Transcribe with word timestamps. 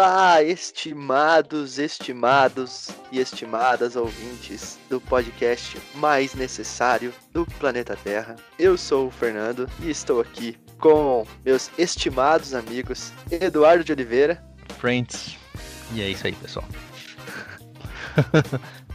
Olá, 0.00 0.40
estimados, 0.44 1.76
estimados 1.76 2.88
e 3.10 3.18
estimadas 3.18 3.96
ouvintes 3.96 4.78
do 4.88 5.00
podcast 5.00 5.76
mais 5.96 6.36
necessário 6.36 7.12
do 7.32 7.44
planeta 7.44 7.96
Terra. 7.96 8.36
Eu 8.56 8.78
sou 8.78 9.08
o 9.08 9.10
Fernando 9.10 9.68
e 9.82 9.90
estou 9.90 10.20
aqui 10.20 10.56
com 10.78 11.26
meus 11.44 11.68
estimados 11.76 12.54
amigos 12.54 13.12
Eduardo 13.28 13.82
de 13.82 13.90
Oliveira. 13.90 14.40
Friends. 14.78 15.36
E 15.92 16.00
é 16.00 16.10
isso 16.10 16.28
aí, 16.28 16.32
pessoal. 16.32 16.64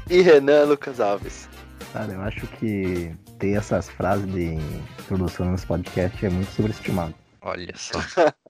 e 0.09 0.21
Renan 0.21 0.63
Lucas 0.63 1.01
Alves. 1.01 1.49
Cara, 1.91 2.13
eu 2.13 2.21
acho 2.21 2.47
que 2.47 3.13
ter 3.39 3.57
essas 3.57 3.90
frases 3.90 4.26
de 4.31 4.54
introdução 5.01 5.51
nos 5.51 5.65
podcasts 5.65 6.23
é 6.23 6.29
muito 6.29 6.54
sobreestimado. 6.54 7.13
Olha 7.41 7.73
só. 7.76 7.99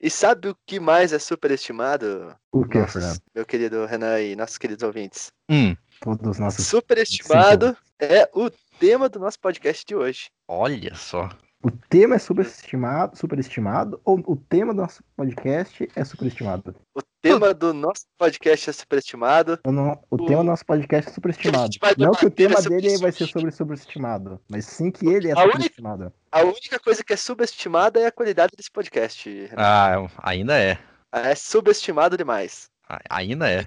E 0.00 0.10
sabe 0.10 0.48
o 0.48 0.56
que 0.66 0.78
mais 0.78 1.12
é 1.12 1.18
superestimado? 1.18 2.36
O 2.52 2.66
que, 2.66 2.86
Fernando? 2.86 3.18
Meu 3.34 3.46
querido 3.46 3.86
Renan 3.86 4.20
e 4.20 4.36
nossos 4.36 4.58
queridos 4.58 4.82
ouvintes. 4.82 5.32
Hum. 5.48 5.74
Todos 6.00 6.32
os 6.32 6.38
nossos. 6.38 6.66
Superestimado 6.66 7.76
é 7.98 8.28
o 8.34 8.50
tema 8.78 9.08
do 9.08 9.18
nosso 9.18 9.40
podcast 9.40 9.84
de 9.86 9.94
hoje. 9.94 10.28
Olha 10.46 10.94
só. 10.94 11.30
O 11.66 11.70
tema 11.88 12.14
é 12.14 12.18
superestimado, 12.20 13.18
superestimado 13.18 14.00
ou 14.04 14.22
o 14.24 14.36
tema 14.36 14.72
do 14.72 14.82
nosso 14.82 15.02
podcast 15.16 15.88
é 15.96 16.04
superestimado? 16.04 16.76
O 16.94 17.00
tema 17.20 17.52
do 17.52 17.74
nosso 17.74 18.04
podcast 18.16 18.70
é 18.70 18.72
superestimado. 18.72 19.58
Não, 19.66 20.00
o, 20.08 20.14
o, 20.14 20.26
tema 20.26 20.44
do 20.44 20.46
nosso 20.46 20.64
podcast 20.64 21.10
é 21.10 21.12
superestimado. 21.12 21.76
Não 21.98 22.12
que 22.12 22.26
o 22.26 22.30
tema 22.30 22.62
dele 22.62 22.96
vai 22.98 23.10
ser 23.10 23.26
sobre 23.26 23.50
superestimado, 23.50 24.40
mas 24.48 24.64
sim 24.64 24.92
que 24.92 25.08
ele 25.08 25.28
é 25.28 25.32
a 25.32 25.42
superestimado. 25.42 26.02
Única, 26.04 26.16
a 26.30 26.42
única 26.44 26.78
coisa 26.78 27.02
que 27.02 27.12
é 27.12 27.16
subestimada 27.16 27.98
é 27.98 28.06
a 28.06 28.12
qualidade 28.12 28.52
desse 28.56 28.70
podcast. 28.70 29.28
Renan. 29.28 29.56
Ah, 29.56 30.08
ainda 30.18 30.56
é. 30.56 30.78
É 31.10 31.34
subestimado 31.34 32.16
demais. 32.16 32.70
Ainda 33.10 33.50
é. 33.50 33.66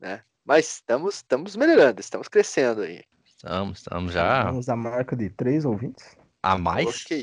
é. 0.00 0.20
Mas 0.44 0.74
estamos, 0.74 1.16
estamos 1.16 1.56
melhorando, 1.56 2.00
estamos 2.00 2.28
crescendo 2.28 2.82
aí. 2.82 3.02
Estamos, 3.26 3.78
estamos 3.78 4.12
já. 4.12 4.44
Temos 4.44 4.68
a 4.68 4.76
marca 4.76 5.16
de 5.16 5.28
três 5.28 5.64
ouvintes. 5.64 6.06
A 6.42 6.58
mais? 6.58 6.88
Isso? 6.88 7.22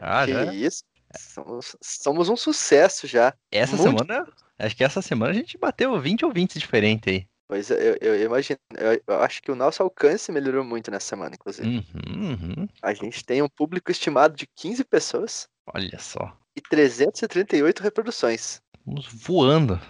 Ah, 0.00 0.24
que 0.24 0.32
já? 0.32 0.54
isso? 0.54 0.84
Somos, 1.18 1.76
somos, 1.82 2.28
um 2.28 2.36
sucesso 2.36 3.06
já. 3.06 3.32
Essa 3.50 3.76
Muito... 3.76 3.98
semana, 3.98 4.26
acho 4.58 4.76
que 4.76 4.84
essa 4.84 5.00
semana 5.00 5.30
a 5.30 5.34
gente 5.34 5.56
bateu 5.56 5.98
20 5.98 6.24
ouvintes 6.24 6.60
diferentes 6.60 7.12
aí. 7.12 7.26
Pois 7.48 7.70
é, 7.70 7.90
eu, 7.90 8.14
eu, 8.14 8.22
imagino, 8.24 8.58
eu, 8.76 9.00
eu, 9.06 9.22
acho 9.22 9.40
que 9.40 9.52
o 9.52 9.54
nosso 9.54 9.82
alcance 9.82 10.32
melhorou 10.32 10.64
muito 10.64 10.90
nessa 10.90 11.06
semana, 11.06 11.36
inclusive. 11.36 11.68
Uhum, 11.68 12.32
uhum. 12.32 12.68
A 12.82 12.92
gente 12.92 13.24
tem 13.24 13.40
um 13.40 13.48
público 13.48 13.90
estimado 13.90 14.34
de 14.34 14.48
15 14.56 14.84
pessoas. 14.84 15.48
Olha 15.72 15.98
só. 15.98 16.36
E 16.56 16.60
338 16.60 17.82
reproduções. 17.82 18.60
Vamos 18.84 19.06
voando. 19.12 19.80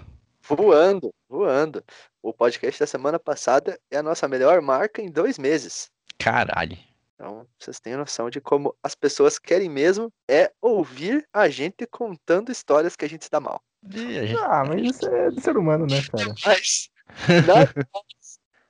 Voando, 0.43 1.15
voando. 1.29 1.83
O 2.23 2.33
podcast 2.33 2.79
da 2.79 2.87
semana 2.87 3.19
passada 3.19 3.79
é 3.91 3.97
a 3.97 4.03
nossa 4.03 4.29
melhor 4.29 4.61
marca 4.61 5.01
em 5.01 5.11
dois 5.11 5.39
meses. 5.39 5.91
Caralho. 6.19 6.77
Então, 7.17 7.47
vocês 7.59 7.81
têm 7.81 7.97
noção 7.97 8.29
de 8.29 8.43
como 8.43 8.77
as 8.83 8.95
pessoas 8.95 9.39
querem 9.39 9.71
mesmo 9.71 10.13
é 10.31 10.53
ouvir 10.61 11.27
a 11.33 11.49
gente 11.49 11.87
contando 11.87 12.53
histórias 12.53 12.95
que 12.95 13.07
a 13.07 13.09
gente 13.09 13.25
se 13.25 13.31
dá 13.31 13.41
mal. 13.41 13.61
Gente... 13.89 14.37
Ah, 14.37 14.63
mas 14.69 14.83
isso 14.85 15.07
é 15.09 15.31
do 15.31 15.41
ser 15.41 15.57
humano, 15.57 15.87
né, 15.87 16.03
cara? 16.11 16.35
Mas 16.45 16.91
nada 17.47 17.73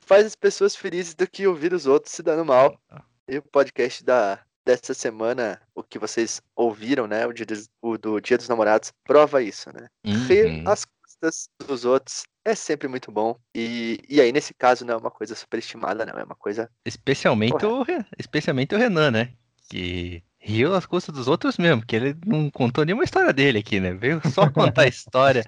faz 0.00 0.24
as 0.24 0.36
pessoas 0.36 0.76
felizes 0.76 1.14
do 1.14 1.26
que 1.26 1.46
ouvir 1.46 1.72
os 1.72 1.86
outros 1.86 2.14
se 2.14 2.22
dando 2.22 2.44
mal. 2.44 2.80
E 3.28 3.38
o 3.38 3.42
podcast 3.42 4.04
da, 4.04 4.38
dessa 4.64 4.94
semana, 4.94 5.60
o 5.74 5.82
que 5.82 5.98
vocês 5.98 6.40
ouviram, 6.54 7.08
né? 7.08 7.26
O, 7.26 7.32
dia 7.32 7.44
dos, 7.44 7.68
o 7.82 7.98
do 7.98 8.20
Dia 8.20 8.38
dos 8.38 8.48
Namorados, 8.48 8.92
prova 9.04 9.42
isso, 9.42 9.68
né? 9.74 9.88
Uhum. 10.04 10.68
As 10.68 10.86
custas 11.20 11.48
dos 11.66 11.84
outros 11.84 12.24
é 12.44 12.54
sempre 12.54 12.88
muito 12.88 13.10
bom. 13.10 13.38
E, 13.54 14.00
e 14.08 14.20
aí, 14.20 14.32
nesse 14.32 14.54
caso, 14.54 14.84
não 14.84 14.94
é 14.94 14.96
uma 14.96 15.10
coisa 15.10 15.34
superestimada, 15.34 16.06
não. 16.06 16.18
É 16.18 16.24
uma 16.24 16.34
coisa. 16.34 16.70
Especialmente, 16.84 17.64
o, 17.64 17.84
especialmente 18.18 18.74
o 18.74 18.78
Renan, 18.78 19.10
né? 19.10 19.32
Que 19.68 20.22
riu 20.38 20.74
às 20.74 20.86
custas 20.86 21.14
dos 21.14 21.26
outros 21.26 21.58
mesmo, 21.58 21.84
que 21.84 21.96
ele 21.96 22.16
não 22.24 22.50
contou 22.50 22.84
nenhuma 22.84 23.04
história 23.04 23.32
dele 23.32 23.58
aqui, 23.58 23.80
né? 23.80 23.92
Veio 23.92 24.20
só 24.30 24.48
contar 24.48 24.86
história 24.86 25.44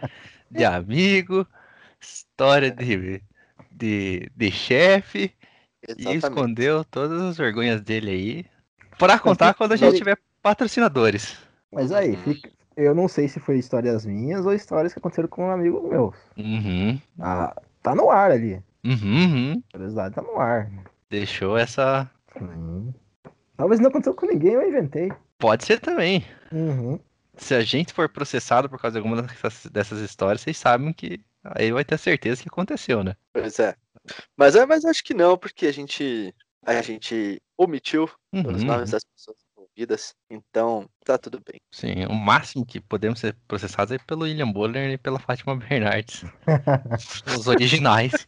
de 0.50 0.64
amigo, 0.64 1.46
história 2.00 2.70
de, 2.70 3.22
de, 3.70 4.30
de 4.34 4.50
chefe, 4.50 5.32
e 5.96 6.16
escondeu 6.16 6.84
todas 6.84 7.22
as 7.22 7.36
vergonhas 7.36 7.80
dele 7.80 8.10
aí. 8.10 8.46
Pra 8.98 9.20
contar 9.20 9.54
quando 9.54 9.72
a 9.72 9.76
gente 9.76 9.98
tiver 9.98 10.18
patrocinadores. 10.42 11.36
Mas 11.70 11.92
aí, 11.92 12.10
uhum. 12.10 12.22
fica, 12.24 12.50
eu 12.78 12.94
não 12.94 13.08
sei 13.08 13.26
se 13.26 13.40
foi 13.40 13.58
histórias 13.58 14.06
minhas 14.06 14.46
ou 14.46 14.54
histórias 14.54 14.92
que 14.92 15.00
aconteceram 15.00 15.28
com 15.28 15.48
um 15.48 15.50
amigo 15.50 15.86
meu. 15.88 16.14
Uhum. 16.36 17.00
Ah, 17.18 17.60
tá 17.82 17.92
no 17.92 18.08
ar 18.08 18.30
ali. 18.30 18.62
Uhum, 18.84 19.24
uhum. 19.24 19.62
A 19.68 19.72
curiosidade 19.72 20.14
tá 20.14 20.22
no 20.22 20.38
ar. 20.38 20.70
Deixou 21.10 21.58
essa. 21.58 22.08
Uhum. 22.40 22.94
Talvez 23.56 23.80
não 23.80 23.88
aconteceu 23.88 24.14
com 24.14 24.26
ninguém, 24.26 24.52
eu 24.52 24.68
inventei. 24.68 25.10
Pode 25.38 25.64
ser 25.64 25.80
também. 25.80 26.24
Uhum. 26.52 27.00
Se 27.36 27.52
a 27.52 27.62
gente 27.62 27.92
for 27.92 28.08
processado 28.08 28.68
por 28.68 28.80
causa 28.80 28.92
de 28.92 28.98
alguma 28.98 29.22
dessas, 29.22 29.66
dessas 29.66 30.00
histórias, 30.00 30.42
vocês 30.42 30.56
sabem 30.56 30.92
que 30.92 31.20
aí 31.42 31.72
vai 31.72 31.84
ter 31.84 31.98
certeza 31.98 32.42
que 32.42 32.48
aconteceu, 32.48 33.02
né? 33.02 33.16
Pois 33.32 33.58
é. 33.58 33.74
Mas, 34.36 34.54
é, 34.54 34.64
mas 34.64 34.84
acho 34.84 35.02
que 35.02 35.14
não, 35.14 35.36
porque 35.36 35.66
a 35.66 35.72
gente, 35.72 36.32
a 36.64 36.80
gente 36.80 37.42
omitiu 37.56 38.08
uhum. 38.32 38.54
os 38.54 38.62
nomes 38.62 38.92
das 38.92 39.02
pessoas 39.04 39.47
vidas, 39.78 40.14
então 40.28 40.88
tá 41.04 41.16
tudo 41.16 41.40
bem. 41.40 41.60
Sim, 41.72 42.04
o 42.06 42.14
máximo 42.14 42.66
que 42.66 42.80
podemos 42.80 43.20
ser 43.20 43.36
processados 43.46 43.92
é 43.92 43.98
pelo 43.98 44.24
William 44.24 44.50
Buller 44.50 44.90
e 44.90 44.98
pela 44.98 45.20
Fátima 45.20 45.54
Bernardes. 45.56 46.24
os 47.38 47.46
originais. 47.46 48.26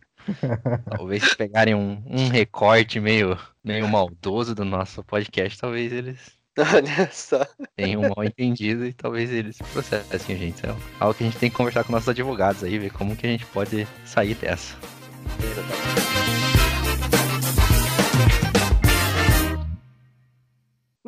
talvez 0.96 1.24
se 1.24 1.36
pegarem 1.36 1.74
um, 1.74 2.00
um 2.06 2.28
recorte 2.28 3.00
meio, 3.00 3.36
meio 3.64 3.88
maldoso 3.88 4.54
do 4.54 4.64
nosso 4.64 5.02
podcast, 5.02 5.58
talvez 5.58 5.92
eles 5.92 6.38
Olha 6.74 7.10
só. 7.10 7.46
Tenham 7.76 8.02
um 8.02 8.08
mal 8.14 8.24
entendido 8.24 8.84
e 8.84 8.92
talvez 8.92 9.30
eles 9.30 9.58
processem 9.72 10.36
a 10.36 10.38
gente. 10.38 10.66
É 10.66 10.74
algo 10.98 11.14
que 11.14 11.24
a 11.24 11.26
gente 11.26 11.38
tem 11.38 11.50
que 11.50 11.56
conversar 11.56 11.84
com 11.84 11.92
nossos 11.92 12.08
advogados 12.08 12.62
aí, 12.62 12.78
ver 12.78 12.92
como 12.92 13.16
que 13.16 13.26
a 13.26 13.30
gente 13.30 13.46
pode 13.46 13.86
sair 14.04 14.34
dessa. 14.34 14.76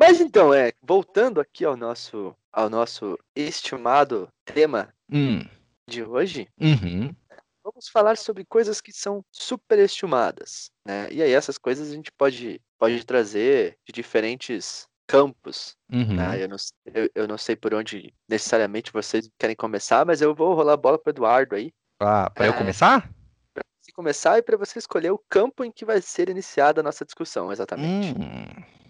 Mas 0.05 0.19
então, 0.19 0.53
é, 0.53 0.73
voltando 0.81 1.39
aqui 1.39 1.63
ao 1.63 1.77
nosso, 1.77 2.35
ao 2.51 2.69
nosso 2.69 3.17
estimado 3.33 4.27
tema 4.43 4.93
hum. 5.09 5.39
de 5.87 6.03
hoje, 6.03 6.49
uhum. 6.59 7.15
vamos 7.63 7.87
falar 7.87 8.17
sobre 8.17 8.43
coisas 8.43 8.81
que 8.81 8.91
são 8.91 9.23
superestimadas, 9.31 10.69
né? 10.85 11.07
E 11.09 11.23
aí 11.23 11.31
essas 11.31 11.57
coisas 11.57 11.89
a 11.89 11.95
gente 11.95 12.11
pode, 12.11 12.59
pode 12.77 13.05
trazer 13.05 13.77
de 13.87 13.93
diferentes 13.93 14.89
campos. 15.07 15.77
Uhum. 15.89 16.17
Né? 16.17 16.43
Eu, 16.43 16.49
não, 16.49 16.57
eu, 16.93 17.09
eu, 17.15 17.25
não 17.25 17.37
sei 17.37 17.55
por 17.55 17.73
onde 17.73 18.13
necessariamente 18.27 18.91
vocês 18.91 19.29
querem 19.39 19.55
começar, 19.55 20.05
mas 20.05 20.21
eu 20.21 20.35
vou 20.35 20.53
rolar 20.53 20.73
a 20.73 20.77
bola 20.77 20.99
para 20.99 21.11
Eduardo 21.11 21.55
aí. 21.55 21.71
Ah, 22.01 22.29
para 22.29 22.47
é, 22.47 22.49
eu 22.49 22.53
começar? 22.55 23.09
Para 23.53 23.63
você 23.81 23.91
começar 23.93 24.37
e 24.37 24.41
para 24.41 24.57
você 24.57 24.79
escolher 24.79 25.11
o 25.11 25.23
campo 25.29 25.63
em 25.63 25.71
que 25.71 25.85
vai 25.85 26.01
ser 26.01 26.27
iniciada 26.27 26.81
a 26.81 26.83
nossa 26.83 27.05
discussão, 27.05 27.53
exatamente. 27.53 28.13
Hum. 28.19 28.82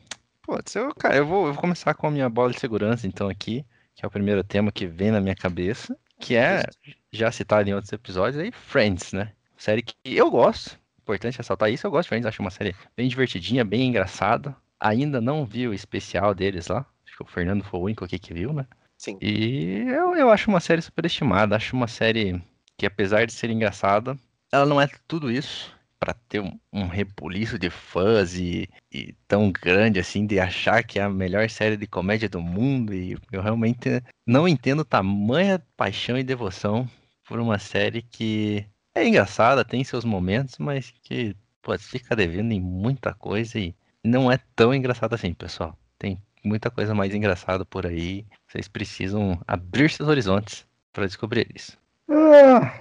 Pode 0.44 0.70
ser, 0.70 0.94
cara, 0.96 1.16
eu 1.16 1.26
vou, 1.26 1.48
eu 1.48 1.54
vou 1.54 1.62
começar 1.62 1.94
com 1.94 2.06
a 2.06 2.12
minha 2.12 2.30
bola 2.30 2.52
de 2.52 2.60
segurança, 2.60 3.08
então, 3.08 3.30
aqui, 3.30 3.66
que 3.96 4.06
é 4.06 4.08
o 4.08 4.12
primeiro 4.12 4.44
tema 4.44 4.72
que 4.72 4.86
vem 4.86 5.10
na 5.10 5.22
minha 5.22 5.36
cabeça, 5.36 5.98
que 6.20 6.36
é, 6.36 6.64
já 7.12 7.32
citado 7.32 7.70
em 7.70 7.74
outros 7.74 7.94
episódios, 7.94 8.42
aí, 8.44 8.52
Friends, 8.52 9.14
né? 9.14 9.32
Série 9.58 9.82
que 9.82 9.96
eu 10.04 10.30
gosto, 10.30 10.78
importante 11.02 11.38
ressaltar 11.38 11.72
isso, 11.72 11.88
eu 11.88 11.92
gosto 11.92 12.04
de 12.04 12.10
Friends, 12.10 12.26
acho 12.26 12.42
uma 12.42 12.52
série 12.52 12.76
bem 12.96 13.08
divertidinha, 13.08 13.64
bem 13.64 13.88
engraçada. 13.88 14.56
Ainda 14.80 15.22
não 15.22 15.46
vi 15.46 15.66
o 15.66 15.74
especial 15.74 16.36
deles 16.36 16.68
lá, 16.68 16.86
acho 17.06 17.16
que 17.16 17.24
o 17.24 17.26
Fernando 17.26 17.64
foi 17.64 17.80
o 17.80 17.84
único 17.84 18.04
aqui 18.04 18.20
que 18.20 18.34
viu, 18.34 18.52
né? 18.52 18.68
Sim. 18.98 19.18
E 19.22 19.86
eu, 19.88 20.16
eu 20.16 20.30
acho 20.30 20.50
uma 20.50 20.60
série 20.60 20.82
superestimada, 20.82 21.56
acho 21.56 21.74
uma 21.74 21.88
série 21.88 22.42
que, 22.78 22.86
apesar 22.86 23.26
de 23.26 23.32
ser 23.32 23.50
engraçada, 23.50 24.18
ela 24.52 24.66
não 24.66 24.80
é 24.80 24.90
tudo 25.08 25.32
isso 25.32 25.74
para 26.04 26.14
ter 26.28 26.42
um, 26.42 26.60
um 26.74 26.86
rebuliço 26.86 27.58
de 27.58 27.70
fãs 27.70 28.36
e, 28.36 28.68
e, 28.92 29.14
tão 29.26 29.50
grande 29.50 30.02
assim, 30.02 30.28
de 30.28 30.38
achar 30.38 30.84
que 30.84 31.00
é 31.00 31.04
a 31.04 31.10
melhor 31.10 31.50
série 31.50 31.78
de 31.78 31.88
comédia 31.88 32.28
do 32.28 32.42
mundo. 32.42 32.94
E 32.94 33.18
eu 33.32 33.42
realmente 33.42 34.04
não 34.28 34.46
entendo 34.46 34.84
tamanha 34.84 35.66
paixão 35.78 36.18
e 36.18 36.24
devoção 36.24 36.90
por 37.26 37.40
uma 37.40 37.58
série 37.58 38.02
que 38.02 38.66
é 38.94 39.08
engraçada, 39.08 39.64
tem 39.64 39.82
seus 39.86 40.04
momentos, 40.04 40.58
mas 40.58 40.94
que 41.04 41.38
pode 41.62 41.82
ficar 41.82 42.16
devendo 42.16 42.52
em 42.52 42.60
muita 42.60 43.14
coisa 43.14 43.58
e 43.58 43.74
não 44.04 44.30
é 44.30 44.38
tão 44.58 44.74
engraçada 44.74 45.16
assim, 45.16 45.34
pessoal. 45.34 45.78
Tem 45.98 46.22
muita 46.44 46.70
coisa 46.70 46.94
mais 46.94 47.16
engraçada 47.16 47.64
por 47.64 47.88
aí. 47.88 48.26
Vocês 48.46 48.68
precisam 48.68 49.42
abrir 49.48 49.90
seus 49.90 50.10
horizontes 50.10 50.68
para 50.92 51.06
descobrir 51.06 51.48
isso. 51.56 51.78
Ah. 52.10 52.78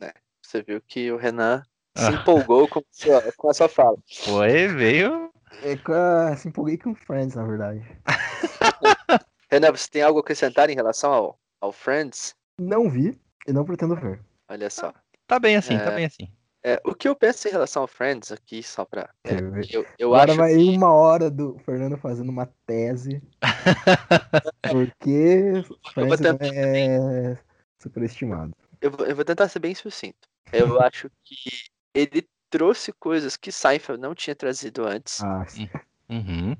É, 0.00 0.14
você 0.40 0.62
viu 0.62 0.80
que 0.80 1.12
o 1.12 1.18
Renan 1.18 1.62
se 1.96 2.06
ah. 2.06 2.10
empolgou 2.10 2.68
com, 2.68 2.82
sua, 2.90 3.32
com 3.36 3.50
a 3.50 3.54
sua 3.54 3.68
fala. 3.68 3.96
Foi, 4.24 4.68
veio. 4.68 5.30
É, 5.62 6.36
se 6.36 6.48
empolguei 6.48 6.78
com 6.78 6.94
Friends, 6.94 7.34
na 7.34 7.44
verdade. 7.44 7.84
Renan, 9.50 9.70
você 9.70 9.88
tem 9.90 10.02
algo 10.02 10.18
a 10.18 10.22
acrescentar 10.22 10.70
em 10.70 10.74
relação 10.74 11.12
ao, 11.12 11.38
ao 11.60 11.72
Friends? 11.72 12.34
Não 12.58 12.88
vi. 12.88 13.20
E 13.46 13.52
não 13.52 13.64
pretendo 13.64 13.94
ver. 13.94 14.20
Olha 14.48 14.70
só. 14.70 14.92
Tá 15.26 15.38
bem 15.38 15.56
assim, 15.56 15.74
É. 15.74 15.78
tá 15.78 15.90
bem 15.90 16.06
assim. 16.06 16.28
É, 16.64 16.80
o 16.84 16.94
que 16.94 17.08
eu 17.08 17.16
penso 17.16 17.48
em 17.48 17.50
relação 17.50 17.82
ao 17.82 17.88
Friends 17.88 18.30
aqui, 18.30 18.62
só 18.62 18.84
pra. 18.84 19.10
é, 19.24 19.34
eu 19.70 19.84
eu 19.98 20.14
Agora 20.14 20.30
acho 20.30 20.38
vai 20.38 20.54
que. 20.54 20.76
uma 20.76 20.92
hora 20.92 21.28
do 21.28 21.58
Fernando 21.64 21.96
fazendo 21.96 22.28
uma 22.28 22.46
tese. 22.64 23.20
porque 24.70 25.64
Friends 25.92 26.20
tentar 26.20 26.46
é 26.46 27.36
superestimado. 27.80 28.52
Eu 28.80 28.92
vou, 28.92 29.06
eu 29.06 29.16
vou 29.16 29.24
tentar 29.24 29.48
ser 29.48 29.58
bem 29.58 29.74
sucinto. 29.74 30.28
Eu 30.52 30.80
acho 30.82 31.10
que 31.24 31.71
ele 31.94 32.28
trouxe 32.50 32.92
coisas 32.92 33.36
que 33.36 33.50
Seinfeld 33.50 34.00
não 34.00 34.14
tinha 34.14 34.36
trazido 34.36 34.84
antes. 34.84 35.22
Ah, 35.22 35.44
sim. 35.46 35.68
Uhum. 36.08 36.56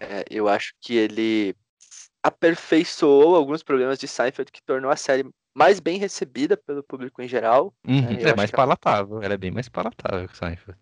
É, 0.00 0.24
eu 0.30 0.48
acho 0.48 0.72
que 0.80 0.94
ele 0.96 1.54
aperfeiçoou 2.22 3.34
alguns 3.34 3.62
problemas 3.62 3.98
de 3.98 4.06
Seinfeld 4.06 4.52
que 4.52 4.62
tornou 4.62 4.90
a 4.90 4.96
série 4.96 5.28
mais 5.54 5.80
bem 5.80 5.98
recebida 5.98 6.56
pelo 6.56 6.82
público 6.82 7.20
em 7.20 7.28
geral, 7.28 7.74
Uhum. 7.86 8.12
eu 8.12 8.20
É 8.20 8.24
acho 8.26 8.36
mais 8.36 8.50
palatável. 8.50 9.22
Ela 9.22 9.34
é 9.34 9.38
bem 9.38 9.50
mais 9.50 9.68
palatável 9.68 10.28
que 10.28 10.34
o 10.34 10.36
Seinfeld. 10.36 10.78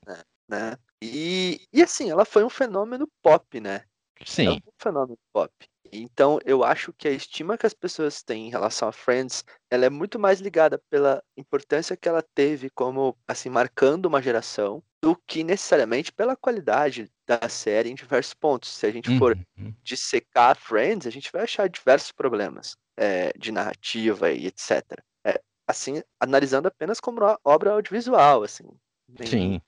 né? 0.48 0.76
E, 1.02 1.66
e 1.72 1.82
assim, 1.82 2.10
ela 2.10 2.24
foi 2.24 2.44
um 2.44 2.50
fenômeno 2.50 3.08
pop, 3.22 3.60
né? 3.60 3.84
Ela 4.18 4.26
Sim. 4.26 4.44
foi 4.44 4.56
um 4.56 4.82
fenômeno 4.82 5.18
pop. 5.32 5.52
Então, 5.92 6.38
eu 6.44 6.62
acho 6.64 6.92
que 6.92 7.08
a 7.08 7.10
estima 7.12 7.56
que 7.56 7.66
as 7.66 7.74
pessoas 7.74 8.22
têm 8.22 8.46
em 8.48 8.50
relação 8.50 8.88
a 8.88 8.92
Friends, 8.92 9.44
ela 9.70 9.86
é 9.86 9.90
muito 9.90 10.18
mais 10.18 10.40
ligada 10.40 10.80
pela 10.90 11.22
importância 11.36 11.96
que 11.96 12.08
ela 12.08 12.22
teve 12.34 12.70
como, 12.70 13.16
assim, 13.26 13.48
marcando 13.48 14.06
uma 14.06 14.20
geração, 14.22 14.82
do 15.02 15.16
que 15.26 15.44
necessariamente 15.44 16.12
pela 16.12 16.36
qualidade 16.36 17.08
da 17.26 17.48
série 17.48 17.88
em 17.90 17.94
diversos 17.94 18.34
pontos. 18.34 18.68
Se 18.70 18.86
a 18.86 18.90
gente 18.90 19.08
for 19.16 19.36
Uhum. 19.56 19.72
dissecar 19.82 20.56
Friends, 20.56 21.06
a 21.06 21.10
gente 21.10 21.30
vai 21.32 21.42
achar 21.42 21.68
diversos 21.68 22.12
problemas 22.12 22.76
é, 22.96 23.32
de 23.38 23.52
narrativa 23.52 24.30
e 24.30 24.46
etc. 24.46 24.82
É, 25.24 25.40
assim, 25.66 26.02
analisando 26.20 26.66
apenas 26.68 26.98
como 27.00 27.20
obra 27.44 27.72
audiovisual, 27.72 28.42
assim. 28.42 28.64
Sim. 29.24 29.60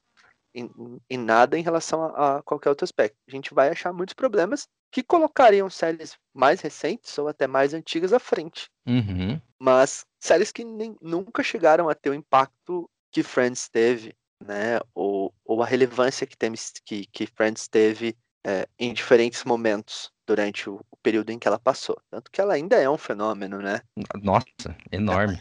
Em, 0.55 0.70
em 1.08 1.19
nada 1.19 1.58
em 1.58 1.62
relação 1.62 2.02
a, 2.02 2.38
a 2.38 2.43
qualquer 2.43 2.69
outro 2.69 2.85
aspecto. 2.85 3.17
A 3.29 3.31
gente 3.31 3.55
vai 3.55 3.69
achar 3.69 3.93
muitos 3.93 4.14
problemas 4.14 4.69
que 4.91 5.02
colocariam 5.02 5.70
séries 5.70 6.17
mais 6.35 6.61
recentes 6.61 7.17
ou 7.19 7.29
até 7.29 7.47
mais 7.47 7.73
antigas 7.73 8.12
à 8.12 8.19
frente. 8.19 8.69
Uhum. 8.87 9.41
Mas 9.58 10.05
séries 10.19 10.50
que 10.50 10.64
nem, 10.64 10.97
nunca 11.00 11.43
chegaram 11.43 11.88
a 11.88 11.94
ter 11.94 12.11
o 12.11 12.14
impacto 12.14 12.91
que 13.12 13.23
Friends 13.23 13.69
teve, 13.69 14.14
né? 14.44 14.81
Ou, 14.94 15.32
ou 15.44 15.62
a 15.62 15.67
relevância 15.67 16.26
que, 16.26 16.37
tem, 16.37 16.53
que, 16.85 17.06
que 17.06 17.26
Friends 17.26 17.69
teve 17.69 18.17
é, 18.44 18.67
em 18.79 18.93
diferentes 18.93 19.44
momentos 19.44 20.11
durante 20.26 20.69
o, 20.69 20.81
o 20.91 20.96
período 21.03 21.31
em 21.31 21.38
que 21.38 21.46
ela 21.46 21.58
passou. 21.58 21.96
Tanto 22.11 22.31
que 22.31 22.41
ela 22.41 22.55
ainda 22.55 22.76
é 22.76 22.88
um 22.88 22.99
fenômeno, 22.99 23.58
né? 23.58 23.82
Nossa, 24.23 24.76
enorme. 24.91 25.41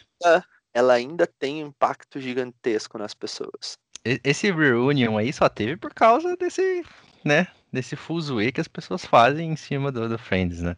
Ela 0.74 0.94
ainda 0.94 1.26
tem 1.26 1.64
um 1.64 1.68
impacto 1.68 2.20
gigantesco 2.20 2.98
nas 2.98 3.14
pessoas. 3.14 3.78
Esse 4.04 4.52
reunion 4.52 5.18
aí 5.18 5.32
só 5.34 5.50
teve 5.50 5.78
por 5.78 5.94
causa 5.94 6.36
desse, 6.38 6.84
né? 7.24 7.48
Desse 7.72 7.96
fuzuê 7.96 8.52
que 8.52 8.62
as 8.62 8.68
pessoas 8.68 9.06
fazem 9.06 9.52
em 9.52 9.56
cima 9.56 9.92
do, 9.92 10.08
do 10.08 10.18
Friends, 10.18 10.62
né? 10.62 10.76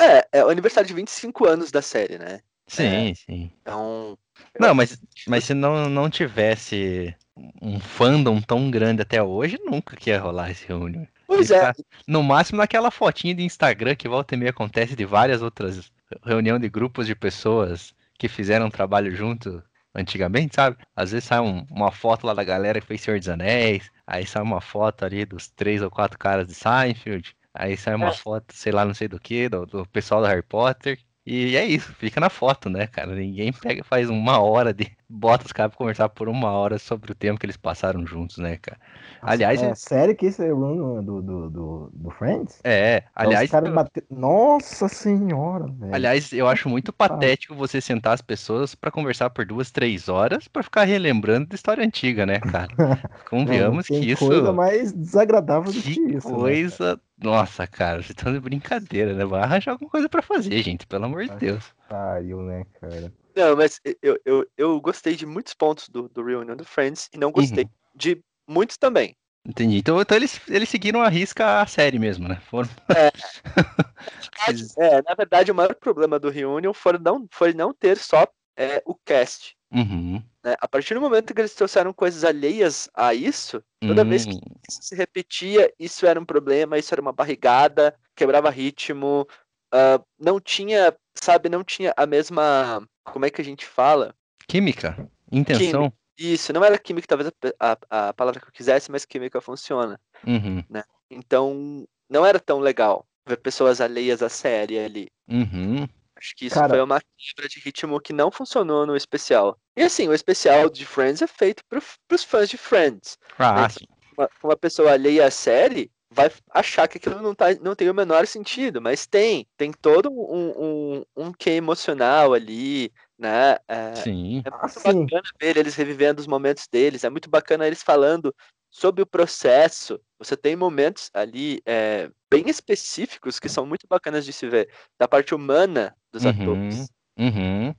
É, 0.00 0.26
é 0.32 0.44
o 0.44 0.48
aniversário 0.48 0.88
de 0.88 0.94
25 0.94 1.46
anos 1.46 1.70
da 1.70 1.82
série, 1.82 2.18
né? 2.18 2.40
Sim, 2.66 3.14
sim. 3.14 3.50
Então. 3.60 4.16
Não, 4.58 4.74
mas, 4.74 5.00
mas 5.26 5.44
se 5.44 5.54
não, 5.54 5.88
não 5.88 6.08
tivesse 6.08 7.14
um 7.60 7.78
fandom 7.80 8.40
tão 8.40 8.70
grande 8.70 9.02
até 9.02 9.22
hoje, 9.22 9.58
nunca 9.64 9.96
que 9.96 10.10
ia 10.10 10.20
rolar 10.20 10.50
esse 10.50 10.66
reunião. 10.66 11.06
Pois 11.26 11.50
Ele 11.50 11.58
é, 11.58 11.72
tá- 11.72 11.74
No 12.06 12.22
máximo 12.22 12.58
naquela 12.58 12.90
fotinha 12.90 13.34
de 13.34 13.42
Instagram 13.42 13.94
que 13.94 14.08
volta 14.08 14.34
e 14.34 14.38
meia 14.38 14.50
acontece 14.50 14.94
de 14.94 15.04
várias 15.04 15.42
outras 15.42 15.90
reunião 16.24 16.58
de 16.58 16.68
grupos 16.68 17.06
de 17.06 17.14
pessoas 17.14 17.94
que 18.18 18.28
fizeram 18.28 18.66
um 18.66 18.70
trabalho 18.70 19.14
junto 19.14 19.62
antigamente, 19.94 20.54
sabe? 20.56 20.76
Às 20.96 21.12
vezes 21.12 21.24
sai 21.28 21.40
um- 21.40 21.64
uma 21.70 21.90
foto 21.92 22.26
lá 22.26 22.34
da 22.34 22.44
galera 22.44 22.80
que 22.80 22.86
fez 22.86 23.00
Senhor 23.02 23.18
dos 23.18 23.28
Anéis, 23.28 23.90
aí 24.06 24.26
sai 24.26 24.42
uma 24.42 24.60
foto 24.60 25.04
ali 25.04 25.24
dos 25.24 25.48
três 25.50 25.82
ou 25.82 25.90
quatro 25.90 26.18
caras 26.18 26.46
de 26.46 26.54
Seinfeld, 26.54 27.34
aí 27.54 27.76
sai 27.76 27.94
uma 27.94 28.08
É. 28.08 28.12
foto, 28.12 28.54
sei 28.54 28.72
lá, 28.72 28.84
não 28.84 28.94
sei 28.94 29.08
do 29.08 29.20
que, 29.20 29.48
do, 29.48 29.66
do 29.66 29.86
pessoal 29.88 30.20
do 30.22 30.26
Harry 30.28 30.42
Potter. 30.42 30.98
E 31.24 31.56
é 31.56 31.64
isso, 31.64 31.92
fica 31.94 32.18
na 32.20 32.28
foto, 32.28 32.68
né, 32.68 32.86
cara? 32.88 33.14
Ninguém 33.14 33.52
pega, 33.52 33.84
faz 33.84 34.10
uma 34.10 34.40
hora 34.40 34.72
de. 34.74 34.90
Bota 35.14 35.44
os 35.44 35.52
caras 35.52 35.72
pra 35.72 35.78
conversar 35.78 36.08
por 36.08 36.26
uma 36.26 36.50
hora 36.52 36.78
sobre 36.78 37.12
o 37.12 37.14
tempo 37.14 37.38
que 37.38 37.44
eles 37.44 37.56
passaram 37.56 38.06
juntos, 38.06 38.38
né, 38.38 38.56
cara? 38.56 38.78
Aliás, 39.20 39.62
é 39.62 39.74
sério 39.74 40.16
que 40.16 40.26
esse 40.26 40.42
é 40.44 40.52
o 40.52 41.02
do, 41.02 41.20
do, 41.22 41.50
do, 41.50 41.90
do 41.92 42.10
Friends? 42.10 42.60
É, 42.64 43.04
aliás, 43.14 43.44
Os 43.44 43.50
caras 43.50 43.72
bate- 43.74 44.04
Nossa 44.10 44.88
senhora, 44.88 45.66
velho. 45.66 45.94
aliás, 45.94 46.32
eu 46.32 46.48
acho 46.48 46.66
muito 46.68 46.92
patético 46.94 47.54
você 47.54 47.78
sentar 47.78 48.14
as 48.14 48.22
pessoas 48.22 48.74
pra 48.74 48.90
conversar 48.90 49.28
por 49.28 49.44
duas, 49.44 49.70
três 49.70 50.08
horas 50.08 50.48
pra 50.48 50.62
ficar 50.62 50.84
relembrando 50.84 51.46
da 51.48 51.54
história 51.54 51.84
antiga, 51.84 52.24
né, 52.24 52.40
cara? 52.40 52.68
Convenhamos 53.28 53.86
que 53.86 53.94
isso. 53.96 54.26
coisa 54.26 54.52
mais 54.52 54.92
desagradável 54.92 55.72
do 55.72 55.82
que, 55.82 55.94
Que 55.94 56.00
isso. 56.16 56.28
né, 56.28 56.34
coisa. 56.34 57.00
Nossa, 57.22 57.66
cara, 57.66 57.98
vocês 57.98 58.10
estão 58.10 58.32
de 58.32 58.40
brincadeira, 58.40 59.12
né? 59.14 59.24
Vai 59.24 59.42
arranjar 59.42 59.72
alguma 59.72 59.90
coisa 59.90 60.08
pra 60.08 60.22
fazer, 60.22 60.60
gente, 60.62 60.86
pelo 60.86 61.04
amor 61.04 61.26
de 61.26 61.36
Deus. 61.36 61.64
Pariu, 61.88 62.42
né, 62.42 62.64
cara? 62.80 63.12
Não, 63.34 63.56
mas 63.56 63.80
eu, 64.02 64.18
eu, 64.24 64.46
eu 64.56 64.80
gostei 64.80 65.14
de 65.16 65.26
muitos 65.26 65.54
pontos 65.54 65.88
do, 65.88 66.08
do 66.08 66.24
Reunion 66.24 66.56
do 66.56 66.64
Friends 66.64 67.08
e 67.12 67.18
não 67.18 67.28
Uhum. 67.28 67.32
gostei 67.34 67.68
de 67.94 68.22
muitos 68.48 68.76
também. 68.76 69.16
Entendi. 69.44 69.78
Então, 69.78 70.00
então 70.00 70.16
eles, 70.16 70.40
eles 70.48 70.68
seguiram 70.68 71.02
a 71.02 71.08
risca 71.08 71.60
a 71.60 71.66
série 71.66 71.98
mesmo, 71.98 72.28
né? 72.28 72.40
Foram. 72.48 72.68
Eles- 74.48 74.76
É, 74.76 75.02
na 75.02 75.14
verdade, 75.14 75.50
o 75.50 75.54
maior 75.54 75.74
problema 75.74 76.18
do 76.18 76.30
Reunion 76.30 76.72
foi 76.72 76.98
não, 76.98 77.26
foi 77.30 77.52
não 77.52 77.72
ter 77.72 77.96
só 77.98 78.26
é, 78.56 78.82
o 78.86 78.94
cast. 78.94 79.56
Uhum. 79.72 80.22
né? 80.44 80.54
A 80.60 80.68
partir 80.68 80.94
do 80.94 81.00
momento 81.00 81.34
que 81.34 81.40
eles 81.40 81.54
trouxeram 81.54 81.92
coisas 81.92 82.24
alheias 82.24 82.88
a 82.94 83.14
isso, 83.14 83.62
toda 83.80 84.04
vez 84.04 84.24
que 84.24 84.34
Hum, 84.34 84.40
isso 84.68 84.82
se 84.82 84.94
repetia, 84.94 85.72
isso 85.78 86.06
era 86.06 86.20
um 86.20 86.24
problema, 86.24 86.78
isso 86.78 86.94
era 86.94 87.00
uma 87.00 87.12
barrigada, 87.12 87.94
quebrava 88.14 88.50
ritmo, 88.50 89.26
ah, 89.72 90.00
não 90.18 90.40
tinha, 90.40 90.94
sabe, 91.14 91.48
não 91.48 91.64
tinha 91.64 91.92
a 91.96 92.06
mesma. 92.06 92.86
Como 93.04 93.24
é 93.24 93.30
que 93.30 93.40
a 93.40 93.44
gente 93.44 93.66
fala? 93.66 94.14
Química, 94.46 95.10
intenção. 95.30 95.92
Isso, 96.18 96.52
não 96.52 96.62
era 96.64 96.78
química, 96.78 97.06
talvez 97.08 97.30
a, 97.58 97.76
a, 97.90 98.08
a 98.08 98.12
palavra 98.14 98.40
que 98.40 98.46
eu 98.46 98.52
quisesse, 98.52 98.90
mas 98.90 99.04
química 99.04 99.40
funciona. 99.40 99.98
Uhum. 100.26 100.62
Então, 101.10 101.86
não 102.08 102.24
era 102.24 102.38
tão 102.38 102.58
legal 102.60 103.06
ver 103.26 103.36
pessoas 103.38 103.80
alheias 103.80 104.22
à 104.22 104.28
série 104.28 104.78
ali. 104.78 105.08
Uhum. 105.28 105.88
Acho 106.16 106.36
que 106.36 106.46
isso 106.46 106.54
Cara- 106.54 106.68
foi 106.68 106.80
uma 106.82 107.00
quebra 107.00 107.48
de 107.48 107.58
ritmo 107.60 108.00
que 108.00 108.12
não 108.12 108.30
funcionou 108.30 108.86
no 108.86 108.94
especial. 108.96 109.58
E 109.76 109.82
assim, 109.82 110.06
o 110.08 110.14
especial 110.14 110.68
de 110.68 110.84
Friends 110.86 111.22
é 111.22 111.26
feito 111.26 111.62
para 111.68 111.78
os 112.14 112.24
fãs 112.24 112.48
de 112.48 112.56
Friends. 112.58 113.18
Ah, 113.38 113.62
Né? 113.62 113.68
sim. 113.70 113.86
Uma, 114.16 114.28
uma 114.44 114.56
pessoa 114.56 114.92
alheia 114.92 115.26
à 115.26 115.30
série 115.30 115.90
vai 116.14 116.30
achar 116.50 116.86
que 116.88 116.98
aquilo 116.98 117.20
não, 117.20 117.34
tá, 117.34 117.46
não 117.60 117.74
tem 117.74 117.88
o 117.90 117.94
menor 117.94 118.26
sentido, 118.26 118.80
mas 118.80 119.06
tem. 119.06 119.46
Tem 119.56 119.72
todo 119.72 120.10
um, 120.10 120.52
um, 120.96 121.04
um 121.16 121.32
quê 121.32 121.50
emocional 121.50 122.34
ali, 122.34 122.92
né? 123.18 123.56
É, 123.68 123.94
Sim. 123.96 124.42
é 124.44 124.50
muito 124.50 124.78
Assim. 124.78 125.06
bacana 125.06 125.22
ver 125.40 125.56
eles 125.56 125.74
revivendo 125.74 126.20
os 126.20 126.26
momentos 126.26 126.66
deles, 126.70 127.04
é 127.04 127.10
muito 127.10 127.28
bacana 127.30 127.66
eles 127.66 127.82
falando 127.82 128.34
sobre 128.70 129.02
o 129.02 129.06
processo. 129.06 130.00
Você 130.18 130.36
tem 130.36 130.56
momentos 130.56 131.10
ali 131.12 131.60
é, 131.66 132.10
bem 132.30 132.48
específicos 132.48 133.38
que 133.38 133.48
são 133.48 133.66
muito 133.66 133.86
bacanas 133.88 134.24
de 134.24 134.32
se 134.32 134.48
ver, 134.48 134.68
da 134.98 135.06
parte 135.06 135.34
humana 135.34 135.94
dos 136.12 136.24
Uhum. 136.24 136.30
atores. 136.30 136.88
Uhum. 137.18 137.74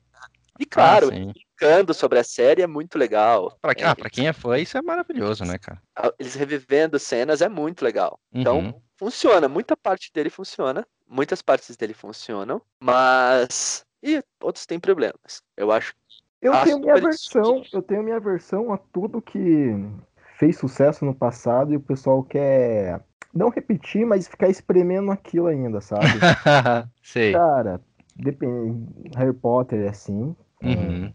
E 0.60 0.66
claro, 0.66 1.10
Ah, 1.12 1.34
sim. 1.64 1.68
brincando 1.68 1.94
sobre 1.94 2.20
a 2.20 2.24
série 2.24 2.62
é 2.62 2.68
muito 2.68 2.98
legal. 2.98 3.58
Pra, 3.62 3.74
É, 3.78 3.86
ah, 3.86 3.96
pra 3.96 4.10
quem 4.10 4.28
é 4.28 4.34
fã, 4.34 4.58
isso 4.58 4.78
é 4.78 4.82
maravilhoso, 4.82 5.46
né, 5.46 5.58
cara? 5.58 5.82
Eles 6.20 6.36
revivendo 6.36 7.00
cenas 7.00 7.42
é 7.42 7.50
muito 7.50 7.84
legal. 7.84 8.20
Então, 8.34 8.60
Uhum. 8.60 8.82
funciona, 8.98 9.48
muita 9.48 9.76
parte 9.78 10.12
dele 10.14 10.30
funciona, 10.30 10.86
muitas 11.08 11.42
partes 11.42 11.76
dele 11.78 11.94
funcionam, 11.94 12.62
mas. 12.82 13.86
E 14.02 14.22
outros 14.42 14.66
têm 14.66 14.80
problemas. 14.80 15.42
Eu 15.56 15.72
acho 15.72 15.94
Eu 16.42 16.52
tenho 16.64 16.80
minha 16.80 17.00
versão, 17.00 17.64
eu 17.72 17.82
tenho 17.82 18.04
minha 18.04 18.20
versão 18.20 18.74
a 18.74 18.78
tudo 18.78 19.22
que 19.22 19.70
fez 20.38 20.58
sucesso 20.58 21.06
no 21.06 21.16
passado 21.16 21.72
e 21.72 21.78
o 21.78 21.80
pessoal 21.80 22.22
quer 22.22 23.02
não 23.34 23.50
repetir, 23.50 24.06
mas 24.06 24.28
ficar 24.28 24.50
espremendo 24.50 25.10
aquilo 25.12 25.48
ainda, 25.48 25.80
sabe? 25.80 26.20
Sei. 27.02 27.32
Cara, 27.32 27.82
depende. 28.16 29.10
Harry 29.16 29.34
Potter 29.34 29.86
é 29.86 29.90
assim, 29.90 30.36
com, 30.56 30.68
Uhum. 30.68 31.14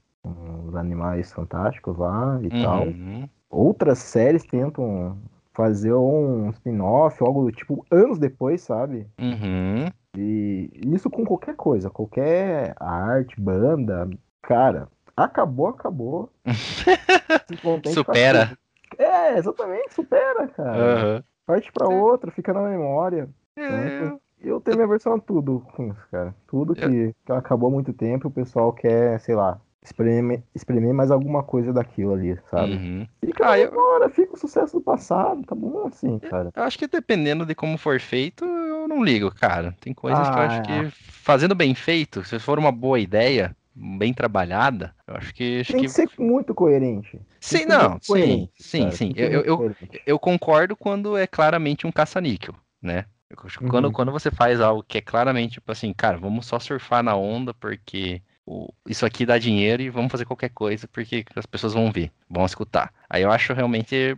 Os 0.66 0.74
animais 0.76 1.32
fantásticos 1.32 1.96
lá 1.96 2.38
e 2.42 2.48
tal. 2.62 2.86
Uhum. 2.86 3.28
Outras 3.50 3.98
séries 3.98 4.44
tentam 4.44 5.16
fazer 5.52 5.92
um 5.92 6.50
spin-off 6.50 7.20
ou 7.22 7.28
algo 7.28 7.44
do 7.44 7.52
tipo 7.52 7.84
anos 7.90 8.18
depois, 8.18 8.60
sabe? 8.60 9.06
Uhum. 9.18 9.88
E 10.16 10.70
isso 10.86 11.10
com 11.10 11.24
qualquer 11.24 11.56
coisa, 11.56 11.90
qualquer 11.90 12.74
arte, 12.78 13.40
banda, 13.40 14.08
cara, 14.42 14.88
acabou, 15.16 15.68
acabou. 15.68 16.30
Supera. 17.92 18.56
É, 18.96 19.36
exatamente, 19.36 19.94
supera, 19.94 20.48
cara. 20.48 20.94
Aham. 20.94 21.24
Parte 21.46 21.72
pra 21.72 21.88
outra, 21.88 22.30
fica 22.30 22.52
na 22.52 22.62
memória. 22.62 23.28
É, 23.56 24.12
Eu 24.40 24.60
tenho 24.60 24.76
minha 24.76 24.88
versão 24.88 25.14
a 25.14 25.18
tudo 25.20 25.64
com 25.74 25.88
isso, 25.88 26.06
cara. 26.10 26.34
Tudo 26.46 26.74
que, 26.74 27.14
que 27.24 27.32
acabou 27.32 27.68
há 27.68 27.72
muito 27.72 27.92
tempo, 27.92 28.28
o 28.28 28.30
pessoal 28.30 28.72
quer, 28.72 29.18
sei 29.20 29.34
lá, 29.34 29.60
espremer, 29.88 30.42
espremer 30.54 30.94
mais 30.94 31.10
alguma 31.10 31.42
coisa 31.42 31.72
daquilo 31.72 32.12
ali, 32.12 32.38
sabe? 32.50 32.74
Uhum. 32.74 33.06
Fica 33.24 33.50
Ah, 33.50 33.58
eu- 33.58 33.68
agora, 33.68 34.08
fica 34.10 34.34
o 34.34 34.36
sucesso 34.38 34.78
do 34.78 34.82
passado, 34.82 35.42
tá 35.44 35.54
bom 35.54 35.86
assim, 35.86 36.18
cara. 36.18 36.50
Eu 36.54 36.62
acho 36.62 36.78
que 36.78 36.86
dependendo 36.86 37.44
de 37.44 37.54
como 37.54 37.76
for 37.78 37.98
feito, 38.00 38.44
eu 38.44 38.86
não 38.86 39.02
ligo, 39.02 39.30
cara. 39.34 39.74
Tem 39.80 39.92
coisas 39.94 40.28
que 40.28 40.38
eu 40.38 40.42
acho 40.42 40.60
Ah. 40.60 40.62
que 40.62 40.90
fazendo 41.22 41.54
bem 41.54 41.74
feito, 41.74 42.24
se 42.24 42.38
for 42.38 42.58
uma 42.58 42.72
boa 42.72 42.98
ideia, 42.98 43.56
bem 43.74 44.12
trabalhada, 44.12 44.94
eu 45.06 45.16
acho 45.16 45.34
que 45.34 45.60
acho 45.60 45.72
Tem 45.72 45.80
que 45.82 45.86
que 45.86 45.92
ser 45.92 46.08
muito 46.18 46.54
coerente. 46.54 47.20
Sim, 47.40 47.64
não, 47.66 47.98
sim, 48.00 48.06
coerente, 48.06 48.52
sim, 48.58 48.78
cara, 48.80 48.92
sim. 48.96 49.12
Eu, 49.16 49.42
eu, 49.42 49.74
eu, 50.06 50.18
concordo 50.18 50.76
quando 50.76 51.16
é 51.16 51.26
claramente 51.26 51.86
um 51.86 51.92
caça-níquel, 51.92 52.54
né? 52.82 53.04
Quando, 53.68 53.86
Uhum. 53.86 53.92
quando 53.92 54.12
você 54.12 54.30
faz 54.30 54.60
algo 54.60 54.82
que 54.82 54.98
é 54.98 55.00
claramente, 55.02 55.54
tipo 55.54 55.70
assim, 55.70 55.92
cara, 55.92 56.16
vamos 56.16 56.46
só 56.46 56.58
surfar 56.58 57.02
na 57.02 57.14
onda 57.14 57.52
porque 57.54 58.22
o- 58.48 58.74
isso 58.88 59.04
aqui 59.06 59.26
dá 59.26 59.38
dinheiro 59.38 59.82
e 59.82 59.90
vamos 59.90 60.10
fazer 60.10 60.24
qualquer 60.24 60.50
coisa 60.50 60.88
porque 60.88 61.24
as 61.36 61.46
pessoas 61.46 61.74
vão 61.74 61.90
ver, 61.92 62.10
vão 62.28 62.44
escutar. 62.46 62.92
Aí 63.08 63.22
eu 63.22 63.30
acho 63.30 63.52
realmente 63.52 64.16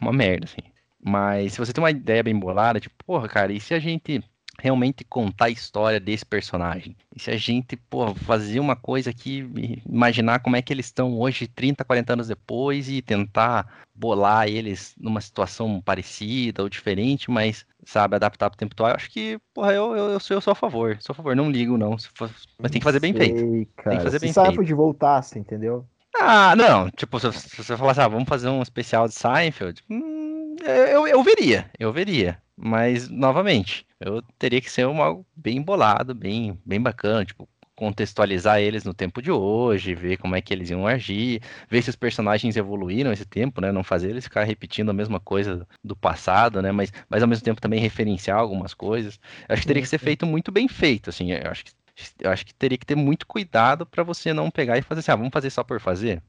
uma 0.00 0.12
merda, 0.12 0.46
assim. 0.46 0.62
Mas 1.00 1.52
se 1.52 1.58
você 1.58 1.72
tem 1.72 1.82
uma 1.82 1.90
ideia 1.90 2.22
bem 2.22 2.38
bolada, 2.38 2.80
tipo, 2.80 2.94
porra, 3.04 3.28
cara, 3.28 3.52
e 3.52 3.60
se 3.60 3.74
a 3.74 3.78
gente 3.78 4.22
realmente 4.60 5.04
contar 5.04 5.46
a 5.46 5.50
história 5.50 6.00
desse 6.00 6.24
personagem? 6.26 6.96
E 7.14 7.20
se 7.20 7.30
a 7.30 7.36
gente, 7.36 7.76
pô, 7.76 8.14
fazer 8.14 8.60
uma 8.60 8.76
coisa 8.76 9.10
aqui, 9.10 9.38
imaginar 9.86 10.40
como 10.40 10.56
é 10.56 10.62
que 10.62 10.72
eles 10.72 10.86
estão 10.86 11.18
hoje, 11.18 11.46
30, 11.46 11.84
40 11.84 12.12
anos 12.14 12.28
depois, 12.28 12.88
e 12.88 13.02
tentar 13.02 13.84
bolar 13.94 14.48
eles 14.48 14.94
numa 14.98 15.20
situação 15.20 15.80
parecida 15.82 16.62
ou 16.62 16.68
diferente, 16.68 17.30
mas, 17.30 17.66
sabe, 17.84 18.16
adaptar 18.16 18.50
pro 18.50 18.58
tempo 18.58 18.74
atual, 18.74 18.90
eu 18.90 18.96
acho 18.96 19.10
que, 19.10 19.38
porra, 19.52 19.72
eu, 19.74 19.96
eu, 19.96 20.10
eu, 20.12 20.20
sou, 20.20 20.36
eu 20.36 20.40
sou 20.40 20.52
a 20.52 20.54
favor, 20.54 20.98
sou 21.00 21.12
a 21.12 21.16
favor, 21.16 21.34
não 21.36 21.50
ligo 21.50 21.76
não, 21.78 21.96
for- 22.14 22.30
mas 22.60 22.70
tem 22.70 22.80
que 22.80 22.84
fazer 22.84 23.00
bem 23.00 23.12
Sei, 23.12 23.14
feito. 23.14 23.46
Cara. 23.76 24.00
fazer 24.02 24.18
Se 24.18 24.20
bem 24.20 24.32
Seinfeld 24.32 24.72
feito. 24.72 24.74
voltasse, 24.74 25.38
entendeu? 25.38 25.86
Ah, 26.14 26.56
não, 26.56 26.90
tipo, 26.90 27.18
se, 27.20 27.32
se 27.32 27.56
você 27.56 27.76
falasse, 27.76 28.00
ah, 28.00 28.08
vamos 28.08 28.28
fazer 28.28 28.48
um 28.48 28.62
especial 28.62 29.06
de 29.08 29.14
Seinfeld, 29.14 29.82
hum, 29.88 30.56
eu, 30.64 31.06
eu 31.06 31.22
veria, 31.22 31.70
eu 31.78 31.92
veria. 31.92 32.42
Mas, 32.56 33.08
novamente, 33.08 33.86
eu 34.00 34.22
teria 34.38 34.60
que 34.60 34.70
ser 34.70 34.86
um 34.86 35.02
algo 35.02 35.26
bem 35.36 35.60
bolado, 35.62 36.14
bem, 36.14 36.58
bem 36.64 36.80
bacana, 36.80 37.24
tipo, 37.24 37.48
contextualizar 37.76 38.60
eles 38.60 38.84
no 38.84 38.92
tempo 38.94 39.22
de 39.22 39.30
hoje, 39.30 39.94
ver 39.94 40.16
como 40.18 40.34
é 40.34 40.42
que 40.42 40.52
eles 40.52 40.70
iam 40.70 40.86
agir, 40.86 41.40
ver 41.70 41.82
se 41.82 41.90
os 41.90 41.96
personagens 41.96 42.56
evoluíram 42.56 43.12
esse 43.12 43.24
tempo, 43.24 43.60
né? 43.60 43.70
Não 43.72 43.84
fazer 43.84 44.10
eles 44.10 44.24
ficar 44.24 44.44
repetindo 44.44 44.90
a 44.90 44.92
mesma 44.92 45.20
coisa 45.20 45.66
do 45.84 45.94
passado, 45.96 46.60
né? 46.62 46.72
Mas, 46.72 46.92
mas 47.08 47.22
ao 47.22 47.28
mesmo 47.28 47.44
tempo 47.44 47.60
também 47.60 47.80
referenciar 47.80 48.38
algumas 48.38 48.74
coisas. 48.74 49.18
Eu 49.48 49.52
acho 49.54 49.62
que 49.62 49.66
teria 49.68 49.82
que 49.82 49.88
ser 49.88 49.98
feito 49.98 50.26
muito 50.26 50.50
bem 50.50 50.66
feito, 50.68 51.10
assim. 51.10 51.32
Eu 51.32 51.50
acho 51.50 51.64
que, 51.64 51.72
eu 52.20 52.30
acho 52.30 52.44
que 52.46 52.54
teria 52.54 52.78
que 52.78 52.86
ter 52.86 52.96
muito 52.96 53.26
cuidado 53.26 53.86
para 53.86 54.02
você 54.02 54.32
não 54.32 54.50
pegar 54.50 54.76
e 54.78 54.82
fazer 54.82 55.00
assim, 55.00 55.12
ah, 55.12 55.16
vamos 55.16 55.32
fazer 55.32 55.50
só 55.50 55.62
por 55.64 55.80
fazer, 55.80 56.22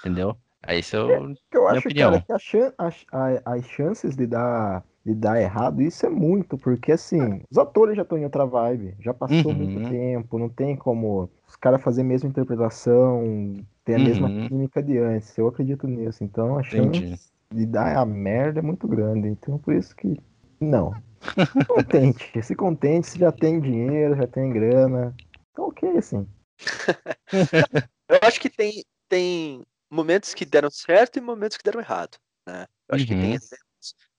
entendeu? 0.00 0.36
Aí 0.62 0.80
isso 0.80 0.96
eu, 0.96 1.28
Porque 1.50 1.56
eu 1.56 1.68
Minha 1.68 1.78
acho, 1.78 1.80
opinião. 1.80 2.12
cara, 2.12 2.20
que 2.20 2.32
a 2.32 2.38
chan- 2.38 2.74
as 2.78 3.64
chances 3.66 4.16
de 4.16 4.26
dar, 4.26 4.84
de 5.06 5.14
dar 5.14 5.40
errado, 5.40 5.80
isso 5.80 6.04
é 6.04 6.10
muito, 6.10 6.58
porque 6.58 6.90
assim, 6.90 7.40
os 7.48 7.56
atores 7.56 7.94
já 7.94 8.02
estão 8.02 8.18
em 8.18 8.24
outra 8.24 8.44
vibe, 8.44 8.96
já 8.98 9.14
passou 9.14 9.52
Uhum. 9.52 9.58
muito 9.58 9.88
tempo, 9.88 10.36
não 10.36 10.48
tem 10.48 10.74
como 10.74 11.30
os 11.46 11.54
caras 11.54 11.80
fazer 11.80 12.00
a 12.00 12.04
mesma 12.04 12.28
interpretação, 12.28 13.54
ter 13.84 13.94
a 13.94 13.98
mesma 14.00 14.26
Uhum. 14.28 14.48
química 14.48 14.82
de 14.82 14.98
antes. 14.98 15.38
Eu 15.38 15.46
acredito 15.46 15.86
nisso. 15.86 16.24
Então 16.24 16.58
a 16.58 16.60
Entendi. 16.60 17.06
chance 17.06 17.30
de 17.54 17.64
dar 17.66 17.96
a 17.96 18.04
merda 18.04 18.58
é 18.58 18.62
muito 18.62 18.88
grande. 18.88 19.28
Então 19.28 19.56
por 19.58 19.74
isso 19.74 19.94
que. 19.94 20.20
Não. 20.60 21.00
Contente. 21.68 22.42
Se 22.42 22.56
contente, 22.56 23.06
se 23.06 23.18
já 23.20 23.30
tem 23.30 23.60
dinheiro, 23.60 24.16
já 24.16 24.26
tem 24.26 24.50
grana. 24.50 25.14
Então 25.52 25.68
ok, 25.68 25.98
assim. 25.98 26.26
Eu 28.08 28.18
acho 28.22 28.40
que 28.40 28.50
tem, 28.50 28.84
tem 29.08 29.64
momentos 29.88 30.34
que 30.34 30.44
deram 30.44 30.70
certo 30.70 31.16
e 31.16 31.20
momentos 31.20 31.56
que 31.56 31.62
deram 31.62 31.80
errado. 31.80 32.18
Né? 32.44 32.66
Eu 32.88 32.96
acho 32.96 33.06
que 33.06 33.14
tem 33.14 33.30
Uhum. 33.30 33.38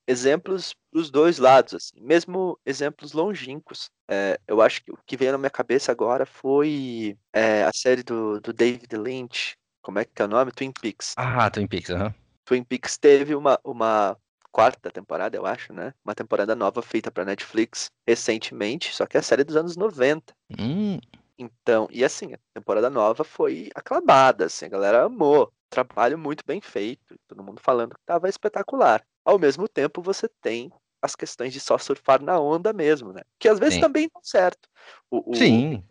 Exemplos, 0.07 0.73
dos 0.91 1.11
dois 1.11 1.37
lados, 1.37 1.73
assim, 1.73 1.99
mesmo 2.01 2.59
exemplos 2.65 3.13
longínquos. 3.13 3.89
É, 4.09 4.39
eu 4.47 4.61
acho 4.61 4.83
que 4.83 4.91
o 4.91 4.97
que 5.05 5.17
veio 5.17 5.33
na 5.33 5.37
minha 5.37 5.49
cabeça 5.49 5.91
agora 5.91 6.25
foi 6.25 7.17
é, 7.33 7.63
a 7.63 7.71
série 7.73 8.03
do, 8.03 8.39
do 8.39 8.53
David 8.53 8.95
Lynch. 8.95 9.57
Como 9.81 9.99
é 9.99 10.05
que 10.05 10.21
é 10.21 10.25
o 10.25 10.27
nome? 10.27 10.51
Twin 10.51 10.71
Peaks. 10.71 11.13
Ah, 11.17 11.49
Twin 11.49 11.67
Peaks, 11.67 11.89
aham. 11.89 12.13
Twin 12.45 12.63
Peaks 12.63 12.97
teve 12.97 13.35
uma, 13.35 13.59
uma 13.63 14.17
quarta 14.51 14.89
temporada, 14.89 15.35
eu 15.37 15.45
acho, 15.45 15.73
né? 15.73 15.93
Uma 16.03 16.15
temporada 16.15 16.55
nova 16.55 16.81
feita 16.81 17.11
para 17.11 17.25
Netflix 17.25 17.91
recentemente, 18.07 18.93
só 18.93 19.05
que 19.05 19.17
é 19.17 19.19
a 19.19 19.23
série 19.23 19.43
dos 19.43 19.55
anos 19.55 19.75
90. 19.75 20.33
Hum, 20.59 20.97
Então, 21.37 21.87
e 21.91 22.03
assim, 22.03 22.33
a 22.33 22.39
temporada 22.53 22.89
nova 22.89 23.23
foi 23.23 23.69
aclamada, 23.75 24.45
assim, 24.45 24.65
a 24.65 24.69
galera 24.69 25.03
amou. 25.05 25.51
Trabalho 25.69 26.17
muito 26.17 26.43
bem 26.45 26.61
feito, 26.61 27.15
todo 27.27 27.43
mundo 27.43 27.61
falando 27.61 27.93
que 27.93 28.01
tava 28.05 28.29
espetacular. 28.29 29.05
Ao 29.27 29.37
mesmo 29.37 29.67
tempo, 29.67 30.01
você 30.01 30.29
tem 30.41 30.71
as 31.01 31.13
questões 31.15 31.51
de 31.51 31.59
só 31.59 31.77
surfar 31.77 32.21
na 32.23 32.39
onda 32.39 32.71
mesmo, 32.71 33.11
né? 33.11 33.21
Que 33.37 33.49
às 33.49 33.59
vezes 33.59 33.75
Sim. 33.75 33.81
também 33.81 34.09
dão 34.13 34.23
certo. 34.23 34.69
O, 35.11 35.31
o- 35.31 35.35
sim. 35.35 35.83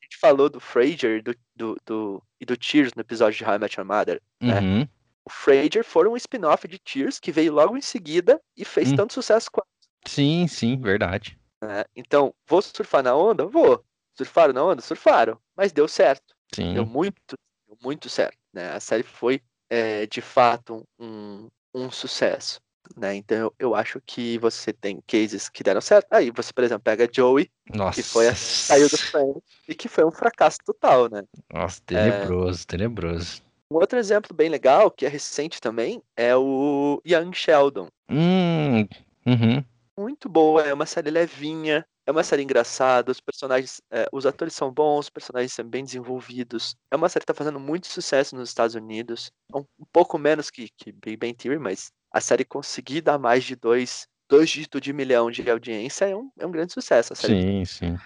A 0.00 0.04
gente 0.04 0.18
falou 0.20 0.50
do 0.50 0.60
Frasier 0.60 1.22
do, 1.22 1.34
do, 1.56 1.76
do- 1.86 2.22
e 2.38 2.44
do 2.44 2.54
Cheers 2.60 2.92
no 2.94 3.00
episódio 3.00 3.38
de 3.38 3.44
How 3.44 3.54
I 3.54 3.58
Met 3.58 3.80
Your 3.80 3.86
Mother. 3.86 4.20
né? 4.40 4.60
Uhum. 4.60 4.88
O 5.24 5.30
Frasier 5.30 5.82
foi 5.82 6.06
um 6.06 6.16
spin-off 6.16 6.68
de 6.68 6.78
Cheers 6.86 7.18
que 7.18 7.32
veio 7.32 7.54
logo 7.54 7.74
em 7.76 7.80
seguida 7.80 8.38
e 8.54 8.66
fez 8.66 8.92
Hum. 8.92 8.96
tanto 8.96 9.14
sucesso 9.14 9.50
quanto. 9.50 9.66
Sim, 10.06 10.46
sim, 10.46 10.78
verdade. 10.78 11.38
né? 11.62 11.84
Então, 11.96 12.34
vou 12.46 12.60
surfar 12.60 13.02
na 13.02 13.16
onda? 13.16 13.46
Vou. 13.46 13.82
Surfaram 14.16 14.52
na 14.52 14.62
onda? 14.62 14.82
Surfaram. 14.82 15.38
Mas 15.56 15.72
deu 15.72 15.88
certo. 15.88 16.36
Sim. 16.54 16.74
Deu 16.74 16.84
muito, 16.84 17.36
deu 17.66 17.78
muito 17.82 18.10
certo. 18.10 18.36
Né? 18.52 18.70
A 18.72 18.78
série 18.80 19.02
foi, 19.02 19.40
é, 19.70 20.04
de 20.06 20.20
fato, 20.20 20.86
um, 20.98 21.48
um 21.74 21.90
sucesso. 21.90 22.60
Né? 22.96 23.16
Então, 23.16 23.36
eu, 23.36 23.54
eu 23.58 23.74
acho 23.74 24.00
que 24.04 24.38
você 24.38 24.72
tem 24.72 25.02
cases 25.06 25.48
que 25.48 25.62
deram 25.62 25.80
certo. 25.80 26.06
Aí, 26.10 26.30
você, 26.30 26.52
por 26.52 26.64
exemplo, 26.64 26.84
pega 26.84 27.08
Joey, 27.10 27.50
Nossa. 27.74 28.00
que 28.00 28.06
foi 28.06 28.28
a, 28.28 28.34
saiu 28.34 28.88
do 28.88 28.98
Friends, 28.98 29.42
e 29.68 29.74
que 29.74 29.88
foi 29.88 30.04
um 30.04 30.12
fracasso 30.12 30.58
total, 30.64 31.08
né? 31.08 31.24
Nossa, 31.52 31.80
tenebroso, 31.84 32.66
tenebroso. 32.66 33.42
Um 33.70 33.76
outro 33.76 33.98
exemplo 33.98 34.34
bem 34.34 34.48
legal, 34.48 34.90
que 34.90 35.06
é 35.06 35.08
recente 35.08 35.60
também, 35.60 36.02
é 36.16 36.36
o 36.36 37.00
Young 37.06 37.32
Sheldon. 37.32 37.88
Hum, 38.08 38.86
uhum. 39.26 39.64
muito 39.98 40.28
boa, 40.28 40.62
é 40.62 40.72
uma 40.72 40.86
série 40.86 41.10
levinha, 41.10 41.84
é 42.06 42.10
uma 42.10 42.22
série 42.22 42.42
engraçada, 42.42 43.10
os 43.10 43.20
personagens, 43.20 43.80
é, 43.90 44.06
os 44.12 44.26
atores 44.26 44.54
são 44.54 44.70
bons, 44.70 45.06
os 45.06 45.10
personagens 45.10 45.52
são 45.52 45.66
bem 45.66 45.82
desenvolvidos. 45.82 46.76
É 46.90 46.96
uma 46.96 47.08
série 47.08 47.22
que 47.22 47.32
tá 47.32 47.34
fazendo 47.34 47.58
muito 47.58 47.86
sucesso 47.86 48.36
nos 48.36 48.50
Estados 48.50 48.74
Unidos, 48.74 49.32
um, 49.54 49.60
um 49.78 49.86
pouco 49.90 50.18
menos 50.18 50.50
que, 50.50 50.68
que 50.76 50.92
Big 50.92 51.16
Bang 51.16 51.34
Theory, 51.34 51.58
mas 51.58 51.90
a 52.14 52.20
série 52.20 52.44
conseguir 52.44 53.00
dar 53.00 53.18
mais 53.18 53.42
de 53.42 53.56
dois, 53.56 54.06
dois 54.28 54.48
dígitos 54.48 54.80
de 54.80 54.92
milhão 54.92 55.32
de 55.32 55.50
audiência 55.50 56.04
é 56.04 56.14
um, 56.14 56.30
é 56.38 56.46
um 56.46 56.50
grande 56.50 56.72
sucesso. 56.72 57.12
A 57.12 57.16
série 57.16 57.42
Sim, 57.42 57.64
sim. 57.64 57.98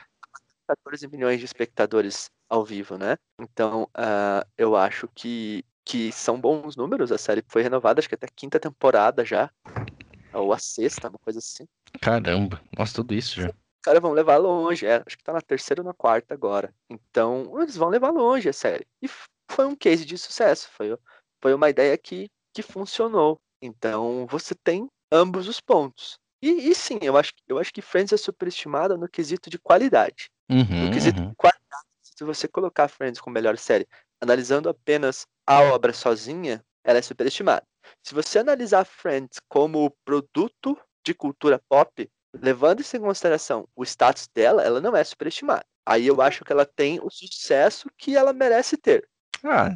14 0.66 1.06
milhões 1.08 1.38
de 1.38 1.44
espectadores 1.44 2.30
ao 2.48 2.64
vivo, 2.64 2.96
né? 2.96 3.18
Então, 3.38 3.86
ah, 3.92 4.46
eu 4.56 4.74
acho 4.74 5.06
que, 5.14 5.62
que 5.84 6.10
são 6.10 6.40
bons 6.40 6.74
números. 6.74 7.12
A 7.12 7.18
série 7.18 7.44
foi 7.48 7.62
renovada, 7.62 8.00
acho 8.00 8.08
que 8.08 8.14
até 8.14 8.26
a 8.26 8.34
quinta 8.34 8.58
temporada 8.58 9.26
já, 9.26 9.50
ou 10.32 10.54
a 10.54 10.58
sexta, 10.58 11.10
uma 11.10 11.18
coisa 11.18 11.38
assim. 11.38 11.66
Caramba. 12.00 12.62
Nossa, 12.78 12.94
tudo 12.94 13.12
isso 13.12 13.42
já. 13.42 13.48
Os 13.48 13.82
caras 13.82 14.00
vão 14.00 14.12
levar 14.12 14.38
longe, 14.38 14.86
é, 14.86 15.02
acho 15.06 15.18
que 15.18 15.24
tá 15.24 15.34
na 15.34 15.42
terceira 15.42 15.82
ou 15.82 15.86
na 15.86 15.92
quarta 15.92 16.32
agora. 16.32 16.74
Então, 16.88 17.60
eles 17.60 17.76
vão 17.76 17.90
levar 17.90 18.10
longe 18.10 18.48
a 18.48 18.54
série. 18.54 18.86
E 19.02 19.08
foi 19.50 19.66
um 19.66 19.76
case 19.76 20.06
de 20.06 20.16
sucesso, 20.16 20.70
foi, 20.72 20.96
foi 21.42 21.52
uma 21.52 21.68
ideia 21.68 21.96
que, 21.98 22.30
que 22.54 22.62
funcionou. 22.62 23.38
Então, 23.60 24.26
você 24.26 24.54
tem 24.54 24.88
ambos 25.10 25.48
os 25.48 25.60
pontos. 25.60 26.18
E, 26.42 26.70
e 26.70 26.74
sim, 26.74 26.98
eu 27.02 27.16
acho, 27.16 27.34
que- 27.34 27.42
eu 27.48 27.58
acho 27.58 27.72
que 27.72 27.82
Friends 27.82 28.12
é 28.12 28.16
superestimada 28.16 28.96
no 28.96 29.08
quesito 29.08 29.50
de 29.50 29.58
qualidade. 29.58 30.30
No 30.48 30.56
Uhum, 30.56 30.90
quesito 30.90 31.20
uhum. 31.20 31.30
de 31.30 31.36
qualidade, 31.36 31.86
se 32.02 32.24
você 32.24 32.46
colocar 32.48 32.88
Friends 32.88 33.20
como 33.20 33.34
melhor 33.34 33.58
série, 33.58 33.86
analisando 34.20 34.68
apenas 34.68 35.26
a 35.46 35.60
obra 35.62 35.92
sozinha, 35.92 36.64
ela 36.84 36.98
é 36.98 37.02
superestimada. 37.02 37.66
Se 38.02 38.14
você 38.14 38.38
analisar 38.38 38.84
Friends 38.84 39.40
como 39.48 39.90
produto 40.04 40.78
de 41.04 41.12
cultura 41.14 41.60
pop, 41.68 42.08
levando 42.34 42.80
isso 42.80 42.96
em 42.96 43.00
consideração 43.00 43.66
o 43.74 43.82
status 43.84 44.28
dela, 44.32 44.62
ela 44.62 44.80
não 44.80 44.94
é 44.96 45.02
superestimada. 45.02 45.64
Aí 45.84 46.06
eu 46.06 46.20
acho 46.20 46.44
que 46.44 46.52
ela 46.52 46.66
tem 46.66 47.00
o 47.02 47.10
sucesso 47.10 47.88
que 47.96 48.16
ela 48.16 48.32
merece 48.32 48.76
ter, 48.76 49.08
Ah, 49.44 49.74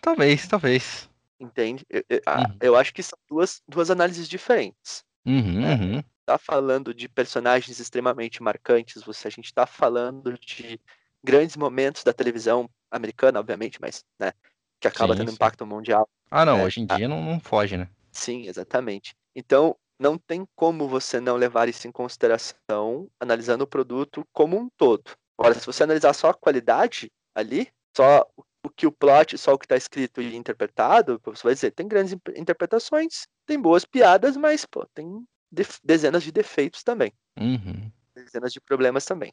talvez, 0.00 0.46
talvez. 0.46 1.09
Entende? 1.40 1.84
Eu, 1.88 2.04
eu- 2.08 2.20
Uhum. 2.28 2.56
eu 2.60 2.76
acho 2.76 2.92
que 2.92 3.02
são 3.02 3.18
duas, 3.28 3.62
duas 3.68 3.90
análises 3.90 4.28
diferentes. 4.28 5.04
Uhum, 5.26 5.64
É. 5.64 5.74
uhum. 5.74 6.02
tá 6.26 6.38
falando 6.38 6.94
de 6.94 7.08
personagens 7.08 7.80
extremamente 7.80 8.42
marcantes, 8.42 9.02
você, 9.02 9.26
a 9.26 9.30
gente 9.30 9.52
tá 9.52 9.66
falando 9.66 10.38
de 10.38 10.80
grandes 11.24 11.56
momentos 11.56 12.04
da 12.04 12.12
televisão 12.12 12.70
americana, 12.90 13.40
obviamente, 13.40 13.80
mas, 13.80 14.04
né, 14.18 14.32
que 14.80 14.86
acaba 14.86 15.12
Sim, 15.14 15.18
tendo 15.18 15.30
sim. 15.30 15.34
impacto 15.34 15.66
mundial. 15.66 16.08
Ah, 16.30 16.44
não, 16.44 16.58
É, 16.58 16.64
hoje 16.64 16.80
em 16.80 16.86
a- 16.88 16.96
dia 16.96 17.08
não, 17.08 17.20
não 17.22 17.40
foge, 17.40 17.76
né? 17.76 17.88
Sim, 18.12 18.46
exatamente. 18.46 19.14
Então, 19.34 19.76
não 19.98 20.16
tem 20.16 20.46
como 20.54 20.88
você 20.88 21.20
não 21.20 21.36
levar 21.36 21.68
isso 21.68 21.86
em 21.88 21.92
consideração 21.92 23.08
analisando 23.18 23.64
o 23.64 23.66
produto 23.66 24.24
como 24.32 24.56
um 24.56 24.68
todo. 24.76 25.10
Agora, 25.38 25.54
se 25.58 25.66
você 25.66 25.82
analisar 25.82 26.12
só 26.14 26.30
a 26.30 26.34
qualidade 26.34 27.10
ali, 27.34 27.68
só 27.96 28.26
o 28.36 28.42
o 28.62 28.68
que 28.70 28.86
o 28.86 28.92
plot, 28.92 29.36
só 29.38 29.54
o 29.54 29.58
que 29.58 29.66
tá 29.66 29.76
escrito 29.76 30.20
e 30.20 30.36
interpretado, 30.36 31.20
você 31.24 31.42
vai 31.42 31.54
dizer, 31.54 31.70
tem 31.70 31.88
grandes 31.88 32.14
interpretações, 32.36 33.26
tem 33.46 33.60
boas 33.60 33.84
piadas, 33.84 34.36
mas, 34.36 34.64
pô, 34.64 34.86
tem 34.94 35.24
dezenas 35.82 36.22
de 36.22 36.30
defeitos 36.30 36.82
também. 36.82 37.12
Uhum. 37.38 37.90
Dezenas 38.14 38.52
de 38.52 38.60
problemas 38.60 39.04
também. 39.04 39.32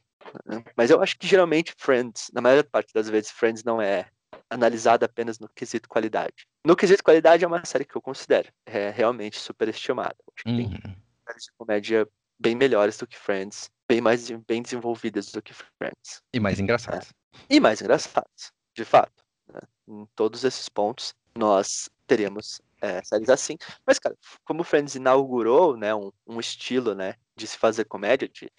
Mas 0.76 0.90
eu 0.90 1.02
acho 1.02 1.18
que 1.18 1.28
geralmente 1.28 1.74
Friends, 1.78 2.30
na 2.34 2.42
maior 2.42 2.64
parte 2.64 2.94
das 2.94 3.10
vezes, 3.10 3.32
Friends 3.32 3.64
não 3.64 3.82
é 3.82 4.08
analisada 4.50 5.06
apenas 5.06 5.40
no 5.40 5.50
quesito 5.50 5.90
qualidade. 5.90 6.48
No 6.66 6.76
quesito 6.76 7.04
qualidade 7.04 7.44
é 7.44 7.48
uma 7.48 7.66
série 7.66 7.86
que 7.86 7.96
eu 7.96 8.02
considero 8.02 8.50
é 8.66 8.90
realmente 8.90 9.38
superestimada. 9.38 10.16
Acho 10.36 10.44
que 10.46 10.56
tem 10.56 10.68
Uhum. 10.68 10.96
séries 11.28 11.44
de 11.44 11.52
comédia 11.58 12.08
bem 12.40 12.56
melhores 12.56 12.98
do 12.98 13.08
que 13.08 13.18
Friends, 13.18 13.70
bem 13.90 14.00
mais 14.00 14.30
bem 14.48 14.62
desenvolvidas 14.62 15.32
do 15.32 15.42
que 15.42 15.54
Friends. 15.54 16.22
E 16.34 16.40
mais 16.40 16.60
engraçado. 16.60 17.08
E 17.50 17.60
mais 17.60 17.82
engraçadas, 17.82 18.52
de 18.78 18.86
fato. 18.86 19.24
né? 19.52 19.60
Em 19.88 20.06
todos 20.16 20.44
esses 20.44 20.70
pontos, 20.70 21.16
nós 21.36 21.90
teremos 22.06 22.62
é, 22.80 23.04
séries 23.04 23.30
assim. 23.30 23.58
Mas, 23.86 23.98
cara, 23.98 24.16
como 24.46 24.64
Friends 24.64 24.96
inaugurou 24.96 25.76
né, 25.76 25.94
um, 25.96 26.12
um 26.28 26.40
estilo 26.40 26.94
né, 26.94 27.16
de 27.36 27.48
se 27.48 27.58
fazer 27.58 27.86
comédia, 27.86 28.30
de, 28.30 28.50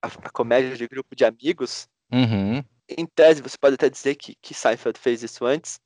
a, 0.00 0.06
a 0.06 0.30
comédia 0.30 0.76
de 0.76 0.86
grupo 0.86 1.14
de 1.16 1.24
amigos, 1.24 1.88
Uhum. 2.12 2.62
em 2.88 3.06
tese 3.06 3.42
você 3.42 3.58
pode 3.58 3.74
até 3.74 3.90
dizer 3.90 4.14
que, 4.14 4.36
que 4.40 4.54
Seinfeld 4.54 4.98
fez 5.00 5.22
isso 5.22 5.44
antes, 5.44 5.80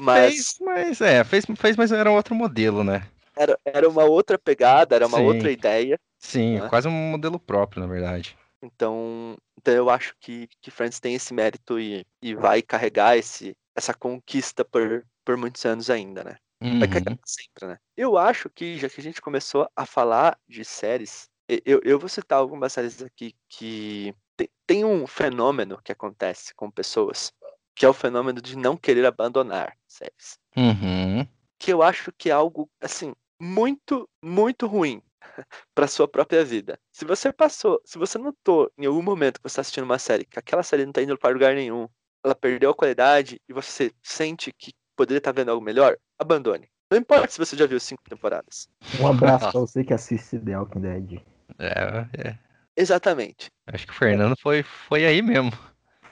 mas 0.00 0.34
Fez, 0.34 0.56
mas 0.60 1.00
é, 1.00 1.24
fez, 1.24 1.44
fez, 1.56 1.76
mas 1.76 1.90
era 1.90 2.10
um 2.10 2.14
outro 2.14 2.34
modelo, 2.34 2.84
né? 2.84 3.10
era, 3.34 3.58
era 3.64 3.88
uma 3.88 4.04
outra 4.04 4.38
pegada, 4.38 4.94
era 4.94 5.06
uma 5.06 5.18
Sim. 5.18 5.24
outra 5.24 5.50
ideia. 5.50 5.98
Sim, 6.18 6.60
Né? 6.60 6.68
quase 6.68 6.86
um 6.86 6.92
modelo 6.92 7.38
próprio, 7.40 7.82
na 7.82 7.88
verdade. 7.88 8.36
Então, 8.62 9.36
então 9.58 9.74
eu 9.74 9.90
acho 9.90 10.14
que, 10.20 10.48
que 10.60 10.70
Friends 10.70 11.00
tem 11.00 11.14
esse 11.14 11.32
mérito 11.34 11.78
e, 11.78 12.06
e 12.22 12.34
vai 12.34 12.62
carregar 12.62 13.16
esse, 13.16 13.56
essa 13.74 13.92
conquista 13.92 14.64
por, 14.64 15.06
por 15.24 15.36
muitos 15.36 15.64
anos 15.64 15.90
ainda, 15.90 16.24
né? 16.24 16.36
Vai 16.60 16.72
Uhum. 16.72 16.88
carregar 16.88 17.18
sempre, 17.24 17.66
né? 17.66 17.78
Eu 17.96 18.16
acho 18.16 18.48
que, 18.48 18.78
já 18.78 18.88
que 18.88 19.00
a 19.00 19.02
gente 19.02 19.20
começou 19.20 19.68
a 19.76 19.84
falar 19.84 20.38
de 20.48 20.64
séries, 20.64 21.28
eu, 21.48 21.80
eu 21.84 21.98
vou 21.98 22.08
citar 22.08 22.38
algumas 22.38 22.72
séries 22.72 23.02
aqui 23.02 23.34
que 23.48 24.14
tem, 24.36 24.48
tem 24.66 24.84
um 24.84 25.06
fenômeno 25.06 25.80
que 25.82 25.92
acontece 25.92 26.54
com 26.54 26.70
pessoas, 26.70 27.32
que 27.74 27.84
é 27.84 27.88
o 27.88 27.92
fenômeno 27.92 28.40
de 28.40 28.56
não 28.56 28.76
querer 28.76 29.04
abandonar 29.04 29.76
séries. 29.86 30.38
Uhum. 30.56 31.26
Que 31.58 31.72
eu 31.72 31.82
acho 31.82 32.10
que 32.12 32.30
é 32.30 32.32
algo, 32.32 32.70
assim, 32.80 33.14
muito, 33.40 34.08
muito 34.22 34.66
ruim 34.66 35.02
para 35.74 35.86
sua 35.86 36.08
própria 36.08 36.44
vida. 36.44 36.78
Se 36.92 37.04
você 37.04 37.32
passou, 37.32 37.80
se 37.84 37.98
você 37.98 38.18
notou 38.18 38.70
em 38.78 38.86
algum 38.86 39.02
momento 39.02 39.38
que 39.38 39.42
você 39.42 39.52
está 39.52 39.60
assistindo 39.62 39.84
uma 39.84 39.98
série, 39.98 40.24
que 40.24 40.38
aquela 40.38 40.62
série 40.62 40.84
não 40.84 40.92
tá 40.92 41.02
indo 41.02 41.18
para 41.18 41.32
lugar 41.32 41.54
nenhum, 41.54 41.88
ela 42.24 42.34
perdeu 42.34 42.70
a 42.70 42.74
qualidade 42.74 43.40
e 43.48 43.52
você 43.52 43.92
sente 44.02 44.52
que 44.52 44.72
poderia 44.96 45.18
estar 45.18 45.32
vendo 45.32 45.50
algo 45.50 45.62
melhor, 45.62 45.96
abandone. 46.18 46.68
Não 46.90 46.98
importa 46.98 47.28
se 47.28 47.38
você 47.38 47.56
já 47.56 47.66
viu 47.66 47.80
cinco 47.80 48.02
temporadas. 48.08 48.68
Um 49.00 49.08
abraço 49.08 49.50
pra 49.52 49.60
você 49.60 49.84
que 49.84 49.92
assiste 49.92 50.38
The 50.38 50.58
Walking 50.58 50.80
Dead. 50.80 51.22
É, 51.58 52.28
é. 52.28 52.38
Exatamente. 52.76 53.50
Acho 53.66 53.86
que 53.86 53.92
o 53.92 53.96
Fernando 53.96 54.36
foi, 54.40 54.62
foi 54.62 55.04
aí 55.04 55.22
mesmo. 55.22 55.50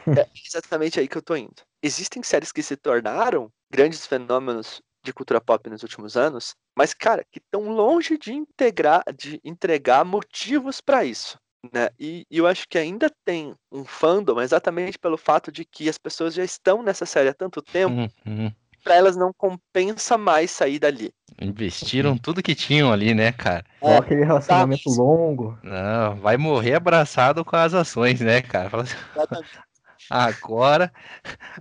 É 0.06 0.28
exatamente 0.46 1.00
aí 1.00 1.08
que 1.08 1.16
eu 1.16 1.22
tô 1.22 1.36
indo. 1.36 1.62
Existem 1.82 2.22
séries 2.22 2.52
que 2.52 2.62
se 2.62 2.76
tornaram 2.76 3.50
grandes 3.70 4.06
fenômenos 4.06 4.82
de 5.04 5.12
cultura 5.12 5.40
pop 5.40 5.68
nos 5.68 5.82
últimos 5.82 6.16
anos, 6.16 6.54
mas, 6.76 6.94
cara, 6.94 7.24
que 7.30 7.38
estão 7.38 7.68
longe 7.68 8.18
de 8.18 8.32
integrar, 8.32 9.04
de 9.16 9.40
entregar 9.44 10.04
motivos 10.04 10.80
para 10.80 11.04
isso. 11.04 11.38
Né? 11.72 11.88
E, 11.98 12.26
e 12.30 12.38
eu 12.38 12.46
acho 12.46 12.66
que 12.68 12.76
ainda 12.76 13.10
tem 13.24 13.54
um 13.72 13.84
fandom 13.84 14.40
exatamente 14.40 14.98
pelo 14.98 15.16
fato 15.16 15.50
de 15.52 15.64
que 15.64 15.88
as 15.88 15.96
pessoas 15.98 16.34
já 16.34 16.44
estão 16.44 16.82
nessa 16.82 17.06
série 17.06 17.28
há 17.28 17.34
tanto 17.34 17.62
tempo, 17.62 18.10
Uhum. 18.26 18.52
para 18.82 18.96
elas 18.96 19.16
não 19.16 19.32
compensa 19.32 20.18
mais 20.18 20.50
sair 20.50 20.78
dali. 20.78 21.10
Investiram 21.40 22.18
tudo 22.18 22.42
que 22.42 22.54
tinham 22.54 22.92
ali, 22.92 23.14
né, 23.14 23.32
cara? 23.32 23.64
Igual 23.78 23.98
aquele 23.98 24.24
relacionamento 24.24 24.84
tá. 24.84 25.02
longo. 25.02 25.58
Não, 25.62 26.16
vai 26.16 26.36
morrer 26.36 26.74
abraçado 26.74 27.44
com 27.44 27.56
as 27.56 27.72
ações, 27.72 28.20
né, 28.20 28.42
cara? 28.42 28.82
Assim, 28.82 28.94
agora, 30.10 30.92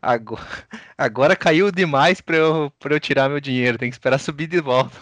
agora, 0.01 0.67
agora 0.97 1.35
caiu 1.35 1.71
demais 1.71 2.21
pra 2.21 2.37
eu, 2.37 2.71
pra 2.79 2.93
eu 2.93 2.99
tirar 2.99 3.29
meu 3.29 3.39
dinheiro. 3.39 3.77
Tem 3.77 3.89
que 3.89 3.95
esperar 3.95 4.19
subir 4.19 4.47
de 4.47 4.59
volta. 4.59 4.97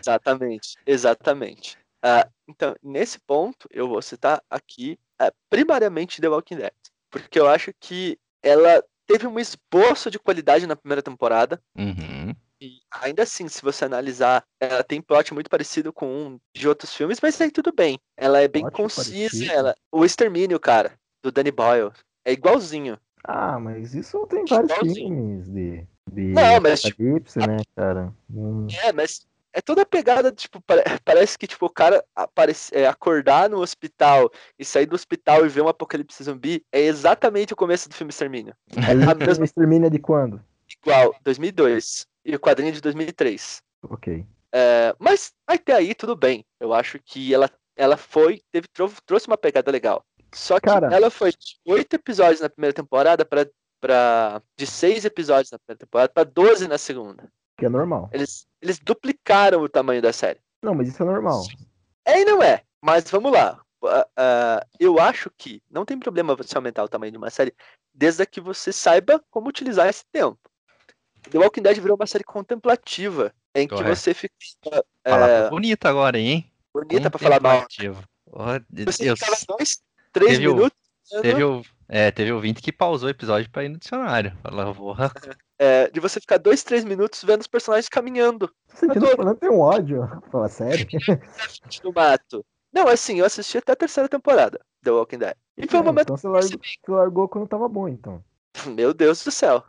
Exatamente, 0.00 0.76
exatamente. 0.86 1.76
Ah, 2.02 2.28
então, 2.46 2.76
nesse 2.82 3.18
ponto, 3.18 3.68
eu 3.70 3.88
vou 3.88 4.00
citar 4.00 4.42
aqui, 4.48 4.98
ah, 5.18 5.32
primariamente, 5.50 6.20
The 6.20 6.28
Walking 6.28 6.56
Dead. 6.56 6.72
Porque 7.10 7.38
eu 7.38 7.48
acho 7.48 7.72
que 7.80 8.18
ela 8.42 8.82
teve 9.06 9.26
um 9.26 9.38
esboço 9.38 10.10
de 10.10 10.18
qualidade 10.18 10.66
na 10.66 10.76
primeira 10.76 11.02
temporada. 11.02 11.60
Uhum. 11.76 12.34
E 12.60 12.80
ainda 12.90 13.22
assim, 13.22 13.48
se 13.48 13.62
você 13.62 13.84
analisar, 13.84 14.44
ela 14.60 14.82
tem 14.82 15.00
plot 15.00 15.32
muito 15.32 15.48
parecido 15.48 15.92
com 15.92 16.06
um 16.06 16.40
de 16.54 16.68
outros 16.68 16.92
filmes, 16.92 17.20
mas 17.22 17.40
aí 17.40 17.50
tudo 17.50 17.72
bem. 17.72 17.98
Ela 18.16 18.40
é 18.40 18.48
bem 18.48 18.62
Plot 18.62 18.76
concisa. 18.76 19.12
parecido? 19.12 19.52
Ela... 19.52 19.74
O 19.92 20.04
Extermínio, 20.04 20.58
cara, 20.58 20.98
do 21.22 21.30
Danny 21.30 21.52
Boyle, 21.52 21.92
é 22.24 22.32
igualzinho. 22.32 22.98
Ah, 23.24 23.58
mas 23.58 23.94
isso 23.94 24.26
tem 24.26 24.44
vários 24.46 24.70
Igualzinho. 24.70 25.08
filmes 25.08 25.48
de, 25.50 25.86
de 26.12 26.22
Não, 26.32 26.60
mas, 26.60 26.80
tipo, 26.82 27.02
apocalipse, 27.02 27.38
né, 27.40 27.56
cara? 27.76 28.14
Hum, 28.32 28.66
É, 28.84 28.92
mas 28.92 29.26
é 29.52 29.60
toda 29.60 29.82
a 29.82 29.86
pegada, 29.86 30.30
tipo, 30.30 30.60
pare- 30.60 30.84
parece 31.04 31.36
que 31.36 31.46
tipo, 31.46 31.66
o 31.66 31.70
cara 31.70 32.04
aparece, 32.14 32.74
é, 32.74 32.86
acordar 32.86 33.50
no 33.50 33.58
hospital 33.58 34.30
e 34.58 34.64
sair 34.64 34.86
do 34.86 34.94
hospital 34.94 35.44
e 35.44 35.48
ver 35.48 35.62
um 35.62 35.68
apocalipse 35.68 36.22
zumbi 36.22 36.64
é 36.72 36.80
exatamente 36.82 37.52
o 37.52 37.56
começo 37.56 37.88
do 37.88 37.94
filme 37.94 38.10
Extermínio. 38.10 38.54
Mas 38.76 39.08
A 39.08 39.14
mesma- 39.14 39.44
Extermínio 39.44 39.86
é 39.86 39.90
de 39.90 39.98
quando? 39.98 40.40
Igual, 40.82 41.14
2002. 41.24 42.06
E 42.24 42.34
o 42.36 42.40
quadrinho 42.40 42.72
de 42.72 42.80
2003. 42.80 43.62
Ok. 43.82 44.24
É, 44.52 44.94
mas 44.98 45.32
até 45.46 45.72
aí 45.72 45.94
tudo 45.94 46.14
bem. 46.14 46.44
Eu 46.60 46.72
acho 46.74 46.98
que 46.98 47.32
ela, 47.34 47.50
ela 47.76 47.96
foi, 47.96 48.40
teve, 48.52 48.66
trou- 48.68 48.92
trouxe 49.06 49.26
uma 49.26 49.36
pegada 49.38 49.70
legal. 49.70 50.04
Só 50.32 50.60
que 50.60 50.68
Cara. 50.68 50.94
ela 50.94 51.10
foi 51.10 51.30
de 51.30 51.58
oito 51.66 51.94
episódios 51.94 52.40
na 52.40 52.48
primeira 52.48 52.74
temporada 52.74 53.24
para 53.24 53.48
para 53.80 54.42
de 54.56 54.66
seis 54.66 55.04
episódios 55.04 55.52
na 55.52 55.58
primeira 55.58 55.78
temporada 55.78 56.12
para 56.12 56.24
12 56.24 56.66
na 56.66 56.78
segunda. 56.78 57.30
Que 57.56 57.66
é 57.66 57.68
normal. 57.68 58.10
Eles, 58.12 58.46
eles 58.60 58.78
duplicaram 58.78 59.60
o 59.62 59.68
tamanho 59.68 60.02
da 60.02 60.12
série. 60.12 60.40
Não, 60.62 60.74
mas 60.74 60.88
isso 60.88 61.02
é 61.02 61.06
normal. 61.06 61.44
É 62.04 62.20
e 62.20 62.24
não 62.24 62.42
é, 62.42 62.62
mas 62.82 63.08
vamos 63.10 63.32
lá. 63.32 63.60
Ah, 63.84 64.08
ah, 64.16 64.66
eu 64.80 64.98
acho 64.98 65.30
que 65.36 65.62
não 65.70 65.84
tem 65.84 65.98
problema 65.98 66.34
você 66.34 66.56
aumentar 66.56 66.82
o 66.82 66.88
tamanho 66.88 67.12
de 67.12 67.18
uma 67.18 67.30
série, 67.30 67.54
desde 67.94 68.26
que 68.26 68.40
você 68.40 68.72
saiba 68.72 69.22
como 69.30 69.48
utilizar 69.48 69.88
esse 69.88 70.04
tempo. 70.10 70.38
The 71.30 71.38
Walking 71.38 71.62
Dead 71.62 71.78
virou 71.78 71.96
uma 71.96 72.06
série 72.06 72.24
contemplativa, 72.24 73.32
em 73.54 73.68
que 73.68 73.82
você 73.82 74.14
fica 74.14 74.34
Palavra 75.02 75.46
é, 75.46 75.50
bonita 75.50 75.88
agora, 75.88 76.18
hein? 76.18 76.50
bonita 76.72 77.10
pra 77.10 77.18
falar 77.18 77.40
mal. 77.40 77.66
De 78.70 78.84
Você 78.84 79.14
ficava 79.16 79.36
dois, 79.48 79.82
três 80.12 80.32
Teve 80.32 80.48
o- 80.48 80.54
minutos. 80.54 80.78
Teve, 81.22 81.42
o, 81.42 81.62
é, 81.88 82.10
teve 82.10 82.30
ouvinte 82.32 82.60
que 82.60 82.70
pausou 82.70 83.06
o 83.06 83.10
episódio 83.10 83.50
pra 83.50 83.64
ir 83.64 83.70
no 83.70 83.78
dicionário. 83.78 84.36
Falou, 84.42 84.74
porra, 84.74 85.10
é, 85.58 85.88
de 85.90 86.00
você 86.00 86.20
ficar 86.20 86.36
dois, 86.36 86.62
três 86.62 86.84
minutos 86.84 87.24
vendo 87.24 87.40
os 87.40 87.46
personagens 87.46 87.88
caminhando 87.88 88.48
Tô 88.68 88.76
sentindo 88.76 89.06
Eu 89.06 89.16
tô- 89.16 89.34
tem 89.34 89.48
um 89.50 89.60
ódio. 89.60 90.06
Fala 90.30 90.48
sério. 90.48 90.86
no 91.82 91.92
mato. 91.94 92.44
Não, 92.70 92.86
assim, 92.88 93.18
eu 93.20 93.24
assisti 93.24 93.56
até 93.56 93.72
a 93.72 93.76
terceira 93.76 94.06
temporada 94.08 94.60
The 94.84 94.90
Walking 94.90 95.18
Dead. 95.18 95.34
E 95.56 95.66
foi 95.66 95.78
um 95.78 95.82
É, 95.82 95.86
momento. 95.86 96.02
então 96.12 96.16
você 96.18 96.28
largou, 96.28 96.60
você 96.60 96.90
largou 96.92 97.28
quando 97.28 97.48
tava 97.48 97.66
bom, 97.68 97.88
então. 97.88 98.22
Meu 98.66 98.92
Deus 98.92 99.24
do 99.24 99.30
céu. 99.30 99.64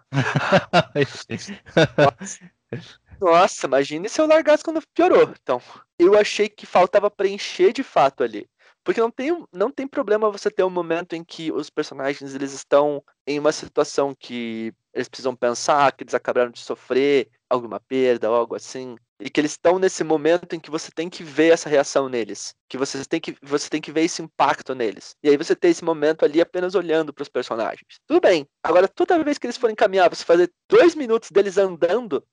Nossa, 3.20 3.66
imagine 3.68 4.08
se 4.10 4.20
eu 4.22 4.28
largasse 4.28 4.64
quando 4.64 4.82
piorou. 4.94 5.34
Então, 5.42 5.62
eu 5.98 6.18
achei 6.18 6.48
que 6.48 6.66
faltava 6.66 7.10
preencher 7.12 7.74
de 7.74 7.84
fato 7.84 8.24
ali. 8.24 8.48
Porque 8.84 9.02
não 9.02 9.12
tem, 9.12 9.46
não 9.54 9.72
tem 9.72 9.88
problema 9.88 10.32
você 10.32 10.50
ter 10.50 10.64
um 10.64 10.70
momento 10.70 11.14
em 11.14 11.24
que 11.24 11.52
os 11.52 11.70
personagens 11.70 12.34
eles 12.34 12.54
estão 12.54 13.04
em 13.28 13.38
uma 13.38 13.52
situação 13.52 14.16
que 14.18 14.74
eles 14.94 15.08
precisam 15.08 15.36
pensar, 15.36 15.92
que 15.92 16.04
eles 16.04 16.14
acabaram 16.14 16.50
de 16.50 16.60
sofrer 16.60 17.30
alguma 17.50 17.80
perda 17.80 18.30
ou 18.30 18.36
algo 18.36 18.56
assim. 18.56 18.96
E 19.20 19.30
que 19.30 19.40
eles 19.40 19.52
estão 19.52 19.78
nesse 19.78 20.04
momento 20.04 20.56
em 20.56 20.60
que 20.60 20.72
você 20.72 20.90
tem 20.92 21.10
que 21.10 21.24
ver 21.24 21.52
essa 21.52 21.70
reação 21.70 22.08
neles. 22.08 22.56
Que 22.70 22.78
você 22.78 23.04
tem 23.06 23.20
que, 23.20 23.36
você 23.42 23.70
tem 23.70 23.82
que 23.82 23.92
ver 23.92 24.04
esse 24.04 24.22
impacto 24.22 24.74
neles. 24.74 25.16
E 25.22 25.30
aí 25.30 25.36
você 25.36 25.56
tem 25.56 25.72
esse 25.72 25.84
momento 25.84 26.24
ali 26.24 26.40
apenas 26.40 26.74
olhando 26.74 27.14
para 27.14 27.24
os 27.24 27.30
personagens. 27.30 28.00
Tudo 28.08 28.22
bem. 28.22 28.48
Agora, 28.64 28.88
toda 28.88 29.22
vez 29.24 29.38
que 29.38 29.46
eles 29.46 29.58
forem 29.58 29.76
caminhar, 29.76 30.10
você 30.10 30.24
fazer 30.24 30.52
dois 30.70 30.96
minutos 30.96 31.32
deles 31.32 31.58
andando, 31.58 32.24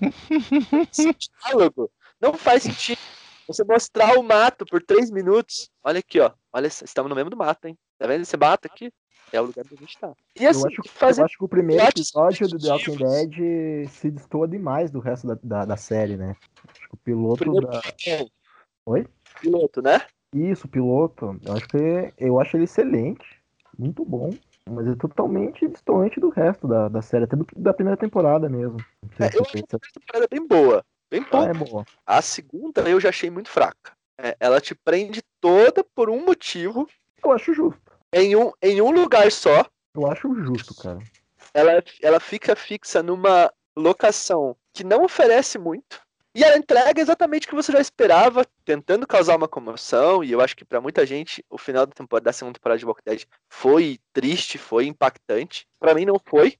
diálogo 1.44 1.90
não 2.20 2.32
faz 2.34 2.62
sentido. 2.62 2.98
Você 3.46 3.62
mostrar 3.64 4.18
o 4.18 4.22
mato 4.22 4.64
por 4.64 4.82
três 4.82 5.10
minutos. 5.10 5.70
Olha 5.82 5.98
aqui, 5.98 6.20
ó. 6.20 6.30
Olha, 6.52 6.66
estamos 6.66 7.08
no 7.08 7.14
mesmo 7.14 7.30
do 7.30 7.36
mato, 7.36 7.66
hein? 7.66 7.76
Tá 7.98 8.06
vendo 8.06 8.22
esse 8.22 8.36
mato 8.36 8.66
aqui? 8.66 8.90
É 9.32 9.40
o 9.40 9.44
lugar 9.46 9.64
que 9.64 9.74
a 9.74 9.76
gente 9.76 9.98
tá. 9.98 10.12
E 10.38 10.46
assim, 10.46 10.62
eu, 10.62 10.66
acho, 10.68 10.82
fazer. 10.90 11.20
eu 11.20 11.24
acho 11.24 11.38
que 11.38 11.44
o 11.44 11.48
primeiro 11.48 11.84
episódio 11.84 12.48
do 12.48 12.58
The 12.58 12.68
Walking. 12.68 12.96
Dead 12.96 13.88
se 13.88 14.10
destoa 14.10 14.46
demais 14.46 14.90
do 14.90 15.00
resto 15.00 15.26
da, 15.26 15.38
da, 15.42 15.64
da 15.64 15.76
série, 15.76 16.16
né? 16.16 16.36
Acho 16.68 16.88
que 16.88 16.94
o 16.94 16.96
piloto 16.96 17.38
Primeiro- 17.38 17.66
da. 17.66 17.80
Oi? 18.86 19.06
Piloto, 19.40 19.82
né? 19.82 20.00
Isso, 20.32 20.66
o 20.66 20.70
piloto, 20.70 21.38
eu 21.44 21.52
acho 21.54 21.68
que 21.68 22.12
eu 22.18 22.40
acho 22.40 22.56
ele 22.56 22.64
excelente. 22.64 23.24
Muito 23.78 24.04
bom. 24.04 24.30
Mas 24.70 24.86
é 24.86 24.94
totalmente 24.94 25.68
distante 25.68 26.18
do 26.18 26.30
resto 26.30 26.66
da, 26.66 26.88
da 26.88 27.02
série, 27.02 27.24
até 27.24 27.36
do, 27.36 27.46
da 27.54 27.74
primeira 27.74 27.98
temporada 27.98 28.48
mesmo. 28.48 28.78
É, 29.20 29.24
eu 29.36 29.42
acho 29.42 29.58
a 29.58 29.66
primeira 29.66 29.78
temporada 29.92 30.28
bem 30.30 30.46
boa. 30.46 30.84
Bem 31.20 31.22
boa. 31.30 31.84
Ah, 32.06 32.14
é. 32.14 32.18
A 32.18 32.22
segunda 32.22 32.80
eu 32.88 32.98
já 33.00 33.10
achei 33.10 33.30
muito 33.30 33.48
fraca. 33.48 33.92
É, 34.18 34.36
ela 34.40 34.60
te 34.60 34.74
prende 34.74 35.22
toda 35.40 35.84
por 35.94 36.10
um 36.10 36.24
motivo, 36.24 36.88
Eu 37.22 37.32
acho 37.32 37.52
justo. 37.54 37.80
em 38.12 38.34
um, 38.36 38.50
em 38.62 38.80
um 38.80 38.90
lugar 38.90 39.30
só. 39.30 39.66
Eu 39.94 40.10
acho 40.10 40.34
justo, 40.34 40.74
cara. 40.74 40.98
Ela, 41.52 41.82
ela 42.02 42.18
fica 42.20 42.56
fixa 42.56 43.02
numa 43.02 43.52
locação 43.76 44.56
que 44.72 44.82
não 44.82 45.04
oferece 45.04 45.58
muito. 45.58 46.02
E 46.36 46.42
ela 46.42 46.58
entrega 46.58 47.00
exatamente 47.00 47.46
o 47.46 47.50
que 47.50 47.54
você 47.54 47.70
já 47.70 47.80
esperava, 47.80 48.44
tentando 48.64 49.06
causar 49.06 49.36
uma 49.36 49.46
comoção. 49.46 50.24
E 50.24 50.32
eu 50.32 50.40
acho 50.40 50.56
que 50.56 50.64
pra 50.64 50.80
muita 50.80 51.06
gente 51.06 51.44
o 51.48 51.56
final 51.56 51.86
da 51.86 51.92
temporada 51.92 52.24
da 52.24 52.32
segunda 52.32 52.54
temporada 52.58 52.78
de 52.78 52.84
Walking 52.84 53.02
Dead 53.06 53.22
foi 53.48 54.00
triste, 54.12 54.58
foi 54.58 54.86
impactante. 54.86 55.64
Pra 55.78 55.94
mim 55.94 56.04
não 56.04 56.20
foi. 56.24 56.58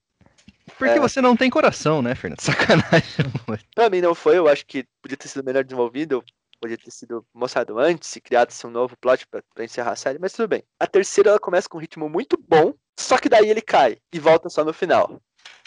Porque 0.79 0.94
É. 0.94 1.00
você 1.00 1.20
não 1.20 1.37
tem 1.37 1.50
coração, 1.50 2.00
né, 2.00 2.14
Fernando? 2.14 2.40
Sacanagem. 3.00 3.31
Pra 3.74 3.90
mim 3.90 4.00
não 4.00 4.14
foi. 4.14 4.38
Eu 4.38 4.48
acho 4.48 4.64
que 4.66 4.87
podia 5.03 5.16
ter 5.16 5.29
sido 5.29 5.44
melhor 5.44 5.64
desenvolvido. 5.64 6.24
Podia 6.61 6.79
ter 6.79 6.90
sido 6.90 7.27
mostrado 7.35 7.79
antes 7.79 8.14
e 8.16 8.20
criado-se 8.20 8.66
um 8.66 8.70
novo 8.70 8.96
plot 8.96 9.27
pra, 9.27 9.42
pra 9.55 9.64
encerrar 9.64 9.92
a 9.92 9.96
série, 9.96 10.18
mas 10.18 10.33
tudo 10.33 10.48
bem. 10.48 10.62
A 10.81 10.87
terceira 10.87 11.31
ela 11.31 11.38
começa 11.38 11.68
com 11.68 11.77
um 11.77 11.81
ritmo 11.81 12.09
muito 12.09 12.38
bom, 12.48 12.72
só 12.98 13.18
que 13.18 13.29
daí 13.29 13.50
ele 13.50 13.61
cai 13.61 13.98
e 14.12 14.18
volta 14.18 14.48
só 14.48 14.64
no 14.64 14.72
final. 14.72 15.20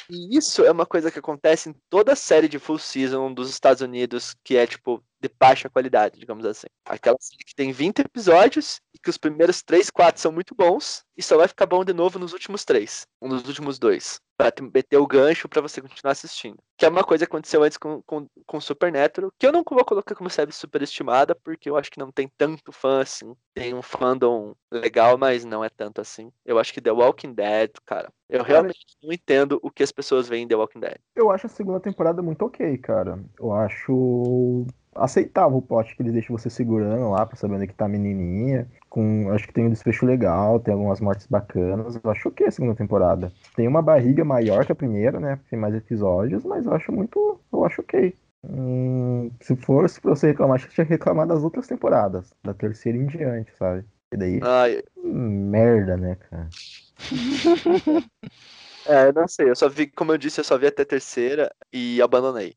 E 0.10 0.36
isso 0.38 0.64
é 0.66 0.72
uma 0.72 0.86
coisa 0.88 1.12
que 1.12 1.20
acontece 1.20 1.70
em 1.70 1.76
toda 1.90 2.16
série 2.16 2.48
de 2.48 2.58
full 2.58 2.80
season 2.80 3.32
dos 3.32 3.50
Estados 3.50 3.82
Unidos, 3.82 4.36
que 4.44 4.56
é 4.58 4.66
tipo 4.66 5.04
de 5.20 5.30
baixa 5.40 5.70
qualidade, 5.70 6.20
digamos 6.20 6.46
assim. 6.46 6.68
Aquela 6.86 7.18
série 7.20 7.44
que 7.44 7.56
tem 7.56 7.72
20 7.72 8.00
episódios 8.00 8.80
e 8.94 9.00
que 9.00 9.10
os 9.10 9.18
primeiros 9.18 9.62
3, 9.62 9.90
4 9.90 10.22
são 10.22 10.32
muito 10.32 10.56
bons 10.56 11.04
e 11.18 11.24
só 11.24 11.38
vai 11.38 11.48
ficar 11.48 11.66
bom 11.66 11.84
de 11.84 11.94
novo 11.94 12.20
nos 12.20 12.34
últimos 12.34 12.64
três, 12.64 13.08
um 13.22 13.30
dos 13.30 13.48
últimos 13.48 13.80
dois, 13.80 14.22
te 14.52 14.62
meter 14.62 14.98
o 14.98 15.08
gancho 15.08 15.50
pra 15.50 15.62
você 15.62 15.82
continuar 15.82 16.12
assistindo. 16.12 16.58
Que 16.78 16.86
é 16.86 16.90
uma 16.90 17.04
coisa 17.04 17.26
que 17.26 17.32
aconteceu 17.32 17.64
antes 17.64 17.78
com, 17.78 18.04
com, 18.04 18.28
com 18.46 18.62
Supernatural, 18.62 19.32
que 19.38 19.48
eu 19.48 19.52
não 19.52 19.64
vou 19.68 19.84
colocar 19.84 20.14
como 20.14 20.30
série 20.30 20.52
superestimada, 20.52 21.34
porque 21.34 21.70
eu 21.70 21.76
acho 21.76 21.90
que 21.90 22.00
não 22.00 22.12
tem 22.12 22.32
tanto 22.38 22.72
fã 22.72 23.02
assim. 23.02 23.36
Tem 23.56 23.74
um 23.74 23.82
fandom 23.82 24.54
legal, 24.72 25.18
mas 25.18 25.44
não 25.44 25.64
é 25.64 25.70
tanto 25.70 26.02
assim. 26.02 26.32
Eu 26.46 26.60
acho 26.60 26.72
que 26.72 26.82
The 26.82 26.92
Walking 26.92 27.34
Dead, 27.34 27.72
cara, 27.84 28.12
eu 28.30 28.44
realmente 28.44 28.86
não 29.02 29.12
entendo 29.12 29.60
o 29.64 29.72
que 29.72 29.82
as 29.82 29.92
pessoas 29.92 30.28
veem 30.28 30.44
em 30.44 30.48
The 30.48 30.56
Walking 30.56 30.82
Dead. 30.82 30.98
Eu 31.16 31.32
acho 31.32 31.48
a 31.48 31.50
segunda 31.50 31.80
temporada 31.80 32.22
muito 32.22 32.46
ok, 32.46 32.78
cara. 32.78 33.20
Eu 33.40 33.52
acho 33.52 34.68
aceitável 34.98 35.58
o 35.58 35.62
plot 35.62 35.96
que 35.96 36.02
eles 36.02 36.14
deixam 36.14 36.38
você 36.38 36.50
segurando 36.50 37.10
lá 37.12 37.26
pra 37.26 37.36
saber 37.36 37.56
onde 37.56 37.64
é 37.66 37.68
que 37.68 37.74
tá 37.74 37.86
a 37.86 37.90
menininha. 37.90 38.68
Com, 38.90 39.30
acho 39.32 39.48
que 39.48 39.54
tem 39.54 39.66
um 39.66 39.70
desfecho 39.70 40.06
legal, 40.06 40.60
tem 40.60 40.74
algumas 40.74 41.00
mortes 41.00 41.28
bacanas. 41.28 42.00
Eu 42.02 42.12
acho 42.12 42.30
ok 42.30 42.48
a 42.48 42.52
segunda 42.52 42.76
temporada. 42.76 43.32
Tem 43.56 43.68
uma 43.68 43.82
barriga 43.82 44.24
maior 44.24 44.66
que 44.66 44.72
a 44.72 44.76
primeira, 44.76 45.20
né? 45.20 45.40
Tem 45.50 45.60
mais 45.60 45.76
episódios, 45.76 46.44
mas 46.44 46.66
eu 46.66 46.74
acho 46.74 46.92
muito. 46.92 47.40
Eu 47.52 47.66
acho 47.66 47.82
ok. 47.82 48.14
Hum, 48.44 49.32
se 49.42 49.56
fosse 49.56 50.00
pra 50.00 50.16
você 50.16 50.28
reclamar, 50.28 50.56
acho 50.56 50.68
que 50.68 50.76
tinha 50.76 50.86
que 50.86 50.94
reclamar 50.94 51.28
das 51.28 51.44
outras 51.44 51.68
temporadas. 51.68 52.34
Da 52.44 52.54
terceira 52.54 52.98
em 52.98 53.08
diante, 53.08 53.56
sabe? 53.58 53.84
E 54.14 54.18
daí, 54.18 54.40
Ai, 54.42 54.82
merda, 55.04 55.98
né, 55.98 56.16
cara? 56.16 56.48
é, 58.88 59.10
eu 59.10 59.14
não 59.14 59.28
sei, 59.28 59.50
eu 59.50 59.56
só 59.56 59.68
vi, 59.68 59.88
como 59.88 60.14
eu 60.14 60.18
disse, 60.18 60.40
eu 60.40 60.46
só 60.46 60.58
vi 60.58 60.68
até 60.68 60.84
a 60.84 60.86
terceira 60.86 61.52
e 61.74 62.02
abandonei. 62.02 62.56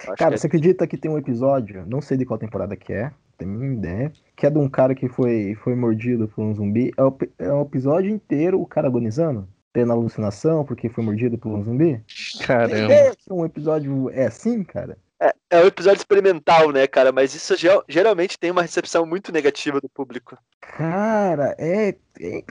Acho 0.00 0.16
Cara, 0.16 0.32
que 0.32 0.38
você 0.38 0.46
acredita 0.46 0.86
que 0.86 0.96
tem 0.96 1.10
um 1.10 1.18
episódio, 1.18 1.84
não 1.86 2.00
sei 2.00 2.16
de 2.16 2.24
qual 2.24 2.38
temporada 2.38 2.76
que 2.76 2.92
é, 2.92 3.04
não 3.04 3.12
tenho 3.36 3.50
nenhuma 3.52 3.74
ideia, 3.74 4.12
que 4.36 4.46
é 4.46 4.50
de 4.50 4.58
um 4.58 4.68
cara 4.68 4.94
que 4.94 5.08
foi, 5.08 5.56
foi 5.62 5.74
mordido 5.74 6.28
por 6.28 6.42
um 6.42 6.54
zumbi. 6.54 6.92
É 6.96 7.02
o, 7.02 7.16
é 7.38 7.52
o 7.52 7.62
episódio 7.62 8.10
inteiro 8.10 8.60
o 8.60 8.66
cara 8.66 8.86
agonizando, 8.88 9.48
tendo 9.72 9.92
alucinação 9.92 10.64
porque 10.64 10.88
foi 10.88 11.04
mordido 11.04 11.38
por 11.38 11.50
um 11.52 11.62
zumbi. 11.62 12.00
Caramba. 12.46 12.76
ideia 12.76 13.14
que 13.16 13.32
um 13.32 13.44
episódio 13.44 14.10
é 14.10 14.26
assim, 14.26 14.62
cara? 14.62 14.96
É, 15.20 15.34
é 15.50 15.64
um 15.64 15.66
episódio 15.66 15.98
experimental, 15.98 16.70
né, 16.70 16.86
cara? 16.86 17.10
Mas 17.10 17.34
isso 17.34 17.56
ge- 17.56 17.82
geralmente 17.88 18.38
tem 18.38 18.52
uma 18.52 18.62
recepção 18.62 19.04
muito 19.04 19.32
negativa 19.32 19.80
do 19.80 19.88
público. 19.88 20.38
Cara, 20.60 21.56
é. 21.58 21.96
é 22.20 22.44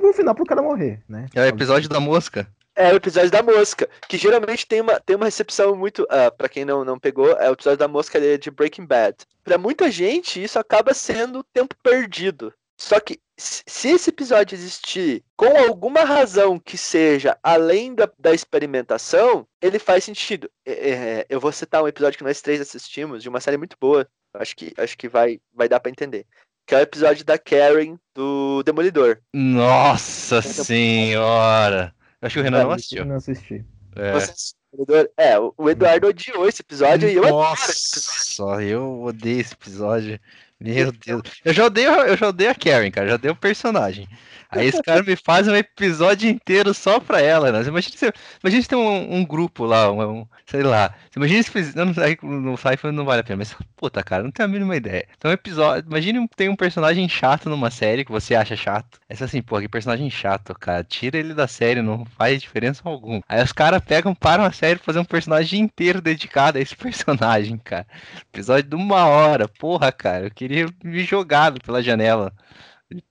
no 0.00 0.12
final 0.12 0.34
pro 0.34 0.44
cara 0.44 0.62
morrer, 0.62 1.00
né? 1.08 1.26
É 1.34 1.40
o 1.40 1.46
episódio 1.46 1.88
da 1.88 1.98
mosca. 1.98 2.46
É 2.76 2.92
o 2.92 2.96
episódio 2.96 3.30
da 3.30 3.42
mosca, 3.42 3.88
que 4.08 4.18
geralmente 4.18 4.66
tem 4.66 4.80
uma, 4.80 4.98
tem 4.98 5.14
uma 5.16 5.26
recepção 5.26 5.76
muito. 5.76 6.06
ah, 6.10 6.30
pra 6.30 6.48
quem 6.48 6.64
não, 6.64 6.84
não 6.84 6.98
pegou, 6.98 7.30
é 7.32 7.48
o 7.48 7.52
episódio 7.52 7.78
da 7.78 7.88
mosca 7.88 8.20
de 8.20 8.38
de 8.38 8.50
Breaking 8.50 8.86
Bad. 8.86 9.16
Pra 9.44 9.58
muita 9.58 9.90
gente, 9.90 10.42
isso 10.42 10.58
acaba 10.58 10.92
sendo 10.92 11.44
tempo 11.44 11.74
perdido. 11.82 12.52
Só 12.76 12.98
que 12.98 13.20
se 13.36 13.62
se 13.66 13.88
esse 13.88 14.10
episódio 14.10 14.54
existir 14.54 15.22
com 15.36 15.56
alguma 15.56 16.04
razão 16.04 16.58
que 16.58 16.76
seja 16.76 17.36
além 17.42 17.94
da, 17.94 18.10
da 18.18 18.32
experimentação, 18.32 19.46
ele 19.60 19.78
faz 19.78 20.04
sentido. 20.04 20.50
É, 20.66 20.72
é, 20.90 21.26
eu 21.28 21.38
vou 21.40 21.52
citar 21.52 21.82
um 21.82 21.88
episódio 21.88 22.18
que 22.18 22.24
nós 22.24 22.40
três 22.40 22.60
assistimos, 22.60 23.22
de 23.22 23.28
uma 23.28 23.40
série 23.40 23.56
muito 23.56 23.76
boa. 23.80 24.06
Acho 24.34 24.56
que, 24.56 24.72
acho 24.76 24.98
que 24.98 25.08
vai, 25.08 25.40
vai 25.52 25.68
dar 25.68 25.78
pra 25.78 25.90
entender. 25.90 26.26
Que 26.66 26.74
é 26.74 26.78
o 26.78 26.80
episódio 26.80 27.24
da 27.24 27.38
Karen 27.38 27.96
do 28.14 28.62
Demolidor. 28.64 29.18
Nossa 29.32 30.42
senhora. 30.42 31.94
Acho 32.24 32.34
que 32.34 32.40
o 32.40 32.42
Renan 32.42 32.64
não 32.64 32.70
assistiu. 32.70 33.04
Não 33.04 33.16
assisti. 33.16 33.64
É. 33.96 34.12
Você 34.12 34.54
Demolidor? 34.74 35.08
É, 35.16 35.38
o 35.38 35.70
Eduardo 35.70 36.08
odiou 36.08 36.48
esse 36.48 36.60
episódio 36.62 37.08
e 37.08 37.14
eu 37.14 37.24
adoro 37.24 37.54
esse 37.54 37.98
episódio. 37.98 38.46
Nossa, 38.46 38.62
eu 38.64 39.02
odeio 39.02 39.40
esse 39.40 39.54
episódio. 39.54 40.20
Meu 40.66 40.90
Deus. 40.92 41.22
Eu 41.44 41.52
já 41.52 41.64
odeio, 41.66 41.90
eu 41.90 42.16
já 42.16 42.28
odeio 42.28 42.50
a 42.50 42.54
Karen, 42.54 42.90
cara. 42.90 43.08
Já 43.08 43.14
odeio 43.16 43.34
o 43.34 43.36
personagem. 43.36 44.08
Aí 44.48 44.66
esse 44.66 44.80
cara 44.80 45.02
me 45.02 45.14
faz 45.16 45.46
um 45.46 45.54
episódio 45.54 46.28
inteiro 46.30 46.72
só 46.72 46.98
pra 47.00 47.20
ela, 47.20 47.52
né? 47.52 47.62
Imagina 47.68 47.96
se, 47.98 48.12
imagina 48.42 48.62
se 48.62 48.68
tem 48.68 48.78
um, 48.78 49.16
um 49.16 49.24
grupo 49.26 49.64
lá, 49.66 49.90
um, 49.92 50.20
um- 50.20 50.26
sei 50.46 50.62
lá. 50.62 50.94
Imagina 51.14 51.42
se 51.42 51.50
fiz, 51.50 51.74
não, 51.74 51.86
no 52.22 52.56
Cypher 52.56 52.92
não 52.92 53.04
vale 53.04 53.20
a 53.20 53.24
pena, 53.24 53.38
mas 53.38 53.54
puta, 53.76 54.02
cara, 54.02 54.22
não 54.22 54.30
tenho 54.30 54.48
a 54.48 54.52
mínima 54.52 54.76
ideia. 54.76 55.06
Então, 55.16 55.30
episódio, 55.32 55.86
imagine 55.88 56.26
tem 56.36 56.48
um 56.48 56.56
personagem 56.56 57.06
chato 57.08 57.50
numa 57.50 57.70
série 57.70 58.04
que 58.04 58.12
você 58.12 58.34
acha 58.34 58.56
chato. 58.56 58.98
Você 59.10 59.24
assim, 59.24 59.42
pô, 59.42 59.60
que 59.60 59.68
personagem 59.68 60.08
chato, 60.08 60.54
cara. 60.58 60.84
Tira 60.84 61.18
ele 61.18 61.34
da 61.34 61.46
série, 61.48 61.82
não 61.82 62.04
faz 62.16 62.40
diferença 62.40 62.80
alguma. 62.84 63.22
Aí 63.28 63.42
os 63.42 63.52
caras 63.52 63.82
pegam, 63.84 64.14
param 64.14 64.44
a 64.44 64.52
série 64.52 64.76
pra 64.76 64.86
fazer 64.86 64.98
um 65.00 65.04
personagem 65.04 65.60
inteiro 65.60 66.00
dedicado 66.00 66.58
a 66.58 66.60
esse 66.60 66.76
personagem, 66.76 67.58
cara. 67.58 67.86
Episódio 68.32 68.68
de 68.70 68.76
uma 68.76 69.06
hora, 69.06 69.48
porra, 69.48 69.90
cara. 69.92 70.26
Eu 70.26 70.30
queria 70.30 70.53
me 70.82 71.02
jogar 71.04 71.52
pela 71.60 71.82
janela. 71.82 72.32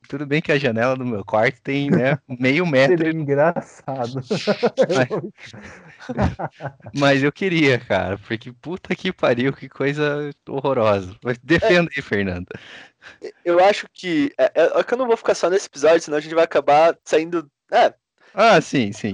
Tudo 0.07 0.25
bem 0.25 0.41
que 0.41 0.51
a 0.51 0.57
janela 0.57 0.95
do 0.95 1.03
meu 1.05 1.25
quarto 1.25 1.59
tem, 1.61 1.89
né, 1.89 2.17
meio 2.39 2.65
metro, 2.65 2.97
Seria 2.97 3.11
engraçado. 3.19 4.21
mas 6.93 7.23
eu 7.23 7.31
queria, 7.31 7.79
cara, 7.79 8.17
porque 8.17 8.51
puta 8.51 8.95
que 8.95 9.11
pariu, 9.11 9.51
que 9.53 9.67
coisa 9.67 10.29
horrorosa. 10.47 11.15
Mas 11.23 11.37
defenda 11.39 11.89
aí, 11.95 12.01
Fernando. 12.01 12.47
Eu 13.43 13.59
acho 13.63 13.87
que. 13.93 14.31
É, 14.37 14.45
é- 14.55 14.79
é 14.79 14.83
que 14.83 14.93
eu 14.93 14.97
não 14.97 15.07
vou 15.07 15.17
ficar 15.17 15.35
só 15.35 15.49
nesse 15.49 15.67
episódio, 15.67 16.01
senão 16.01 16.17
a 16.17 16.21
gente 16.21 16.35
vai 16.35 16.43
acabar 16.43 16.97
saindo. 17.03 17.49
É, 17.71 17.93
Ah, 18.33 18.61
sim, 18.61 18.91
sim. 18.91 19.13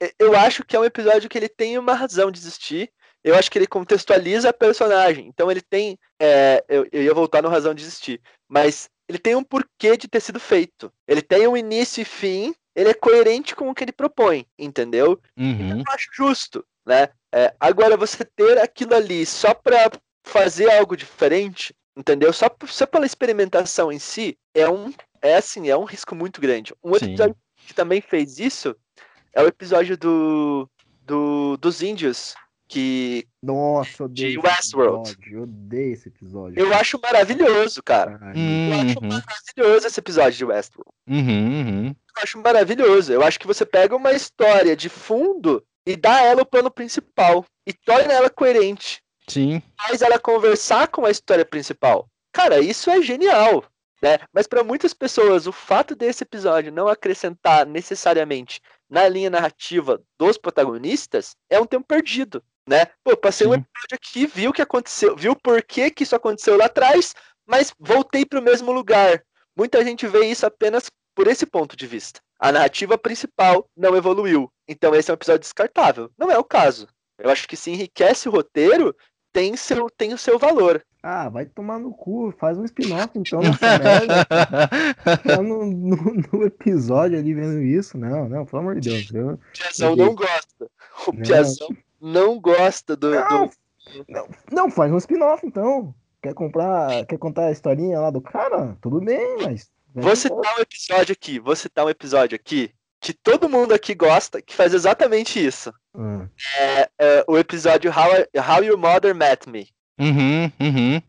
é- 0.00 0.12
eu 0.18 0.36
acho 0.36 0.64
que 0.64 0.76
é 0.76 0.80
um 0.80 0.84
episódio 0.84 1.28
que 1.28 1.38
ele 1.38 1.48
tem 1.48 1.78
uma 1.78 1.94
razão 1.94 2.30
de 2.30 2.38
existir. 2.38 2.90
Eu 3.24 3.36
acho 3.36 3.50
que 3.50 3.58
ele 3.58 3.66
contextualiza 3.66 4.50
a 4.50 4.52
personagem. 4.52 5.26
Então 5.28 5.50
ele 5.50 5.60
tem. 5.60 5.98
é, 6.20 6.64
eu, 6.68 6.86
eu 6.90 7.02
ia 7.02 7.14
voltar 7.14 7.42
no 7.42 7.48
razão 7.48 7.74
de 7.74 7.82
existir. 7.82 8.20
Mas 8.48 8.90
ele 9.08 9.18
tem 9.18 9.34
um 9.34 9.44
porquê 9.44 9.96
de 9.96 10.08
ter 10.08 10.20
sido 10.20 10.40
feito. 10.40 10.92
Ele 11.06 11.22
tem 11.22 11.46
um 11.46 11.56
início 11.56 12.02
e 12.02 12.04
fim. 12.04 12.54
Ele 12.74 12.90
é 12.90 12.94
coerente 12.94 13.54
com 13.54 13.68
o 13.68 13.74
que 13.74 13.84
ele 13.84 13.92
propõe, 13.92 14.46
entendeu? 14.58 15.20
Uhum. 15.36 15.80
eu 15.80 15.84
acho 15.88 16.08
justo, 16.10 16.64
né? 16.86 17.10
É, 17.30 17.54
agora, 17.60 17.98
você 17.98 18.24
ter 18.24 18.58
aquilo 18.58 18.94
ali 18.94 19.26
só 19.26 19.52
pra 19.52 19.90
fazer 20.24 20.70
algo 20.70 20.96
diferente, 20.96 21.74
entendeu? 21.94 22.32
Só, 22.32 22.48
só 22.66 22.86
pela 22.86 23.04
experimentação 23.04 23.92
em 23.92 23.98
si, 23.98 24.38
é 24.54 24.68
um, 24.68 24.90
é 25.20 25.36
assim, 25.36 25.68
é 25.68 25.76
um 25.76 25.84
risco 25.84 26.14
muito 26.14 26.40
grande. 26.40 26.72
Um 26.82 26.90
outro 26.90 27.04
Sim. 27.04 27.12
episódio 27.12 27.36
que 27.66 27.74
também 27.74 28.00
fez 28.00 28.38
isso 28.38 28.74
é 29.32 29.42
o 29.42 29.46
episódio 29.46 29.96
do, 29.96 30.68
do 31.02 31.56
dos 31.58 31.82
índios, 31.82 32.34
que 32.72 33.26
Nossa, 33.42 34.08
De 34.08 34.38
Westworld. 34.38 35.10
episódio. 35.10 35.36
Eu 35.38 35.42
odeio 35.42 35.92
esse 35.92 36.08
episódio. 36.08 36.58
eu 36.58 36.72
acho 36.74 36.98
maravilhoso, 37.00 37.82
cara. 37.82 38.12
Eu 38.12 38.16
acho 38.80 38.98
Uhum. 38.98 39.08
maravilhoso 39.08 39.86
esse 39.86 40.00
episódio 40.00 40.38
de 40.38 40.44
Westworld. 40.44 40.90
Uhum, 41.08 41.18
uhum. 41.60 41.86
Eu 41.88 42.22
acho 42.22 42.38
maravilhoso. 42.40 43.12
Eu 43.12 43.22
acho 43.22 43.38
que 43.38 43.46
você 43.46 43.64
pega 43.66 43.94
uma 43.96 44.12
história 44.12 44.74
de 44.76 44.88
fundo 44.88 45.62
e 45.86 45.96
dá 45.96 46.22
ela 46.22 46.42
o 46.42 46.46
plano 46.46 46.70
principal. 46.70 47.44
E 47.66 47.72
torna 47.72 48.12
ela 48.12 48.28
coerente. 48.30 49.00
Sim. 49.28 49.62
faz 49.80 50.02
ela 50.02 50.18
conversar 50.18 50.88
com 50.88 51.06
a 51.06 51.10
história 51.10 51.44
principal. 51.44 52.08
Cara, 52.32 52.58
isso 52.58 52.90
é 52.90 53.00
genial, 53.00 53.64
né? 54.02 54.18
Mas 54.32 54.46
para 54.48 54.64
muitas 54.64 54.92
pessoas, 54.92 55.46
o 55.46 55.52
fato 55.52 55.94
desse 55.94 56.24
episódio 56.24 56.72
não 56.72 56.88
acrescentar 56.88 57.64
necessariamente 57.64 58.60
na 58.90 59.06
linha 59.08 59.30
narrativa 59.30 60.02
dos 60.18 60.36
protagonistas 60.36 61.36
é 61.48 61.60
um 61.60 61.66
tempo 61.66 61.86
perdido, 61.86 62.42
né? 62.66 62.86
Pô, 63.02 63.16
passei 63.16 63.46
um 63.46 63.54
Sim. 63.54 63.60
episódio 63.60 63.94
aqui, 63.94 64.26
vi 64.26 64.48
o 64.48 64.52
que 64.52 64.62
aconteceu, 64.62 65.16
viu 65.16 65.34
por 65.34 65.62
que 65.62 65.90
que 65.90 66.02
isso 66.02 66.16
aconteceu 66.16 66.56
lá 66.56 66.66
atrás, 66.66 67.14
mas 67.46 67.72
voltei 67.78 68.24
para 68.24 68.38
o 68.38 68.42
mesmo 68.42 68.72
lugar. 68.72 69.22
Muita 69.56 69.84
gente 69.84 70.06
vê 70.06 70.26
isso 70.26 70.46
apenas 70.46 70.86
por 71.14 71.26
esse 71.26 71.44
ponto 71.44 71.76
de 71.76 71.86
vista. 71.86 72.20
a 72.38 72.50
narrativa 72.50 72.98
principal 72.98 73.68
não 73.76 73.96
evoluiu. 73.96 74.50
Então 74.66 74.94
esse 74.94 75.10
é 75.10 75.14
um 75.14 75.16
episódio 75.16 75.40
descartável. 75.40 76.10
Não 76.18 76.30
é 76.30 76.38
o 76.38 76.44
caso. 76.44 76.88
Eu 77.18 77.30
acho 77.30 77.46
que 77.46 77.56
se 77.56 77.70
enriquece 77.70 78.28
o 78.28 78.32
roteiro, 78.32 78.94
tem, 79.32 79.56
seu, 79.56 79.88
tem 79.90 80.12
o 80.12 80.18
seu 80.18 80.38
valor. 80.38 80.84
Ah, 81.02 81.28
vai 81.28 81.46
tomar 81.46 81.78
no 81.78 81.92
cu, 81.92 82.32
faz 82.38 82.56
um 82.58 82.64
spin-off 82.64 83.10
então 83.16 83.40
nessa 83.40 83.78
merda. 83.78 84.24
Tá 84.24 85.42
no, 85.42 85.66
no, 85.66 85.96
no, 86.32 86.44
episódio 86.44 87.18
ali 87.18 87.34
vendo 87.34 87.60
isso. 87.60 87.98
Não, 87.98 88.28
não, 88.28 88.46
pelo 88.46 88.62
amor 88.62 88.80
de 88.80 88.88
Deus. 88.88 89.12
Eu, 89.12 89.34
o 89.34 89.38
Piazão 89.52 89.96
não 89.96 90.14
gosta. 90.14 90.70
O 91.06 91.12
não. 91.12 91.22
Piazão 91.22 91.68
não 92.02 92.40
gosta 92.40 92.96
do. 92.96 93.10
Não, 93.10 93.46
do... 93.46 93.52
não, 94.08 94.28
não 94.50 94.70
faz 94.70 94.92
um 94.92 94.98
spin-off 94.98 95.46
então. 95.46 95.94
Quer 96.20 96.34
comprar, 96.34 97.06
quer 97.06 97.18
contar 97.18 97.46
a 97.46 97.52
historinha 97.52 98.00
lá 98.00 98.10
do 98.10 98.20
cara? 98.20 98.76
Tudo 98.80 99.00
bem, 99.00 99.38
mas. 99.42 99.70
Vou 99.94 100.16
citar 100.16 100.58
um 100.58 100.60
episódio 100.60 101.12
aqui, 101.12 101.38
vou 101.38 101.54
citar 101.54 101.84
um 101.84 101.90
episódio 101.90 102.34
aqui 102.34 102.72
que 103.02 103.12
todo 103.12 103.48
mundo 103.48 103.74
aqui 103.74 103.94
gosta, 103.96 104.40
que 104.40 104.54
faz 104.54 104.72
exatamente 104.72 105.44
isso. 105.44 105.74
Hum. 105.92 106.26
É, 106.56 106.88
é, 106.98 107.24
o 107.26 107.36
episódio 107.36 107.90
How, 107.90 108.06
How 108.40 108.62
Your 108.62 108.78
Mother 108.78 109.12
Met 109.12 109.50
Me. 109.50 109.68
Uhum, 109.98 110.44
uhum. 110.60 111.02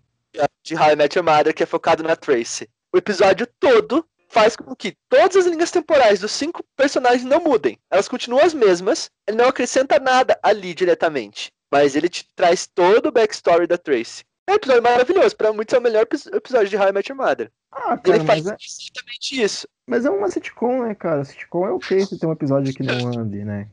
De 0.63 0.75
How 0.75 0.93
I 0.93 0.95
Met 0.95 1.15
Your 1.15 1.23
Mother, 1.23 1.53
que 1.53 1.61
é 1.61 1.67
focado 1.67 2.01
na 2.01 2.15
Tracy. 2.15 2.67
O 2.91 2.97
episódio 2.97 3.47
todo 3.59 4.03
faz 4.33 4.55
com 4.55 4.75
que 4.75 4.95
todas 5.07 5.37
as 5.37 5.45
linhas 5.45 5.69
temporais 5.69 6.19
dos 6.19 6.31
cinco 6.31 6.63
personagens 6.75 7.23
não 7.23 7.39
mudem. 7.39 7.77
Elas 7.89 8.07
continuam 8.07 8.43
as 8.43 8.53
mesmas, 8.53 9.09
ele 9.27 9.37
não 9.37 9.47
acrescenta 9.47 9.99
nada 9.99 10.37
ali 10.41 10.73
diretamente. 10.73 11.51
Mas 11.71 11.95
ele 11.95 12.09
te 12.09 12.27
traz 12.35 12.67
todo 12.67 13.07
o 13.07 13.11
backstory 13.11 13.67
da 13.67 13.77
Tracy. 13.77 14.23
É 14.47 14.51
um 14.51 14.55
episódio 14.55 14.83
maravilhoso. 14.83 15.35
Pra 15.35 15.53
muitos 15.53 15.73
é 15.73 15.77
o 15.77 15.81
melhor 15.81 16.05
episódio 16.33 16.69
de 16.69 16.75
How 16.75 16.89
I 16.89 16.91
Met 16.91 17.11
Your 17.11 17.17
Mother. 17.17 17.51
Ah, 17.71 17.97
cara, 17.97 18.17
ele 18.17 18.25
faz 18.25 18.45
é... 18.45 18.55
exatamente 18.59 19.41
isso. 19.41 19.67
Mas 19.87 20.05
é 20.05 20.09
uma 20.09 20.29
sitcom, 20.29 20.83
né, 20.83 20.95
cara? 20.95 21.23
Sitcom 21.23 21.67
é 21.67 21.71
ok 21.71 22.05
se 22.05 22.19
tem 22.19 22.29
um 22.29 22.33
episódio 22.33 22.73
que 22.73 22.83
não 22.83 23.07
ande, 23.19 23.43
né? 23.43 23.67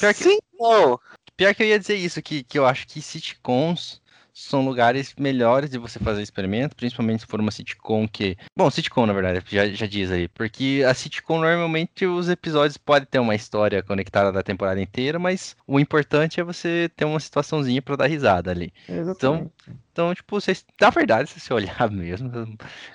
Pior 0.00 0.14
que... 0.14 0.24
Sim, 0.24 0.38
não. 0.58 1.00
Pior 1.36 1.54
que 1.54 1.62
eu 1.62 1.66
ia 1.66 1.78
dizer 1.78 1.96
isso, 1.96 2.20
que, 2.20 2.42
que 2.42 2.58
eu 2.58 2.66
acho 2.66 2.86
que 2.86 3.00
sitcoms 3.00 4.00
são 4.38 4.64
lugares 4.64 5.14
melhores 5.18 5.68
de 5.68 5.78
você 5.78 5.98
fazer 5.98 6.22
experimento, 6.22 6.76
principalmente 6.76 7.20
se 7.20 7.26
for 7.26 7.40
uma 7.40 7.50
sitcom 7.50 8.06
que. 8.06 8.36
Bom, 8.56 8.70
sitcom, 8.70 9.04
na 9.04 9.12
verdade, 9.12 9.42
já, 9.48 9.68
já 9.68 9.86
diz 9.86 10.12
aí. 10.12 10.28
Porque 10.28 10.84
a 10.88 10.94
sitcom, 10.94 11.40
normalmente, 11.40 12.06
os 12.06 12.28
episódios 12.28 12.76
podem 12.76 13.08
ter 13.10 13.18
uma 13.18 13.34
história 13.34 13.82
conectada 13.82 14.30
da 14.30 14.42
temporada 14.42 14.80
inteira, 14.80 15.18
mas 15.18 15.56
o 15.66 15.80
importante 15.80 16.40
é 16.40 16.44
você 16.44 16.88
ter 16.96 17.04
uma 17.04 17.18
situaçãozinha 17.18 17.82
para 17.82 17.96
dar 17.96 18.06
risada 18.06 18.52
ali. 18.52 18.72
Exatamente. 18.88 19.16
Então, 19.16 19.76
então, 19.92 20.14
tipo, 20.14 20.40
você, 20.40 20.56
na 20.80 20.90
verdade, 20.90 21.28
se 21.28 21.40
você 21.40 21.52
olhar 21.52 21.90
mesmo, 21.90 22.30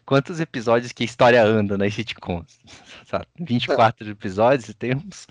quantos 0.06 0.40
episódios 0.40 0.94
que 0.94 1.04
a 1.04 1.06
história 1.06 1.44
anda 1.44 1.78
nas 1.78 1.94
sitcoms? 1.94 2.58
Sabe? 3.06 3.28
24 3.38 4.10
episódios, 4.10 4.74
tem 4.76 4.96
uns 4.96 5.28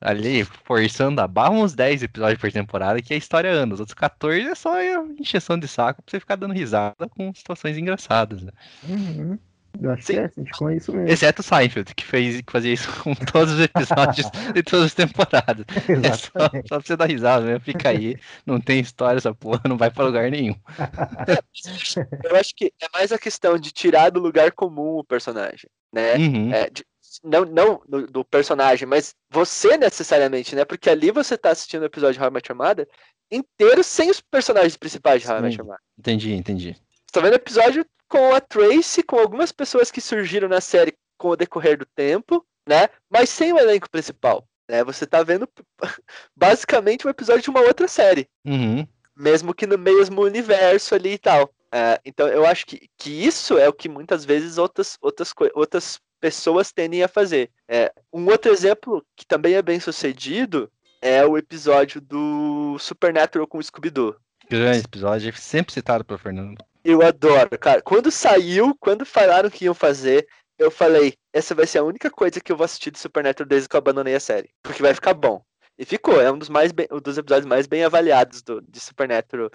ali 0.00 0.44
forçando 0.44 1.20
a 1.20 1.26
barra 1.26 1.50
uns 1.50 1.74
10 1.74 2.04
episódios 2.04 2.40
por 2.40 2.50
temporada, 2.50 3.02
que 3.02 3.12
a 3.12 3.16
história 3.16 3.52
anda. 3.52 3.74
Os 3.74 3.80
outros 3.80 3.94
14 3.94 4.48
é 4.48 4.54
só 4.54 4.72
encheção 5.18 5.58
de 5.58 5.68
saco 5.68 6.02
pra 6.02 6.10
você 6.10 6.20
ficar 6.20 6.36
dando 6.36 6.54
risada 6.54 7.08
com 7.10 7.32
situações 7.34 7.76
engraçadas. 7.76 8.42
Né? 8.42 8.52
Uhum. 8.88 9.38
Eu 9.80 9.90
acho 9.92 10.02
Sim. 10.02 10.12
que 10.14 10.18
é, 10.18 10.24
a 10.24 10.28
gente 10.28 10.52
com 10.52 10.70
isso 10.70 10.92
mesmo. 10.92 11.08
Exceto 11.08 11.40
o 11.40 11.44
Seinfeld, 11.44 11.94
que, 11.94 12.04
fez, 12.04 12.40
que 12.40 12.52
fazia 12.52 12.72
isso 12.72 12.88
com 13.02 13.14
todos 13.32 13.54
os 13.54 13.60
episódios 13.60 14.28
de 14.52 14.62
todas 14.62 14.86
as 14.86 14.94
temporadas. 14.94 15.64
É 15.88 16.12
só, 16.12 16.30
só 16.38 16.48
pra 16.48 16.80
você 16.80 16.96
dar 16.96 17.06
risada 17.06 17.44
mesmo, 17.46 17.60
fica 17.60 17.90
aí, 17.90 18.16
não 18.44 18.60
tem 18.60 18.80
história 18.80 19.18
essa 19.18 19.34
porra, 19.34 19.62
não 19.68 19.76
vai 19.76 19.90
pra 19.90 20.04
lugar 20.04 20.30
nenhum. 20.30 20.54
Eu 22.24 22.36
acho 22.36 22.54
que 22.54 22.72
é 22.82 22.86
mais 22.92 23.12
a 23.12 23.18
questão 23.18 23.58
de 23.58 23.70
tirar 23.70 24.10
do 24.10 24.20
lugar 24.20 24.50
comum 24.52 24.98
o 24.98 25.04
personagem, 25.04 25.70
né? 25.92 26.16
Uhum. 26.16 26.52
É, 26.52 26.68
de, 26.68 26.84
não, 27.22 27.44
não 27.44 27.82
do, 27.86 28.06
do, 28.06 28.24
personagem, 28.24 28.86
mas 28.86 29.14
você 29.30 29.76
necessariamente, 29.76 30.54
né? 30.54 30.64
Porque 30.64 30.88
ali 30.88 31.10
você 31.10 31.36
tá 31.36 31.50
assistindo 31.50 31.82
o 31.82 31.86
episódio 31.86 32.14
de 32.14 32.20
How 32.20 32.28
I 32.28 32.32
Met 32.32 32.50
Your 32.50 32.58
Mother 32.58 32.88
inteiro 33.30 33.84
sem 33.84 34.10
os 34.10 34.20
personagens 34.20 34.76
principais 34.76 35.22
de 35.22 35.28
How 35.28 35.38
I 35.38 35.42
Met 35.42 35.56
Your 35.56 35.66
Mother. 35.66 35.80
Entendi, 35.98 36.32
entendi. 36.32 36.76
Você 37.06 37.12
tá 37.12 37.20
vendo 37.20 37.32
o 37.32 37.36
episódio 37.36 37.86
com 38.08 38.34
a 38.34 38.40
Tracy, 38.40 39.02
com 39.02 39.18
algumas 39.18 39.52
pessoas 39.52 39.90
que 39.90 40.00
surgiram 40.00 40.48
na 40.48 40.60
série 40.60 40.94
com 41.16 41.28
o 41.28 41.36
decorrer 41.36 41.78
do 41.78 41.86
tempo, 41.86 42.44
né? 42.66 42.88
Mas 43.08 43.28
sem 43.28 43.52
o 43.52 43.58
elenco 43.58 43.90
principal. 43.90 44.44
Né? 44.68 44.82
Você 44.84 45.06
tá 45.06 45.22
vendo 45.22 45.48
basicamente 46.34 47.06
um 47.06 47.10
episódio 47.10 47.42
de 47.42 47.50
uma 47.50 47.60
outra 47.60 47.86
série. 47.86 48.28
Uhum. 48.44 48.86
Mesmo 49.16 49.54
que 49.54 49.66
no 49.66 49.76
mesmo 49.76 50.22
universo 50.22 50.94
ali 50.94 51.12
e 51.12 51.18
tal. 51.18 51.52
É, 51.72 52.00
então 52.04 52.26
eu 52.26 52.44
acho 52.44 52.66
que, 52.66 52.88
que 52.96 53.10
isso 53.10 53.56
é 53.56 53.68
o 53.68 53.72
que 53.72 53.88
muitas 53.88 54.24
vezes 54.24 54.58
outras, 54.58 54.96
outras, 55.00 55.32
outras 55.54 56.00
pessoas 56.20 56.72
tendem 56.72 57.02
a 57.02 57.08
fazer. 57.08 57.50
É, 57.68 57.92
um 58.12 58.26
outro 58.26 58.52
exemplo 58.52 59.04
que 59.16 59.26
também 59.26 59.54
é 59.54 59.62
bem 59.62 59.80
sucedido 59.80 60.70
é 61.00 61.24
o 61.24 61.38
episódio 61.38 62.00
do 62.00 62.76
Supernatural 62.78 63.46
com 63.46 63.58
o 63.58 63.62
Scooby-Doo. 63.62 64.14
Grande 64.48 64.84
episódio, 64.84 65.32
sempre 65.36 65.72
citado 65.72 66.04
pelo 66.04 66.18
Fernando. 66.18 66.62
Eu 66.84 67.02
adoro, 67.02 67.58
cara. 67.58 67.80
Quando 67.80 68.10
saiu, 68.10 68.76
quando 68.78 69.06
falaram 69.06 69.48
que 69.48 69.64
iam 69.64 69.74
fazer, 69.74 70.26
eu 70.58 70.70
falei, 70.70 71.14
essa 71.32 71.54
vai 71.54 71.66
ser 71.66 71.78
a 71.78 71.84
única 71.84 72.10
coisa 72.10 72.40
que 72.40 72.50
eu 72.52 72.56
vou 72.56 72.64
assistir 72.64 72.90
de 72.90 72.98
Supernatural 72.98 73.48
desde 73.48 73.68
que 73.68 73.76
eu 73.76 73.78
abandonei 73.78 74.14
a 74.14 74.20
série. 74.20 74.50
Porque 74.62 74.82
vai 74.82 74.92
ficar 74.94 75.14
bom. 75.14 75.42
E 75.78 75.84
ficou, 75.84 76.20
é 76.20 76.30
um 76.30 76.38
dos, 76.38 76.50
mais 76.50 76.72
bem, 76.72 76.86
um 76.90 77.00
dos 77.00 77.16
episódios 77.16 77.46
mais 77.46 77.66
bem 77.66 77.84
avaliados 77.84 78.42
do, 78.42 78.60
de 78.60 78.80
Supernatural 78.80 79.50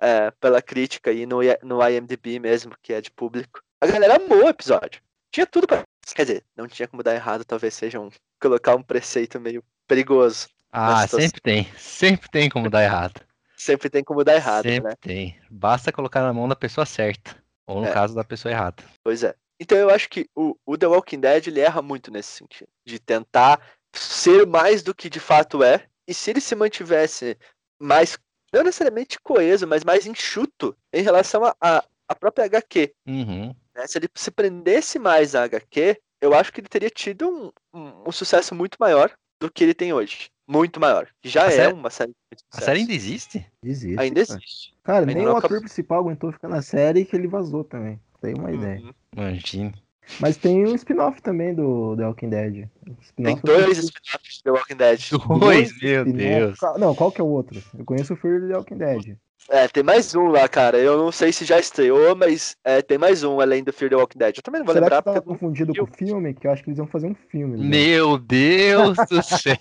é, 0.00 0.30
pela 0.32 0.60
crítica 0.60 1.12
e 1.12 1.24
no, 1.24 1.38
no 1.62 1.88
IMDB 1.88 2.38
mesmo, 2.38 2.74
que 2.82 2.92
é 2.92 3.00
de 3.00 3.10
público. 3.10 3.62
A 3.80 3.86
galera 3.86 4.16
amou 4.16 4.44
o 4.44 4.48
episódio. 4.48 5.00
Tinha 5.30 5.46
tudo 5.46 5.66
pra 5.66 5.84
Quer 6.14 6.24
dizer, 6.24 6.44
não 6.56 6.66
tinha 6.66 6.88
como 6.88 7.02
dar 7.02 7.14
errado, 7.14 7.44
talvez 7.44 7.74
seja 7.74 8.00
um. 8.00 8.10
colocar 8.40 8.74
um 8.74 8.82
preceito 8.82 9.38
meio 9.38 9.62
perigoso. 9.86 10.48
Ah, 10.72 11.06
sempre 11.06 11.40
tem. 11.40 11.72
Sempre 11.76 12.28
tem 12.28 12.48
como 12.48 12.70
dar 12.70 12.82
errado. 12.82 13.20
sempre 13.56 13.90
tem 13.90 14.02
como 14.02 14.24
dar 14.24 14.34
errado, 14.34 14.64
sempre 14.64 14.90
né? 14.90 14.96
tem. 15.00 15.40
Basta 15.50 15.92
colocar 15.92 16.22
na 16.22 16.32
mão 16.32 16.48
da 16.48 16.56
pessoa 16.56 16.86
certa. 16.86 17.36
Ou 17.66 17.80
no 17.80 17.86
é. 17.86 17.92
caso 17.92 18.14
da 18.14 18.24
pessoa 18.24 18.50
errada. 18.50 18.82
Pois 19.04 19.22
é. 19.22 19.34
Então 19.60 19.76
eu 19.76 19.90
acho 19.90 20.08
que 20.08 20.28
o, 20.34 20.56
o 20.64 20.76
The 20.76 20.86
Walking 20.86 21.20
Dead 21.20 21.46
ele 21.46 21.60
erra 21.60 21.82
muito 21.82 22.10
nesse 22.10 22.30
sentido. 22.30 22.68
De 22.84 22.98
tentar 22.98 23.60
ser 23.92 24.46
mais 24.46 24.82
do 24.82 24.94
que 24.94 25.08
de 25.10 25.20
fato 25.20 25.62
é. 25.62 25.86
E 26.08 26.14
se 26.14 26.30
ele 26.30 26.40
se 26.40 26.54
mantivesse 26.56 27.38
mais, 27.78 28.18
não 28.52 28.64
necessariamente 28.64 29.20
coeso, 29.20 29.66
mas 29.66 29.84
mais 29.84 30.06
enxuto 30.06 30.76
em 30.92 31.02
relação 31.02 31.44
a, 31.44 31.54
a, 31.60 31.84
a 32.08 32.14
própria 32.14 32.46
HQ. 32.46 32.92
Uhum. 33.06 33.54
Né? 33.74 33.86
Se 33.86 33.98
ele 33.98 34.08
se 34.14 34.30
prendesse 34.30 34.98
mais 34.98 35.34
a 35.34 35.44
HQ, 35.44 36.00
eu 36.20 36.34
acho 36.34 36.52
que 36.52 36.60
ele 36.60 36.68
teria 36.68 36.90
tido 36.90 37.28
um, 37.28 37.50
um, 37.74 38.08
um 38.08 38.12
sucesso 38.12 38.54
muito 38.54 38.76
maior 38.78 39.10
do 39.40 39.50
que 39.50 39.64
ele 39.64 39.74
tem 39.74 39.92
hoje. 39.92 40.30
Muito 40.46 40.80
maior. 40.80 41.08
Já 41.22 41.44
a 41.44 41.46
é 41.46 41.50
série... 41.50 41.72
uma 41.72 41.90
série 41.90 42.10
de 42.10 42.44
A 42.52 42.60
série 42.60 42.80
ainda 42.80 42.92
existe? 42.92 43.46
Existe. 43.62 44.00
Ainda 44.00 44.20
existe. 44.20 44.74
Cara, 44.82 45.00
ainda 45.00 45.14
nem 45.14 45.26
o 45.26 45.36
ator 45.36 45.60
principal 45.60 46.00
aguentou 46.00 46.32
ficar 46.32 46.48
na 46.48 46.60
série 46.60 47.04
que 47.04 47.14
ele 47.14 47.28
vazou 47.28 47.62
também. 47.64 48.00
Tem 48.20 48.34
uma 48.34 48.48
uhum. 48.48 48.54
ideia. 48.54 48.94
Imagina. 49.16 49.72
Mas 50.18 50.36
tem 50.36 50.66
um 50.66 50.74
spin-off 50.74 51.22
também 51.22 51.54
do 51.54 51.96
The 51.96 52.06
Walking 52.06 52.30
Dead. 52.30 52.68
Tem 53.16 53.38
dois 53.44 53.78
spin-offs 53.78 54.38
do 54.38 54.42
The 54.42 54.50
Walking 54.50 54.76
Dead. 54.76 55.00
Dois, 55.38 55.80
meu 55.80 56.04
Deus. 56.04 56.58
Não, 56.78 56.94
qual 56.94 57.12
que 57.12 57.20
é 57.20 57.24
o 57.24 57.28
outro? 57.28 57.62
Eu 57.78 57.84
conheço 57.84 58.14
o 58.14 58.16
Fear 58.16 58.40
do 58.40 58.48
The 58.48 58.56
Walking 58.56 58.78
Dead. 58.78 59.16
É, 59.48 59.66
tem 59.68 59.82
mais 59.82 60.14
um 60.14 60.26
lá, 60.26 60.48
cara. 60.48 60.78
Eu 60.78 60.96
não 60.98 61.10
sei 61.10 61.32
se 61.32 61.44
já 61.44 61.58
estreou, 61.58 62.14
mas 62.14 62.56
é, 62.64 62.82
tem 62.82 62.98
mais 62.98 63.24
um 63.24 63.40
além 63.40 63.64
do 63.64 63.72
Fear 63.72 63.90
the 63.90 63.96
Walking 63.96 64.18
Dead. 64.18 64.36
Eu 64.36 64.42
também 64.42 64.60
não 64.60 64.66
vou 64.66 64.74
Será 64.74 64.86
lembrar. 64.86 64.98
Que 64.98 65.04
tava 65.04 65.22
porque... 65.22 65.38
confundido 65.38 65.74
com 65.74 65.82
o 65.82 65.86
filme, 65.86 66.34
que 66.34 66.46
eu 66.46 66.52
acho 66.52 66.62
que 66.62 66.70
eles 66.70 66.78
iam 66.78 66.86
fazer 66.86 67.06
um 67.06 67.14
filme. 67.14 67.58
Né? 67.58 67.64
Meu 67.64 68.18
Deus 68.18 68.96
do 69.08 69.22
céu! 69.22 69.56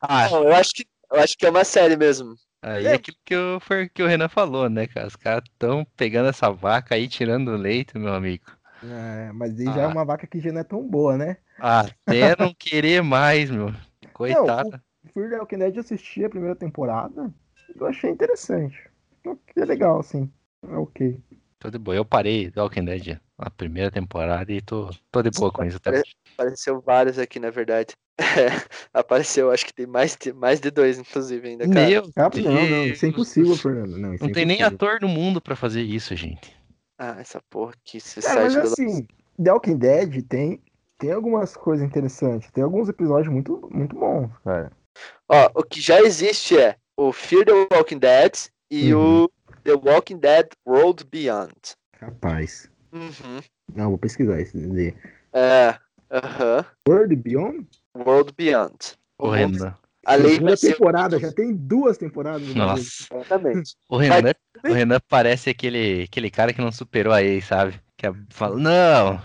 ah. 0.00 0.28
Não, 0.30 0.44
eu 0.44 0.54
acho 0.54 0.70
que 0.74 0.86
eu 1.10 1.20
acho 1.20 1.36
que 1.36 1.46
é 1.46 1.50
uma 1.50 1.64
série 1.64 1.96
mesmo. 1.96 2.34
Aí 2.60 2.86
é 2.86 2.94
aquilo 2.94 3.16
que 3.24 3.34
o, 3.34 3.60
que 3.94 4.02
o 4.02 4.06
Renan 4.06 4.28
falou, 4.28 4.68
né, 4.68 4.86
cara? 4.86 5.06
Os 5.06 5.16
caras 5.16 5.44
estão 5.44 5.86
pegando 5.96 6.28
essa 6.28 6.50
vaca 6.50 6.94
aí, 6.94 7.08
tirando 7.08 7.48
o 7.48 7.56
leite, 7.56 7.96
meu 7.96 8.12
amigo. 8.12 8.44
É, 8.84 9.30
mas 9.32 9.58
aí 9.58 9.68
ah. 9.68 9.72
já 9.72 9.82
é 9.82 9.86
uma 9.86 10.04
vaca 10.04 10.26
que 10.26 10.40
já 10.40 10.52
não 10.52 10.60
é 10.60 10.64
tão 10.64 10.86
boa, 10.86 11.16
né? 11.16 11.36
Até 11.58 12.36
não 12.38 12.54
querer 12.54 13.02
mais, 13.02 13.50
meu. 13.50 13.72
Coitada. 14.12 14.82
Não, 15.04 15.10
o 15.10 15.12
Fear 15.12 15.30
the 15.30 15.38
Walking 15.38 15.58
Dead 15.58 15.76
eu 15.76 15.80
assisti 15.80 16.24
a 16.24 16.30
primeira 16.30 16.54
temporada 16.54 17.32
eu 17.74 17.86
achei 17.86 18.10
interessante. 18.10 18.88
É 19.56 19.64
legal, 19.64 20.00
assim. 20.00 20.30
É 20.62 20.74
ok. 20.74 21.20
Tô 21.58 21.70
de 21.70 21.78
boa. 21.78 21.96
Eu 21.96 22.04
parei 22.04 22.50
do 22.50 22.60
Walking 22.60 22.84
Dead 22.84 23.18
a 23.36 23.50
primeira 23.50 23.90
temporada 23.90 24.52
e 24.52 24.60
tô, 24.60 24.90
tô 25.10 25.22
de 25.22 25.30
boa 25.30 25.50
com 25.50 25.64
isso. 25.64 25.76
Até. 25.76 26.02
Apareceu 26.34 26.80
vários 26.80 27.18
aqui, 27.18 27.38
na 27.38 27.50
verdade. 27.50 27.94
É, 28.20 28.50
apareceu, 28.92 29.50
acho 29.50 29.64
que 29.64 29.72
tem 29.72 29.86
mais 29.86 30.16
de, 30.16 30.32
mais 30.32 30.60
de 30.60 30.72
dois, 30.72 30.98
inclusive, 30.98 31.48
ainda, 31.48 31.68
cara. 31.68 31.88
Meu 31.88 32.02
ah, 32.16 32.30
não, 32.34 32.68
não, 32.68 32.84
isso 32.86 33.06
é 33.06 33.08
impossível, 33.08 33.56
Fernando. 33.56 33.96
Não, 33.96 34.08
não 34.20 34.28
é 34.28 34.32
tem 34.32 34.44
nem 34.44 34.62
ator 34.62 35.00
no 35.00 35.08
mundo 35.08 35.40
pra 35.40 35.54
fazer 35.54 35.82
isso, 35.82 36.16
gente. 36.16 36.56
Ah, 36.98 37.16
essa 37.20 37.40
porra 37.48 37.74
que 37.84 38.00
se 38.00 38.18
é, 38.26 38.34
mas 38.34 38.56
assim, 38.56 39.06
The 39.40 39.52
Walking 39.52 39.76
Dead 39.76 40.22
tem, 40.28 40.60
tem 40.98 41.12
algumas 41.12 41.56
coisas 41.56 41.86
interessantes. 41.86 42.50
Tem 42.50 42.64
alguns 42.64 42.88
episódios 42.88 43.32
muito, 43.32 43.68
muito 43.72 43.94
bons, 43.94 44.30
cara. 44.42 44.72
Ó, 45.28 45.50
o 45.54 45.62
que 45.62 45.80
já 45.80 46.00
existe 46.00 46.58
é 46.58 46.76
o 46.98 47.12
Fear 47.12 47.44
the 47.44 47.52
Walking 47.72 47.98
Dead 48.00 48.32
e 48.70 48.92
uhum. 48.92 49.24
o 49.24 49.30
The 49.62 49.74
Walking 49.74 50.18
Dead 50.18 50.48
World 50.66 51.04
Beyond. 51.04 51.54
Capaz. 51.98 52.68
Uhum. 52.92 53.40
Não, 53.74 53.90
vou 53.90 53.98
pesquisar 53.98 54.40
esse 54.40 54.94
É. 55.32 55.76
Aham. 56.10 56.64
World 56.88 57.16
Beyond? 57.16 57.66
World 57.96 58.32
Beyond. 58.36 58.96
Renan. 59.30 59.74
A 60.04 60.14
lei 60.14 60.40
vai 60.40 60.56
ser 60.56 60.72
temporada, 60.72 61.18
já 61.18 61.30
tem 61.30 61.54
duas 61.54 61.98
temporadas. 61.98 62.48
no. 62.48 62.54
Nossa. 62.54 63.06
Exatamente. 63.14 63.76
O 63.88 63.96
Renan, 63.98 64.32
o 64.64 64.72
Renan 64.72 64.98
parece 65.08 65.50
aquele, 65.50 66.04
aquele 66.04 66.30
cara 66.30 66.52
que 66.52 66.60
não 66.60 66.72
superou 66.72 67.12
a 67.12 67.22
ex, 67.22 67.44
sabe? 67.44 67.78
Que 67.96 68.06
é- 68.06 68.14
fala, 68.30 68.56
não, 68.56 69.20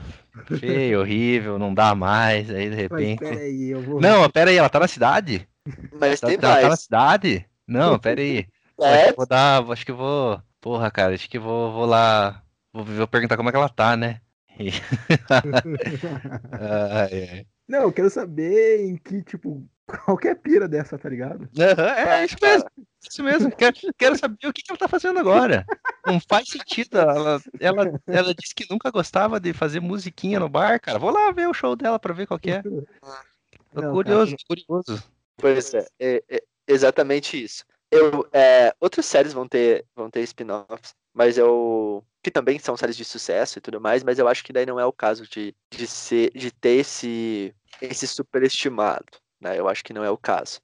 feio, 0.59 0.99
horrível, 0.99 1.57
não 1.57 1.73
dá 1.73 1.95
mais, 1.95 2.49
aí 2.49 2.69
de 2.69 2.75
Mas 2.89 3.01
repente. 3.01 3.19
pera 3.19 3.39
aí, 3.39 3.69
eu 3.69 3.81
vou. 3.81 4.01
Não, 4.01 4.29
pera 4.29 4.51
aí, 4.51 4.57
ela 4.57 4.69
tá 4.69 4.79
na 4.79 4.87
cidade? 4.87 5.47
Mas 5.93 6.21
Ela, 6.21 6.31
tem 6.31 6.39
ela 6.41 6.55
tá 6.55 6.61
na 6.61 6.67
mais. 6.67 6.79
cidade? 6.81 7.45
Não, 7.67 7.97
pera 7.99 8.21
aí. 8.21 8.47
Acho 8.79 9.05
É, 9.05 9.11
que 9.11 9.15
vou 9.15 9.25
dar, 9.25 9.63
acho 9.71 9.85
que 9.85 9.91
vou. 9.91 10.41
Porra, 10.59 10.91
cara, 10.91 11.13
acho 11.13 11.29
que 11.29 11.39
vou, 11.39 11.71
vou 11.71 11.85
lá. 11.85 12.43
Vou, 12.71 12.83
vou 12.83 13.07
perguntar 13.07 13.37
como 13.37 13.49
é 13.49 13.51
que 13.51 13.57
ela 13.57 13.69
tá, 13.69 13.95
né? 13.95 14.21
E- 14.59 14.71
Ai, 16.51 17.29
ai. 17.29 17.45
Não, 17.67 17.83
eu 17.83 17.93
quero 17.93 18.09
saber 18.09 18.81
em 18.85 18.97
que, 18.97 19.23
tipo, 19.23 19.67
qualquer 20.05 20.35
pira 20.35 20.67
dessa, 20.67 20.97
tá 20.97 21.09
ligado? 21.09 21.49
Aham, 21.57 21.89
É 21.95 22.25
isso 22.25 22.35
mesmo, 22.41 22.69
isso 23.01 23.23
mesmo. 23.23 23.51
Quero, 23.55 23.75
quero 23.97 24.17
saber 24.17 24.47
o 24.47 24.53
que, 24.53 24.61
que 24.61 24.71
ela 24.71 24.77
tá 24.77 24.87
fazendo 24.87 25.19
agora. 25.19 25.65
Não 26.05 26.19
faz 26.19 26.49
sentido. 26.49 26.97
Ela, 26.97 27.41
ela, 27.59 28.01
ela 28.07 28.35
disse 28.35 28.53
que 28.53 28.67
nunca 28.69 28.91
gostava 28.91 29.39
de 29.39 29.53
fazer 29.53 29.79
musiquinha 29.79 30.39
no 30.39 30.49
bar, 30.49 30.79
cara. 30.79 30.99
Vou 30.99 31.11
lá 31.11 31.31
ver 31.31 31.47
o 31.47 31.53
show 31.53 31.75
dela 31.75 31.97
pra 31.99 32.13
ver 32.13 32.27
qual 32.27 32.39
que 32.39 32.51
é. 32.51 32.61
Tô 32.61 33.81
Não, 33.81 33.93
curioso, 33.93 34.35
curioso. 34.47 35.03
Pois 35.37 35.73
é, 35.73 35.87
é, 35.99 36.23
é 36.29 36.43
exatamente 36.67 37.41
isso. 37.41 37.65
Eu, 37.91 38.27
é, 38.33 38.73
outras 38.79 39.05
séries 39.05 39.33
vão 39.33 39.47
ter, 39.47 39.85
vão 39.95 40.09
ter 40.09 40.21
spin-offs, 40.21 40.95
mas 41.13 41.37
eu. 41.37 42.03
Que 42.23 42.31
também 42.31 42.57
são 42.57 42.75
séries 42.75 42.95
de 42.95 43.05
sucesso 43.05 43.59
e 43.59 43.61
tudo 43.61 43.81
mais, 43.81 44.03
mas 44.03 44.17
eu 44.17 44.27
acho 44.27 44.43
que 44.43 44.53
daí 44.53 44.65
não 44.65 44.79
é 44.79 44.85
o 44.85 44.93
caso 44.93 45.27
de, 45.27 45.53
de, 45.69 45.85
ser, 45.85 46.31
de 46.31 46.51
ter 46.51 46.79
esse, 46.79 47.53
esse 47.81 48.07
superestimado. 48.07 49.05
Né? 49.41 49.59
Eu 49.59 49.67
acho 49.67 49.83
que 49.83 49.93
não 49.93 50.03
é 50.03 50.09
o 50.09 50.17
caso. 50.17 50.61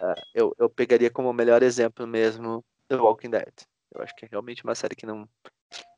Ah, 0.00 0.14
eu, 0.34 0.54
eu 0.58 0.68
pegaria 0.68 1.10
como 1.10 1.30
o 1.30 1.32
melhor 1.32 1.62
exemplo 1.62 2.06
mesmo 2.06 2.62
The 2.88 2.96
Walking 2.96 3.30
Dead. 3.30 3.52
Eu 3.92 4.02
acho 4.02 4.14
que 4.14 4.26
é 4.26 4.28
realmente 4.30 4.62
uma 4.62 4.74
série 4.74 4.94
que 4.94 5.06
não, 5.06 5.26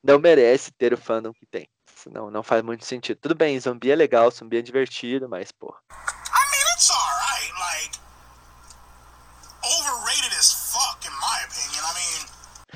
não 0.03 0.19
merece 0.19 0.71
ter 0.73 0.95
o 0.95 0.97
fandom 0.97 1.33
que 1.33 1.45
tem. 1.45 1.69
Não, 2.07 2.31
não 2.31 2.43
faz 2.43 2.63
muito 2.63 2.85
sentido. 2.85 3.19
Tudo 3.21 3.35
bem, 3.35 3.59
zumbi 3.59 3.91
é 3.91 3.97
legal, 3.97 4.31
zumbi 4.31 4.59
é 4.59 4.63
divertido, 4.63 5.29
mas. 5.29 5.51
I 5.51 6.20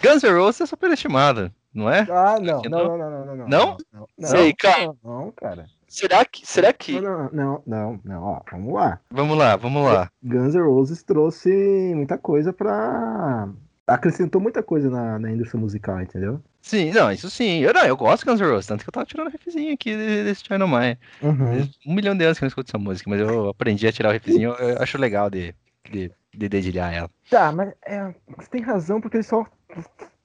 Guns 0.05 0.23
N' 0.23 0.33
Roses 0.33 0.61
é 0.61 0.67
superestimada, 0.67 1.53
não 1.73 1.91
é? 1.91 2.01
Ah, 2.11 2.39
não, 2.41 2.63
não, 2.63 2.71
não? 2.71 2.99
não, 2.99 3.11
não, 3.11 3.27
não, 3.27 3.37
não. 3.37 3.49
Não? 3.49 3.77
Não, 4.19 4.29
Sei, 4.29 4.53
cara. 4.55 4.93
não, 5.03 5.33
cara. 5.33 5.67
Será 5.89 6.25
que. 6.25 6.47
Será 6.47 6.73
que. 6.73 7.01
Não, 7.01 7.03
não, 7.03 7.31
não, 7.33 7.63
não, 7.67 8.01
não, 8.05 8.23
ó, 8.23 8.41
vamos 8.51 8.75
lá. 8.75 9.01
Vamos 9.11 9.39
lá, 9.39 9.57
vamos 9.57 9.85
lá. 9.85 10.11
Guns 10.23 10.55
N' 10.55 10.61
Roses 10.63 11.03
trouxe 11.03 11.93
muita 11.95 12.19
coisa 12.19 12.53
pra. 12.53 13.49
Acrescentou 13.87 14.41
muita 14.41 14.63
coisa 14.63 14.89
na, 14.89 15.19
na 15.19 15.31
indústria 15.31 15.61
musical, 15.61 16.01
entendeu? 16.01 16.41
Sim, 16.63 16.91
não, 16.93 17.13
isso 17.13 17.29
sim. 17.29 17.59
Eu, 17.61 17.75
não, 17.75 17.85
eu 17.85 17.97
gosto 17.97 18.25
de 18.25 18.31
Guns 18.31 18.41
N' 18.41 18.47
Roses, 18.51 18.67
tanto 18.67 18.83
que 18.83 18.89
eu 18.89 18.93
tava 18.93 19.05
tirando 19.05 19.27
o 19.29 19.31
refzinho 19.31 19.75
aqui 19.75 19.91
de- 19.95 20.25
desse 20.25 20.43
China 20.45 20.67
Mine. 20.67 20.99
Uhum. 21.23 21.69
Um 21.87 21.95
milhão 21.95 22.17
de 22.17 22.25
anos 22.25 22.39
que 22.39 22.45
eu 22.45 22.47
não 22.47 22.49
escuto 22.49 22.71
essa 22.71 22.79
música, 22.79 23.11
mas 23.11 23.21
eu 23.21 23.51
aprendi 23.51 23.87
a 23.87 23.93
tirar 23.93 24.09
o 24.09 24.13
refzinho, 24.13 24.53
eu, 24.59 24.71
eu 24.71 24.83
acho 24.83 24.97
legal 24.97 25.29
de, 25.29 25.55
de, 25.91 26.11
de 26.37 26.49
dedilhar 26.49 26.93
ela. 26.93 27.11
Tá, 27.31 27.51
mas 27.53 27.73
é, 27.87 28.15
você 28.37 28.49
tem 28.51 28.63
razão, 28.63 29.01
porque 29.01 29.17
eles 29.17 29.27
só 29.27 29.45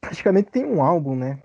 praticamente 0.02 0.50
tem 0.52 0.66
um 0.66 0.82
álbum, 0.82 1.16
né? 1.16 1.40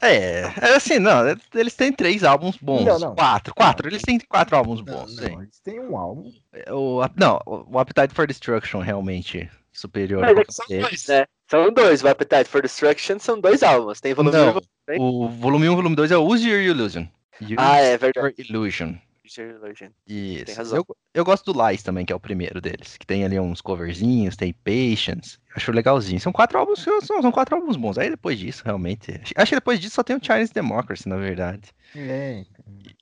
É, 0.00 0.42
é 0.60 0.74
assim, 0.76 0.98
não, 0.98 1.26
é- 1.26 1.36
eles 1.54 1.74
têm 1.74 1.92
três 1.92 2.24
álbuns 2.24 2.56
bons. 2.56 2.84
Não, 2.84 2.98
não. 2.98 3.14
Quatro, 3.14 3.54
quatro, 3.54 3.88
eles 3.88 4.02
têm 4.02 4.18
quatro 4.18 4.56
álbuns 4.56 4.78
Não, 4.84 4.84
bons, 4.94 5.16
não, 5.16 5.24
sim. 5.24 5.36
eles 5.42 5.60
têm 5.60 5.78
um 5.80 5.96
álbum. 5.96 6.32
O, 6.70 7.00
não, 7.16 7.40
o 7.46 7.78
Appetite 7.78 8.14
for 8.14 8.26
Destruction 8.26 8.80
realmente 8.80 9.48
superior 9.72 10.22
Mas 10.22 10.36
é 10.38 10.44
que 10.44 10.52
são 10.52 10.66
dois, 10.68 11.06
né? 11.06 11.26
São 11.48 11.70
dois. 11.72 12.02
O 12.02 12.08
Appetite 12.08 12.48
for 12.48 12.62
Destruction 12.62 13.18
são 13.18 13.40
dois 13.40 13.62
álbuns. 13.62 14.00
Tem 14.00 14.14
volume 14.14 14.36
1 14.36 14.40
e 14.40 14.44
Não, 14.46 14.52
volume 14.52 14.68
dois. 14.86 15.00
o 15.00 15.28
volume 15.28 15.68
1 15.68 15.72
e 15.72 15.76
volume 15.76 15.96
2 15.96 16.10
é 16.10 16.16
Use 16.16 16.48
Your 16.48 16.60
Illusion. 16.60 17.06
Use 17.40 17.54
Ah, 17.58 17.76
é 17.78 17.96
verdade. 17.98 18.26
Your 18.26 18.34
Illusion. 18.38 18.94
Illusion. 19.24 19.88
Isso. 20.06 20.56
razão. 20.56 20.78
Eu, 20.78 20.96
eu 21.14 21.24
gosto 21.24 21.50
do 21.52 21.66
Lies 21.68 21.82
também, 21.82 22.04
que 22.04 22.12
é 22.12 22.16
o 22.16 22.20
primeiro 22.20 22.60
deles. 22.60 22.96
Que 22.96 23.06
tem 23.06 23.24
ali 23.24 23.38
uns 23.40 23.60
coverzinhos, 23.60 24.36
tem 24.36 24.52
Patience. 24.52 25.38
Acho 25.56 25.72
legalzinho. 25.72 26.20
São 26.20 26.32
quatro 26.32 26.58
álbuns, 26.58 26.80
são, 26.82 27.00
são 27.22 27.32
quatro 27.32 27.56
álbuns 27.56 27.76
bons. 27.76 27.96
Aí 27.96 28.10
depois 28.10 28.38
disso, 28.38 28.62
realmente. 28.64 29.12
Acho, 29.22 29.32
acho 29.36 29.48
que 29.50 29.56
depois 29.56 29.80
disso 29.80 29.94
só 29.94 30.02
tem 30.02 30.16
o 30.16 30.24
Chinese 30.24 30.52
Democracy, 30.52 31.08
na 31.08 31.16
verdade. 31.16 31.70
É. 31.96 32.44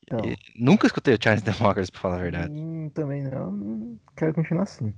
Então, 0.04 0.20
E 0.24 0.36
nunca 0.56 0.86
escutei 0.86 1.14
o 1.14 1.18
Chinese 1.20 1.42
Democracy, 1.44 1.90
pra 1.90 2.00
falar 2.00 2.16
a 2.16 2.22
verdade. 2.22 2.52
hum, 2.52 2.90
também 2.94 3.22
não, 3.22 3.50
não 3.50 3.98
quero 4.16 4.34
continuar 4.34 4.62
assim. 4.64 4.92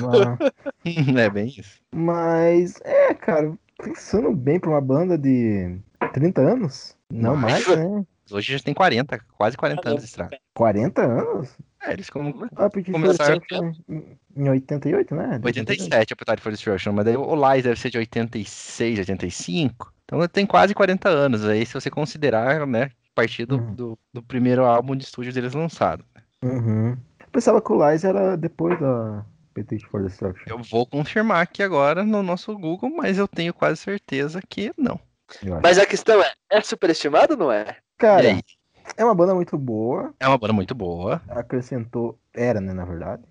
Mas, 0.00 0.52
é 1.18 1.30
bem 1.30 1.48
isso. 1.48 1.80
mas, 1.94 2.80
é, 2.84 3.12
cara, 3.14 3.52
pensando 3.82 4.32
bem 4.32 4.60
pra 4.60 4.70
uma 4.70 4.80
banda 4.80 5.18
de 5.18 5.78
30 6.12 6.40
anos, 6.42 6.96
não 7.12 7.34
mais, 7.36 7.66
né? 7.66 8.04
Hoje 8.32 8.56
já 8.56 8.62
tem 8.62 8.74
40, 8.74 9.18
quase 9.36 9.56
40 9.56 9.88
anos 9.88 10.02
de 10.02 10.08
estrada. 10.08 10.38
40 10.54 11.02
anos? 11.02 11.56
É, 11.82 11.92
eles 11.92 12.10
como. 12.10 12.46
Ah, 12.56 12.68
porque 12.68 12.92
Começaram 12.92 13.40
em, 13.88 14.18
em 14.36 14.48
88, 14.48 15.14
né? 15.14 15.40
87 15.42 16.12
Appetite 16.12 16.42
for 16.42 16.52
Destruction, 16.52 16.92
mas 16.92 17.04
daí 17.06 17.16
o 17.16 17.34
Lies 17.34 17.64
deve 17.64 17.80
ser 17.80 17.90
de 17.90 17.98
86, 17.98 18.98
85. 19.00 19.92
Então 20.04 20.28
tem 20.28 20.44
quase 20.44 20.74
40 20.74 21.08
anos 21.08 21.44
aí, 21.44 21.64
se 21.64 21.72
você 21.72 21.88
considerar, 21.90 22.66
né, 22.66 22.84
a 22.84 23.14
partir 23.14 23.46
do, 23.46 23.56
Uhum. 23.56 23.74
do, 23.74 23.98
do 24.12 24.22
primeiro 24.22 24.64
álbum 24.64 24.94
de 24.96 25.04
estúdio 25.04 25.32
deles 25.32 25.54
lançado. 25.54 26.04
Uhum. 26.42 26.90
Eu 27.20 27.26
pensava 27.32 27.60
que 27.62 27.72
o 27.72 27.90
Lies 27.90 28.04
era 28.04 28.36
depois 28.36 28.78
da 28.80 29.24
Appetite 29.52 29.86
for 29.86 30.02
Destruction. 30.02 30.44
Eu 30.46 30.58
vou 30.62 30.84
confirmar 30.86 31.42
aqui 31.42 31.62
agora 31.62 32.04
no 32.04 32.22
nosso 32.22 32.56
Google, 32.58 32.90
mas 32.90 33.18
eu 33.18 33.28
tenho 33.28 33.54
quase 33.54 33.78
certeza 33.80 34.40
que 34.48 34.72
não. 34.76 34.98
Mas 35.62 35.78
a 35.78 35.86
questão 35.86 36.20
é, 36.20 36.32
é 36.50 36.60
superestimado 36.60 37.34
ou 37.34 37.38
não 37.38 37.52
é? 37.52 37.76
Cara, 38.00 38.42
é 38.96 39.04
uma 39.04 39.14
banda 39.14 39.34
muito 39.34 39.56
boa, 39.58 40.14
É 40.18 40.26
uma 40.28 40.38
banda 40.38 40.52
muito 40.52 40.74
boa. 40.74 41.22
acrescentou, 41.28 42.18
era, 42.34 42.60
né, 42.60 42.72
na 42.72 42.84
verdade. 42.84 43.22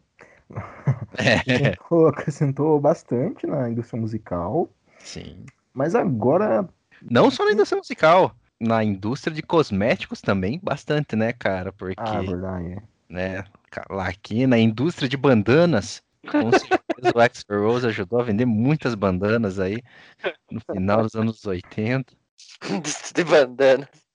É, 1.17 1.77
Acrescentou, 1.77 2.07
acrescentou 2.07 2.79
bastante 2.79 3.45
na 3.47 3.69
indústria 3.69 3.99
musical, 4.01 4.69
sim. 4.99 5.45
mas 5.73 5.95
agora 5.95 6.67
Não 7.01 7.29
só 7.31 7.45
na 7.45 7.51
indústria 7.51 7.77
musical, 7.77 8.35
na 8.59 8.83
indústria 8.83 9.33
de 9.33 9.41
cosméticos 9.41 10.21
também, 10.21 10.59
bastante, 10.61 11.15
né, 11.15 11.31
cara? 11.33 11.71
Porque, 11.73 12.01
Ah, 12.01 12.21
verdade. 12.23 12.81
né, 13.09 13.43
ca- 13.71 13.85
lá 13.89 14.07
aqui 14.09 14.47
na 14.47 14.57
indústria 14.59 15.09
de 15.09 15.17
bandanas, 15.17 16.03
com 16.37 16.51
certeza 16.53 17.13
o 17.15 17.19
Axl 17.19 17.53
Rose 17.61 17.87
ajudou 17.87 18.21
a 18.21 18.23
vender 18.23 18.45
muitas 18.45 18.95
bandanas 18.95 19.59
aí 19.59 19.83
no 20.51 20.61
final 20.73 21.03
dos 21.03 21.15
anos 21.15 21.45
80. 21.45 22.13
de 23.15 23.23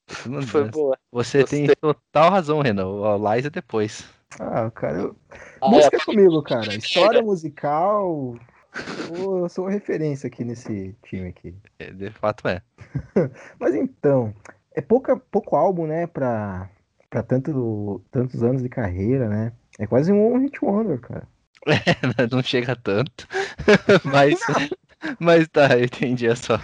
Foi 0.07 0.69
boa. 0.69 0.97
Você 1.11 1.43
tem 1.43 1.67
total 1.67 2.31
razão, 2.31 2.61
Renan. 2.61 2.87
O 2.87 3.33
Lies 3.33 3.45
é 3.45 3.49
depois. 3.49 4.07
Ah, 4.39 4.69
cara, 4.71 4.99
eu... 4.99 5.15
Ah, 5.61 5.69
música 5.69 5.97
é, 5.97 5.99
comigo, 5.99 6.41
cara. 6.43 6.75
História 6.75 7.21
musical. 7.21 8.35
Pô, 9.07 9.39
eu 9.39 9.49
sou 9.49 9.67
referência 9.67 10.27
aqui 10.27 10.43
nesse 10.43 10.95
time 11.03 11.29
aqui. 11.29 11.55
É, 11.79 11.91
De 11.91 12.11
fato 12.11 12.47
é. 12.47 12.61
Mas 13.59 13.73
então, 13.73 14.33
é 14.73 14.81
pouca, 14.81 15.15
pouco 15.15 15.55
álbum, 15.55 15.87
né, 15.87 16.05
pra, 16.05 16.69
pra 17.09 17.23
tanto, 17.23 18.03
tantos 18.11 18.43
anos 18.43 18.61
de 18.61 18.69
carreira, 18.69 19.29
né? 19.29 19.53
É 19.79 19.87
quase 19.87 20.11
um 20.11 20.33
One 20.33 20.45
Hit 20.45 20.63
Wonder, 20.63 20.99
cara. 20.99 21.27
Não 22.31 22.43
chega 22.43 22.75
tanto. 22.75 23.27
mas, 24.03 24.39
mas 25.19 25.47
tá, 25.47 25.77
eu 25.77 25.85
entendi 25.85 26.27
a 26.27 26.35
sua, 26.35 26.59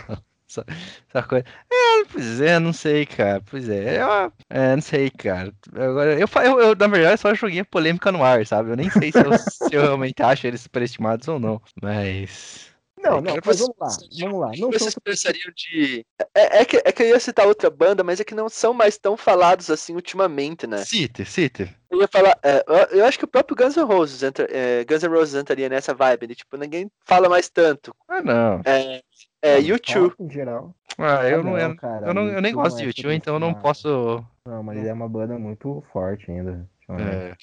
sua 0.52 1.24
coisa. 1.24 1.46
É, 1.72 2.06
pois 2.12 2.42
é, 2.42 2.60
não 2.60 2.74
sei, 2.74 3.06
cara. 3.06 3.42
Pois 3.50 3.70
é, 3.70 4.02
eu, 4.02 4.32
é, 4.50 4.76
não 4.76 4.82
sei, 4.82 5.10
cara. 5.10 5.54
Agora, 5.74 6.20
eu, 6.20 6.28
eu, 6.44 6.60
eu, 6.60 6.76
na 6.76 6.88
verdade, 6.88 7.22
só 7.22 7.34
joguei 7.34 7.60
a 7.60 7.66
polêmica 7.66 8.12
no 8.12 8.24
ar, 8.24 8.46
sabe? 8.46 8.72
Eu 8.72 8.76
nem 8.76 8.90
sei 8.90 9.12
se 9.12 9.20
eu, 9.20 9.32
se 9.70 9.76
eu 9.76 9.82
realmente 9.82 10.22
acho 10.22 10.48
eles 10.48 10.62
superestimados 10.62 11.28
ou 11.28 11.40
não. 11.40 11.62
Mas. 11.82 12.72
Não, 13.02 13.18
É, 13.18 13.22
não, 13.22 13.36
mas 13.44 13.60
vamos 13.60 13.76
lá, 13.80 13.88
vamos 14.20 14.40
lá. 14.40 14.52
Não 14.58 14.72
Vocês 14.72 14.94
são 14.94 15.02
pensariam 15.04 15.52
de. 15.56 16.06
É, 16.36 16.62
é 16.62 16.66
que, 16.66 16.78
é 16.78 16.92
que 16.92 17.02
eu 17.02 17.08
ia 17.08 17.20
citar 17.20 17.48
outra 17.48 17.70
banda, 17.70 18.04
mas 18.04 18.20
é 18.20 18.24
que 18.24 18.36
não 18.36 18.48
são 18.48 18.74
mais 18.74 18.98
tão 18.98 19.18
falados 19.18 19.72
assim 19.72 19.96
ultimamente, 19.96 20.68
né? 20.68 20.78
Cite, 20.86 21.26
cite. 21.26 21.76
Eu 21.90 22.00
ia 22.00 22.08
falar. 22.08 22.38
é, 22.44 22.64
eu, 22.92 23.06
acho 23.06 23.18
que 23.18 23.26
o 23.26 23.28
próprio 23.28 23.56
Guns 23.56 23.76
N' 23.76 23.84
Roses, 23.84 24.22
entra, 24.22 24.48
é, 24.50 24.86
Guns 24.86 25.04
N' 25.04 25.10
Roses 25.10 25.36
entraria 25.36 25.68
nessa 25.68 25.94
vibe, 25.94 26.28
de, 26.28 26.36
tipo, 26.36 26.56
ninguém 26.58 26.90
fala 27.04 27.28
mais 27.28 27.50
tanto. 27.50 27.94
Ah, 28.08 28.22
não. 28.22 28.62
É, 28.64 29.02
é 29.42 29.60
YouTube. 29.60 30.14
Em 30.20 30.30
geral. 30.30 30.74
Ah, 30.98 31.28
eu 31.28 31.40
Ah, 31.40 31.44
não, 31.44 31.52
não, 31.52 31.58
eu, 31.58 31.76
cara, 31.76 32.08
eu, 32.08 32.14
não, 32.14 32.28
eu 32.28 32.42
nem 32.42 32.54
gosto 32.54 32.78
de 32.78 32.84
é 32.84 32.88
YouTube, 32.88 33.14
então 33.14 33.36
eu 33.36 33.40
não 33.40 33.54
posso. 33.54 34.24
Não, 34.46 34.62
mas 34.64 34.78
ele 34.78 34.88
é 34.88 34.94
uma 34.94 35.10
banda 35.10 35.38
muito 35.38 35.84
forte 35.92 36.30
ainda. 36.30 36.68
É, 36.90 37.36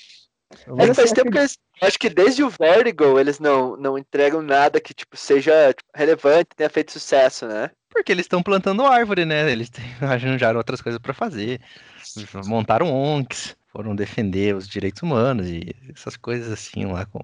É 0.67 0.73
Mas 0.73 0.91
que 0.91 0.95
faz 0.95 1.13
tempo 1.13 1.31
que 1.31 1.39
eles. 1.39 1.59
Acho 1.81 1.99
que 1.99 2.11
desde 2.11 2.43
o 2.43 2.51
Vertigo 2.51 3.19
eles 3.19 3.39
não, 3.39 3.77
não 3.77 3.97
entregam 3.97 4.43
nada 4.43 4.81
que, 4.81 4.93
tipo, 4.93 5.17
seja 5.17 5.73
tipo, 5.73 5.89
relevante, 5.95 6.51
tenha 6.57 6.71
feito 6.71 6.93
sucesso, 6.93 7.47
né? 7.47 7.71
Porque 7.89 8.13
eles 8.13 8.25
estão 8.25 8.43
plantando 8.43 8.85
árvore, 8.85 9.25
né? 9.25 9.51
Eles 9.51 9.71
arranjaram 10.03 10.59
outras 10.59 10.81
coisas 10.81 11.01
pra 11.01 11.15
fazer. 11.15 11.61
Montaram 12.47 12.93
onks, 12.93 13.57
foram 13.69 13.95
defender 13.95 14.55
os 14.55 14.69
direitos 14.69 15.03
humanos 15.03 15.47
e 15.49 15.75
essas 15.95 16.17
coisas 16.17 16.51
assim 16.51 16.85
lá 16.87 17.07
com 17.07 17.21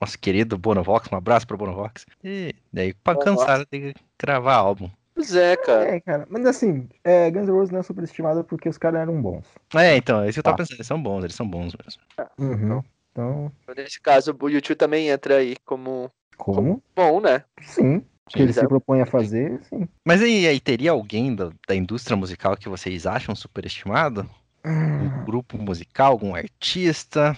nosso 0.00 0.18
querido 0.18 0.58
Bonovox. 0.58 1.08
Um 1.12 1.16
abraço 1.16 1.46
pro 1.46 1.56
Bonovox. 1.56 2.04
E 2.22 2.54
daí, 2.72 2.92
pra 2.94 3.16
cansar, 3.16 3.64
tem 3.66 3.92
que 3.92 3.94
gravar 4.20 4.54
álbum. 4.54 4.90
Pois 5.14 5.34
é, 5.34 5.56
cara. 5.56 5.84
É, 5.96 6.00
cara. 6.00 6.26
Mas 6.30 6.46
assim, 6.46 6.88
é, 7.04 7.30
Guns 7.30 7.46
N' 7.46 7.52
Roses 7.52 7.70
não 7.70 7.80
é 7.80 7.82
superestimado 7.82 8.42
porque 8.44 8.68
os 8.68 8.78
caras 8.78 9.02
eram 9.02 9.20
bons. 9.20 9.44
É, 9.74 9.96
então, 9.96 10.22
é 10.22 10.28
isso 10.28 10.34
que 10.34 10.40
eu 10.40 10.42
tava 10.44 10.56
Tá. 10.56 10.62
pensando. 10.62 10.76
Eles 10.78 10.86
são 10.86 11.02
bons, 11.02 11.24
eles 11.24 11.34
são 11.36 11.48
bons 11.48 11.74
mesmo. 11.84 12.02
Uhum. 12.38 12.82
Então, 13.10 13.52
Nesse 13.76 14.00
caso, 14.00 14.34
o 14.40 14.48
YouTube 14.48 14.76
também 14.76 15.08
entra 15.10 15.36
aí 15.36 15.56
como 15.66 16.10
como? 16.38 16.82
bom, 16.96 17.20
né? 17.20 17.44
Sim. 17.60 17.96
O 17.96 18.30
que 18.30 18.38
ele 18.38 18.44
Eles 18.44 18.56
se 18.56 18.66
propõe 18.66 19.02
a 19.02 19.06
fazer, 19.06 19.60
sim. 19.64 19.86
Mas 20.04 20.22
aí, 20.22 20.46
aí 20.46 20.58
teria 20.58 20.92
alguém 20.92 21.34
da, 21.34 21.50
da 21.68 21.74
indústria 21.74 22.16
musical 22.16 22.56
que 22.56 22.68
vocês 22.68 23.06
acham 23.06 23.34
superestimado? 23.34 24.28
Um 24.64 25.24
grupo 25.24 25.58
musical, 25.58 26.12
algum 26.12 26.34
artista? 26.34 27.36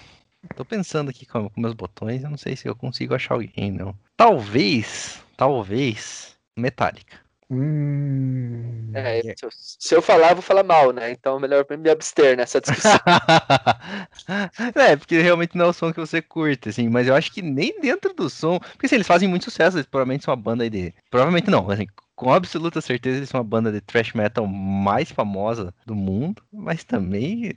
Tô 0.57 0.65
pensando 0.65 1.11
aqui 1.11 1.27
com, 1.27 1.49
com 1.49 1.61
meus 1.61 1.75
botões, 1.75 2.23
eu 2.23 2.31
não 2.31 2.37
sei 2.37 2.57
se 2.57 2.69
eu 2.69 2.75
consigo 2.75 3.15
achar 3.15 3.35
alguém, 3.35 3.71
não. 3.73 3.95
Talvez, 4.17 5.23
talvez, 5.37 6.37
Metallica. 6.57 7.25
Hum. 7.51 8.91
É, 8.95 9.21
se, 9.21 9.45
eu, 9.45 9.51
se 9.53 9.95
eu 9.95 10.03
falar, 10.03 10.31
eu 10.31 10.37
vou 10.37 10.43
falar 10.43 10.63
mal, 10.63 10.93
né? 10.93 11.11
Então, 11.11 11.39
melhor 11.39 11.67
me 11.79 11.91
abster 11.91 12.37
nessa 12.37 12.61
discussão. 12.61 12.99
é, 14.75 14.97
porque 14.97 15.21
realmente 15.21 15.57
não 15.57 15.67
é 15.67 15.69
o 15.69 15.73
som 15.73 15.93
que 15.93 16.01
você 16.01 16.23
curte, 16.23 16.71
assim, 16.71 16.89
mas 16.89 17.07
eu 17.07 17.15
acho 17.15 17.31
que 17.33 17.43
nem 17.43 17.79
dentro 17.81 18.15
do 18.15 18.31
som. 18.31 18.59
Porque 18.59 18.87
assim, 18.87 18.95
eles 18.95 19.07
fazem 19.07 19.29
muito 19.29 19.45
sucesso, 19.45 19.77
eles 19.77 19.87
provavelmente 19.87 20.25
são 20.25 20.33
uma 20.33 20.41
banda 20.41 20.65
aí 20.65 20.71
de. 20.71 20.95
Provavelmente 21.11 21.51
não, 21.51 21.71
assim, 21.71 21.87
com 22.17 22.33
absoluta 22.33 22.81
certeza 22.81 23.19
eles 23.19 23.29
são 23.29 23.41
a 23.41 23.45
banda 23.45 23.71
de 23.71 23.81
thrash 23.81 24.13
metal 24.15 24.47
mais 24.47 25.11
famosa 25.11 25.75
do 25.85 25.95
mundo, 25.95 26.43
mas 26.53 26.83
também 26.85 27.55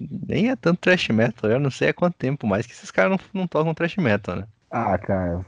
nem 0.00 0.50
é 0.50 0.56
tanto 0.56 0.80
thrash 0.80 1.08
metal. 1.08 1.50
Eu 1.50 1.60
não 1.60 1.70
sei 1.70 1.88
há 1.90 1.94
quanto 1.94 2.16
tempo 2.16 2.46
mais 2.46 2.66
que 2.66 2.72
esses 2.72 2.90
caras 2.90 3.18
não, 3.18 3.40
não 3.42 3.46
tocam 3.48 3.74
thrash 3.74 3.96
metal, 3.96 4.36
né? 4.36 4.46
Ah, 4.70 4.98
cara, 4.98 5.44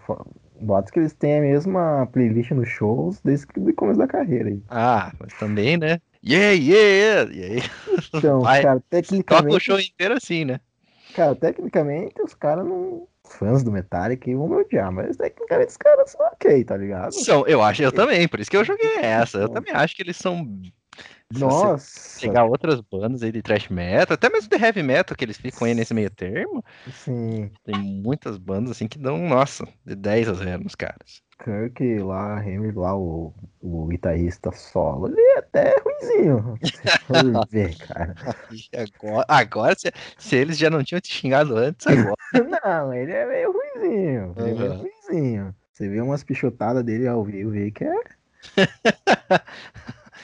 boatos 0.61 0.91
que 0.91 0.99
eles 0.99 1.13
têm 1.13 1.39
a 1.39 1.43
mesma 1.43 2.07
playlist 2.13 2.51
nos 2.53 2.69
shows 2.69 3.21
desde 3.23 3.47
do 3.57 3.73
começo 3.75 3.99
da 3.99 4.07
carreira 4.07 4.49
aí. 4.49 4.63
Ah, 4.69 5.13
mas 5.19 5.35
também, 5.35 5.77
né? 5.77 6.01
Yeah, 6.25 6.53
yeah, 6.53 7.31
yeah! 7.33 7.67
Então, 8.15 8.41
Vai, 8.45 8.63
cara, 8.63 8.81
toca 8.81 8.85
o 8.87 8.91
tecnicamente, 8.91 9.61
show 9.61 9.79
inteiro 9.81 10.15
assim, 10.15 10.45
né? 10.45 10.61
cara, 11.15 11.35
tecnicamente 11.35 12.21
os 12.23 12.35
caras 12.35 12.67
não. 12.67 13.09
Os 13.23 13.37
fãs 13.37 13.63
do 13.63 13.71
Metallica 13.71 14.35
vão 14.35 14.49
me 14.49 14.57
odiar, 14.57 14.91
mas 14.91 15.17
tecnicamente 15.17 15.71
os 15.71 15.77
caras 15.77 16.11
são 16.11 16.27
ok, 16.27 16.65
tá 16.65 16.77
ligado? 16.77 17.13
São, 17.13 17.47
eu 17.47 17.63
acho, 17.63 17.83
eu 17.83 17.93
também, 17.93 18.27
por 18.27 18.41
isso 18.41 18.51
que 18.51 18.57
eu 18.57 18.65
joguei 18.65 18.97
essa. 18.97 19.39
Eu 19.39 19.49
também 19.49 19.73
acho 19.73 19.95
que 19.95 20.03
eles 20.03 20.17
são. 20.17 20.45
Nossa, 21.33 22.21
pegar 22.21 22.45
outras 22.45 22.81
bandas 22.81 23.23
aí 23.23 23.31
de 23.31 23.41
thrash 23.41 23.69
metal, 23.69 24.15
até 24.15 24.29
mesmo 24.29 24.51
de 24.51 24.57
heavy 24.57 24.83
metal 24.83 25.17
que 25.17 25.25
eles 25.25 25.37
ficam 25.37 25.67
aí 25.67 25.75
nesse 25.75 25.95
meio 25.95 26.11
termo, 26.11 26.65
sim, 26.91 27.51
tem 27.65 27.77
muitas 27.77 28.37
bandas 28.37 28.73
assim 28.73 28.89
que 28.89 28.99
dão, 28.99 29.17
nossa, 29.29 29.67
de 29.85 29.95
10 29.95 30.29
a 30.29 30.35
0 30.35 30.65
nos 30.65 30.75
caras. 30.75 31.23
Kirk 31.43 32.01
lá, 32.01 32.45
Henry 32.45 32.73
lá, 32.73 32.95
o, 32.95 33.33
o 33.63 33.87
guitarrista 33.87 34.53
solo, 34.53 35.09
ele 35.09 35.21
é 35.21 35.39
até 35.39 35.75
ruimzinho. 35.79 36.59
Se 36.63 36.99
for 37.07 37.49
ver, 37.49 37.77
cara. 37.79 38.15
Agora, 38.77 39.27
agora 39.29 39.75
se, 39.79 39.91
se 40.19 40.37
eles 40.37 40.59
já 40.59 40.69
não 40.69 40.85
tinham 40.85 41.01
te 41.01 41.13
xingado 41.13 41.57
antes, 41.57 41.87
agora. 41.87 42.17
Não, 42.65 42.93
ele 42.93 43.13
é 43.13 43.27
meio 43.27 43.53
ruimzinho. 43.53 44.35
Ele 44.39 44.51
é 44.51 44.55
meio 44.55 44.73
Aham. 44.73 44.79
ruimzinho. 44.81 45.55
Você 45.73 45.89
vê 45.89 46.01
umas 46.01 46.23
pichotadas 46.23 46.85
dele 46.85 47.09
ao 47.09 47.25
vivo 47.25 47.53
aí 47.53 47.73
que 47.73 47.85
é. 47.85 47.95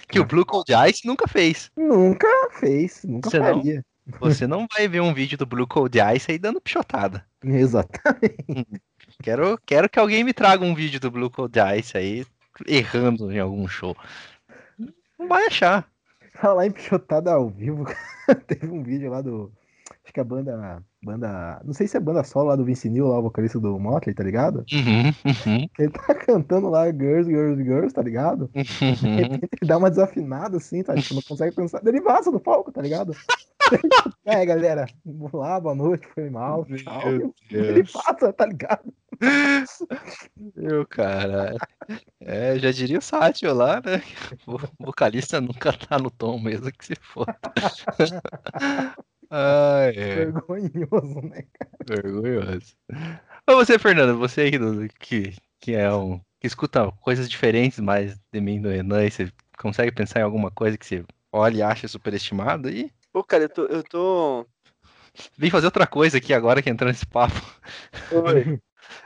Que 0.08 0.20
o 0.20 0.24
Blue 0.24 0.44
Cold 0.46 0.72
Ice 0.88 1.06
nunca 1.06 1.26
fez. 1.26 1.70
Nunca 1.76 2.28
fez, 2.52 3.02
nunca 3.04 3.30
Você 3.30 3.38
não? 3.38 3.44
faria. 3.56 3.84
Você 4.20 4.46
não 4.46 4.66
vai 4.72 4.86
ver 4.86 5.00
um 5.00 5.12
vídeo 5.12 5.36
do 5.36 5.44
Blue 5.46 5.66
Cold 5.66 5.98
Ice 6.14 6.30
aí 6.30 6.38
dando 6.38 6.60
pichotada. 6.60 7.26
Exatamente. 7.42 8.80
Quero, 9.22 9.58
quero 9.66 9.88
que 9.88 9.98
alguém 9.98 10.22
me 10.22 10.32
traga 10.32 10.64
um 10.64 10.74
vídeo 10.74 11.00
do 11.00 11.10
Blue 11.10 11.30
Cold 11.30 11.58
Ice 11.78 11.96
aí 11.96 12.24
errando 12.66 13.32
em 13.32 13.38
algum 13.38 13.66
show. 13.66 13.96
Não 15.18 15.28
vai 15.28 15.46
achar. 15.46 15.88
Falar 16.34 16.66
em 16.66 16.70
pichotada 16.70 17.32
ao 17.32 17.48
vivo, 17.48 17.84
teve 18.46 18.68
um 18.68 18.82
vídeo 18.82 19.10
lá 19.10 19.20
do. 19.22 19.52
Acho 20.04 20.12
que 20.12 20.20
a 20.20 20.24
banda. 20.24 20.82
Banda. 21.06 21.60
Não 21.64 21.72
sei 21.72 21.86
se 21.86 21.96
é 21.96 22.00
banda 22.00 22.24
solo 22.24 22.48
lá 22.48 22.56
do 22.56 22.64
Vince 22.64 22.90
Neil, 22.90 23.06
lá, 23.06 23.20
o 23.20 23.22
vocalista 23.22 23.60
do 23.60 23.78
Motley, 23.78 24.12
tá 24.12 24.24
ligado? 24.24 24.64
Uhum, 24.72 25.06
uhum, 25.24 25.68
Ele 25.78 25.90
tá 25.90 26.14
cantando 26.16 26.68
lá 26.68 26.86
Girls, 26.86 27.30
Girls, 27.30 27.62
Girls, 27.62 27.94
tá 27.94 28.02
ligado? 28.02 28.50
De 28.52 28.60
uhum. 28.60 29.16
repente 29.16 29.48
ele 29.62 29.68
dá 29.68 29.78
uma 29.78 29.88
desafinada 29.88 30.56
assim, 30.56 30.82
tá? 30.82 30.96
Tipo, 30.96 31.14
não 31.14 31.22
consegue 31.22 31.54
pensar. 31.54 31.80
Ele 31.86 32.00
vaza 32.00 32.32
do 32.32 32.40
palco, 32.40 32.72
tá 32.72 32.82
ligado? 32.82 33.14
é, 34.26 34.44
galera, 34.44 34.86
vamos 35.04 35.32
lá, 35.32 35.60
boa 35.60 35.76
noite, 35.76 36.08
foi 36.12 36.28
mal, 36.28 36.64
tchau. 36.64 37.32
Ele 37.50 37.84
passa, 37.84 38.32
tá 38.32 38.46
ligado? 38.46 38.92
Meu 40.56 40.84
cara. 40.86 41.54
É, 42.20 42.58
já 42.58 42.72
diria 42.72 42.98
o 42.98 43.02
Sátio 43.02 43.54
lá, 43.54 43.76
né? 43.76 44.02
O 44.44 44.58
vocalista 44.84 45.40
nunca 45.40 45.72
tá 45.72 45.98
no 45.98 46.10
tom 46.10 46.38
mesmo 46.40 46.70
que 46.72 46.84
se 46.84 46.96
for. 47.00 47.26
Ai, 49.30 49.90
é, 49.96 50.14
Vergonhoso, 50.14 51.20
né? 51.22 51.44
vergonhoso. 51.86 52.76
Mas 53.46 53.56
você, 53.56 53.78
Fernando, 53.78 54.18
você 54.18 54.42
aí 54.42 54.50
que, 55.00 55.34
que 55.60 55.74
é 55.74 55.92
um. 55.92 56.20
que 56.40 56.46
escuta 56.46 56.90
coisas 57.00 57.28
diferentes 57.28 57.78
mais 57.80 58.18
de 58.32 58.40
mim 58.40 58.60
do 58.60 58.68
Renan, 58.68 59.04
e 59.04 59.10
você 59.10 59.32
consegue 59.58 59.92
pensar 59.92 60.20
em 60.20 60.24
alguma 60.24 60.50
coisa 60.50 60.76
que 60.76 60.86
você 60.86 61.04
olha 61.32 61.56
e 61.56 61.62
acha 61.62 61.88
superestimado 61.88 62.68
e 62.70 62.90
Pô, 63.16 63.24
cara, 63.24 63.44
eu 63.44 63.48
tô. 63.48 63.64
Eu 63.64 63.82
tô... 63.82 64.46
vem 65.38 65.48
fazer 65.50 65.64
outra 65.64 65.86
coisa 65.86 66.18
aqui 66.18 66.34
agora 66.34 66.60
que 66.60 66.68
entrou 66.68 66.90
nesse 66.90 67.06
papo. 67.06 67.34
Oi. 68.12 68.60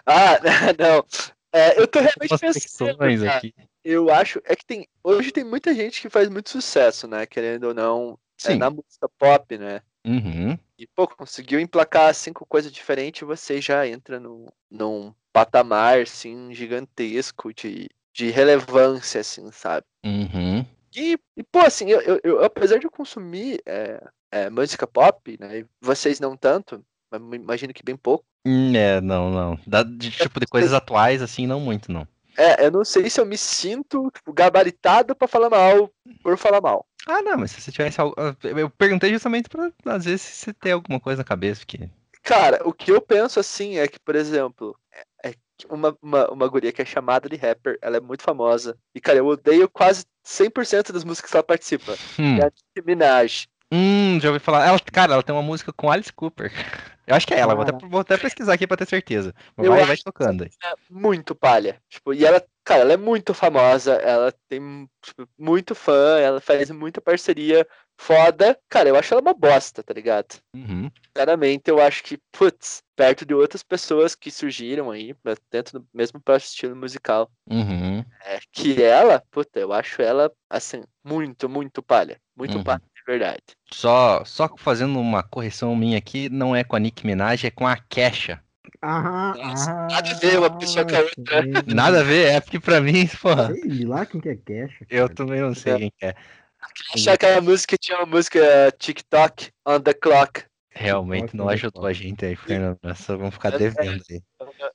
Ah, 0.04 0.36
não. 0.76 1.04
É, 1.52 1.80
eu 1.80 1.86
tô 1.86 2.00
realmente 2.00 2.36
pensando. 2.40 2.98
cara. 2.98 3.36
aqui. 3.36 3.54
Eu 3.84 4.10
acho. 4.10 4.42
É 4.44 4.56
que 4.56 4.66
tem. 4.66 4.88
Hoje 5.04 5.30
tem 5.30 5.44
muita 5.44 5.72
gente 5.72 6.00
que 6.00 6.10
faz 6.10 6.28
muito 6.28 6.50
sucesso, 6.50 7.06
né? 7.06 7.24
Querendo 7.24 7.68
ou 7.68 7.74
não. 7.74 8.18
é, 8.44 8.48
Sim. 8.52 8.58
na 8.58 8.68
música 8.68 9.08
pop, 9.16 9.56
né? 9.56 9.80
Uhum. 10.06 10.58
E, 10.78 10.86
pô, 10.86 11.06
conseguiu 11.06 11.60
emplacar 11.60 12.14
cinco 12.14 12.46
coisas 12.46 12.72
diferentes, 12.72 13.26
você 13.26 13.60
já 13.60 13.86
entra 13.86 14.18
no, 14.18 14.50
num 14.70 15.12
patamar, 15.32 16.00
assim, 16.00 16.54
gigantesco 16.54 17.52
de, 17.52 17.88
de 18.14 18.30
relevância, 18.30 19.20
assim, 19.20 19.50
sabe? 19.52 19.84
Uhum. 20.04 20.64
E, 20.96 21.18
e, 21.36 21.42
pô, 21.42 21.60
assim, 21.60 21.90
eu, 21.90 22.00
eu- 22.00 22.20
eu, 22.24 22.44
apesar 22.44 22.78
de 22.78 22.86
eu 22.86 22.90
consumir 22.90 23.60
é, 23.66 24.02
é, 24.32 24.50
música 24.50 24.86
pop, 24.86 25.36
né? 25.38 25.64
Vocês 25.80 26.18
não 26.18 26.36
tanto, 26.36 26.84
mas 27.10 27.20
imagino 27.34 27.72
que 27.74 27.84
bem 27.84 27.96
pouco. 27.96 28.24
Hum, 28.46 28.74
É, 28.74 29.00
não, 29.00 29.30
não. 29.30 29.58
Da, 29.66 29.82
de 29.82 30.10
tipo 30.10 30.40
de 30.40 30.46
coisas 30.46 30.72
atuais, 30.72 31.20
assim, 31.22 31.46
não 31.46 31.60
muito, 31.60 31.92
não. 31.92 32.08
É, 32.36 32.64
eu 32.64 32.70
não 32.70 32.84
sei 32.84 33.10
se 33.10 33.20
eu 33.20 33.26
me 33.26 33.36
sinto 33.36 34.10
tipo, 34.14 34.32
gabaritado 34.32 35.14
pra 35.14 35.28
falar 35.28 35.50
mal 35.50 35.90
por 36.22 36.38
falar 36.38 36.60
mal. 36.60 36.86
Ah, 37.06 37.22
não, 37.22 37.38
mas 37.38 37.50
se 37.52 37.60
você 37.60 37.72
tivesse 37.72 38.00
algo. 38.00 38.14
ah, 38.18 38.34
Eu 38.42 38.70
perguntei 38.70 39.10
justamente 39.10 39.48
pra, 39.48 39.70
às 39.86 40.04
vezes, 40.04 40.22
se 40.22 40.36
você 40.44 40.52
tem 40.54 40.72
alguma 40.72 41.00
coisa 41.00 41.18
na 41.18 41.24
cabeça 41.24 41.64
que. 41.66 41.88
Cara, 42.22 42.60
o 42.66 42.72
que 42.72 42.92
eu 42.92 43.00
penso 43.00 43.40
assim 43.40 43.78
é 43.78 43.88
que, 43.88 43.98
por 43.98 44.14
exemplo, 44.14 44.76
é, 45.24 45.30
é 45.30 45.34
uma, 45.70 45.96
uma, 46.02 46.30
uma 46.30 46.48
guria 46.48 46.70
que 46.72 46.82
é 46.82 46.84
chamada 46.84 47.28
de 47.28 47.36
rapper, 47.36 47.78
ela 47.80 47.96
é 47.96 48.00
muito 48.00 48.22
famosa. 48.22 48.76
E, 48.94 49.00
cara, 49.00 49.18
eu 49.18 49.26
odeio 49.26 49.68
quase 49.68 50.04
100% 50.22 50.92
das 50.92 51.02
músicas 51.04 51.30
que 51.30 51.36
ela 51.36 51.42
participa. 51.44 51.96
Hum, 52.18 52.36
É 52.38 52.42
a 52.42 52.44
Nicki 52.46 52.86
Minaj. 52.86 53.46
hum, 53.72 54.18
já 54.20 54.28
ouvi 54.28 54.38
falar. 54.38 54.66
Ela, 54.66 54.78
cara, 54.80 55.14
ela 55.14 55.22
tem 55.22 55.34
uma 55.34 55.42
música 55.42 55.72
com 55.72 55.90
Alice 55.90 56.12
Cooper. 56.12 56.52
Eu 57.10 57.16
acho 57.16 57.26
que 57.26 57.34
é 57.34 57.40
ela, 57.40 57.56
vou 57.56 57.62
até, 57.64 57.86
vou 57.88 58.00
até 58.00 58.16
pesquisar 58.16 58.54
aqui 58.54 58.68
pra 58.68 58.76
ter 58.76 58.86
certeza. 58.86 59.34
Mas 59.56 59.66
Eu 59.66 59.72
vai, 59.72 59.84
vai 59.84 59.96
tocando 59.96 60.44
aí. 60.44 60.50
É 60.62 60.72
muito 60.88 61.34
palha. 61.34 61.82
Tipo, 61.88 62.14
e 62.14 62.24
ela, 62.24 62.40
cara, 62.64 62.82
ela 62.82 62.92
é 62.92 62.96
muito 62.96 63.34
famosa, 63.34 63.94
ela 63.94 64.32
tem 64.48 64.88
tipo, 65.02 65.26
muito 65.36 65.74
fã, 65.74 66.20
ela 66.20 66.40
faz 66.40 66.70
muita 66.70 67.00
parceria 67.00 67.66
foda. 68.00 68.56
Cara, 68.68 68.88
eu 68.88 68.96
acho 68.96 69.12
ela 69.12 69.20
uma 69.20 69.34
bosta, 69.34 69.82
tá 69.82 69.92
ligado? 69.92 70.38
Uhum. 70.54 70.88
Sinceramente, 71.04 71.68
eu 71.68 71.80
acho 71.80 72.04
que, 72.04 72.16
putz, 72.30 72.80
perto 72.94 73.26
de 73.26 73.34
outras 73.34 73.64
pessoas 73.64 74.14
que 74.14 74.30
surgiram 74.30 74.88
aí, 74.90 75.12
mas 75.24 75.38
dentro 75.50 75.80
do 75.80 75.86
mesmo 75.92 76.20
próprio 76.20 76.44
estilo 76.46 76.76
musical, 76.76 77.28
Uhum. 77.50 78.04
é, 78.24 78.38
que 78.52 78.80
ela, 78.80 79.20
puta, 79.32 79.58
eu 79.58 79.72
acho 79.72 80.00
ela, 80.00 80.30
assim, 80.48 80.82
muito, 81.04 81.48
muito 81.48 81.82
palha. 81.82 82.20
Muito 82.36 82.58
Uhum. 82.58 82.64
palha, 82.64 82.82
verdade. 83.10 83.42
Só, 83.72 84.24
só 84.24 84.48
fazendo 84.56 84.98
uma 84.98 85.22
correção 85.22 85.74
minha 85.74 85.98
aqui, 85.98 86.28
não 86.28 86.54
é 86.54 86.62
com 86.62 86.76
a 86.76 86.78
Nicki 86.78 87.06
Minaj, 87.06 87.44
é 87.44 87.50
com 87.50 87.66
a 87.66 87.76
Kesha. 87.76 88.40
Ah, 88.82 89.32
ah, 89.36 89.88
nada 89.90 90.10
a 90.10 90.14
ver 90.14 90.38
uma 90.38 90.58
pessoa 90.58 90.86
com 90.86 90.94
a 90.94 91.00
outra. 91.00 91.64
Nada 91.66 92.00
a 92.00 92.02
ver, 92.02 92.26
é 92.28 92.40
porque 92.40 92.60
pra 92.60 92.80
mim, 92.80 93.06
porra, 93.20 93.52
Sei 93.54 93.84
lá 93.84 94.06
quem 94.06 94.20
que 94.20 94.28
é 94.28 94.36
Cash. 94.36 94.74
eu 94.88 95.08
também 95.08 95.40
não 95.40 95.54
sei 95.54 95.76
quem 95.76 95.92
que 95.98 96.06
é. 96.06 96.14
Achar 96.94 97.14
aquela 97.14 97.40
música 97.40 97.76
tinha 97.78 97.98
uma 97.98 98.06
música 98.06 98.40
TikTok 98.78 99.50
on 99.66 99.80
the 99.80 99.94
clock. 99.94 100.44
Realmente 100.72 101.36
não 101.36 101.48
ajudou 101.48 101.84
a 101.84 101.92
gente 101.92 102.24
aí, 102.24 102.36
Fernando. 102.36 102.78
Nessa 102.82 103.16
vamos 103.16 103.34
ficar 103.34 103.50
devendo 103.58 104.02
aí. 104.08 104.22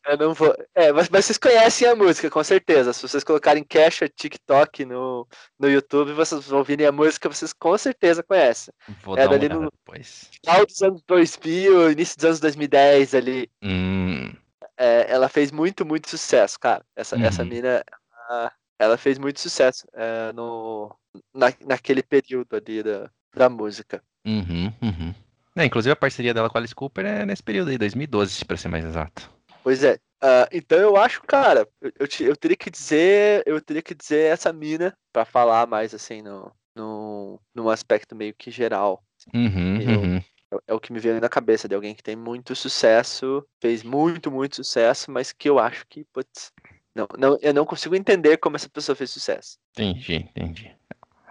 Eu 0.07 0.17
não 0.17 0.33
vou. 0.33 0.53
É, 0.75 0.91
mas, 0.91 1.07
mas 1.09 1.25
vocês 1.25 1.37
conhecem 1.37 1.87
a 1.87 1.95
música, 1.95 2.29
com 2.29 2.43
certeza. 2.43 2.91
Se 2.93 3.01
vocês 3.01 3.23
colocarem 3.23 3.63
Cash 3.63 4.01
TikTok 4.15 4.85
no, 4.85 5.25
no 5.57 5.69
YouTube, 5.69 6.11
vocês 6.13 6.51
ouvirem 6.51 6.85
a 6.85 6.91
música, 6.91 7.29
vocês 7.29 7.53
com 7.53 7.77
certeza 7.77 8.21
conhecem. 8.21 8.73
Vou 9.03 9.17
É, 9.17 9.27
dar 9.27 9.31
uma 9.55 9.61
no- 9.65 9.71
depois. 9.71 10.29
Final 10.45 10.65
dos 10.65 10.81
anos 10.81 11.01
2000, 11.07 11.91
início 11.91 12.15
dos 12.17 12.25
anos 12.25 12.39
2010 12.41 13.15
ali. 13.15 13.49
Hum, 13.63 14.33
é, 14.77 15.05
ela 15.09 15.29
fez 15.29 15.49
muito, 15.51 15.85
muito 15.85 16.09
sucesso, 16.09 16.59
cara. 16.59 16.85
Essa, 16.95 17.15
essa 17.23 17.41
Uhum. 17.43 17.47
mina, 17.49 17.83
ela, 18.29 18.51
ela 18.77 18.97
fez 18.97 19.17
muito 19.17 19.39
sucesso 19.39 19.87
é, 19.93 20.33
no, 20.33 20.93
na, 21.33 21.53
naquele 21.65 22.03
período 22.03 22.53
ali 22.55 22.83
da, 22.83 23.09
da 23.33 23.49
música. 23.49 24.03
uhum, 24.27 24.71
uhum. 24.81 25.15
É, 25.55 25.65
inclusive 25.65 25.91
a 25.91 25.95
parceria 25.95 26.33
dela 26.33 26.49
com 26.49 26.57
a 26.57 26.61
Alice 26.61 26.75
Cooper 26.75 27.05
é 27.05 27.25
nesse 27.25 27.41
período 27.41 27.69
aí, 27.71 27.77
2012, 27.77 28.43
pra 28.43 28.57
ser 28.57 28.67
mais 28.67 28.83
exato. 28.83 29.29
Pois 29.63 29.83
é. 29.83 29.97
ah, 30.21 30.47
então 30.51 30.77
eu 30.77 30.97
acho, 30.97 31.21
cara, 31.23 31.67
eu, 31.81 31.91
eu, 31.99 32.07
te- 32.07 32.23
eu 32.23 32.35
teria 32.35 32.57
que 32.57 32.69
dizer, 32.69 33.41
eu 33.45 33.61
teria 33.61 33.81
que 33.81 33.95
dizer 33.95 34.31
essa 34.31 34.51
mina 34.51 34.95
pra 35.13 35.23
falar 35.25 35.65
mais 35.65 35.93
assim 35.93 36.21
no, 36.21 36.51
no, 36.75 37.39
num 37.53 37.69
aspecto 37.69 38.15
meio 38.15 38.33
que 38.33 38.51
geral. 38.51 39.03
Uhum, 39.33 39.81
Eu- 39.81 40.01
uhum. 40.01 40.17
É- 40.17 40.23
É 40.67 40.73
o 40.75 40.79
que 40.79 40.93
me 40.93 40.99
veio 40.99 41.19
na 41.19 41.27
cabeça 41.27 41.67
de 41.67 41.73
alguém 41.73 41.95
que 41.95 42.03
tem 42.03 42.15
muito 42.15 42.55
sucesso, 42.55 43.45
fez 43.59 43.81
muito, 43.81 44.31
muito 44.31 44.57
sucesso, 44.57 45.09
mas 45.09 45.33
que 45.33 45.49
eu 45.49 45.57
acho 45.57 45.85
que, 45.87 46.05
putz, 46.13 46.51
não, 46.93 47.07
não, 47.17 47.37
eu 47.41 47.53
não 47.53 47.65
consigo 47.65 47.95
entender 47.95 48.37
como 48.37 48.55
essa 48.55 48.69
pessoa 48.69 48.95
fez 48.95 49.09
sucesso. 49.09 49.57
Entendi, 49.71 50.15
entendi. 50.17 50.75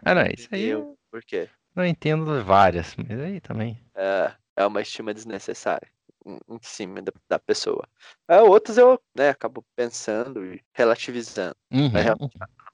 Ah, 0.05 0.15
não, 0.15 0.27
isso 0.27 0.49
aí 0.51 0.65
Eu, 0.65 0.99
por 1.11 1.23
quê? 1.23 1.49
Não 1.75 1.85
entendo 1.85 2.43
várias, 2.45 2.95
mas 2.97 3.19
aí 3.21 3.41
também. 3.41 3.79
É, 3.95 4.33
é 4.57 4.67
uma 4.67 4.81
estima 4.81 5.13
desnecessária 5.15 5.89
em, 6.27 6.59
cima 6.63 7.03
da, 7.03 7.13
da 7.29 7.39
pessoa. 7.39 7.87
É, 8.29 8.41
outras 8.41 8.79
eu 8.79 9.01
né, 9.15 9.31
acabo 9.31 9.65
pensando 9.77 10.45
e 10.45 10.61
relativizando. 10.73 11.57
Uhum, 11.73 11.91
É, 11.97 12.11
A 12.11 12.17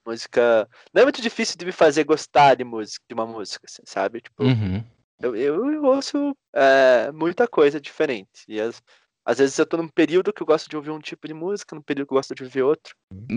música. 0.06 0.68
Não 0.92 1.02
é 1.02 1.04
muito 1.04 1.20
difícil 1.20 1.56
de 1.58 1.64
me 1.64 1.72
fazer 1.72 2.04
gostar 2.04 2.54
de 2.54 2.64
música, 2.64 3.04
de 3.08 3.14
uma 3.14 3.26
música, 3.26 3.66
assim, 3.68 3.82
sabe? 3.84 4.20
Tipo, 4.20 4.44
uhum. 4.44 4.84
eu, 5.20 5.34
eu 5.36 5.84
ouço 5.84 6.36
é, 6.54 7.10
muita 7.12 7.48
coisa 7.48 7.80
diferente. 7.80 8.44
E 8.48 8.60
as- 8.60 8.82
às 9.22 9.38
vezes 9.38 9.58
eu 9.58 9.66
tô 9.66 9.76
num 9.76 9.88
período 9.88 10.32
que 10.32 10.42
eu 10.42 10.46
gosto 10.46 10.68
de 10.68 10.76
ouvir 10.76 10.90
um 10.90 10.98
tipo 10.98 11.28
de 11.28 11.34
música, 11.34 11.76
num 11.76 11.82
período 11.82 12.08
que 12.08 12.14
eu 12.14 12.16
gosto 12.16 12.34
de 12.34 12.42
ouvir 12.42 12.62
outro. 12.62 12.96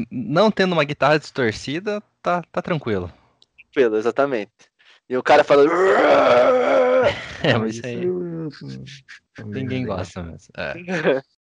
Não 0.10 0.50
tendo 0.50 0.74
uma 0.74 0.84
guitarra 0.86 1.20
distorcida, 1.20 2.02
tá, 2.22 2.42
tá 2.52 2.62
tranquilo. 2.62 3.12
Pelo, 3.74 3.98
exatamente. 3.98 4.52
E 5.10 5.18
o 5.18 5.24
cara 5.24 5.44
fala. 5.44 5.64
É, 7.44 7.58
mas 7.58 7.76
isso 7.76 7.86
aí 7.86 8.06
ninguém 9.46 9.86
gosta 9.86 10.24
mesmo. 10.24 10.48
É. 10.58 10.74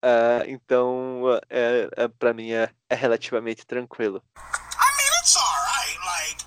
Ah, 0.01 0.45
então, 0.47 1.23
é, 1.51 1.89
é, 1.97 2.07
pra 2.07 2.33
mim 2.33 2.53
é, 2.53 2.71
é 2.89 2.95
relativamente 2.95 3.67
tranquilo. 3.67 4.23
I 4.37 4.41
mean, 4.97 5.21
it's 5.21 5.37
alright. 5.37 5.99
Like, 6.07 6.45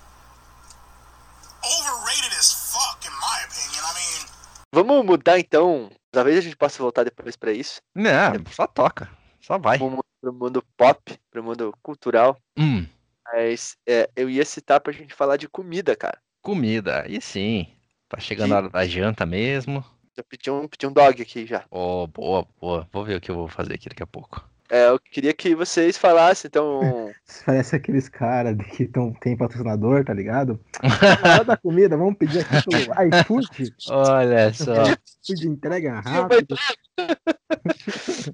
overrated 1.62 2.32
as 2.38 2.72
fuck, 2.72 3.06
in 3.06 3.10
my 3.10 3.44
opinion. 3.44 3.82
I 3.84 3.94
mean, 3.94 4.26
Vamos 4.72 5.04
mudar 5.04 5.38
então. 5.38 5.90
Talvez 6.10 6.38
a 6.38 6.40
gente 6.40 6.56
possa 6.56 6.78
voltar 6.82 7.04
depois 7.04 7.36
pra 7.36 7.52
isso. 7.52 7.82
Não, 7.94 8.32
só 8.50 8.66
toca. 8.66 9.10
Só 9.42 9.58
vai. 9.58 9.76
Pro 9.76 9.90
mundo, 9.90 10.04
pro 10.22 10.32
mundo 10.32 10.64
pop, 10.78 11.20
pro 11.30 11.44
mundo 11.44 11.74
cultural. 11.82 12.38
Hum, 12.56 12.86
Mas 13.32 13.76
é, 13.86 14.08
eu 14.16 14.30
ia 14.30 14.44
citar 14.46 14.80
pra 14.80 14.92
gente 14.94 15.12
falar 15.12 15.36
de 15.36 15.46
comida, 15.48 15.94
cara. 15.94 16.18
Comida. 16.42 17.04
Aí 17.06 17.20
sim. 17.20 17.68
Tá 18.08 18.20
chegando 18.20 18.52
a 18.52 18.56
hora 18.58 18.68
da 18.68 18.86
janta 18.86 19.24
mesmo. 19.24 19.82
Eu 20.14 20.24
pedi 20.24 20.50
um, 20.50 20.68
pedi 20.68 20.86
um 20.86 20.92
dog 20.92 21.22
aqui 21.22 21.46
já. 21.46 21.64
Oh, 21.70 22.06
boa, 22.06 22.46
boa. 22.60 22.86
Vou 22.92 23.04
ver 23.04 23.16
o 23.16 23.20
que 23.20 23.30
eu 23.30 23.34
vou 23.34 23.48
fazer 23.48 23.74
aqui 23.74 23.88
daqui 23.88 24.02
a 24.02 24.06
pouco. 24.06 24.44
É, 24.68 24.88
eu 24.88 24.98
queria 24.98 25.32
que 25.32 25.54
vocês 25.54 25.96
falassem, 25.96 26.48
então. 26.48 27.10
Parece 27.46 27.76
aqueles 27.76 28.08
caras 28.08 28.56
que 28.74 28.86
tão, 28.86 29.12
tem 29.12 29.36
patrocinador, 29.36 30.04
tá 30.04 30.12
ligado? 30.12 30.60
Hora 31.24 31.44
da 31.44 31.56
comida, 31.56 31.96
vamos 31.96 32.16
pedir 32.16 32.40
aqui 32.40 32.70
pelo 32.70 32.92
iFood. 33.20 33.74
Olha 33.88 34.52
só. 34.52 34.82
iFood 34.84 35.48
entrega 35.48 36.00
rápido. 36.00 36.56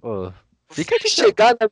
Pô, 0.00 0.32
fica, 0.70 0.94
a 0.94 0.98
dica, 0.98 1.08
chegar 1.10 1.56
na 1.60 1.68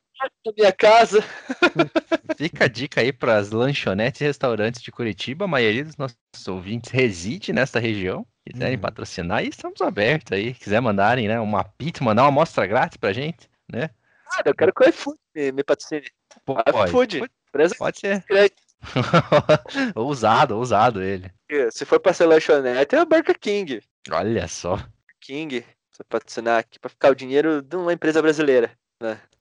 minha 0.57 0.71
casa. 0.71 1.21
fica 2.37 2.65
a 2.65 2.67
dica 2.67 3.01
aí 3.01 3.11
para 3.13 3.37
as 3.37 3.51
lanchonetes 3.51 4.21
e 4.21 4.25
restaurantes 4.25 4.81
de 4.81 4.91
Curitiba. 4.91 5.45
A 5.45 5.47
maioria 5.47 5.83
dos 5.83 5.97
nossos 5.97 6.17
ouvintes 6.47 6.91
reside 6.91 7.51
nesta 7.53 7.79
região. 7.79 8.25
Quiserem 8.49 8.75
Uhum. 8.75 8.81
patrocinar, 8.81 9.43
e 9.43 9.49
estamos 9.49 9.81
abertos 9.81 10.31
aí. 10.31 10.53
Quiser 10.53 10.79
mandarem 10.79 11.27
né, 11.27 11.37
uma 11.39 11.63
pizza, 11.65 12.01
mandar 12.03 12.23
uma 12.23 12.29
amostra 12.29 12.65
grátis 12.65 12.95
pra 12.97 13.11
gente, 13.11 13.49
né? 13.69 13.89
Cara, 14.31 14.49
eu 14.49 14.55
quero 14.55 14.73
que 14.73 14.83
o 14.85 14.89
iFood 14.89 15.19
me, 15.35 15.51
me 15.51 15.63
patrocine. 15.63 16.05
Pode, 16.45 16.89
iFood. 16.89 17.23
Empresa 17.49 17.75
pode 17.77 17.99
ser. 17.99 18.23
ousado, 19.95 20.55
ousado 20.57 21.01
ele. 21.01 21.31
Se 21.71 21.85
for 21.85 21.99
pra 21.99 22.13
ser 22.13 22.25
lanchonete, 22.25 22.95
é 22.95 23.01
o 23.01 23.05
Burger 23.05 23.37
King. 23.39 23.81
Olha 24.11 24.47
só. 24.47 24.79
King. 25.19 25.65
Você 25.91 26.03
patrocinar 26.03 26.59
aqui 26.59 26.77
pra 26.79 26.89
ficar 26.89 27.11
o 27.11 27.15
dinheiro 27.15 27.61
de 27.61 27.75
uma 27.75 27.91
empresa 27.91 28.21
brasileira. 28.21 28.71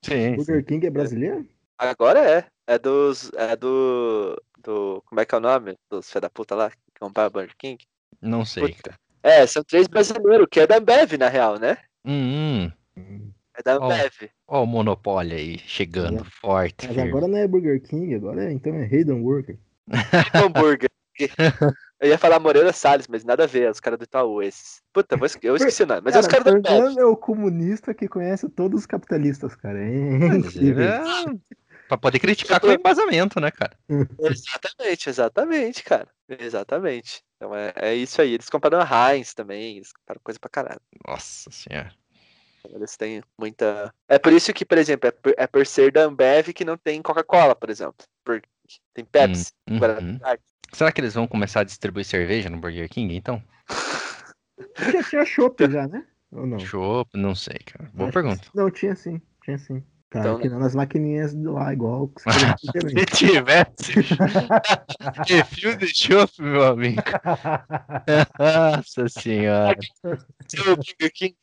Sim, 0.03 0.37
Burger 0.37 0.65
King 0.65 0.87
é 0.87 0.91
brasileiro? 0.91 1.47
Agora 1.79 2.21
é. 2.21 2.45
É 2.67 2.79
dos. 2.79 3.31
É 3.35 3.55
do. 3.57 4.41
Do. 4.59 5.03
Como 5.07 5.21
é 5.21 5.25
que 5.25 5.35
é 5.35 5.39
o 5.39 5.41
nome? 5.41 5.77
Dos 5.91 6.11
fé 6.11 6.21
da 6.21 6.29
puta 6.31 6.55
lá 6.55 6.71
que 6.71 6.77
compraram 7.01 7.31
Burger 7.31 7.55
King? 7.59 7.85
não 8.21 8.45
sei. 8.45 8.73
Puta. 8.75 8.95
É, 9.23 9.47
são 9.47 9.63
três 9.65 9.87
brasileiros, 9.89 10.47
que 10.51 10.61
é 10.61 10.67
da 10.67 10.77
Ambev, 10.79 11.13
na 11.19 11.29
real, 11.29 11.59
né? 11.59 11.77
Hum, 12.05 12.71
hum. 12.97 13.33
É 13.57 13.63
da. 13.63 13.75
Ambev. 13.75 14.31
Ó 14.47 14.63
o 14.63 14.67
monopólio 14.67 15.37
aí, 15.37 15.59
chegando 15.59 16.23
É. 16.23 16.25
forte. 16.41 16.87
Mas 16.87 16.95
firme. 16.95 17.11
agora 17.11 17.27
não 17.29 17.39
é 17.39 17.47
Burger 17.49 17.81
King, 17.83 18.15
agora 18.15 18.45
é, 18.45 18.53
então 18.53 18.75
é 18.75 18.83
Hayden 18.85 19.23
Burger. 19.23 19.59
hambúrguer. 20.35 20.91
Eu 22.07 22.11
ia 22.13 22.19
falar 22.19 22.39
Moreira 22.39 22.73
Salles, 22.73 23.07
mas 23.09 23.25
nada 23.25 23.45
a 23.45 23.47
ver, 23.47 23.71
os 23.71 23.81
caras 23.81 23.99
do 23.99 24.05
Itaú, 24.05 24.43
esses. 24.43 24.81
Puta, 24.93 25.17
eu 25.17 25.25
esque- 25.27 25.47
eu 25.47 25.57
esqueci 25.57 25.83
o 25.83 25.87
nome, 25.87 26.03
mas 26.05 26.15
é 26.17 26.21
os 26.21 26.27
caras 26.27 26.47
Ambev. 26.47 26.65
Fernando 26.67 26.99
é 26.99 27.05
o 27.05 27.17
comunista 27.17 27.93
que 27.93 28.09
conhece 28.09 28.49
todos 28.49 28.81
os 28.81 28.87
capitalistas, 28.87 29.55
cara. 29.55 29.79
É 29.79 30.37
incrível. 30.37 30.85
É, 30.85 31.01
pra 31.89 31.99
poder 31.99 32.19
criticar 32.19 32.61
com 32.61 32.71
embasamento, 32.71 33.41
né, 33.41 33.51
cara? 33.51 33.77
Exatamente, 34.21 35.09
exatamente, 35.09 35.83
cara. 35.85 36.09
Exatamente. 36.29 37.23
Então 37.37 37.55
é, 37.55 37.73
é 37.77 37.95
isso 37.95 38.21
aí. 38.21 38.35
Eles 38.35 38.49
compraram 38.49 38.81
a 38.81 39.13
Heinz 39.15 39.35
também, 39.35 39.77
eles 39.77 39.93
compraram 39.93 40.21
coisa 40.25 40.41
pra 40.41 40.51
caralho. 40.51 40.81
Nossa 41.07 41.51
senhora. 41.51 41.93
Eles 42.69 42.97
têm 42.97 43.23
muita. 43.39 43.95
É 44.09 44.19
por 44.19 44.33
isso 44.33 44.53
que, 44.53 44.65
por 44.65 44.79
exemplo, 44.79 45.09
é 45.09 45.13
por, 45.13 45.35
é 45.37 45.47
por 45.47 45.67
ser 45.67 45.93
da 45.93 46.03
Ambev 46.03 46.49
que 46.53 46.65
não 46.65 46.77
tem 46.77 47.01
Coca-Cola, 47.01 47.55
por 47.55 47.71
exemplo. 47.71 48.05
Porque 48.25 48.49
tem 48.93 49.05
Pepsi. 49.05 49.53
Hum, 49.71 49.79
Guaraná 49.79 50.01
uhum. 50.31 50.37
Será 50.77 50.93
que 50.93 51.01
eles 51.01 51.15
vão 51.15 51.27
começar 51.27 51.61
a 51.61 51.65
distribuir 51.65 52.05
cerveja 52.05 52.51
no 52.51 52.59
Burger 52.59 52.87
King, 52.91 53.17
então? 53.17 53.43
Já 54.93 55.03
tinha 55.05 55.25
chopp 55.25 55.67
já, 55.73 55.89
né? 55.89 56.05
Ou 56.31 56.47
não? 56.47 56.59
Chopp, 56.59 57.09
não 57.15 57.35
sei, 57.35 57.57
cara. 57.65 57.91
Boa 57.95 58.11
Acho 58.11 58.13
pergunta. 58.13 58.43
que- 58.43 58.51
Não, 58.55 58.71
tinha 58.71 58.95
sim, 58.95 59.19
tinha 59.43 59.57
sim. 59.57 59.83
Tá, 60.11 60.21
Então- 60.21 60.39
que 60.39 60.51
não 60.51 60.59
nas 60.59 60.75
maquininhas 60.75 61.35
de 61.35 61.47
lá, 61.49 61.73
igual. 61.73 62.09
que 62.09 62.21
você 62.23 62.29
Se 62.93 63.07
tivesse 63.07 63.95
refil 65.27 65.77
de 65.79 65.87
chopp, 65.97 66.31
meu 66.43 66.63
amigo. 66.65 67.01
Nossa 68.39 69.09
senhora. 69.09 69.79
Seu 70.47 70.77
Burger 70.77 71.11
King, 71.15 71.37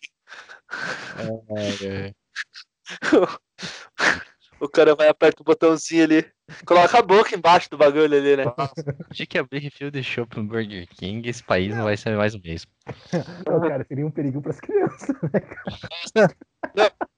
O 4.64 4.70
cara 4.70 4.96
vai 4.96 5.10
aperta 5.10 5.42
o 5.42 5.46
botãozinho 5.46 6.06
ali, 6.06 6.26
coloca 6.66 6.98
a 6.98 7.02
boca 7.02 7.36
embaixo 7.36 7.70
do 7.70 7.78
bagulho 7.78 8.06
ali, 8.06 8.38
né? 8.38 8.46
De 9.12 9.26
que 9.28 9.38
abrir 9.38 9.60
refil 9.60 9.92
de 9.92 10.02
chopp 10.02 10.38
no 10.38 10.46
Burger 10.46 10.88
King, 10.88 11.28
esse 11.28 11.44
país 11.44 11.76
não 11.76 11.84
vai 11.84 11.98
ser 11.98 12.16
mais 12.16 12.34
o 12.34 12.40
mesmo. 12.40 12.72
Não, 13.46 13.60
cara, 13.60 13.84
seria 13.84 14.08
um 14.08 14.12
perigo 14.12 14.42
pras 14.42 14.62
crianças. 14.62 15.10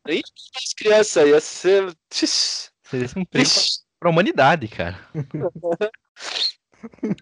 Nem 0.07 0.21
as 0.55 0.73
crianças, 0.73 1.27
ia 1.27 1.39
ser. 1.39 1.95
Ixi, 2.11 2.71
Seria 2.83 3.07
um 3.15 3.25
perigo 3.25 3.49
pra 3.99 4.09
humanidade, 4.09 4.67
cara. 4.67 4.99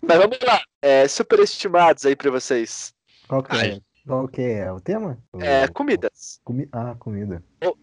Mas 0.01 0.17
vamos 0.17 0.39
lá. 0.41 0.61
É, 0.81 1.05
superestimados 1.05 2.05
aí 2.05 2.15
pra 2.15 2.31
vocês. 2.31 2.93
Qual 3.27 3.43
que 3.43 3.55
é? 3.57 3.79
Qual 4.05 4.27
que 4.27 4.41
é 4.41 4.71
o 4.71 4.79
tema? 4.81 5.17
É, 5.39 5.67
comidas. 5.69 6.39
comi- 6.43 6.67
Ah, 6.71 6.95
comida. 6.99 7.41
Ou 7.63 7.77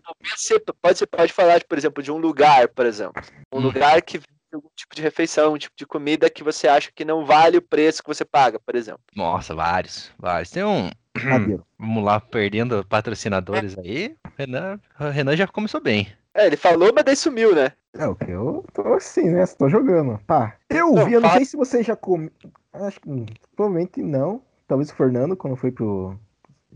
Pode 0.80 0.98
ser, 0.98 1.06
pode, 1.10 1.32
falar, 1.32 1.64
por 1.64 1.78
exemplo, 1.78 2.02
de 2.02 2.12
um 2.12 2.18
lugar, 2.18 2.68
por 2.68 2.84
exemplo. 2.86 3.22
Um 3.52 3.58
Hum. 3.58 3.62
lugar 3.62 4.02
que 4.02 4.18
vende 4.18 4.28
algum 4.52 4.68
tipo 4.76 4.94
de 4.94 5.00
refeição, 5.02 5.54
um 5.54 5.58
tipo 5.58 5.74
de 5.76 5.86
comida 5.86 6.28
que 6.28 6.42
você 6.44 6.68
acha 6.68 6.90
que 6.94 7.04
não 7.04 7.24
vale 7.24 7.56
o 7.56 7.62
preço 7.62 8.02
que 8.02 8.08
você 8.08 8.24
paga, 8.24 8.58
por 8.60 8.74
exemplo. 8.74 9.00
Nossa, 9.16 9.54
vários, 9.54 10.12
vários. 10.18 10.50
Tem 10.50 10.62
um. 10.64 10.90
Madeiro. 11.24 11.64
Vamos 11.78 12.04
lá, 12.04 12.20
perdendo 12.20 12.84
patrocinadores 12.86 13.76
aí. 13.78 14.14
O 14.26 14.30
Renan, 14.36 14.80
Renan 15.12 15.36
já 15.36 15.46
começou 15.46 15.80
bem. 15.80 16.06
É, 16.34 16.46
ele 16.46 16.56
falou, 16.56 16.92
mas 16.94 17.04
daí 17.04 17.16
sumiu, 17.16 17.54
né? 17.54 17.72
É 17.94 18.06
o 18.06 18.14
que 18.14 18.30
eu 18.30 18.64
tô 18.72 18.82
assim, 18.94 19.30
né? 19.30 19.44
Tô 19.46 19.68
jogando. 19.68 20.18
Pá. 20.26 20.56
Eu 20.68 20.92
Não, 20.94 21.04
vi, 21.06 21.14
eu 21.14 21.20
não 21.20 21.30
sei 21.32 21.44
se 21.44 21.56
você 21.56 21.82
já 21.82 21.96
come. 21.96 22.30
Acho 22.72 23.00
que 23.00 23.08
hum, 23.10 23.26
provavelmente 23.56 24.00
não. 24.02 24.42
Talvez 24.70 24.88
o 24.88 24.94
Fernando, 24.94 25.36
quando 25.36 25.56
foi 25.56 25.72
pro 25.72 26.16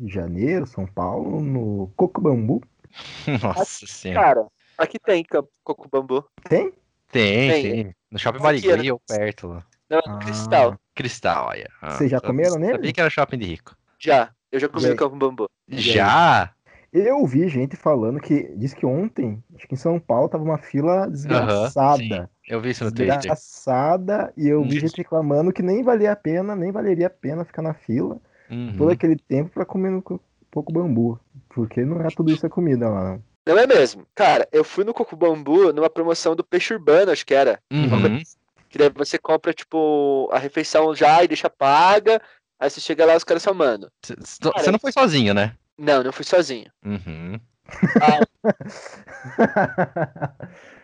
Janeiro, 0.05 0.67
São 0.67 0.85
Paulo, 0.85 1.41
no 1.41 1.93
Coco 1.95 2.21
Bambu. 2.21 2.61
Nossa 3.41 3.87
senhora. 3.87 4.21
Cara, 4.21 4.47
aqui 4.77 4.99
tem 4.99 5.25
coco 5.63 5.89
bambu. 5.89 6.25
Tem? 6.49 6.73
Tem, 7.13 7.51
tem. 7.53 7.63
tem. 7.85 7.95
No 8.11 8.19
Shopping 8.19 8.39
aqui 8.39 8.43
Barigui 8.45 8.71
era- 8.73 8.93
ou 8.95 9.01
perto 9.07 9.47
lá. 9.47 9.65
Não, 9.89 10.01
Ah. 10.09 10.19
cristal. 10.19 10.77
Cristal, 10.93 11.47
olha. 11.51 11.71
Ah, 11.81 11.91
Vocês 11.93 12.11
já 12.11 12.17
eu 12.17 12.21
comeram 12.23 12.57
nele? 12.57 12.73
Sabia 12.73 12.93
que 12.93 13.01
era 13.01 13.11
Shopping 13.11 13.39
de 13.39 13.45
Rico. 13.47 13.77
Já. 13.97 14.33
Eu 14.51 14.59
já 14.59 14.69
comi 14.69 14.89
no 14.89 14.97
campo 14.97 15.15
bambu. 15.15 15.49
Já? 15.69 16.53
Eu 16.93 17.25
vi 17.27 17.49
gente 17.49 17.77
falando 17.77 18.19
que 18.19 18.53
diz 18.57 18.75
que 18.75 18.85
ontem, 18.85 19.41
acho 19.55 19.69
que 19.69 19.75
em 19.75 19.79
São 19.79 20.01
Paulo, 20.01 20.29
tava 20.29 20.43
uma 20.43 20.59
fila 20.59 21.09
desgraçada. 21.09 22.29
Eu 22.49 22.61
vi 22.61 22.71
isso 22.71 22.85
no 22.85 22.93
Twitter. 22.93 23.17
desgraçada. 23.17 24.33
E 24.37 24.49
eu 24.49 24.63
vi 24.65 24.79
gente 24.81 24.97
reclamando 24.99 25.53
que 25.53 25.63
nem 25.63 25.83
valia 25.83 26.13
a 26.13 26.17
pena, 26.17 26.55
nem 26.55 26.71
valeria 26.71 27.07
a 27.07 27.11
pena 27.11 27.45
ficar 27.45 27.63
na 27.63 27.73
fila 27.75 28.19
Uhum. 28.51 28.75
todo 28.77 28.91
aquele 28.91 29.17
tempo 29.17 29.51
pra 29.51 29.65
comer 29.65 29.91
no 29.91 30.03
co- 30.03 30.21
Coco 30.53 30.73
Bambu. 30.73 31.19
Porque 31.49 31.85
não 31.85 32.01
é 32.03 32.09
tudo 32.15 32.31
isso 32.33 32.47
a 32.47 32.51
comida 32.51 32.89
lá. 32.89 33.13
não. 33.13 33.23
Não 33.47 33.59
é 33.59 33.67
mesmo? 33.67 34.07
Cara, 34.15 34.49
eu 34.53 34.65
fui 34.65 34.85
no 34.85 34.95
coco 34.95 35.15
bambu 35.15 35.71
numa 35.73 35.91
promoção 35.91 36.35
do 36.35 36.43
peixe 36.43 36.73
urbano, 36.73 37.11
acho 37.13 37.27
que 37.27 37.35
era. 37.35 37.59
Uhum. 37.71 38.23
Que 38.71 38.79
daí 38.79 38.89
você 38.95 39.19
compra, 39.19 39.53
tipo, 39.53 40.31
a 40.33 40.39
refeição 40.39 40.95
já 40.95 41.23
e 41.23 41.29
deixa 41.29 41.51
paga. 41.51 42.23
Aí 42.59 42.71
você 42.71 42.81
chega 42.81 43.05
lá 43.05 43.13
e 43.13 43.17
os 43.19 43.25
caras 43.25 43.43
são, 43.43 43.53
mano. 43.53 43.89
Você 44.03 44.71
não 44.71 44.79
foi 44.79 44.93
sozinho, 44.93 45.35
né? 45.35 45.55
Não, 45.77 46.03
não 46.03 46.11
fui 46.13 46.25
sozinho. 46.25 46.71
Uhum. 46.85 47.39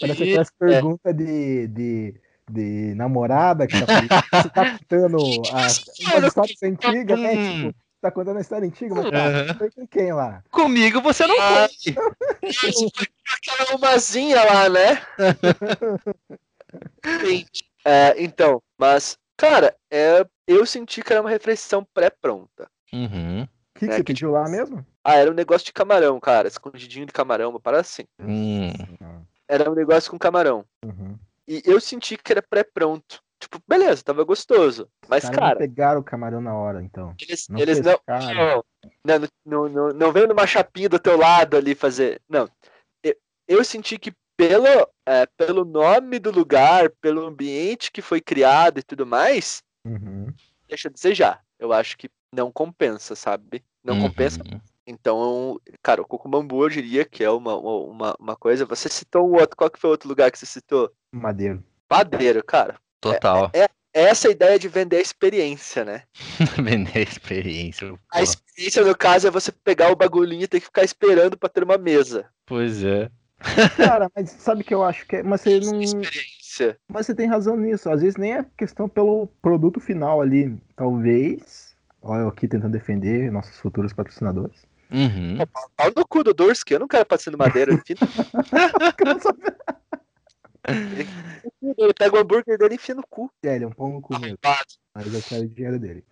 Parece 0.00 0.22
E- 0.22 0.28
aquelas 0.28 0.50
perguntas 0.50 1.16
de, 1.16 1.68
de, 1.68 2.14
de 2.50 2.94
namorada 2.94 3.66
que 3.66 3.78
tá, 3.78 3.86
você 4.32 4.48
tá 4.50 4.78
contando 4.78 5.48
a, 5.52 5.66
umas 6.00 6.24
histórias 6.24 6.62
antigas, 6.62 7.20
né? 7.20 7.36
Tipo, 7.36 7.74
tá 8.00 8.10
contando 8.10 8.38
a 8.38 8.40
história 8.40 8.66
antiga, 8.68 8.94
mas 8.94 9.12
Aham. 9.12 9.54
foi 9.58 9.70
com 9.70 9.86
quem 9.86 10.12
lá? 10.12 10.42
Comigo 10.50 11.00
você 11.00 11.26
não 11.26 11.36
Ah. 11.40 11.68
foi. 11.68 11.94
Aquela 13.36 13.76
umazinha 13.76 14.42
lá, 14.44 14.68
né? 14.68 15.00
É, 17.86 18.14
então, 18.22 18.62
mas, 18.78 19.18
cara, 19.36 19.76
é, 19.90 20.24
eu 20.46 20.64
senti 20.64 21.02
que 21.02 21.12
era 21.12 21.20
uma 21.20 21.28
refeição 21.28 21.86
pré-pronta. 21.92 22.66
Uhum. 22.92 23.46
O 23.76 23.78
que, 23.78 23.86
que 23.86 23.92
É, 23.92 23.96
você 23.96 24.04
que 24.04 24.04
pediu 24.12 24.30
lá 24.30 24.48
mesmo? 24.48 24.86
Ah, 25.02 25.16
era 25.16 25.30
um 25.30 25.34
negócio 25.34 25.64
de 25.66 25.72
camarão, 25.72 26.18
cara. 26.20 26.46
Escondidinho 26.48 27.06
de 27.06 27.12
camarão, 27.12 27.50
uma 27.50 27.60
parada 27.60 27.80
assim. 27.80 28.04
Hum. 28.20 28.72
Era 29.48 29.70
um 29.70 29.74
negócio 29.74 30.10
com 30.10 30.18
camarão. 30.18 30.64
Uhum. 30.84 31.18
E 31.46 31.62
eu 31.64 31.80
senti 31.80 32.16
que 32.16 32.32
era 32.32 32.40
pré-pronto. 32.42 33.22
Tipo, 33.38 33.60
beleza, 33.68 34.02
tava 34.02 34.24
gostoso. 34.24 34.88
Mas, 35.08 35.24
não 35.24 35.32
cara, 35.32 35.58
pegaram 35.58 36.00
o 36.00 36.04
camarão 36.04 36.40
na 36.40 36.54
hora, 36.54 36.82
então. 36.82 37.14
eles, 37.20 37.46
Não 37.48 37.58
eles 37.58 37.80
não, 37.80 37.98
não, 38.08 38.64
não, 39.04 39.28
não, 39.44 39.68
não, 39.68 39.88
não 39.92 40.12
veio 40.12 40.28
numa 40.28 40.46
chapinha 40.46 40.88
do 40.88 40.98
teu 40.98 41.18
lado 41.18 41.56
ali 41.56 41.74
fazer. 41.74 42.22
Não. 42.28 42.48
Eu, 43.02 43.14
eu 43.46 43.64
senti 43.64 43.98
que 43.98 44.12
pelo, 44.36 44.88
é, 45.06 45.26
pelo 45.36 45.64
nome 45.64 46.18
do 46.18 46.30
lugar, 46.30 46.88
pelo 47.02 47.26
ambiente 47.26 47.92
que 47.92 48.00
foi 48.00 48.20
criado 48.20 48.78
e 48.78 48.82
tudo 48.82 49.04
mais, 49.04 49.62
Uhum. 49.86 50.32
deixa 50.66 50.88
a 50.88 50.92
desejar. 50.92 51.44
Eu 51.58 51.72
acho 51.72 51.98
que 51.98 52.08
não 52.34 52.50
compensa, 52.52 53.14
sabe? 53.14 53.64
Não 53.82 54.00
compensa. 54.00 54.42
Uhum. 54.42 54.60
Então, 54.86 55.60
cara, 55.82 56.02
o 56.02 56.06
Cocumambu 56.06 56.62
eu 56.62 56.68
diria 56.68 57.04
que 57.04 57.24
é 57.24 57.30
uma, 57.30 57.56
uma, 57.56 58.14
uma 58.18 58.36
coisa. 58.36 58.66
Você 58.66 58.88
citou 58.88 59.28
um 59.28 59.34
outro. 59.34 59.56
Qual 59.56 59.70
que 59.70 59.78
foi 59.78 59.88
o 59.88 59.92
outro 59.92 60.08
lugar 60.08 60.30
que 60.30 60.38
você 60.38 60.46
citou? 60.46 60.90
Madeiro. 61.12 61.62
Padeiro, 61.88 62.44
cara. 62.44 62.76
Total. 63.00 63.50
É 63.54 63.66
essa 63.94 64.26
a 64.26 64.30
ideia 64.32 64.58
de 64.58 64.68
vender 64.68 64.96
a 64.96 65.00
experiência, 65.00 65.84
né? 65.84 66.02
Vender 66.60 66.98
a 66.98 67.02
experiência. 67.02 67.92
A 68.10 68.18
pô. 68.18 68.24
experiência, 68.24 68.84
no 68.84 68.96
caso, 68.96 69.28
é 69.28 69.30
você 69.30 69.52
pegar 69.52 69.92
o 69.92 69.96
bagulhinho 69.96 70.42
e 70.42 70.48
ter 70.48 70.58
que 70.58 70.66
ficar 70.66 70.82
esperando 70.82 71.38
pra 71.38 71.48
ter 71.48 71.62
uma 71.62 71.78
mesa. 71.78 72.26
Pois 72.44 72.82
é. 72.82 73.08
Cara, 73.76 74.10
mas 74.16 74.30
sabe 74.30 74.64
que 74.64 74.74
eu 74.74 74.82
acho 74.82 75.06
que 75.06 75.16
é. 75.16 75.22
Mas 75.22 75.42
você 75.42 75.60
não. 75.60 75.80
Experiência. 75.80 76.76
Mas 76.88 77.06
você 77.06 77.14
tem 77.14 77.28
razão 77.28 77.56
nisso. 77.56 77.88
Às 77.88 78.02
vezes 78.02 78.16
nem 78.16 78.34
é 78.34 78.44
questão 78.56 78.88
pelo 78.88 79.28
produto 79.40 79.78
final 79.78 80.20
ali. 80.20 80.56
Talvez. 80.74 81.63
Olha, 82.04 82.20
eu 82.20 82.28
aqui 82.28 82.46
tentando 82.46 82.72
defender 82.72 83.32
nossos 83.32 83.58
futuros 83.58 83.94
patrocinadores. 83.94 84.66
Uhum. 84.92 85.38
Pau 85.74 85.90
no 85.96 86.06
cu 86.06 86.22
do 86.22 86.34
Durski, 86.34 86.74
eu 86.74 86.80
não 86.80 86.86
quero 86.86 87.06
patrocínio 87.06 87.38
madeira. 87.38 87.72
Cu, 87.80 87.84
Ele 91.62 91.94
pega 91.94 92.16
o 92.16 92.18
hambúrguer 92.18 92.58
dele 92.58 92.74
e 92.74 92.76
enfia 92.76 92.94
no 92.94 93.06
cu. 93.06 93.30
É, 93.42 93.54
ele 93.54 93.64
é 93.64 93.66
um 93.66 93.72
pão 93.72 93.90
no 93.90 94.00
cu 94.00 94.18
mesmo. 94.18 94.38
Arrombado. 94.42 94.66
Mas 94.94 95.12
eu 95.12 95.22
quero 95.22 95.42
o 95.42 95.48
dinheiro 95.48 95.78
dele. 95.78 96.04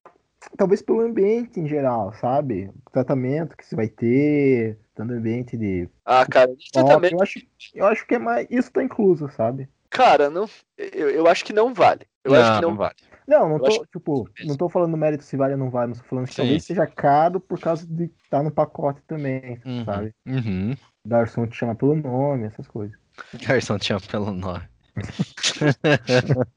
Talvez 0.59 0.83
pelo 0.83 1.01
ambiente 1.01 1.61
em 1.61 1.67
geral, 1.67 2.13
sabe? 2.15 2.71
O 2.87 2.91
tratamento 2.91 3.57
que 3.57 3.65
você 3.65 3.77
vai 3.77 3.89
ter, 3.89 4.79
tanto 4.95 5.13
ambiente 5.13 5.57
de. 5.57 5.89
Ah, 6.05 6.27
cara, 6.27 6.53
isso 6.59 6.71
também. 6.73 7.13
eu, 7.13 7.23
acho, 7.23 7.41
eu 7.75 7.87
acho 7.87 8.07
que 8.07 8.17
é 8.17 8.19
mais. 8.19 8.47
Isso 8.51 8.71
tá 8.71 8.83
incluso, 8.83 9.31
sabe? 9.31 9.69
Cara, 9.89 10.29
não, 10.29 10.49
eu, 10.77 11.11
eu 11.11 11.27
acho 11.29 11.45
que 11.45 11.53
não 11.53 11.73
vale. 11.73 12.07
Eu 12.25 12.33
não, 12.33 12.41
acho 12.41 12.55
que 12.55 12.63
não, 12.63 12.71
não 12.71 12.77
vale. 12.77 12.97
Não, 13.27 13.49
não 13.49 13.57
Eu 13.57 13.63
tô, 13.63 13.87
tipo, 13.87 14.29
não 14.45 14.57
tô 14.57 14.69
falando 14.69 14.97
mérito 14.97 15.25
se 15.25 15.37
vale 15.37 15.53
ou 15.55 15.59
não 15.59 15.71
vale, 15.71 15.91
mas 15.91 15.99
tô 15.99 16.05
falando 16.05 16.27
que 16.27 16.35
Sim. 16.35 16.43
talvez 16.43 16.65
seja 16.65 16.87
caro 16.87 17.41
por 17.41 17.61
causa 17.61 17.87
de 17.87 18.11
estar 18.25 18.43
no 18.43 18.51
pacote 18.51 19.01
também, 19.07 19.61
Uhum. 19.65 19.85
sabe? 19.85 20.15
Uhum. 20.27 20.75
Garçom 21.07 21.47
te 21.47 21.57
chama 21.57 21.75
pelo 21.75 21.95
nome, 21.95 22.47
essas 22.47 22.67
coisas. 22.67 22.97
Garçom 23.35 23.79
te 23.79 23.87
chama 23.87 24.01
pelo 24.01 24.33
nome. 24.33 24.69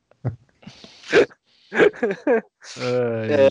Ai, 2.78 3.34
É. 3.34 3.50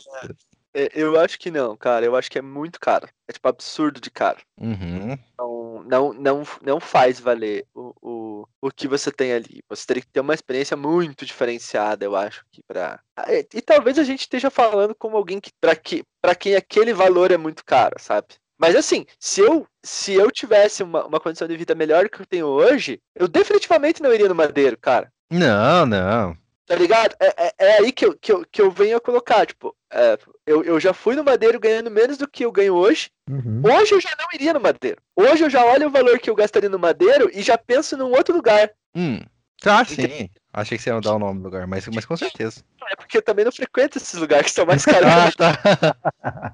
É, 0.77 0.89
Eu 0.93 1.19
acho 1.21 1.39
que 1.39 1.53
não, 1.53 1.77
cara. 1.77 2.05
Eu 2.05 2.17
acho 2.17 2.29
que 2.29 2.39
é 2.39 2.43
muito 2.43 2.81
caro. 2.81 3.09
É 3.29 3.33
tipo 3.33 3.49
absurdo 3.49 4.01
de 4.01 4.11
caro. 4.11 4.41
Uhum. 4.61 5.17
Não, 5.39 5.85
não, 5.85 6.13
não, 6.13 6.43
não 6.63 6.81
faz 6.81 7.21
valer 7.21 7.65
o, 7.73 7.95
o, 8.03 8.34
o 8.61 8.71
que 8.71 8.89
você 8.89 9.11
tem 9.11 9.33
ali. 9.33 9.63
Você 9.69 9.87
teria 9.87 10.03
que 10.03 10.09
ter 10.09 10.21
uma 10.21 10.35
experiência 10.35 10.77
muito 10.77 11.25
diferenciada, 11.25 12.05
eu 12.05 12.17
acho, 12.17 12.45
que 12.51 12.63
para 12.67 13.01
e, 13.29 13.47
e 13.55 13.61
talvez 13.61 13.99
a 13.99 14.05
gente 14.05 14.21
esteja 14.21 14.51
falando 14.51 14.95
como 14.95 15.17
alguém 15.17 15.41
que 15.41 15.51
para 15.61 15.75
que 15.77 16.03
para 16.21 16.35
quem 16.35 16.55
aquele 16.55 16.93
valor 16.93 17.31
é 17.31 17.37
muito 17.37 17.65
caro, 17.65 17.97
sabe? 17.99 18.29
Mas 18.59 18.77
assim, 18.77 19.05
se 19.19 19.41
eu 19.41 19.67
se 19.83 20.15
eu 20.15 20.31
tivesse 20.31 20.83
uma, 20.83 21.07
uma 21.07 21.21
condição 21.21 21.47
de 21.47 21.57
vida 21.57 21.75
melhor 21.75 22.09
que 22.09 22.21
eu 22.21 22.27
tenho 22.27 22.47
hoje, 22.47 23.01
eu 23.15 23.29
definitivamente 23.29 24.03
não 24.03 24.13
iria 24.13 24.29
no 24.29 24.35
Madeiro, 24.35 24.79
cara. 24.79 25.13
Não, 25.31 25.85
não. 25.85 26.37
Tá 26.67 26.75
ligado? 26.75 27.15
É, 27.21 27.47
é, 27.47 27.55
é 27.59 27.79
aí 27.79 27.93
que 27.93 28.07
eu, 28.07 28.17
que, 28.17 28.33
eu, 28.33 28.45
que 28.51 28.63
eu 28.63 28.71
venho 28.71 28.97
a 28.97 29.01
colocar. 29.01 29.47
Tipo, 29.47 29.77
é, 29.93 30.19
eu, 30.47 30.63
eu 30.63 30.81
já 30.81 30.95
fui 30.95 31.15
no 31.15 31.25
Madeiro 31.25 31.61
ganhando 31.61 31.91
menos 31.91 32.17
do 32.17 32.27
que 32.27 32.45
eu 32.45 32.51
ganho 32.51 32.75
hoje. 32.75 33.11
Uhum. 33.29 33.63
Hoje 33.65 33.93
eu 33.95 34.01
já 34.01 34.11
não 34.19 34.27
iria 34.33 34.55
no 34.55 34.61
Madeiro. 34.61 35.01
Hoje 35.15 35.45
eu 35.45 35.51
já 35.51 35.65
olho 35.65 35.89
o 35.89 35.91
valor 35.91 36.19
que 36.19 36.31
eu 36.31 36.35
gastaria 36.35 36.71
no 36.71 36.79
Madeiro 36.79 37.31
e 37.35 37.43
já 37.43 37.59
penso 37.59 37.97
num 37.97 38.13
outro 38.13 38.35
lugar. 38.35 38.71
Hum. 38.95 39.21
Tá, 39.61 39.85
sim. 39.85 40.29
Achei 40.53 40.77
que 40.77 40.85
você 40.85 40.91
ia 40.91 41.01
dar 41.01 41.15
o 41.15 41.19
nome 41.19 41.41
do 41.41 41.45
lugar, 41.45 41.67
mas, 41.67 41.87
mas 41.89 42.05
com 42.05 42.17
certeza. 42.17 42.63
É 42.91 42.97
porque 42.97 43.17
eu 43.17 43.23
também 43.23 43.45
não 43.45 43.53
frequento 43.53 43.99
esses 43.99 44.15
lugares 44.15 44.47
que 44.47 44.53
são 44.53 44.67
mais 44.67 44.85
caros. 44.85 45.09
Ah, 45.09 45.33
tá. 45.33 46.53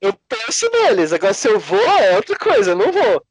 eu 0.00 0.12
penso 0.28 0.68
neles. 0.70 1.12
Agora, 1.12 1.32
se 1.32 1.48
eu 1.48 1.58
vou, 1.60 1.78
é 1.78 2.16
outra 2.16 2.36
coisa. 2.36 2.72
Eu 2.72 2.76
não 2.76 2.90
vou. 2.90 3.24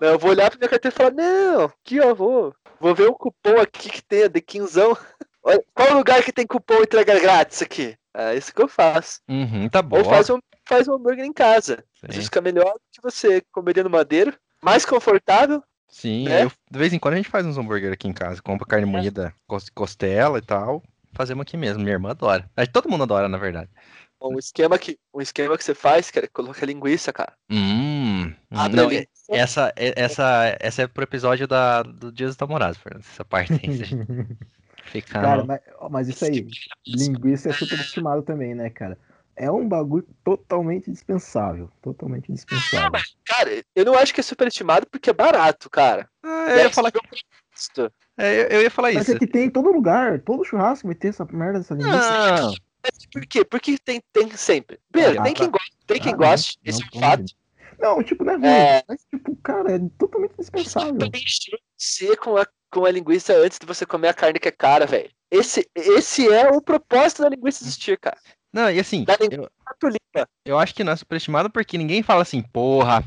Eu 0.00 0.18
vou 0.18 0.30
olhar 0.30 0.50
pra 0.50 0.58
minha 0.58 0.68
carteira 0.68 0.94
e 0.94 0.96
falar: 0.96 1.12
Não, 1.12 1.64
aqui 1.66 2.00
ó, 2.00 2.14
vou. 2.14 2.54
Vou 2.80 2.94
ver 2.94 3.08
o 3.08 3.14
cupom 3.14 3.60
aqui 3.60 3.88
que 3.88 4.02
tem 4.02 4.28
de 4.28 4.40
quinzão. 4.40 4.96
Qual 5.74 5.94
lugar 5.94 6.22
que 6.22 6.32
tem 6.32 6.46
cupom 6.46 6.82
entrega 6.82 7.18
grátis 7.18 7.62
aqui? 7.62 7.96
É 8.14 8.34
isso 8.36 8.52
que 8.54 8.60
eu 8.60 8.68
faço. 8.68 9.20
Uhum, 9.28 9.68
tá 9.68 9.80
bom. 9.80 9.98
Ou 9.98 10.04
faz 10.04 10.28
um, 10.30 10.38
faz 10.68 10.88
um 10.88 10.94
hambúrguer 10.94 11.24
em 11.24 11.32
casa. 11.32 11.84
Sim. 12.00 12.06
Isso 12.10 12.22
fica 12.24 12.40
melhor 12.40 12.72
do 12.74 12.80
que 12.92 13.00
você 13.02 13.42
comeria 13.52 13.84
no 13.84 13.90
madeiro. 13.90 14.34
Mais 14.62 14.84
confortável. 14.84 15.62
Sim, 15.88 16.24
né? 16.28 16.44
eu- 16.44 16.52
de 16.70 16.78
vez 16.78 16.92
em 16.92 16.98
quando 16.98 17.14
a 17.14 17.16
gente 17.16 17.28
faz 17.28 17.44
uns 17.46 17.56
hambúrguer 17.58 17.92
aqui 17.92 18.06
em 18.06 18.12
casa, 18.12 18.40
compra 18.42 18.66
carne 18.66 18.86
moída, 18.86 19.34
cos- 19.46 19.70
costela 19.70 20.38
e 20.38 20.42
tal. 20.42 20.82
Fazemos 21.14 21.42
aqui 21.42 21.56
mesmo, 21.56 21.82
minha 21.82 21.94
irmã 21.94 22.10
adora. 22.10 22.48
Todo 22.72 22.88
mundo 22.88 23.02
adora, 23.02 23.28
na 23.28 23.38
verdade. 23.38 23.68
Um 24.22 24.38
esquema 24.38 24.78
que, 24.78 24.98
um 25.14 25.20
esquema 25.20 25.56
que 25.56 25.64
você 25.64 25.74
faz, 25.74 26.10
cara, 26.10 26.26
é 26.26 26.28
colocar 26.28 26.66
linguiça, 26.66 27.12
cara. 27.12 27.32
Hum. 27.50 28.32
Abre 28.50 28.76
não, 28.76 28.86
ali. 28.86 28.96
é- 28.98 29.36
essa, 29.38 29.72
é- 29.74 29.94
essa, 29.96 30.56
essa 30.60 30.82
é 30.82 30.86
pro 30.86 31.02
episódio 31.04 31.48
da, 31.48 31.82
do 31.82 32.12
Dia 32.12 32.26
dos 32.26 32.36
Namorados, 32.36 32.76
Fernando. 32.78 33.04
Essa 33.10 33.24
parte 33.24 33.52
aí. 33.54 33.58
você 34.84 34.90
Fica. 34.90 35.20
Cara, 35.20 35.44
mas, 35.44 35.60
mas 35.90 36.08
isso 36.08 36.24
aí, 36.24 36.46
linguiça 36.86 37.50
é 37.50 37.52
super 37.52 37.78
estimado 37.78 38.22
também, 38.22 38.54
né, 38.54 38.70
cara? 38.70 38.98
É 39.36 39.50
um 39.50 39.66
bagulho 39.66 40.06
totalmente 40.22 40.90
dispensável. 40.90 41.70
Totalmente 41.80 42.30
dispensável. 42.32 42.90
Cara, 43.24 43.64
eu 43.74 43.84
não 43.84 43.94
acho 43.94 44.12
que 44.12 44.20
é 44.20 44.22
superestimado 44.22 44.86
porque 44.90 45.08
é 45.10 45.14
barato, 45.14 45.70
cara. 45.70 46.08
Ah, 46.22 46.46
eu, 46.50 46.58
ia 46.64 46.70
falar, 46.70 46.92
Isso. 47.56 47.90
é, 48.18 48.42
eu, 48.42 48.48
eu 48.48 48.62
ia 48.62 48.70
falar 48.70 48.92
Mas 48.92 49.08
isso. 49.08 49.16
é 49.16 49.18
que 49.18 49.26
tem 49.26 49.46
em 49.46 49.50
todo 49.50 49.72
lugar. 49.72 50.20
Todo 50.20 50.44
churrasco 50.44 50.86
vai 50.88 50.94
ter 50.94 51.08
essa 51.08 51.24
merda 51.24 51.60
dessa 51.60 51.74
linguiça. 51.74 52.12
Não, 52.12 52.54
Mas 52.82 53.06
por 53.12 53.26
quê? 53.26 53.44
Porque 53.44 53.78
tem, 53.78 54.02
tem 54.12 54.30
sempre. 54.32 54.78
Primeiro, 54.92 55.20
Ah, 55.20 55.22
tem 55.22 55.32
tá. 55.32 55.40
quem 55.40 55.50
gosta, 55.50 55.76
tem 55.86 56.00
quem 56.00 56.12
Ah, 56.12 56.16
goste, 56.16 56.58
não, 56.62 56.70
esse 56.70 56.80
não, 56.80 56.86
é 56.92 56.96
um 56.96 57.00
fato. 57.00 57.39
Não, 57.80 58.02
tipo, 58.02 58.24
não 58.24 58.34
é 58.34 58.36
ruim. 58.36 58.46
É. 58.46 58.84
Mas, 58.88 59.04
tipo, 59.10 59.34
cara, 59.36 59.76
é 59.76 59.78
totalmente 59.98 60.34
dispensável. 60.38 60.98
Encher 61.76 62.16
com 62.18 62.36
a, 62.36 62.46
com 62.70 62.84
a 62.84 62.90
linguiça 62.90 63.32
antes 63.34 63.58
de 63.58 63.66
você 63.66 63.86
comer 63.86 64.08
a 64.08 64.14
carne 64.14 64.38
que 64.38 64.48
é 64.48 64.52
cara, 64.52 64.86
velho. 64.86 65.10
Esse, 65.30 65.68
esse 65.74 66.28
é 66.28 66.50
o 66.50 66.60
propósito 66.60 67.22
da 67.22 67.28
linguiça 67.28 67.64
existir, 67.64 67.98
cara. 67.98 68.18
Não, 68.52 68.70
e 68.70 68.80
assim, 68.80 69.06
eu, 69.30 69.48
eu 70.44 70.58
acho 70.58 70.74
que 70.74 70.82
não 70.82 70.92
é 70.92 70.96
superestimado 70.96 71.48
porque 71.48 71.78
ninguém 71.78 72.02
fala 72.02 72.22
assim, 72.22 72.42
porra, 72.42 73.04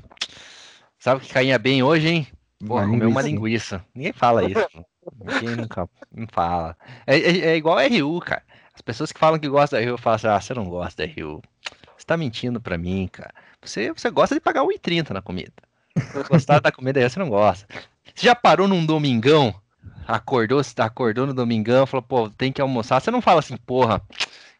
sabe 0.97 1.17
o 1.17 1.23
que 1.25 1.33
caía 1.33 1.59
bem 1.59 1.83
hoje, 1.83 2.07
hein? 2.07 2.27
Porra, 2.65 2.83
Uma 2.85 2.91
comeu 2.91 3.09
uma 3.09 3.21
linguiça. 3.21 3.75
linguiça. 3.75 3.85
Ninguém 3.93 4.13
fala 4.13 4.43
isso. 4.49 4.85
Ninguém 5.19 5.55
nunca 5.57 5.89
não 6.09 6.27
fala. 6.31 6.77
É, 7.05 7.17
é, 7.17 7.37
é 7.49 7.55
igual 7.57 7.77
a 7.77 7.83
RU, 7.85 8.21
cara. 8.21 8.41
As 8.73 8.81
pessoas 8.81 9.11
que 9.11 9.19
falam 9.19 9.37
que 9.37 9.49
gostam 9.49 9.79
da 9.79 9.85
RU 9.85 9.97
falam 9.97 10.15
assim, 10.15 10.27
ah, 10.27 10.39
você 10.39 10.53
não 10.53 10.65
gosta 10.65 11.05
da 11.05 11.13
RU. 11.13 11.41
Você 11.97 12.05
tá 12.05 12.15
mentindo 12.15 12.61
pra 12.61 12.77
mim, 12.77 13.07
cara. 13.11 13.33
Você, 13.63 13.91
você 13.91 14.09
gosta 14.09 14.35
de 14.35 14.41
pagar 14.41 14.63
1,30 14.63 15.11
na 15.11 15.21
comida. 15.21 15.53
Gostar 16.29 16.59
da 16.59 16.71
comida 16.71 16.99
aí, 16.99 17.09
você 17.09 17.19
não 17.19 17.29
gosta. 17.29 17.67
Você 18.13 18.25
já 18.25 18.35
parou 18.35 18.67
num 18.67 18.85
domingão? 18.85 19.53
Acordou, 20.07 20.61
acordou 20.77 21.25
no 21.25 21.33
domingão, 21.33 21.85
falou, 21.85 22.03
pô, 22.03 22.29
tem 22.29 22.51
que 22.51 22.61
almoçar. 22.61 22.99
Você 22.99 23.11
não 23.11 23.21
fala 23.21 23.39
assim, 23.39 23.55
porra, 23.57 24.01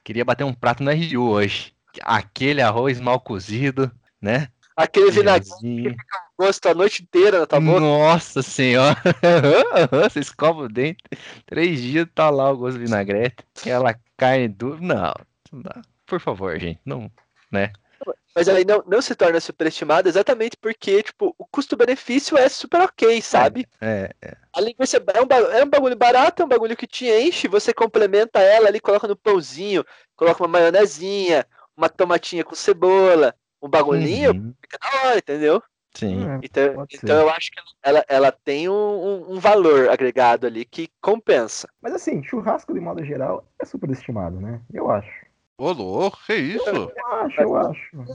queria 0.04 0.24
bater 0.24 0.44
um 0.44 0.54
prato 0.54 0.84
no 0.84 0.92
RU 0.92 1.30
hoje. 1.30 1.74
Aquele 2.02 2.62
arroz 2.62 3.00
mal 3.00 3.20
cozido, 3.20 3.92
né? 4.22 4.48
Aquele 4.76 5.12
vinagre 5.12 5.48
Vinagrezinho. 5.62 5.96
gosto 6.38 6.66
a 6.68 6.74
noite 6.74 7.04
inteira 7.04 7.40
na 7.40 7.46
tua 7.46 7.60
boca. 7.60 7.80
Nossa 7.80 8.42
senhora! 8.42 8.98
Você 10.10 10.20
escova 10.20 10.64
o 10.64 10.70
dente, 10.70 11.04
três 11.46 11.80
dias 11.80 12.08
tá 12.16 12.30
lá 12.32 12.52
o 12.52 12.58
gosto 12.58 12.80
de 12.80 12.86
vinagrete, 12.86 13.46
aquela 13.56 13.96
carne 14.18 14.48
dura. 14.48 14.80
Não, 14.82 15.14
não 15.52 15.62
dá. 15.62 15.82
Por 16.08 16.20
favor, 16.20 16.60
gente, 16.60 16.80
não. 16.84 17.12
Mas 18.36 18.50
aí 18.50 18.66
não, 18.66 18.84
não 18.88 19.02
se 19.02 19.16
torna 19.16 19.40
superestimado 19.40 20.08
exatamente 20.10 20.58
porque, 20.58 21.04
tipo, 21.04 21.34
o 21.38 21.46
custo-benefício 21.46 22.38
é 22.38 22.50
super 22.50 22.82
ok, 22.82 23.22
sabe? 23.22 23.68
É, 23.82 24.10
A 24.54 24.62
linguiça 24.62 24.98
é 24.98 25.22
um, 25.22 25.52
é 25.58 25.64
um 25.64 25.70
bagulho 25.70 25.96
barato, 25.96 26.42
é 26.42 26.46
um 26.46 26.50
bagulho 26.50 26.78
que 26.78 26.88
te 26.88 27.08
enche, 27.08 27.48
você 27.48 27.74
complementa 27.74 28.40
ela 28.40 28.68
ali, 28.68 28.80
coloca 28.80 29.08
no 29.08 29.16
pãozinho, 29.16 29.84
coloca 30.16 30.44
uma 30.44 30.48
maionezinha, 30.48 31.46
uma 31.76 31.90
tomatinha 31.90 32.44
com 32.44 32.54
cebola, 32.54 33.36
um 33.62 33.68
bagulhinho, 33.70 34.32
uhum, 34.32 34.54
fica 34.62 34.78
da 34.78 35.10
hora, 35.10 35.18
entendeu? 35.18 35.64
sim. 35.96 36.24
É, 36.24 36.40
Então, 36.44 36.86
então 36.92 37.20
eu 37.22 37.30
acho 37.30 37.52
que 37.52 37.60
ela, 37.82 38.06
ela 38.08 38.32
tem 38.32 38.70
um, 38.70 38.74
um- 38.74 39.34
um 39.34 39.40
valor 39.40 39.90
agregado 39.90 40.46
ali 40.46 40.66
que 40.66 40.90
compensa. 41.02 41.68
Mas 41.82 41.94
assim, 41.94 42.24
churrasco 42.24 42.74
de 42.74 42.80
modo 42.80 43.04
geral 43.04 43.46
é 43.60 43.66
superestimado, 43.66 44.40
né? 44.40 44.62
Eu 44.74 44.90
acho. 44.92 45.23
Ô, 45.58 45.72
louco, 45.72 46.18
que 46.26 46.34
isso? 46.36 46.68
Eu 46.70 46.92
acho, 47.12 47.42
eu 47.42 47.56
acho. 47.56 48.06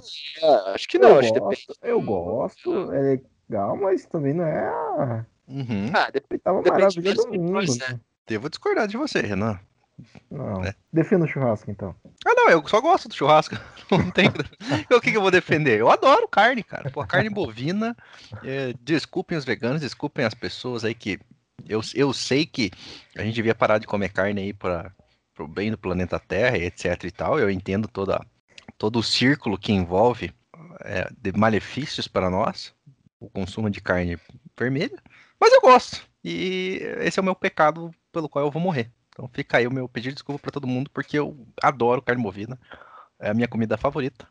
É, 0.43 0.75
acho 0.75 0.89
que 0.89 0.99
não, 0.99 1.11
eu 1.11 1.19
acho 1.21 1.33
que 1.33 1.41
depende. 1.41 1.65
gosto, 1.67 1.85
eu 1.85 2.01
gosto, 2.03 2.93
é 2.93 3.01
legal, 3.49 3.77
mas 3.77 4.07
também 4.07 4.35
não 4.35 4.45
é 4.45 4.69
a 4.69 5.25
Uhum. 5.49 5.91
Ah, 5.95 6.11
depende. 6.11 6.27
oitava 6.33 6.63
Depende 6.63 6.83
maravilha 6.83 7.15
do 7.15 7.29
mundo. 7.29 7.77
né? 7.79 8.01
Devo 8.27 8.51
discordar 8.51 8.87
de 8.87 8.97
você, 8.99 9.21
Renan. 9.23 9.59
Não. 10.31 10.63
É. 10.63 10.75
Defenda 10.93 11.25
o 11.25 11.29
churrasco, 11.29 11.71
então. 11.71 11.95
Ah, 12.27 12.35
não, 12.35 12.51
eu 12.51 12.67
só 12.69 12.81
gosto 12.81 13.09
do 13.09 13.15
churrasco. 13.15 13.57
Não 13.91 14.11
tem. 14.11 14.29
O 14.95 15.01
que, 15.01 15.11
que 15.11 15.17
eu 15.17 15.23
vou 15.23 15.31
defender? 15.31 15.81
Eu 15.81 15.91
adoro 15.91 16.29
carne, 16.29 16.63
cara. 16.63 16.91
Pô, 16.91 17.05
carne 17.07 17.31
bovina. 17.31 17.97
é, 18.45 18.75
desculpem 18.83 19.37
os 19.39 19.47
veganos, 19.47 19.81
desculpem 19.81 20.25
as 20.27 20.35
pessoas 20.35 20.85
aí 20.85 20.95
que. 20.95 21.19
Eu, 21.67 21.81
eu 21.95 22.13
sei 22.13 22.45
que 22.45 22.71
a 23.17 23.23
gente 23.23 23.35
devia 23.35 23.55
parar 23.55 23.79
de 23.79 23.87
comer 23.87 24.11
carne 24.11 24.43
aí 24.43 24.53
para 24.53 24.93
o 25.43 25.49
bem 25.49 25.71
do 25.71 25.79
planeta 25.79 26.19
Terra, 26.19 26.59
etc 26.59 27.05
e 27.05 27.11
tal. 27.11 27.39
Eu 27.39 27.51
entendo 27.51 27.89
toda, 27.89 28.25
todo 28.77 28.99
o 28.99 29.03
círculo 29.03 29.59
que 29.59 29.73
envolve 29.73 30.33
é, 30.81 31.09
de 31.17 31.33
malefícios 31.33 32.09
para 32.09 32.31
nós, 32.31 32.75
o 33.21 33.29
consumo 33.29 33.71
de 33.71 33.81
carne 33.81 34.19
vermelha. 34.59 35.03
Mas 35.41 35.53
eu 35.53 35.61
gosto. 35.61 36.07
E 36.25 36.81
esse 37.01 37.19
é 37.19 37.23
o 37.23 37.25
meu 37.25 37.35
pecado 37.35 37.91
pelo 38.13 38.29
qual 38.29 38.45
eu 38.45 38.51
vou 38.51 38.61
morrer. 38.61 38.91
Então 39.09 39.29
fica 39.33 39.59
aí 39.59 39.67
o 39.67 39.73
meu 39.73 39.89
pedido 39.89 40.11
de 40.11 40.17
desculpa 40.17 40.41
para 40.41 40.53
todo 40.53 40.67
mundo, 40.67 40.91
porque 40.91 41.19
eu 41.19 41.47
adoro 41.63 42.03
carne 42.03 42.23
bovina. 42.23 42.59
É 43.19 43.31
a 43.31 43.35
minha 43.35 43.49
comida 43.49 43.77
favorita. 43.77 44.27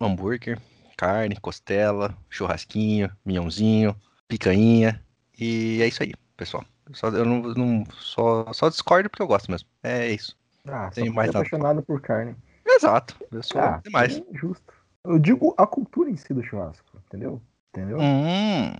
Hambúrguer, 0.00 0.60
carne, 0.96 1.36
costela, 1.40 2.16
churrasquinho, 2.28 3.10
minhãozinho, 3.24 3.96
picanha. 4.26 5.04
E 5.38 5.80
é 5.80 5.86
isso 5.86 6.02
aí, 6.02 6.12
pessoal. 6.36 6.64
Eu, 6.88 6.94
só, 6.94 7.08
eu 7.08 7.24
não, 7.24 7.42
não- 7.54 7.84
só, 7.92 8.52
só 8.52 8.68
discordo 8.68 9.10
porque 9.10 9.22
eu 9.22 9.26
gosto 9.26 9.50
mesmo. 9.50 9.68
É 9.82 10.08
isso. 10.08 10.36
Ah, 10.66 10.90
só 10.90 11.00
mais 11.12 11.28
nada. 11.28 11.38
apaixonado 11.38 11.82
por 11.82 12.00
carne. 12.00 12.36
Exato. 12.66 13.16
Eu 13.30 13.42
sou 13.42 13.60
Ah, 13.60 13.80
demais. 13.84 14.18
é 14.18 14.22
justo. 14.38 14.72
Eu 15.04 15.18
digo 15.18 15.54
a 15.56 15.66
cultura 15.66 16.10
em 16.10 16.16
si 16.16 16.34
do 16.34 16.42
churrasco, 16.42 16.86
entendeu? 17.06 17.40
Entendeu? 17.70 17.98
Hum, 17.98 18.72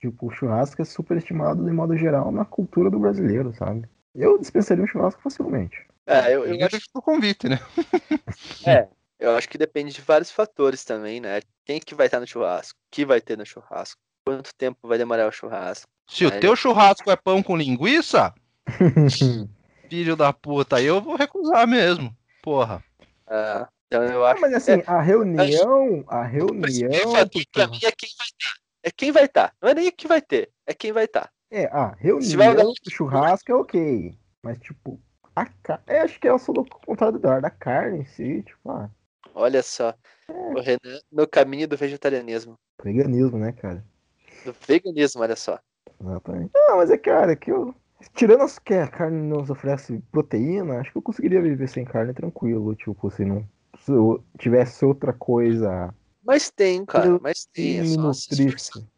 Tipo, 0.00 0.26
o 0.26 0.30
churrasco 0.30 0.82
é 0.82 0.84
superestimado 0.84 1.64
de 1.64 1.70
modo 1.72 1.96
geral 1.96 2.30
na 2.30 2.44
cultura 2.44 2.90
do 2.90 2.98
brasileiro, 2.98 3.52
sabe? 3.54 3.88
Eu 4.14 4.38
dispensaria 4.38 4.84
um 4.84 4.86
churrasco 4.86 5.20
facilmente. 5.22 5.84
É, 6.06 6.32
eu, 6.34 6.44
eu 6.46 6.66
acho 6.66 6.78
o 6.94 7.02
convite, 7.02 7.48
né? 7.48 7.58
Eu 9.18 9.34
acho 9.34 9.48
que 9.48 9.56
depende 9.56 9.94
de 9.94 10.02
vários 10.02 10.30
fatores 10.30 10.84
também, 10.84 11.20
né? 11.20 11.40
Quem 11.64 11.80
que 11.80 11.94
vai 11.94 12.06
estar 12.06 12.20
no 12.20 12.26
churrasco? 12.26 12.78
O 12.78 12.82
que 12.90 13.06
vai 13.06 13.18
ter 13.20 13.36
no 13.38 13.46
churrasco? 13.46 13.98
Quanto 14.26 14.52
tempo 14.56 14.88
vai 14.88 14.98
demorar 14.98 15.28
o 15.28 15.32
churrasco? 15.32 15.88
Se 16.08 16.26
o 16.26 16.40
teu 16.40 16.56
churrasco 16.56 17.08
é 17.10 17.16
pão 17.16 17.42
com 17.42 17.56
linguiça, 17.56 18.34
filho 19.88 20.16
da 20.16 20.32
puta, 20.32 20.76
aí 20.76 20.86
eu 20.86 21.00
vou 21.00 21.14
recusar 21.14 21.64
mesmo. 21.66 22.12
Porra. 22.42 22.82
Ah, 23.24 23.68
então 23.86 24.02
eu 24.02 24.26
acho 24.26 24.40
mas 24.40 24.52
assim, 24.52 24.82
a 24.84 25.00
reunião, 25.00 26.04
a 26.08 26.24
reunião. 26.24 26.90
pra 27.52 27.68
mim 27.68 27.78
é 27.84 27.92
quem 27.92 28.10
vai 28.18 28.26
estar. 28.26 28.54
É 28.82 28.90
quem 28.90 29.12
vai 29.12 29.24
estar. 29.26 29.54
Não 29.62 29.68
é 29.68 29.74
nem 29.74 29.88
o 29.88 29.92
que 29.92 30.08
vai 30.08 30.20
ter, 30.20 30.50
é 30.66 30.74
quem 30.74 30.90
vai 30.90 31.04
estar. 31.04 31.30
É, 31.48 31.66
a 31.66 31.94
Se 32.20 32.36
vai 32.36 32.48
reunião 32.48 32.72
do 32.84 32.90
churrasco 32.90 33.52
é 33.52 33.54
ok. 33.54 34.18
Mas, 34.42 34.58
tipo, 34.58 35.00
a 35.36 35.46
carne. 35.46 35.84
É, 35.86 36.00
acho 36.00 36.18
que 36.18 36.26
é 36.26 36.32
o 36.32 36.38
sou 36.38 36.52
do 36.52 36.64
contrário 36.64 37.20
da 37.20 37.38
da 37.38 37.50
carne 37.50 38.00
em 38.00 38.04
si, 38.06 38.42
tipo, 38.42 38.70
ah, 38.70 38.90
Olha 39.34 39.62
só. 39.62 39.94
O 40.28 40.60
Renan 40.60 40.98
no 41.12 41.28
caminho 41.28 41.68
do 41.68 41.76
vegetarianismo. 41.76 42.54
veganismo, 42.82 43.38
né, 43.38 43.52
cara? 43.52 43.84
Do 44.46 44.54
veganismo, 44.66 45.22
olha 45.22 45.36
só. 45.36 45.58
Exatamente. 46.00 46.50
Não, 46.54 46.76
mas 46.76 46.90
é, 46.90 46.96
cara, 46.96 47.34
que 47.34 47.50
eu. 47.50 47.74
Tirando 48.14 48.42
as 48.42 48.58
que 48.58 48.74
a 48.74 48.86
carne 48.86 49.16
nos 49.20 49.50
oferece 49.50 50.00
proteína, 50.12 50.78
acho 50.80 50.92
que 50.92 50.98
eu 50.98 51.02
conseguiria 51.02 51.40
viver 51.42 51.68
sem 51.68 51.84
carne 51.84 52.12
tranquilo. 52.14 52.74
Tipo, 52.74 53.10
se 53.10 53.24
não. 53.24 53.44
Se 53.80 53.90
eu 53.92 54.22
tivesse 54.38 54.84
outra 54.84 55.12
coisa 55.12 55.92
Mas 56.24 56.50
tem, 56.50 56.84
cara. 56.84 57.18
Mas 57.20 57.46
tem. 57.46 57.80
É 57.80 57.84
só. 57.84 58.12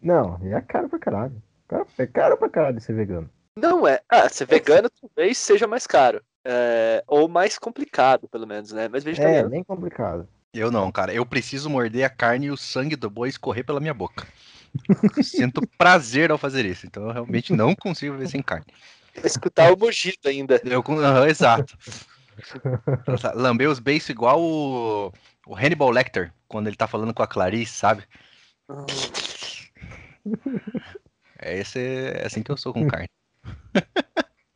Não, 0.02 0.38
é 0.42 0.60
caro 0.60 0.88
pra 0.88 0.98
caralho. 0.98 1.42
Cara- 1.66 1.86
É 1.96 2.06
caro 2.06 2.36
pra 2.36 2.48
caralho 2.48 2.80
ser 2.80 2.94
vegano. 2.94 3.28
Não 3.56 3.86
é. 3.86 4.00
Ah, 4.08 4.28
ser 4.28 4.46
vegano 4.46 4.88
talvez 5.00 5.38
seja 5.38 5.66
mais 5.66 5.86
caro. 5.86 6.22
É, 6.44 7.02
ou 7.06 7.28
mais 7.28 7.58
complicado, 7.58 8.28
pelo 8.28 8.46
menos, 8.46 8.72
né? 8.72 8.88
Mas 8.88 9.02
É, 9.02 9.06
vegetariano. 9.10 9.50
bem 9.50 9.64
complicado. 9.64 10.28
Eu 10.54 10.70
não, 10.70 10.90
cara. 10.90 11.12
Eu 11.12 11.26
preciso 11.26 11.68
morder 11.68 12.04
a 12.04 12.10
carne 12.10 12.46
e 12.46 12.50
o 12.50 12.56
sangue 12.56 12.96
do 12.96 13.10
boi 13.10 13.28
escorrer 13.28 13.64
pela 13.64 13.80
minha 13.80 13.92
boca. 13.94 14.26
Sinto 15.22 15.66
prazer 15.76 16.30
ao 16.30 16.38
fazer 16.38 16.64
isso. 16.66 16.86
Então 16.86 17.04
eu 17.04 17.12
realmente 17.12 17.52
não 17.52 17.74
consigo 17.74 18.14
viver 18.14 18.28
sem 18.28 18.42
carne. 18.42 18.66
Escutar 19.24 19.72
o 19.72 19.78
mugido 19.78 20.18
ainda. 20.26 20.60
Eu, 20.64 20.80
aham, 20.88 21.26
exato. 21.28 21.76
Lamber 23.34 23.68
os 23.68 23.78
beiços 23.78 24.10
igual 24.10 24.40
o, 24.40 25.12
o 25.46 25.56
Hannibal 25.56 25.90
Lecter, 25.90 26.32
quando 26.46 26.66
ele 26.68 26.76
tá 26.76 26.86
falando 26.86 27.12
com 27.12 27.22
a 27.22 27.26
Clarice, 27.26 27.72
sabe? 27.72 28.04
É, 31.38 31.58
esse, 31.58 31.78
é 31.78 32.26
assim 32.26 32.42
que 32.42 32.50
eu 32.50 32.56
sou 32.56 32.72
com 32.72 32.86
carne. 32.86 33.08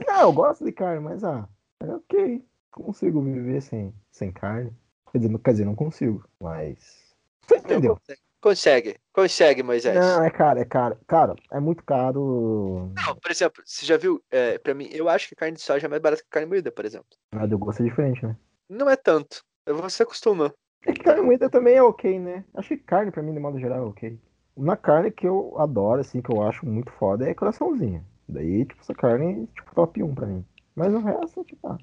Ah, 0.08 0.22
eu 0.22 0.32
gosto 0.32 0.64
de 0.64 0.72
carne, 0.72 1.00
mas 1.00 1.24
ah, 1.24 1.48
é 1.80 1.86
ok. 1.86 2.44
Consigo 2.70 3.22
viver 3.22 3.62
sem, 3.62 3.94
sem 4.10 4.30
carne. 4.30 4.70
Quer 5.10 5.18
dizer, 5.18 5.30
não- 5.30 5.38
quer 5.38 5.52
dizer, 5.52 5.64
não 5.64 5.74
consigo. 5.74 6.22
Mas. 6.38 7.14
Você 7.46 7.56
entendeu? 7.56 7.96
Consegue, 7.96 8.20
consegue, 8.42 9.62
Moisés. 9.62 9.94
Não, 9.94 10.24
é 10.24 10.30
caro, 10.30 10.58
é 10.58 10.64
caro. 10.64 10.98
Cara, 11.06 11.34
é 11.50 11.60
muito 11.60 11.82
caro. 11.84 12.92
Não, 12.94 13.16
por 13.16 13.30
exemplo, 13.30 13.62
você 13.64 13.86
já 13.86 13.96
viu, 13.96 14.22
é, 14.30 14.58
pra 14.58 14.74
mim, 14.74 14.88
eu 14.92 15.08
acho 15.08 15.28
que 15.28 15.34
carne 15.36 15.54
de 15.56 15.62
soja 15.62 15.86
é 15.86 15.88
mais 15.88 16.02
barata 16.02 16.22
que 16.22 16.28
carne 16.28 16.48
moída, 16.48 16.70
por 16.70 16.84
exemplo. 16.84 17.06
A 17.32 17.46
do 17.46 17.56
gosto 17.58 17.82
é 17.82 17.86
diferente, 17.86 18.24
né? 18.26 18.36
Não 18.68 18.90
é 18.90 18.96
tanto. 18.96 19.42
Você 19.66 20.02
acostuma. 20.02 20.52
É 20.84 20.92
que 20.92 21.02
carne 21.02 21.22
moída 21.22 21.48
também 21.48 21.76
é 21.76 21.82
ok, 21.82 22.18
né? 22.18 22.44
Acho 22.54 22.70
que 22.70 22.78
carne, 22.78 23.10
pra 23.12 23.22
mim, 23.22 23.32
de 23.32 23.38
modo 23.38 23.58
geral, 23.60 23.78
é 23.78 23.88
ok. 23.88 24.18
Uma 24.56 24.76
carne 24.76 25.10
que 25.10 25.26
eu 25.26 25.54
adoro, 25.58 26.00
assim, 26.00 26.20
que 26.20 26.30
eu 26.30 26.42
acho 26.42 26.66
muito 26.66 26.90
foda 26.92 27.28
é 27.28 27.32
coraçãozinho. 27.34 28.04
Daí, 28.28 28.64
tipo, 28.66 28.80
essa 28.82 28.92
carne, 28.94 29.46
tipo, 29.54 29.74
top 29.74 30.02
1 30.02 30.14
pra 30.14 30.26
mim. 30.26 30.44
Mas 30.74 30.92
o 30.92 30.98
resto, 31.00 31.44
tipo, 31.44 31.68
ah, 31.68 31.78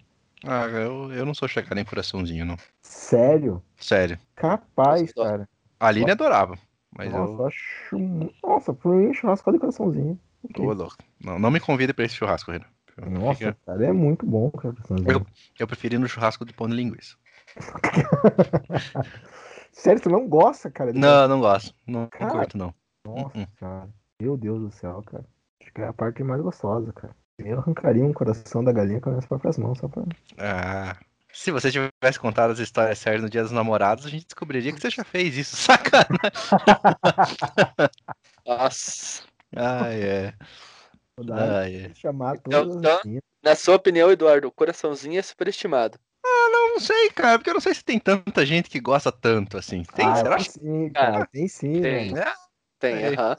Ah, 0.46 0.68
eu, 0.68 1.12
eu 1.14 1.26
não 1.26 1.34
sou 1.34 1.48
chegado 1.48 1.78
em 1.80 1.86
coraçãozinho, 1.86 2.46
não. 2.46 2.58
sério? 2.82 3.62
Sério. 3.78 4.20
Capaz, 4.36 5.12
cara. 5.14 5.48
A 5.80 5.88
Aline 5.88 6.12
adorava. 6.12 6.58
Mas 6.98 7.12
Nossa, 7.12 7.34
eu. 7.34 7.48
acho. 7.48 7.98
Nossa, 8.44 8.74
por 8.74 8.96
mim, 8.96 9.14
churrasco 9.14 9.52
de 9.52 9.60
coraçãozinho. 9.60 10.20
Ok. 10.44 10.66
Ô, 10.66 10.74
louco. 10.74 10.96
Não, 11.24 11.38
não 11.40 11.52
me 11.52 11.60
convide 11.60 11.94
pra 11.94 12.06
esse 12.06 12.16
churrasco, 12.16 12.52
Renan. 12.52 12.66
Nossa, 13.08 13.36
Fica- 13.36 13.58
cara, 13.66 13.86
é 13.86 13.94
muito 13.94 14.26
bom, 14.26 14.52
cara. 14.52 14.76
Eu, 15.08 15.26
eu 15.58 15.68
preferi 15.68 15.98
no 15.98 16.08
churrasco 16.08 16.44
de 16.44 16.54
pão 16.54 16.68
de 16.68 16.76
linguiça. 16.76 17.16
Sério, 19.72 20.02
você 20.02 20.10
não 20.10 20.28
gosta, 20.28 20.70
cara? 20.70 20.92
de 20.92 21.00
Não, 21.00 21.28
não 21.28 21.40
gosto. 21.40 21.74
Não, 21.88 22.02
não 22.02 22.08
Cara. 22.10 22.32
curto, 22.32 22.58
não. 22.58 22.74
Nossa, 23.06 23.38
Uhum. 23.38 23.48
cara. 23.60 23.90
Meu 24.22 24.36
Deus 24.36 24.60
do 24.60 24.72
céu, 24.72 25.02
cara. 25.04 25.26
Acho 25.62 25.74
que 25.74 25.82
é 25.82 25.88
a 25.88 25.94
parte 25.94 26.24
mais 26.24 26.42
gostosa, 26.42 26.92
cara. 26.94 27.16
Eu 27.38 27.60
arrancaria 27.60 28.04
um 28.04 28.12
coração 28.12 28.64
da 28.64 28.74
galinha 28.74 29.00
com 29.00 29.10
as 29.10 29.14
minhas 29.14 29.26
próprias 29.26 29.58
mãos, 29.58 29.78
só 29.78 29.88
pra. 29.88 30.04
Ah, 30.38 30.98
Se 31.32 31.52
você 31.52 31.72
tivesse 31.72 32.20
contado 32.20 32.52
as 32.52 32.60
histórias 32.60 32.98
sérias 33.00 33.22
no 33.22 33.30
Dia 33.30 33.44
dos 33.44 33.52
Namorados, 33.52 34.06
a 34.06 34.10
gente 34.10 34.26
descobriria 34.26 34.74
que 34.74 34.80
você 34.82 34.90
já 34.90 35.04
fez 35.04 35.38
isso, 35.38 35.56
sacanagem. 35.58 36.10
Nossa. 38.46 39.24
Ah, 39.56 39.88
é. 39.90 40.34
Ah, 41.32 41.70
é. 41.70 41.94
chamar 41.94 42.36
Então, 42.38 42.64
então-. 42.64 43.02
Na 43.44 43.56
sua 43.56 43.76
opinião, 43.76 44.12
Eduardo, 44.12 44.48
o 44.48 44.52
coraçãozinho 44.52 45.20
é 45.20 45.22
superestimado. 45.22 46.00
Eu 46.26 46.74
não 46.74 46.80
sei, 46.80 47.10
cara, 47.10 47.38
porque 47.38 47.50
eu 47.50 47.56
não 47.56 47.62
sei 47.62 47.74
se 47.74 47.84
tem 47.84 48.00
tanta 48.00 48.46
gente 48.46 48.70
que 48.70 48.80
gosta 48.80 49.12
tanto 49.12 49.58
assim. 49.58 49.84
Tem, 49.84 50.06
ah, 50.06 50.16
será? 50.16 50.36
tem 50.38 50.46
sim, 50.46 50.90
cara. 50.90 51.28
Tem 51.32 51.48
sim, 51.48 51.82
Tem. 51.82 52.12
mano. 52.12 52.18
É? 52.18 52.34
Tem, 52.80 52.96
É. 52.96 53.08
aham. 53.16 53.38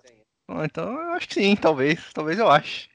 Ah, 0.48 0.64
Então 0.64 0.92
eu 0.92 1.12
acho 1.12 1.28
que 1.28 1.34
sim, 1.34 1.56
talvez. 1.56 2.12
Talvez 2.12 2.38
eu 2.38 2.50
ache. 2.50 2.89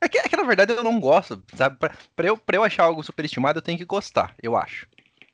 É 0.00 0.08
que, 0.08 0.18
é 0.18 0.28
que 0.28 0.36
na 0.36 0.42
verdade 0.42 0.72
eu 0.72 0.84
não 0.84 1.00
gosto, 1.00 1.42
sabe? 1.54 1.76
Pra, 1.76 1.92
pra 2.14 2.26
eu, 2.26 2.36
pra 2.36 2.56
eu 2.56 2.64
achar 2.64 2.84
algo 2.84 3.02
superestimado, 3.02 3.58
eu 3.58 3.62
tenho 3.62 3.78
que 3.78 3.84
gostar, 3.84 4.34
eu 4.42 4.56
acho. 4.56 4.86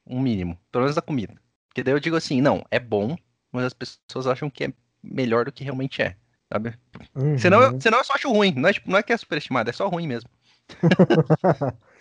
Um 0.06 0.20
mínimo. 0.20 0.58
Pelo 0.70 0.84
menos 0.84 0.96
da 0.96 1.02
comida. 1.02 1.34
Porque 1.68 1.82
daí 1.82 1.94
eu 1.94 2.00
digo 2.00 2.16
assim, 2.16 2.40
não, 2.40 2.64
é 2.70 2.78
bom, 2.78 3.16
mas 3.50 3.64
as 3.64 3.72
pessoas 3.72 4.26
acham 4.26 4.50
que 4.50 4.64
é 4.64 4.72
melhor 5.02 5.44
do 5.44 5.52
que 5.52 5.64
realmente 5.64 6.02
é. 6.02 6.16
Sabe? 6.52 6.74
Uhum. 7.14 7.38
Senão, 7.38 7.62
eu, 7.62 7.80
senão 7.80 7.98
eu 7.98 8.04
só 8.04 8.14
acho 8.14 8.30
ruim. 8.30 8.52
Não 8.54 8.68
é, 8.68 8.72
tipo, 8.72 8.90
não 8.90 8.98
é 8.98 9.02
que 9.02 9.12
é 9.12 9.16
superestimado, 9.16 9.70
é 9.70 9.72
só 9.72 9.88
ruim 9.88 10.06
mesmo. 10.06 10.28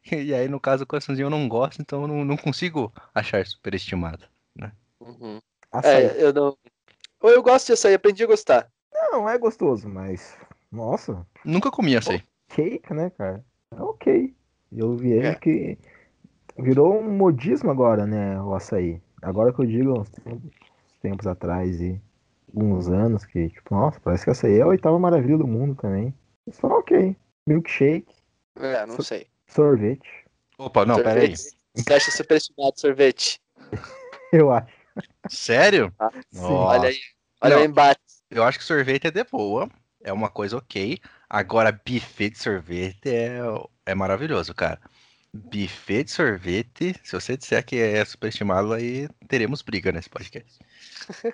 E 0.12 0.34
aí, 0.34 0.48
no 0.48 0.58
caso, 0.58 0.84
o 0.84 0.86
coraçãozinho 0.86 1.26
eu 1.26 1.30
não 1.30 1.48
gosto, 1.48 1.80
então 1.80 2.02
eu 2.02 2.08
não, 2.08 2.24
não 2.24 2.36
consigo 2.36 2.92
achar 3.14 3.46
superestimado. 3.46 4.26
Uhum. 5.00 5.40
Açaí. 5.72 6.04
É, 6.04 6.24
eu 6.24 6.32
não. 6.32 6.56
Ou 7.20 7.30
eu 7.30 7.42
gosto 7.42 7.66
de 7.66 7.72
açaí, 7.72 7.94
aprendi 7.94 8.22
a 8.22 8.26
gostar. 8.26 8.70
Não, 8.92 9.28
é 9.28 9.38
gostoso, 9.38 9.88
mas. 9.88 10.36
Nossa, 10.70 11.26
Nunca 11.44 11.70
comi 11.70 11.96
açaí. 11.96 12.22
cake, 12.48 12.92
né, 12.94 13.10
cara? 13.10 13.44
É 13.76 13.82
ok. 13.82 14.34
Eu 14.72 14.96
vejo 14.96 15.26
É. 15.26 15.34
que 15.34 15.78
virou 16.58 17.00
um 17.00 17.10
modismo 17.16 17.70
agora, 17.70 18.06
né, 18.06 18.40
o 18.40 18.54
açaí. 18.54 19.00
Agora 19.22 19.52
que 19.52 19.60
eu 19.60 19.66
digo, 19.66 19.98
uns 20.00 20.08
tempos, 20.10 20.44
uns 20.44 20.98
tempos 21.02 21.26
atrás 21.26 21.80
e 21.80 22.00
alguns 22.54 22.88
anos, 22.88 23.24
que, 23.24 23.48
tipo, 23.48 23.74
nossa, 23.74 23.98
parece 24.00 24.24
que 24.24 24.30
açaí 24.30 24.58
é 24.58 24.62
a 24.62 24.66
oitava 24.66 24.98
maravilha 24.98 25.36
do 25.38 25.46
mundo 25.46 25.74
também. 25.74 26.14
Só 26.52 26.68
ok. 26.68 27.16
Milkshake, 27.46 28.14
É, 28.56 28.86
não 28.86 29.00
sei. 29.00 29.26
sorvete, 29.48 30.08
Opa, 30.58 30.84
não, 30.86 30.96
peraí. 30.96 31.36
sorvete. 31.36 31.60
Você 31.74 31.94
acha 31.94 32.10
superestimado 32.10 32.78
sorvete? 32.80 33.40
eu 34.32 34.50
acho. 34.52 34.72
Sério? 35.28 35.92
Sim. 36.32 36.40
Ó. 36.44 36.66
Olha 36.68 36.88
aí. 36.88 36.98
Olha 37.40 37.56
Não. 37.56 37.62
o 37.62 37.64
embate. 37.66 38.00
Eu 38.30 38.42
acho 38.44 38.58
que 38.58 38.64
sorvete 38.64 39.06
é 39.06 39.10
de 39.10 39.24
boa. 39.24 39.68
É 40.02 40.12
uma 40.12 40.28
coisa 40.28 40.56
ok. 40.56 40.98
Agora, 41.28 41.70
buffet 41.72 42.30
de 42.30 42.38
sorvete 42.38 43.08
é, 43.08 43.38
é 43.86 43.94
maravilhoso, 43.94 44.54
cara. 44.54 44.80
Buffet 45.32 46.04
de 46.04 46.10
sorvete, 46.10 46.94
se 47.04 47.12
você 47.12 47.36
disser 47.36 47.64
que 47.64 47.76
é 47.76 48.04
superestimado, 48.04 48.72
aí 48.72 49.08
teremos 49.28 49.62
briga 49.62 49.92
nesse 49.92 50.10
podcast. 50.10 50.58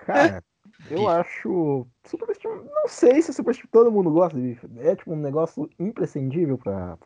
Cara, 0.05 0.45
eu 0.91 0.99
Bife. 0.99 1.11
acho 1.11 1.87
super 2.05 2.29
Não 2.45 2.89
sei 2.89 3.23
se 3.23 3.33
super 3.33 3.57
todo 3.73 3.91
mundo 3.91 4.11
gosta 4.11 4.39
de 4.39 4.49
bife. 4.49 4.69
É 4.81 4.95
tipo 4.95 5.15
um 5.15 5.17
negócio 5.17 5.71
imprescindível 5.79 6.59
para 6.59 6.99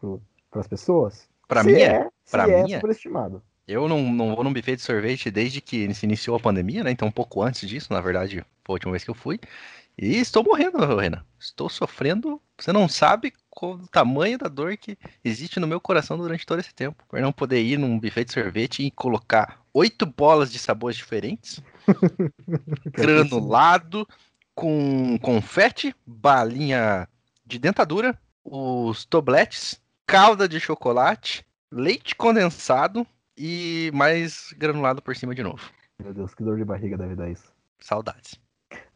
as 0.53 0.67
pessoas. 0.67 1.29
Se 1.53 1.67
mim 1.67 1.73
é. 1.75 1.85
é, 1.85 2.09
se 2.25 2.37
é 2.37 2.63
mim 2.65 2.73
é. 2.73 2.77
superestimado. 2.77 3.43
Eu 3.69 3.89
não, 3.89 4.03
não 4.13 4.35
vou 4.35 4.43
num 4.43 4.53
buffet 4.53 4.75
de 4.75 4.83
sorvete 4.83 5.31
desde 5.31 5.61
que 5.61 5.95
se 5.95 6.05
iniciou 6.05 6.37
a 6.37 6.41
pandemia, 6.41 6.83
né? 6.83 6.91
Então, 6.91 7.07
um 7.07 7.13
pouco 7.13 7.41
antes 7.41 7.69
disso, 7.69 7.93
na 7.93 8.01
verdade, 8.01 8.45
foi 8.65 8.73
a 8.73 8.77
última 8.77 8.91
vez 8.91 9.05
que 9.05 9.11
eu 9.11 9.15
fui. 9.15 9.39
E 10.03 10.17
estou 10.17 10.43
morrendo, 10.43 10.79
Renan. 10.97 11.23
Estou 11.39 11.69
sofrendo. 11.69 12.41
Você 12.59 12.73
não 12.73 12.89
sabe 12.89 13.35
qual 13.51 13.73
o 13.73 13.87
tamanho 13.87 14.39
da 14.39 14.49
dor 14.49 14.75
que 14.79 14.97
existe 15.23 15.61
no 15.61 15.67
meu 15.67 15.79
coração 15.79 16.17
durante 16.17 16.47
todo 16.47 16.59
esse 16.59 16.75
tempo. 16.75 17.05
Por 17.07 17.21
não 17.21 17.31
poder 17.31 17.61
ir 17.61 17.79
num 17.79 18.01
buffet 18.01 18.25
de 18.25 18.33
sorvete 18.33 18.83
e 18.83 18.91
colocar 18.91 19.61
oito 19.75 20.07
bolas 20.07 20.51
de 20.51 20.59
sabores 20.59 20.97
diferentes, 20.97 21.63
granulado, 22.91 24.09
com 24.55 25.19
confete, 25.19 25.95
balinha 26.07 27.07
de 27.45 27.59
dentadura, 27.59 28.19
os 28.43 29.05
tobletes, 29.05 29.79
calda 30.07 30.49
de 30.49 30.59
chocolate, 30.59 31.45
leite 31.71 32.17
condensado 32.17 33.07
e 33.37 33.91
mais 33.93 34.55
granulado 34.57 35.03
por 35.03 35.15
cima 35.15 35.35
de 35.35 35.43
novo. 35.43 35.71
Meu 36.03 36.15
Deus, 36.15 36.35
que 36.35 36.43
dor 36.43 36.57
de 36.57 36.65
barriga 36.65 36.97
deve 36.97 37.15
dar 37.15 37.31
isso. 37.31 37.53
Saudades. 37.79 38.41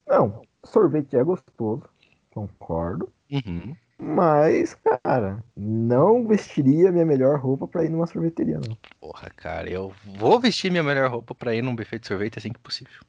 Não, 0.07 0.43
sorvete 0.65 1.17
é 1.17 1.23
gostoso, 1.23 1.85
concordo. 2.33 3.13
Uhum. 3.31 3.77
Mas, 3.99 4.77
cara, 5.03 5.43
não 5.57 6.27
vestiria 6.27 6.91
minha 6.91 7.07
melhor 7.07 7.39
roupa 7.39 7.67
pra 7.67 7.85
ir 7.85 7.89
numa 7.91 8.07
sorveteria, 8.07 8.59
não. 8.59 8.77
Porra, 9.01 9.31
cara, 9.31 9.71
eu 9.71 9.93
vou 10.05 10.41
vestir 10.41 10.71
minha 10.71 10.83
melhor 10.83 11.11
roupa 11.11 11.35
pra 11.35 11.55
ir 11.55 11.63
num 11.63 11.75
buffet 11.77 12.01
de 12.01 12.07
sorvete 12.07 12.39
assim 12.39 12.53
que 12.53 12.59
possível. 12.59 13.01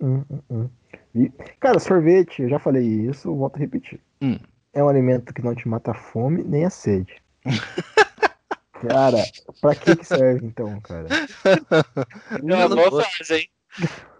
Hum, 0.00 0.24
hum, 0.30 0.40
hum. 0.50 0.68
E, 1.14 1.30
cara, 1.60 1.78
sorvete, 1.78 2.42
eu 2.42 2.48
já 2.48 2.58
falei 2.58 2.84
isso, 2.84 3.34
volto 3.34 3.56
a 3.56 3.60
repetir. 3.60 4.00
É 4.72 4.82
um 4.82 4.88
alimento 4.88 5.32
que 5.32 5.42
não 5.42 5.54
te 5.54 5.68
mata 5.68 5.92
a 5.92 5.94
fome 5.94 6.42
nem 6.42 6.64
a 6.64 6.70
sede. 6.70 7.22
cara, 8.72 9.22
pra 9.60 9.74
que 9.74 9.96
que 9.96 10.04
serve 10.04 10.46
então, 10.46 10.80
cara? 10.80 11.08
É 11.44 12.54
uma 12.54 12.68
boa 12.68 13.04
frase, 13.04 13.34
hein? 13.34 13.48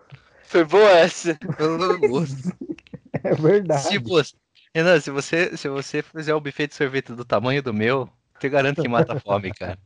Foi 0.44 0.64
boa 0.64 0.90
essa. 0.90 1.34
Pelo 1.56 1.98
gosto. 2.00 2.52
É 3.24 3.34
verdade. 3.34 3.82
se 3.82 3.98
você, 3.98 4.36
Renan, 4.74 5.00
se 5.00 5.10
você, 5.10 5.56
se 5.56 5.68
você 5.68 6.02
fizer 6.02 6.34
o 6.34 6.40
buffet 6.40 6.66
de 6.66 6.74
sorvete 6.74 7.12
do 7.12 7.24
tamanho 7.24 7.62
do 7.62 7.72
meu, 7.72 8.08
te 8.38 8.48
garanto 8.48 8.82
que 8.82 8.88
mata 8.88 9.14
a 9.14 9.20
fome, 9.20 9.52
cara. 9.52 9.78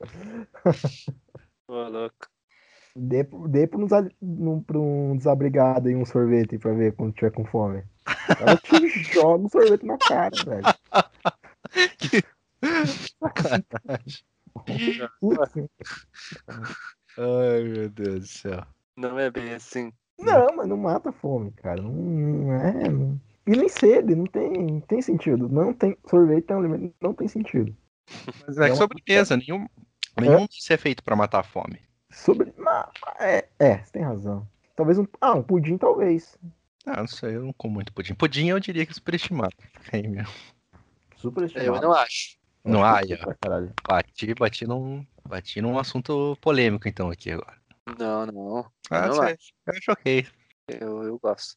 Ô, 1.66 1.88
louco. 1.88 2.28
Dê, 2.94 3.26
dê 3.48 3.66
pra, 3.66 3.80
um, 3.80 4.62
pra 4.62 4.78
um 4.78 5.16
desabrigado 5.16 5.88
aí 5.88 5.96
um 5.96 6.04
sorvete 6.04 6.58
pra 6.58 6.74
ver 6.74 6.94
quando 6.94 7.14
tiver 7.14 7.30
com 7.30 7.44
fome. 7.44 7.82
Ela 8.38 8.56
te 8.58 8.88
joga 9.14 9.44
um 9.44 9.48
sorvete 9.48 9.86
na 9.86 9.96
cara, 9.96 10.30
velho. 10.44 10.62
Sacanagem. 13.18 14.24
Putz. 15.20 15.52
Ai, 17.16 17.62
meu 17.64 17.88
Deus 17.88 18.20
do 18.20 18.26
céu. 18.26 18.66
Não 18.96 19.18
é 19.18 19.30
bem 19.30 19.54
assim. 19.54 19.92
Não, 20.24 20.56
mas 20.56 20.68
não 20.68 20.76
mata 20.76 21.08
a 21.10 21.12
fome, 21.12 21.50
cara. 21.52 21.80
Não, 21.82 21.92
não 21.92 22.52
é. 22.54 22.88
não- 22.88 23.20
E 23.46 23.50
nem 23.50 23.68
sede, 23.68 24.14
não 24.14 24.24
tem, 24.24 24.80
tem 24.80 25.02
sentido. 25.02 25.48
Não 25.48 25.72
tem. 25.72 25.96
Sorvete 26.08 26.50
é 26.50 26.54
um 26.54 26.58
alimento, 26.60 26.94
não 27.00 27.12
tem 27.12 27.26
sentido. 27.28 27.74
Mas 28.46 28.56
é 28.58 28.62
É 28.62 28.64
que 28.66 28.70
uma- 28.72 28.76
sobremesa, 28.76 29.36
nenhum, 29.36 29.66
nenhum 30.20 30.46
disso 30.46 30.72
é 30.72 30.76
feito 30.76 31.02
pra 31.02 31.16
matar 31.16 31.40
a 31.40 31.44
fome. 31.44 31.80
Sobre. 32.10 32.52
É, 33.18 33.48
é, 33.58 33.78
você 33.78 33.92
tem 33.92 34.02
razão. 34.02 34.46
Talvez 34.76 34.98
um. 34.98 35.06
Ah, 35.20 35.34
um 35.34 35.42
pudim, 35.42 35.76
talvez. 35.76 36.38
Ah, 36.86 36.98
não 37.00 37.06
sei, 37.06 37.36
eu 37.36 37.44
não 37.44 37.52
como 37.52 37.74
muito 37.74 37.92
pudim. 37.92 38.14
Pudim 38.14 38.48
eu 38.48 38.60
diria 38.60 38.84
que 38.84 38.92
é 38.92 38.94
superestimado. 38.94 39.54
Aí, 39.92 40.06
meu. 40.06 40.24
Super 41.16 41.50
Eu 41.56 41.80
não 41.80 41.92
acho. 41.92 42.36
Não 42.64 42.84
há, 42.84 42.98
aí, 42.98 43.14
ó. 43.14 43.24
pra 43.24 43.34
caralho. 43.34 43.72
Bati, 43.88 44.34
bati 44.34 44.66
num, 44.66 45.04
bati 45.28 45.60
num 45.60 45.78
assunto 45.78 46.36
polêmico 46.40 46.86
então 46.88 47.10
aqui 47.10 47.30
agora. 47.32 47.56
Não, 47.98 48.26
não. 48.26 48.72
Ah, 48.90 49.06
não 49.06 49.14
sei. 49.14 49.36
Eu 49.66 49.74
acho 49.74 49.92
ok. 49.92 50.26
Eu, 50.68 51.02
eu 51.04 51.18
gosto. 51.18 51.56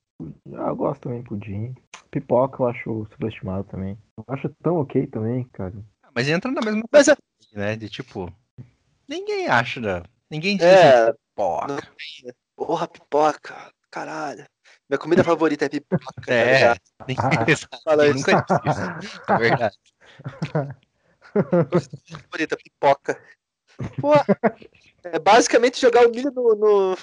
Ah, 0.53 0.67
eu 0.69 0.75
gosto 0.75 1.01
também 1.01 1.21
de 1.21 1.27
pudim. 1.29 1.75
Pipoca 2.09 2.63
eu 2.63 2.67
acho 2.67 3.05
superestimado 3.11 3.65
também. 3.65 3.97
Eu 4.17 4.23
acho 4.29 4.49
tão 4.63 4.77
ok 4.77 5.05
também, 5.07 5.43
cara. 5.49 5.73
Mas 6.13 6.27
entra 6.29 6.49
na 6.51 6.61
mesma 6.61 6.83
Mas 6.91 7.07
é, 7.07 7.15
né? 7.53 7.75
De 7.75 7.89
tipo, 7.89 8.31
ninguém 9.07 9.47
acha, 9.47 9.79
né? 9.79 10.01
Ninguém 10.31 10.57
diz 10.57 10.65
é 10.65 11.13
"Pô, 11.35 11.65
não- 11.67 11.77
porra, 12.55 12.87
pipoca. 12.87 13.71
Caralho. 13.91 14.45
Minha 14.89 14.97
comida 14.99 15.23
favorita 15.23 15.65
é 15.65 15.69
pipoca. 15.69 16.03
tá 16.25 16.33
É. 16.33 16.53
ligado? 16.53 16.79
ninguém 17.07 17.15
Fala 17.83 18.07
ninguém 18.07 18.21
isso. 18.21 18.31
nunca 18.31 18.45
disse. 18.63 19.21
É 19.31 19.37
verdade. 19.37 19.77
favorita, 22.23 22.57
pipoca. 22.57 23.21
Pô, 23.99 24.13
é 25.03 25.19
basicamente 25.19 25.79
jogar 25.81 26.07
o 26.07 26.11
milho 26.11 26.31
no, 26.31 26.55
no- 26.55 26.97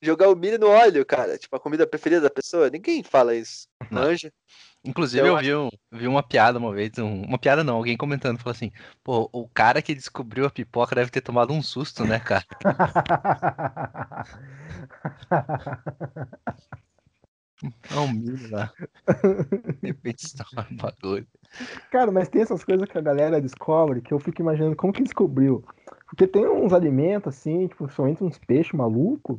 Jogar 0.00 0.28
o 0.30 0.36
milho 0.36 0.58
no 0.58 0.68
óleo, 0.68 1.04
cara. 1.04 1.36
Tipo, 1.36 1.56
a 1.56 1.60
comida 1.60 1.86
preferida 1.86 2.20
da 2.22 2.30
pessoa. 2.30 2.70
Ninguém 2.70 3.02
fala 3.02 3.34
isso. 3.34 3.66
Não. 3.90 4.02
Manja. 4.02 4.32
Inclusive, 4.84 5.26
Eu 5.26 5.34
eu 5.34 5.38
vi, 5.42 5.54
um- 5.54 5.68
vi 5.92 6.06
uma 6.06 6.22
piada 6.22 6.58
uma 6.58 6.72
vez, 6.72 6.96
um- 6.98 7.22
uma 7.22 7.38
piada 7.38 7.64
não, 7.64 7.76
alguém 7.76 7.96
comentando, 7.96 8.38
falou 8.38 8.52
assim, 8.52 8.70
pô, 9.02 9.28
o 9.32 9.48
cara 9.48 9.82
que 9.82 9.94
descobriu 9.94 10.46
a 10.46 10.50
pipoca 10.50 10.94
deve 10.94 11.10
ter 11.10 11.20
tomado 11.20 11.52
um 11.52 11.60
susto, 11.62 12.04
né, 12.04 12.20
cara? 12.20 12.44
É 17.90 17.98
um 17.98 18.12
milho 18.12 18.50
lá. 18.50 18.70
De 19.80 19.88
repente 19.88 20.26
estoura 20.26 20.66
um 20.70 20.76
bagulho. 20.76 21.26
Cara, 21.90 22.12
mas 22.12 22.28
tem 22.28 22.42
essas 22.42 22.62
coisas 22.62 22.86
que 22.86 22.98
a 22.98 23.00
galera 23.00 23.40
descobre 23.40 24.02
que 24.02 24.12
eu 24.12 24.20
fico 24.20 24.42
imaginando 24.42 24.76
como 24.76 24.92
que 24.92 25.02
descobriu. 25.02 25.64
Porque 26.06 26.26
tem 26.26 26.46
uns 26.46 26.72
alimentos, 26.72 27.34
assim, 27.34 27.66
tipo, 27.66 27.84
principalmente 27.84 28.22
uns 28.24 28.38
peixes 28.38 28.72
malucos, 28.72 29.38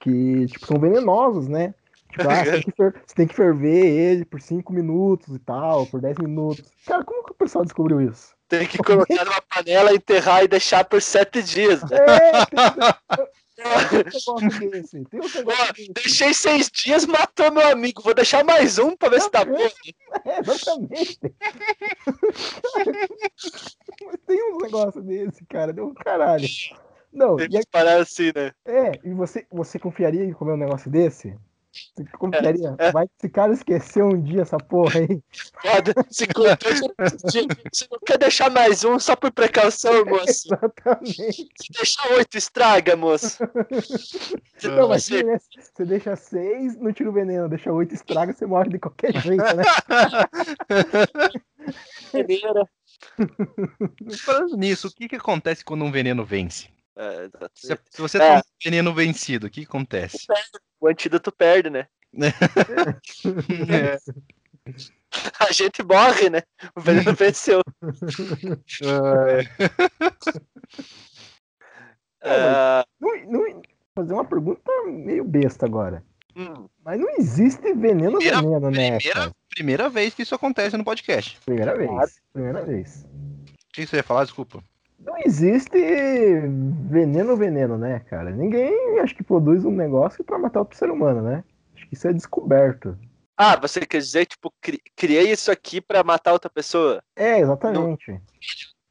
que, 0.00 0.46
tipo, 0.46 0.66
são 0.66 0.78
venenosos, 0.78 1.48
né? 1.48 1.74
Tipo, 2.10 2.28
ah, 2.28 2.44
você, 2.44 2.52
tem 2.52 2.62
que 2.62 2.72
fer- 2.72 2.94
você 3.06 3.14
tem 3.14 3.26
que 3.26 3.34
ferver 3.34 3.86
ele 3.86 4.24
por 4.24 4.40
5 4.40 4.72
minutos 4.72 5.34
e 5.34 5.38
tal, 5.38 5.86
por 5.86 6.00
10 6.00 6.18
minutos. 6.18 6.70
Cara, 6.86 7.04
como 7.04 7.24
que 7.24 7.32
o 7.32 7.34
pessoal 7.34 7.64
descobriu 7.64 8.00
isso? 8.00 8.34
Tem 8.48 8.66
que 8.68 8.78
colocar 8.78 9.24
numa 9.24 9.40
panela, 9.42 9.94
enterrar 9.94 10.44
e 10.44 10.48
deixar 10.48 10.84
por 10.84 11.00
sete 11.00 11.42
dias. 11.42 11.82
né? 11.82 11.96
É, 11.96 12.32
tem, 13.54 13.64
um 13.66 14.04
negócio 14.04 14.70
desse. 14.70 15.04
Tem 15.04 15.20
um 15.20 15.24
Ó, 15.24 15.72
desse. 15.72 15.92
deixei 15.92 16.34
seis 16.34 16.70
dias, 16.70 17.06
matou 17.06 17.52
meu 17.52 17.68
amigo. 17.68 18.02
Vou 18.02 18.14
deixar 18.14 18.44
mais 18.44 18.78
um 18.78 18.96
pra 18.96 19.08
ver 19.08 19.20
se 19.22 19.30
tá 19.30 19.44
bom. 19.44 19.56
É, 20.24 20.38
exatamente. 20.38 21.18
Mas 22.74 24.16
tem 24.26 24.52
uns 24.52 24.62
negócios 24.62 25.04
desse, 25.04 25.44
cara. 25.46 25.72
Deu 25.72 25.86
um 25.88 25.94
caralho. 25.94 26.46
Não, 27.12 27.36
Tem 27.36 27.46
e 27.46 27.50
que 27.50 27.66
parar 27.70 28.00
assim, 28.00 28.32
né? 28.34 28.52
É, 28.64 28.92
e 29.04 29.12
você, 29.12 29.46
você 29.50 29.78
confiaria 29.78 30.24
em 30.24 30.32
comer 30.32 30.52
um 30.52 30.56
negócio 30.56 30.90
desse? 30.90 31.36
Você 31.96 32.04
confiaria? 32.18 32.74
é. 32.78 32.92
Vai 32.92 33.06
que 33.06 33.12
esse 33.18 33.28
cara 33.28 33.52
esqueceu 33.52 34.06
um 34.06 34.22
dia 34.22 34.42
essa 34.42 34.56
porra 34.58 35.00
aí. 35.00 35.20
Foda. 35.60 35.92
Se 36.10 36.26
contou, 36.26 36.56
você 36.70 37.46
você 37.72 37.88
não 37.90 37.98
quer 38.06 38.18
deixar 38.18 38.50
mais 38.50 38.84
um 38.84 38.98
só 38.98 39.16
por 39.16 39.32
precaução, 39.32 39.92
moço. 40.06 40.46
Exatamente. 40.54 41.32
Se 41.60 41.72
deixar 41.76 42.08
oito, 42.12 42.36
estraga, 42.38 42.96
moço. 42.96 43.38
Não, 44.64 44.88
mas 44.88 45.04
Você- 45.04 45.22
você, 45.22 45.60
você 45.74 45.84
deixa 45.84 46.16
seis, 46.16 46.76
não 46.78 46.92
tira 46.92 47.10
o 47.10 47.12
veneno. 47.12 47.48
Deixa 47.48 47.70
oito, 47.72 47.94
estraga, 47.94 48.32
você 48.32 48.46
morre 48.46 48.70
de 48.70 48.78
qualquer 48.78 49.12
jeito, 49.20 49.42
né? 49.42 49.64
Falando 54.24 54.56
nisso, 54.56 54.88
o 54.88 54.90
que, 54.90 55.08
que 55.08 55.16
acontece 55.16 55.64
quando 55.64 55.84
um 55.84 55.90
veneno 55.90 56.24
vence? 56.24 56.68
É. 56.96 57.28
Se, 57.54 57.78
se 57.90 58.00
você 58.00 58.18
É. 58.18 58.20
toma 58.20 58.38
um 58.38 58.42
veneno 58.64 58.94
vencido, 58.94 59.46
o 59.46 59.50
que 59.50 59.62
acontece? 59.64 60.26
O 60.80 60.86
antídoto 60.88 61.30
perde, 61.32 61.70
né? 61.70 61.86
É. 62.20 63.98
A 65.38 65.52
gente 65.52 65.80
morre, 65.82 66.28
né? 66.30 66.42
O 66.74 66.80
veneno 66.80 67.12
venceu. 67.18 67.60
Ah, 72.22 72.84
Não, 73.00 73.16
não, 73.26 73.62
fazer 73.94 74.12
uma 74.14 74.24
pergunta 74.24 74.62
meio 74.86 75.24
besta 75.24 75.66
agora. 75.66 76.02
hum, 76.34 76.66
Mas 76.82 76.98
não 76.98 77.08
existe 77.18 77.74
veneno 77.74 78.16
Primeira- 78.18 78.40
veneno, 78.40 78.70
né? 78.70 78.98
Primeira, 78.98 79.32
primeira 79.50 79.88
vez 79.90 80.14
que 80.14 80.22
isso 80.22 80.34
acontece 80.34 80.76
no 80.76 80.84
podcast. 80.84 81.38
Primeira 81.44 81.74
Claro. 81.74 81.96
vez. 81.98 82.20
Primeira 82.32 82.64
vez. 82.64 83.04
O 83.04 83.72
que 83.74 83.86
você 83.86 83.96
ia 83.96 84.02
falar? 84.02 84.24
Desculpa. 84.24 84.62
Não 85.04 85.16
existe 85.18 85.78
veneno 86.88 87.36
veneno, 87.36 87.76
né, 87.76 88.00
cara? 88.08 88.30
Ninguém 88.30 88.98
acho 89.00 89.14
que 89.14 89.22
produz 89.22 89.64
um 89.64 89.70
negócio 89.70 90.24
pra 90.24 90.38
matar 90.38 90.60
outro 90.60 90.76
ser 90.78 90.90
humano, 90.90 91.20
né? 91.22 91.44
Acho 91.74 91.86
que 91.88 91.94
isso 91.94 92.08
é 92.08 92.12
descoberto. 92.12 92.98
Ah, 93.36 93.56
você 93.56 93.80
quer 93.80 93.98
dizer, 93.98 94.26
tipo, 94.26 94.52
cri- 94.60 94.80
criei 94.96 95.30
isso 95.30 95.50
aqui 95.50 95.80
pra 95.80 96.04
matar 96.04 96.32
outra 96.32 96.48
pessoa? 96.48 97.02
É, 97.16 97.40
exatamente. 97.40 98.10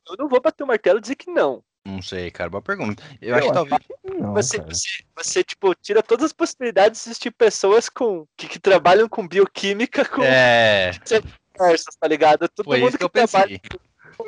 Eu 0.10 0.18
não 0.20 0.28
vou 0.28 0.42
bater 0.42 0.64
o 0.64 0.68
martelo 0.68 1.00
e 1.00 1.02
dizer 1.02 1.16
que 1.16 1.32
não. 1.32 1.64
Não 1.88 2.02
sei, 2.02 2.30
cara, 2.30 2.50
boa 2.50 2.62
pergunta. 2.62 3.04
Eu, 3.22 3.30
Eu 3.30 3.36
acho 3.36 3.48
que 3.48 3.54
talvez. 3.54 3.80
Não, 4.20 4.34
Você, 4.34 4.58
você, 4.60 5.04
você, 5.18 5.44
tipo, 5.44 5.74
tira 5.76 6.04
todas 6.04 6.26
as 6.26 6.34
possibilidades 6.34 7.04
de 7.04 7.10
existir 7.10 7.32
pessoas 7.32 7.90
com, 7.90 8.26
que, 8.38 8.48
que 8.48 8.60
trabalham 8.60 9.08
com 9.10 9.28
bioquímica 9.28 10.06
com 10.08 10.22
É, 10.22 10.92
conversas, 11.58 11.96
tá 12.00 12.08
ligado? 12.08 12.48
Todo 12.50 12.66
foi 12.66 12.80
mundo 12.80 12.90
isso 12.90 12.98
que 12.98 13.04
eu 13.04 13.10
trabalha 13.10 13.48
pensei. 13.48 13.62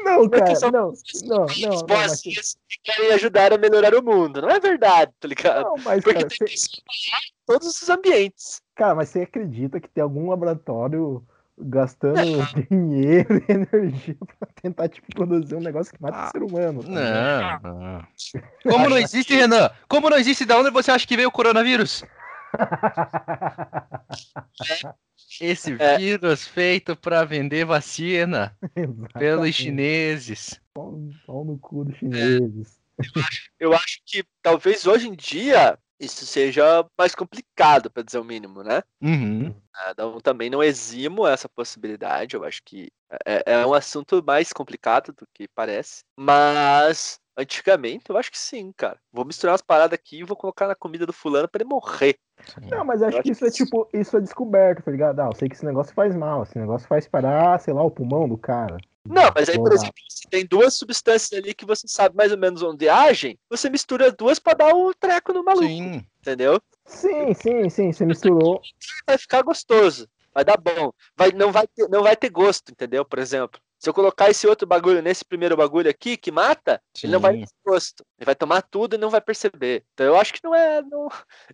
Não, 0.03 0.29
cara, 0.29 0.53
não, 0.61 0.71
não, 0.71 0.93
não, 1.25 1.45
não, 1.45 1.47
mas, 1.71 1.81
boazinhas 1.83 2.57
que 2.69 2.79
querem 2.83 3.11
ajudar 3.13 3.53
a 3.53 3.57
melhorar 3.57 3.95
o 3.95 4.03
mundo. 4.03 4.41
Não 4.41 4.49
é 4.49 4.59
verdade, 4.59 5.11
tá 5.19 5.27
ligado? 5.27 5.63
não, 5.63 5.75
mas 5.83 6.03
Porque 6.03 6.19
cara, 6.19 6.29
tem 6.29 6.47
você, 6.47 6.69
que 6.69 6.81
todos 7.45 7.81
os 7.81 7.89
ambientes. 7.89 8.61
cara, 8.75 8.95
mas 8.95 9.09
você 9.09 9.21
acredita 9.21 9.79
que 9.79 9.87
tem 9.89 10.03
algum 10.03 10.29
laboratório 10.29 11.23
gastando 11.57 12.15
dinheiro 12.69 13.41
e 13.47 13.51
energia 13.51 14.17
pra 14.39 14.47
tentar, 14.61 14.89
tipo, 14.89 15.07
produzir 15.13 15.55
um 15.55 15.61
negócio 15.61 15.93
que 15.93 16.01
mata 16.01 16.17
Ah, 16.17 16.27
o 16.27 16.31
ser 16.31 16.43
humano? 16.43 16.83
tá 16.83 17.59
não. 17.63 18.05
Como 18.69 18.89
não 18.89 18.97
existe, 18.97 19.33
Renan? 19.33 19.69
Como 19.87 20.09
não 20.09 20.17
existe, 20.17 20.43
da 20.45 20.59
onde 20.59 20.69
você 20.69 20.91
acha 20.91 21.07
que 21.07 21.15
veio 21.15 21.29
o 21.29 21.31
coronavírus? 21.31 22.03
Esse 25.41 25.75
É. 25.79 25.97
vírus 25.97 26.47
feito 26.47 26.95
pra 26.95 27.23
vender 27.23 27.65
vacina 27.65 28.57
pelos 28.73 28.89
Exatamente. 29.15 29.53
chineses. 29.53 30.61
Pau 30.73 31.45
no 31.45 31.57
cu 31.57 31.85
dos 31.85 31.97
chineses. 31.97 32.79
Eu 33.59 33.73
acho 33.73 33.99
que 34.05 34.23
talvez 34.41 34.85
hoje 34.85 35.07
em 35.07 35.15
dia 35.15 35.77
isso 35.99 36.25
seja 36.25 36.85
mais 36.97 37.15
complicado, 37.15 37.89
pra 37.89 38.03
dizer 38.03 38.19
o 38.19 38.23
mínimo, 38.23 38.63
né? 38.63 38.83
Uhum. 39.01 39.53
Não, 39.97 40.19
também 40.19 40.49
não 40.49 40.63
eximo 40.63 41.27
essa 41.27 41.49
possibilidade. 41.49 42.35
Eu 42.35 42.43
acho 42.43 42.61
que 42.63 42.91
é, 43.25 43.53
é 43.53 43.65
um 43.65 43.73
assunto 43.73 44.23
mais 44.25 44.51
complicado 44.53 45.13
do 45.13 45.27
que 45.33 45.47
parece. 45.47 46.03
Mas 46.17 47.19
antigamente 47.37 48.09
eu 48.09 48.17
acho 48.17 48.31
que 48.31 48.39
sim, 48.39 48.71
cara. 48.75 48.97
Vou 49.11 49.25
misturar 49.25 49.55
as 49.55 49.61
paradas 49.61 49.97
aqui 49.97 50.19
e 50.19 50.23
vou 50.23 50.37
colocar 50.37 50.67
na 50.67 50.75
comida 50.75 51.05
do 51.05 51.13
fulano 51.13 51.47
pra 51.47 51.61
ele 51.61 51.69
morrer. 51.69 52.17
Não, 52.69 52.83
mas 52.85 53.01
acho 53.01 53.17
Eu 53.17 53.23
que 53.23 53.31
acho 53.31 53.43
isso 53.43 53.45
é 53.45 53.51
que 53.51 53.63
tipo, 53.63 53.89
isso 53.93 54.17
é 54.17 54.21
descoberto, 54.21 54.83
tá 54.83 54.91
ligado? 54.91 55.19
Ah, 55.19 55.27
eu 55.27 55.35
sei 55.35 55.49
que 55.49 55.55
esse 55.55 55.65
negócio 55.65 55.93
faz 55.93 56.15
mal, 56.15 56.43
esse 56.43 56.57
negócio 56.57 56.87
faz 56.87 57.07
parar, 57.07 57.59
sei 57.59 57.73
lá, 57.73 57.83
o 57.83 57.91
pulmão 57.91 58.27
do 58.27 58.37
cara. 58.37 58.77
Não, 59.07 59.31
mas 59.35 59.49
aí, 59.49 59.57
por 59.57 59.71
exemplo, 59.71 59.93
se 60.09 60.27
tem 60.27 60.45
duas 60.45 60.73
substâncias 60.73 61.37
ali 61.37 61.53
que 61.53 61.65
você 61.65 61.87
sabe 61.87 62.15
mais 62.15 62.31
ou 62.31 62.37
menos 62.37 62.63
onde 62.63 62.89
agem, 62.89 63.37
você 63.49 63.69
mistura 63.69 64.07
as 64.07 64.13
duas 64.13 64.39
pra 64.39 64.53
dar 64.53 64.73
um 64.73 64.91
treco 64.93 65.31
no 65.31 65.43
maluco, 65.43 65.67
Sim. 65.67 66.03
entendeu? 66.19 66.59
Sim, 66.85 67.33
sim, 67.33 67.69
sim, 67.69 67.91
você 67.91 68.05
misturou. 68.05 68.61
Vai 69.05 69.17
ficar 69.17 69.41
gostoso, 69.43 70.07
vai 70.33 70.43
dar 70.43 70.57
bom. 70.57 70.91
Vai, 71.15 71.31
não, 71.31 71.51
vai 71.51 71.67
ter, 71.67 71.87
não 71.87 72.01
vai 72.01 72.15
ter 72.15 72.29
gosto, 72.29 72.71
entendeu? 72.71 73.05
Por 73.05 73.19
exemplo, 73.19 73.59
se 73.77 73.89
eu 73.89 73.93
colocar 73.93 74.29
esse 74.29 74.47
outro 74.47 74.67
bagulho 74.67 75.01
nesse 75.01 75.23
primeiro 75.23 75.55
bagulho 75.55 75.89
aqui 75.89 76.17
que 76.17 76.31
mata, 76.31 76.81
ele 77.03 77.13
não 77.13 77.19
vai 77.19 77.33
Sim. 77.33 77.41
ter 77.41 77.47
gosto. 77.63 78.03
Ele 78.17 78.25
vai 78.25 78.35
tomar 78.35 78.61
tudo 78.63 78.95
e 78.95 78.99
não 78.99 79.09
vai 79.09 79.21
perceber. 79.21 79.83
Então 79.93 80.05
eu 80.05 80.17
acho 80.17 80.33
que 80.33 80.43
não 80.43 80.55
é. 80.55 80.81
Não, 80.81 81.07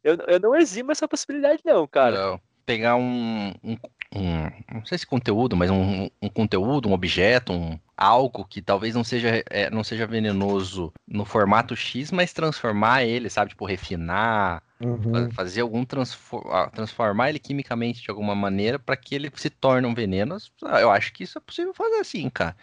eu, 0.04 0.18
eu 0.28 0.40
não 0.40 0.56
eximo 0.56 0.92
essa 0.92 1.08
possibilidade, 1.08 1.62
não, 1.66 1.86
cara. 1.88 2.18
Não. 2.18 2.42
Pegar 2.72 2.96
um, 2.96 3.50
um, 3.62 3.78
um- 4.16 4.52
Não 4.74 4.86
sei 4.86 4.98
se 4.98 5.06
conteúdo, 5.06 5.58
mas 5.58 5.70
um, 5.70 6.10
um 6.22 6.30
conteúdo, 6.30 6.88
um 6.88 6.94
objeto, 6.94 7.52
um, 7.52 7.78
algo 7.98 8.46
que 8.46 8.62
talvez 8.62 8.96
não 8.96 9.04
seja, 9.04 9.44
é, 9.50 9.70
não 9.70 9.84
seja 9.84 10.08
venenoso 10.08 10.94
no 11.06 11.26
formato 11.26 11.76
X, 11.76 12.12
mas 12.12 12.32
transformar 12.32 13.04
ele, 13.04 13.30
sabe? 13.30 13.50
Tipo, 13.50 13.66
refinar, 13.66 14.64
Uhum. 14.80 15.12
fa- 15.12 15.30
fazer 15.34 15.62
algum 15.62 15.84
transfor- 15.84 16.48
ah, 16.50 16.70
transformar 16.70 17.30
ele 17.30 17.40
quimicamente 17.40 18.02
de 18.02 18.10
alguma 18.10 18.34
maneira 18.34 18.80
para 18.80 18.96
que 18.96 19.16
ele 19.16 19.30
se 19.36 19.50
torne 19.50 19.86
um 19.86 19.94
veneno. 19.94 20.38
Ah, 20.64 20.80
Eu 20.80 20.90
acho 20.92 21.12
que 21.12 21.24
isso 21.24 21.38
é 21.38 21.42
possível 21.42 21.74
fazer 21.74 21.98
assim, 22.00 22.30
cara. 22.30 22.56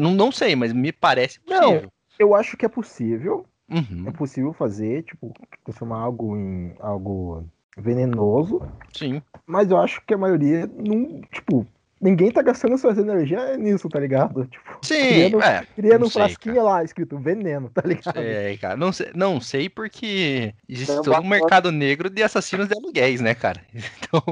Não, 0.00 0.12
não 0.14 0.30
sei, 0.30 0.54
mas 0.54 0.72
me 0.72 0.92
parece 0.92 1.40
Não. 1.46 1.72
possível. 1.72 1.92
Eu 2.18 2.34
acho 2.34 2.56
que 2.56 2.64
é 2.64 2.68
possível. 2.68 3.46
Uhum, 3.68 4.04
É 4.06 4.12
possível 4.12 4.52
fazer, 4.52 5.02
tipo, 5.04 5.32
transformar 5.64 5.98
algo 6.00 6.36
em 6.36 6.76
algo 6.80 7.48
venenoso. 7.76 8.60
sim. 8.92 9.22
Mas 9.46 9.70
eu 9.70 9.76
acho 9.78 10.00
que 10.06 10.14
a 10.14 10.18
maioria 10.18 10.66
não. 10.66 11.20
Tipo, 11.30 11.66
ninguém 12.04 12.30
tá 12.30 12.42
gastando 12.42 12.76
suas 12.76 12.98
energias 12.98 13.58
nisso, 13.58 13.88
tá 13.88 13.98
ligado? 13.98 14.46
Tipo, 14.46 14.78
Sim, 14.82 14.94
criando, 14.94 15.42
é. 15.42 15.66
criando 15.74 16.06
um 16.06 16.10
frasquinho 16.10 16.62
lá 16.62 16.84
escrito 16.84 17.18
veneno, 17.18 17.70
tá 17.70 17.82
ligado? 17.82 18.18
É, 18.18 18.56
cara, 18.58 18.76
não 18.76 18.92
sei, 18.92 19.10
não 19.14 19.40
sei 19.40 19.70
porque 19.70 20.54
existe 20.68 20.94
todo 21.02 21.18
um 21.20 21.28
mercado 21.28 21.72
negro 21.72 22.10
de 22.10 22.22
assassinos 22.22 22.68
de 22.68 22.76
aluguéis, 22.76 23.20
né, 23.20 23.34
cara? 23.34 23.60
Então, 24.04 24.22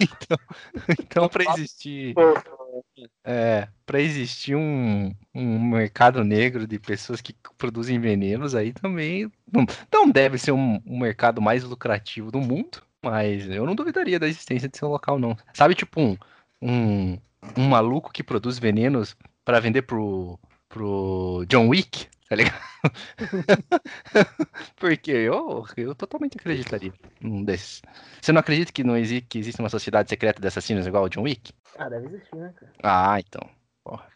então, 0.00 0.38
então 0.98 1.28
para 1.28 1.44
existir, 1.52 2.14
é, 3.22 3.68
para 3.84 4.00
existir 4.00 4.56
um, 4.56 5.14
um 5.34 5.62
mercado 5.68 6.24
negro 6.24 6.66
de 6.66 6.78
pessoas 6.78 7.20
que 7.20 7.34
produzem 7.56 8.00
venenos 8.00 8.54
aí 8.54 8.72
também 8.72 9.30
não, 9.52 9.64
não 9.92 10.10
deve 10.10 10.38
ser 10.38 10.52
um, 10.52 10.80
um 10.84 10.98
mercado 10.98 11.40
mais 11.40 11.62
lucrativo 11.62 12.30
do 12.32 12.40
mundo, 12.40 12.82
mas 13.02 13.48
eu 13.48 13.64
não 13.66 13.74
duvidaria 13.74 14.18
da 14.18 14.28
existência 14.28 14.68
desse 14.68 14.84
local 14.84 15.18
não. 15.18 15.36
Sabe, 15.54 15.74
tipo 15.74 16.00
um, 16.00 16.16
um, 16.60 17.18
um 17.56 17.68
maluco 17.68 18.12
que 18.12 18.22
produz 18.22 18.58
venenos 18.58 19.16
para 19.44 19.60
vender 19.60 19.82
pro 19.82 20.38
pro 20.68 21.44
John 21.48 21.68
Wick, 21.68 22.08
tá 22.28 22.36
ligado? 22.36 22.60
Porque 24.76 25.10
eu, 25.10 25.66
eu 25.76 25.94
totalmente 25.94 26.36
acreditaria 26.36 26.92
num 27.20 27.42
desses. 27.42 27.80
Você 28.20 28.32
não 28.32 28.40
acredita 28.40 28.70
que 28.70 28.84
não 28.84 28.96
existe 28.96 29.26
que 29.26 29.38
existe 29.38 29.60
uma 29.60 29.70
sociedade 29.70 30.10
secreta 30.10 30.40
de 30.40 30.46
assassinos 30.46 30.86
igual 30.86 31.04
o 31.04 31.08
John 31.08 31.22
Wick? 31.22 31.52
Ah, 31.78 31.88
deve 31.88 32.06
existir, 32.08 32.36
né, 32.36 32.52
cara? 32.54 32.72
Ah, 32.82 33.18
então. 33.18 33.48
Porra. 33.82 34.06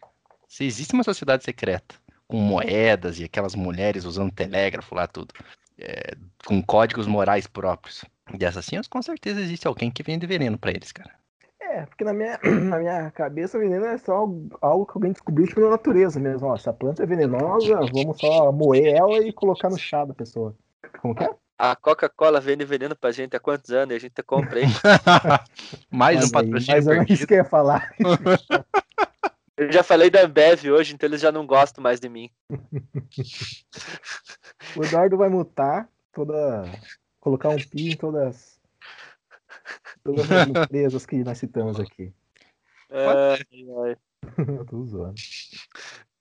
Se 0.47 0.63
existe 0.63 0.93
uma 0.93 1.03
sociedade 1.03 1.43
secreta 1.43 1.95
com 2.27 2.37
moedas 2.37 3.19
e 3.19 3.23
aquelas 3.23 3.55
mulheres 3.55 4.05
usando 4.05 4.31
telégrafo 4.31 4.93
lá 4.93 5.07
tudo, 5.07 5.33
é, 5.79 6.15
com 6.45 6.61
códigos 6.61 7.07
morais 7.07 7.47
próprios 7.47 8.05
de 8.31 8.45
assassinos, 8.45 8.87
com 8.87 9.01
certeza 9.01 9.41
existe 9.41 9.67
alguém 9.67 9.91
que 9.91 10.03
vende 10.03 10.25
veneno 10.25 10.57
pra 10.57 10.71
eles, 10.71 10.91
cara. 10.91 11.11
É, 11.59 11.85
porque 11.85 12.03
na 12.03 12.13
minha, 12.13 12.39
na 12.43 12.79
minha 12.79 13.11
cabeça 13.11 13.59
veneno 13.59 13.85
é 13.85 13.97
só 13.97 14.27
algo, 14.61 14.85
que 14.85 14.93
alguém 14.95 15.11
descobriu 15.11 15.47
tipo, 15.47 15.61
na 15.61 15.69
natureza 15.71 16.19
mesmo. 16.19 16.47
Ó, 16.47 16.55
essa 16.55 16.71
planta 16.73 17.03
é 17.03 17.05
venenosa, 17.05 17.79
vamos 17.91 18.19
só 18.19 18.51
moer 18.51 18.95
ela 18.95 19.17
e 19.19 19.33
colocar 19.33 19.69
no 19.69 19.77
chá 19.77 20.05
da 20.05 20.13
pessoa. 20.13 20.55
Como 21.01 21.15
que 21.15 21.23
é? 21.23 21.29
A 21.57 21.75
Coca-Cola 21.75 22.39
vende 22.41 22.65
veneno 22.65 22.95
pra 22.95 23.11
gente 23.11 23.35
há 23.35 23.39
quantos 23.39 23.69
anos 23.71 23.93
e 23.93 23.95
a 23.95 23.99
gente 23.99 24.21
compra, 24.23 24.59
hein? 24.61 24.67
Mais 25.89 26.17
um 26.17 26.21
Mas 26.21 26.25
aí- 26.25 26.31
patrocínio 26.31 26.75
Mas 26.75 26.87
é 26.87 26.91
isso 26.91 27.05
perdido. 27.07 27.27
que 27.27 27.33
eu 27.33 27.37
ia 27.37 27.45
falar. 27.45 27.93
Eu 29.55 29.71
já 29.71 29.83
falei 29.83 30.09
da 30.09 30.21
Ambev 30.23 30.65
hoje, 30.71 30.95
então 30.95 31.07
eles 31.07 31.21
já 31.21 31.31
não 31.31 31.45
gostam 31.45 31.81
mais 31.83 31.99
de 31.99 32.09
mim. 32.09 32.27
O 34.75 34.83
Eduardo 34.83 35.17
vai 35.17 35.29
mutar 35.29 35.87
toda. 36.11 36.63
Colocar 37.23 37.47
um 37.49 37.55
pi 37.57 37.91
em 37.91 37.95
todas. 37.95 38.59
Todas 40.03 40.29
as 40.29 40.47
empresas 40.49 41.05
que 41.05 41.23
nós 41.23 41.37
citamos 41.37 41.79
aqui. 41.79 42.11
Ai, 42.91 43.95
Eu 44.37 44.65
tô 44.65 44.83
zoando. 44.85 45.15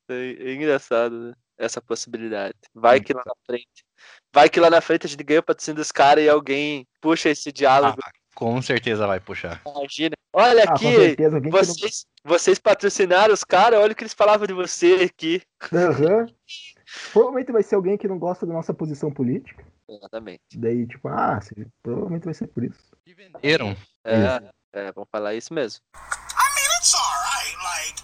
é, 0.08 0.14
é 0.14 0.54
engraçado, 0.54 1.18
né? 1.18 1.32
Essa 1.58 1.80
possibilidade. 1.80 2.54
Vai 2.72 3.00
que 3.00 3.12
lá 3.12 3.22
na 3.26 3.34
frente. 3.44 3.84
Vai 4.32 4.48
que 4.48 4.60
lá 4.60 4.70
na 4.70 4.80
frente 4.80 5.06
a 5.06 5.08
gente 5.08 5.22
ganha 5.22 5.40
o 5.40 5.42
patrocínio 5.42 5.76
dos 5.76 5.92
caras 5.92 6.24
e 6.24 6.28
alguém 6.28 6.86
puxa 7.00 7.28
esse 7.30 7.52
diálogo. 7.52 7.98
Ah, 8.02 8.10
com 8.34 8.60
certeza 8.62 9.06
vai 9.06 9.20
puxar. 9.20 9.60
Imagina. 9.66 10.14
Olha 10.32 10.64
Ah, 10.64 10.72
aqui, 10.72 10.94
certeza. 10.94 11.40
Que 11.40 11.48
não 11.48 11.58
vocês, 11.58 12.06
vocês 12.24 12.58
patrocinaram 12.58 13.34
os 13.34 13.44
caras, 13.44 13.80
olha 13.80 13.92
o 13.92 13.94
que 13.96 14.02
eles 14.02 14.14
falavam 14.14 14.46
de 14.46 14.54
você 14.54 15.08
aqui. 15.10 15.42
Aham. 15.72 16.26
Provavelmente 17.12 17.52
vai 17.52 17.62
ser 17.62 17.74
alguém 17.74 17.98
que 17.98 18.08
não 18.08 18.18
gosta 18.18 18.46
da 18.46 18.52
nossa 18.52 18.72
posição 18.74 19.12
política. 19.12 19.64
Exatamente. 19.88 20.42
Daí, 20.54 20.86
tipo, 20.86 21.08
ah, 21.08 21.40
se- 21.40 21.66
provavelmente 21.82 22.24
vai 22.24 22.34
ser 22.34 22.46
por 22.48 22.64
isso. 22.64 22.96
E 23.06 23.14
venderam. 23.14 23.76
É, 24.04 24.50
é, 24.72 24.92
vamos 24.92 25.08
falar 25.10 25.34
isso 25.34 25.52
mesmo. 25.52 25.82
I 25.94 25.98
mean, 26.54 26.78
it's 26.78 26.94
alright. 26.94 27.56
Like, 27.62 28.02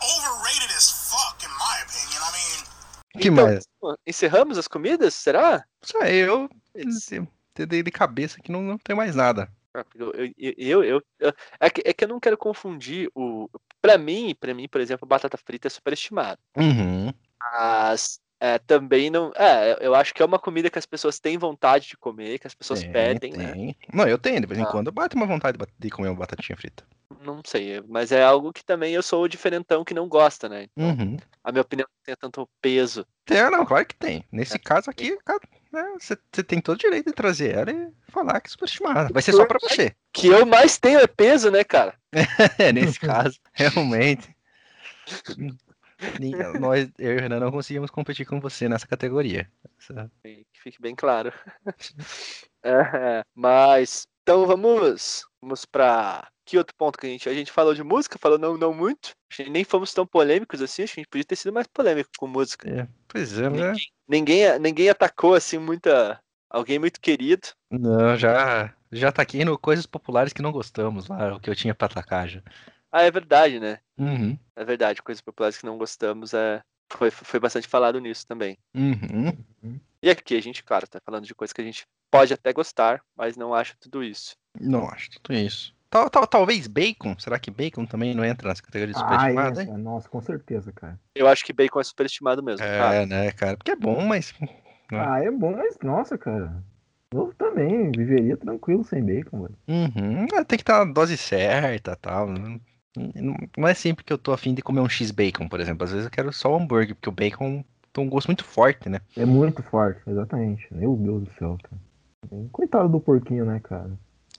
overrated 0.00 0.70
as 0.76 0.90
fuck, 1.10 1.44
in 1.44 1.48
my 1.50 1.82
opinion. 1.84 2.20
I 2.22 2.32
mean, 2.32 3.20
que 3.22 3.28
Então, 3.28 3.44
mais? 3.46 3.64
Encerramos 4.06 4.58
as 4.58 4.68
comidas? 4.68 5.14
Será? 5.14 5.64
Isso 5.82 5.96
aí, 5.98 6.16
eu 6.18 6.48
entendei 6.74 7.82
de 7.82 7.90
cabeça 7.90 8.40
que 8.40 8.50
não, 8.52 8.62
não 8.62 8.78
tem 8.78 8.94
mais 8.96 9.14
nada. 9.14 9.50
Ah, 9.74 9.84
Eu, 9.94 10.12
eu, 10.38 10.82
eu, 10.84 11.02
eu- 11.18 11.34
é, 11.60 11.70
que, 11.70 11.82
é 11.84 11.92
que 11.92 12.04
eu 12.04 12.08
não 12.08 12.18
quero 12.20 12.36
confundir 12.38 13.10
o. 13.14 13.48
Pra 13.80 13.96
mim, 13.98 14.34
para 14.38 14.54
mim, 14.54 14.66
por 14.68 14.80
exemplo, 14.80 15.06
batata 15.06 15.36
frita 15.36 15.68
é 15.68 15.70
superestimado. 15.70 16.40
Uhum. 16.56 17.12
Mas 17.38 18.18
é, 18.40 18.58
também 18.58 19.10
não. 19.10 19.32
É, 19.36 19.78
eu 19.80 19.94
acho 19.94 20.12
que 20.14 20.22
é 20.22 20.24
uma 20.24 20.38
comida 20.38 20.70
que 20.70 20.78
as 20.78 20.86
pessoas 20.86 21.18
têm 21.18 21.38
vontade 21.38 21.88
de 21.88 21.96
comer, 21.96 22.38
que 22.38 22.46
as 22.46 22.54
pessoas 22.54 22.80
Tem, 22.80 22.92
pedem, 22.92 23.32
né? 23.32 23.52
tem. 23.52 23.76
Não, 23.92 24.06
eu 24.06 24.18
tenho, 24.18 24.40
de 24.40 24.46
vez 24.46 24.58
em 24.60 24.64
Ah. 24.64 24.66
quando 24.66 24.92
bate 24.92 25.16
uma 25.16 25.26
vontade 25.26 25.58
de 25.78 25.90
comer 25.90 26.08
uma 26.08 26.18
batatinha 26.18 26.56
frita. 26.56 26.84
Não 27.22 27.40
sei, 27.44 27.80
mas 27.88 28.12
é 28.12 28.22
algo 28.22 28.52
que 28.52 28.64
também 28.64 28.92
eu 28.94 29.02
sou 29.02 29.22
o 29.22 29.28
diferentão 29.28 29.84
que 29.84 29.94
não 29.94 30.08
gosta, 30.08 30.48
né? 30.48 30.64
Então, 30.72 30.88
Uhum. 30.90 31.16
a 31.42 31.52
minha 31.52 31.62
opinião 31.62 31.86
não 31.88 32.02
tem 32.04 32.14
tanto 32.18 32.48
peso. 32.60 33.06
Tem, 33.24 33.42
não, 33.50 33.64
claro 33.64 33.86
que 33.86 33.94
tem. 33.96 34.24
Nesse 34.30 34.56
É. 34.56 34.58
caso 34.58 34.90
aqui, 34.90 35.16
cara, 35.24 35.40
né, 35.72 35.94
você 35.98 36.16
você 36.32 36.42
tem 36.42 36.60
todo 36.60 36.74
o 36.76 36.78
direito 36.80 37.06
de 37.06 37.12
trazer 37.12 37.54
ela 37.54 37.70
e 37.70 37.88
falar 38.08 38.40
que 38.40 38.48
é 38.48 38.50
superestimada. 38.50 39.12
Vai 39.12 39.22
ser 39.22 39.32
só 39.32 39.46
pra 39.46 39.58
você. 39.60 39.94
Que 40.12 40.28
eu 40.28 40.44
mais 40.44 40.78
tenho 40.78 40.98
é 41.00 41.06
peso, 41.06 41.50
né, 41.50 41.64
cara? 41.64 41.94
É, 42.58 42.72
nesse 42.72 42.98
caso, 43.00 43.38
realmente. 43.54 44.34
Nós, 46.60 46.90
eu 46.98 47.12
e 47.12 47.16
o 47.16 47.20
Renan, 47.20 47.40
não 47.40 47.50
conseguimos 47.50 47.90
competir 47.90 48.26
com 48.26 48.40
você 48.40 48.68
nessa 48.68 48.86
categoria. 48.86 49.50
Que 50.22 50.60
fique 50.60 50.80
bem 50.80 50.94
claro. 50.94 51.32
É, 52.68 53.22
mas, 53.32 54.08
então 54.24 54.44
vamos, 54.44 55.24
vamos 55.40 55.64
para 55.64 56.28
que 56.44 56.58
outro 56.58 56.74
ponto 56.76 56.98
que 56.98 57.06
a 57.06 57.10
gente, 57.10 57.28
a 57.28 57.32
gente 57.32 57.52
falou 57.52 57.74
de 57.74 57.82
música, 57.84 58.18
falou 58.18 58.38
não, 58.38 58.56
não 58.56 58.74
muito, 58.74 59.14
acho 59.30 59.44
que 59.44 59.50
nem 59.50 59.62
fomos 59.62 59.94
tão 59.94 60.04
polêmicos 60.04 60.60
assim, 60.60 60.82
acho 60.82 60.94
que 60.94 61.00
a 61.00 61.02
gente 61.02 61.10
podia 61.10 61.24
ter 61.24 61.36
sido 61.36 61.52
mais 61.52 61.68
polêmico 61.68 62.10
com 62.18 62.26
música. 62.26 62.68
é, 62.68 62.88
pois 63.06 63.38
é, 63.38 63.48
né? 63.48 63.72
Ninguém, 64.08 64.58
ninguém 64.58 64.88
atacou 64.88 65.34
assim 65.34 65.58
muita, 65.58 66.20
alguém 66.50 66.76
muito 66.76 67.00
querido. 67.00 67.46
Não, 67.70 68.16
já, 68.16 68.74
já 68.90 69.10
aqui 69.10 69.44
no 69.44 69.56
Coisas 69.56 69.86
Populares 69.86 70.32
que 70.32 70.42
não 70.42 70.50
gostamos, 70.50 71.06
lá, 71.06 71.36
o 71.36 71.40
que 71.40 71.48
eu 71.48 71.54
tinha 71.54 71.74
pra 71.74 71.86
atacar 71.86 72.28
já. 72.28 72.42
Ah, 72.90 73.02
é 73.02 73.10
verdade, 73.10 73.60
né? 73.60 73.78
Uhum, 73.98 74.38
É 74.54 74.64
verdade, 74.64 75.02
coisas 75.02 75.20
populares 75.20 75.58
que 75.58 75.66
não 75.66 75.76
gostamos, 75.78 76.32
é, 76.34 76.62
foi, 76.92 77.10
foi 77.10 77.40
bastante 77.40 77.68
falado 77.68 77.98
nisso 78.00 78.26
também. 78.26 78.56
uhum. 78.74 79.32
E 80.02 80.10
aqui 80.10 80.36
a 80.36 80.40
gente, 80.40 80.62
claro, 80.62 80.86
tá 80.86 81.00
falando 81.04 81.24
de 81.24 81.34
coisas 81.34 81.52
que 81.52 81.60
a 81.60 81.64
gente 81.64 81.84
pode 82.10 82.32
até 82.32 82.52
gostar, 82.52 83.00
mas 83.16 83.36
não 83.36 83.54
acha 83.54 83.74
tudo 83.80 84.04
isso. 84.04 84.36
Não 84.60 84.88
acho 84.88 85.10
tudo 85.10 85.34
isso. 85.36 85.74
Tal, 85.90 86.10
tal, 86.10 86.26
talvez 86.26 86.66
bacon, 86.66 87.16
será 87.18 87.38
que 87.38 87.50
bacon 87.50 87.86
também 87.86 88.14
não 88.14 88.24
entra 88.24 88.48
nessa 88.48 88.62
categoria 88.62 88.94
de 88.94 89.00
Ah, 89.02 89.30
essa, 89.50 89.78
nossa, 89.78 90.08
com 90.08 90.20
certeza, 90.20 90.72
cara. 90.72 90.98
Eu 91.14 91.26
acho 91.28 91.44
que 91.44 91.52
bacon 91.52 91.80
é 91.80 91.84
superestimado 91.84 92.42
mesmo. 92.42 92.64
cara. 92.66 92.94
É, 92.94 93.06
né, 93.06 93.32
cara? 93.32 93.56
Porque 93.56 93.70
é 93.70 93.76
bom, 93.76 94.04
mas. 94.04 94.32
Ah, 94.88 95.18
é 95.20 95.28
bom, 95.32 95.50
mas 95.56 95.76
nossa, 95.82 96.16
cara. 96.16 96.62
Eu 97.12 97.34
também 97.36 97.90
viveria 97.90 98.36
tranquilo 98.36 98.84
sem 98.84 99.04
bacon, 99.04 99.42
velho. 99.42 99.58
Uhum, 99.66 100.26
é, 100.32 100.44
tem 100.44 100.56
que 100.56 100.62
estar 100.62 100.84
na 100.84 100.92
dose 100.92 101.16
certa 101.16 101.96
tal. 101.96 102.28
Não, 102.28 102.60
não- 102.96 103.68
é 103.68 103.74
sempre 103.74 104.04
que 104.04 104.12
eu 104.12 104.18
tô 104.18 104.32
afim 104.32 104.54
de 104.54 104.62
comer 104.62 104.80
um 104.80 104.88
X-Bacon, 104.88 105.48
por 105.48 105.60
exemplo. 105.60 105.84
Às 105.84 105.90
vezes 105.90 106.04
eu 106.06 106.10
quero 106.10 106.32
só 106.32 106.50
o 106.52 106.56
hambúrguer, 106.56 106.94
porque 106.94 107.08
o 107.08 107.12
bacon 107.12 107.64
tem 107.92 108.04
um 108.04 108.08
gosto 108.08 108.28
muito 108.28 108.44
forte, 108.44 108.88
né? 108.88 109.00
É 109.16 109.24
muito 109.24 109.62
forte, 109.62 110.00
exatamente. 110.06 110.66
Meu 110.72 110.96
Deus 110.96 111.24
do 111.24 111.32
céu, 111.38 111.58
cara. 111.62 111.80
Coitado 112.52 112.88
do 112.88 113.00
porquinho, 113.00 113.44
né, 113.44 113.60
cara? 113.62 113.90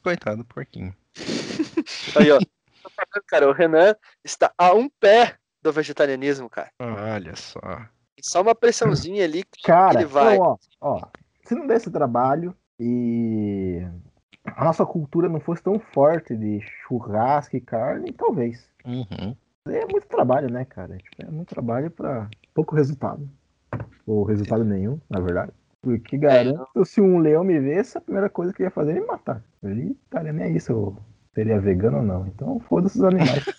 Coitado 0.04 0.38
do 0.38 0.46
porquinho. 0.46 0.94
Aí, 2.16 2.32
ó. 2.32 2.40
Cara, 3.28 3.50
o 3.50 3.54
Renan 3.54 3.96
está 4.24 4.52
a 4.58 4.74
um 4.74 4.90
pé 4.90 5.36
do 5.62 5.72
vegetarianismo, 5.72 6.50
cara. 6.50 6.70
Olha 6.80 7.36
só. 7.36 7.60
Só 8.22 8.42
uma 8.42 8.56
pressãozinha 8.56 9.24
ali 9.24 9.44
que 9.44 9.62
Cara, 9.64 10.00
ele 10.00 10.06
vai. 10.06 10.36
então, 10.36 10.58
ó, 10.82 10.96
ó, 10.98 11.08
se 11.46 11.54
não 11.56 11.68
desse 11.68 11.90
trabalho 11.92 12.56
e 12.80 13.86
a 14.56 14.64
nossa 14.64 14.86
cultura 14.86 15.30
não 15.30 15.40
fosse 15.40 15.62
tão 15.62 15.80
forte 15.80 16.36
de 16.36 16.62
churrasco 16.62 17.56
e 17.56 17.62
carne, 17.62 18.12
talvez. 18.14 18.68
Uhum. 18.86 19.36
É 19.68 19.86
muito 19.92 20.08
trabalho, 20.08 20.50
né, 20.50 20.66
cara? 20.66 20.98
Tipo, 20.98 21.28
é 21.28 21.30
muito 21.30 21.50
trabalho 21.50 21.92
pra 21.92 22.30
pouco 22.54 22.76
resultado. 22.76 23.28
Ou 24.06 24.24
resultado 24.24 24.64
nenhum, 24.64 25.00
na 25.10 25.20
verdade. 25.20 25.52
Porque 25.82 26.18
garanto, 26.18 26.86
se 26.86 27.02
um 27.02 27.20
leão 27.20 27.44
me 27.44 27.60
vesse, 27.60 27.98
a 27.98 28.02
primeira 28.02 28.30
coisa 28.30 28.54
que 28.54 28.62
ele 28.62 28.68
ia 28.68 28.72
fazer 28.72 28.92
é 28.92 29.00
me 29.00 29.06
matar. 29.06 29.44
Ele 29.64 29.98
estaria 30.04 30.34
nem 30.34 30.46
aí 30.46 30.60
se 30.60 30.72
eu 30.72 30.96
seria 31.34 31.60
vegano 31.60 31.98
ou 31.98 32.04
não. 32.04 32.28
Então 32.28 32.60
foda-se 32.62 32.98
os 32.98 33.04
animais. 33.04 33.46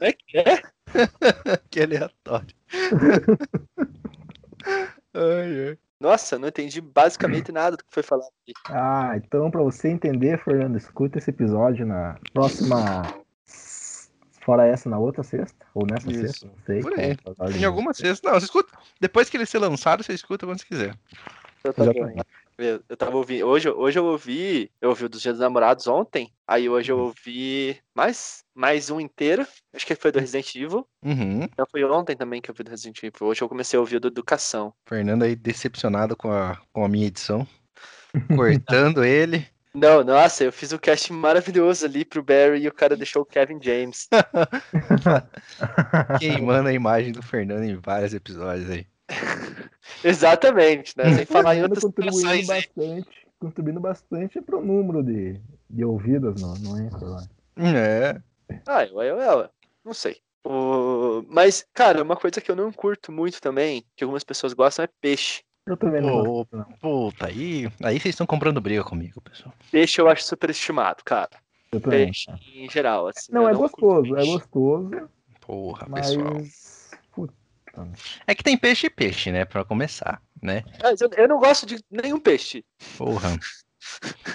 É 0.00 0.12
que 0.12 0.38
é? 0.38 0.62
que 1.70 1.82
aleatório. 1.82 2.54
ai, 5.12 5.70
ai. 5.70 5.78
Nossa, 6.00 6.38
não 6.38 6.48
entendi 6.48 6.80
basicamente 6.80 7.50
nada 7.50 7.76
do 7.76 7.84
que 7.84 7.92
foi 7.92 8.02
falado 8.02 8.28
aqui. 8.42 8.52
ah, 8.70 9.12
então 9.16 9.50
pra 9.50 9.62
você 9.62 9.88
entender, 9.88 10.38
Fernando, 10.38 10.76
escuta 10.76 11.18
esse 11.18 11.30
episódio 11.30 11.84
na 11.84 12.16
próxima. 12.32 13.02
Fora 14.40 14.64
essa, 14.66 14.88
na 14.88 14.98
outra 14.98 15.22
sexta? 15.22 15.66
Ou 15.74 15.84
nessa 15.86 16.10
Isso. 16.10 16.20
sexta? 16.20 16.46
Não 16.46 16.54
sei. 16.64 16.80
Por 16.80 16.98
aí. 16.98 17.16
a 17.26 17.44
ordem 17.44 17.60
Em 17.60 17.64
alguma 17.64 17.92
sexta. 17.92 18.30
Não, 18.30 18.38
você 18.38 18.46
escuta. 18.46 18.78
Depois 18.98 19.28
que 19.28 19.36
ele 19.36 19.44
ser 19.44 19.58
lançado, 19.58 20.02
você 20.02 20.14
escuta 20.14 20.46
quando 20.46 20.58
você 20.58 20.66
quiser. 20.66 20.96
Eu 21.64 21.74
tava, 21.74 21.90
Exatamente. 21.90 22.24
Eu, 22.58 22.82
eu 22.88 22.96
tava 22.96 23.16
ouvindo. 23.16 23.46
Hoje, 23.46 23.70
hoje 23.70 23.98
eu 23.98 24.04
ouvi. 24.04 24.70
Eu 24.80 24.90
ouvi 24.90 25.04
o 25.04 25.08
dos 25.08 25.22
Dias 25.22 25.34
dos 25.34 25.42
Namorados 25.42 25.86
ontem. 25.86 26.32
Aí 26.46 26.68
hoje 26.68 26.90
eu 26.90 26.98
ouvi 26.98 27.78
mais, 27.94 28.42
mais 28.54 28.90
um 28.90 29.00
inteiro. 29.00 29.46
Acho 29.74 29.86
que 29.86 29.94
foi 29.94 30.10
do 30.10 30.18
Resident 30.18 30.54
Evil. 30.56 30.86
Uhum. 31.04 31.44
Então 31.44 31.66
foi 31.70 31.84
ontem 31.84 32.16
também 32.16 32.40
que 32.40 32.50
eu 32.50 32.54
vi 32.54 32.64
do 32.64 32.70
Resident 32.70 32.98
Evil. 32.98 33.28
Hoje 33.28 33.42
eu 33.42 33.48
comecei 33.48 33.76
a 33.76 33.80
ouvir 33.80 33.96
o 33.96 34.00
do 34.00 34.08
Educação. 34.08 34.72
Fernando 34.88 35.22
aí 35.22 35.36
decepcionado 35.36 36.16
com 36.16 36.30
a, 36.30 36.58
com 36.72 36.84
a 36.84 36.88
minha 36.88 37.06
edição. 37.06 37.46
Cortando 38.34 39.02
ele. 39.04 39.46
Não, 39.74 40.02
nossa, 40.02 40.44
eu 40.44 40.52
fiz 40.52 40.72
um 40.72 40.78
cast 40.78 41.12
maravilhoso 41.12 41.86
ali 41.86 42.04
pro 42.04 42.22
Barry 42.22 42.62
e 42.62 42.68
o 42.68 42.72
cara 42.72 42.96
deixou 42.96 43.22
o 43.22 43.26
Kevin 43.26 43.60
James. 43.62 44.08
Queimando 46.18 46.68
a 46.68 46.72
imagem 46.72 47.12
do 47.12 47.22
Fernando 47.22 47.62
em 47.62 47.76
vários 47.76 48.12
episódios 48.12 48.70
aí. 48.70 48.86
Exatamente, 50.04 50.94
né? 50.96 51.14
Sem 51.14 51.26
falar 51.26 51.56
em 51.56 51.62
outras 51.62 51.84
contribuindo 51.84 52.46
bastante, 52.46 53.26
contribuindo 53.38 53.80
bastante 53.80 54.40
pro 54.40 54.64
número 54.64 55.02
de, 55.02 55.40
de 55.68 55.84
ouvidas 55.84 56.40
no, 56.40 56.54
no 56.54 56.74
Anchor 56.74 57.08
lá. 57.08 57.22
É. 57.56 58.20
Ah, 58.66 58.84
eu, 58.84 59.02
eu, 59.02 59.18
eu, 59.18 59.50
não 59.84 59.92
sei. 59.92 60.18
O... 60.44 61.24
Mas, 61.28 61.66
cara, 61.74 62.02
uma 62.02 62.16
coisa 62.16 62.40
que 62.40 62.50
eu 62.50 62.56
não 62.56 62.72
curto 62.72 63.12
muito 63.12 63.40
também, 63.40 63.84
que 63.96 64.04
algumas 64.04 64.24
pessoas 64.24 64.52
gostam, 64.52 64.84
é 64.84 64.88
peixe. 65.00 65.42
Eu 65.66 65.76
também 65.76 66.00
não 66.00 66.24
gosto, 66.24 66.56
não. 66.56 66.64
Puta, 66.80 67.26
aí, 67.26 67.70
aí 67.82 68.00
vocês 68.00 68.14
estão 68.14 68.26
comprando 68.26 68.60
briga 68.60 68.82
comigo, 68.82 69.20
pessoal. 69.20 69.52
Peixe 69.70 70.00
eu 70.00 70.08
acho 70.08 70.24
superestimado, 70.24 71.04
cara. 71.04 71.30
Eu 71.70 71.80
também. 71.80 72.06
Peixe 72.06 72.30
em 72.54 72.70
geral, 72.70 73.08
assim. 73.08 73.30
Não, 73.30 73.46
é 73.46 73.54
curto 73.54 73.78
gostoso, 73.78 74.16
é 74.16 74.24
gostoso, 74.24 75.10
Porra, 75.40 75.86
mas. 75.88 76.16
pessoal. 76.16 76.42
É 78.26 78.34
que 78.34 78.42
tem 78.42 78.56
peixe 78.56 78.86
e 78.86 78.90
peixe, 78.90 79.30
né? 79.30 79.44
Pra 79.44 79.64
começar, 79.64 80.22
né? 80.42 80.62
Eu, 81.16 81.28
não 81.28 81.38
gosto 81.38 81.66
de 81.66 81.82
nenhum 81.90 82.18
peixe. 82.20 82.64
Porra. 82.96 83.38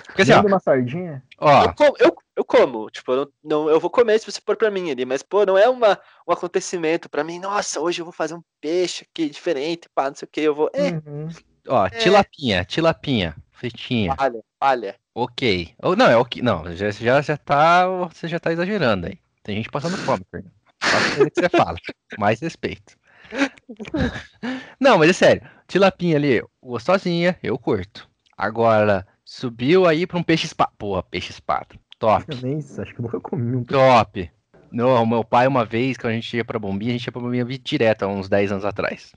Porque 0.05 0.21
assim, 0.21 0.33
ó, 0.33 0.41
uma 0.41 0.59
sardinha? 0.59 1.23
ó, 1.37 1.65
Eu, 1.65 1.73
como, 1.73 1.95
eu, 1.99 2.15
eu 2.37 2.45
como, 2.45 2.89
tipo, 2.89 3.11
eu, 3.11 3.31
não, 3.43 3.69
eu 3.69 3.79
vou 3.79 3.89
comer 3.89 4.19
se 4.19 4.31
você 4.31 4.39
pôr 4.41 4.55
pra 4.55 4.71
mim 4.71 4.89
ali, 4.89 5.05
mas, 5.05 5.21
pô, 5.21 5.45
não 5.45 5.57
é 5.57 5.67
uma, 5.69 5.99
um 6.27 6.31
acontecimento 6.31 7.09
pra 7.09 7.23
mim, 7.23 7.39
nossa, 7.39 7.79
hoje 7.79 8.01
eu 8.01 8.05
vou 8.05 8.13
fazer 8.13 8.33
um 8.33 8.43
peixe 8.61 9.05
aqui 9.09 9.29
diferente, 9.29 9.89
pá, 9.93 10.07
não 10.09 10.15
sei 10.15 10.25
o 10.25 10.29
que, 10.31 10.41
eu 10.41 10.55
vou, 10.55 10.69
é, 10.73 10.91
Uhum. 10.91 11.29
ó, 11.67 11.89
tilapinha, 11.89 12.63
tilapinha, 12.65 13.35
fritinha. 13.51 14.15
palha, 14.15 14.41
palha. 14.59 14.95
Ok. 15.15 15.73
Ou 15.83 15.95
não, 15.95 16.07
é 16.09 16.17
ok. 16.17 16.41
Não, 16.41 16.75
já, 16.75 16.89
já, 16.89 17.21
já 17.21 17.37
tá. 17.37 17.85
Você 18.07 18.27
já 18.27 18.39
tá 18.39 18.51
exagerando 18.51 19.05
aí. 19.05 19.19
Tem 19.43 19.55
gente 19.55 19.69
passando 19.69 19.95
fome, 19.97 20.25
Fernando. 20.31 20.51
Faça 20.81 21.21
o 21.21 21.29
que 21.29 21.39
você 21.39 21.49
fala. 21.49 21.77
Mais 22.17 22.39
respeito. 22.39 22.97
Não, 24.79 24.97
mas 24.97 25.09
é 25.09 25.13
sério. 25.13 25.41
Tilapinha 25.67 26.17
ali, 26.17 26.43
gostosinha, 26.61 27.37
eu 27.41 27.57
curto. 27.57 28.07
Agora, 28.37 29.07
subiu 29.23 29.85
aí 29.85 30.05
pra 30.05 30.17
um 30.17 30.23
peixe 30.23 30.45
espada. 30.45 30.71
Pô, 30.77 31.01
peixe 31.03 31.31
espada. 31.31 31.67
Top. 31.99 32.25
Eu 32.27 32.37
nem 32.41 32.57
acho 32.57 32.93
que 32.93 33.01
nunca 33.01 33.19
comi 33.19 33.55
um 33.57 33.63
Top. 33.63 34.29
No, 34.71 35.05
meu 35.05 35.23
pai, 35.23 35.47
uma 35.47 35.63
vez, 35.63 35.97
quando 35.97 36.11
a 36.11 36.15
gente 36.15 36.35
ia 36.35 36.43
pra 36.43 36.57
Bombinha, 36.59 36.91
a 36.91 36.97
gente 36.97 37.05
ia 37.05 37.11
pra 37.11 37.21
Bombinha 37.21 37.45
direto, 37.45 38.03
há 38.03 38.07
uns 38.07 38.27
10 38.27 38.51
anos 38.51 38.65
atrás. 38.65 39.13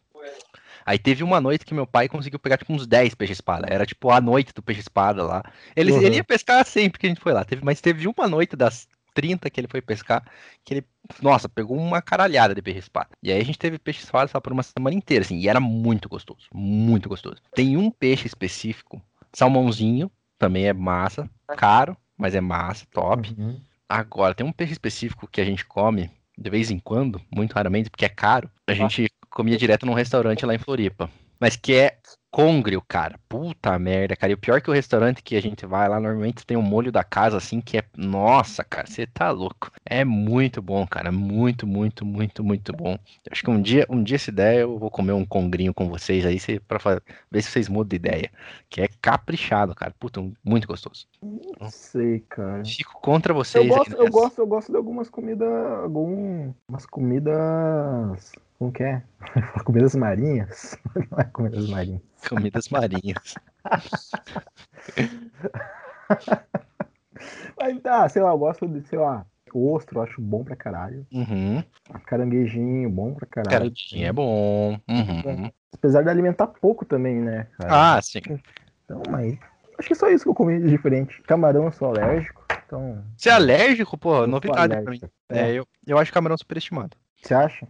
Aí 0.85 0.99
teve 1.01 1.25
uma 1.25 1.41
noite 1.41 1.65
que 1.65 1.75
meu 1.75 1.87
pai 1.87 2.09
conseguiu 2.09 2.39
pegar 2.39 2.59
tipo 2.59 2.73
uns 2.73 2.87
10 2.87 3.15
peixe-espada. 3.17 3.67
Era 3.69 3.85
tipo 3.85 4.09
a 4.11 4.21
noite 4.21 4.53
do 4.55 4.63
peixe-espada 4.63 5.25
lá. 5.25 5.43
Ele, 5.75 5.91
Uhum. 5.91 6.01
ele 6.03 6.17
ia 6.17 6.25
pescar 6.25 6.65
sempre 6.65 7.01
que 7.01 7.07
a 7.07 7.09
gente 7.09 7.21
foi 7.21 7.33
lá. 7.33 7.45
Teve, 7.45 7.65
mas 7.65 7.81
teve 7.81 8.07
uma 8.07 8.29
noite 8.29 8.55
das 8.55 8.87
30 9.17 9.49
que 9.49 9.59
ele 9.59 9.67
foi 9.67 9.81
pescar 9.81 10.23
que 10.63 10.75
ele, 10.75 10.85
nossa, 11.23 11.49
pegou 11.49 11.75
uma 11.75 12.03
caralhada 12.03 12.55
de 12.55 12.61
peixe-espada. 12.61 13.09
E 13.23 13.33
aí 13.33 13.41
a 13.41 13.45
gente 13.45 13.59
teve 13.59 13.79
peixe-espada 13.79 14.29
só 14.29 14.39
por 14.39 14.53
uma 14.53 14.63
semana 14.63 14.95
inteira, 14.95 15.25
assim. 15.25 15.39
E 15.39 15.49
era 15.49 15.59
muito 15.59 16.07
gostoso. 16.07 16.47
Muito 16.53 17.09
gostoso. 17.09 17.37
Tem 17.55 17.79
um 17.79 17.91
peixe 17.91 18.27
específico, 18.27 19.01
salmãozinho, 19.33 20.11
também 20.39 20.67
é 20.67 20.73
massa. 20.75 21.29
Caro, 21.57 21.97
mas 22.17 22.35
é 22.35 22.41
massa, 22.41 22.85
top. 22.93 23.35
Uhum. 23.39 23.59
Agora, 23.89 24.35
tem 24.35 24.47
um 24.47 24.53
peixe 24.53 24.73
específico 24.73 25.27
que 25.27 25.41
a 25.41 25.45
gente 25.45 25.65
come 25.65 26.11
de 26.37 26.51
vez 26.51 26.71
em 26.71 26.79
quando, 26.79 27.21
muito 27.35 27.55
raramente, 27.55 27.89
porque 27.89 28.05
é 28.05 28.11
caro. 28.11 28.51
A 28.67 28.75
gente 28.75 29.11
comia 29.31 29.57
direto 29.57 29.87
num 29.87 29.95
restaurante 29.95 30.45
lá 30.45 30.55
em 30.55 30.59
Floripa. 30.59 31.11
Mas 31.41 31.57
que 31.57 31.75
é 31.75 31.99
congrio, 32.31 32.83
cara. 32.87 33.19
Puta 33.29 33.79
merda, 33.79 34.17
cara. 34.17 34.31
E 34.31 34.35
o 34.35 34.39
pior 34.39 34.59
é 34.59 34.61
que 34.61 34.71
o 34.71 34.75
restaurante 34.75 35.23
que 35.23 35.37
a 35.37 35.43
gente 35.43 35.65
vai 35.65 35.89
lá, 35.89 35.99
normalmente 35.99 36.45
tem 36.45 36.57
um 36.57 36.63
molho 36.63 36.93
da 36.93 37.03
casa, 37.03 37.37
assim, 37.37 37.61
que 37.61 37.79
é. 37.79 37.85
Nossa, 37.97 38.63
cara, 38.63 38.87
você 38.87 39.07
tá 39.07 39.31
louco. 39.31 39.71
É 39.85 40.05
muito 40.05 40.61
bom, 40.61 40.87
cara. 40.87 41.11
Muito, 41.11 41.67
muito, 41.67 42.05
muito, 42.05 42.45
muito 42.45 42.73
bom. 42.73 42.93
Eu 43.25 43.33
acho 43.33 43.43
que 43.43 43.51
um 43.51 43.61
dia, 43.61 43.87
um 43.89 44.03
dia, 44.03 44.19
se 44.19 44.31
der, 44.31 44.61
eu 44.61 44.79
vou 44.79 44.91
comer 44.91 45.13
um 45.13 45.25
congrinho 45.25 45.73
com 45.73 45.89
vocês 45.89 46.27
aí, 46.27 46.39
pra 46.61 46.79
ver 47.31 47.43
se 47.43 47.51
vocês 47.51 47.69
mudam 47.69 47.89
de 47.89 47.97
ideia. 47.97 48.31
Que 48.69 48.83
é 48.83 48.89
caprichado, 49.01 49.75
cara. 49.75 49.95
Puta, 49.99 50.21
muito 50.45 50.67
gostoso. 50.67 51.07
Não 51.23 51.71
sei, 51.71 52.21
cara. 52.29 52.65
Fico 52.65 53.01
contra 53.01 53.33
vocês. 53.33 53.67
Eu 53.67 53.77
gosto, 53.77 53.93
eu 53.93 54.11
gosto, 54.11 54.39
eu 54.41 54.47
gosto 54.47 54.71
de 54.73 54.77
algumas 54.77 55.09
comidas. 55.09 55.49
Algumas 55.83 56.87
comidas. 56.91 58.33
Como 58.59 58.73
que 58.73 58.83
é? 58.83 59.03
comidas 59.65 59.95
marinhas. 59.95 60.77
Não 61.11 61.19
é 61.19 61.25
comidas 61.25 61.69
marinhas. 61.69 62.03
Comidas 62.29 62.69
marinhas. 62.69 63.35
Mas 67.59 67.81
tá, 67.83 68.09
sei 68.09 68.23
lá, 68.23 68.31
eu 68.31 68.39
gosto 68.39 68.69
de, 68.69 68.87
sei 68.89 68.99
lá, 68.99 69.27
ostro, 69.53 69.99
eu 69.99 70.03
acho 70.03 70.21
bom 70.21 70.45
pra 70.45 70.57
caralho. 70.57 71.07
Uhum. 71.13 71.63
Caranguejinho, 72.07 72.89
bom 72.91 73.15
pra 73.15 73.27
caralho. 73.27 73.51
Caranguejinho 73.51 74.07
é 74.07 74.13
bom. 74.13 74.79
Uhum. 74.89 75.51
Apesar 75.73 76.03
de 76.03 76.09
alimentar 76.09 76.47
pouco 76.47 76.85
também, 76.85 77.17
né, 77.17 77.47
cara? 77.59 77.97
Ah, 77.97 78.03
sim. 78.03 78.21
Então, 78.85 79.03
mas. 79.11 79.37
Acho 79.79 79.89
que 79.89 79.93
é 79.93 79.97
só 79.97 80.09
isso 80.09 80.25
que 80.25 80.31
eu 80.31 80.35
comi 80.35 80.59
de 80.59 80.71
diferente. 80.71 81.21
Camarão 81.23 81.65
eu 81.65 81.73
sou 81.73 81.89
alérgico, 81.89 82.43
então. 82.67 83.05
Você 83.17 83.29
é 83.29 83.33
alérgico, 83.33 83.99
pô? 83.99 84.27
Novidade 84.27 84.69
pra 84.69 84.81
mim. 84.81 84.87
alérgico. 84.87 85.11
É, 85.29 85.53
eu, 85.53 85.67
eu 85.87 85.99
acho 85.99 86.13
camarão 86.13 86.39
superestimado. 86.39 86.97
Você 87.23 87.35
acha? 87.35 87.69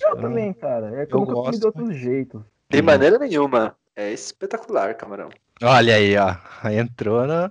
Eu, 0.00 0.16
também, 0.16 0.52
cara. 0.52 1.02
É 1.02 1.06
que 1.06 1.14
eu 1.14 1.18
comi 1.26 1.28
de 1.28 1.34
gosto, 1.34 1.64
outros 1.66 1.96
jeitos. 1.96 2.42
De 2.70 2.82
maneira 2.82 3.18
nenhuma. 3.18 3.76
É 3.94 4.12
espetacular, 4.12 4.94
camarão. 4.94 5.28
Olha 5.62 5.94
aí, 5.96 6.16
ó. 6.16 6.36
Aí 6.62 6.76
entrou 6.78 7.26
na... 7.26 7.50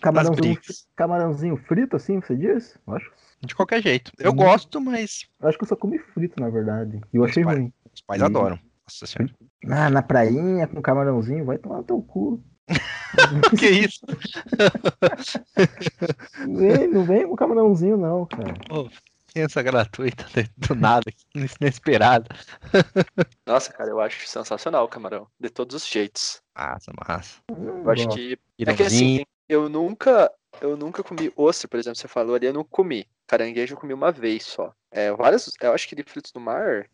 Camarãozinho, 0.00 0.58
camarãozinho 0.96 1.56
frito, 1.56 1.96
assim, 1.96 2.20
você 2.20 2.34
diz? 2.36 2.76
Eu 2.86 2.94
acho, 2.94 3.10
de 3.44 3.54
qualquer 3.54 3.82
jeito. 3.82 4.12
Eu 4.18 4.32
Hum. 4.32 4.36
gosto, 4.36 4.80
mas 4.80 5.26
eu 5.40 5.48
acho 5.48 5.56
que 5.58 5.64
eu 5.64 5.68
só 5.68 5.76
comi 5.76 5.98
frito, 5.98 6.40
na 6.40 6.50
verdade. 6.50 7.00
E 7.12 7.16
eu 7.16 7.24
achei 7.24 7.44
vai. 7.44 7.56
ruim. 7.56 7.72
os 7.94 8.00
pais 8.02 8.20
Hum. 8.20 8.26
adoram. 8.26 8.58
Nossa 8.86 9.06
senhora. 9.06 9.32
Ah, 9.68 9.90
na 9.90 10.02
prainha, 10.02 10.66
com 10.66 10.80
camarãozinho, 10.82 11.44
vai 11.44 11.56
tomar 11.58 11.78
no 11.78 11.84
teu 11.84 12.00
cu. 12.02 12.42
que 13.58 13.68
isso? 13.70 14.00
Não 16.46 16.56
vem, 16.56 16.88
não 16.88 17.04
vem 17.04 17.26
com 17.28 17.36
camarãozinho, 17.36 17.96
não, 17.96 18.26
cara. 18.26 18.54
Pensa 19.36 19.62
gratuita, 19.62 20.24
de- 20.32 20.50
do 20.56 20.74
nada, 20.74 21.12
inesperado. 21.60 22.24
Nossa, 23.46 23.70
cara, 23.70 23.90
eu 23.90 24.00
acho 24.00 24.26
sensacional 24.26 24.86
o 24.86 24.88
camarão. 24.88 25.28
De 25.38 25.50
todos 25.50 25.76
os 25.76 25.86
jeitos. 25.86 26.40
Massa, 26.56 26.90
massa. 27.06 27.40
Eu 27.50 27.90
acho 27.90 28.08
que. 28.08 28.38
É 28.60 28.72
que 28.72 28.82
assim, 28.82 29.26
eu 29.46 29.68
nunca. 29.68 30.32
Eu 30.58 30.74
nunca 30.74 31.02
comi 31.02 31.30
ostra, 31.36 31.68
por 31.68 31.78
exemplo, 31.78 31.98
você 31.98 32.08
falou 32.08 32.34
ali, 32.34 32.46
eu 32.46 32.54
não 32.54 32.64
comi. 32.64 33.06
Caranguejo 33.26 33.74
eu 33.74 33.78
comi 33.78 33.92
uma 33.92 34.10
vez 34.10 34.42
só. 34.44 34.72
É, 34.90 35.12
vários. 35.12 35.52
Eu 35.60 35.74
acho 35.74 35.86
que 35.86 35.94
de 35.94 36.02
frutos 36.02 36.32
do 36.32 36.40
mar. 36.40 36.88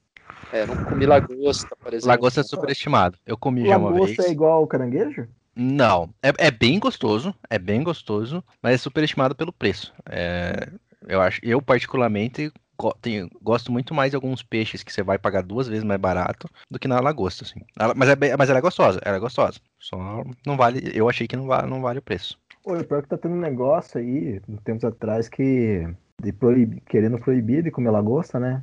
É, 0.51 0.67
não 0.67 0.75
comi 0.75 1.07
lagosta, 1.07 1.77
por 1.77 1.95
exemplo. 1.95 2.09
Lagosta 2.09 2.41
é 2.41 2.43
superestimado. 2.43 3.17
Eu 3.25 3.39
comi 3.39 3.65
já 3.65 3.79
uma 3.79 3.93
vez. 3.93 4.01
Lagosta 4.01 4.23
é 4.25 4.33
igual 4.33 4.55
ao 4.55 4.67
caranguejo? 4.67 5.29
Não, 5.55 6.13
é, 6.23 6.47
é 6.47 6.51
bem 6.51 6.79
gostoso, 6.79 7.35
é 7.51 7.59
bem 7.59 7.83
gostoso, 7.83 8.43
mas 8.63 8.75
é 8.75 8.79
superestimado 8.79 9.35
pelo 9.35 9.53
preço. 9.53 9.93
É, 10.09 10.73
eu 11.09 11.21
acho, 11.21 11.41
eu 11.43 11.61
particularmente 11.61 12.53
tenho- 13.01 13.29
gosto 13.41 13.71
muito 13.71 13.95
mais 13.95 14.11
de 14.11 14.17
alguns 14.17 14.43
peixes 14.43 14.83
que 14.83 14.93
você 14.93 15.03
vai 15.03 15.19
pagar 15.19 15.43
duas 15.43 15.69
vezes 15.69 15.85
mais 15.85 16.01
barato 16.01 16.49
do 16.71 16.79
que 16.79 16.89
na 16.89 16.99
lagosta, 17.01 17.45
assim. 17.45 17.61
Ela- 17.79 17.95
mas, 17.95 18.09
é 18.09 18.37
mas 18.37 18.51
ela 18.51 18.59
é 18.59 18.63
gostosa, 18.63 19.01
ela 19.05 19.17
é 19.17 19.21
gostosa. 19.21 19.61
Só 19.79 20.25
não 20.47 20.57
vale, 20.57 20.91
eu 20.95 21.09
achei 21.09 21.29
que 21.29 21.37
não 21.37 21.47
vale, 21.47 21.69
não 21.69 21.81
vale 21.81 21.99
o 21.99 22.03
preço. 22.03 22.39
Pô, 22.65 22.77
o 22.77 22.85
pior 22.85 23.03
que 23.03 23.09
tá 23.09 23.19
tendo 23.19 23.35
um 23.35 23.41
negócio 23.41 24.01
aí, 24.01 24.41
tempos 24.65 24.85
atrás, 24.85 25.29
que. 25.29 25.87
De 26.23 26.33
proib... 26.33 26.81
querendo 26.87 27.19
proibir 27.19 27.63
de 27.65 27.71
comer 27.71 27.91
lagosta, 27.91 28.39
né? 28.39 28.63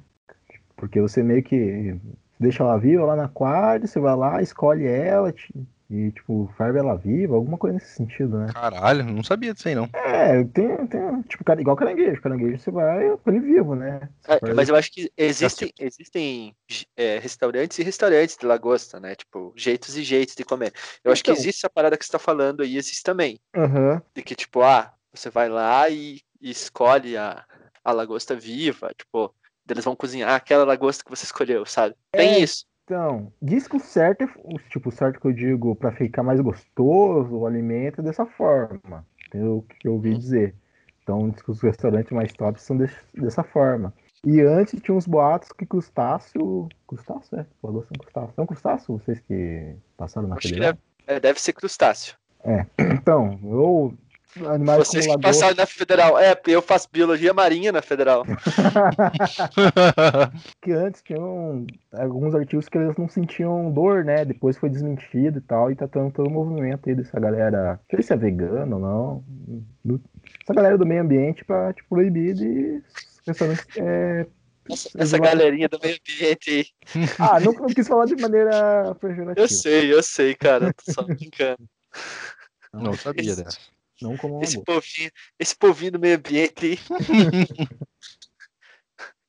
Porque 0.77 1.01
você 1.01 1.21
meio 1.21 1.43
que 1.43 1.97
deixa 2.39 2.63
ela 2.63 2.77
viva 2.77 3.03
lá 3.03 3.15
no 3.17 3.23
aquário, 3.23 3.85
você 3.85 3.99
vai 3.99 4.15
lá, 4.15 4.41
escolhe 4.41 4.85
ela 4.85 5.33
e, 5.89 6.11
tipo, 6.11 6.51
ferve 6.55 6.77
ela 6.77 6.95
viva, 6.95 7.35
alguma 7.35 7.57
coisa 7.57 7.75
nesse 7.75 7.95
sentido, 7.95 8.37
né? 8.37 8.47
Caralho, 8.53 9.03
não 9.03 9.23
sabia 9.23 9.53
disso 9.53 9.67
aí 9.67 9.75
não. 9.75 9.89
É, 9.93 10.43
tem, 10.43 10.87
tem 10.87 11.21
tipo, 11.23 11.43
cara- 11.43 11.59
igual 11.59 11.75
caranguejo. 11.75 12.21
Caranguejo 12.21 12.59
você 12.59 12.69
vai 12.69 13.17
com 13.17 13.31
ele 13.31 13.39
vivo, 13.39 13.75
né? 13.75 14.07
É, 14.27 14.53
mas 14.53 14.69
eu 14.69 14.75
acho 14.75 14.91
que 14.91 15.11
existem, 15.17 15.73
existem 15.79 16.55
é, 16.95 17.17
restaurantes 17.17 17.79
e 17.79 17.83
restaurantes 17.83 18.37
de 18.37 18.45
lagosta, 18.45 18.99
né? 18.99 19.15
Tipo, 19.15 19.51
jeitos 19.55 19.97
e 19.97 20.03
jeitos 20.03 20.35
de 20.35 20.43
comer. 20.43 20.73
Eu 21.03 21.11
acho 21.11 21.23
que 21.23 21.31
Então. 21.31 21.41
existe 21.41 21.59
essa 21.59 21.69
parada 21.69 21.97
que 21.97 22.05
você 22.05 22.11
tá 22.11 22.19
falando 22.19 22.61
aí, 22.61 22.77
existe 22.77 23.01
também. 23.01 23.39
De 24.13 24.21
que, 24.21 24.35
tipo, 24.35 24.61
ah, 24.61 24.93
você 25.11 25.29
vai 25.29 25.49
lá 25.49 25.89
e, 25.89 26.21
e 26.39 26.51
escolhe 26.51 27.17
a, 27.17 27.43
a 27.83 27.91
lagosta 27.91 28.35
viva, 28.35 28.91
tipo, 28.95 29.33
eles 29.67 29.85
vão 29.85 29.95
cozinhar 29.95 30.33
aquela 30.33 30.63
lagosta 30.63 31.03
que 31.03 31.09
você 31.09 31.25
escolheu, 31.25 31.65
sabe? 31.65 31.95
Tem 32.11 32.35
É, 32.35 32.39
isso. 32.39 32.65
Então, 32.89 33.31
diz 33.39 33.67
que 33.67 33.75
o 33.75 33.79
certo, 33.79 34.23
é, 34.23 34.29
o- 34.43 34.57
tipo, 34.57 34.89
o 34.89 34.91
certo 34.91 35.19
que 35.19 35.27
eu 35.27 35.31
digo 35.31 35.75
pra 35.75 35.91
ficar 35.91 36.23
mais 36.23 36.41
gostoso 36.41 37.35
o 37.35 37.45
alimento 37.45 38.01
é 38.01 38.03
dessa 38.03 38.25
forma. 38.25 39.05
Entendeu? 39.27 39.57
O 39.57 39.61
que 39.61 39.87
eu 39.87 39.93
ouvi 39.93 40.17
dizer. 40.17 40.55
Então, 41.03 41.29
diz 41.29 41.39
que 41.39 41.51
os 41.51 41.61
restaurantes 41.61 42.11
mais 42.11 42.33
top 42.33 42.59
são 42.59 42.75
des- 42.75 42.97
dessa 43.13 43.43
forma. 43.43 43.93
E 44.25 44.41
antes 44.41 44.81
tinha 44.81 44.97
uns 44.97 45.05
boatos 45.05 45.51
que 45.51 45.67
crustáceo. 45.67 46.67
Crustáceo, 46.87 47.39
é? 47.39 47.45
Lagosta 47.61 47.93
é 47.93 47.95
um 47.95 47.99
crustáceo. 47.99 48.33
É 48.35 48.41
um 48.41 48.45
crustáceo? 48.47 48.97
Vocês 48.97 49.19
que 49.19 49.75
passaram 49.95 50.27
na 50.27 50.35
Acho 50.37 50.47
que 50.51 50.59
deve, 50.59 50.79
é, 51.05 51.19
deve 51.19 51.39
ser 51.39 51.53
crustáceo. 51.53 52.15
Então, 52.79 53.39
eu. 53.43 53.93
Animais 54.45 54.77
Vocês 54.87 55.07
que 55.07 55.19
passaram 55.19 55.55
na 55.55 55.65
federal. 55.65 56.17
É, 56.19 56.35
porque 56.35 56.51
eu 56.51 56.61
faço 56.61 56.87
biologia 56.91 57.33
marinha 57.33 57.71
na 57.71 57.81
federal. 57.81 58.23
que 60.61 60.71
antes 60.71 61.01
tinham 61.01 61.65
alguns 61.93 62.35
artigos 62.35 62.69
que 62.69 62.77
eles 62.77 62.95
não 62.97 63.07
sentiam 63.09 63.71
dor, 63.71 64.05
né? 64.05 64.23
Depois 64.25 64.57
foi 64.57 64.69
desmentido 64.69 65.39
e 65.39 65.41
tal, 65.41 65.71
e 65.71 65.75
tá 65.75 65.87
tendo 65.87 66.11
todo 66.11 66.27
o 66.27 66.31
movimento 66.31 66.87
aí 66.87 66.95
dessa 66.95 67.19
galera, 67.19 67.73
não 67.73 67.97
sei 67.97 68.03
se 68.03 68.13
é 68.13 68.17
vegano 68.17 68.75
ou 68.75 68.81
não, 68.81 69.23
do- 69.83 70.01
essa 70.43 70.53
galera 70.53 70.77
do 70.77 70.85
meio 70.85 71.01
ambiente 71.01 71.43
pra 71.43 71.73
tipo, 71.73 71.89
proibir 71.89 72.33
de 72.35 72.81
restaurantes. 73.25 73.65
É... 73.77 74.27
Essa 74.95 75.17
galerinha 75.17 75.67
do 75.67 75.79
meio 75.81 75.97
ambiente 75.97 76.49
aí. 76.51 76.65
Ah, 77.17 77.39
não, 77.39 77.53
não 77.53 77.67
quis 77.67 77.87
falar 77.87 78.05
de 78.05 78.15
maneira 78.15 78.95
pejorativa. 79.01 79.41
Eu 79.41 79.47
sei, 79.47 79.91
eu 79.91 80.03
sei, 80.03 80.35
cara. 80.35 80.71
Tô 80.73 80.91
só 80.91 81.01
brincando. 81.01 81.67
Não 82.71 82.93
sabia 82.93 83.35
dessa. 83.35 83.57
Não 84.01 84.15
como 84.17 84.41
Esse 84.41 84.63
povinho, 84.63 85.11
esse 85.37 85.55
povinho 85.55 85.91
do 85.93 85.99
meio 85.99 86.17
ambiente 86.17 86.65
aí. 86.65 86.79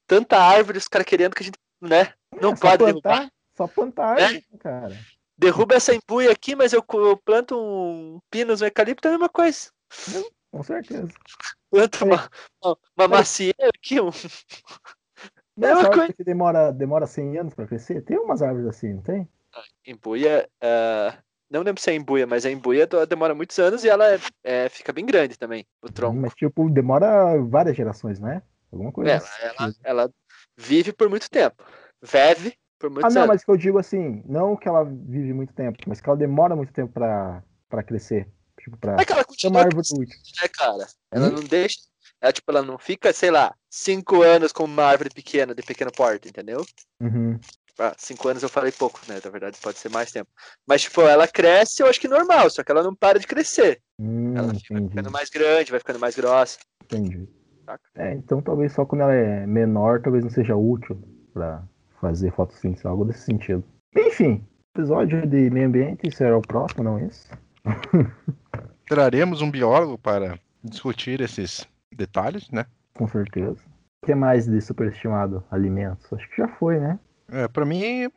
Tanta 0.07 0.39
árvore, 0.39 0.79
os 0.79 0.89
caras 0.89 1.07
querendo 1.07 1.35
que 1.35 1.43
a 1.43 1.47
gente, 1.47 1.59
né? 1.81 2.13
Não 2.41 2.53
É, 2.53 2.57
só 2.57 2.61
pode 2.63 2.85
derrubar. 2.85 3.17
plantar, 3.19 3.33
só 3.57 3.67
plantar, 3.69 4.19
É? 4.19 4.25
árvore, 4.25 4.45
cara. 4.59 4.99
Derruba 5.39 5.75
essa 5.75 5.95
embuia 5.95 6.31
aqui, 6.33 6.55
mas 6.55 6.73
eu, 6.73 6.85
eu 6.95 7.17
planto 7.17 7.57
um 7.59 8.21
pinos, 8.31 8.61
um 8.61 8.67
eucalipto, 8.67 9.07
é 9.07 9.11
a 9.11 9.13
mesma 9.13 9.29
coisa. 9.29 9.71
Com 10.51 10.63
certeza. 10.63 11.09
Planto 11.71 12.05
uma, 12.05 12.29
uma, 12.63 12.77
uma 12.99 13.09
macieira 13.09 13.71
aqui, 13.75 14.01
um... 14.01 14.11
Não 15.57 15.69
É 15.69 15.71
é 15.71 15.75
uma 15.77 15.91
coisa- 15.91 16.13
que 16.13 16.25
demora, 16.25 16.73
demora 16.73 17.07
100 17.07 17.39
anos 17.39 17.55
pra 17.55 17.67
crescer? 17.67 18.03
Tem 18.03 18.19
umas 18.19 18.43
árvores 18.43 18.67
assim, 18.67 18.95
não 18.95 19.03
tem? 19.03 19.29
Embuia, 19.87 20.49
ah, 20.61 21.17
Não 21.51 21.63
lembro 21.63 21.81
se 21.83 21.91
é 21.91 21.95
embuia, 21.95 22.27
mas 22.27 22.47
a 22.47 22.51
embuia 22.51 22.87
do- 22.87 23.05
demora 23.05 23.35
muitos 23.35 23.59
anos 23.59 23.83
e 23.85 23.89
ela 23.89 24.07
é, 24.15 24.19
é, 24.45 24.69
fica 24.69 24.93
bem 24.93 25.05
grande 25.05 25.37
também, 25.37 25.67
o 25.83 25.91
tronco. 25.91 26.17
Mas, 26.17 26.33
tipo, 26.35 26.71
demora 26.71 27.37
várias 27.43 27.77
gerações, 27.77 28.21
né? 28.21 28.41
Alguma 28.71 28.93
coisa 28.93 29.11
Ela, 29.11 29.19
assim. 29.19 29.43
ela, 29.43 29.75
ela 29.83 30.11
vive 30.57 30.93
por 30.93 31.09
muito 31.11 31.29
tempo. 31.29 31.65
Vive 32.01 32.57
por 32.79 32.89
Ah, 32.89 32.95
muitos 32.95 33.15
não, 33.15 33.23
anos. 33.23 33.35
mas 33.35 33.45
que 33.45 33.51
eu 33.51 33.57
digo 33.57 33.79
assim, 33.79 34.23
não 34.27 34.57
que 34.57 34.69
ela 34.69 34.85
vive 34.85 35.33
muito 35.33 35.53
tempo, 35.53 35.79
mas 35.89 36.01
que 36.01 36.09
ela 36.09 36.17
demora 36.17 36.55
muito 36.55 36.73
tempo 36.73 36.93
pra, 36.93 37.43
pra 37.69 37.83
crescer. 37.83 38.29
Tipo, 38.61 38.77
pra 38.77 38.95
Mas 38.97 39.07
que 39.07 39.13
ela 39.13 39.25
continua 39.25 39.63
árvore 39.63 39.87
útil. 39.93 40.19
né, 40.41 40.49
cara? 40.55 40.87
Ela 41.11 41.29
Hum? 41.29 41.33
não 41.33 41.43
deixa. 41.43 41.81
Ela, 42.21 42.33
tipo, 42.33 42.51
ela 42.53 42.63
não 42.63 42.79
fica, 42.79 43.13
sei 43.13 43.31
lá, 43.31 43.55
cinco 43.69 44.23
anos 44.23 44.53
como 44.53 44.73
uma 44.73 44.85
árvore 44.85 45.11
pequena, 45.11 45.55
de 45.55 45.63
pequeno 45.63 45.91
porte, 45.91 46.29
entendeu? 46.29 46.65
Uhum. 47.01 47.41
Ah, 47.83 47.95
cinco 47.97 48.29
anos 48.29 48.43
eu 48.43 48.49
falei 48.51 48.71
pouco, 48.71 49.01
né? 49.09 49.19
Na 49.25 49.31
verdade, 49.31 49.57
pode 49.63 49.79
ser 49.79 49.89
mais 49.89 50.13
tempo. 50.13 50.29
Mas, 50.69 50.83
tipo, 50.83 51.01
ela 51.01 51.27
cresce, 51.27 51.83
eu 51.83 51.87
acho 51.87 51.99
que 51.99 52.07
normal, 52.07 52.51
só 52.51 52.63
que 52.63 52.71
ela 52.71 52.83
não 52.83 52.95
para 52.95 53.19
de 53.19 53.27
crescer. 53.27 53.81
Hum, 53.99 54.37
Ela 54.37 54.53
fica 54.53 54.75
entendi, 54.75 54.91
ficando 54.91 55.11
mais 55.11 55.31
grande, 55.31 55.71
vai 55.71 55.81
ficando 55.81 55.99
mais 55.99 56.15
grossa. 56.15 56.59
entendi. 56.85 57.27
É, 57.95 58.13
então 58.15 58.43
talvez 58.43 58.73
só 58.73 58.85
quando 58.85 59.03
ela 59.03 59.15
é 59.15 59.47
menor, 59.47 60.03
talvez 60.03 60.25
não 60.25 60.31
seja 60.31 60.57
útil 60.57 61.01
pra 61.33 61.63
fazer 62.01 62.33
fotossíntese, 62.33 62.87
algo 62.87 63.05
desse 63.05 63.21
sentido. 63.21 63.65
Enfim, 63.97 64.45
episódio 64.75 65.27
de 65.27 65.49
meio 65.51 65.69
ambiente 65.69 66.11
será 66.15 66.37
o 66.37 66.43
próximo, 66.43 66.85
não 66.85 66.99
esse? 66.99 67.31
Traremos 68.87 69.41
um 69.41 69.51
biólogo 69.51 69.97
para 69.97 70.39
discutir 70.63 71.21
esses 71.21 71.67
detalhes, 71.95 72.51
né? 72.51 72.67
Com 72.95 73.07
certeza. 73.07 73.61
O 74.03 74.07
que 74.07 74.15
mais 74.15 74.47
de 74.47 74.61
superestimado 74.61 75.45
alimentos? 75.51 76.13
Acho 76.13 76.29
que 76.29 76.37
já 76.39 76.49
foi, 76.49 76.79
né? 76.79 76.99
É, 77.33 77.49
para 77.49 77.65
mim, 77.65 78.09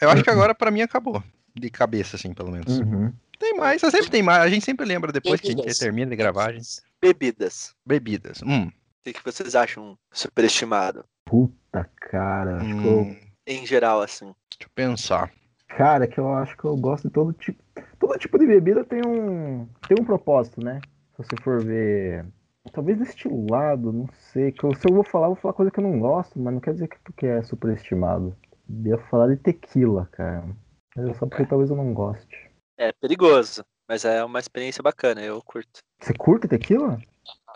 eu 0.00 0.10
acho 0.10 0.22
que 0.22 0.30
agora 0.30 0.54
pra 0.54 0.70
mim 0.70 0.82
acabou. 0.82 1.22
De 1.54 1.70
cabeça, 1.70 2.16
assim, 2.16 2.32
pelo 2.32 2.50
menos. 2.50 2.78
Uhum. 2.78 3.12
Tem 3.38 3.54
mais, 3.56 3.80
sempre 3.80 4.08
tem 4.08 4.22
mais. 4.22 4.42
A 4.42 4.48
gente 4.48 4.64
sempre 4.64 4.86
lembra 4.86 5.12
depois 5.12 5.40
que 5.40 5.48
a 5.48 5.50
gente 5.50 5.58
Bebidas. 5.58 5.78
termina 5.78 6.10
de 6.10 6.16
gravar, 6.16 6.50
a 6.50 6.52
gente... 6.52 6.80
Bebidas. 7.00 7.74
Bebidas. 7.84 8.40
Hum. 8.42 8.70
O 9.04 9.12
que, 9.12 9.24
vocês 9.24 9.56
acham 9.56 9.98
superestimado? 10.12 11.04
Puta 11.24 11.90
cara, 12.00 12.58
eu 12.62 13.00
hum, 13.00 13.16
Em 13.44 13.66
geral, 13.66 14.00
assim. 14.00 14.26
Deixa 14.26 14.64
eu 14.64 14.70
pensar. 14.74 15.32
Cara, 15.66 16.06
que 16.06 16.18
eu 16.18 16.32
acho 16.34 16.56
que 16.56 16.64
eu 16.64 16.76
gosto 16.76 17.08
de 17.08 17.14
todo 17.14 17.32
tipo. 17.32 17.60
Todo 17.98 18.18
tipo 18.18 18.38
de 18.38 18.46
bebida 18.46 18.84
tem 18.84 19.00
um. 19.04 19.66
tem 19.88 19.96
um 20.00 20.04
propósito, 20.04 20.62
né? 20.62 20.80
Se 21.16 21.24
você 21.24 21.36
for 21.42 21.64
ver. 21.64 22.24
Talvez 22.72 22.98
destilado, 22.98 23.92
não 23.92 24.06
sei. 24.32 24.52
Que 24.52 24.64
eu, 24.64 24.74
se 24.74 24.88
eu 24.88 24.94
vou 24.94 25.04
falar, 25.04 25.26
eu 25.26 25.30
vou 25.30 25.40
falar 25.40 25.54
coisa 25.54 25.72
que 25.72 25.80
eu 25.80 25.84
não 25.84 25.98
gosto, 25.98 26.38
mas 26.38 26.54
não 26.54 26.60
quer 26.60 26.74
dizer 26.74 26.88
que 26.88 26.98
porque 27.02 27.26
é 27.26 27.42
superestimado. 27.42 28.36
Eu 28.68 28.86
ia 28.86 28.98
falar 29.08 29.28
de 29.28 29.36
tequila, 29.36 30.06
cara. 30.12 30.44
Mas 30.96 31.08
é 31.08 31.14
só 31.14 31.26
porque 31.26 31.46
talvez 31.46 31.70
eu 31.70 31.76
não 31.76 31.92
goste. 31.92 32.50
É 32.78 32.92
perigoso, 32.92 33.64
mas 33.88 34.04
é 34.04 34.24
uma 34.24 34.38
experiência 34.38 34.82
bacana, 34.82 35.22
eu 35.22 35.40
curto. 35.42 35.80
Você 36.00 36.12
curte 36.14 36.48
tequila? 36.48 36.98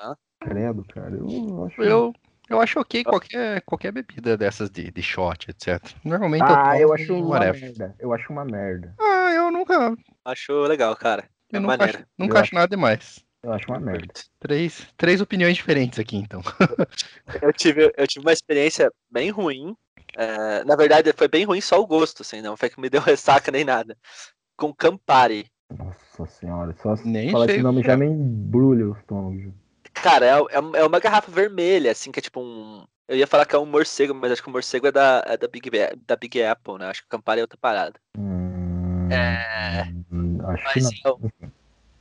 Aham. 0.01 0.17
Credo, 0.41 0.85
cara. 0.85 1.17
Eu 1.17 1.65
acho. 1.65 1.83
Eu, 1.83 2.13
eu 2.49 2.61
acho 2.61 2.79
ok 2.79 3.03
qualquer, 3.05 3.61
qualquer 3.63 3.93
bebida 3.93 4.37
dessas 4.37 4.71
de, 4.71 4.91
de 4.91 5.03
shot, 5.03 5.51
etc. 5.51 5.83
Normalmente 6.05 6.45
Ah, 6.45 6.79
eu 6.79 6.89
tomo 6.89 6.95
acho 6.95 7.15
uma 7.15 7.29
whatever. 7.29 7.61
merda. 7.61 7.97
Eu 7.99 8.13
acho 8.13 8.33
uma 8.33 8.45
merda. 8.45 8.95
Ah, 9.01 9.33
eu 9.33 9.51
nunca, 9.51 9.97
Acho 10.25 10.63
legal, 10.63 10.95
cara. 10.97 11.29
É 11.53 11.57
eu 11.57 11.61
nunca, 11.61 11.77
maneiro. 11.77 11.99
acho, 11.99 12.07
nunca 12.19 12.39
Eu 12.39 12.43
acho 12.43 12.55
nada 12.55 12.69
demais. 12.69 13.25
Eu 13.43 13.53
acho 13.53 13.69
uma 13.69 13.79
merda. 13.79 14.13
Três, 14.41 14.89
três 14.97 15.21
opiniões 15.21 15.55
diferentes 15.57 15.99
aqui, 15.99 16.17
então. 16.17 16.41
Eu 17.43 17.53
tive, 17.53 17.93
eu 17.97 18.07
tive 18.07 18.25
uma 18.25 18.33
experiência 18.33 18.91
bem 19.11 19.31
ruim. 19.31 19.77
É, 20.17 20.65
na 20.65 20.75
verdade, 20.77 21.13
foi 21.13 21.29
bem 21.29 21.45
ruim 21.45 21.61
só 21.61 21.81
o 21.81 21.87
gosto, 21.87 22.23
assim, 22.23 22.41
não 22.43 22.57
foi 22.57 22.71
que 22.71 22.81
me 22.81 22.89
deu 22.91 23.01
ressaca 23.03 23.51
nem 23.53 23.65
nada. 23.65 23.97
Com 24.57 24.73
Campari. 24.75 25.47
Nossa 25.77 26.27
senhora. 26.27 26.75
Só 26.83 26.95
Nem 27.05 27.31
falar 27.31 27.47
esse 27.51 27.59
o 27.59 27.63
nome 27.63 27.81
que 27.83 27.87
já 27.89 27.93
é. 27.95 27.97
me 27.97 28.07
embrulha 28.07 28.87
o 28.89 28.93
estômago. 28.97 29.53
Cara, 29.93 30.25
é, 30.27 30.31
é- 30.31 30.81
é 30.81 30.85
uma 30.87 31.01
garrafa 31.01 31.31
vermelha, 31.31 31.91
assim, 31.91 32.11
que 32.13 32.19
é 32.19 32.23
tipo 32.23 32.41
um. 32.41 32.85
Eu 33.09 33.17
ia 33.17 33.27
falar 33.27 33.47
que 33.47 33.55
é 33.55 33.59
um 33.59 33.67
morcego, 33.67 34.15
mas 34.15 34.33
acho 34.33 34.43
que 34.43 34.49
o 34.49 34.53
morcego 34.53 34.87
é 34.89 34.93
da, 34.93 35.23
é 35.27 35.37
da, 35.37 35.47
Big, 35.49 35.71
da 36.07 36.17
Big 36.17 36.43
Apple, 36.43 36.79
né? 36.79 36.87
Acho 36.89 37.03
que 37.03 37.07
o 37.07 37.11
Campari 37.11 37.41
é 37.41 37.45
outra 37.45 37.59
parada. 37.61 37.95
Hum, 38.19 39.09
É. 39.11 39.83
Acho 40.49 40.73
que 40.73 40.81
não. 40.81 40.91
eu- 41.05 41.31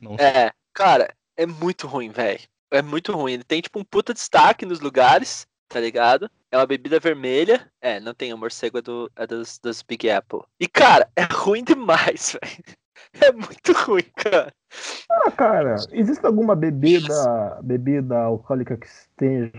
Não. 0.02 0.16
É, 0.16 0.52
cara, 0.74 1.14
é 1.38 1.46
muito 1.46 1.88
ruim, 1.88 2.10
velho. 2.10 2.40
É 2.72 2.82
muito 2.82 3.12
ruim. 3.14 3.34
Ele 3.34 3.44
tem, 3.44 3.62
tipo, 3.62 3.80
um 3.80 3.84
puta 3.84 4.14
destaque 4.14 4.66
nos 4.66 4.80
lugares, 4.80 5.48
tá 5.68 5.80
ligado? 5.80 6.30
É 6.56 6.58
uma 6.58 6.66
bebida 6.66 7.02
vermelha. 7.02 7.70
É, 7.82 8.00
não 8.00 8.14
tem, 8.14 8.34
o 8.34 8.38
morcego 8.38 8.78
é, 8.78 8.82
do, 8.82 9.12
é 9.14 9.28
dos, 9.28 9.60
dos 9.60 9.82
Big 9.82 10.10
Apple. 10.10 10.40
E, 10.58 10.70
cara, 10.70 11.06
é 11.14 11.24
ruim 11.24 11.62
demais, 11.66 12.32
velho. 12.42 12.78
É 13.22 13.30
muito 13.34 13.74
ruim, 13.74 14.06
cara. 14.16 14.54
Ah, 15.12 15.32
cara, 15.32 15.76
existe 15.92 16.26
alguma 16.26 16.56
bebida, 16.56 17.60
bebida 17.62 18.18
alcoólica 18.20 18.78
que 18.78 18.88
tenha, 19.18 19.52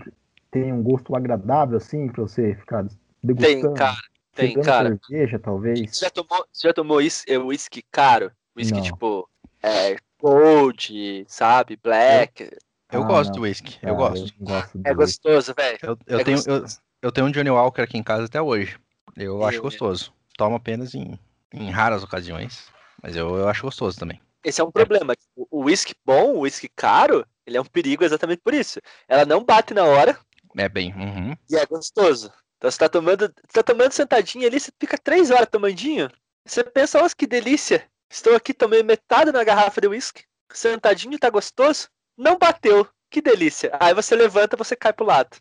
tenha 0.49 0.73
um 0.73 0.81
gosto 0.81 1.15
agradável, 1.15 1.77
assim, 1.77 2.07
pra 2.09 2.23
você 2.23 2.55
ficar 2.55 2.87
degustando? 3.23 3.61
Tem, 3.61 3.73
cara. 3.75 3.97
Tem, 4.33 4.53
cara. 4.63 4.99
cerveja, 5.07 5.37
talvez. 5.37 5.95
Você 5.95 6.05
já 6.05 6.09
tomou, 6.09 6.47
você 6.51 6.67
já 6.67 6.73
tomou 6.73 6.99
is- 6.99 7.23
é, 7.27 7.37
whisky 7.37 7.83
caro? 7.91 8.31
Whisky, 8.55 8.77
Não. 8.77 8.81
tipo, 8.81 9.29
é, 9.61 9.97
gold, 10.19 11.25
sabe? 11.27 11.77
Black. 11.77 12.49
Eu 12.91 13.03
Ah, 13.03 13.05
gosto 13.05 13.31
não. 13.31 13.35
do 13.37 13.41
whisky, 13.43 13.79
Cara, 13.79 13.91
eu 13.91 13.95
gosto. 13.97 14.33
não 14.39 14.45
gosto 14.47 14.81
É 14.83 14.93
gostoso, 14.93 15.53
velho. 15.53 15.79
Eu, 15.83 15.97
eu 16.07 16.19
É 16.19 16.23
tenho, 16.23 16.37
eu, 16.37 16.61
gostoso. 16.61 16.79
eu 16.79 16.86
tenho 17.11 17.27
um 17.27 17.31
Johnny 17.31 17.49
Walker 17.49 17.81
aqui 17.81 17.97
em 17.97 18.03
casa 18.03 18.25
até 18.25 18.41
hoje. 18.41 18.77
Eu 19.15 19.43
acho 19.43 19.57
Eu- 19.57 19.63
gostoso. 19.63 20.13
Tomo 20.37 20.55
apenas 20.55 20.93
em, 20.93 21.17
em 21.51 21.71
raras 21.71 22.03
ocasiões, 22.03 22.67
mas 23.01 23.15
eu, 23.15 23.35
eu 23.37 23.47
acho 23.49 23.63
gostoso 23.63 23.97
também. 23.99 24.21
Esse 24.43 24.61
é 24.61 24.63
um 24.63 24.71
problema. 24.71 25.15
tipo, 25.15 25.47
O 25.49 25.63
whisky 25.65 25.95
bom, 26.05 26.35
o 26.35 26.39
whisky 26.41 26.69
caro, 26.69 27.25
ele 27.45 27.57
é 27.57 27.61
um 27.61 27.65
perigo 27.65 28.03
exatamente 28.03 28.41
por 28.43 28.53
isso. 28.53 28.79
Ela 29.07 29.25
não 29.25 29.43
bate 29.43 29.73
na 29.73 29.83
hora 29.83 30.17
É 30.57 30.69
bem. 30.69 30.93
uhum. 30.93 31.35
e 31.49 31.55
é 31.55 31.65
gostoso. 31.65 32.31
Então 32.57 32.69
você 32.69 32.77
tá 32.77 32.87
tomando, 32.89 33.33
tá 33.51 33.63
tomando 33.63 33.91
sentadinho 33.91 34.45
ali, 34.47 34.59
você 34.59 34.71
fica 34.79 34.97
três 34.97 35.31
horas 35.31 35.47
tomandinho. 35.49 36.09
Você 36.45 36.63
pensa, 36.63 37.01
nossa, 37.01 37.15
que 37.15 37.25
delícia. 37.27 37.83
Estou 38.09 38.35
aqui, 38.35 38.53
tomei 38.53 38.83
metade 38.83 39.31
na 39.31 39.43
garrafa 39.43 39.81
de 39.81 39.87
whisky. 39.87 40.23
Sentadinho, 40.53 41.17
tá 41.19 41.29
gostoso? 41.29 41.89
Não 42.17 42.37
bateu. 42.37 42.87
Que 43.09 43.21
delícia. 43.21 43.71
Aí 43.79 43.93
você 43.93 44.15
levanta, 44.15 44.57
você 44.57 44.75
cai 44.75 44.91
pro 44.93 45.05
lado. 45.05 45.37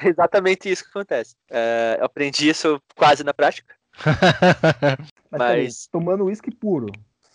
É 0.00 0.08
exatamente 0.08 0.70
isso 0.70 0.84
que 0.84 0.90
acontece. 0.90 1.34
É, 1.50 1.96
eu 1.98 2.04
aprendi 2.04 2.48
isso 2.48 2.80
quase 2.94 3.24
na 3.24 3.34
prática. 3.34 3.74
Mas, 5.30 5.38
Mas- 5.40 5.88
tomando 5.90 6.24
uísque 6.24 6.50
puro. 6.50 6.86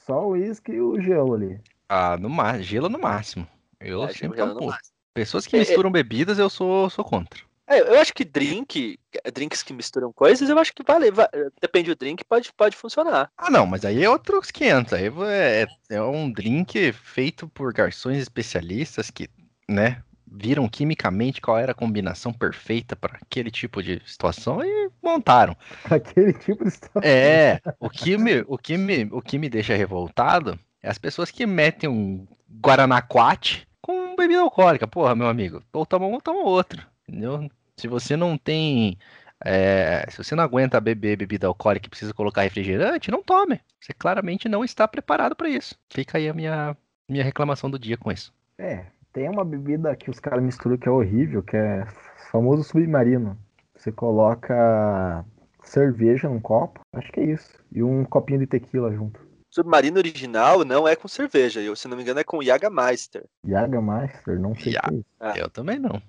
Só 0.06 0.28
o 0.28 0.32
uísque 0.32 0.74
e 0.74 0.82
o 0.82 1.00
gelo 1.02 1.34
ali. 1.34 1.60
ah, 1.90 2.18
no 2.18 2.30
ma- 2.30 2.60
gelo 2.60 2.90
no 2.90 3.00
máximo. 3.00 3.48
Eu 3.80 4.04
É, 4.04 4.14
sempre 4.14 4.44
máximo. 4.44 4.74
Pessoas 5.14 5.46
que 5.46 5.58
misturam 5.58 5.92
bebidas, 5.92 6.40
eu 6.40 6.50
sou, 6.50 6.90
sou 6.90 7.06
contra. 7.06 7.40
É, 7.68 7.80
eu 7.80 8.00
acho 8.00 8.14
que 8.14 8.26
drink, 8.26 9.00
drinks 9.34 9.64
que 9.64 9.74
misturam 9.74 10.12
coisas, 10.12 10.50
eu 10.50 10.60
acho 10.60 10.74
que 10.74 10.84
vale. 10.84 11.12
va- 11.12 11.30
depende 11.62 11.90
do 11.90 11.96
drink, 11.98 12.24
pode, 12.26 12.52
pode 12.54 12.76
funcionar. 12.76 13.32
Ah, 13.38 13.50
não, 13.50 13.66
mas 13.66 13.86
aí 13.86 14.04
é 14.04 14.10
outros 14.10 14.52
500. 14.52 14.94
Aí 14.94 15.12
é, 15.28 15.68
é 15.90 16.02
um 16.02 16.32
drink 16.32 16.92
feito 16.92 17.48
por 17.48 17.72
garçons 17.74 18.18
especialistas 18.18 19.10
que, 19.10 19.30
né, 19.68 20.04
viram 20.28 20.68
quimicamente 20.68 21.40
qual 21.40 21.58
era 21.58 21.72
a 21.72 21.76
combinação 21.76 22.34
perfeita 22.34 22.96
para 22.96 23.18
aquele 23.22 23.52
tipo 23.52 23.82
de 23.84 24.02
situação 24.06 24.64
e 24.64 24.90
montaram. 25.02 25.56
Aquele 25.90 26.34
tipo 26.34 26.64
de 26.66 26.72
situação. 26.72 27.02
É, 27.04 27.62
o 27.80 27.90
que 27.90 28.18
me, 28.18 28.44
o 28.48 28.58
que 28.58 28.78
me, 28.78 29.08
o 29.12 29.22
que 29.22 29.38
me 29.38 29.48
deixa 29.50 29.76
revoltado 29.76 30.60
é 30.82 30.90
as 30.90 30.98
pessoas 30.98 31.30
que 31.30 31.46
metem 31.46 31.90
um 31.90 32.28
Guaranaquate 32.60 33.68
com 33.82 34.16
bebida 34.16 34.42
alcoólica. 34.42 34.88
Porra, 34.88 35.16
meu 35.16 35.28
amigo, 35.28 35.64
ou 35.72 35.86
toma 35.86 36.08
um 36.08 36.14
ou 36.14 36.22
toma 36.22 36.42
outro, 36.44 36.86
entendeu? 37.08 37.50
Se 37.78 37.88
você 37.88 38.16
não 38.16 38.38
tem, 38.38 38.98
é, 39.44 40.06
se 40.10 40.18
você 40.18 40.36
não 40.36 40.44
aguenta 40.44 40.80
beber 40.80 41.18
bebida 41.18 41.48
alcoólica 41.48 41.88
e 41.88 41.90
precisa 41.90 42.14
colocar 42.14 42.42
refrigerante, 42.44 43.12
não 43.12 43.24
tome. 43.24 43.60
Você 43.82 43.94
claramente 43.94 44.48
não 44.48 44.64
está 44.64 44.88
preparado 44.88 45.36
para 45.36 45.50
isso. 45.50 45.76
Fica 45.90 46.18
aí 46.18 46.30
a 46.30 46.34
minha, 46.34 46.78
minha 47.10 47.24
reclamação 47.24 47.70
do 47.70 47.80
dia 47.80 47.98
com 47.98 48.12
isso. 48.12 48.34
É, 48.58 48.86
tem 49.12 49.30
uma 49.30 49.44
bebida 49.44 49.96
que 49.96 50.10
os 50.10 50.20
caras 50.20 50.44
misturam 50.44 50.78
que 50.78 50.88
é 50.88 50.92
horrível, 50.92 51.42
que 51.44 51.58
é 51.58 51.84
o 51.84 52.32
famoso 52.32 52.64
submarino. 52.64 53.38
Você 53.76 53.92
coloca 53.92 55.26
cerveja 55.64 56.30
num 56.30 56.40
copo, 56.40 56.82
acho 56.94 57.12
que 57.12 57.20
é 57.20 57.26
isso, 57.26 57.58
e 57.72 57.82
um 57.84 58.06
copinho 58.06 58.40
de 58.40 58.48
tequila 58.48 58.94
junto. 58.94 59.20
Submarino 59.50 59.98
original 59.98 60.66
não 60.66 60.88
é 60.88 60.96
com 60.96 61.08
cerveja, 61.08 61.62
eu, 61.62 61.76
se 61.76 61.88
não 61.88 61.96
me 61.96 62.04
engano 62.04 62.20
é 62.20 62.24
com 62.24 62.42
Jagermeister. 62.42 63.24
Jagermeister, 63.46 64.40
não 64.40 64.56
sei 64.56 64.72
o 64.72 64.74
Ja- 64.74 64.82
que 64.82 64.94
é 64.94 64.98
isso. 64.98 65.06
Ah. 65.20 65.34
Eu 65.38 65.50
também 65.50 65.78
não. 65.80 66.02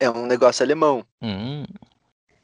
É 0.00 0.08
um 0.10 0.24
negócio 0.26 0.64
alemão, 0.64 1.04
Hum, 1.20 1.64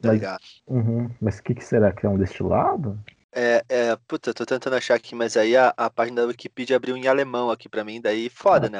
tá 0.00 0.08
Mas- 0.08 0.12
ligado? 0.12 0.42
Uhum, 0.66 1.10
Mas 1.20 1.38
o 1.38 1.42
que, 1.42 1.54
que 1.54 1.64
será? 1.64 1.90
Que 1.92 2.04
é 2.06 2.08
um 2.08 2.18
destilado? 2.18 3.02
É, 3.32 3.64
é, 3.68 3.96
puta, 4.06 4.32
tô 4.32 4.46
tentando 4.46 4.76
achar 4.76 4.94
aqui, 4.94 5.14
mas 5.14 5.36
aí 5.36 5.56
a, 5.56 5.72
a 5.76 5.90
página 5.90 6.22
da 6.22 6.28
Wikipedia 6.28 6.76
abriu 6.76 6.96
em 6.96 7.06
alemão 7.06 7.50
aqui 7.50 7.68
pra 7.68 7.84
mim, 7.84 8.00
daí 8.00 8.30
foda, 8.30 8.68
né? 8.70 8.78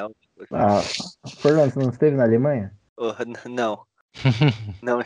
Ah, 0.51 0.81
Fernando, 1.41 1.73
você 1.73 1.79
não 1.79 1.89
esteve 1.89 2.15
na 2.15 2.23
Alemanha? 2.23 2.73
Oh, 2.95 3.13
não, 3.47 3.83
não, 4.81 4.99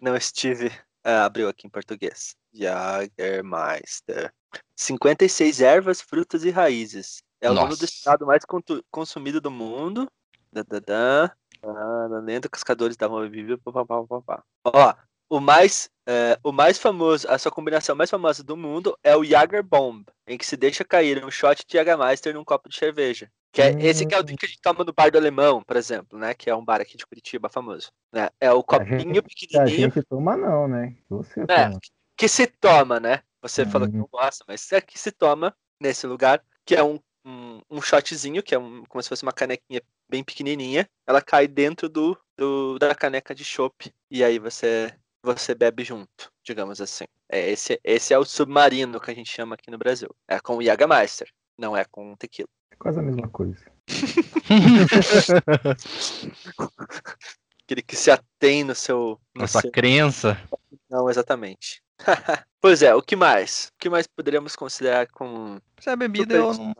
não 0.00 0.16
estive. 0.16 0.70
Ah, 1.04 1.24
abriu 1.26 1.48
aqui 1.48 1.66
em 1.66 1.70
português. 1.70 2.34
Jagermeister. 2.52 4.32
56 4.76 5.60
ervas, 5.60 6.00
frutas 6.00 6.44
e 6.44 6.50
raízes. 6.50 7.22
É 7.40 7.50
o 7.50 7.54
nono 7.54 7.68
Nossa. 7.70 7.80
destilado 7.80 8.26
mais 8.26 8.42
consumido 8.90 9.40
do 9.40 9.50
mundo. 9.50 10.10
Da, 10.52 10.62
da, 10.62 10.78
da. 10.80 11.32
Ah, 11.62 12.08
na 12.08 12.20
lenda, 12.20 12.48
cascadores 12.48 12.96
da 12.96 13.08
mão 13.08 13.28
viva. 13.28 13.58
pá, 13.58 13.72
pá, 13.72 13.84
pá, 13.84 14.04
pá, 14.06 14.20
pá. 14.22 14.42
Ó, 14.64 14.94
o 15.30 15.40
mais, 15.40 15.90
é, 16.06 16.38
o 16.42 16.52
mais 16.52 16.78
famoso, 16.78 17.28
a 17.28 17.38
sua 17.38 17.52
combinação 17.52 17.94
mais 17.94 18.10
famosa 18.10 18.42
do 18.42 18.56
mundo 18.56 18.96
é 19.02 19.14
o 19.16 19.24
Jager 19.24 19.62
Bomb, 19.62 20.04
em 20.26 20.38
que 20.38 20.46
se 20.46 20.56
deixa 20.56 20.84
cair 20.84 21.22
um 21.24 21.30
shot 21.30 21.64
de 21.66 21.72
Jägermeister 21.76 22.32
num 22.34 22.44
copo 22.44 22.68
de 22.68 22.76
cerveja. 22.76 23.30
Que 23.52 23.62
é, 23.62 23.76
Esse 23.80 24.06
que 24.06 24.14
é 24.14 24.18
o 24.18 24.22
drink 24.22 24.38
que 24.40 24.46
a 24.46 24.48
gente 24.48 24.60
toma 24.60 24.84
no 24.84 24.92
bar 24.92 25.10
do 25.10 25.18
Alemão, 25.18 25.62
por 25.62 25.76
exemplo, 25.76 26.18
né? 26.18 26.34
Que 26.34 26.50
é 26.50 26.54
um 26.54 26.64
bar 26.64 26.80
aqui 26.80 26.96
de 26.96 27.06
Curitiba 27.06 27.48
famoso. 27.48 27.90
Né? 28.12 28.28
É 28.40 28.52
o 28.52 28.62
copinho 28.62 29.22
Que 29.22 29.56
a 29.56 29.64
pequenininho 29.64 29.90
gente 29.90 30.02
toma 30.04 30.36
não, 30.36 30.68
né? 30.68 30.90
Que 30.92 31.04
Você 31.08 31.40
É, 31.48 31.64
toma. 31.66 31.80
que 32.16 32.28
se 32.28 32.46
toma, 32.46 33.00
né? 33.00 33.22
Você 33.40 33.64
falou 33.64 33.88
que 33.88 33.94
Uhum. 33.94 34.00
não 34.02 34.08
gosta, 34.10 34.44
mas 34.46 34.70
é 34.72 34.80
que 34.80 34.98
se 34.98 35.10
toma 35.12 35.54
nesse 35.80 36.06
lugar, 36.06 36.42
que 36.64 36.74
é 36.74 36.82
um, 36.82 36.98
um, 37.28 37.60
um 37.70 37.82
shotzinho, 37.82 38.42
que 38.42 38.54
é 38.54 38.58
um, 38.58 38.82
como 38.88 39.02
se 39.02 39.08
fosse 39.08 39.22
uma 39.22 39.32
canequinha 39.32 39.82
bem 40.08 40.24
pequenininha. 40.24 40.88
Ela 41.06 41.20
cai 41.20 41.46
dentro 41.46 41.88
do, 41.88 42.18
do 42.36 42.78
da 42.78 42.94
caneca 42.94 43.34
de 43.34 43.44
chopp 43.44 43.92
e 44.10 44.24
aí 44.24 44.38
você 44.38 44.94
você 45.22 45.54
bebe 45.54 45.84
junto, 45.84 46.32
digamos 46.42 46.80
assim. 46.80 47.04
É, 47.28 47.50
esse, 47.50 47.78
esse 47.84 48.14
é 48.14 48.18
o 48.18 48.24
submarino 48.24 49.00
que 49.00 49.10
a 49.10 49.14
gente 49.14 49.30
chama 49.30 49.54
aqui 49.54 49.70
no 49.70 49.76
Brasil. 49.76 50.08
É 50.26 50.40
com 50.40 50.56
o 50.56 50.62
Jägermeister, 50.62 51.28
não 51.58 51.76
é 51.76 51.84
com 51.84 52.16
tequila. 52.16 52.48
É 52.70 52.76
quase 52.76 52.98
a 52.98 53.02
mesma 53.02 53.28
coisa. 53.28 53.62
Aquele 57.64 57.82
que 57.82 57.96
se 57.96 58.10
atém 58.10 58.64
no 58.64 58.74
seu. 58.74 59.20
No 59.34 59.42
Nossa 59.42 59.60
seu... 59.60 59.70
crença. 59.70 60.40
Não, 60.88 61.10
exatamente. 61.10 61.82
pois 62.60 62.82
é, 62.82 62.94
o 62.94 63.02
que 63.02 63.16
mais? 63.16 63.70
O 63.74 63.78
que 63.78 63.90
mais 63.90 64.06
poderíamos 64.06 64.56
considerar 64.56 65.06
como 65.08 65.60
Se 65.80 65.90
é 65.90 65.96
bebida, 65.96 66.36
eu 66.36 66.54
não, 66.54 66.72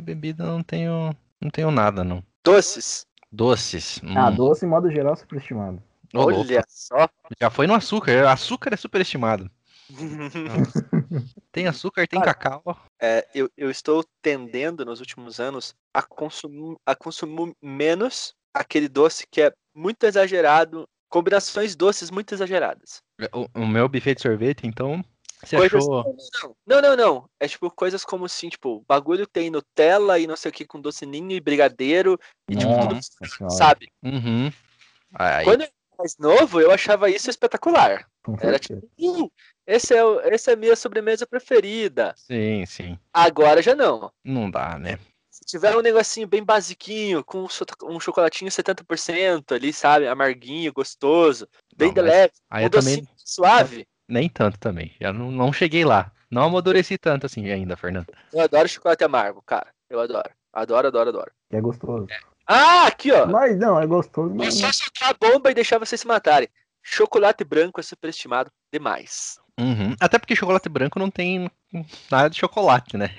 é 0.00 0.02
bebida, 0.02 0.44
eu 0.44 0.48
não 0.48 0.62
tenho, 0.62 1.14
não 1.40 1.50
tenho 1.50 1.70
nada, 1.70 2.02
não. 2.02 2.22
Doces? 2.44 3.06
Doces. 3.30 4.00
Ah, 4.16 4.28
hum, 4.28 4.34
doce, 4.34 4.64
em 4.64 4.68
modo 4.68 4.90
geral, 4.90 5.14
superestimado. 5.14 5.80
ô, 6.12 6.22
louco. 6.22 6.40
Olha 6.40 6.64
só. 6.68 7.08
Já 7.40 7.50
foi 7.50 7.66
no 7.66 7.74
açúcar. 7.74 8.28
Açúcar 8.28 8.74
é 8.74 8.76
superestimado. 8.76 9.50
Tem 11.52 11.66
açúcar, 11.66 12.06
tem 12.06 12.20
Cara, 12.20 12.32
cacau. 12.32 12.76
É, 13.00 13.26
eu, 13.34 13.50
eu 13.56 13.70
estou 13.70 14.04
tendendo 14.22 14.84
nos 14.84 15.00
últimos 15.00 15.40
anos 15.40 15.74
a 15.92 16.00
consumir, 16.00 16.76
a 16.86 16.94
consumir 16.94 17.52
menos 17.60 18.34
aquele 18.54 18.88
doce 18.88 19.26
que 19.28 19.42
é 19.42 19.52
muito 19.74 20.04
exagerado, 20.04 20.88
combinações 21.08 21.74
doces 21.74 22.08
muito 22.08 22.32
exageradas. 22.32 23.02
O, 23.34 23.62
o 23.62 23.66
meu 23.66 23.88
buffet 23.88 24.14
de 24.14 24.22
sorvete, 24.22 24.64
então. 24.64 25.04
Você 25.42 25.56
Coisas- 25.56 25.82
achou. 25.82 26.16
Não, 26.66 26.80
não, 26.82 26.96
não. 26.96 27.30
É 27.38 27.48
tipo 27.48 27.70
coisas 27.70 28.04
como 28.04 28.26
assim, 28.26 28.48
tipo, 28.48 28.84
bagulho 28.86 29.26
tem 29.26 29.50
Nutella 29.50 30.18
e 30.18 30.26
não 30.26 30.36
sei 30.36 30.50
o 30.50 30.54
que 30.54 30.66
com 30.66 30.80
doce 30.80 31.06
ninho 31.06 31.32
e 31.32 31.40
brigadeiro 31.40 32.18
e 32.48 32.56
tipo 32.56 32.70
tudo, 32.88 32.98
senhora, 33.02 33.54
sabe? 33.54 33.90
Uhum. 34.02 34.50
Quando 35.44 35.62
eu 35.62 35.66
era 35.66 35.72
mais 35.98 36.16
novo, 36.18 36.60
eu 36.60 36.70
achava 36.70 37.10
isso 37.10 37.28
espetacular. 37.30 38.06
Era 38.40 38.58
tipo, 38.58 38.86
"Hum, 38.98 39.28
esse 39.66 39.94
é, 39.94 40.04
o- 40.04 40.20
essa 40.20 40.50
é 40.50 40.54
a 40.54 40.56
minha 40.56 40.76
sobremesa 40.76 41.26
preferida. 41.26 42.14
Sim, 42.16 42.64
sim. 42.66 42.98
Agora 43.12 43.62
já 43.62 43.74
não. 43.74 44.12
Não 44.22 44.50
dá, 44.50 44.78
né? 44.78 44.98
Se 45.30 45.44
tiver 45.46 45.74
um 45.74 45.80
negocinho 45.80 46.28
bem 46.28 46.44
basiquinho, 46.44 47.24
com 47.24 47.44
um 47.44 47.48
cho- 47.48 47.64
chocolatinho 47.98 48.50
70% 48.50 49.54
ali, 49.54 49.72
sabe? 49.72 50.06
Amarguinho, 50.06 50.70
gostoso, 50.72 51.48
bem 51.74 51.88
Não, 51.88 52.02
mas 52.02 52.12
leve, 52.12 52.32
um 52.52 52.58
eu 52.58 52.70
também 52.70 52.96
docinho 53.00 53.08
suave. 53.16 53.88
Nem 54.10 54.28
tanto 54.28 54.58
também. 54.58 54.92
Já 55.00 55.12
não, 55.12 55.30
não 55.30 55.52
cheguei 55.52 55.84
lá. 55.84 56.10
Não 56.30 56.42
amadureci 56.42 56.96
tanto 56.98 57.26
assim 57.26 57.48
ainda, 57.50 57.76
Fernando. 57.76 58.12
Eu 58.32 58.40
adoro 58.40 58.68
chocolate 58.68 59.02
amargo, 59.02 59.42
cara. 59.42 59.68
Eu 59.88 60.00
adoro. 60.00 60.30
Adoro, 60.52 60.88
adoro, 60.88 61.08
adoro. 61.08 61.32
E 61.50 61.56
é 61.56 61.60
gostoso. 61.60 62.06
Ah, 62.46 62.86
aqui, 62.86 63.12
ó. 63.12 63.26
Mas 63.26 63.56
não, 63.58 63.80
é 63.80 63.86
gostoso, 63.86 64.30
Eu 64.30 64.36
mas 64.36 64.54
só 64.54 64.72
soltar 64.72 65.10
a 65.10 65.14
bomba 65.14 65.50
e 65.50 65.54
deixar 65.54 65.78
vocês 65.78 66.00
se 66.00 66.06
matarem. 66.06 66.48
Chocolate 66.82 67.44
branco 67.44 67.80
é 67.80 67.82
superestimado 67.82 68.50
demais. 68.72 69.38
Uhum. 69.58 69.94
Até 70.00 70.18
porque 70.18 70.34
chocolate 70.34 70.68
branco 70.68 70.98
não 70.98 71.10
tem 71.10 71.50
nada 72.10 72.30
de 72.30 72.38
chocolate, 72.38 72.96
né? 72.96 73.10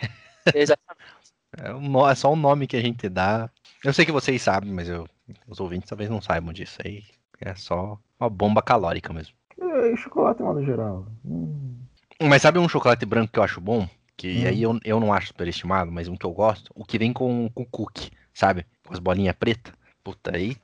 Exatamente. 0.54 1.02
É, 1.58 1.74
um 1.74 2.08
é 2.08 2.16
só 2.16 2.32
o 2.32 2.36
nome 2.38 2.66
que 2.66 2.78
a 2.78 2.82
gente 2.82 3.10
dá. 3.10 3.50
Eu 3.84 3.92
sei 3.92 4.06
que 4.06 4.12
vocês 4.14 4.42
sabem, 4.42 4.72
mas 4.72 4.88
eu, 4.88 5.06
os 5.46 5.60
ouvintes 5.60 5.90
talvez 5.90 6.10
não 6.10 6.22
saibam 6.22 6.54
disso 6.54 6.78
aí. 6.82 7.04
É 7.42 7.54
só 7.56 8.00
uma 8.18 8.30
bomba 8.30 8.62
calórica 8.62 9.12
mesmo. 9.12 9.36
É, 9.60 9.96
chocolate, 9.96 10.42
modo 10.44 10.64
geral. 10.64 11.06
Hum, 11.26 11.76
Mas 12.22 12.42
sabe 12.42 12.60
um 12.60 12.70
chocolate 12.70 13.06
branco 13.06 13.32
que 13.34 13.40
eu 13.40 13.44
acho 13.44 13.60
bom? 13.62 13.88
Que 14.18 14.46
Hum. 14.46 14.48
aí 14.48 14.62
eu, 14.64 14.80
eu 14.86 15.00
não 15.00 15.12
acho 15.14 15.28
superestimado, 15.28 15.92
mas 15.92 16.08
um 16.08 16.16
que 16.16 16.26
eu 16.26 16.32
gosto? 16.32 16.72
O 16.76 16.86
que 16.86 16.98
vem 17.00 17.12
com, 17.12 17.50
com 17.54 17.66
cookie, 17.66 18.12
sabe? 18.34 18.66
Com 18.86 18.94
as 18.94 19.00
bolinhas 19.00 19.36
pretas. 19.36 19.74
Puta, 20.04 20.36
aí. 20.36 20.56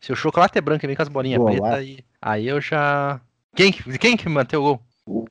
Se 0.00 0.12
o 0.12 0.16
chocolate 0.16 0.58
é 0.58 0.60
branco 0.60 0.84
e 0.84 0.88
vem 0.88 0.96
com 0.96 1.02
as 1.02 1.08
bolinhas 1.08 1.42
pretas, 1.42 1.72
aí, 1.72 1.98
aí 2.20 2.48
eu 2.48 2.60
já. 2.60 3.20
Quem, 3.54 3.70
que- 3.72 3.98
quem 3.98 4.16
que 4.16 4.28
manteve 4.28 4.56
o 4.58 4.62
gol? 4.62 4.82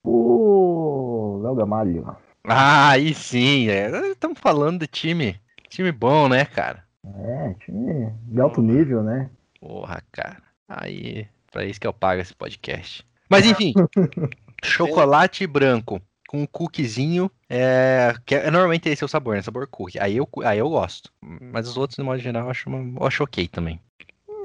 O 0.04 1.40
Léo 1.44 1.56
Gamalho. 1.56 2.16
Ah, 2.44 2.90
aí 2.92 3.14
sim. 3.14 3.68
Estamos 4.12 4.40
falando 4.40 4.80
de 4.80 4.88
time. 4.88 5.40
Time 5.70 5.92
bom, 5.92 6.28
né, 6.28 6.46
cara? 6.46 6.84
É, 7.16 7.54
time 7.66 8.12
de 8.24 8.42
alto 8.42 8.62
nível, 8.62 9.02
né? 9.04 9.30
Porra, 9.60 10.02
cara. 10.12 10.42
Aí, 10.68 11.28
pra 11.52 11.66
isso 11.66 11.80
que 11.80 11.86
eu 11.88 11.94
pago 11.94 12.22
esse 12.22 12.34
podcast. 12.34 13.06
Mas 13.30 13.46
enfim, 13.46 13.74
chocolate 14.64 15.46
branco 15.46 16.02
com 16.28 16.48
cookiezinho, 16.48 17.30
é, 17.50 18.14
que 18.26 18.36
é 18.36 18.50
normalmente 18.50 18.88
esse 18.90 19.04
é 19.04 19.06
o 19.06 19.10
sabor, 19.10 19.36
né? 19.36 19.42
Sabor 19.42 19.68
cookie. 19.68 20.00
Aí 20.00 20.16
eu, 20.18 20.28
aí 20.46 20.60
eu 20.60 20.70
gosto. 20.70 21.12
Mas 21.22 21.68
os 21.68 21.76
outros, 21.78 21.98
de 21.98 22.04
modo 22.04 22.20
geral, 22.20 22.46
eu 22.46 22.50
acho, 22.52 22.70
uma- 22.70 23.00
eu 23.02 23.06
acho 23.06 23.24
ok 23.24 23.48
também. 23.50 23.82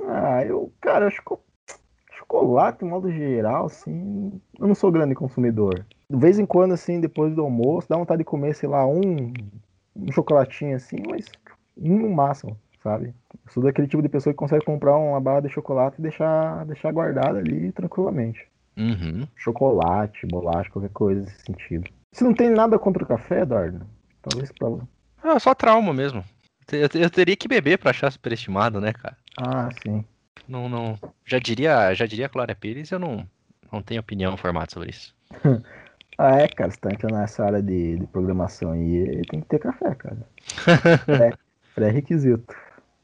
Ah, 0.09 0.45
eu, 0.45 0.73
cara, 0.81 1.07
acho 1.07 1.23
que 1.23 1.37
chocolate, 2.19 2.81
de 2.81 2.85
modo 2.87 3.11
geral, 3.11 3.67
assim, 3.67 4.33
eu 4.59 4.67
não 4.67 4.75
sou 4.75 4.91
grande 4.91 5.15
consumidor. 5.15 5.87
De 6.11 6.17
vez 6.19 6.39
em 6.41 6.47
quando, 6.47 6.73
assim, 6.75 7.01
depois 7.01 7.35
do 7.35 7.43
almoço, 7.43 7.89
dá 7.89 7.97
vontade 7.97 8.19
de 8.19 8.25
comer, 8.25 8.55
sei 8.55 8.69
lá, 8.69 8.85
um, 8.87 9.33
um 9.95 10.13
chocolatinho 10.13 10.75
assim, 10.77 10.97
mas 11.09 11.27
um 11.77 11.99
no 12.01 12.11
máximo, 12.11 12.59
sabe? 12.87 13.13
Eu 13.33 13.53
sou 13.53 13.63
daquele 13.65 13.89
tipo 13.89 14.01
de 14.01 14.09
pessoa 14.09 14.33
que 14.33 14.39
consegue 14.39 14.65
comprar 14.65 14.97
uma 14.97 15.21
barra 15.21 15.41
de 15.41 15.49
chocolate 15.49 15.97
e 15.99 16.03
deixar, 16.03 16.65
deixar 16.67 16.93
guardada 16.93 17.39
ali 17.39 17.73
tranquilamente. 17.73 18.47
Uhum. 18.77 19.27
Chocolate, 19.35 20.27
bolacha, 20.27 20.71
qualquer 20.71 20.91
coisa 20.91 21.23
nesse 21.23 21.43
sentido. 21.43 21.91
Você 22.13 22.23
não 22.23 22.33
tem 22.33 22.51
nada 22.51 22.79
contra 22.79 23.03
o 23.03 23.07
café, 23.07 23.41
Eduardo? 23.41 23.85
Talvez 24.23 24.53
pra. 24.53 24.69
Ah, 25.23 25.39
só 25.41 25.53
trauma 25.53 25.93
mesmo. 25.93 26.25
Eu, 26.71 27.01
eu 27.01 27.11
teria 27.11 27.37
que 27.37 27.49
beber 27.49 27.79
pra 27.79 27.91
achar 27.91 28.11
superestimado, 28.13 28.81
né, 28.81 28.93
cara? 28.93 29.17
Ah, 29.37 29.69
sim. 29.83 30.05
Não, 30.47 30.69
não. 30.69 30.97
Já 31.25 31.39
diria, 31.41 31.93
já 31.95 32.07
diria 32.07 32.27
a 32.27 32.29
Glória 32.29 32.55
Pires, 32.55 32.93
eu 32.93 33.01
não, 33.01 33.27
não 33.73 33.83
tenho 33.83 34.01
opinião 34.01 34.37
formada 34.37 34.71
sobre 34.71 34.91
isso. 34.91 35.15
Ah, 36.19 36.39
é, 36.39 36.49
cara, 36.49 36.71
você 36.71 36.79
tá 36.79 36.89
entrando 36.91 37.13
nessa 37.13 37.45
área 37.45 37.63
de, 37.63 37.99
de 37.99 38.07
programação 38.07 38.71
aí, 38.71 39.21
tem 39.29 39.39
que 39.39 39.49
ter 39.49 39.59
café, 39.59 39.95
cara. 39.95 40.17
É, 41.31 41.31
pré-requisito. 41.75 42.55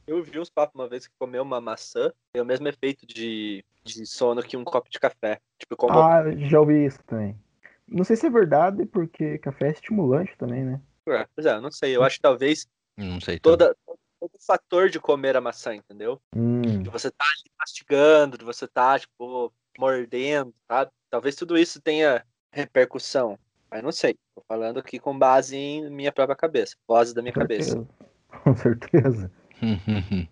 Eu 0.07 0.23
vi 0.23 0.39
uns 0.39 0.51
papos 0.51 0.75
uma 0.75 0.89
vez 0.89 1.07
que 1.07 1.15
comer 1.19 1.41
uma 1.41 1.61
maçã 1.61 2.13
tem 2.33 2.43
o 2.43 2.47
mesmo 2.47 2.67
efeito 2.69 3.07
de, 3.07 3.65
de 3.85 4.07
sono 4.07 4.43
que 4.43 4.57
um 4.57 4.65
copo 4.65 4.91
de 4.91 4.99
café. 4.99 5.41
Tipo, 5.59 5.77
como 5.77 5.99
Ah, 5.99 6.25
já 6.37 6.61
ouvi 6.61 6.85
isso 6.85 7.03
também. 7.05 7.39
Não 7.87 8.05
sei 8.05 8.17
se 8.17 8.27
é 8.27 8.31
verdade, 8.31 8.85
porque 8.87 9.39
café 9.39 9.69
é 9.69 9.73
estimulante 9.73 10.37
também, 10.37 10.65
né? 10.65 10.81
É, 11.09 11.27
Pois 11.35 11.47
é, 11.47 11.55
eu 11.55 11.61
não 11.61 11.71
sei. 11.71 11.97
Eu 11.97 12.03
acho 12.03 12.17
que 12.17 12.23
talvez 12.23 12.67
Não 12.97 13.21
sei. 13.21 13.39
toda, 13.39 13.77
todo 13.87 13.99
o 14.21 14.45
fator 14.45 14.89
de 14.89 14.99
comer 14.99 15.37
a 15.37 15.41
maçã, 15.41 15.75
entendeu? 15.75 16.21
Hum, 16.35 16.83
De 16.83 16.89
você 16.89 17.11
tá 17.11 17.25
ali 17.25 17.51
mastigando, 17.59 18.39
de 18.39 18.45
você 18.45 18.67
tá, 18.67 18.99
tipo, 18.99 19.53
mordendo, 19.79 20.55
sabe? 20.67 20.91
Talvez 21.11 21.37
tudo 21.37 21.59
isso 21.59 21.81
tenha 21.81 22.25
repercussão. 22.51 23.39
Mas 23.71 23.83
não 23.83 23.93
sei. 23.93 24.17
Tô 24.35 24.43
falando 24.47 24.79
aqui 24.79 24.99
com 24.99 25.19
base 25.19 25.57
em 25.57 25.91
minha 25.91 26.13
própria 26.13 26.37
cabeça. 26.37 26.77
Voz 26.87 27.13
da 27.13 27.23
minha 27.23 27.33
com 27.33 27.41
cabeça. 27.41 27.87
Com 28.45 28.57
certeza. 28.57 29.31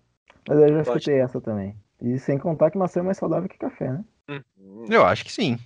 Mas 0.47 0.59
eu 0.59 0.69
já 0.69 0.81
escutei 0.81 1.19
essa 1.19 1.39
também. 1.39 1.75
E 2.01 2.17
sem 2.17 2.37
contar 2.37 2.71
que 2.71 2.77
maçã 2.77 2.99
é 2.99 3.03
mais 3.03 3.17
saudável 3.17 3.47
que 3.47 3.57
café, 3.57 3.91
né? 3.91 4.03
Hum, 4.29 4.85
eu 4.89 5.05
acho 5.05 5.23
que 5.23 5.31
sim. 5.31 5.57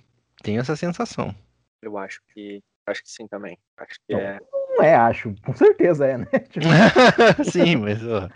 Tenho 0.42 0.60
essa 0.60 0.76
sensação. 0.76 1.34
eu 1.82 1.96
acho 1.98 2.20
que. 2.32 2.62
Acho 2.86 3.02
que 3.02 3.10
sim 3.10 3.26
também. 3.26 3.58
Acho 3.76 3.94
que 4.06 4.12
Não. 4.14 4.20
é. 4.20 4.38
Não 4.76 4.84
é, 4.84 4.94
acho. 4.94 5.34
Com 5.42 5.54
certeza 5.54 6.06
é, 6.06 6.18
né? 6.18 6.26
Tipo, 6.50 6.66
sim, 7.50 7.76
mas 7.76 7.98
ó, 8.04 8.28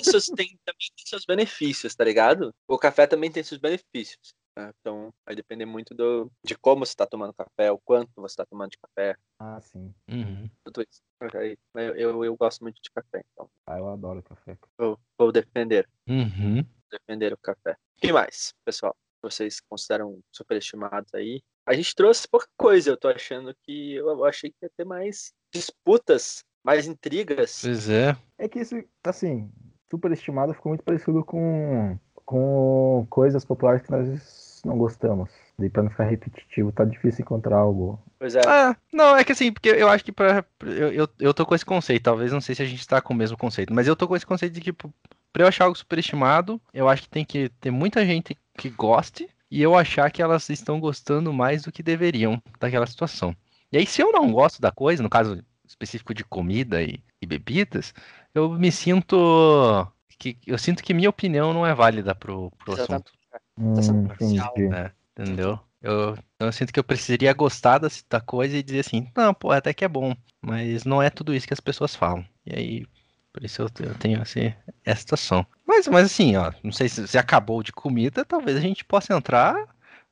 Isso 0.00 0.34
tem, 0.34 0.56
também 0.64 0.88
tem 0.96 1.06
seus 1.06 1.24
benefícios, 1.26 1.94
tá 1.94 2.04
ligado? 2.04 2.54
O 2.68 2.78
café 2.78 3.06
também 3.06 3.30
tem 3.30 3.42
seus 3.42 3.60
benefícios. 3.60 4.34
Né? 4.56 4.72
Então, 4.80 5.12
vai 5.26 5.34
depender 5.34 5.64
muito 5.66 5.94
do, 5.94 6.30
de 6.44 6.56
como 6.56 6.84
você 6.84 6.94
tá 6.94 7.06
tomando 7.06 7.34
café, 7.34 7.70
o 7.72 7.78
quanto 7.78 8.10
você 8.16 8.36
tá 8.36 8.46
tomando 8.46 8.70
de 8.70 8.78
café, 8.78 9.16
ah, 9.38 9.60
sim. 9.60 9.94
uhum. 10.10 10.48
tudo 10.64 10.82
isso. 10.82 11.02
Aí, 11.36 11.56
Eu, 11.74 11.94
eu, 11.96 12.24
eu 12.24 12.36
gosto 12.36 12.62
muito 12.62 12.80
de 12.82 12.90
café, 12.90 13.22
então 13.32 13.48
Ah, 13.66 13.78
eu 13.78 13.88
adoro 13.88 14.22
café. 14.22 14.58
eu 14.78 14.98
vou 15.18 15.32
defender, 15.32 15.88
Uhum. 16.08 16.64
defender 16.90 17.32
o 17.32 17.38
café. 17.38 17.72
O 17.72 18.00
que 18.00 18.12
mais, 18.12 18.52
pessoal? 18.64 18.94
vocês 19.22 19.58
consideram 19.58 20.20
superestimados 20.30 21.14
aí. 21.14 21.42
A 21.66 21.72
gente 21.72 21.94
trouxe 21.94 22.28
pouca 22.28 22.46
coisa, 22.58 22.90
eu 22.90 22.96
tô 22.98 23.08
achando 23.08 23.54
que 23.62 23.94
eu 23.94 24.22
achei 24.22 24.50
que 24.50 24.56
ia 24.66 24.70
ter 24.76 24.84
mais 24.84 25.32
disputas, 25.50 26.44
mais 26.62 26.86
intrigas. 26.86 27.62
Pois 27.62 27.88
é. 27.88 28.14
É 28.36 28.46
que 28.46 28.60
isso, 28.60 28.74
assim, 29.02 29.50
superestimado 29.88 30.52
ficou 30.52 30.68
muito 30.70 30.84
parecido 30.84 31.24
com, 31.24 31.98
com 32.24 33.06
coisas 33.10 33.44
populares 33.44 33.82
que 33.82 33.90
nós 33.90 34.62
não 34.64 34.78
gostamos. 34.78 35.30
Daí 35.58 35.70
pra 35.70 35.82
não 35.82 35.90
ficar 35.90 36.04
repetitivo, 36.04 36.72
tá 36.72 36.84
difícil 36.84 37.22
encontrar 37.22 37.58
algo. 37.58 38.00
Pois 38.18 38.34
é. 38.34 38.40
Ah, 38.46 38.76
não, 38.92 39.16
é 39.16 39.22
que 39.22 39.32
assim, 39.32 39.52
porque 39.52 39.68
eu 39.68 39.88
acho 39.88 40.04
que 40.04 40.10
pra. 40.12 40.44
Eu, 40.62 40.92
eu, 40.92 41.08
eu 41.20 41.34
tô 41.34 41.46
com 41.46 41.54
esse 41.54 41.64
conceito, 41.64 42.02
talvez 42.02 42.32
não 42.32 42.40
sei 42.40 42.54
se 42.54 42.62
a 42.62 42.66
gente 42.66 42.86
tá 42.86 43.00
com 43.00 43.14
o 43.14 43.16
mesmo 43.16 43.36
conceito, 43.36 43.72
mas 43.72 43.86
eu 43.86 43.94
tô 43.94 44.08
com 44.08 44.16
esse 44.16 44.26
conceito 44.26 44.54
de 44.54 44.60
que 44.60 44.72
tipo, 44.72 44.92
pra 45.32 45.44
eu 45.44 45.48
achar 45.48 45.64
algo 45.64 45.76
superestimado, 45.76 46.60
eu 46.72 46.88
acho 46.88 47.02
que 47.02 47.08
tem 47.08 47.24
que 47.24 47.50
ter 47.60 47.70
muita 47.70 48.04
gente 48.04 48.36
que 48.56 48.70
goste 48.70 49.28
e 49.50 49.62
eu 49.62 49.76
achar 49.76 50.10
que 50.10 50.22
elas 50.22 50.48
estão 50.48 50.80
gostando 50.80 51.32
mais 51.32 51.62
do 51.62 51.70
que 51.70 51.82
deveriam 51.82 52.42
daquela 52.58 52.86
situação. 52.86 53.36
E 53.70 53.76
aí, 53.76 53.86
se 53.86 54.02
eu 54.02 54.12
não 54.12 54.32
gosto 54.32 54.60
da 54.60 54.70
coisa, 54.70 55.02
no 55.02 55.10
caso 55.10 55.44
específico 55.66 56.14
de 56.14 56.24
comida 56.24 56.82
e, 56.82 57.00
e 57.20 57.26
bebidas, 57.26 57.94
eu 58.34 58.50
me 58.50 58.70
sinto. 58.70 59.86
Que, 60.18 60.38
eu 60.46 60.58
sinto 60.58 60.82
que 60.82 60.94
minha 60.94 61.10
opinião 61.10 61.52
não 61.52 61.66
é 61.66 61.74
válida 61.74 62.14
pro, 62.14 62.50
pro 62.52 62.74
assunto. 62.74 63.12
Exatamente. 63.58 63.92
Hum, 63.92 64.06
parcial, 64.08 64.52
entendi. 64.54 64.68
né? 64.68 64.92
Entendeu? 65.12 65.58
Eu, 65.82 66.16
eu 66.40 66.52
sinto 66.52 66.72
que 66.72 66.80
eu 66.80 66.84
precisaria 66.84 67.32
gostar 67.32 67.78
da, 67.78 67.88
da 68.08 68.20
coisa 68.20 68.56
e 68.56 68.62
dizer 68.62 68.80
assim, 68.80 69.06
não, 69.16 69.34
pô, 69.34 69.50
até 69.50 69.72
que 69.74 69.84
é 69.84 69.88
bom, 69.88 70.14
mas 70.40 70.84
não 70.84 71.02
é 71.02 71.10
tudo 71.10 71.34
isso 71.34 71.46
que 71.46 71.52
as 71.52 71.60
pessoas 71.60 71.94
falam. 71.94 72.24
E 72.46 72.56
aí, 72.58 72.86
por 73.32 73.44
isso 73.44 73.62
eu, 73.62 73.66
eu 73.80 73.94
tenho 73.94 74.20
assim, 74.20 74.52
essa 74.84 75.00
situação. 75.00 75.46
Mas, 75.66 75.86
mas 75.88 76.06
assim, 76.06 76.36
ó, 76.36 76.52
não 76.62 76.72
sei 76.72 76.88
se 76.88 77.06
você 77.06 77.18
acabou 77.18 77.62
de 77.62 77.72
comida, 77.72 78.24
talvez 78.24 78.56
a 78.56 78.60
gente 78.60 78.84
possa 78.84 79.14
entrar 79.14 79.54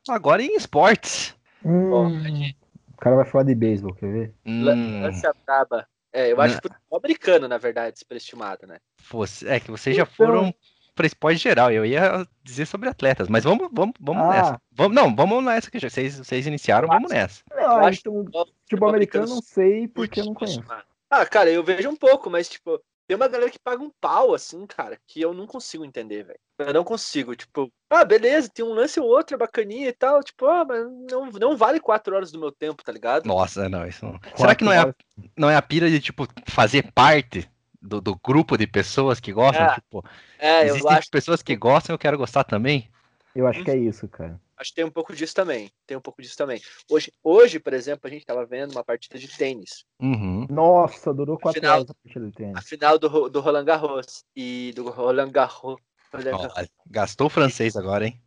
agora 0.09 0.43
em 0.43 0.57
esportes. 0.57 1.35
Hum, 1.65 2.51
o 2.93 2.97
cara 2.99 3.17
vai 3.17 3.25
falar 3.25 3.45
de 3.45 3.55
beisebol, 3.55 3.95
quer 3.95 4.13
ver? 4.13 4.35
Hum, 4.47 4.65
Lance 5.03 5.27
a 5.27 5.33
braba. 5.47 5.87
É, 6.13 6.31
eu 6.33 6.41
acho 6.41 6.55
Né. 6.57 6.61
que 6.61 6.69
futebol 6.69 6.99
americano, 6.99 7.49
na 7.49 7.59
verdade, 7.59 7.99
superestimado, 7.99 8.67
né? 8.67 8.79
você- 9.11 9.49
é 9.49 9.59
que 9.61 9.71
vocês 9.71 9.97
já 9.97 10.03
Então- 10.03 10.15
foram 10.15 10.55
para 10.95 11.07
esporte 11.07 11.39
geral. 11.39 11.73
Eu 11.73 11.87
ia 11.87 12.27
dizer 12.45 12.67
sobre 12.67 12.89
atletas, 12.89 13.29
mas 13.29 13.45
vamos, 13.45 13.69
vamos, 13.73 13.95
vamos 13.99 14.23
Ah. 14.25 14.29
nessa. 14.29 14.63
Vamos, 14.73 14.95
não, 14.95 15.15
vamos 15.15 15.43
nessa 15.43 15.71
que 15.71 15.79
já- 15.79 15.89
vocês, 15.89 16.19
vocês 16.19 16.47
iniciaram, 16.47 16.87
vamos 16.87 17.11
nessa. 17.11 17.43
Não, 17.51 17.79
acho 17.87 18.01
então, 18.01 18.13
futebol- 18.15 18.49
futebol 18.63 18.89
americano 18.91 19.25
eu 19.25 19.31
não 19.31 19.43
sei 19.43 19.89
porque 19.89 20.21
eu 20.21 20.27
não 20.27 20.35
conheço. 20.35 20.63
Ah, 21.11 21.25
cara, 21.27 21.51
eu 21.51 21.63
vejo 21.65 21.89
um 21.89 21.97
pouco, 21.97 22.29
mas, 22.31 22.49
tipo, 22.49 22.79
tem 23.07 23.17
uma 23.17 23.29
galera 23.29 23.51
que 23.51 23.59
paga 23.59 23.83
um 23.83 23.91
pau, 24.01 24.35
assim, 24.35 24.67
cara, 24.67 24.99
que 25.07 25.21
eu 25.21 25.35
não 25.35 25.47
consigo 25.47 25.85
entender, 25.85 26.25
velho. 26.25 26.39
Eu 26.59 26.73
não 26.73 26.85
consigo, 26.85 27.35
tipo, 27.35 27.71
ah, 27.91 28.05
beleza, 28.05 28.49
tem 28.49 28.65
um 28.65 28.73
lance 28.73 29.01
ou 29.01 29.07
outro, 29.07 29.35
é 29.35 29.39
bacaninha 29.39 29.89
e 29.89 29.93
tal, 29.93 30.23
tipo, 30.23 30.47
ah, 30.47 30.65
mas 30.65 30.87
não, 31.11 31.27
não 31.33 31.57
vale 31.57 31.81
quatro 31.81 32.15
horas 32.15 32.31
do 32.31 32.39
meu 32.39 32.53
tempo, 32.53 32.85
tá 32.85 32.93
ligado? 32.93 33.27
Nossa, 33.27 33.69
não, 33.69 33.87
isso 33.87 34.05
não. 34.05 34.13
Será 34.37 34.55
Quatro 34.55 34.57
que 34.57 34.65
não 34.65 34.73
é, 34.73 34.79
a, 34.79 34.95
não 35.37 35.51
é 35.51 35.57
a 35.57 35.63
pira 35.63 35.91
de, 35.91 36.01
tipo, 36.01 36.27
fazer 36.47 36.93
parte 36.93 37.51
do, 37.81 38.01
do 38.01 38.15
grupo 38.17 38.57
de 38.57 38.67
pessoas 38.67 39.19
que 39.19 39.33
gostam? 39.33 39.67
É, 39.67 39.75
tipo, 39.75 40.05
É, 40.39 40.61
eu 40.63 40.67
existem 40.67 40.97
acho, 40.97 41.11
pessoas 41.11 41.43
que 41.43 41.57
gostam, 41.57 41.95
eu 41.95 41.99
quero 41.99 42.17
gostar 42.17 42.45
também? 42.45 42.89
Eu 43.35 43.47
acho 43.47 43.65
que 43.65 43.71
é 43.71 43.77
isso, 43.77 44.07
cara. 44.09 44.41
Acho 44.63 44.71
que 44.71 44.77
tem 44.77 44.85
um 44.85 44.91
pouco 44.91 45.15
disso 45.15 45.35
também. 45.35 45.71
Tem 45.87 45.97
um 45.97 46.01
pouco 46.01 46.23
disso 46.23 46.37
também. 46.37 46.61
Hoje, 46.91 47.13
hoje, 47.23 47.59
por 47.59 47.75
exemplo, 47.75 48.07
a 48.07 48.11
gente 48.11 48.25
tava 48.25 48.47
vendo 48.47 48.71
uma 48.73 48.83
partida 48.85 49.19
de 49.19 49.29
tênis. 49.29 49.85
Uhum. 50.01 50.47
Nossa, 50.49 51.13
durou 51.13 51.39
quatro 51.39 51.59
Afinal- 51.61 51.79
horas 51.81 51.91
a 51.91 51.95
partida 51.95 52.27
de 52.27 52.33
tênis. 52.33 52.57
A 52.57 52.63
final 52.63 52.99
do, 52.99 53.29
do 53.29 53.41
Roland 53.41 53.65
Garros. 53.65 54.25
E 54.35 54.73
do 54.75 54.89
Roland 54.89 55.31
Garros. 55.31 55.77
Roland 56.13 56.25
Garros. 56.31 56.53
Ó, 56.57 56.65
gastou 56.87 57.27
o 57.27 57.31
francês 57.31 57.77
agora, 57.77 58.07
hein? 58.07 58.21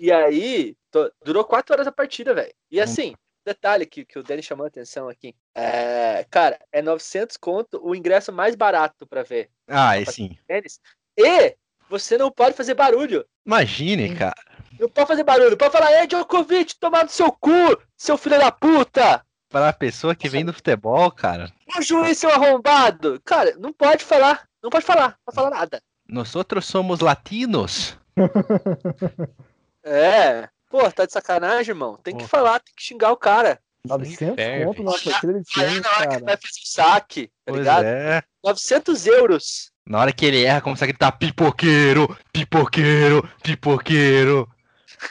E 0.00 0.10
aí, 0.10 0.76
to- 0.90 1.12
durou 1.24 1.44
quatro 1.44 1.72
horas 1.74 1.86
a 1.86 1.92
partida, 1.92 2.34
velho. 2.34 2.52
E 2.70 2.80
Hum. 2.80 2.82
assim, 2.82 3.14
detalhe 3.44 3.86
que, 3.86 4.04
que 4.04 4.18
o 4.18 4.22
Danny 4.22 4.42
chamou 4.42 4.64
a 4.64 4.68
atenção 4.68 5.08
aqui. 5.08 5.34
É, 5.54 6.24
cara, 6.30 6.58
é 6.72 6.82
900 6.82 7.36
conto 7.36 7.80
o 7.86 7.94
ingresso 7.94 8.32
mais 8.32 8.54
barato 8.56 9.06
pra 9.06 9.22
ver 9.22 9.50
Ah, 9.68 9.98
e 9.98 10.06
sim. 10.06 10.36
tênis. 10.46 10.80
E 11.16 11.56
você 11.88 12.16
não 12.18 12.30
pode 12.30 12.56
fazer 12.56 12.74
barulho. 12.74 13.24
Imagine, 13.46 14.14
cara. 14.14 14.34
Não 14.78 14.88
pode 14.88 15.06
fazer 15.08 15.22
barulho. 15.24 15.56
Pode 15.56 15.72
falar, 15.72 15.90
é 15.92 16.06
Djokovic, 16.06 16.76
tomar 16.76 17.04
no 17.04 17.10
seu 17.10 17.30
cu, 17.30 17.50
seu 17.96 18.16
filho 18.18 18.38
da 18.38 18.50
puta. 18.50 19.24
Para 19.48 19.68
a 19.68 19.72
pessoa 19.72 20.14
que 20.16 20.28
vem 20.28 20.44
do 20.44 20.52
futebol, 20.52 21.10
cara, 21.12 21.52
O 21.78 21.80
juiz, 21.82 22.18
seu 22.18 22.30
arrombado. 22.30 23.20
Cara, 23.24 23.54
não 23.58 23.72
pode 23.72 24.04
falar. 24.04 24.48
Não 24.62 24.68
pode 24.70 24.84
falar. 24.84 25.10
Não 25.10 25.24
pode 25.26 25.34
falar 25.36 25.50
nada. 25.50 25.80
nós 26.08 26.34
outros 26.34 26.66
somos 26.66 27.00
latinos. 27.00 27.96
É. 29.86 30.48
Pô, 30.70 30.90
tá 30.90 31.04
de 31.06 31.12
sacanagem, 31.12 31.70
irmão. 31.72 31.96
Tem 32.02 32.16
que 32.16 32.22
Pô. 32.24 32.28
falar, 32.28 32.58
tem 32.60 32.72
que 32.74 32.82
xingar 32.82 33.12
o 33.12 33.16
cara. 33.16 33.60
ferve. 33.86 34.64
900 34.64 35.02
conto 35.02 35.34
de 35.42 35.44
tênis, 35.54 35.80
na 35.82 35.90
hora 35.90 36.06
que 36.08 36.14
ele 36.14 36.20
cara. 36.20 36.24
vai 36.24 36.36
fazer 36.36 36.60
o 36.62 36.66
saque, 36.66 37.26
tá 37.26 37.32
Pois 37.52 37.58
ligado? 37.58 37.84
é. 37.84 38.22
900 38.42 39.06
euros. 39.06 39.70
Na 39.86 40.00
hora 40.00 40.12
que 40.12 40.24
ele 40.24 40.42
erra, 40.42 40.60
começa 40.62 40.84
a 40.84 40.88
gritar 40.88 41.12
pipoqueiro, 41.12 42.16
pipoqueiro, 42.32 43.28
pipoqueiro. 43.42 44.48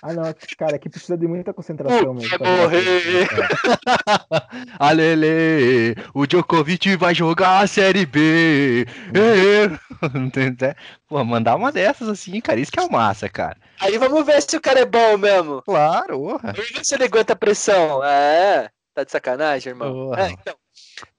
Ah, 0.01 0.11
não, 0.11 0.23
cara, 0.57 0.77
aqui 0.77 0.89
precisa 0.89 1.15
de 1.15 1.27
muita 1.27 1.53
concentração 1.53 2.15
mesmo. 2.15 2.37
Vai 2.39 2.57
morrer. 2.57 3.27
Alele, 4.79 5.95
o 6.13 6.25
Djokovic 6.25 6.95
vai 6.95 7.13
jogar 7.13 7.59
a 7.59 7.67
Série 7.67 8.05
B. 8.05 8.87
É. 9.13 10.07
Entende? 10.17 10.75
Pô, 11.07 11.23
mandar 11.23 11.55
uma 11.55 11.71
dessas 11.71 12.09
assim, 12.09 12.41
cara, 12.41 12.59
isso 12.59 12.71
que 12.71 12.79
é 12.79 12.83
o 12.83 12.91
massa, 12.91 13.29
cara. 13.29 13.57
Aí 13.79 13.97
vamos 13.99 14.25
ver 14.25 14.41
se 14.41 14.57
o 14.57 14.61
cara 14.61 14.79
é 14.79 14.85
bom 14.85 15.17
mesmo. 15.17 15.61
Claro, 15.61 16.17
porra. 16.19 16.53
Vamos 16.53 16.71
ver 16.71 16.83
se 16.83 16.95
ele 16.95 17.03
aguenta 17.03 17.33
a 17.33 17.35
pressão. 17.35 18.03
É. 18.03 18.69
Tá 18.95 19.03
de 19.03 19.11
sacanagem, 19.11 19.71
irmão. 19.71 20.13
É, 20.15 20.31
então. 20.31 20.55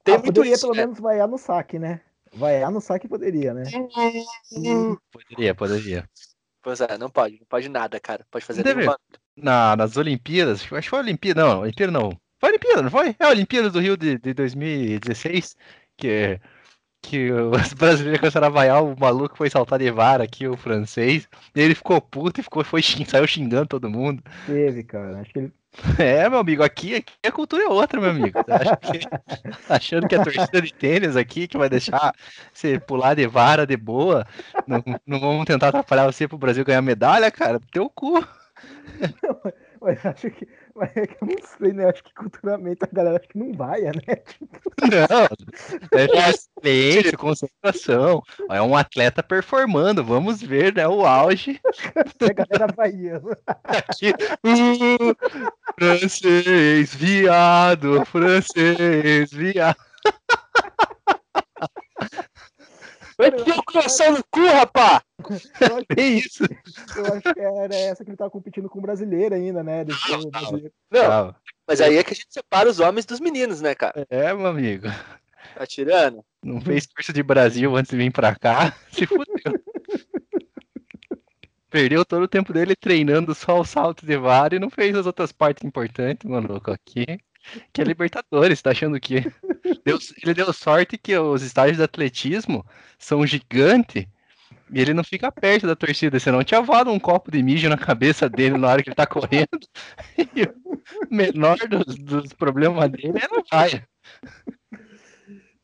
Tem 0.03 0.15
Ah, 0.15 0.19
muito 0.19 0.35
poderia 0.35 0.55
isso, 0.55 0.63
pelo 0.63 0.75
né? 0.75 0.81
menos 0.83 0.99
vaiar 0.99 1.29
no 1.29 1.39
saque, 1.39 1.79
né? 1.79 2.01
Vaiar 2.35 2.71
no 2.71 2.81
saque 2.81 3.09
poderia, 3.09 3.55
né? 3.55 3.65
Poderia, 5.13 5.55
poderia. 5.55 6.09
Pois 6.63 6.81
é, 6.81 6.97
não 6.97 7.11
pode. 7.11 7.39
Não 7.39 7.47
pode 7.47 7.69
nada, 7.69 8.01
cara. 8.01 8.27
Pode 8.31 8.45
fazer 8.45 8.63
Deve-. 8.63 8.87
Na, 9.37 9.77
nas 9.77 9.97
Olimpíadas, 9.97 10.61
acho 10.61 10.69
que 10.69 10.89
foi 10.89 10.99
a 10.99 11.03
Olimpíada, 11.03 11.43
não, 11.43 11.61
Olimpíada 11.61 11.93
não. 11.93 12.11
Foi 12.41 12.49
a 12.49 12.53
Olimpíada, 12.53 12.83
não 12.83 12.91
foi? 12.91 13.17
É 13.19 13.25
a 13.25 13.31
Olimpíada 13.31 13.71
do 13.71 13.81
Rio 13.81 13.97
de, 13.97 14.19
de 14.19 14.33
2016, 14.33 15.57
que, 15.97 16.41
que 17.03 17.31
os 17.33 17.73
brasileiros 17.75 18.21
começaram 18.21 18.47
a 18.47 18.51
vaiar, 18.51 18.83
o 18.83 18.99
maluco 18.99 19.37
foi 19.37 19.51
saltar 19.51 19.79
de 19.79 19.91
vara 19.91 20.25
aqui, 20.25 20.47
o 20.47 20.57
francês, 20.57 21.29
e 21.55 21.61
ele 21.61 21.75
ficou 21.75 22.01
puto 22.01 22.41
e 22.41 22.43
ficou, 22.43 22.65
foi, 22.65 22.81
saiu 22.83 23.27
xingando 23.27 23.67
todo 23.67 23.91
mundo. 23.91 24.23
Teve, 24.47 24.85
cara. 24.85 25.21
Acho 25.21 25.33
que 25.33 25.39
ele. 25.41 25.53
É, 25.99 26.29
meu 26.29 26.39
amigo, 26.39 26.63
aqui, 26.63 26.95
aqui 26.97 27.13
a 27.27 27.33
cultura 27.33 27.65
é 27.65 27.69
outra, 27.69 28.01
meu 28.01 28.11
amigo. 28.11 28.39
Que- 28.81 29.09
achando 29.69 30.07
que 30.07 30.15
a 30.15 30.21
torcida 30.21 30.63
de 30.63 30.73
tênis 30.73 31.17
aqui, 31.17 31.49
que 31.49 31.59
vai 31.59 31.69
deixar 31.69 32.13
você 32.53 32.79
pular 32.79 33.15
de 33.15 33.27
vara 33.27 33.67
de 33.67 33.77
boa, 33.77 34.27
não, 34.67 34.83
não 35.07 35.21
vamos 35.21 35.45
tentar 35.47 35.69
atrapalhar 35.69 36.07
você 36.07 36.29
pro 36.29 36.39
Brasil 36.39 36.65
ganhar 36.65 36.83
medalha, 36.83 37.31
cara, 37.31 37.61
teu 37.73 37.89
cu. 37.91 38.25
Mas 39.81 40.05
acho 40.07 40.31
que. 40.31 40.49
Mas 40.75 40.91
é 40.97 41.07
que 41.07 41.23
eu 41.23 41.29
não 41.29 41.37
sei, 41.59 41.73
né? 41.73 41.89
Acho 41.89 42.03
que 42.03 42.15
culturalmente 42.15 42.81
a 42.83 42.89
galera 42.93 43.19
acho 43.19 43.29
que 43.29 43.39
não 43.39 43.53
vaia, 43.53 43.93
né? 43.93 44.23
Não, 44.83 45.29
deve 45.93 46.09
ter 46.09 46.35
silêncio, 46.65 47.19
concentração. 47.19 48.23
É 48.51 48.61
um 48.61 48.77
atleta 48.77 49.23
performando, 49.23 50.05
vamos 50.05 50.43
ver, 50.43 50.75
né, 50.75 50.87
o 50.89 51.07
auge 51.07 51.61
A 52.21 52.33
galera 52.33 52.73
vaiando. 52.75 53.37
aqui. 53.47 54.11
Uh, 54.45 55.15
francês, 55.79 56.95
viado, 56.95 58.05
francês, 58.07 59.31
viado. 59.31 59.77
Vai 63.17 63.31
ter 63.31 63.51
o 63.53 63.63
coração 63.63 64.13
no 64.13 64.25
cu, 64.31 64.45
rapá! 64.47 65.03
Eu 65.61 65.77
acho, 65.77 65.87
É 65.97 66.03
isso. 66.03 66.45
eu 66.97 67.07
acho 67.15 67.35
que 67.35 67.41
era 67.41 67.75
essa 67.75 68.05
que 68.05 68.11
ele 68.11 68.17
tava 68.17 68.31
competindo 68.31 68.69
com 68.69 68.79
o 68.79 68.83
brasileiro 68.83 69.35
ainda, 69.35 69.63
né? 69.63 69.85
Brasileiro. 69.85 70.73
Não, 70.91 71.03
Não, 71.09 71.35
mas 71.67 71.81
aí 71.81 71.97
é 71.97 72.05
que 72.05 72.13
a 72.13 72.17
gente 72.17 72.27
separa 72.31 72.69
os 72.69 72.81
homens 72.81 73.07
dos 73.07 73.21
meninos, 73.21 73.61
né, 73.61 73.75
cara? 73.75 74.07
é, 74.11 74.35
meu 74.35 74.47
amigo. 74.47 74.89
Tá 75.55 75.67
tirando? 75.67 76.25
Não 76.43 76.61
fez 76.61 76.87
curso 76.87 77.13
de 77.13 77.23
Brasil 77.23 77.75
antes 77.77 77.91
de 77.91 77.97
vir 77.97 78.11
pra 78.13 78.35
cá, 78.35 78.75
se 78.91 79.07
fudeu. 79.07 79.55
Perdeu 81.71 82.05
todo 82.05 82.23
o 82.23 82.29
tempo 82.29 82.53
dele 82.53 82.77
treinando 82.77 83.35
só 83.35 83.59
o 83.61 83.65
salto 83.65 84.07
de 84.07 84.17
vara 84.17 84.55
e 84.55 84.59
não 84.61 84.71
fez 84.71 84.95
as 84.97 85.07
outras 85.07 85.33
partes 85.33 85.65
importantes, 85.65 86.29
maluco, 86.29 86.71
aqui. 86.71 87.05
Que 87.73 87.83
é 87.83 87.85
Libertadores, 87.85 88.63
tá 88.63 88.71
achando 88.71 88.99
que. 88.99 89.21
Deu- 89.85 89.99
ele 90.23 90.35
deu 90.35 90.53
sorte 90.53 90.97
que 90.99 91.17
os 91.17 91.43
estádios 91.43 91.77
de 91.79 91.83
atletismo 91.83 92.65
são 92.99 93.27
gigantes 93.27 94.07
e 94.73 94.81
ele 94.81 94.95
não 94.95 95.05
fica 95.05 95.31
perto 95.31 95.67
da 95.67 95.77
torcida, 95.77 96.19
senão 96.19 96.43
tinha 96.43 96.61
voado 96.61 96.91
um 96.91 96.99
copo 96.99 97.31
de 97.31 97.43
mijo 97.43 97.69
na 97.69 97.77
cabeça 97.77 98.29
dele 98.29 98.57
na 98.57 98.69
hora 98.69 98.83
que 98.83 98.89
ele 98.89 98.97
tá 98.97 99.07
correndo. 99.07 99.49
E 100.37 100.43
o 100.65 100.81
menor 101.11 101.57
dos, 101.69 101.97
dos 101.97 102.33
problemas 102.33 102.91
dele 102.91 103.15
era 103.17 103.41
a 103.41 103.57
vaia. 103.57 103.89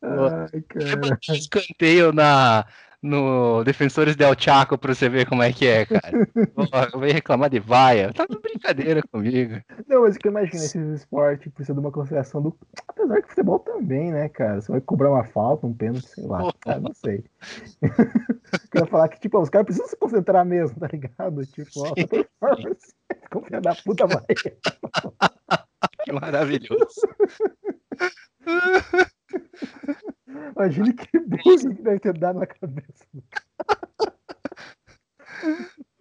Ai, 0.02 0.62
cara. 0.62 1.19
escanteio 1.31 2.12
na, 2.12 2.65
no 3.02 3.64
Defensores 3.64 4.14
del 4.14 4.35
Chaco 4.39 4.77
pra 4.77 4.94
você 4.94 5.09
ver 5.09 5.27
como 5.27 5.43
é 5.43 5.52
que 5.52 5.66
é, 5.66 5.86
cara. 5.86 6.27
Porra, 6.55 6.90
Vem 6.98 7.12
reclamar 7.12 7.48
de 7.48 7.59
vaia. 7.59 8.12
Tá 8.12 8.27
de 8.27 8.39
brincadeira 8.39 9.02
comigo. 9.10 9.60
Não, 9.89 10.02
mas 10.02 10.16
o 10.16 10.18
que 10.18 10.28
eu 10.28 10.31
imagino, 10.31 10.62
esses 10.62 11.01
esportes 11.01 11.52
precisa 11.52 11.74
de 11.74 11.81
uma 11.81 11.90
consideração 11.90 12.43
do. 12.43 12.56
Apesar 12.89 13.22
que 13.22 13.28
futebol 13.28 13.59
também, 13.59 14.12
né, 14.12 14.28
cara? 14.28 14.60
Você 14.60 14.70
vai 14.70 14.81
cobrar 14.81 15.10
uma 15.10 15.24
falta, 15.24 15.66
um 15.66 15.72
pênalti, 15.72 16.09
sei 16.09 16.27
lá. 16.27 16.52
Cara, 16.60 16.81
não 16.81 16.93
sei. 16.93 17.24
ia 18.74 18.86
falar 18.86 19.09
que, 19.09 19.20
tipo, 19.20 19.39
ó, 19.39 19.43
os 19.43 19.48
caras 19.48 19.64
precisam 19.64 19.89
se 19.89 19.97
concentrar 19.97 20.44
mesmo, 20.44 20.78
tá 20.78 20.89
ligado? 20.93 21.47
Tipo, 21.47 21.86
ó, 21.86 21.94
performance. 21.94 22.94
Como 23.31 23.47
filha 23.47 23.60
da 23.60 23.74
puta 23.74 24.06
vai. 24.06 24.24
Que 26.05 26.12
maravilhoso. 26.12 27.01
Imagine 30.57 30.93
que 30.93 31.19
bullying 31.21 31.75
que 31.77 31.83
deve 31.83 32.01
ter 32.01 32.19
dado 32.19 32.39
na 32.41 32.47
cabeça. 32.47 33.07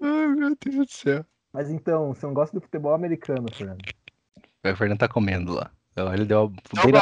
Ai, 0.02 0.28
meu 0.28 0.56
Deus 0.56 0.76
do 0.76 0.91
céu. 0.91 1.26
Mas 1.53 1.70
então, 1.70 2.14
você 2.14 2.26
não 2.26 2.34
gosta 2.34 2.57
do 2.57 2.61
futebol 2.61 2.94
americano, 2.94 3.48
Fernando? 3.53 3.82
O 4.64 4.76
Fernando 4.76 4.99
tá 4.99 5.07
comendo 5.07 5.53
lá. 5.53 5.72
Então, 5.91 6.14
Ele 6.14 6.26
deu 6.26 6.45
uma... 6.45 7.02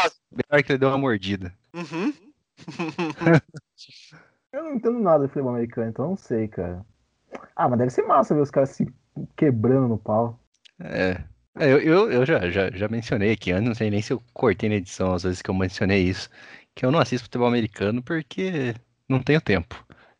Hora 0.49 0.63
que 0.63 0.71
ele 0.71 0.79
deu 0.79 0.89
uma 0.89 0.97
mordida. 0.97 1.53
Uhum. 1.73 2.13
Eu 4.51 4.63
não 4.63 4.75
entendo 4.75 4.99
nada 4.99 5.25
de 5.25 5.29
futebol 5.29 5.51
americano, 5.51 5.89
então 5.89 6.05
eu 6.05 6.09
não 6.09 6.17
sei, 6.17 6.47
cara. 6.47 6.83
Ah, 7.55 7.67
mas 7.67 7.77
deve 7.77 7.91
ser 7.91 8.03
massa 8.03 8.33
ver 8.33 8.41
os 8.41 8.49
caras 8.49 8.69
se 8.69 8.87
quebrando 9.35 9.89
no 9.89 9.97
pau. 9.97 10.39
É. 10.79 11.21
É, 11.59 11.71
Eu, 11.71 11.79
eu, 11.79 12.11
eu 12.11 12.25
já, 12.25 12.49
já, 12.49 12.69
já 12.71 12.87
mencionei 12.87 13.31
aqui 13.33 13.51
antes, 13.51 13.67
não 13.67 13.75
sei 13.75 13.89
nem 13.89 14.01
se 14.01 14.13
eu 14.13 14.21
cortei 14.33 14.69
na 14.69 14.75
edição, 14.75 15.13
às 15.13 15.23
vezes 15.23 15.41
que 15.41 15.49
eu 15.49 15.53
mencionei 15.53 16.03
isso, 16.03 16.29
que 16.77 16.85
eu 16.85 16.91
não 16.91 16.99
assisto 16.99 17.25
futebol 17.25 17.47
americano 17.47 18.03
porque 18.03 18.75
não 19.09 19.21
tenho 19.23 19.41
tempo. 19.41 19.75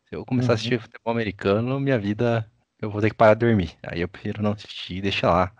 Se 0.08 0.16
eu 0.16 0.24
começar 0.26 0.52
a 0.52 0.54
Uhum. 0.54 0.56
assistir 0.56 0.80
futebol 0.80 1.12
americano, 1.12 1.80
minha 1.80 1.98
vida, 1.98 2.50
eu 2.80 2.90
vou 2.90 3.00
ter 3.00 3.10
que 3.10 3.16
parar 3.16 3.34
de 3.34 3.40
dormir. 3.46 3.78
Aí 3.82 4.00
eu 4.00 4.08
prefiro 4.08 4.42
não 4.42 4.52
assistir 4.52 4.96
e 4.98 5.02
deixar 5.02 5.30
lá. 5.32 5.52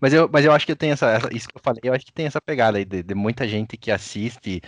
Mas 0.00 0.12
eu, 0.14 0.28
mas 0.32 0.44
eu 0.44 0.52
acho 0.52 0.66
que 0.66 0.76
tem 0.76 0.90
essa, 0.92 1.10
essa- 1.10 1.30
isso 1.34 1.48
que 1.48 1.56
eu 1.56 1.62
falei, 1.62 1.80
eu 1.84 1.94
acho 1.94 2.04
que 2.06 2.12
tem 2.12 2.26
essa 2.26 2.40
pegada 2.40 2.78
aí 2.78 2.84
de, 2.84 3.02
de 3.02 3.14
muita 3.14 3.48
gente 3.48 3.76
que 3.76 3.90
assiste 3.90 4.60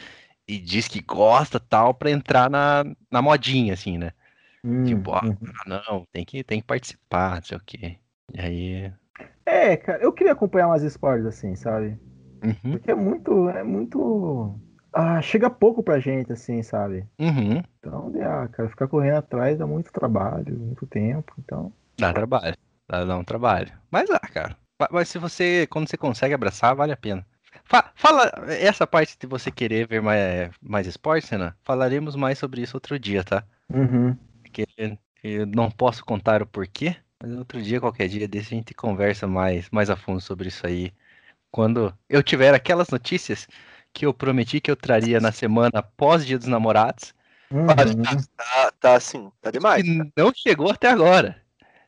e 0.49 0.59
diz 0.61 0.89
que 0.89 1.01
gosta 1.03 1.61
tal 1.61 1.95
pra 1.95 2.11
entrar 2.11 2.51
na, 2.51 2.85
na 3.11 3.23
modinha, 3.23 3.75
assim, 3.75 3.99
né? 3.99 4.13
Hum, 4.65 4.85
Tipo, 4.85 5.15
ah, 5.15 5.29
uhum. 5.41 5.55
não, 5.67 6.07
tem 6.13 6.25
que, 6.25 6.45
tem 6.45 6.61
que 6.61 6.67
participar, 6.67 7.37
não 7.37 7.45
sei 7.45 7.57
o 7.59 7.61
quê. 7.61 7.99
E 8.35 8.41
aí. 8.41 8.93
É, 9.47 9.77
cara, 9.77 10.03
eu 10.03 10.13
queria 10.13 10.33
acompanhar 10.33 10.69
mais 10.69 10.83
esportes 10.83 11.27
assim, 11.27 11.55
sabe? 11.57 11.99
Uhum, 12.43 12.79
Porque 12.79 12.91
é 12.91 12.95
muito, 12.95 13.49
é 13.51 13.63
muito. 13.65 14.59
Ah, 14.95 15.21
chega 15.21 15.51
pouco 15.51 15.83
pra 15.83 15.99
gente, 15.99 16.33
assim, 16.33 16.63
sabe? 16.63 17.05
uhum. 17.19 17.63
Então, 17.81 18.13
ah, 18.23 18.49
cara, 18.49 18.69
ficar 18.69 18.89
correndo 18.89 19.17
atrás 19.17 19.59
dá 19.59 19.67
muito 19.67 19.93
trabalho, 19.93 20.57
muito 20.59 20.87
tempo, 20.87 21.35
então. 21.39 21.73
Dá 21.99 22.13
trabalho. 22.13 22.57
Dá, 22.89 23.05
dá 23.05 23.17
um 23.19 23.25
trabalho. 23.25 23.73
Mas 23.91 24.09
ah, 24.11 24.19
cara. 24.21 24.57
Mas- 24.79 24.89
Mas 24.91 25.09
se 25.09 25.19
você, 25.19 25.67
quando 25.69 25.89
você 25.89 25.97
consegue 25.97 26.35
abraçar, 26.35 26.75
vale 26.75 26.93
a 26.93 26.97
pena. 26.97 27.27
Fa- 27.65 27.93
Fala, 27.95 28.31
essa 28.49 28.87
parte 28.87 29.17
de 29.19 29.27
você 29.27 29.51
querer 29.51 29.87
ver 29.87 30.01
mais, 30.03 30.51
mais 30.63 30.87
esporte, 30.87 31.31
Renan, 31.31 31.55
falaremos 31.63 32.17
mais 32.17 32.39
sobre 32.39 32.63
isso 32.63 32.77
outro 32.77 32.99
dia, 32.99 33.23
tá? 33.25 33.45
Uhum. 33.73 34.17
Porque 34.43 34.67
eu 35.23 35.47
não 35.47 35.71
posso 35.71 36.05
contar 36.05 36.43
o 36.43 36.47
porquê, 36.47 36.97
mas 37.23 37.33
outro 37.33 37.63
dia, 37.63 37.81
qualquer 37.81 38.09
dia 38.09 38.29
desse, 38.29 38.55
a 38.55 38.57
gente 38.59 38.75
conversa 38.75 39.27
mais, 39.27 39.69
mais 39.71 39.91
a 39.91 39.97
fundo 39.97 40.21
sobre 40.21 40.49
isso 40.49 40.67
aí. 40.67 40.93
Quando 41.51 41.97
eu 42.09 42.23
tiver 42.23 42.55
aquelas 42.55 42.89
notícias 42.91 43.49
que 43.95 44.05
eu 44.05 44.13
prometi 44.13 44.61
que 44.61 44.71
eu 44.71 44.77
traria 44.77 45.21
na 45.21 45.33
semana 45.33 45.71
após 45.79 46.27
Dia 46.27 46.37
dos 46.39 46.49
Namorados, 46.49 47.15
Uhum. 47.51 47.67
Tá, 48.37 48.73
tá 48.81 48.95
assim, 48.97 49.31
tá 49.41 49.51
demais. 49.51 49.83
que 49.83 50.11
não 50.17 50.33
chegou 50.35 50.71
até 50.73 50.89
agora. 50.91 51.41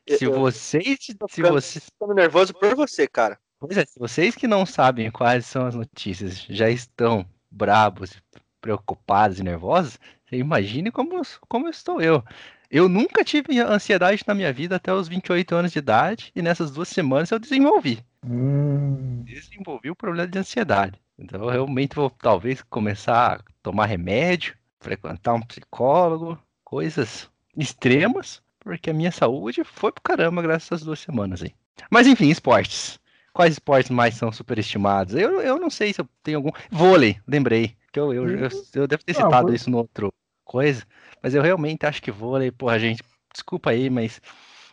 Eu- 0.07 0.19
Se 0.19 0.25
eu 0.25 0.33
vocês, 0.39 0.99
se 1.01 1.17
ficando- 1.29 1.55
vocês 1.55 1.91
tô 1.99 2.15
nervoso 2.15 2.55
por 2.55 2.77
você, 2.77 3.09
cara. 3.09 3.37
Pois 3.59 3.77
é, 3.77 3.85
se 3.85 3.99
vocês 3.99 4.37
que 4.37 4.47
não 4.47 4.65
sabem 4.65 5.11
quais 5.11 5.45
são 5.47 5.67
as 5.67 5.75
notícias 5.75 6.47
já 6.49 6.71
estão 6.71 7.27
brabos, 7.51 8.13
preocupados 8.61 9.41
e 9.41 9.43
nervosos, 9.43 9.99
você 10.29 10.37
imagine 10.37 10.93
como, 10.93 11.21
como 11.49 11.69
estou 11.69 12.01
eu. 12.01 12.23
Eu 12.71 12.89
nunca 12.89 13.25
tive 13.25 13.59
ansiedade 13.59 14.23
na 14.27 14.35
minha 14.35 14.53
vida 14.53 14.77
até 14.77 14.93
os 14.93 15.09
28 15.09 15.55
anos 15.55 15.73
de 15.73 15.79
idade 15.79 16.31
e 16.37 16.43
nessas 16.43 16.71
duas 16.71 16.89
semanas 16.89 17.31
eu 17.31 17.39
desenvolvi. 17.41 18.05
Hum. 18.25 19.23
Desenvolvi 19.25 19.91
o 19.91 19.97
problema 19.97 20.29
de 20.29 20.39
ansiedade. 20.39 21.01
Então 21.19 21.43
eu 21.43 21.49
realmente 21.49 21.97
vou 21.97 22.11
talvez 22.11 22.63
começar 22.63 23.37
a 23.37 23.41
tomar 23.63 23.87
remédio, 23.87 24.55
frequentar 24.81 25.35
um 25.35 25.43
psicólogo, 25.43 26.39
coisas 26.65 27.31
extremas, 27.57 28.43
porque 28.61 28.91
a 28.91 28.95
minha 28.95 29.11
saúde 29.11 29.65
foi 29.65 29.93
pro 29.93 30.03
caramba 30.03 30.43
graças 30.43 30.67
essas 30.67 30.83
duas 30.83 30.99
semanas 30.99 31.43
aí. 31.43 31.55
Mas 31.91 32.07
enfim, 32.07 32.29
esportes. 32.29 32.99
Quais 33.33 33.53
esportes 33.53 33.91
mais 33.91 34.15
são 34.15 34.33
superestimados? 34.33 35.15
Eu, 35.15 35.41
eu 35.43 35.59
não 35.59 35.69
sei 35.69 35.93
se 35.93 36.01
eu 36.01 36.09
tenho 36.23 36.39
algum. 36.39 36.51
Vôlei, 36.71 37.19
lembrei. 37.27 37.77
Que 37.93 38.01
eu, 38.01 38.13
eu, 38.13 38.29
eu, 38.29 38.49
eu 38.75 38.87
devo 38.87 39.05
ter 39.05 39.13
Ah, 39.13 39.23
citado 39.23 39.55
isso 39.55 39.71
no 39.71 39.79
outro 39.79 40.13
coisa. 40.45 40.85
Mas 41.23 41.35
eu 41.35 41.43
realmente 41.43 41.85
acho 41.85 42.03
que 42.03 42.11
vôlei, 42.11 42.51
porra, 42.51 42.79
gente, 42.79 43.03
desculpa 43.33 43.71
aí, 43.71 43.91
mas 43.91 44.21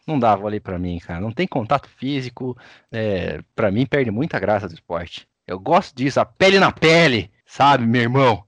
não 0.08 0.18
dá 0.18 0.36
vôlei 0.36 0.60
pra 0.60 0.80
mim, 0.80 1.00
cara. 1.00 1.20
Não 1.20 1.32
tem 1.32 1.48
contato 1.48 1.90
físico. 1.90 2.58
É, 2.92 3.42
para 3.56 3.72
mim, 3.72 3.86
perde 3.86 4.12
muita 4.12 4.40
graça 4.40 4.68
do 4.68 4.74
esporte. 4.74 5.28
Eu 5.46 5.60
gosto 5.60 5.96
disso, 5.96 6.20
a 6.20 6.26
pele 6.26 6.60
na 6.60 6.72
pele, 6.72 7.32
sabe, 7.46 7.86
meu 7.86 8.02
irmão? 8.02 8.44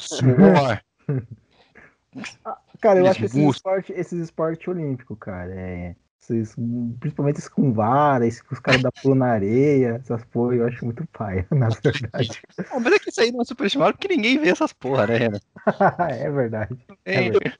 Suor. 0.00 0.80
Cara, 2.80 3.00
eu 3.00 3.06
Eles 3.06 3.16
acho 3.16 3.24
esses 3.24 3.36
buscam. 3.38 3.56
esportes 3.56 3.96
esses 3.96 4.20
esporte 4.20 4.70
olímpico, 4.70 5.16
cara. 5.16 5.52
É, 5.52 5.96
esses, 6.22 6.54
principalmente 7.00 7.38
esse 7.38 7.50
com 7.50 7.72
vara, 7.72 8.26
esse 8.26 8.42
que 8.42 8.52
os 8.52 8.60
caras 8.60 8.82
da 8.82 8.92
pula 8.92 9.14
na 9.16 9.26
areia, 9.26 9.96
essas 10.00 10.24
porra, 10.24 10.54
eu 10.54 10.66
acho 10.66 10.84
muito 10.84 11.06
paia, 11.08 11.46
na 11.50 11.68
verdade. 11.68 12.40
Ah, 12.70 12.78
mas 12.80 12.92
é 12.92 12.98
que 12.98 13.10
isso 13.10 13.20
aí 13.20 13.32
não 13.32 13.40
é 13.40 13.44
superestimado 13.44 13.94
porque 13.94 14.08
ninguém 14.08 14.38
vê 14.38 14.50
essas 14.50 14.72
porra, 14.72 15.06
né, 15.06 15.16
Renan? 15.16 15.40
é 16.10 16.30
verdade. 16.30 16.76
É, 17.04 17.14
É 17.14 17.30
verdade. 17.30 17.56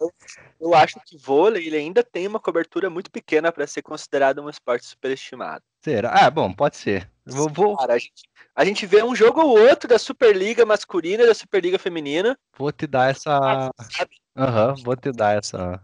Eu 0.60 0.74
acho 0.74 0.96
que 1.06 1.16
vôlei 1.16 1.66
ele 1.66 1.76
ainda 1.76 2.02
tem 2.02 2.26
uma 2.26 2.40
cobertura 2.40 2.90
muito 2.90 3.10
pequena 3.10 3.50
para 3.52 3.66
ser 3.66 3.82
considerado 3.82 4.42
um 4.42 4.50
esporte 4.50 4.86
superestimado. 4.86 5.62
será? 5.82 6.10
Ah, 6.12 6.30
bom, 6.30 6.52
pode 6.52 6.76
ser. 6.76 7.08
Vou, 7.28 7.48
vou, 7.48 7.76
Cara, 7.76 7.94
a 7.94 7.98
gente, 7.98 8.28
a 8.54 8.64
gente 8.64 8.86
vê 8.86 9.02
um 9.02 9.14
jogo 9.14 9.40
ou 9.40 9.58
outro 9.58 9.88
da 9.88 9.98
Superliga 9.98 10.64
masculina 10.64 11.22
e 11.22 11.26
da 11.26 11.34
Superliga 11.34 11.78
feminina, 11.78 12.38
vou 12.56 12.72
te 12.72 12.86
dar 12.86 13.10
essa. 13.10 13.70
Aham, 14.36 14.74
vou 14.82 14.96
te 14.96 15.12
dar 15.12 15.36
essa 15.36 15.80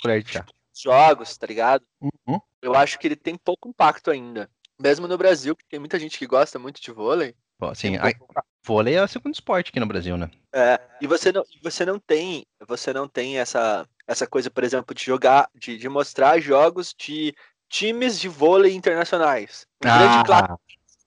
colher 0.00 0.22
de 0.22 0.32
chá. 0.32 0.46
Jogos, 0.76 1.36
tá 1.36 1.46
ligado? 1.46 1.84
Uhum. 2.00 2.40
Eu 2.60 2.74
acho 2.74 2.98
que 2.98 3.06
ele 3.06 3.16
tem 3.16 3.36
pouco 3.36 3.68
impacto 3.68 4.10
ainda. 4.10 4.50
Mesmo 4.80 5.06
no 5.06 5.16
Brasil, 5.16 5.54
porque 5.54 5.70
tem 5.70 5.78
muita 5.78 5.98
gente 5.98 6.18
que 6.18 6.26
gosta 6.26 6.58
muito 6.58 6.80
de 6.80 6.90
vôlei. 6.90 7.34
Assim, 7.60 7.98
Tem 7.98 8.10
a, 8.36 8.42
vôlei 8.64 8.94
é 8.94 9.02
o 9.02 9.08
segundo 9.08 9.34
esporte 9.34 9.70
aqui 9.70 9.78
no 9.78 9.86
Brasil, 9.86 10.16
né? 10.16 10.30
É, 10.52 10.80
e 11.00 11.06
você 11.06 11.30
não, 11.30 11.44
você 11.62 11.84
não 11.84 11.98
tem, 11.98 12.44
você 12.66 12.92
não 12.92 13.08
tem 13.08 13.38
essa, 13.38 13.86
essa 14.06 14.26
coisa, 14.26 14.50
por 14.50 14.64
exemplo, 14.64 14.94
de 14.94 15.04
jogar, 15.04 15.48
de, 15.54 15.78
de 15.78 15.88
mostrar 15.88 16.40
jogos 16.40 16.94
de 16.98 17.34
times 17.68 18.18
de 18.18 18.28
vôlei 18.28 18.74
internacionais. 18.74 19.66
Um 19.82 19.88
grande 19.88 20.24
clássico 20.24 20.60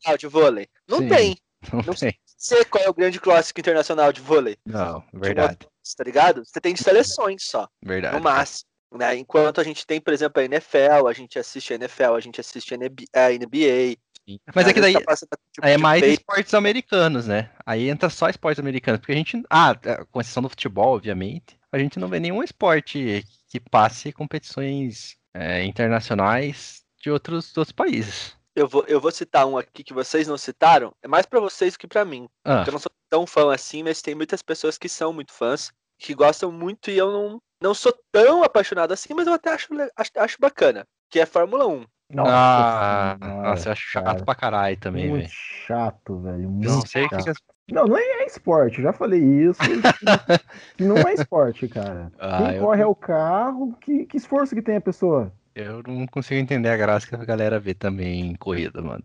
Ah, 0.07 0.17
de 0.17 0.27
vôlei. 0.27 0.67
Não 0.87 0.99
sim. 0.99 1.09
tem. 1.09 1.37
não 1.73 1.81
não 1.81 1.93
sei. 1.93 2.15
Sei 2.37 2.63
qual 2.65 2.83
é 2.83 2.89
o 2.89 2.93
grande 2.93 3.19
clássico 3.19 3.59
internacional 3.59 4.13
de 4.13 4.21
vôlei. 4.21 4.57
Não, 4.65 5.03
verdade, 5.13 5.57
Tá 5.97 6.03
ligado? 6.03 6.43
Você 6.45 6.59
tem 6.59 6.75
seleções 6.75 7.43
só, 7.43 7.67
verdade. 7.83 8.15
no 8.15 8.23
máximo. 8.23 8.67
Né? 8.91 9.17
Enquanto 9.17 9.59
a 9.59 9.63
gente 9.63 9.85
tem, 9.85 9.99
por 9.99 10.13
exemplo, 10.13 10.41
a 10.41 10.45
NFL, 10.45 11.07
a 11.07 11.13
gente 11.13 11.37
assiste 11.37 11.73
a 11.73 11.75
NFL, 11.75 12.13
a 12.15 12.19
gente 12.19 12.39
assiste 12.39 12.73
a 12.73 12.77
NB 12.77 13.05
a 13.13 13.29
NBA. 13.29 13.97
Sim. 14.27 14.39
Mas 14.53 14.67
é 14.67 14.73
que 14.73 14.81
daí 14.81 14.93
tá 14.93 15.15
tipo 15.15 15.37
é 15.61 15.75
de 15.75 15.81
mais 15.81 16.01
peito. 16.01 16.19
esportes 16.19 16.53
americanos, 16.53 17.27
né? 17.27 17.49
Aí 17.65 17.89
entra 17.89 18.09
só 18.09 18.29
esportes 18.29 18.59
americanos, 18.59 18.99
porque 18.99 19.13
a 19.13 19.15
gente, 19.15 19.41
ah, 19.49 19.75
é, 19.83 20.03
com 20.11 20.21
exceção 20.21 20.43
do 20.43 20.49
futebol, 20.49 20.95
obviamente, 20.95 21.57
a 21.71 21.77
gente 21.77 21.99
não 21.99 22.07
vê 22.07 22.19
nenhum 22.19 22.43
esporte 22.43 23.25
que 23.49 23.59
passe 23.59 24.11
competições 24.11 25.15
é, 25.33 25.63
internacionais 25.63 26.83
de 27.01 27.09
outros, 27.09 27.51
de 27.53 27.59
outros 27.59 27.73
países. 27.73 28.36
Eu 28.57 28.67
vou, 28.67 28.83
eu 28.87 28.99
vou 28.99 29.11
citar 29.11 29.45
um 29.45 29.55
aqui 29.55 29.83
que 29.83 29.93
vocês 29.93 30.27
não 30.27 30.35
citaram. 30.37 30.91
É 31.03 31.07
mais 31.07 31.27
pra 31.27 31.39
vocês 31.39 31.77
que 31.77 31.85
pra 31.87 32.03
mim. 32.03 32.27
Ah, 32.43 32.55
Porque 32.57 32.69
eu 32.69 32.73
não 32.73 32.79
sou 32.79 32.91
tão 33.09 33.27
fã 33.27 33.53
assim, 33.53 33.83
mas 33.83 34.01
tem 34.01 34.15
muitas 34.15 34.41
pessoas 34.41 34.77
que 34.79 34.89
são 34.89 35.13
muito 35.13 35.31
fãs, 35.31 35.71
que 35.99 36.15
gostam 36.15 36.51
muito 36.51 36.89
e 36.89 36.97
eu 36.97 37.11
não, 37.11 37.37
não 37.61 37.73
sou 37.75 37.93
tão 38.11 38.43
apaixonado 38.43 38.91
assim, 38.93 39.13
mas 39.13 39.27
eu 39.27 39.33
até 39.33 39.53
acho, 39.53 39.67
acho, 39.95 40.11
acho 40.17 40.37
bacana. 40.39 40.83
Que 41.11 41.19
é 41.19 41.25
Fórmula 41.27 41.67
1. 41.67 41.85
Nossa, 42.13 42.31
ah, 42.31 43.17
nossa, 43.19 43.67
eu 43.67 43.71
acho 43.73 43.81
chato 43.91 44.05
cara. 44.05 44.23
pra 44.25 44.33
caralho 44.35 44.77
também, 44.77 45.07
Muito 45.09 45.23
velho. 45.23 45.33
chato, 45.67 46.19
velho. 46.21 46.49
Muito 46.49 46.67
não 46.69 46.81
sei 46.85 47.05
o 47.05 47.09
que 47.09 47.21
chato. 47.21 47.35
que 47.67 47.73
Não, 47.75 47.85
não 47.85 47.97
é 47.97 48.25
esporte, 48.25 48.77
eu 48.77 48.83
já 48.85 48.93
falei 48.93 49.19
isso. 49.21 49.59
não 50.79 50.97
é 50.97 51.13
esporte, 51.13 51.67
cara. 51.67 52.11
Ah, 52.17 52.37
Quem 52.37 52.55
eu- 52.55 52.63
corre 52.63 52.81
é 52.81 52.85
o 52.87 52.95
carro, 52.95 53.75
que, 53.81 54.05
que 54.05 54.17
esforço 54.17 54.55
que 54.55 54.61
tem 54.61 54.77
a 54.77 54.81
pessoa? 54.81 55.31
Eu 55.57 55.81
não 55.81 56.05
consigo 56.05 56.39
entender 56.39 56.69
a 56.69 56.77
graça 56.77 57.07
que 57.07 57.15
a 57.15 57.25
galera 57.25 57.59
vê 57.59 57.73
também 57.73 58.27
em 58.27 58.35
corrida, 58.35 58.79
mano. 58.79 59.03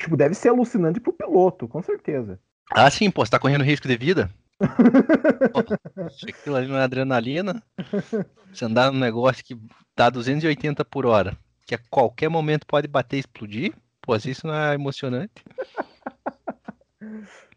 Tipo, 0.00 0.16
deve 0.16 0.34
ser 0.34 0.48
alucinante 0.48 0.98
pro 0.98 1.12
piloto, 1.12 1.68
com 1.68 1.80
certeza. 1.80 2.40
Ah, 2.72 2.90
sim, 2.90 3.08
pô, 3.08 3.24
você 3.24 3.30
tá 3.30 3.38
correndo 3.38 3.62
risco 3.62 3.86
de 3.86 3.96
vida? 3.96 4.28
Aquilo 6.28 6.56
ali 6.56 6.66
não 6.66 6.76
é 6.76 6.82
adrenalina. 6.82 7.62
Você 8.52 8.64
andar 8.64 8.90
num 8.90 8.98
negócio 8.98 9.44
que 9.44 9.56
dá 9.96 10.10
280 10.10 10.84
por 10.84 11.06
hora, 11.06 11.38
que 11.64 11.76
a 11.76 11.80
qualquer 11.88 12.28
momento 12.28 12.66
pode 12.66 12.88
bater 12.88 13.18
e 13.18 13.20
explodir. 13.20 13.72
Pô, 14.02 14.16
isso 14.16 14.48
não 14.48 14.54
é 14.54 14.74
emocionante. 14.74 15.44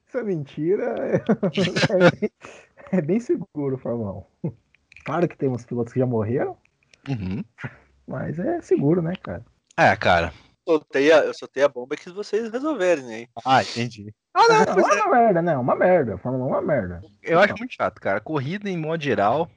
Isso 0.07 0.19
é 0.19 0.23
mentira. 0.23 1.23
É 1.89 2.11
bem, 2.11 2.31
é 2.91 3.01
bem 3.01 3.19
seguro, 3.19 3.81
1. 4.43 4.51
Claro 5.03 5.27
que 5.27 5.37
tem 5.37 5.49
uns 5.49 5.65
pilotos 5.65 5.91
que 5.91 5.99
já 5.99 6.05
morreram, 6.05 6.55
Uhum. 7.07 7.43
Mas 8.07 8.39
é 8.39 8.61
seguro, 8.61 9.01
né, 9.01 9.13
cara? 9.21 9.43
É, 9.77 9.95
cara. 9.95 10.33
Soltei 10.67 11.11
a, 11.11 11.19
eu 11.19 11.33
soltei 11.33 11.63
a 11.63 11.69
bomba 11.69 11.95
que 11.95 12.09
vocês 12.09 12.51
resolverem 12.51 13.13
aí. 13.13 13.27
Ah, 13.45 13.61
entendi. 13.61 14.13
Ah, 14.33 14.43
não, 14.47 14.75
não 14.75 14.89
é 14.89 15.03
uma 15.03 15.15
merda, 15.15 15.41
não. 15.41 15.61
Uma 15.61 15.75
merda. 15.75 16.17
Fórmula 16.17 16.45
1 16.45 16.47
é 16.47 16.51
uma 16.51 16.61
merda. 16.61 17.01
Eu 17.23 17.39
acho 17.39 17.55
muito 17.57 17.73
chato, 17.73 17.99
cara. 17.99 18.19
Corrida, 18.19 18.69
em 18.69 18.77
modo 18.77 19.01
geral, 19.01 19.49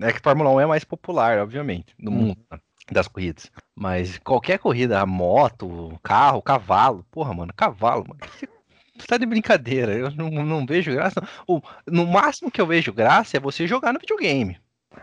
é 0.00 0.12
que 0.12 0.20
Fórmula 0.20 0.50
1 0.50 0.60
é 0.60 0.66
mais 0.66 0.84
popular, 0.84 1.38
obviamente, 1.38 1.94
no 1.98 2.10
Hum. 2.10 2.14
mundo 2.14 2.38
né, 2.50 2.58
das 2.92 3.08
corridas. 3.08 3.50
Mas 3.74 4.18
qualquer 4.18 4.58
corrida, 4.58 5.04
moto, 5.06 5.98
carro, 6.02 6.42
cavalo, 6.42 7.04
porra, 7.10 7.32
mano, 7.32 7.52
cavalo, 7.54 8.04
mano. 8.08 8.20
Você 8.98 9.06
tá 9.06 9.16
de 9.16 9.26
brincadeira, 9.26 9.94
eu 9.94 10.10
não, 10.10 10.28
não 10.28 10.66
vejo 10.66 10.92
graça. 10.92 11.22
O, 11.46 11.60
no 11.86 12.04
máximo 12.04 12.50
que 12.50 12.60
eu 12.60 12.66
vejo 12.66 12.92
graça 12.92 13.36
é 13.36 13.40
você 13.40 13.66
jogar 13.66 13.92
no 13.92 14.00
videogame. 14.00 14.58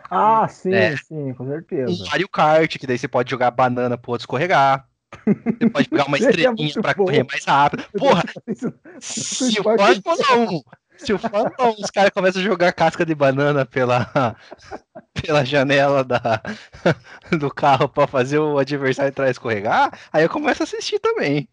Ah, 0.10 0.48
sim, 0.48 0.74
É. 0.74 0.96
sim, 0.98 1.34
com 1.34 1.44
Um 1.46 1.48
certeza. 1.50 2.06
Mario 2.10 2.30
Kart, 2.30 2.78
que 2.78 2.88
daí 2.88 2.98
você 2.98 3.08
pode 3.08 3.30
jogar 3.30 3.52
banana 3.52 3.98
pro 3.98 4.12
outro 4.12 4.24
escorregar. 4.24 4.88
Você 5.26 5.70
pode 5.70 5.90
pegar 5.90 6.06
uma 6.06 6.18
Seria 6.18 6.30
estrelinha 6.50 6.54
muito 6.56 6.82
pra 6.82 6.94
bom. 6.94 7.06
correr 7.06 7.24
mais 7.24 7.46
rápido. 7.46 7.84
Porra, 7.98 8.24
se 9.00 9.60
o 9.60 9.64
Fórmula 9.64 10.52
1, 10.52 10.62
se 10.98 11.14
o 11.14 11.18
Fórmula 11.20 11.56
1, 11.78 11.82
os 11.84 11.92
caras 11.92 12.12
começam 12.12 12.42
a 12.42 12.46
jogar 12.46 12.74
casca 12.74 13.06
de 13.06 13.16
banana 13.16 13.66
pela, 13.66 14.36
pela 15.14 15.46
janela 15.46 16.04
da, 16.04 16.42
do 17.40 17.50
carro 17.54 17.88
pra 17.88 18.08
fazer 18.08 18.40
o 18.40 18.58
adversário 18.58 19.10
entrar 19.10 19.28
e 19.28 19.32
escorregar, 19.32 19.92
aí 20.12 20.24
eu 20.24 20.30
começo 20.30 20.64
a 20.64 20.66
assistir 20.66 21.00
também, 21.00 21.48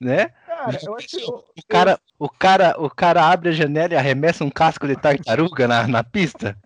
né? 0.00 0.28
Cara, 0.46 0.78
eu 0.84 0.96
acho 0.96 1.18
eu- 1.18 1.44
O 1.56 1.62
cara, 1.68 1.98
o 2.18 2.28
cara, 2.28 2.74
o 2.78 2.90
cara 2.90 3.24
abre 3.24 3.48
a 3.50 3.52
janela 3.52 3.94
e 3.94 3.96
arremessa 3.96 4.44
um 4.44 4.50
casco 4.50 4.86
de 4.86 4.96
tartaruga 4.96 5.66
na, 5.68 5.86
na 5.86 6.04
pista. 6.04 6.56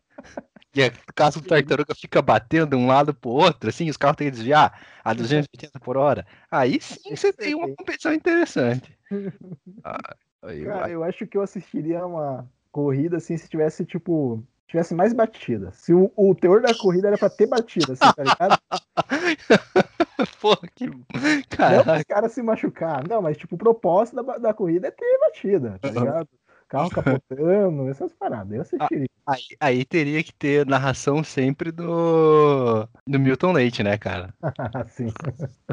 E 0.75 0.85
a 0.85 0.93
casco 1.15 1.41
de 1.41 1.49
tartaruga 1.49 1.95
fica 1.95 2.23
batendo 2.23 2.71
de 2.71 2.77
um 2.77 2.87
lado 2.87 3.13
pro 3.13 3.31
outro, 3.31 3.69
assim, 3.69 3.91
os 3.91 3.97
carros 3.97 4.17
têm 4.17 4.29
que 4.29 4.37
desviar 4.37 4.81
a 5.03 5.13
280 5.13 5.81
por 5.81 5.97
hora. 5.97 6.25
Aí 6.51 6.81
sim 6.81 7.17
você 7.17 7.33
tem 7.33 7.55
uma 7.55 7.75
competição 7.75 8.13
interessante. 8.13 8.97
Ah, 9.83 10.17
eu 10.55 10.67
Cara, 10.67 10.91
eu 10.91 11.05
acho 11.05 11.27
que 11.27 11.37
eu 11.37 11.43
assistiria 11.43 12.07
uma 12.07 12.49
corrida 12.73 13.17
assim 13.19 13.37
se 13.37 13.49
tivesse, 13.49 13.85
tipo. 13.85 14.43
Tivesse 14.67 14.95
mais 14.95 15.13
batida. 15.13 15.73
Se 15.73 15.93
o, 15.93 16.13
o 16.17 16.33
teor 16.35 16.63
da 16.63 16.73
corrida 16.73 17.09
era 17.09 17.19
pra 17.19 17.29
ter 17.29 17.47
batida, 17.47 17.93
assim, 17.93 18.13
tá 18.15 18.23
ligado? 18.23 18.59
Pô, 20.41 20.57
que. 20.75 20.87
Não 20.87 21.05
Caraca. 21.51 21.97
os 21.97 22.03
caras 22.05 22.33
se 22.33 22.43
machucar. 22.43 23.07
Não, 23.09 23.21
mas 23.21 23.37
tipo, 23.37 23.57
o 23.57 23.59
propósito 23.59 24.23
da, 24.23 24.39
da 24.39 24.55
corrida 24.55 24.87
é 24.87 24.91
ter 24.93 25.19
batida, 25.19 25.79
tá 25.81 25.91
ligado? 25.91 26.29
Carro 26.71 26.89
capotando, 26.89 27.89
essas 27.89 28.15
paradas. 28.15 28.53
Eu 28.53 28.63
assistiria. 28.63 29.09
Aí, 29.27 29.43
aí 29.59 29.85
teria 29.85 30.23
que 30.23 30.33
ter 30.33 30.65
narração 30.65 31.25
sempre 31.25 31.73
do. 31.73 32.89
do 33.05 33.19
Milton 33.19 33.53
Leite, 33.53 33.83
né, 33.83 33.99
cara? 33.99 34.33
assim. 34.75 35.13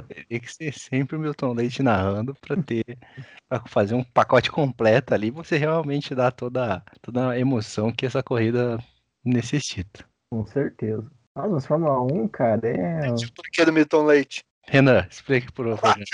Teria 0.08 0.40
que 0.40 0.52
ser 0.52 0.74
sempre 0.74 1.16
o 1.16 1.20
Milton 1.20 1.54
Leite 1.54 1.84
narrando 1.84 2.34
pra 2.42 2.58
ter. 2.58 2.98
pra 3.48 3.62
fazer 3.68 3.94
um 3.94 4.04
pacote 4.04 4.50
completo 4.50 5.14
ali, 5.14 5.30
você 5.30 5.56
realmente 5.56 6.16
dá 6.16 6.32
toda, 6.32 6.84
toda 7.00 7.30
a 7.30 7.40
emoção 7.40 7.92
que 7.92 8.06
essa 8.06 8.24
corrida 8.24 8.80
necessita. 9.24 10.04
Com 10.32 10.48
certeza. 10.48 11.06
Nossa, 11.36 11.50
mas 11.50 11.66
Fórmula 11.68 12.02
1, 12.02 12.28
cara, 12.30 12.68
é. 12.68 13.14
Tipo, 13.14 13.36
por 13.36 13.46
que 13.52 13.64
do 13.64 13.72
Milton 13.72 14.04
Leite? 14.04 14.44
Renan, 14.64 15.06
explica 15.08 15.52
pro 15.52 15.78
Fernando. 15.78 16.06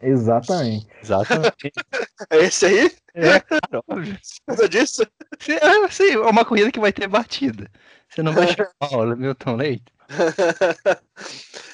Exatamente. 0.00 0.86
Exatamente. 1.02 1.72
É 2.30 2.38
esse 2.38 2.66
aí? 2.66 2.92
É, 3.14 3.40
cara, 3.40 3.82
óbvio. 3.88 4.18
Nada 4.46 4.68
disso? 4.68 5.06
Você- 5.38 5.52
É, 5.54 5.84
assim, 5.84 6.10
é 6.10 6.18
uma 6.18 6.44
corrida 6.44 6.70
que 6.70 6.80
vai 6.80 6.92
ter 6.92 7.06
batida. 7.08 7.70
Você 8.08 8.22
não 8.22 8.32
vai 8.32 8.46
chamar 8.48 8.92
o 8.92 9.16
Milton 9.16 9.54
Leite? 9.56 9.92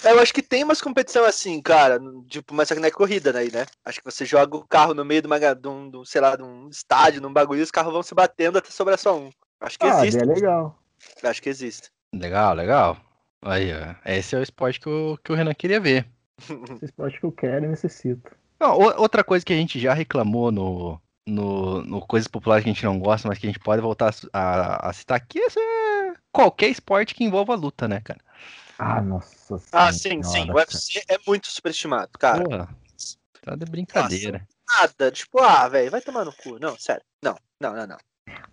É, 0.05 0.13
eu 0.13 0.21
acho 0.21 0.33
que 0.35 0.43
tem 0.43 0.63
umas 0.65 0.81
competição 0.81 1.25
assim, 1.25 1.61
cara. 1.63 1.99
Tipo, 2.29 2.55
mas 2.55 2.69
só 2.69 2.75
que 2.75 2.81
não 2.81 2.89
é 2.89 2.91
corrida, 2.91 3.33
né? 3.33 3.45
né? 3.53 3.67
Acho 3.85 4.01
que 4.01 4.05
você 4.11 4.25
joga 4.25 4.57
o 4.57 4.67
carro 4.67 4.93
no 4.95 5.05
meio 5.05 5.23
de, 5.23 5.27
uma, 5.27 5.39
de, 5.39 5.69
um, 5.69 5.91
de 5.91 5.97
um, 5.97 6.05
sei 6.05 6.21
lá, 6.21 6.37
de 6.37 6.43
um 6.43 6.69
estádio, 6.69 7.21
num 7.23 7.33
bagulho, 7.33 7.61
e 7.61 7.63
os 7.63 7.71
carros 7.71 7.93
vão 7.93 8.03
se 8.03 8.15
batendo 8.15 8.59
até 8.59 8.71
sobrar 8.71 8.99
só 8.99 9.17
um. 9.19 9.31
Acho 9.61 9.79
que 9.79 9.87
Ah, 9.87 10.01
existe. 10.07 10.21
é 10.21 10.25
legal. 10.25 10.79
Acho 11.23 11.43
que 11.43 11.49
existe. 11.49 11.91
Legal, 12.15 12.55
legal. 12.55 12.97
Aí, 13.43 13.71
ó. 13.73 13.95
Esse 14.11 14.35
é 14.37 14.39
o 14.39 14.43
esporte 14.43 14.81
que 14.81 14.89
o, 14.89 15.19
que 15.23 15.33
o 15.33 15.35
Renan 15.35 15.55
queria 15.55 15.81
ver. 15.81 16.07
Esse 16.39 16.85
esporte 16.87 17.21
que 17.21 17.27
eu 17.27 17.33
quero 17.33 17.65
e 17.65 17.69
necessito. 17.69 18.31
Não, 18.61 18.79
outra 18.79 19.23
coisa 19.23 19.45
que 19.45 19.53
a 19.53 19.57
gente 19.57 19.79
já 19.79 19.93
reclamou 19.93 20.51
no, 20.51 21.01
no, 21.27 21.83
no 21.83 22.07
Coisas 22.07 22.29
Populares 22.29 22.65
que 22.65 22.71
a 22.71 22.73
gente 22.73 22.85
não 22.85 22.99
gosta, 22.99 23.29
mas 23.29 23.39
que 23.39 23.47
a 23.47 23.51
gente 23.51 23.61
pode 23.61 23.83
voltar 23.83 24.15
a 24.33 24.89
a, 24.89 24.93
citar 24.93 25.17
aqui, 25.17 25.41
é 25.41 26.15
qualquer 26.33 26.69
esporte 26.69 27.15
que 27.15 27.25
envolva 27.25 27.55
luta, 27.55 27.89
né, 27.89 28.01
cara? 28.01 28.21
Ah, 28.79 29.01
nossa 29.01 29.57
Ah, 29.73 29.93
sim, 29.93 30.23
sim. 30.23 30.23
senhora, 30.23 30.53
O 30.53 30.57
UFC 30.57 31.03
é 31.09 31.19
muito 31.27 31.47
superestimado, 31.49 32.19
cara. 32.19 32.43
Porra, 32.43 32.69
tá 33.43 33.55
de 33.55 33.65
brincadeira. 33.65 34.47
Nada. 34.81 35.11
Tipo, 35.11 35.41
ah, 35.41 35.69
velho, 35.69 35.91
vai 35.91 36.01
tomar 36.01 36.25
no 36.25 36.33
cu. 36.33 36.59
Não, 36.59 36.77
sério. 36.79 37.03
Não, 37.23 37.37
não, 37.61 37.75
não, 37.75 37.87
não. 37.87 37.97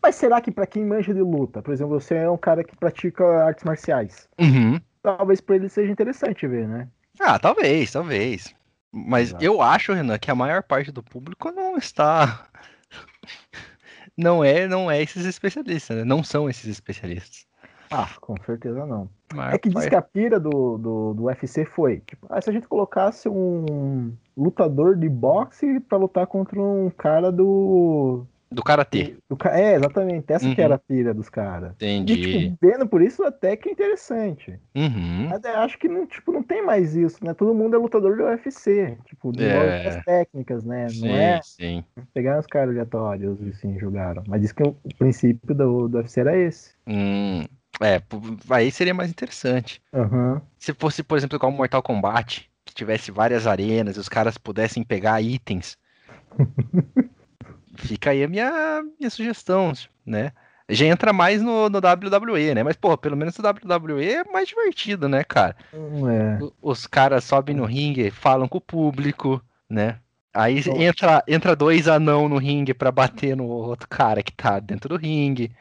Mas 0.02 0.16
será 0.16 0.42
que 0.42 0.52
pra 0.52 0.68
quem 0.68 0.86
manja 0.86 1.14
de 1.14 1.22
luta, 1.22 1.62
por 1.62 1.74
exemplo, 1.74 2.00
você 2.00 2.16
é 2.16 2.30
um 2.30 2.38
cara 2.38 2.64
que 2.64 2.76
pratica 2.76 3.24
artes 3.46 3.64
marciais, 3.64 4.28
Uhum. 4.40 4.80
talvez 5.02 5.40
pra 5.40 5.56
ele 5.56 5.70
seja 5.70 5.92
interessante 5.92 6.48
ver, 6.48 6.68
né? 6.68 6.88
Ah, 7.24 7.38
talvez, 7.38 7.92
talvez. 7.92 8.54
Mas 8.92 9.30
Exato. 9.30 9.44
eu 9.44 9.62
acho, 9.62 9.94
Renan, 9.94 10.18
que 10.18 10.32
a 10.32 10.36
maior 10.36 10.64
parte 10.64 10.92
do 10.92 11.04
público 11.04 11.52
não 11.52 11.78
está. 11.78 12.48
Não 14.18 14.44
é, 14.44 14.68
não 14.68 14.92
é 14.92 15.02
esses 15.02 15.26
especialistas, 15.26 15.98
né? 15.98 16.04
Não 16.04 16.22
são 16.22 16.50
esses 16.50 16.66
especialistas. 16.66 17.48
Ah, 17.90 18.10
com 18.20 18.36
certeza 18.46 18.86
não. 18.86 19.10
Maior 19.34 19.54
É 19.54 19.58
que 19.58 19.70
diz 19.70 19.86
que 19.88 19.96
a 19.96 20.02
pira 20.02 20.40
do, 20.40 20.78
do, 20.78 21.14
do 21.14 21.24
UFC 21.24 21.66
foi, 21.66 22.02
tipo, 22.02 22.28
ah, 22.30 22.42
se 22.42 22.50
a 22.50 22.54
gente 22.54 22.68
colocasse 22.68 23.28
um 23.28 24.14
lutador 24.36 24.96
de 24.96 25.10
boxe 25.10 25.80
pra 25.82 25.98
lutar 25.98 26.28
contra 26.28 26.60
um 26.60 26.90
cara 26.90 27.32
do. 27.32 28.26
Do 28.52 28.62
karatê. 28.62 29.16
do 29.30 29.38
é, 29.48 29.76
exatamente. 29.76 30.26
Essa 30.34 30.54
que 30.54 30.60
Uhum. 30.60 30.66
era 30.66 30.76
a 30.76 30.78
pira 30.78 31.14
dos 31.14 31.30
caras. 31.30 31.72
E, 31.80 31.86
Entendi. 31.98 32.18
tipo, 32.22 32.58
vendo 32.62 32.86
por 32.86 33.02
isso 33.02 33.24
até 33.24 33.56
que 33.56 33.70
é 33.70 33.72
interessante. 33.72 34.60
Uhum. 34.76 35.30
Acho 35.56 35.80
que 35.80 35.88
não, 35.88 36.06
tipo, 36.06 36.34
não 36.34 36.44
tem 36.44 36.62
mais 36.66 36.94
isso, 36.94 37.24
né? 37.24 37.34
Todo 37.34 37.54
mundo 37.54 37.76
é 37.78 37.80
lutador 37.80 38.18
do 38.18 38.24
UFC. 38.24 38.98
Tipo, 39.06 39.32
desenvolve 39.32 39.70
É. 39.70 39.88
as 39.88 40.04
técnicas, 40.04 40.66
né? 40.66 40.90
Sim, 40.90 41.08
Não 41.08 41.16
é 41.16 41.40
sim. 41.42 41.84
pegar 42.14 42.40
os 42.40 42.48
caras 42.48 42.72
aleatórios 42.72 43.40
e 43.42 43.50
assim, 43.52 43.80
jogaram. 43.80 44.22
Mas 44.28 44.42
diz 44.42 44.52
que 44.52 44.64
o 44.64 44.76
princípio 45.00 45.56
do, 45.56 45.88
do 45.88 45.98
UFC 46.00 46.20
era 46.20 46.36
esse. 46.38 46.72
Hum, 46.86 47.46
é, 47.82 48.02
aí 48.50 48.70
seria 48.70 48.94
mais 48.94 49.10
interessante. 49.10 49.82
Aham. 49.94 50.42
Se 50.60 50.74
fosse, 50.74 51.02
por 51.04 51.18
exemplo, 51.18 51.38
igual 51.38 51.54
o 51.54 51.56
Mortal 51.56 51.82
Kombat, 51.82 52.52
que 52.66 52.74
tivesse 52.74 53.12
várias 53.12 53.48
arenas 53.48 53.96
e 53.96 54.00
os 54.00 54.10
caras 54.10 54.38
pudessem 54.38 54.84
pegar 54.84 55.22
itens. 55.22 55.78
Fica 57.76 58.12
aí 58.12 58.24
a 58.24 58.28
minha, 58.28 58.84
minha 59.00 59.10
sugestão, 59.10 59.72
né? 60.06 60.32
Já 60.70 60.86
entra 60.86 61.12
mais 61.12 61.42
no, 61.42 61.70
no 61.70 61.80
WWE, 61.80 62.54
né? 62.56 62.64
Mas, 62.64 62.78
pô, 62.78 62.98
pelo 62.98 63.18
menos 63.18 63.38
o 63.38 63.42
WWE 63.42 64.14
é 64.14 64.24
mais 64.32 64.48
divertido, 64.48 65.10
né, 65.10 65.24
cara? 65.24 65.56
É. 65.74 66.44
O- 66.44 66.54
Os 66.62 66.88
caras 66.88 67.24
sobem 67.24 67.56
no 67.56 67.66
ringue, 67.66 68.10
falam 68.10 68.48
com 68.48 68.58
o 68.58 68.62
público, 68.62 69.42
né? 69.70 69.98
Aí 70.34 70.62
entra, 70.78 71.22
entra 71.28 71.56
dois 71.58 71.90
anão 71.90 72.30
no 72.30 72.38
ringue 72.38 72.74
pra 72.74 72.90
bater 72.90 73.36
no 73.36 73.44
outro 73.46 73.86
cara 73.90 74.24
que 74.24 74.32
tá 74.32 74.60
dentro 74.60 74.88
do 74.88 74.96
ringue. 74.96 75.52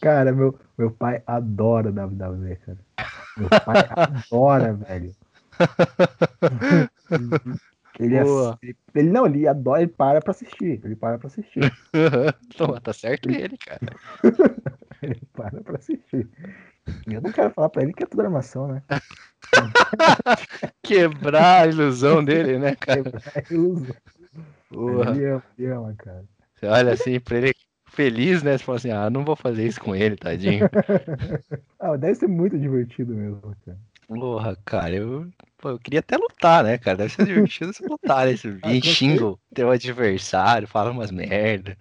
Cara, 0.00 0.32
meu, 0.32 0.58
meu 0.78 0.90
pai 0.90 1.22
adora 1.26 1.92
WWE, 1.92 2.56
cara. 2.56 2.78
Meu 3.36 3.50
pai 3.50 3.84
adora, 4.32 4.72
velho. 4.72 5.12
Ele, 8.00 8.18
ass- 8.18 8.26
Boa. 8.28 8.58
ele, 8.62 8.76
ele 8.94 9.10
não, 9.10 9.26
ele 9.26 9.46
adora, 9.46 9.82
ele 9.82 9.92
para 9.92 10.20
pra 10.20 10.32
assistir. 10.32 10.80
Ele 10.84 10.96
para 10.96 11.18
pra 11.18 11.26
assistir. 11.28 11.60
Então, 12.54 12.80
tá 12.80 12.92
certo 12.92 13.30
ele, 13.30 13.56
cara. 13.58 13.80
Ele 15.02 15.20
para 15.32 15.60
pra 15.62 15.76
assistir. 15.76 16.28
Eu 17.06 17.20
não 17.20 17.30
quero 17.30 17.50
falar 17.50 17.68
pra 17.68 17.82
ele 17.82 17.92
que 17.92 18.02
é 18.04 18.06
tudo 18.06 18.22
armação, 18.22 18.68
né? 18.68 18.82
Quebrar 20.82 21.62
a 21.62 21.66
ilusão 21.66 22.24
dele, 22.24 22.58
né, 22.58 22.74
cara? 22.74 23.02
É 23.34 23.44
ilusão. 23.52 23.94
Porra. 24.70 25.10
Ele 25.10 25.24
ama, 25.26 25.42
ele 25.58 25.66
ama, 25.68 25.94
cara. 25.98 26.24
Você 26.54 26.66
olha 26.66 26.92
assim 26.94 27.20
pra 27.20 27.36
ele 27.38 27.52
feliz, 27.90 28.42
né? 28.42 28.56
Você 28.56 28.64
fala 28.64 28.78
assim, 28.78 28.90
ah, 28.90 29.10
não 29.10 29.24
vou 29.24 29.36
fazer 29.36 29.66
isso 29.66 29.80
com 29.80 29.94
ele, 29.94 30.16
tadinho. 30.16 30.68
Ah, 31.78 31.96
deve 31.96 32.14
ser 32.14 32.26
muito 32.28 32.58
divertido 32.58 33.14
mesmo, 33.14 33.40
cara. 33.64 33.78
Porra, 34.08 34.56
cara, 34.64 34.94
eu 34.94 35.28
Pô, 35.64 35.70
eu 35.70 35.78
queria 35.78 36.00
até 36.00 36.18
lutar, 36.18 36.62
né, 36.62 36.76
cara? 36.76 36.98
Deve 36.98 37.14
ser 37.14 37.24
divertido 37.24 37.72
se 37.72 37.82
lutar, 37.88 38.26
né? 38.26 38.36
Você 38.36 38.48
Ah, 38.60 38.68
vem, 38.68 38.82
com 38.82 38.86
xinga 38.86 39.24
o 39.24 39.38
teu 39.54 39.70
adversário, 39.70 40.68
fala 40.68 40.90
umas 40.90 41.10
merda. 41.10 41.74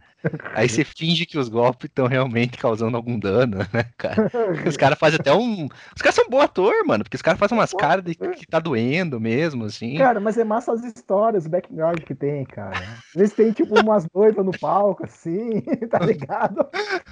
Aí 0.54 0.70
você 0.70 0.84
finge 0.84 1.26
que 1.26 1.38
os 1.38 1.50
golpes 1.50 1.90
estão 1.90 2.08
realmente 2.08 2.58
causando 2.58 2.96
algum 2.96 3.20
dano, 3.20 3.58
né, 3.74 3.86
cara? 3.98 4.32
Os 4.68 4.78
caras 4.78 4.98
fazem 4.98 5.20
até 5.20 5.34
um. 5.34 5.68
Os 5.96 6.02
caras 6.02 6.16
são 6.16 6.30
bom 6.30 6.40
ator, 6.40 6.74
mano, 6.86 7.04
porque 7.04 7.16
os 7.16 7.22
caras 7.22 7.40
fazem 7.40 7.58
umas 7.58 7.74
caras 7.74 8.04
de 8.04 8.16
que 8.16 8.48
tá 8.48 8.60
doendo 8.60 9.20
mesmo, 9.20 9.66
assim. 9.66 9.98
Cara, 9.98 10.20
mas 10.20 10.38
é 10.38 10.44
massa 10.44 10.72
as 10.72 10.84
histórias, 10.84 11.46
o 11.46 11.50
background 11.50 12.00
que 12.00 12.16
tem, 12.16 12.46
cara. 12.46 12.78
Às 12.78 13.14
vezes 13.16 13.36
tem, 13.36 13.52
tipo, 13.52 13.80
umas 13.80 14.08
noivas 14.14 14.46
no 14.46 14.58
palco, 14.58 15.06
assim, 15.06 15.62
tá 15.90 16.00
ligado? 16.00 16.68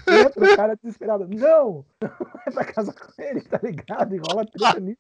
Entra 0.08 0.54
o 0.54 0.56
cara 0.56 0.76
desesperado. 0.76 1.28
Não! 1.30 1.86
Vai 2.02 2.54
pra 2.54 2.66
casa 2.66 2.94
com 2.94 3.22
ele, 3.22 3.42
tá 3.42 3.60
ligado? 3.62 4.16
E 4.16 4.20
rola 4.20 4.46
treta 4.46 4.80
nisso. 4.80 5.00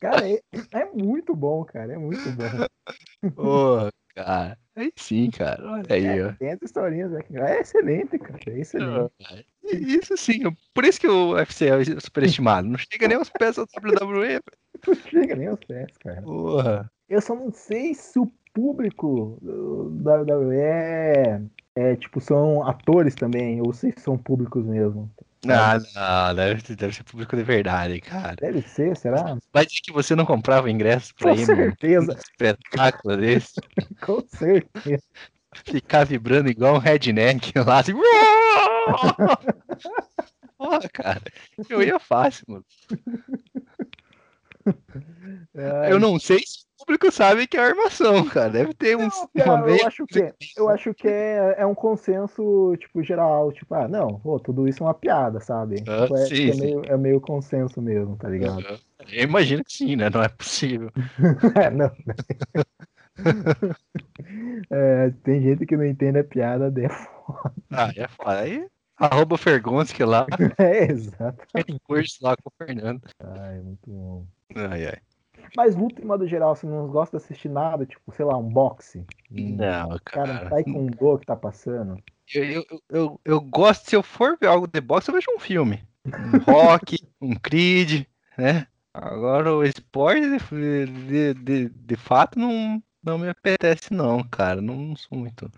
Cara, 0.00 0.28
é, 0.28 0.40
é 0.72 0.84
muito 0.92 1.34
bom, 1.34 1.64
cara. 1.64 1.92
É 1.92 1.98
muito 1.98 2.28
bom. 2.32 3.30
Pô, 3.34 3.88
cara. 4.14 4.58
Aí 4.74 4.92
sim, 4.96 5.30
cara. 5.30 5.62
Olha 5.70 5.84
aí, 5.90 6.22
ó. 6.22 6.32
Tem 6.32 6.52
as 6.52 6.62
historinhas, 6.62 7.10
do 7.10 7.16
background. 7.16 7.50
É 7.50 7.60
excelente, 7.60 8.18
cara. 8.18 8.40
É 8.46 8.58
excelente. 8.58 9.12
Isso 9.64 10.16
sim, 10.16 10.40
por 10.74 10.84
isso 10.84 11.00
que 11.00 11.06
o 11.08 11.32
UFC 11.34 11.66
é 11.68 12.00
superestimado. 12.00 12.68
Não 12.68 12.78
chega 12.78 13.06
nem 13.08 13.16
aos 13.16 13.30
pés 13.30 13.56
da 13.56 13.62
WWE. 13.62 14.40
Não 14.86 14.94
chega 14.94 15.36
nem 15.36 15.46
aos 15.48 15.60
pés, 15.60 15.96
cara. 15.98 16.22
Porra. 16.22 16.90
Eu 17.08 17.20
só 17.20 17.34
não 17.36 17.52
sei 17.52 17.94
se 17.94 18.18
o 18.18 18.26
público 18.52 19.38
do- 19.40 19.90
WWE 20.02 20.56
é, 20.56 21.42
é, 21.76 21.96
tipo, 21.96 22.20
são 22.20 22.66
atores 22.66 23.14
também, 23.14 23.60
ou 23.60 23.72
se 23.72 23.92
são 23.98 24.18
públicos 24.18 24.64
mesmo. 24.64 25.10
Não, 25.44 25.78
não, 25.94 26.34
deve, 26.36 26.76
deve 26.76 26.94
ser 26.94 27.02
público 27.02 27.36
de 27.36 27.42
verdade, 27.42 28.00
cara. 28.00 28.36
Deve 28.36 28.62
ser, 28.62 28.96
será? 28.96 29.36
Vai 29.52 29.66
dizer 29.66 29.80
que 29.82 29.92
você 29.92 30.14
não 30.14 30.24
comprava 30.24 30.70
ingresso 30.70 31.12
pra 31.16 31.32
Com 31.32 31.40
ir 31.40 31.48
num 31.48 31.56
certeza, 31.56 32.14
espetáculo 32.30 33.16
desse? 33.16 33.54
com 34.00 34.20
certeza. 34.28 35.02
Ficar 35.66 36.04
vibrando 36.04 36.48
igual 36.48 36.76
um 36.76 36.78
redneck 36.78 37.52
lá, 37.58 37.80
assim. 37.80 37.92
Porra, 40.56 40.88
cara. 40.92 41.20
Eu 41.68 41.82
ia 41.82 41.98
fácil, 41.98 42.44
mano. 42.48 42.64
Ai, 45.54 45.92
Eu 45.92 45.98
não 45.98 46.18
sei 46.18 46.38
se 46.38 46.64
público 46.84 47.10
sabe 47.12 47.46
que 47.46 47.56
é 47.56 47.60
armação, 47.60 48.24
cara. 48.28 48.50
Deve 48.50 48.74
ter 48.74 48.96
uns. 48.96 49.14
Não, 49.34 49.44
cara, 49.44 49.70
eu 49.70 49.86
acho 49.86 50.06
que, 50.06 50.34
eu 50.56 50.68
acho 50.68 50.94
que 50.94 51.08
é, 51.08 51.54
é 51.58 51.66
um 51.66 51.74
consenso, 51.74 52.74
tipo, 52.78 53.02
geral, 53.02 53.52
tipo, 53.52 53.74
ah, 53.74 53.88
não, 53.88 54.18
pô, 54.20 54.38
tudo 54.38 54.68
isso 54.68 54.82
é 54.82 54.86
uma 54.86 54.94
piada, 54.94 55.40
sabe? 55.40 55.82
Ah, 55.86 56.02
Tipo, 56.02 56.16
é, 56.16 56.26
sim, 56.26 56.50
é 56.50 56.54
meio, 56.54 56.84
é 56.86 56.96
meio 56.96 57.20
consenso 57.20 57.80
mesmo, 57.80 58.16
tá 58.16 58.28
ligado? 58.28 58.62
Eu 59.10 59.24
imagino 59.24 59.64
que 59.64 59.72
sim, 59.72 59.96
né? 59.96 60.08
Não 60.10 60.22
é 60.22 60.28
possível. 60.28 60.90
É, 61.56 61.70
não. 61.70 61.90
É, 64.70 65.10
tem 65.22 65.42
gente 65.42 65.66
que 65.66 65.76
não 65.76 65.84
entende 65.84 66.18
a 66.18 66.24
piada 66.24 66.70
dela. 66.70 66.96
Ah, 67.70 67.90
é 67.96 68.06
foda. 68.08 68.40
Aí, 68.40 68.66
arroba 68.96 69.38
Fergonski 69.38 70.04
lá, 70.04 70.26
É, 70.58 70.90
exato. 70.90 71.46
tem 71.64 71.78
curso 71.84 72.18
lá 72.20 72.36
com 72.36 72.50
o 72.50 72.52
Fernando. 72.66 73.00
Ai, 73.20 73.60
muito 73.60 73.80
bom. 73.86 74.26
Ai, 74.54 74.86
ai. 74.86 74.98
Mas 75.56 75.74
luta, 75.74 76.00
em 76.00 76.04
modo 76.04 76.26
geral, 76.26 76.54
você 76.54 76.66
não 76.66 76.88
gosta 76.88 77.18
de 77.18 77.24
assistir 77.24 77.48
nada, 77.48 77.84
tipo, 77.86 78.12
sei 78.12 78.24
lá, 78.24 78.36
um 78.36 78.48
boxe? 78.48 79.04
Um 79.30 79.56
Não, 79.56 79.98
cara, 80.04 80.32
um 80.32 80.38
cara. 80.38 80.50
taekwondo 80.50 81.18
que 81.18 81.26
tá 81.26 81.36
passando. 81.36 82.02
Eu, 82.34 82.44
eu, 82.44 82.64
eu, 82.88 83.20
eu 83.24 83.40
gosto, 83.40 83.88
se 83.88 83.96
eu 83.96 84.02
for 84.02 84.38
ver 84.40 84.46
algo 84.46 84.66
de 84.66 84.80
boxe, 84.80 85.08
eu 85.10 85.14
vejo 85.14 85.26
um 85.34 85.38
filme. 85.38 85.82
Um 86.06 86.38
rock, 86.38 86.96
um 87.20 87.34
Creed, 87.34 88.06
né? 88.38 88.66
Agora 88.94 89.54
o 89.54 89.64
esporte 89.64 90.20
de, 90.20 91.34
de, 91.34 91.68
de, 91.68 91.96
fato 91.96 92.38
não, 92.38 92.82
não 93.02 93.18
me 93.18 93.28
apetece, 93.28 93.92
não, 93.92 94.22
cara. 94.22 94.60
Não, 94.60 94.76
não 94.76 94.96
sou 94.96 95.18
muito. 95.18 95.50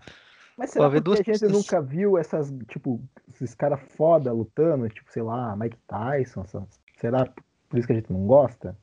Mas 0.57 0.69
será 0.69 0.87
ver 0.87 1.01
porque 1.03 1.19
a 1.19 1.23
duas 1.23 1.39
gente 1.39 1.51
nunca 1.51 1.81
viu 1.81 2.17
essas, 2.17 2.53
tipo, 2.69 3.01
esses 3.29 3.53
caras 3.53 3.79
foda 3.95 4.31
lutando, 4.31 4.87
tipo, 4.89 5.11
sei 5.11 5.21
lá, 5.21 5.55
Mike 5.55 5.77
Tyson, 5.85 6.41
essas- 6.41 6.79
será 6.97 7.25
por 7.69 7.77
isso 7.77 7.87
que 7.87 7.93
a 7.93 7.95
gente 7.97 8.11
não 8.11 8.25
gosta? 8.25 8.77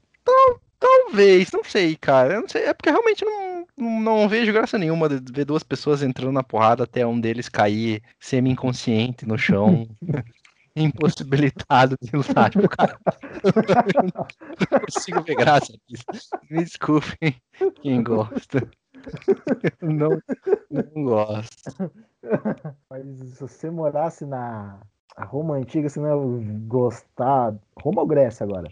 Talvez, 1.12 1.52
não 1.52 1.62
sei, 1.62 1.94
cara. 1.94 2.34
Eu 2.34 2.40
não 2.40 2.48
sei. 2.48 2.64
É 2.64 2.72
porque 2.72 2.90
realmente 2.90 3.22
não, 3.22 3.66
não, 3.76 4.00
não 4.00 4.28
vejo 4.28 4.50
graça 4.50 4.78
nenhuma 4.78 5.10
de 5.10 5.30
ver 5.30 5.44
duas 5.44 5.62
pessoas 5.62 6.02
entrando 6.02 6.32
na 6.32 6.42
porrada 6.42 6.84
até 6.84 7.06
um 7.06 7.20
deles 7.20 7.50
cair 7.50 8.02
semi-inconsciente 8.18 9.26
no 9.26 9.36
chão. 9.36 9.86
Impossibilitado 10.74 11.96
de 12.00 12.16
lutar. 12.16 12.48
Tipo, 12.48 12.66
cara, 12.66 12.98
não 14.72 14.80
consigo 14.80 15.22
ver 15.22 15.34
graça 15.34 15.70
nisso. 15.86 16.04
Me 16.50 16.64
desculpem 16.64 17.36
quem 17.82 18.02
gosta. 18.02 18.66
Não, 19.82 20.18
não 20.70 21.04
gosto. 21.04 21.92
Mas 22.88 23.04
se 23.34 23.38
você 23.38 23.70
morasse 23.70 24.24
na 24.24 24.80
a 25.14 25.26
Roma 25.26 25.56
antiga, 25.56 25.90
você 25.90 26.00
não 26.00 26.08
ia 26.08 26.60
gostar. 26.66 27.54
Roma 27.78 28.00
ou 28.00 28.06
Grécia 28.06 28.44
agora? 28.44 28.70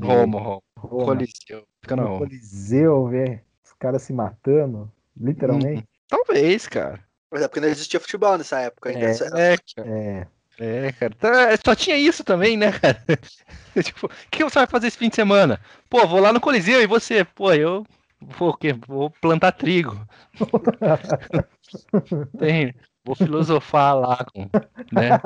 Romo. 0.00 0.62
Roma. 0.76 1.04
Coliseu. 1.04 1.66
Fica 1.80 1.96
na 1.96 2.02
no 2.02 2.08
Roma. 2.08 2.18
Coliseu, 2.20 3.06
ver 3.08 3.44
os 3.64 3.72
caras 3.78 4.02
se 4.02 4.12
matando, 4.12 4.90
literalmente. 5.16 5.86
Talvez, 6.08 6.66
cara. 6.66 7.00
Mas 7.30 7.42
é 7.42 7.48
porque 7.48 7.60
não 7.60 7.68
existia 7.68 8.00
futebol 8.00 8.38
nessa 8.38 8.60
época 8.60 8.90
ainda. 8.90 9.06
É, 9.06 9.52
é, 9.52 9.56
cara. 9.74 9.88
É. 9.88 10.26
É, 10.60 10.92
cara. 10.92 11.14
Tá, 11.14 11.56
Só 11.64 11.74
tinha 11.74 11.96
isso 11.96 12.24
também, 12.24 12.56
né, 12.56 12.72
cara? 12.72 13.00
tipo, 13.82 14.06
o 14.06 14.10
que 14.30 14.42
você 14.42 14.58
vai 14.58 14.66
fazer 14.66 14.88
esse 14.88 14.98
fim 14.98 15.08
de 15.08 15.14
semana? 15.14 15.60
Pô, 15.88 16.06
vou 16.06 16.20
lá 16.20 16.32
no 16.32 16.40
Coliseu 16.40 16.82
e 16.82 16.86
você? 16.86 17.24
Pô, 17.24 17.52
eu 17.52 17.86
vou 18.20 18.50
o 18.50 18.56
quê? 18.56 18.74
Vou 18.86 19.10
plantar 19.20 19.52
trigo. 19.52 20.04
Tem, 22.38 22.74
vou 23.08 23.14
filosofar 23.16 23.96
lá 23.98 24.24
com, 24.34 24.48
né? 24.92 25.18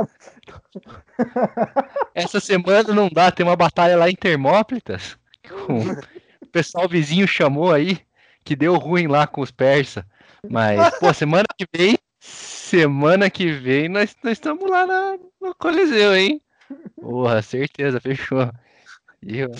Essa 2.14 2.38
semana 2.38 2.92
não 2.94 3.08
dá, 3.08 3.30
tem 3.32 3.44
uma 3.44 3.56
batalha 3.56 3.96
lá 3.96 4.08
em 4.08 4.14
Termópilas. 4.14 5.16
com- 5.48 5.80
O 6.40 6.46
pessoal 6.52 6.88
vizinho 6.88 7.26
chamou 7.26 7.72
aí, 7.72 7.98
que 8.44 8.54
deu 8.54 8.76
ruim 8.76 9.06
lá 9.08 9.26
com 9.26 9.40
os 9.40 9.50
persas. 9.50 10.04
Mas, 10.48 10.96
pô, 10.98 11.12
semana 11.12 11.46
que 11.58 11.66
vem, 11.74 11.98
semana 12.20 13.28
que 13.30 13.50
vem 13.50 13.88
nós, 13.88 14.14
nós 14.22 14.32
estamos 14.34 14.70
lá 14.70 14.86
na- 14.86 15.16
no 15.40 15.54
Coliseu, 15.54 16.14
hein? 16.14 16.40
Porra, 17.00 17.42
certeza, 17.42 18.00
fechou. 18.00 18.48
E 19.22 19.38
eu- 19.40 19.50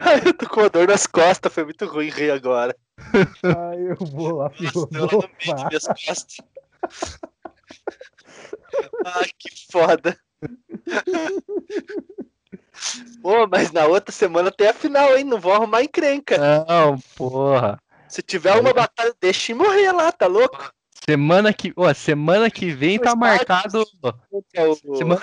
Ai, 0.00 0.20
eu 0.32 0.34
tô 0.36 0.48
com 0.48 0.60
a 0.60 0.68
dor 0.68 0.88
nas 0.88 1.06
costas, 1.06 1.52
foi 1.52 1.64
muito 1.64 1.86
ruim 1.86 2.10
rir 2.10 2.30
agora. 2.32 2.76
Ai, 3.44 3.78
eu 3.90 3.96
vou 4.06 4.32
lá 4.36 4.50
filosofar. 4.50 5.68
Ai, 9.04 9.28
que 9.38 9.50
foda. 9.70 10.18
Pô, 13.22 13.46
mas 13.46 13.72
na 13.72 13.86
outra 13.86 14.12
semana 14.12 14.50
tem 14.50 14.68
a 14.68 14.74
final, 14.74 15.16
hein? 15.16 15.24
Não 15.24 15.40
vou 15.40 15.52
arrumar 15.52 15.82
encrenca. 15.82 16.38
Não, 16.38 16.98
porra. 17.16 17.80
Se 18.08 18.22
tiver 18.22 18.54
uma 18.54 18.72
batalha, 18.72 19.14
deixa 19.20 19.52
eu 19.52 19.56
morrer 19.56 19.92
lá, 19.92 20.10
tá 20.12 20.26
louco? 20.26 20.72
Semana 21.04 21.52
que, 21.52 21.72
ó, 21.76 21.92
semana 21.92 22.50
que 22.50 22.70
vem 22.70 22.98
tá 22.98 23.14
marcado. 23.14 23.84
Semana, 24.96 25.22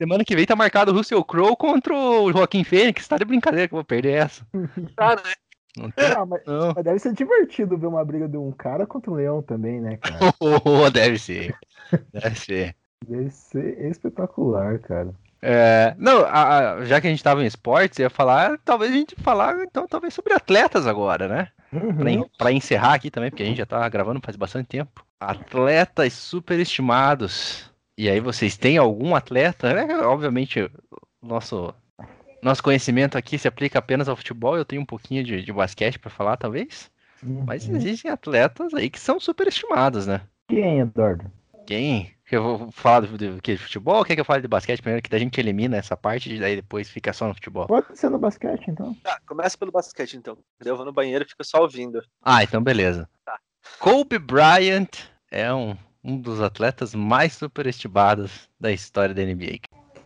semana 0.00 0.24
que 0.24 0.34
vem 0.34 0.46
tá 0.46 0.56
marcado 0.56 0.92
o 0.92 0.94
Russell 0.94 1.24
Crowe 1.24 1.56
contra 1.56 1.94
o 1.94 2.32
Joaquim 2.32 2.64
Fênix. 2.64 3.06
Tá 3.06 3.16
de 3.16 3.24
brincadeira 3.24 3.68
que 3.68 3.74
eu 3.74 3.78
vou 3.78 3.84
perder 3.84 4.12
essa. 4.12 4.46
Tá, 4.96 5.16
né? 5.16 5.32
Não 5.76 5.90
tem, 5.90 6.04
mas, 6.28 6.42
não. 6.46 6.72
mas 6.74 6.84
deve 6.84 6.98
ser 6.98 7.12
divertido 7.14 7.78
ver 7.78 7.86
uma 7.86 8.04
briga 8.04 8.28
de 8.28 8.36
um 8.36 8.52
cara 8.52 8.86
contra 8.86 9.10
um 9.10 9.14
leão 9.14 9.42
também, 9.42 9.80
né, 9.80 9.96
cara? 9.96 10.18
Oh, 10.40 10.90
deve 10.90 11.18
ser. 11.18 11.54
Deve 12.12 12.38
ser. 12.38 12.76
Deve 13.06 13.30
ser 13.30 13.80
espetacular, 13.90 14.78
cara. 14.80 15.14
É, 15.44 15.94
não, 15.98 16.20
a- 16.24 16.74
a- 16.74 16.84
já 16.84 17.00
que 17.00 17.06
a 17.08 17.10
gente 17.10 17.22
tava 17.24 17.42
em 17.42 17.46
esportes, 17.46 17.98
eu 17.98 18.04
ia 18.04 18.10
falar, 18.10 18.58
talvez 18.64 18.92
a 18.92 18.94
gente 18.94 19.16
falar, 19.16 19.60
então, 19.64 19.88
talvez 19.88 20.14
sobre 20.14 20.32
atletas 20.34 20.86
agora, 20.86 21.26
né? 21.26 21.48
Pra, 21.98 22.10
en- 22.10 22.28
pra 22.38 22.52
encerrar 22.52 22.94
aqui 22.94 23.10
também, 23.10 23.30
porque 23.30 23.42
a 23.42 23.46
gente 23.46 23.56
já 23.58 23.66
tá 23.66 23.88
gravando 23.88 24.20
faz 24.22 24.36
bastante 24.36 24.68
tempo. 24.68 25.04
Atletas 25.18 26.12
superestimados. 26.12 27.70
E 27.98 28.08
aí, 28.08 28.20
vocês 28.20 28.56
têm 28.56 28.76
algum 28.78 29.14
atleta? 29.14 29.72
né? 29.72 29.96
Obviamente, 30.04 30.60
o 30.62 30.70
nosso, 31.26 31.74
nosso 32.42 32.62
conhecimento 32.62 33.16
aqui 33.16 33.38
se 33.38 33.46
aplica 33.48 33.78
apenas 33.78 34.08
ao 34.08 34.16
futebol. 34.16 34.56
Eu 34.56 34.64
tenho 34.64 34.82
um 34.82 34.86
pouquinho 34.86 35.22
de, 35.22 35.42
de 35.42 35.52
basquete 35.52 35.98
pra 35.98 36.10
falar, 36.10 36.36
talvez. 36.36 36.90
Mas 37.22 37.68
Uhum. 37.68 37.76
existem 37.76 38.10
atletas 38.10 38.74
aí 38.74 38.90
que 38.90 38.98
são 38.98 39.20
superestimados, 39.20 40.06
né? 40.08 40.22
Quem, 40.48 40.80
Eduardo? 40.80 41.30
Quem? 41.66 42.12
Eu 42.30 42.42
vou 42.42 42.72
falar 42.72 43.00
do, 43.00 43.16
do, 43.18 43.42
que, 43.42 43.52
de 43.52 43.58
futebol 43.62 43.96
ou 43.98 44.04
quer 44.04 44.14
que 44.14 44.20
eu 44.20 44.24
fale 44.24 44.40
de 44.42 44.48
basquete 44.48 44.80
primeiro? 44.80 45.02
Que 45.02 45.10
daí 45.10 45.20
a 45.20 45.22
gente 45.22 45.38
elimina 45.38 45.76
essa 45.76 45.96
parte 45.96 46.34
e 46.34 46.40
daí 46.40 46.56
depois 46.56 46.88
fica 46.88 47.12
só 47.12 47.28
no 47.28 47.34
futebol. 47.34 47.66
Pode 47.66 47.96
ser 47.96 48.08
no 48.10 48.18
basquete, 48.18 48.68
então. 48.70 48.94
Tá, 49.02 49.20
começa 49.26 49.56
pelo 49.56 49.70
basquete 49.70 50.14
então. 50.16 50.36
Eu 50.64 50.76
vou 50.76 50.84
no 50.86 50.92
banheiro 50.92 51.24
e 51.24 51.28
fico 51.28 51.44
só 51.44 51.60
ouvindo. 51.60 52.02
Ah, 52.22 52.42
então 52.42 52.62
beleza. 52.62 53.08
Tá. 53.24 53.38
Kobe 53.78 54.18
Bryant 54.18 54.88
é 55.30 55.52
um, 55.52 55.76
um 56.02 56.18
dos 56.18 56.40
atletas 56.40 56.94
mais 56.94 57.34
superestimados 57.34 58.48
da 58.58 58.72
história 58.72 59.14
da 59.14 59.22
NBA. 59.22 59.60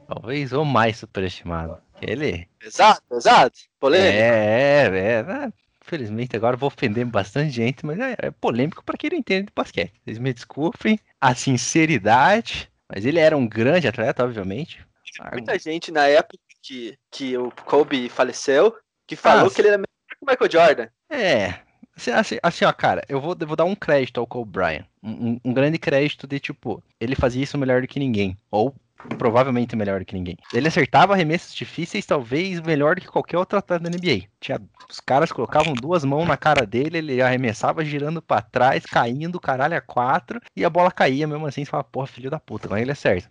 Talvez 0.06 0.52
o 0.52 0.64
mais 0.64 0.96
superestimado. 0.98 1.78
Ele. 2.00 2.48
Exato, 2.62 3.02
exato. 3.12 3.58
Polêmico. 3.80 4.08
É, 4.08 4.84
é, 4.84 5.12
é. 5.12 5.22
né? 5.22 5.52
Infelizmente 5.84 6.34
agora 6.36 6.56
vou 6.56 6.66
ofender 6.66 7.04
bastante 7.04 7.50
gente, 7.50 7.86
mas 7.86 7.98
é, 7.98 8.16
é 8.18 8.30
polêmico 8.30 8.84
para 8.84 8.96
quem 8.96 9.10
não 9.10 9.18
entende 9.18 9.46
de 9.46 9.52
basquete. 9.54 9.92
Vocês 10.04 10.18
me 10.18 10.32
desculpem 10.32 10.98
a 11.20 11.34
sinceridade, 11.34 12.70
mas 12.92 13.04
ele 13.06 13.18
era 13.20 13.36
um 13.36 13.46
grande 13.46 13.86
atleta, 13.86 14.24
obviamente. 14.24 14.84
Muita 15.32 15.58
gente 15.58 15.90
na 15.92 16.06
época 16.06 16.38
que, 16.62 16.98
que 17.10 17.36
o 17.38 17.50
Kobe 17.64 18.08
faleceu, 18.08 18.76
que 19.06 19.14
falou 19.16 19.46
Ah, 19.46 19.50
que 19.50 19.60
ele 19.60 19.68
era 19.68 19.78
melhor 19.78 19.86
que 20.08 20.16
o 20.20 20.26
Michael 20.28 20.50
Jordan. 20.50 20.88
É. 21.08 21.54
Assim, 21.96 22.10
assim, 22.10 22.38
assim, 22.42 22.64
ó, 22.64 22.72
cara, 22.72 23.02
eu 23.08 23.20
vou, 23.20 23.34
eu 23.40 23.46
vou 23.46 23.56
dar 23.56 23.64
um 23.64 23.74
crédito 23.74 24.18
ao 24.20 24.26
Kobe 24.26 24.50
Bryant. 24.50 24.84
Um- 25.02 25.40
um 25.44 25.52
grande 25.54 25.78
crédito 25.78 26.26
de, 26.26 26.38
tipo, 26.40 26.82
ele 27.00 27.14
fazia 27.14 27.42
isso 27.42 27.56
melhor 27.56 27.80
do 27.80 27.88
que 27.88 27.98
ninguém. 27.98 28.36
Ou 28.50 28.74
provavelmente 29.18 29.76
melhor 29.76 30.04
que 30.04 30.14
ninguém. 30.14 30.36
Ele 30.52 30.68
acertava 30.68 31.14
arremessos 31.14 31.54
difíceis, 31.54 32.06
talvez 32.06 32.60
melhor 32.60 32.94
do 32.94 33.00
que 33.00 33.08
qualquer 33.08 33.38
outro 33.38 33.58
atleta 33.58 33.82
da 33.82 33.90
NBA. 33.90 34.26
Tinha, 34.40 34.60
os 34.88 35.00
caras 35.00 35.32
colocavam 35.32 35.74
duas 35.74 36.04
mãos 36.04 36.26
na 36.26 36.36
cara 36.36 36.66
dele, 36.66 36.98
ele 36.98 37.22
arremessava 37.22 37.84
girando 37.84 38.20
pra 38.20 38.42
trás, 38.42 38.84
caindo, 38.84 39.40
caralho, 39.40 39.76
a 39.76 39.80
quatro, 39.80 40.40
e 40.54 40.64
a 40.64 40.70
bola 40.70 40.90
caía 40.90 41.26
mesmo 41.26 41.46
assim. 41.46 41.64
Você 41.64 41.70
fala, 41.70 41.84
porra, 41.84 42.06
filho 42.06 42.30
da 42.30 42.40
puta, 42.40 42.68
mas 42.68 42.82
ele 42.82 42.92
acerta. 42.92 43.30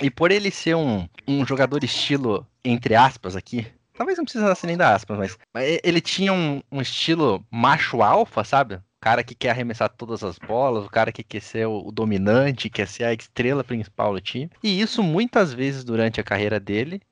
E 0.00 0.10
por 0.10 0.30
ele 0.30 0.50
ser 0.50 0.74
um, 0.74 1.08
um 1.26 1.46
jogador 1.46 1.84
estilo, 1.84 2.46
entre 2.64 2.94
aspas 2.94 3.36
aqui, 3.36 3.66
talvez 3.96 4.18
não 4.18 4.24
precisasse 4.24 4.66
nem 4.66 4.76
dar 4.76 4.94
aspas, 4.94 5.16
mas, 5.16 5.38
mas 5.52 5.78
ele 5.84 6.00
tinha 6.00 6.32
um, 6.32 6.60
um 6.70 6.80
estilo 6.80 7.44
macho 7.50 8.02
alfa, 8.02 8.42
sabe? 8.42 8.80
Cara 9.04 9.22
que 9.22 9.34
quer 9.34 9.50
arremessar 9.50 9.90
todas 9.90 10.24
as 10.24 10.38
bolas, 10.38 10.86
o 10.86 10.88
cara 10.88 11.12
que 11.12 11.22
quer 11.22 11.42
ser 11.42 11.66
o, 11.66 11.92
dominante, 11.92 12.70
quer 12.70 12.88
ser 12.88 13.04
a 13.04 13.12
estrela 13.12 13.62
principal 13.62 14.14
do 14.14 14.18
time. 14.18 14.50
E 14.62 14.80
isso 14.80 15.02
muitas 15.02 15.52
vezes 15.52 15.84
durante 15.84 16.22
a 16.22 16.24
carreira 16.24 16.58
dele 16.58 17.02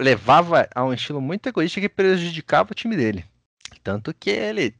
levava 0.00 0.68
a 0.74 0.82
um 0.82 0.92
estilo 0.92 1.20
muito 1.20 1.48
egoísta 1.48 1.80
que 1.80 1.88
prejudicava 1.88 2.72
o 2.72 2.74
time 2.74 2.96
dele. 2.96 3.24
Tanto 3.84 4.12
que 4.12 4.28
ele 4.28 4.74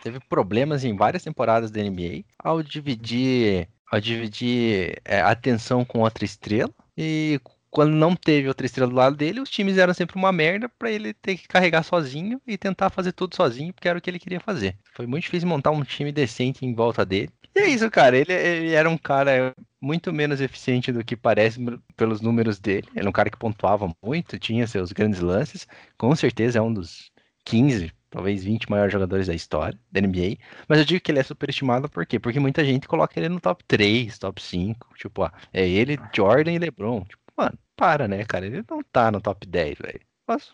teve 0.00 0.20
problemas 0.20 0.84
em 0.84 0.94
várias 0.94 1.24
temporadas 1.24 1.68
da 1.72 1.82
NBA 1.82 2.22
ao 2.38 2.62
dividir, 2.62 3.66
ao 3.90 4.00
dividir 4.00 5.00
é, 5.04 5.20
atenção 5.20 5.84
com 5.84 5.98
outra 6.02 6.24
estrela. 6.24 6.70
E 6.96 7.40
quando 7.70 7.92
não 7.92 8.14
teve 8.14 8.48
outra 8.48 8.66
estrela 8.66 8.90
do 8.90 8.96
lado 8.96 9.16
dele, 9.16 9.40
os 9.40 9.50
times 9.50 9.78
eram 9.78 9.92
sempre 9.92 10.16
uma 10.16 10.32
merda 10.32 10.68
pra 10.68 10.90
ele 10.90 11.12
ter 11.14 11.36
que 11.36 11.48
carregar 11.48 11.82
sozinho 11.82 12.40
e 12.46 12.56
tentar 12.56 12.90
fazer 12.90 13.12
tudo 13.12 13.36
sozinho, 13.36 13.72
porque 13.72 13.88
era 13.88 13.98
o 13.98 14.02
que 14.02 14.10
ele 14.10 14.18
queria 14.18 14.40
fazer. 14.40 14.76
Foi 14.94 15.06
muito 15.06 15.24
difícil 15.24 15.48
montar 15.48 15.70
um 15.70 15.82
time 15.82 16.12
decente 16.12 16.64
em 16.64 16.74
volta 16.74 17.04
dele. 17.04 17.30
E 17.54 17.60
é 17.60 17.68
isso, 17.68 17.90
cara. 17.90 18.16
Ele, 18.16 18.32
ele 18.32 18.72
era 18.72 18.88
um 18.88 18.96
cara 18.96 19.54
muito 19.80 20.12
menos 20.12 20.40
eficiente 20.40 20.92
do 20.92 21.04
que 21.04 21.16
parece 21.16 21.58
pelos 21.96 22.20
números 22.20 22.58
dele. 22.58 22.86
Ele 22.90 23.00
era 23.00 23.08
um 23.08 23.12
cara 23.12 23.30
que 23.30 23.36
pontuava 23.36 23.92
muito, 24.02 24.38
tinha 24.38 24.66
seus 24.66 24.92
grandes 24.92 25.20
lances. 25.20 25.66
Com 25.96 26.14
certeza 26.14 26.58
é 26.58 26.62
um 26.62 26.72
dos 26.72 27.10
15, 27.44 27.92
talvez 28.10 28.44
20 28.44 28.70
maiores 28.70 28.92
jogadores 28.92 29.26
da 29.26 29.34
história 29.34 29.78
da 29.90 30.00
NBA. 30.00 30.36
Mas 30.68 30.78
eu 30.78 30.84
digo 30.84 31.00
que 31.00 31.10
ele 31.10 31.18
é 31.20 31.22
superestimado 31.22 31.88
por 31.88 32.06
quê? 32.06 32.18
Porque 32.18 32.40
muita 32.40 32.64
gente 32.64 32.88
coloca 32.88 33.18
ele 33.18 33.28
no 33.28 33.40
top 33.40 33.64
3, 33.66 34.18
top 34.18 34.42
5. 34.42 34.94
Tipo, 34.96 35.24
ah, 35.24 35.32
é 35.52 35.66
ele, 35.66 35.98
Jordan 36.14 36.52
e 36.52 36.58
LeBron. 36.58 37.04
Tipo, 37.04 37.17
mano, 37.38 37.58
para, 37.76 38.08
né, 38.08 38.24
cara? 38.24 38.46
Ele 38.46 38.64
não 38.68 38.82
tá 38.82 39.10
no 39.10 39.20
top 39.20 39.46
10, 39.46 39.78
velho. 39.78 40.00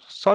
Só, 0.08 0.32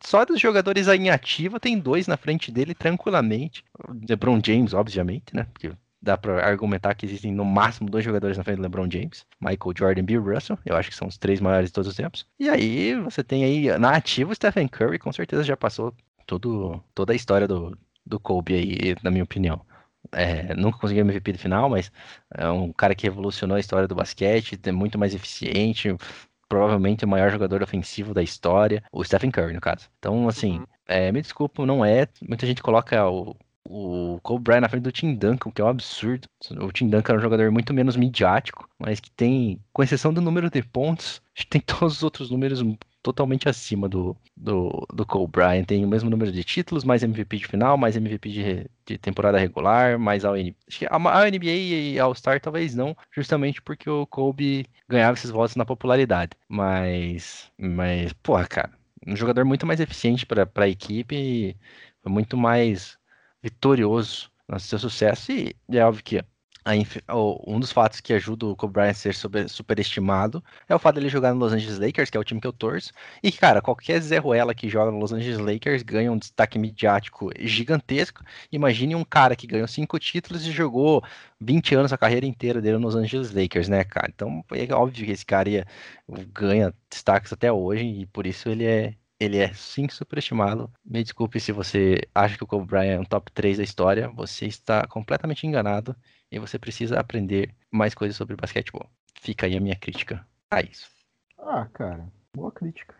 só 0.00 0.24
dos 0.24 0.40
jogadores 0.40 0.86
em 0.86 1.10
ativa 1.10 1.58
tem 1.58 1.76
dois 1.76 2.06
na 2.06 2.16
frente 2.16 2.52
dele 2.52 2.72
tranquilamente. 2.72 3.64
LeBron 4.08 4.40
James, 4.44 4.74
obviamente, 4.74 5.34
né? 5.34 5.44
Porque 5.52 5.72
dá 6.00 6.16
pra 6.16 6.46
argumentar 6.46 6.94
que 6.94 7.04
existem 7.04 7.32
no 7.32 7.44
máximo 7.44 7.90
dois 7.90 8.04
jogadores 8.04 8.38
na 8.38 8.44
frente 8.44 8.58
do 8.58 8.62
LeBron 8.62 8.88
James, 8.88 9.26
Michael 9.40 9.74
Jordan 9.76 10.00
e 10.00 10.04
Bill 10.04 10.22
Russell. 10.22 10.58
Eu 10.64 10.76
acho 10.76 10.90
que 10.90 10.94
são 10.94 11.08
os 11.08 11.18
três 11.18 11.40
maiores 11.40 11.70
de 11.70 11.72
todos 11.72 11.90
os 11.90 11.96
tempos. 11.96 12.26
E 12.38 12.48
aí 12.48 12.94
você 13.00 13.24
tem 13.24 13.44
aí 13.44 13.76
na 13.78 13.96
ativa 13.96 14.30
o 14.30 14.34
Stephen 14.34 14.68
Curry, 14.68 15.00
com 15.00 15.12
certeza 15.12 15.42
já 15.42 15.56
passou 15.56 15.92
todo, 16.24 16.80
toda 16.94 17.12
a 17.12 17.16
história 17.16 17.48
do, 17.48 17.76
do 18.04 18.20
Kobe 18.20 18.54
aí, 18.54 18.94
na 19.02 19.10
minha 19.10 19.24
opinião. 19.24 19.60
É, 20.12 20.54
nunca 20.54 20.78
conseguiu 20.78 21.02
MVP 21.02 21.32
do 21.32 21.38
final, 21.38 21.68
mas 21.70 21.90
é 22.34 22.48
um 22.48 22.72
cara 22.72 22.94
que 22.94 23.04
revolucionou 23.06 23.56
a 23.56 23.60
história 23.60 23.88
do 23.88 23.94
basquete, 23.94 24.58
é 24.64 24.72
muito 24.72 24.98
mais 24.98 25.14
eficiente, 25.14 25.94
provavelmente 26.48 27.04
o 27.04 27.08
maior 27.08 27.30
jogador 27.30 27.62
ofensivo 27.62 28.14
da 28.14 28.22
história, 28.22 28.82
o 28.92 29.04
Stephen 29.04 29.30
Curry, 29.30 29.52
no 29.54 29.60
caso. 29.60 29.88
Então, 29.98 30.28
assim, 30.28 30.60
Uhum. 30.60 30.66
é, 30.86 31.12
me 31.12 31.20
desculpa, 31.22 31.66
não 31.66 31.84
é. 31.84 32.06
Muita 32.22 32.46
gente 32.46 32.62
coloca 32.62 33.08
o, 33.08 33.36
o 33.70 34.20
Kobe 34.22 34.44
Bryant 34.44 34.60
na 34.60 34.68
frente 34.68 34.82
do 34.82 34.92
Tim 34.92 35.14
Duncan, 35.14 35.50
que 35.50 35.60
é 35.60 35.64
um 35.64 35.68
absurdo. 35.68 36.28
O 36.60 36.72
Tim 36.72 36.88
Duncan 36.88 37.14
é 37.14 37.16
um 37.16 37.20
jogador 37.20 37.50
muito 37.50 37.72
menos 37.74 37.96
midiático, 37.96 38.68
mas 38.78 39.00
que 39.00 39.10
tem, 39.10 39.60
com 39.72 39.82
exceção 39.82 40.12
do 40.12 40.20
número 40.20 40.50
de 40.50 40.62
pontos, 40.62 41.20
tem 41.50 41.60
todos 41.60 41.96
os 41.96 42.02
outros 42.02 42.30
números 42.30 42.62
totalmente 43.02 43.48
acima 43.48 43.88
do, 43.88 44.16
do, 44.36 44.86
do 44.92 45.26
Bryant. 45.28 45.64
Tem 45.64 45.84
o 45.84 45.88
mesmo 45.88 46.10
número 46.10 46.32
de 46.32 46.42
títulos, 46.42 46.82
mais 46.82 47.02
MVP 47.02 47.36
de 47.38 47.46
final, 47.46 47.76
mais 47.76 47.96
MVP 47.96 48.28
de, 48.30 48.70
de 48.84 48.98
temporada 48.98 49.38
regular, 49.38 49.98
mais 49.98 50.24
a 50.24 50.32
NBA. 50.32 50.54
Acho 50.68 50.78
que 50.80 50.86
a, 50.86 51.30
NBA 51.30 51.46
e 51.46 51.98
All-Star 51.98 52.40
talvez 52.40 52.74
não, 52.74 52.96
justamente 53.14 53.62
porque 53.62 53.88
o 53.88 54.06
Kobe 54.06 54.66
ganhava 54.88 55.16
esses 55.16 55.30
votos 55.30 55.56
na 55.56 55.64
popularidade. 55.64 56.32
Mas, 56.48 57.50
mas 57.58 58.12
porra, 58.14 58.46
cara, 58.46 58.72
um 59.06 59.14
jogador 59.14 59.44
muito 59.44 59.66
mais 59.66 59.78
eficiente 59.78 60.26
para 60.26 60.48
a 60.54 60.68
equipe 60.68 61.56
muito 62.08 62.36
mais 62.36 62.98
vitorioso 63.46 64.30
no 64.48 64.58
seu 64.58 64.78
sucesso. 64.78 65.32
E 65.32 65.54
é 65.70 65.84
óbvio 65.84 66.02
que 66.04 66.20
um 67.46 67.60
dos 67.60 67.70
fatos 67.70 68.00
que 68.00 68.12
ajuda 68.12 68.46
o 68.46 68.56
Kobe 68.56 68.72
Bryant 68.72 68.90
a 68.90 68.94
ser 68.94 69.14
super- 69.14 69.48
superestimado 69.48 70.42
é 70.68 70.74
o 70.74 70.78
fato 70.80 70.96
dele 70.96 71.08
jogar 71.08 71.32
no 71.32 71.38
Los 71.38 71.52
Angeles 71.52 71.78
Lakers, 71.78 72.10
que 72.10 72.16
é 72.16 72.20
o 72.20 72.24
time 72.24 72.40
que 72.40 72.46
eu 72.46 72.52
torço. 72.52 72.90
E, 73.22 73.30
cara, 73.30 73.62
qualquer 73.62 74.00
Zé 74.00 74.18
Ruela 74.18 74.52
que 74.52 74.68
joga 74.68 74.90
no 74.90 74.98
Los 74.98 75.12
Angeles 75.12 75.38
Lakers 75.38 75.82
ganha 75.84 76.10
um 76.10 76.18
destaque 76.18 76.58
midiático 76.58 77.30
gigantesco. 77.38 78.24
Imagine 78.50 78.96
um 78.96 79.04
cara 79.04 79.36
que 79.36 79.46
ganhou 79.46 79.68
cinco 79.68 79.96
títulos 80.00 80.44
e 80.44 80.50
jogou 80.50 81.04
20 81.40 81.72
anos 81.76 81.92
a 81.92 81.98
carreira 81.98 82.26
inteira 82.26 82.60
dele 82.60 82.78
no 82.78 82.86
Los 82.86 82.96
Angeles 82.96 83.30
Lakers, 83.32 83.68
né, 83.68 83.84
cara? 83.84 84.08
Então 84.12 84.44
é 84.50 84.74
óbvio 84.74 85.06
que 85.06 85.12
esse 85.12 85.24
cara 85.24 85.48
ia, 85.48 85.66
ganha 86.32 86.74
destaques 86.90 87.32
até 87.32 87.52
hoje 87.52 87.84
e 87.84 88.06
por 88.06 88.26
isso 88.26 88.48
ele 88.48 88.64
é. 88.64 88.96
Ele 89.18 89.38
é 89.38 89.52
sim 89.54 89.88
superestimado. 89.88 90.70
Me 90.84 91.02
desculpe 91.02 91.40
se 91.40 91.50
você 91.52 92.00
acha 92.14 92.36
que 92.36 92.44
o 92.44 92.46
Kobe 92.46 92.66
Bryant 92.66 92.96
é 92.96 93.00
um 93.00 93.04
top 93.04 93.32
3 93.32 93.56
da 93.56 93.62
história. 93.64 94.08
Você 94.10 94.46
está 94.46 94.86
completamente 94.86 95.46
enganado 95.46 95.96
e 96.30 96.38
você 96.38 96.58
precisa 96.58 97.00
aprender 97.00 97.54
mais 97.70 97.94
coisas 97.94 98.16
sobre 98.16 98.36
basquetebol. 98.36 98.86
Fica 99.20 99.46
aí 99.46 99.56
a 99.56 99.60
minha 99.60 99.76
crítica 99.76 100.26
a 100.50 100.60
isso. 100.60 100.90
Ah, 101.38 101.66
cara, 101.72 102.06
boa 102.34 102.52
crítica. 102.52 102.94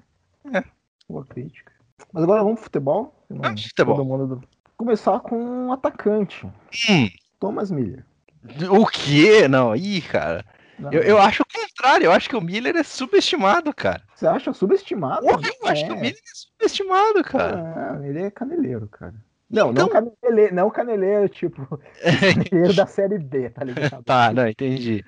É. 0.55 0.65
Boa 1.09 1.25
crítica. 1.27 1.73
Mas 2.13 2.23
agora 2.25 2.43
vamos 2.43 2.57
pro 2.61 2.65
futebol? 2.65 3.25
Pro 3.29 3.57
futebol. 3.59 4.05
mundo- 4.05 4.43
Começar 4.77 5.21
com 5.21 5.37
um 5.39 5.73
atacante. 5.73 6.47
Hum, 6.47 7.09
Thomas 7.41 7.71
Miller. 7.71 8.05
o 8.71 8.87
quê? 8.87 9.49
Não, 9.49 9.75
ih, 9.77 10.01
cara. 10.03 10.45
Eu, 10.93 11.03
eu 11.03 11.19
acho 11.19 11.43
o 11.43 11.47
contrário. 11.47 12.05
Eu 12.07 12.13
acho 12.13 12.29
que 12.29 12.37
o 12.37 12.41
Miller 12.41 12.77
é 12.77 12.83
subestimado, 12.83 13.73
cara. 13.75 14.03
Você 14.15 14.27
acha 14.27 14.53
subestimado? 14.53 15.23
Porra, 15.27 15.49
eu 15.63 15.69
acho 15.69 15.85
É. 15.85 15.87
que 15.87 15.93
o 15.93 15.97
Miller 15.97 16.15
é 16.19 16.35
subestimado, 16.35 17.23
cara. 17.25 17.99
Ah, 18.01 18.07
ele 18.07 18.21
é 18.23 18.31
caneleiro, 18.31 18.89
cara. 18.89 19.15
Não, 19.49 19.71
Então- 19.71 19.87
não 19.87 19.93
caneleiro, 20.21 20.55
não 20.55 20.71
caneleiro, 20.71 21.29
tipo, 21.29 21.67
caneleiro 22.53 22.75
da 22.75 22.87
série 22.87 23.19
B, 23.19 23.49
tá 23.51 23.65
ligado? 23.65 24.03
Tá, 24.03 24.33
não, 24.33 24.49
entendi. 24.49 25.05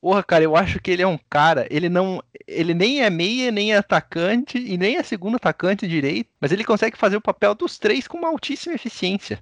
Porra, 0.00 0.22
cara, 0.24 0.42
eu 0.42 0.56
acho 0.56 0.80
que 0.80 0.90
ele 0.90 1.02
é 1.02 1.06
um 1.06 1.18
cara, 1.28 1.66
ele 1.70 1.88
não, 1.88 2.22
ele 2.48 2.72
nem 2.74 3.02
é 3.02 3.10
meia, 3.10 3.50
nem 3.52 3.72
é 3.72 3.76
atacante 3.76 4.56
e 4.58 4.76
nem 4.78 4.96
é 4.96 5.02
segundo 5.02 5.36
atacante 5.36 5.86
direito, 5.86 6.30
mas 6.40 6.50
ele 6.52 6.64
consegue 6.64 6.96
fazer 6.96 7.16
o 7.16 7.20
papel 7.20 7.54
dos 7.54 7.78
três 7.78 8.08
com 8.08 8.16
uma 8.18 8.28
altíssima 8.28 8.74
eficiência. 8.74 9.38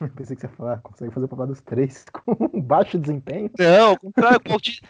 Pensei 0.16 0.34
que 0.36 0.40
você 0.42 0.46
ia 0.46 0.56
falar, 0.56 0.78
consegue 0.78 1.12
fazer 1.12 1.26
o 1.26 1.28
papel 1.28 1.46
dos 1.48 1.60
três 1.60 2.04
com 2.12 2.60
baixo 2.60 2.98
desempenho. 2.98 3.50
Não, 3.58 3.96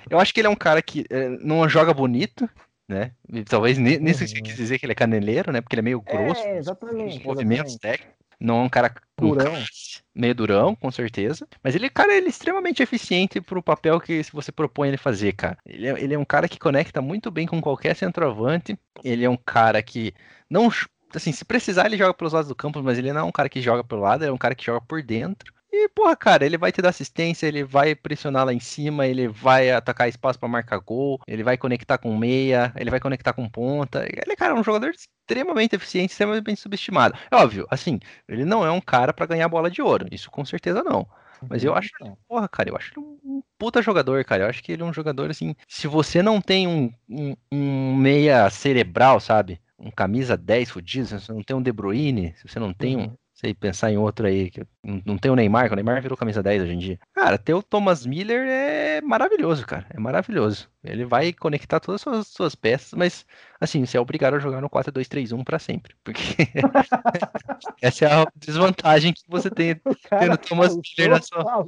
eu 0.09 0.19
acho 0.19 0.33
que 0.33 0.41
ele 0.41 0.47
é 0.47 0.51
um 0.51 0.57
cara 0.57 0.81
que 0.81 1.05
eh, 1.11 1.29
não 1.43 1.69
joga 1.69 1.93
bonito, 1.93 2.49
né? 2.89 3.13
E 3.33 3.43
talvez 3.45 3.79
ni- 3.79 3.99
nisso 3.99 4.27
você 4.27 4.37
Uhum. 4.37 4.43
quis 4.43 4.57
dizer 4.57 4.79
que 4.79 4.87
ele 4.87 4.93
é 4.93 4.97
caneleiro, 4.97 5.53
né? 5.53 5.61
Porque 5.61 5.75
ele 5.75 5.81
é 5.81 5.83
meio 5.83 6.01
grosso, 6.01 6.43
É, 6.43 6.53
os 6.55 6.59
exatamente. 6.59 7.25
movimentos 7.27 7.73
exatamente. 7.75 7.79
técnicos. 7.81 8.21
Não 8.41 8.61
é 8.61 8.63
um 8.63 8.69
cara 8.71 8.95
Durão. 9.19 9.53
meio 10.15 10.35
durão, 10.35 10.75
com 10.75 10.91
certeza. 10.91 11.47
Mas 11.63 11.75
ele, 11.75 11.91
cara, 11.91 12.15
ele 12.15 12.27
é 12.27 12.31
extremamente 12.31 12.83
eficiente 12.83 13.39
pro 13.41 13.63
papel 13.63 14.01
que 14.01 14.23
você 14.33 14.51
propõe 14.51 14.89
ele 14.89 14.97
fazer, 14.97 15.33
cara. 15.33 15.59
Ele 15.67 15.87
é, 15.87 16.03
ele 16.03 16.15
é 16.15 16.19
um 16.19 16.25
cara 16.25 16.49
que 16.49 16.59
conecta 16.59 17.03
muito 17.03 17.31
bem 17.31 17.47
com 17.47 17.61
qualquer 17.61 17.95
centroavante. 17.95 18.79
Ele 19.05 19.25
é 19.25 19.31
um 19.31 19.37
cara 19.37 19.83
que 19.83 20.15
não. 20.49 20.71
Assim, 21.15 21.33
se 21.33 21.45
precisar, 21.45 21.87
ele 21.87 21.97
joga 21.97 22.15
pelos 22.15 22.33
lados 22.33 22.49
do 22.49 22.55
campo, 22.55 22.83
mas 22.83 22.99
ele 22.99 23.13
não 23.13 23.21
é 23.21 23.25
um 23.25 23.33
cara 23.33 23.49
que 23.49 23.61
joga 23.61 23.83
pelo 23.85 24.03
lado, 24.03 24.23
ele 24.23 24.31
é 24.31 24.35
um 24.35 24.39
cara 24.39 24.55
que 24.55 24.65
joga 24.65 24.81
por 24.81 25.03
dentro. 25.03 25.53
E, 25.73 25.89
porra, 25.89 26.17
cara, 26.17 26.45
ele 26.45 26.59
vai 26.59 26.73
te 26.73 26.83
dar 26.83 26.89
assistência, 26.89 27.47
ele 27.47 27.63
vai 27.63 27.95
pressionar 27.95 28.45
lá 28.45 28.53
em 28.53 28.59
cima, 28.59 29.07
ele 29.07 29.29
vai 29.29 29.71
atacar 29.71 30.09
espaço 30.09 30.39
pra 30.39 30.49
marcar 30.49 30.79
gol, 30.79 31.21
ele 31.27 31.45
vai 31.45 31.57
conectar 31.57 31.97
com 31.97 32.17
meia, 32.17 32.73
ele 32.77 32.91
vai 32.91 32.99
conectar 32.99 33.33
com 33.33 33.49
ponta. 33.49 34.05
Ele, 34.05 34.35
cara, 34.37 34.53
é 34.53 34.59
um 34.59 34.65
jogador 34.65 34.91
extremamente 34.91 35.77
eficiente, 35.77 36.11
extremamente 36.11 36.57
subestimado. 36.61 37.17
É 37.31 37.37
óbvio, 37.37 37.67
assim, 37.71 38.01
ele 38.29 38.45
não 38.45 38.65
é 38.67 38.71
um 38.71 38.81
cara 38.81 39.13
pra 39.13 39.27
ganhar 39.27 39.49
bola 39.49 39.71
de 39.71 39.81
ouro, 39.81 40.09
isso 40.11 40.29
com 40.31 40.45
certeza 40.45 40.83
não. 40.83 41.07
Mas 41.49 41.63
eu 41.65 41.75
acho, 41.75 41.91
Então, 41.95 42.17
porra, 42.29 42.49
cara, 42.49 42.69
eu 42.71 42.77
acho 42.77 42.93
ele 42.97 43.07
um 43.25 43.43
puta 43.59 43.81
jogador, 43.83 44.25
cara. 44.25 44.45
Eu 44.45 44.49
acho 44.49 44.63
que 44.63 44.73
ele 44.73 44.83
é 44.83 44.85
um 44.85 44.93
jogador 44.93 45.31
assim. 45.31 45.55
Se 45.69 45.87
você 45.87 46.23
não 46.23 46.41
tem 46.41 46.67
um, 46.69 46.93
um, 47.09 47.37
um 47.51 47.95
meia 47.97 48.49
cerebral, 48.51 49.21
sabe? 49.21 49.61
Um 49.81 49.91
camisa 49.91 50.37
10 50.37 50.71
fudido, 50.71 51.07
se 51.07 51.19
você 51.21 51.33
não 51.33 51.43
tem 51.43 51.57
um 51.57 51.63
De 51.63 51.73
Bruyne, 51.73 52.35
se 52.37 52.47
você 52.47 52.59
não 52.59 52.73
tem 52.73 52.97
um. 52.97 53.01
Uhum. 53.05 53.17
Sei 53.33 53.55
pensar 53.55 53.91
em 53.91 53.97
outro 53.97 54.27
aí, 54.27 54.51
que 54.51 54.63
não 54.85 55.17
tem 55.17 55.31
o 55.31 55.35
Neymar, 55.35 55.67
que 55.69 55.73
o 55.73 55.77
Neymar 55.77 56.03
virou 56.03 56.15
camisa 56.19 56.43
10 56.43 56.63
hoje 56.63 56.73
em 56.75 56.79
dia. 56.79 56.99
Cara, 57.15 57.39
ter 57.39 57.55
o 57.55 57.63
Thomas 57.63 58.05
Miller 58.05 58.47
é 58.47 59.01
maravilhoso, 59.01 59.67
cara. 59.67 59.87
É 59.89 59.99
maravilhoso. 59.99 60.69
Ele 60.85 61.07
vai 61.07 61.33
conectar 61.33 61.81
todas 61.81 62.03
as 62.03 62.03
suas, 62.03 62.27
suas 62.29 62.55
peças, 62.55 62.93
mas 62.93 63.25
assim, 63.59 63.87
você 63.87 63.97
é 63.97 64.01
obrigado 64.01 64.35
a 64.35 64.39
jogar 64.39 64.61
no 64.61 64.69
4-2-3-1 64.69 65.43
pra 65.43 65.59
sempre. 65.59 65.95
Porque 66.05 66.21
essa 67.81 68.05
é 68.05 68.13
a 68.13 68.27
desvantagem 68.37 69.15
que 69.15 69.23
você 69.27 69.49
tem 69.51 69.73
O 69.87 69.97
cara 70.11 70.37
Thomas 70.37 70.77
Miller 70.77 71.13
na 71.13 71.23
sua- 71.23 71.67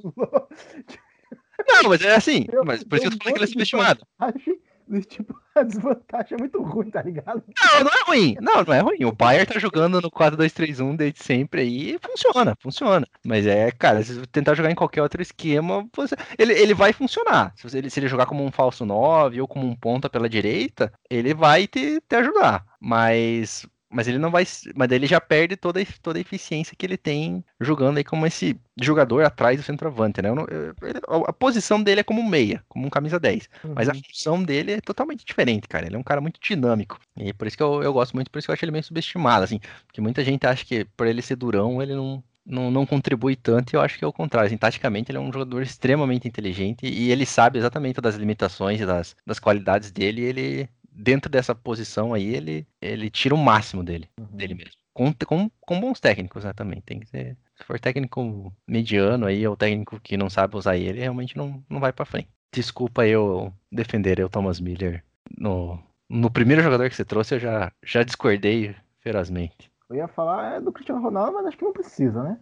Não, 1.66 1.88
mas 1.88 2.02
é 2.02 2.14
assim. 2.16 2.44
Mas 2.66 2.84
por 2.84 2.96
isso 2.98 3.08
que 3.08 3.14
eu 3.14 3.18
tô 3.18 3.24
falando 3.24 3.34
que 3.34 3.38
ele 3.38 3.44
é 3.44 3.52
subestimado. 3.52 4.06
vantagem, 4.20 4.58
tipo, 5.08 5.34
a 5.54 5.62
desvantagem 5.62 6.34
é 6.34 6.38
muito 6.38 6.62
ruim, 6.62 6.90
tá 6.90 7.02
ligado? 7.02 7.42
Não, 7.60 7.84
não 7.84 7.90
é 7.90 8.04
ruim. 8.06 8.36
Não, 8.40 8.64
não 8.64 8.74
é 8.74 8.80
ruim. 8.80 9.04
O 9.04 9.12
Bayern 9.12 9.46
tá 9.46 9.58
jogando 9.58 10.00
no 10.00 10.10
4-2-3-1 10.10 10.96
desde 10.96 11.22
sempre 11.22 11.62
aí 11.62 11.94
e 11.94 11.98
funciona, 11.98 12.56
funciona. 12.60 13.06
Mas 13.24 13.46
é, 13.46 13.70
cara, 13.70 14.02
se 14.02 14.14
você 14.14 14.26
tentar 14.26 14.54
jogar 14.54 14.70
em 14.70 14.74
qualquer 14.74 15.02
outro 15.02 15.22
esquema, 15.22 15.86
você... 15.94 16.14
ele, 16.38 16.52
ele 16.52 16.74
vai 16.74 16.92
funcionar. 16.92 17.52
Se, 17.56 17.76
ele, 17.76 17.90
se 17.90 18.00
ele 18.00 18.08
jogar 18.08 18.26
como 18.26 18.44
um 18.44 18.50
falso 18.50 18.84
9 18.84 19.40
ou 19.40 19.48
como 19.48 19.66
um 19.66 19.76
ponta 19.76 20.08
pela 20.08 20.28
direita, 20.28 20.92
ele 21.10 21.34
vai 21.34 21.66
te, 21.66 22.00
te 22.00 22.16
ajudar. 22.16 22.64
Mas. 22.80 23.66
Mas 23.92 24.08
ele 24.08 24.18
não 24.18 24.30
vai. 24.30 24.44
Mas 24.74 24.88
daí 24.88 24.98
ele 24.98 25.06
já 25.06 25.20
perde 25.20 25.56
toda, 25.56 25.80
a- 25.80 25.86
toda 26.02 26.18
a 26.18 26.20
eficiência 26.20 26.74
que 26.76 26.84
ele 26.86 26.96
tem 26.96 27.44
jogando 27.60 27.98
aí 27.98 28.04
como 28.04 28.26
esse 28.26 28.58
jogador 28.80 29.24
atrás 29.24 29.58
do 29.58 29.62
centroavante, 29.62 30.22
né? 30.22 30.28
Eu 30.30 30.34
não- 30.34 30.46
eu- 30.48 30.74
ele- 30.82 31.00
a 31.26 31.32
posição 31.32 31.82
dele 31.82 32.00
é 32.00 32.04
como 32.04 32.20
um 32.20 32.28
meia, 32.28 32.64
como 32.68 32.86
um 32.86 32.90
camisa 32.90 33.20
10. 33.20 33.48
Mas 33.74 33.88
a 33.88 33.92
Uhum. 33.92 34.00
função 34.06 34.42
dele 34.42 34.72
é 34.72 34.80
totalmente 34.80 35.24
diferente, 35.24 35.68
cara. 35.68 35.86
Ele 35.86 35.96
é 35.96 35.98
um 35.98 36.02
cara 36.02 36.20
muito 36.20 36.40
dinâmico. 36.40 36.98
E 37.16 37.32
por 37.32 37.46
isso 37.46 37.56
que 37.56 37.62
eu, 37.62 37.82
eu 37.82 37.92
gosto 37.92 38.14
muito, 38.14 38.30
por 38.30 38.38
isso 38.38 38.46
que 38.46 38.50
eu 38.50 38.54
acho 38.54 38.64
ele 38.64 38.72
meio 38.72 38.84
subestimado, 38.84 39.44
assim. 39.44 39.60
Porque 39.86 40.00
muita 40.00 40.24
gente 40.24 40.46
acha 40.46 40.64
que 40.64 40.84
por 40.96 41.06
ele 41.06 41.20
ser 41.22 41.36
durão, 41.36 41.82
ele 41.82 41.94
não, 41.94 42.22
não, 42.44 42.70
não 42.70 42.86
contribui 42.86 43.36
tanto, 43.36 43.72
e 43.72 43.76
eu 43.76 43.80
acho 43.80 43.98
que 43.98 44.04
é 44.04 44.08
o 44.08 44.12
contrário. 44.12 44.46
Assim, 44.46 44.56
taticamente, 44.56 45.10
ele 45.10 45.18
é 45.18 45.20
um 45.20 45.32
jogador 45.32 45.62
extremamente 45.62 46.26
inteligente 46.26 46.86
e 46.86 47.10
ele 47.10 47.26
sabe 47.26 47.58
exatamente 47.58 48.00
das 48.00 48.14
limitações 48.16 48.80
e 48.80 48.86
das, 48.86 49.14
das 49.26 49.38
qualidades 49.38 49.90
dele. 49.90 50.22
E 50.22 50.24
ele, 50.24 50.68
dentro 50.92 51.30
dessa 51.30 51.54
posição 51.54 52.12
aí, 52.14 52.34
ele, 52.34 52.66
ele 52.80 53.10
tira 53.10 53.34
o 53.34 53.38
máximo 53.38 53.82
dele, 53.82 54.08
Uhum. 54.18 54.26
dele 54.36 54.54
mesmo. 54.54 54.72
Com, 54.94 55.12
com, 55.26 55.50
com 55.60 55.80
bons 55.80 55.98
técnicos, 56.00 56.44
né, 56.44 56.52
também. 56.52 56.80
Tem 56.82 57.00
que 57.00 57.06
ser. 57.06 57.36
Se 57.56 57.64
for 57.64 57.80
técnico 57.80 58.52
mediano 58.68 59.26
aí, 59.26 59.46
ou 59.46 59.56
técnico 59.56 59.98
que 60.00 60.16
não 60.16 60.28
sabe 60.28 60.56
usar 60.56 60.76
ele, 60.76 61.00
realmente 61.00 61.36
não, 61.36 61.64
não 61.68 61.80
vai 61.80 61.92
pra 61.92 62.04
frente. 62.04 62.28
Desculpa 62.52 63.06
eu 63.06 63.52
defender 63.70 64.20
o 64.22 64.28
Thomas 64.28 64.60
Miller. 64.60 65.02
No, 65.38 65.82
no 66.10 66.30
primeiro 66.30 66.62
jogador 66.62 66.90
que 66.90 66.94
você 66.96 67.04
trouxe, 67.06 67.36
eu 67.36 67.40
já, 67.40 67.72
já 67.82 68.02
discordei 68.02 68.74
ferozmente. 69.00 69.70
Eu 69.88 69.96
ia 69.96 70.08
falar 70.08 70.56
é 70.56 70.60
do 70.60 70.70
Cristiano 70.72 71.00
Ronaldo, 71.00 71.32
mas 71.34 71.46
acho 71.46 71.56
que 71.56 71.64
não 71.64 71.72
precisa, 71.72 72.22
né? 72.22 72.38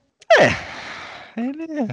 Ele 1.37 1.63
é, 1.63 1.87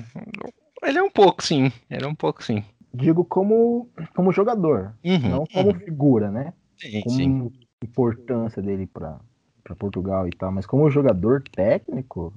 ele 0.88 0.98
é 0.98 1.04
um 1.04 1.10
pouco, 1.10 1.44
sim. 1.44 1.72
Ele 1.90 2.06
é 2.06 2.08
um 2.08 2.16
pouco, 2.16 2.44
sim. 2.44 2.64
Digo 2.98 3.24
como, 3.24 3.90
como 4.16 4.32
jogador, 4.32 4.94
Uhum, 5.04 5.30
não 5.30 5.46
como 5.46 5.70
uhum. 5.72 5.80
figura, 5.80 6.32
né? 6.32 6.54
Sim, 6.78 7.02
Como 7.02 7.18
sim. 7.18 7.52
importância 7.84 8.62
dele 8.62 8.88
pra, 8.88 9.20
pra 9.64 9.76
Portugal 9.76 10.28
e 10.28 10.32
tal, 10.32 10.52
mas 10.52 10.66
como 10.66 10.90
jogador 10.90 11.44
técnico, 11.44 12.34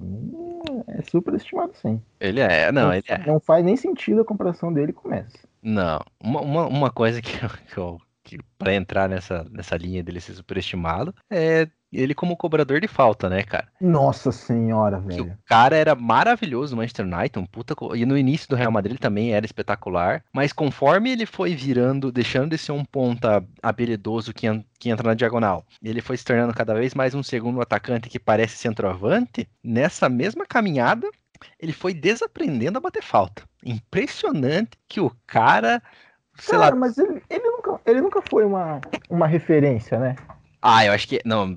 é 0.87 1.01
super 1.03 1.33
estimado 1.33 1.73
sim. 1.75 2.01
Ele 2.19 2.39
é, 2.39 2.71
não, 2.71 2.93
ele 2.93 3.03
é. 3.07 3.17
Não 3.25 3.39
faz 3.39 3.63
nem 3.65 3.75
sentido 3.75 4.21
a 4.21 4.25
comparação 4.25 4.71
dele 4.71 4.93
com 4.93 5.07
o 5.07 5.11
Messi. 5.11 5.39
Não, 5.61 5.99
uma, 6.23 6.41
uma, 6.41 6.67
uma 6.67 6.91
coisa 6.91 7.21
que, 7.21 7.31
eu- 7.43 7.49
que, 7.67 7.77
eu, 7.77 7.97
que 8.23 8.37
para 8.57 8.73
entrar 8.73 9.09
nessa, 9.09 9.43
nessa 9.51 9.75
linha 9.77 10.03
dele 10.03 10.19
ser 10.21 10.33
superestimado 10.33 11.13
é 11.29 11.67
ele 11.91 12.13
como 12.13 12.37
cobrador 12.37 12.79
de 12.79 12.87
falta, 12.87 13.29
né, 13.29 13.43
cara? 13.43 13.67
Nossa 13.79 14.31
senhora, 14.31 15.01
Que 15.01 15.07
velho. 15.21 15.33
o 15.33 15.37
cara 15.45 15.75
era 15.75 15.93
maravilhoso 15.95 16.73
no 16.75 16.81
Manchester 16.81 17.05
United, 17.05 17.39
um 17.39 17.45
puta. 17.45 17.75
E 17.95 18.05
no 18.05 18.17
início 18.17 18.47
do 18.47 18.55
Real 18.55 18.71
Madrid 18.71 18.93
ele 18.93 18.99
também 18.99 19.33
era 19.33 19.45
espetacular. 19.45 20.23
Mas 20.33 20.53
conforme 20.53 21.11
ele 21.11 21.25
foi 21.25 21.55
virando, 21.55 22.11
deixando 22.11 22.51
de 22.51 22.57
ser 22.57 22.71
um 22.71 22.85
ponta 22.85 23.43
habilidoso 23.61 24.33
que, 24.33 24.47
que 24.79 24.89
entra 24.89 25.07
na 25.09 25.13
diagonal, 25.13 25.65
ele 25.83 26.01
foi 26.01 26.17
se 26.17 26.23
tornando 26.25 26.53
cada 26.53 26.73
vez 26.73 26.93
mais 26.93 27.13
um 27.13 27.23
segundo 27.23 27.61
atacante 27.61 28.09
que 28.09 28.19
parece 28.19 28.57
centroavante. 28.57 29.47
Nessa 29.63 30.07
mesma 30.07 30.45
caminhada, 30.45 31.09
ele 31.59 31.73
foi 31.73 31.93
desaprendendo 31.93 32.77
a 32.77 32.81
bater 32.81 33.03
falta. 33.03 33.43
Impressionante 33.65 34.71
que 34.87 34.99
o 35.01 35.11
cara. 35.27 35.81
Sei 36.37 36.57
Cara, 36.57 36.73
lá. 36.73 36.79
mas 36.79 36.97
ele, 36.97 37.21
ele, 37.29 37.43
nunca, 37.51 37.79
ele 37.85 38.01
nunca 38.01 38.21
foi 38.21 38.45
uma, 38.45 38.79
uma 39.09 39.27
referência, 39.27 39.99
né? 39.99 40.15
Ah, 40.61 40.85
eu 40.85 40.93
acho 40.93 41.07
que. 41.07 41.19
Não, 41.25 41.55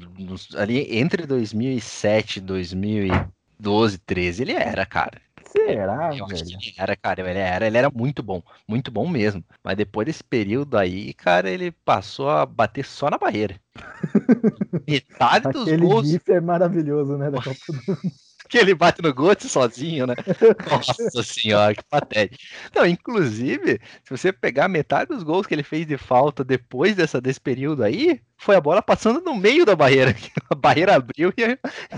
ali 0.57 0.97
entre 0.97 1.27
2007 1.27 2.39
e 2.39 2.41
2012, 2.41 3.99
13, 3.99 4.43
ele 4.43 4.53
era, 4.53 4.87
cara. 4.87 5.21
Será, 5.47 6.17
Eu 6.17 6.25
acho 6.25 6.45
que 6.45 6.51
velho? 6.51 6.59
ele 6.61 6.75
era, 6.77 6.97
cara, 6.97 7.21
ele 7.31 7.39
era, 7.39 7.67
ele 7.67 7.79
era 7.79 7.91
muito 7.91 8.23
bom, 8.23 8.43
muito 8.67 8.91
bom 8.91 9.07
mesmo. 9.09 9.45
Mas 9.63 9.77
depois 9.77 10.07
desse 10.07 10.25
período 10.25 10.77
aí, 10.77 11.15
cara, 11.15 11.49
ele 11.49 11.71
passou 11.71 12.29
a 12.29 12.45
bater 12.45 12.85
só 12.85 13.09
na 13.09 13.19
barreira. 13.19 13.61
Metade 14.89 15.49
dos 15.51 15.63
Aquele 15.63 15.87
gols 15.87 16.09
gif 16.09 16.29
é 16.33 16.41
maravilhoso, 16.41 17.17
né? 17.17 17.31
Da 17.31 17.41
Copa 17.41 17.57
do 17.69 17.75
que 18.49 18.59
ele 18.59 18.75
bate 18.75 19.01
no 19.03 19.13
Götze 19.13 19.49
sozinho, 19.49 20.07
né? 20.07 20.15
Nossa 20.71 21.23
senhora, 21.23 21.75
que 21.75 21.83
patético. 21.89 22.43
Não, 22.75 22.87
inclusive, 22.87 23.81
se 24.03 24.11
você 24.11 24.33
pegar 24.33 24.69
metade 24.69 25.09
dos 25.09 25.23
gols 25.23 25.47
que 25.47 25.55
ele 25.55 25.63
fez 25.63 25.87
de 25.87 25.97
falta 25.97 26.45
depois 26.45 26.95
dessa, 26.95 27.21
desse 27.21 27.41
período 27.41 27.83
aí, 27.83 28.21
foi 28.37 28.57
a 28.57 28.61
bola 28.61 28.83
passando 28.83 29.21
no 29.21 29.35
meio 29.35 29.65
da 29.65 29.75
barreira. 29.77 30.15
A 30.51 30.55
barreira 30.55 30.95
abriu 30.97 31.33
e 31.37 31.43
a, 31.43 31.49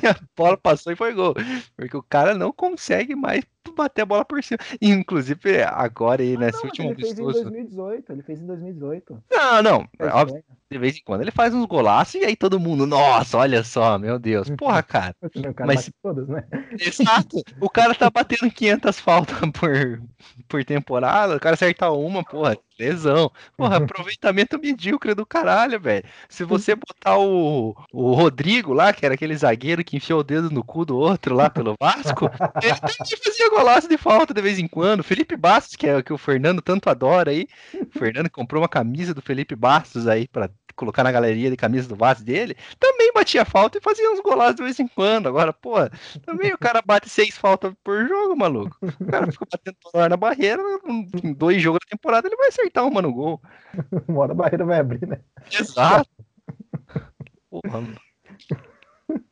e 0.02 0.06
a 0.06 0.16
bola 0.36 0.56
passou 0.56 0.92
e 0.92 0.96
foi 0.96 1.12
gol. 1.12 1.34
Porque 1.76 1.96
o 1.96 2.02
cara 2.02 2.32
não 2.34 2.52
consegue 2.52 3.14
mais 3.16 3.44
bater 3.74 4.02
a 4.02 4.06
bola 4.06 4.24
por 4.24 4.42
cima. 4.42 4.58
Inclusive, 4.80 5.62
agora 5.64 6.22
aí, 6.22 6.36
nesse 6.36 6.58
Não, 6.58 6.64
último 6.66 6.88
ele 6.90 6.94
fez 6.94 7.18
em 7.18 7.22
amistoso. 7.22 7.42
2018. 7.50 8.12
Ele 8.12 8.22
fez 8.22 8.40
em 8.40 8.46
2018. 8.46 9.22
Não, 9.30 9.62
não. 9.62 9.88
É 9.98 10.06
óbvio, 10.06 10.42
de 10.70 10.78
vez 10.78 10.96
em 10.96 11.02
quando 11.04 11.20
ele 11.22 11.30
faz 11.32 11.52
uns 11.52 11.66
golaços 11.66 12.14
e 12.14 12.24
aí 12.24 12.36
todo 12.36 12.60
mundo, 12.60 12.86
nossa, 12.86 13.36
olha 13.36 13.62
só, 13.64 13.98
meu 13.98 14.18
Deus. 14.18 14.48
Porra, 14.50 14.82
cara. 14.82 15.14
O 15.36 15.52
cara 15.54 15.66
Mas- 15.66 15.90
todas, 16.02 16.28
né? 16.28 16.44
Exato. 16.78 17.42
O 17.60 17.68
cara 17.68 17.94
tá 17.94 18.08
batendo 18.08 18.50
500 18.50 19.00
faltas 19.00 19.36
por, 19.52 20.02
por 20.48 20.64
temporada, 20.64 21.36
o 21.36 21.40
cara 21.40 21.54
acertar 21.54 21.92
uma, 21.92 22.24
porra, 22.24 22.56
lesão. 22.78 23.31
Porra, 23.57 23.77
aproveitamento 23.77 24.59
medíocre 24.59 25.15
do 25.15 25.27
caralho, 25.27 25.81
velho. 25.81 26.05
Se 26.28 26.44
você 26.44 26.74
botar 26.74 27.19
o, 27.19 27.77
o 27.93 28.12
Rodrigo 28.12 28.73
lá, 28.73 28.93
que 28.93 29.05
era 29.05 29.15
aquele 29.15 29.36
zagueiro 29.36 29.85
que 29.85 29.97
enfiou 29.97 30.20
o 30.20 30.24
dedo 30.24 30.51
no 30.51 30.65
cu 30.65 30.85
do 30.85 30.97
outro 30.97 31.35
lá 31.35 31.51
pelo 31.51 31.74
Vasco, 31.81 32.31
ele 32.62 32.74
também 32.81 33.19
fazia 33.23 33.51
golaço 33.51 33.89
de 33.89 33.97
falta 33.97 34.35
de 34.35 34.43
vez 34.43 34.59
em 34.59 34.69
quando. 34.69 35.03
Felipe 35.03 35.36
Bastos, 35.36 35.77
que 35.77 35.86
é 35.86 35.97
o 35.97 36.03
que 36.03 36.12
o 36.12 36.19
Fernando 36.19 36.62
tanto 36.62 36.89
adora 36.89 37.31
aí. 37.31 37.47
O 37.74 37.98
Fernando 37.98 38.31
comprou 38.31 38.62
uma 38.62 38.69
camisa 38.69 39.15
do 39.15 39.23
Felipe 39.23 39.55
Bastos 39.55 40.07
aí 40.07 40.28
pra 40.28 40.51
colocar 40.77 41.03
na 41.03 41.11
galeria 41.11 41.51
de 41.51 41.57
camisa 41.57 41.89
do 41.89 41.97
Vasco 41.97 42.23
dele, 42.23 42.55
também 42.78 43.11
batia 43.12 43.44
falta 43.44 43.78
e 43.78 43.81
fazia 43.81 44.11
uns 44.12 44.20
golaços 44.20 44.57
de 44.57 44.62
vez 44.62 44.78
em 44.78 44.86
quando. 44.86 45.27
Agora, 45.27 45.53
pô, 45.53 45.74
também 46.24 46.53
o 46.53 46.59
cara 46.59 46.82
bate 46.85 47.09
seis 47.09 47.36
faltas 47.36 47.73
por 47.82 48.07
jogo, 48.07 48.36
maluco. 48.36 48.77
O 49.01 49.07
cara 49.07 49.32
fica 49.32 49.47
batendo 49.51 49.77
toda 49.82 49.98
hora 49.98 50.09
na 50.11 50.16
barreira, 50.16 50.62
em 51.24 51.32
dois 51.32 51.62
jogos 51.62 51.81
da 51.85 51.97
temporada 51.97 52.28
ele 52.28 52.36
vai 52.36 52.53
acertar 52.66 52.84
uma 52.86 53.01
no 53.02 53.12
gol. 53.12 53.40
Uma 54.09 54.20
hora 54.20 54.32
a 54.32 54.34
barreira 54.34 54.64
vai 54.64 54.80
abrir, 54.80 55.06
né? 55.06 55.20
Exato. 55.52 56.09
Porra. 57.51 57.80
mano. 57.80 57.97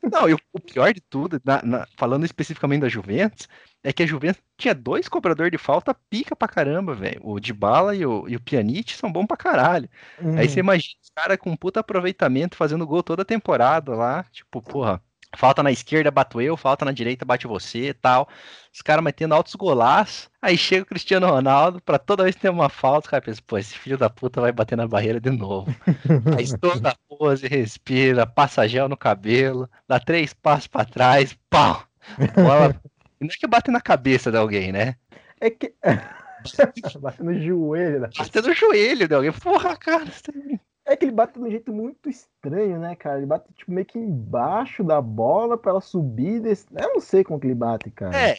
Não, 0.03 0.29
e 0.29 0.35
o 0.35 0.61
pior 0.61 0.93
de 0.95 1.01
tudo, 1.01 1.41
na- 1.45 1.63
na- 1.63 1.87
falando 1.97 2.25
especificamente 2.25 2.83
da 2.83 2.89
Juventus, 2.89 3.49
é 3.83 3.93
que 3.93 4.03
a 4.03 4.07
Juventus 4.07 4.41
tinha 4.57 4.73
dois 4.75 5.09
cobradores 5.09 5.51
de 5.51 5.59
falta 5.59 5.93
pica 6.09 6.37
pra 6.37 6.47
caramba, 6.47 6.95
velho. 6.95 7.21
O 7.25 7.41
Dybala 7.41 7.95
e 7.97 8.07
o, 8.07 8.29
e 8.29 8.37
o 8.37 8.41
Pjanic 8.41 8.93
são 8.93 9.11
bons 9.11 9.27
pra 9.27 9.37
caralho. 9.37 9.89
Aí 10.39 10.49
você 10.49 10.61
Hum, 10.61 10.65
imagina 10.65 10.95
os 11.03 11.11
caras 11.11 11.37
com 11.39 11.57
puta 11.57 11.81
aproveitamento 11.81 12.57
fazendo 12.57 12.87
gol 12.87 13.03
toda 13.03 13.25
temporada 13.25 13.95
lá. 13.95 14.25
Tipo, 14.31 14.63
porra, 14.63 15.03
falta 15.37 15.63
na 15.63 15.71
esquerda, 15.71 16.11
bato 16.11 16.41
eu, 16.41 16.57
falta 16.57 16.85
na 16.85 16.93
direita, 16.93 17.25
bate 17.25 17.47
você 17.47 17.89
e 17.89 17.95
tal. 17.95 18.29
Os 18.73 18.83
caras 18.83 19.05
metendo 19.05 19.35
altos 19.35 19.55
golaços. 19.55 20.29
Aí 20.41 20.57
chega 20.57 20.83
o 20.83 20.87
Cristiano 20.87 21.27
Ronaldo, 21.27 21.81
pra 21.81 21.99
toda 21.99 22.25
vez 22.25 22.35
que 22.35 22.43
tem 22.43 22.51
uma 22.51 22.69
falta, 22.69 23.07
os 23.07 23.11
caras 23.11 23.25
pensam, 23.25 23.45
pô, 23.47 23.59
esse 23.59 23.77
filho 23.77 23.97
da 23.97 24.11
puta 24.11 24.41
vai 24.41 24.53
bater 24.53 24.77
na 24.77 24.87
barreira 24.87 25.21
de 25.21 25.31
novo. 25.31 25.75
Aí 26.39 26.47
toda 26.59 26.91
a 26.91 26.97
pose, 27.09 27.47
respira, 27.47 28.27
passa 28.27 28.69
gel 28.69 28.89
no 28.89 28.97
cabelo, 28.97 29.69
dá 29.89 30.01
três 30.01 30.33
passos 30.33 30.67
pra 30.67 30.85
trás, 30.85 31.37
pau! 31.49 31.85
Bola. 32.35 32.81
Não 33.21 33.29
é 33.29 33.37
que 33.39 33.47
bate 33.47 33.71
na 33.71 33.81
cabeça 33.81 34.31
de 34.31 34.37
alguém, 34.37 34.73
né? 34.73 34.97
É 35.41 35.51
que. 35.51 35.73
bate 37.01 37.23
no 37.23 37.35
joelho, 37.41 38.01
né? 38.01 38.11
Bate 38.17 38.41
no 38.41 38.53
joelho 38.53 39.09
de 39.09 39.15
alguém. 39.15 39.33
Porra, 39.33 39.77
cara. 39.77 40.05
você 40.05 40.23
tá 40.23 40.33
É 40.87 40.97
que 40.97 41.05
ele 41.05 41.13
bate 41.13 41.35
de 41.35 41.41
um 41.41 41.51
jeito 41.51 41.73
muito 41.73 42.11
estranho, 42.11 42.79
né, 42.79 42.95
cara? 42.95 43.19
Ele 43.19 43.27
bate 43.27 43.47
tipo, 43.55 43.73
meio 43.73 43.87
que 43.87 43.99
embaixo 43.99 44.85
da 44.85 45.01
bola 45.01 45.57
pra 45.57 45.71
ela 45.71 45.81
subir. 45.81 46.41
Desse... 46.41 46.67
Eu 46.77 46.95
não 46.95 47.01
sei 47.01 47.25
como 47.25 47.41
que 47.41 47.47
ele 47.47 47.55
bate, 47.55 47.91
cara. 47.91 48.15
É, 48.17 48.37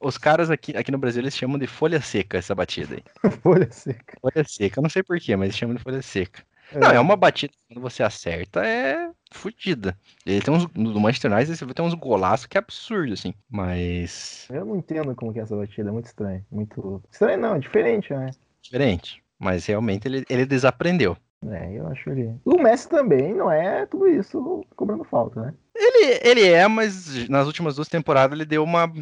Os 0.00 0.16
caras 0.16 0.50
aqui, 0.50 0.74
aqui 0.76 0.90
no 0.90 0.98
Brasil 0.98 1.20
eles 1.20 1.36
chamam 1.36 1.58
de 1.58 1.66
folha 1.66 2.00
seca 2.00 2.38
essa 2.38 2.54
batida 2.54 2.94
aí. 2.94 3.02
Folha 3.42 3.70
seca. 3.70 4.16
Folha 4.20 4.44
seca, 4.48 4.78
eu 4.78 4.82
não 4.82 4.90
sei 4.90 5.02
porquê, 5.02 5.36
mas 5.36 5.48
eles 5.48 5.56
chamam 5.56 5.76
de 5.76 5.82
folha 5.82 6.00
seca. 6.00 6.42
Não, 6.74 6.90
é 6.90 6.98
uma 6.98 7.16
batida 7.16 7.52
que 7.52 7.74
quando 7.74 7.82
você 7.82 8.02
acerta 8.02 8.64
é 8.64 9.10
fodida. 9.30 9.96
Ele 10.24 10.40
tem 10.40 10.54
uns. 10.54 10.66
No 10.74 11.00
Manchester 11.00 11.30
United 11.30 11.56
você 11.56 11.66
tem 11.74 11.84
uns 11.84 11.94
golaços 11.94 12.46
que 12.46 12.56
é 12.56 12.60
absurdo, 12.60 13.12
assim. 13.12 13.34
Mas. 13.50 14.46
Eu 14.50 14.64
não 14.64 14.76
entendo 14.76 15.14
como 15.14 15.32
que 15.32 15.38
é 15.38 15.42
essa 15.42 15.56
batida, 15.56 15.90
é 15.90 15.92
muito 15.92 16.06
estranho. 16.06 16.44
Muito. 16.50 17.02
Estranho 17.10 17.38
não, 17.38 17.56
é 17.56 17.58
diferente, 17.58 18.12
né? 18.14 18.30
Diferente. 18.62 19.22
Mas 19.38 19.66
realmente 19.66 20.06
ele, 20.06 20.24
ele 20.30 20.46
desaprendeu. 20.46 21.16
É, 21.50 21.72
eu 21.76 21.86
acho 21.88 22.10
ele. 22.10 22.34
O 22.44 22.56
Messi 22.62 22.88
também 22.88 23.34
não 23.34 23.50
é 23.50 23.84
tudo 23.86 24.06
isso 24.06 24.64
cobrando 24.76 25.02
falta, 25.04 25.40
né? 25.40 25.54
Ele, 25.74 26.20
ele 26.22 26.46
é, 26.48 26.68
mas 26.68 27.28
nas 27.28 27.46
últimas 27.46 27.76
duas 27.76 27.88
temporadas 27.88 28.36
ele 28.38 28.44
deu 28.46 28.62
uma 28.62 28.92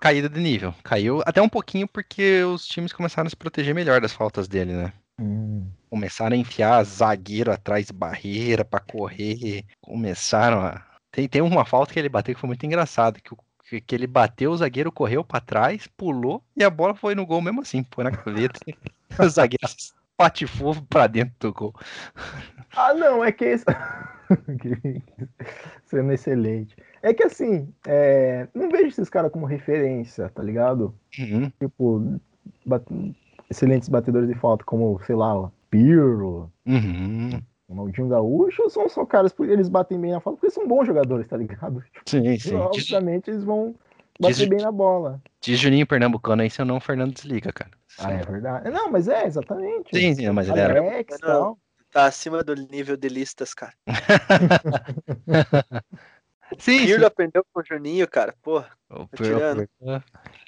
caída 0.00 0.28
de 0.28 0.38
nível. 0.40 0.72
Caiu 0.84 1.20
até 1.26 1.42
um 1.42 1.48
pouquinho 1.48 1.88
porque 1.88 2.42
os 2.44 2.64
times 2.66 2.92
começaram 2.92 3.26
a 3.26 3.30
se 3.30 3.36
proteger 3.36 3.74
melhor 3.74 4.00
das 4.00 4.12
faltas 4.12 4.46
dele, 4.46 4.72
né? 4.72 4.92
Hum. 5.20 5.66
Começaram 5.88 6.34
a 6.36 6.38
enfiar 6.38 6.84
zagueiro 6.84 7.50
atrás 7.50 7.86
de 7.86 7.92
barreira 7.92 8.64
pra 8.64 8.78
correr. 8.78 9.64
Começaram 9.80 10.60
a. 10.60 10.84
Tem, 11.10 11.28
tem 11.28 11.42
uma 11.42 11.64
falta 11.64 11.92
que 11.92 11.98
ele 11.98 12.08
bateu 12.08 12.34
que 12.34 12.40
foi 12.40 12.46
muito 12.48 12.64
engraçado. 12.64 13.20
Que, 13.20 13.34
o- 13.34 13.80
que, 13.80 13.94
ele 13.94 14.06
bateu, 14.06 14.52
o 14.52 14.56
zagueiro 14.56 14.92
correu 14.92 15.24
pra 15.24 15.40
trás, 15.40 15.88
pulou 15.96 16.42
e 16.56 16.62
a 16.62 16.70
bola 16.70 16.94
foi 16.94 17.14
no 17.16 17.26
gol 17.26 17.40
mesmo 17.42 17.60
assim. 17.62 17.84
Foi 17.92 18.04
na 18.04 18.10
gaveta. 18.10 18.60
o 19.18 19.28
zagueiro 19.28 19.66
patifou 20.20 20.74
pra 20.82 21.06
dentro 21.06 21.32
do 21.40 21.50
gol. 21.52 21.74
Ah, 22.76 22.92
não, 22.92 23.24
é 23.24 23.32
que 23.32 23.56
Sendo 25.86 26.12
excelente. 26.12 26.76
É 27.02 27.14
que 27.14 27.24
assim, 27.24 27.72
é, 27.86 28.46
não 28.54 28.68
vejo 28.68 28.88
esses 28.88 29.08
caras 29.08 29.32
como 29.32 29.46
referência, 29.46 30.28
tá 30.28 30.42
ligado? 30.42 30.94
Uhum. 31.18 31.50
Tipo, 31.58 32.20
excelentes 33.50 33.88
batedores 33.88 34.28
de 34.28 34.34
falta, 34.34 34.62
como, 34.64 35.00
sei 35.06 35.16
lá, 35.16 35.50
Pirlo, 35.70 36.52
Uhum. 36.66 37.40
o 37.66 37.74
Ronaldinho 37.74 38.08
Gaúcho, 38.08 38.68
são 38.68 38.88
só 38.90 39.06
caras 39.06 39.32
porque 39.32 39.50
eles 39.52 39.70
batem 39.70 39.98
bem 39.98 40.12
na 40.12 40.20
falta, 40.20 40.38
porque 40.38 40.52
são 40.54 40.68
bons 40.68 40.86
jogadores, 40.86 41.26
tá 41.26 41.36
ligado? 41.38 41.82
Sim, 42.04 42.26
E, 42.26 42.38
sim. 42.38 42.50
Diz, 42.50 42.92
obviamente 42.92 43.30
eles 43.30 43.42
vão 43.42 43.74
diz- 44.20 44.38
bater 44.38 44.48
bem 44.48 44.60
na 44.60 44.70
bola. 44.72 45.20
diz 45.40 45.58
Juninho 45.58 45.86
Pernambucano 45.86 46.42
aí, 46.42 46.50
senão 46.50 46.76
o 46.76 46.80
Fernando 46.80 47.12
desliga, 47.14 47.52
cara. 47.52 47.70
Ah, 47.98 48.12
é 48.12 48.22
verdade. 48.22 48.70
Não, 48.70 48.90
mas 48.90 49.08
é, 49.08 49.26
exatamente. 49.26 49.90
Sim, 49.96 50.14
sim, 50.14 50.30
mas 50.30 50.48
ele 50.48 50.60
era. 50.60 50.78
Alex 50.80 51.18
e 51.18 51.26
Não. 51.26 51.58
Tá 51.92 52.04
acima 52.06 52.44
do 52.44 52.54
nível 52.54 52.96
de 52.96 53.08
listas, 53.08 53.52
cara. 53.52 53.72
Sim, 56.58 56.80
sim. 56.80 56.86
Pirlo 56.86 57.06
aprendeu 57.06 57.44
com 57.52 57.60
o 57.60 57.64
Juninho, 57.64 58.06
cara. 58.08 58.34
Porra. 58.42 58.70
O 58.88 59.06
Tá 59.06 59.16
Pirlo- 59.16 59.38
tirando. 59.38 60.00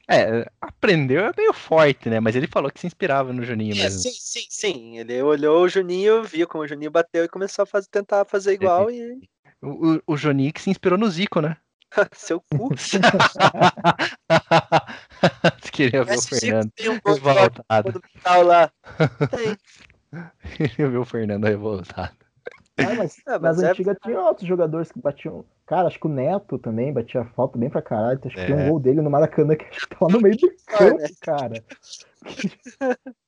É, 0.09 0.49
aprendeu 0.61 1.25
é 1.27 1.33
meio 1.37 1.53
forte, 1.53 2.09
né? 2.09 2.21
Mas 2.21 2.37
ele 2.37 2.47
falou 2.47 2.71
que 2.71 2.81
se 2.81 2.87
inspirava 2.87 3.33
no 3.33 3.43
Juninho 3.45 3.75
É, 3.75 3.83
mesmo. 3.85 4.01
sim, 4.01 4.13
sim, 4.13 4.47
sim. 4.49 4.99
Ele 4.99 5.21
olhou 5.23 5.63
o 5.65 5.69
Juninho, 5.69 6.23
viu 6.23 6.47
como 6.47 6.65
o 6.65 6.69
Juninho 6.69 6.91
bateu 6.91 7.25
e 7.25 7.29
começou 7.29 7.63
a 7.65 7.67
fazer, 7.67 7.89
tentar 7.91 8.25
fazer 8.25 8.53
igual 8.53 8.91
e. 8.91 9.21
O, 9.61 9.95
o, 9.97 10.03
o 10.09 10.17
Juninho 10.17 10.53
que 10.53 10.61
se 10.61 10.71
inspirou 10.71 10.99
no 10.99 11.09
Zico, 11.09 11.41
né? 11.41 11.57
Seu 12.13 12.41
cu. 12.41 12.69
Você 12.77 12.99
queria 15.73 16.05
ver 16.05 16.17
o 16.17 16.23
Fernando 16.23 16.71
tem 16.75 16.89
um 16.91 16.99
revoltado. 17.05 18.03
lá. 18.45 18.71
Tem. 19.31 19.57
Queria 20.57 20.89
ver 20.91 20.99
o 20.99 21.05
Fernando 21.05 21.45
revoltado. 21.45 22.13
Ah, 22.79 22.95
mas 22.97 23.17
Ah, 23.27 23.39
nas 23.39 23.63
é- 23.63 23.71
antigas 23.71 23.97
tinha 24.03 24.19
outros 24.21 24.47
jogadores 24.49 24.91
que 24.91 25.01
batiam. 25.01 25.45
Cara, 25.67 25.89
acho 25.89 25.99
que 25.99 26.07
o 26.07 26.11
Neto 26.11 26.59
também 26.59 26.93
batia 26.93 27.25
falta 27.37 27.57
bem 27.59 27.71
pra 27.71 27.81
caralho. 27.81 28.21
Acho 28.25 28.35
que 28.35 28.47
tem 28.47 28.55
É. 28.55 28.59
um 28.65 28.69
gol 28.69 28.81
dele 28.81 29.01
no 29.01 29.11
Maracanã 29.11 29.55
que 29.57 29.65
acho 29.67 29.89
que 29.89 29.97
tava 29.97 30.13
no 30.13 30.21
meio 30.21 30.37
do 30.37 30.51
campo, 30.67 31.03
cara. 31.21 31.65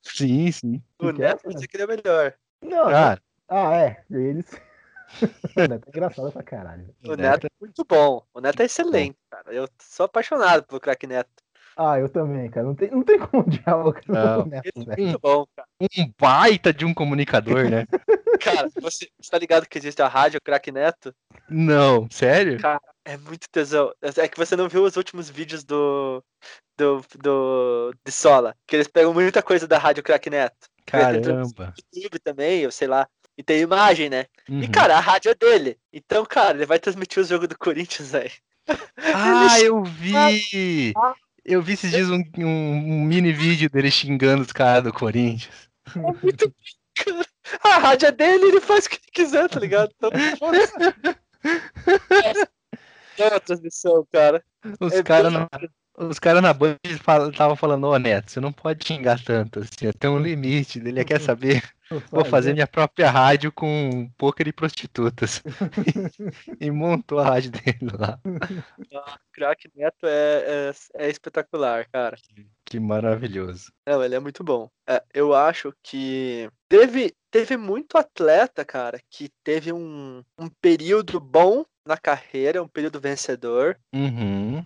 Sim, 0.02 0.50
sim. 0.52 0.82
O 0.98 1.12
Que 1.12 1.22
é, 1.22 1.28
Neto 1.28 1.42
você 1.44 1.66
queria 1.66 1.86
melhor. 1.86 2.34
Não, 2.62 2.84
Cara, 2.90 3.20
ah, 3.48 3.76
é. 3.76 4.02
Eles. 4.10 4.46
o 5.56 5.68
Neto 5.68 5.86
é 5.86 5.88
engraçado 5.88 6.32
pra 6.32 6.42
caralho. 6.42 6.94
O 7.06 7.12
O 7.12 7.16
Neto 7.16 7.46
é 7.46 7.50
muito 7.60 7.84
bom. 7.84 8.24
O 8.32 8.40
Neto 8.40 8.60
é 8.60 8.64
excelente, 8.64 9.16
cara. 9.30 9.52
Eu 9.52 9.68
sou 9.80 10.04
apaixonado 10.04 10.64
pelo 10.64 10.80
craque 10.80 11.06
Neto. 11.06 11.30
Ah, 11.76 11.98
eu 11.98 12.08
também, 12.08 12.48
cara. 12.50 12.66
Não 12.66 12.74
tem, 12.74 12.90
não 12.90 13.02
tem 13.02 13.18
como 13.18 13.42
odiar 13.42 13.78
o 13.78 13.94
Não. 14.06 14.42
o 14.42 14.46
Neto, 14.46 14.70
Ele 14.74 14.86
é 14.90 14.96
muito 15.00 15.18
bom, 15.18 15.44
cara. 15.56 15.68
um 15.80 16.12
baita 16.18 16.72
de 16.72 16.84
um 16.84 16.94
comunicador, 16.94 17.68
né? 17.68 17.86
Cara, 18.40 18.68
você, 18.80 19.08
você 19.18 19.30
tá 19.30 19.38
ligado 19.38 19.66
que 19.66 19.78
existe 19.78 20.02
a 20.02 20.08
rádio 20.08 20.40
craque 20.42 20.70
Neto? 20.70 21.14
Não, 21.48 22.06
sério? 22.10 22.58
É 23.04 23.16
muito 23.16 23.48
tesão. 23.50 23.92
É 24.02 24.28
que 24.28 24.36
você 24.36 24.56
não 24.56 24.68
viu 24.68 24.82
os 24.84 24.96
últimos 24.96 25.30
vídeos 25.30 25.64
do. 25.64 26.22
do. 26.76 27.02
do. 27.22 27.94
de 28.04 28.12
Sola. 28.12 28.54
Que 28.66 28.76
eles 28.76 28.88
pegam 28.88 29.14
muita 29.14 29.42
coisa 29.42 29.66
da 29.66 29.78
rádio 29.78 30.02
craque 30.02 30.28
Neto. 30.28 30.68
Caramba. 30.84 31.72
YouTube 31.94 32.18
também, 32.18 32.60
eu 32.60 32.70
sei 32.70 32.88
lá. 32.88 33.08
E 33.36 33.43
tem 33.43 33.61
imagem, 33.61 34.09
né? 34.09 34.27
E, 34.48 34.52
Uhum. 34.66 34.70
cara, 34.70 34.97
a 34.97 35.01
rádio 35.01 35.31
é 35.31 35.35
dele. 35.35 35.77
Então, 35.93 36.24
cara, 36.24 36.56
ele 36.56 36.66
vai 36.66 36.78
transmitir 36.78 37.23
o 37.23 37.27
jogo 37.27 37.48
do 37.48 37.59
Corinthians, 37.59 38.11
velho. 38.12 38.31
Ah, 38.97 39.61
eu 39.61 39.82
vi! 39.85 40.94
Eu 41.44 41.61
vi 41.61 41.74
esses 41.74 41.90
dias 41.90 42.09
um, 42.09 42.23
um- 42.39 43.05
mini 43.05 43.32
vídeo 43.32 43.69
dele 43.69 43.90
xingando 43.90 44.43
os 44.43 44.52
caras 44.52 44.82
do 44.85 44.93
Corinthians. 44.93 45.69
É 45.94 45.98
muito 46.01 46.55
cara. 46.94 47.27
A 47.62 47.78
rádio 47.78 48.06
é 48.09 48.12
dele, 48.12 48.44
ele 48.47 48.61
faz 48.61 48.86
o 48.86 48.90
que 48.90 48.97
ele 48.97 49.11
quiser, 49.12 49.48
tá 49.51 49.61
ligado? 49.61 49.93
Então, 49.94 50.11
foda-se. 50.39 50.73
é 53.19 53.28
uma 53.28 53.40
transmissão, 53.40 54.06
cara. 54.11 54.43
Os 54.81 54.93
É 54.94 55.02
caras 55.02 55.32
na, 55.32 55.47
os 55.96 56.18
cara 56.18 56.40
na 56.40 56.52
Band 56.52 56.76
estavam 56.84 57.56
falando, 57.56 57.86
ô 57.86 57.98
Neto, 57.98 58.30
você 58.30 58.40
não 58.40 58.52
pode 58.52 58.86
xingar 58.86 59.22
tanto, 59.22 59.60
assim, 59.60 59.90
tem 59.98 60.10
um 60.10 60.18
limite. 60.18 60.78
Ele 60.78 61.04
quer 61.04 61.20
saber, 61.20 61.62
vou 62.10 62.24
fazer 62.24 62.52
minha 62.52 62.66
própria 62.66 63.10
rádio 63.10 63.52
com 63.52 64.10
poker 64.18 64.48
e 64.48 64.52
prostitutas. 64.52 65.42
e 66.60 66.70
montou 66.70 67.18
a 67.18 67.24
rádio 67.24 67.52
dele 67.52 67.92
lá. 67.98 68.18
Crack 69.32 69.70
Neto 69.74 70.06
é, 70.06 70.72
é, 70.96 71.06
é 71.06 71.10
espetacular, 71.10 71.86
cara. 71.90 72.16
Que 72.64 72.80
maravilhoso. 72.80 73.72
Não, 73.86 74.02
ele 74.02 74.14
é 74.14 74.20
muito 74.20 74.42
bom. 74.42 74.68
É, 74.88 75.02
eu 75.12 75.34
acho 75.34 75.72
que 75.82 76.48
teve, 76.68 77.14
teve 77.30 77.56
muito 77.56 77.96
atleta, 77.96 78.64
cara, 78.64 79.00
que 79.08 79.30
teve 79.44 79.72
um, 79.72 80.22
um 80.38 80.48
período 80.60 81.20
bom 81.20 81.64
na 81.86 81.96
carreira, 81.96 82.62
um 82.62 82.68
período 82.68 83.00
vencedor, 83.00 83.78
Uhum. 83.92 84.64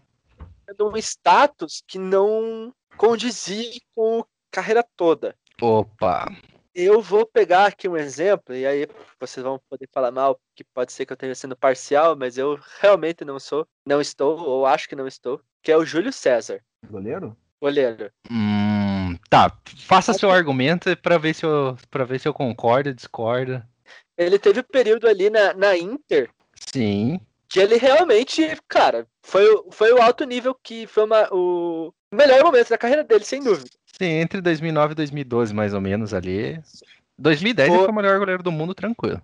Um 0.81 0.97
status 0.97 1.83
que 1.87 1.99
não 1.99 2.73
condizia 2.97 3.81
com 3.95 4.21
a 4.21 4.25
carreira 4.51 4.85
toda. 4.97 5.35
Opa. 5.61 6.27
Eu 6.75 7.01
vou 7.01 7.27
pegar 7.27 7.67
aqui 7.67 7.89
um 7.89 7.97
exemplo, 7.97 8.55
e 8.55 8.65
aí 8.65 8.87
vocês 9.19 9.43
vão 9.43 9.61
poder 9.69 9.89
falar 9.93 10.13
mal, 10.13 10.41
que 10.55 10.63
pode 10.63 10.93
ser 10.93 11.05
que 11.05 11.13
eu 11.13 11.17
esteja 11.17 11.35
sendo 11.35 11.57
parcial, 11.57 12.15
mas 12.17 12.39
eu 12.39 12.59
realmente 12.81 13.25
não 13.25 13.41
sou, 13.41 13.67
não 13.85 14.01
estou, 14.01 14.39
ou 14.39 14.65
acho 14.65 14.89
que 14.89 14.95
não 14.95 15.07
estou, 15.07 15.41
que 15.63 15.73
é 15.73 15.77
o 15.77 15.85
Júlio 15.85 16.13
César, 16.13 16.63
Goleiro? 16.89 17.37
goleiro. 17.61 18.13
Hum, 18.31 19.17
tá, 19.29 19.51
faça 19.79 20.13
seu 20.13 20.31
argumento 20.31 20.97
pra 20.99 21.19
ver 21.19 21.35
se 21.35 21.45
eu, 21.45 21.77
pra 21.91 22.05
ver 22.05 22.21
se 22.21 22.29
eu 22.29 22.35
concordo, 22.35 22.95
discordo. 22.95 23.61
Ele 24.17 24.39
teve 24.39 24.61
um 24.61 24.65
período 24.65 25.09
ali 25.09 25.31
na, 25.31 25.55
na 25.55 25.77
Inter 25.77 26.31
Sim. 26.73 27.21
Que 27.49 27.59
ele 27.61 27.77
realmente, 27.77 28.43
cara, 28.69 29.07
foi, 29.23 29.49
o- 29.49 29.71
foi 29.73 29.93
o 29.93 30.01
alto 30.03 30.25
nível 30.25 30.55
que 30.63 30.87
foi 30.87 31.05
uma- 31.05 31.29
o 31.33 31.93
melhor 32.13 32.43
momento 32.45 32.69
da 32.69 32.79
carreira 32.79 33.03
dele, 33.05 33.25
sem 33.25 33.43
dúvida. 33.43 33.71
Sim, 33.99 34.07
entre 34.07 34.41
2009 34.41 34.93
e 34.93 34.95
2012, 34.95 35.55
mais 35.55 35.75
ou 35.75 35.81
menos, 35.81 36.13
ali. 36.15 36.61
2010 37.19 37.69
ele 37.69 37.79
foi 37.79 37.89
o 37.89 37.93
melhor 37.95 38.19
goleiro 38.19 38.43
do 38.43 38.53
mundo, 38.53 38.75
tranquilo. 38.75 39.21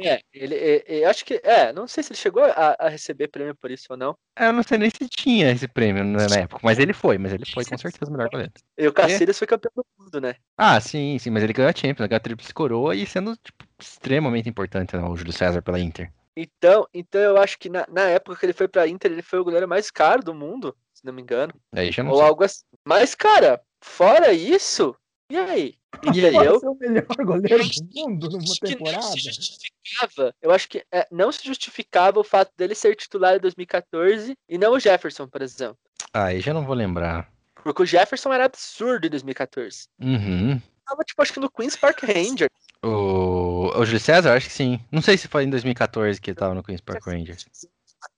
É, 0.00 0.20
ele, 0.32 0.54
é, 0.86 1.04
acho 1.04 1.24
que, 1.24 1.40
é, 1.44 1.70
não 1.72 1.86
sei 1.86 2.02
se 2.02 2.12
ele 2.12 2.18
chegou 2.18 2.42
a, 2.44 2.76
a 2.78 2.88
receber 2.88 3.28
prêmio 3.28 3.54
por 3.54 3.70
isso 3.70 3.88
ou 3.90 3.96
não. 3.96 4.16
É, 4.36 4.46
Eu 4.46 4.52
não 4.52 4.62
sei 4.62 4.78
nem 4.78 4.88
se 4.88 5.06
tinha 5.08 5.50
esse 5.50 5.68
prêmio 5.68 6.02
na 6.02 6.28
na 6.28 6.36
época, 6.36 6.60
mas 6.62 6.78
ele 6.78 6.92
foi, 6.94 7.18
mas 7.18 7.32
ele 7.32 7.44
foi 7.44 7.64
com 7.64 7.76
certeza 7.76 8.10
o 8.10 8.14
melhor 8.14 8.30
goleiro. 8.30 8.52
E 8.78 8.86
o 8.86 8.92
Cacilhas 8.92 9.38
foi 9.38 9.46
campeão 9.46 9.70
do 9.76 9.84
mundo, 9.98 10.20
né? 10.20 10.36
Ah, 10.56 10.80
sim, 10.80 11.18
sim, 11.18 11.28
mas 11.30 11.42
ele 11.42 11.52
ganhou 11.52 11.68
a 11.70 11.74
Champions, 11.74 12.08
ganhou 12.08 12.16
a 12.16 12.20
Tríplice 12.20 12.54
Coroa 12.54 12.94
e 12.96 13.04
sendo, 13.06 13.36
tipo, 13.36 13.64
extremamente 13.78 14.48
importante, 14.48 14.96
né, 14.96 15.02
o 15.02 15.14
Júlio 15.16 15.32
César 15.32 15.60
pela 15.60 15.78
Inter. 15.78 16.10
Então, 16.36 16.86
então 16.94 17.20
eu 17.20 17.36
acho 17.36 17.58
que 17.58 17.68
na, 17.68 17.86
na 17.88 18.02
época 18.08 18.36
que 18.36 18.46
ele 18.46 18.52
foi 18.52 18.68
pra 18.68 18.88
Inter, 18.88 19.12
ele 19.12 19.22
foi 19.22 19.38
o 19.38 19.44
goleiro 19.44 19.68
mais 19.68 19.90
caro 19.90 20.22
do 20.22 20.34
mundo, 20.34 20.74
se 20.92 21.04
não 21.04 21.12
me 21.12 21.22
engano. 21.22 21.52
Aí 21.72 21.92
já 21.92 22.02
não 22.02 22.10
Ou 22.10 22.18
sei. 22.18 22.26
algo 22.26 22.44
assim. 22.44 22.64
Mas, 22.84 23.14
cara, 23.14 23.60
fora 23.80 24.32
isso, 24.32 24.96
e 25.30 25.36
aí? 25.36 25.74
Entendeu? 26.04 26.32
Pode 26.32 26.60
ser 26.60 26.68
o 26.68 26.74
melhor 26.74 27.16
goleiro 27.24 27.64
do 27.64 28.00
mundo 28.00 28.28
numa 28.30 28.44
não 28.44 28.54
temporada. 28.54 29.02
se 29.02 29.18
justificava. 29.18 30.34
Eu 30.40 30.50
acho 30.50 30.68
que 30.68 30.84
é, 30.90 31.06
não 31.10 31.30
se 31.30 31.44
justificava 31.44 32.18
o 32.18 32.24
fato 32.24 32.50
dele 32.56 32.74
ser 32.74 32.96
titular 32.96 33.36
em 33.36 33.40
2014 33.40 34.36
e 34.48 34.58
não 34.58 34.72
o 34.72 34.80
Jefferson, 34.80 35.26
por 35.26 35.42
exemplo. 35.42 35.78
Aí 36.12 36.40
já 36.40 36.52
não 36.52 36.64
vou 36.64 36.74
lembrar. 36.74 37.30
Porque 37.62 37.82
o 37.82 37.86
Jefferson 37.86 38.32
era 38.32 38.46
absurdo 38.46 39.06
em 39.06 39.10
2014. 39.10 39.86
Uhum. 40.00 40.60
Tava, 40.86 41.04
tipo, 41.04 41.22
acho 41.22 41.32
que 41.32 41.40
no 41.40 41.50
Queen's 41.50 41.76
Park 41.76 42.02
Ranger. 42.02 42.50
O, 42.84 43.70
o 43.78 43.84
Júlio 43.84 44.00
César, 44.00 44.34
acho 44.34 44.48
que 44.48 44.52
sim. 44.52 44.80
Não 44.90 45.00
sei 45.02 45.16
se 45.16 45.28
foi 45.28 45.44
em 45.44 45.50
2014 45.50 46.20
que 46.20 46.30
ele 46.30 46.36
tava 46.38 46.54
no 46.54 46.62
Queen's 46.62 46.80
Park 46.80 47.06
Rangers. 47.06 47.46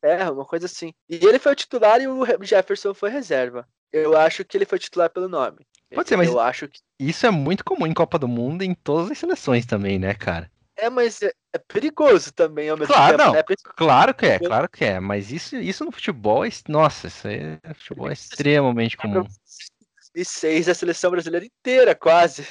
Terra, 0.00 0.32
uma 0.32 0.44
coisa 0.46 0.66
assim. 0.66 0.94
E 1.08 1.16
ele 1.16 1.38
foi 1.38 1.52
o 1.52 1.56
titular 1.56 2.00
e 2.00 2.08
o 2.08 2.24
Jefferson 2.42 2.94
foi 2.94 3.10
reserva. 3.10 3.66
Eu 3.92 4.16
acho 4.16 4.44
que 4.44 4.56
ele 4.56 4.64
foi 4.64 4.78
titular 4.78 5.10
pelo 5.10 5.28
nome. 5.28 5.58
Pode 5.94 6.08
ser, 6.08 6.16
mas- 6.16 6.28
Eu 6.28 6.40
acho 6.40 6.66
que. 6.66 6.80
Isso 6.98 7.26
é 7.26 7.30
muito 7.30 7.64
comum 7.64 7.86
em 7.86 7.92
Copa 7.94 8.18
do 8.18 8.26
Mundo 8.26 8.64
e 8.64 8.66
em 8.66 8.74
todas 8.74 9.10
as 9.10 9.18
seleções 9.18 9.66
também, 9.66 9.98
né, 9.98 10.14
cara? 10.14 10.50
É, 10.76 10.88
mas 10.90 11.22
é, 11.22 11.30
é 11.52 11.58
perigoso 11.58 12.32
também 12.32 12.68
ao 12.68 12.76
mesmo 12.76 12.92
Claro, 12.92 13.16
tempo, 13.16 13.24
não. 13.28 13.32
né? 13.34 13.42
Principalmente 13.44 13.76
Claro 13.76 14.14
que 14.14 14.26
é, 14.26 14.38
claro 14.40 14.68
que 14.68 14.84
é. 14.84 14.98
Mas 14.98 15.30
isso, 15.30 15.54
isso 15.56 15.84
no 15.84 15.92
futebol 15.92 16.44
é. 16.44 16.48
Nossa, 16.68 17.06
isso 17.06 17.28
aí, 17.28 17.58
no 17.62 17.74
futebol 17.74 18.08
é 18.08 18.12
extremamente 18.14 18.96
comum. 18.96 19.24
2006, 20.14 20.68
a 20.68 20.74
seleção 20.74 21.10
brasileira 21.10 21.44
inteira 21.46 21.94
quase 21.94 22.46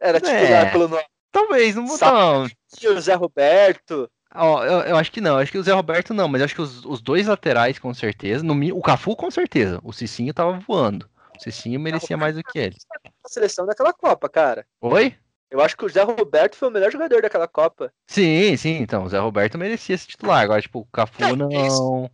era 0.00 0.20
titular 0.20 0.66
É. 0.66 0.70
pelo 0.70 0.88
nome. 0.88 1.04
Talvez, 1.32 1.74
não 1.74 1.86
vou 1.86 1.98
não. 1.98 2.46
E 2.80 2.88
o 2.88 3.00
Zé 3.00 3.14
Roberto. 3.14 4.08
Ó, 4.34 4.64
eu, 4.64 4.80
eu 4.82 4.96
acho 4.96 5.10
que 5.10 5.20
não, 5.20 5.36
acho 5.38 5.50
que 5.52 5.58
o 5.58 5.62
Zé 5.62 5.72
Roberto 5.72 6.14
não, 6.14 6.28
mas 6.28 6.40
eu 6.40 6.44
acho 6.44 6.54
que 6.54 6.62
os, 6.62 6.84
os 6.84 7.00
dois 7.02 7.26
laterais 7.26 7.78
com 7.78 7.92
certeza. 7.92 8.44
No, 8.44 8.54
o 8.76 8.82
Cafu 8.82 9.16
com 9.16 9.30
certeza. 9.30 9.80
O 9.82 9.92
Cicinho 9.92 10.32
tava 10.32 10.52
voando. 10.60 11.08
O 11.38 11.42
Cicinho 11.42 11.80
merecia 11.80 12.16
mais 12.16 12.34
do 12.36 12.42
que 12.44 12.58
ele. 12.58 12.76
A 13.24 13.28
seleção 13.28 13.66
daquela 13.66 13.92
Copa, 13.92 14.28
cara. 14.28 14.66
Oi? 14.80 15.14
Eu 15.50 15.60
acho 15.60 15.76
que 15.76 15.84
o 15.84 15.88
Zé 15.88 16.02
Roberto 16.02 16.56
foi 16.56 16.68
o 16.68 16.70
melhor 16.70 16.90
jogador 16.90 17.20
daquela 17.20 17.46
Copa. 17.48 17.92
Sim, 18.06 18.56
sim, 18.56 18.76
então. 18.78 19.04
O 19.04 19.08
Zé 19.08 19.18
Roberto 19.18 19.58
merecia 19.58 19.98
ser 19.98 20.06
titular. 20.06 20.42
Agora, 20.42 20.62
tipo, 20.62 20.80
o 20.80 20.86
Cafu 20.86 21.22
É, 21.22 21.36
não. 21.36 22.10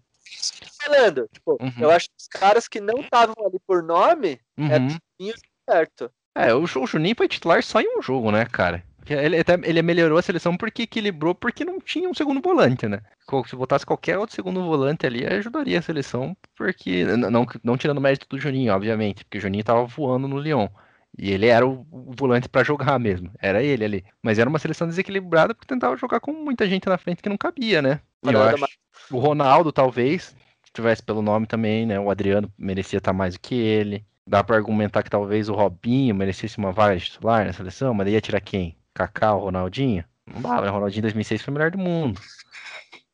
Falando, 0.82 1.28
tipo, 1.32 1.57
Uhum. 1.61 1.73
eu 1.81 1.90
acho 1.90 2.07
que 2.09 2.15
os 2.19 2.28
caras 2.28 2.66
que 2.69 2.81
não 2.81 3.01
estavam 3.01 3.35
ali 3.47 3.59
por 3.66 3.82
nome, 3.82 4.40
Uhum. 4.59 4.99
certo. 5.69 6.11
É, 6.35 6.55
o, 6.55 6.66
Ju- 6.66 6.82
o 6.82 6.86
Juninho 6.86 7.16
foi 7.16 7.28
titular 7.28 7.62
só 7.62 7.81
em 7.81 7.99
um 7.99 8.03
jogo, 8.03 8.31
né, 8.31 8.45
cara? 8.47 8.82
Ele, 9.15 9.39
até, 9.39 9.55
ele 9.63 9.83
melhorou 9.83 10.19
a 10.19 10.23
seleção 10.23 10.57
porque 10.57 10.83
equilibrou, 10.83 11.35
porque 11.35 11.65
não 11.65 11.81
tinha 11.81 12.09
um 12.09 12.15
segundo 12.15 12.41
volante, 12.41 12.87
né? 12.87 13.01
Se 13.47 13.57
botasse 13.57 13.85
qualquer 13.85 14.19
outro 14.19 14.35
segundo 14.35 14.63
volante 14.65 15.07
ali, 15.07 15.27
ajudaria 15.27 15.79
a 15.79 15.83
seleção, 15.83 16.37
porque. 16.57 17.05
Não, 17.05 17.47
não 17.63 17.77
tirando 17.77 17.99
o 17.99 18.01
mérito 18.01 18.27
do 18.29 18.39
Juninho, 18.39 18.73
obviamente, 18.73 19.25
porque 19.25 19.39
o 19.39 19.41
Juninho 19.41 19.65
tava 19.65 19.85
voando 19.85 20.27
no 20.27 20.39
Lyon. 20.39 20.69
E 21.17 21.33
ele 21.33 21.47
era 21.47 21.67
o, 21.67 21.87
o 21.91 22.13
volante 22.17 22.49
pra 22.49 22.63
jogar 22.63 22.99
mesmo. 22.99 23.31
Era 23.41 23.63
ele 23.63 23.85
ali. 23.85 24.05
Mas 24.23 24.39
era 24.39 24.49
uma 24.49 24.59
seleção 24.59 24.87
desequilibrada 24.87 25.55
porque 25.55 25.67
tentava 25.67 25.97
jogar 25.97 26.21
com 26.21 26.33
muita 26.33 26.67
gente 26.69 26.89
na 26.89 26.99
frente 26.99 27.23
que 27.23 27.29
não 27.29 27.37
cabia, 27.37 27.83
né? 27.83 28.01
Eu 28.23 28.33
Ronaldo 28.33 28.65
acho, 28.65 28.79
o 29.11 29.19
Ronaldo, 29.19 29.73
talvez, 29.73 30.35
se 30.65 30.73
tivesse 30.73 31.03
pelo 31.03 31.23
nome 31.23 31.47
também, 31.47 31.87
né? 31.87 31.99
O 31.99 32.11
Adriano 32.11 32.53
merecia 32.57 32.99
estar 32.99 33.13
mais 33.13 33.35
do 33.35 33.41
que 33.41 33.55
ele. 33.55 34.05
Dá 34.27 34.45
pra 34.45 34.57
argumentar 34.57 35.03
que 35.03 35.11
talvez 35.11 35.49
o 35.49 35.55
Robinho 35.55 36.15
merecesse 36.15 36.59
uma 36.59 36.71
vaga 36.71 36.97
de 36.97 37.05
titular 37.07 37.47
na 37.47 37.53
seleção, 37.53 37.95
mas 37.95 38.05
daí 38.05 38.15
ia 38.15 38.21
tirar 38.21 38.41
quem? 38.41 38.78
Kaká 38.99 39.35
ou 39.35 39.45
Ronaldinho? 39.45 40.05
Não 40.27 40.43
dá, 40.43 40.61
né? 40.61 40.69
O 40.69 40.73
Ronaldinho 40.73 41.01
em 41.01 41.03
2006 41.03 41.43
foi 41.43 41.53
o 41.53 41.55
melhor 41.55 41.70
do 41.70 41.79
mundo. 41.79 42.20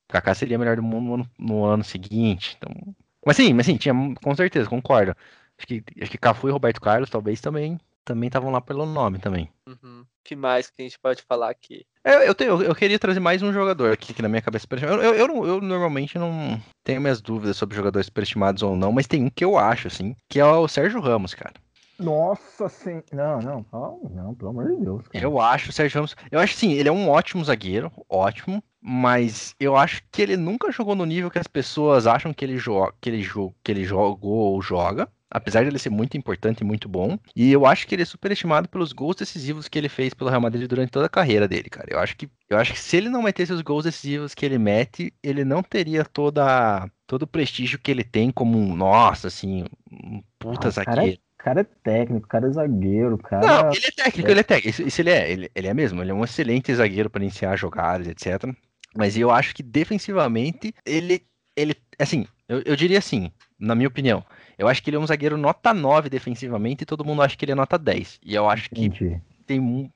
O 0.09 0.13
Kaká 0.13 0.35
seria 0.35 0.59
melhor 0.59 0.77
do 0.77 0.83
mundo 0.83 1.05
no 1.07 1.15
ano, 1.15 1.31
no 1.39 1.65
ano 1.65 1.85
seguinte. 1.85 2.57
Então... 2.59 2.95
Mas 3.27 3.37
sim, 3.37 3.53
mas 3.53 3.67
sim, 3.67 3.77
tinha, 3.77 3.95
com 4.23 4.35
certeza, 4.35 4.69
concordo. 4.69 5.15
Acho 5.59 5.67
que, 5.67 5.83
acho 6.01 6.11
que 6.11 6.19
Cafu 6.19 6.49
e 6.49 6.53
Roberto 6.53 6.81
Carlos 6.81 7.09
talvez 7.11 7.41
também 7.41 7.79
também 8.05 8.27
estavam 8.27 8.51
lá 8.51 8.61
pelo 8.61 8.85
nome 8.85 9.19
também. 9.19 9.49
Uhum. 9.67 10.05
que 10.23 10.37
mais 10.37 10.69
que 10.69 10.83
a 10.83 10.85
gente 10.85 10.99
pode 10.99 11.23
falar 11.23 11.49
aqui? 11.49 11.87
Eu, 12.05 12.21
eu, 12.21 12.35
tenho- 12.35 12.63
eu 12.63 12.75
queria 12.75 12.99
trazer 12.99 13.19
mais 13.19 13.41
um 13.43 13.51
jogador 13.51 13.91
aqui 13.93 14.13
que 14.13 14.21
na 14.21 14.29
minha 14.29 14.43
cabeça. 14.43 14.67
Eu, 14.83 15.01
eu, 15.03 15.15
eu, 15.15 15.27
não- 15.29 15.47
eu 15.47 15.61
normalmente 15.61 16.19
não 16.19 16.61
tenho 16.85 17.01
minhas 17.01 17.23
dúvidas 17.23 17.57
sobre 17.57 17.75
jogadores 17.77 18.07
superestimados 18.07 18.63
ou 18.63 18.77
não, 18.77 18.93
mas 18.93 19.07
tem 19.07 19.25
um 19.25 19.31
que 19.31 19.43
eu 19.43 19.57
acho, 19.57 19.89
assim, 19.89 20.15
que 20.29 20.39
é 20.39 20.45
o 20.45 20.69
Sérgio 20.69 21.01
Ramos, 21.01 21.33
cara. 21.33 21.55
Nossa 21.99 22.69
sim. 22.69 23.03
Não, 23.13 23.41
não, 23.41 23.67
não, 23.73 24.11
não, 24.15 24.35
pelo 24.35 24.51
amor 24.51 24.69
de 24.69 24.77
Deus. 24.77 25.07
Cara. 25.09 25.25
Eu 25.25 25.41
acho 25.41 25.71
o 25.71 25.73
Sérgio 25.73 25.97
Ramos. 25.97 26.17
Eu 26.31 26.41
acho 26.41 26.55
sim, 26.55 26.73
ele 26.73 26.89
é 26.89 26.93
um 26.93 27.09
ótimo 27.09 27.45
zagueiro, 27.45 27.91
ótimo, 28.09 28.63
mas 28.81 29.55
eu 29.59 29.77
acho 29.77 30.03
que 30.11 30.21
ele 30.21 30.37
nunca 30.37 30.71
jogou 30.73 30.95
no 30.95 31.07
nível 31.07 31.31
que 31.31 31.39
as 31.39 31.47
pessoas 31.47 32.07
acham 32.07 32.33
que 32.33 32.45
ele, 32.45 32.59
jo 32.59 32.93
que 33.01 33.09
ele, 33.09 33.23
jo 33.23 33.55
que 33.63 33.73
ele 33.73 33.85
jogou 33.85 34.53
ou 34.53 34.63
joga. 34.63 35.09
Apesar 35.31 35.63
de 35.63 35.69
ele 35.69 35.81
ser 35.81 35.91
muito 35.91 36.17
importante 36.17 36.61
e 36.61 36.65
muito 36.65 36.89
bom. 36.89 37.19
E 37.35 37.51
eu 37.51 37.67
acho 37.67 37.89
que 37.89 37.95
ele 37.97 38.03
é 38.03 38.05
superestimado 38.05 38.69
pelos 38.69 38.93
gols 38.93 39.17
decisivos 39.17 39.67
que 39.67 39.77
ele 39.77 39.89
fez 39.89 40.15
pelo 40.15 40.31
Real 40.31 40.41
Madrid 40.41 40.69
durante 40.69 40.93
toda 40.93 41.07
a 41.07 41.09
carreira 41.09 41.49
dele, 41.49 41.69
cara. 41.69 41.89
Eu 41.91 41.99
acho 41.99 42.17
que, 42.17 42.29
eu 42.49 42.57
acho 42.57 42.73
que 42.73 42.79
se 42.79 42.97
ele 42.97 43.09
não 43.09 43.21
metesse 43.21 43.53
os 43.53 43.61
gols 43.61 43.83
decisivos 43.83 44.33
que 44.33 44.47
ele 44.47 44.59
mete, 44.59 45.13
ele 45.21 45.45
não 45.45 45.61
teria 45.61 46.05
toda, 46.05 46.89
todo 47.05 47.23
o 47.23 47.27
prestígio 47.27 47.81
que 47.81 47.91
ele 47.91 48.05
tem 48.05 48.31
como 48.31 48.57
um, 48.57 48.77
nossa, 48.77 49.27
assim, 49.27 49.65
um 49.91 50.23
puta 50.39 50.69
Ah, 50.69 50.85
cara 50.85 50.97
zagueiro. 51.01 51.21
O 51.34 51.34
cara 51.45 51.61
é 51.61 51.65
técnico, 51.65 52.25
o 52.25 52.29
cara 52.29 52.49
é 52.49 52.51
zagueiro, 52.51 53.19
cara. 53.19 53.47
Não, 53.47 53.71
ele 53.71 53.87
é 53.87 53.91
técnico, 53.91 54.31
ele 54.31 54.41
é 54.41 54.43
técnico. 54.43 54.71
Isso, 54.71 54.83
isso 54.89 55.01
ele 55.03 55.11
é, 55.11 55.31
ele, 55.31 55.51
ele 55.55 55.69
é 55.69 55.75
mesmo. 55.75 56.03
Ele 56.03 56.11
é 56.11 56.15
um 56.15 56.25
excelente 56.25 56.75
zagueiro 56.75 57.11
para 57.11 57.23
iniciar 57.23 57.55
jogadas, 57.57 58.09
etc. 58.09 58.51
Mas 58.97 59.19
eu 59.19 59.31
acho 59.31 59.55
que 59.55 59.63
defensivamente 59.63 60.75
ele, 60.87 61.23
ele, 61.55 61.77
assim, 61.99 62.27
eu, 62.49 62.63
eu 62.65 62.75
diria 62.75 62.99
assim, 62.99 63.31
na 63.59 63.75
minha 63.75 63.89
opinião, 63.89 64.25
eu 64.57 64.69
acho 64.69 64.83
que 64.83 64.89
ele 64.89 64.97
é 64.97 65.01
um 65.01 65.07
zagueiro 65.07 65.37
nota 65.37 65.75
9 65.75 66.09
defensivamente 66.09 66.83
e 66.83 66.87
todo 66.87 67.05
mundo 67.05 67.21
acha 67.21 67.37
que 67.37 67.45
ele 67.45 67.53
é 67.53 67.57
nota 67.57 67.79
10. 67.79 68.21
E 68.25 68.35
eu 68.35 68.49
acho 68.49 68.71
que 68.71 68.87
Entendi. 68.87 69.21
Tem 69.47 69.91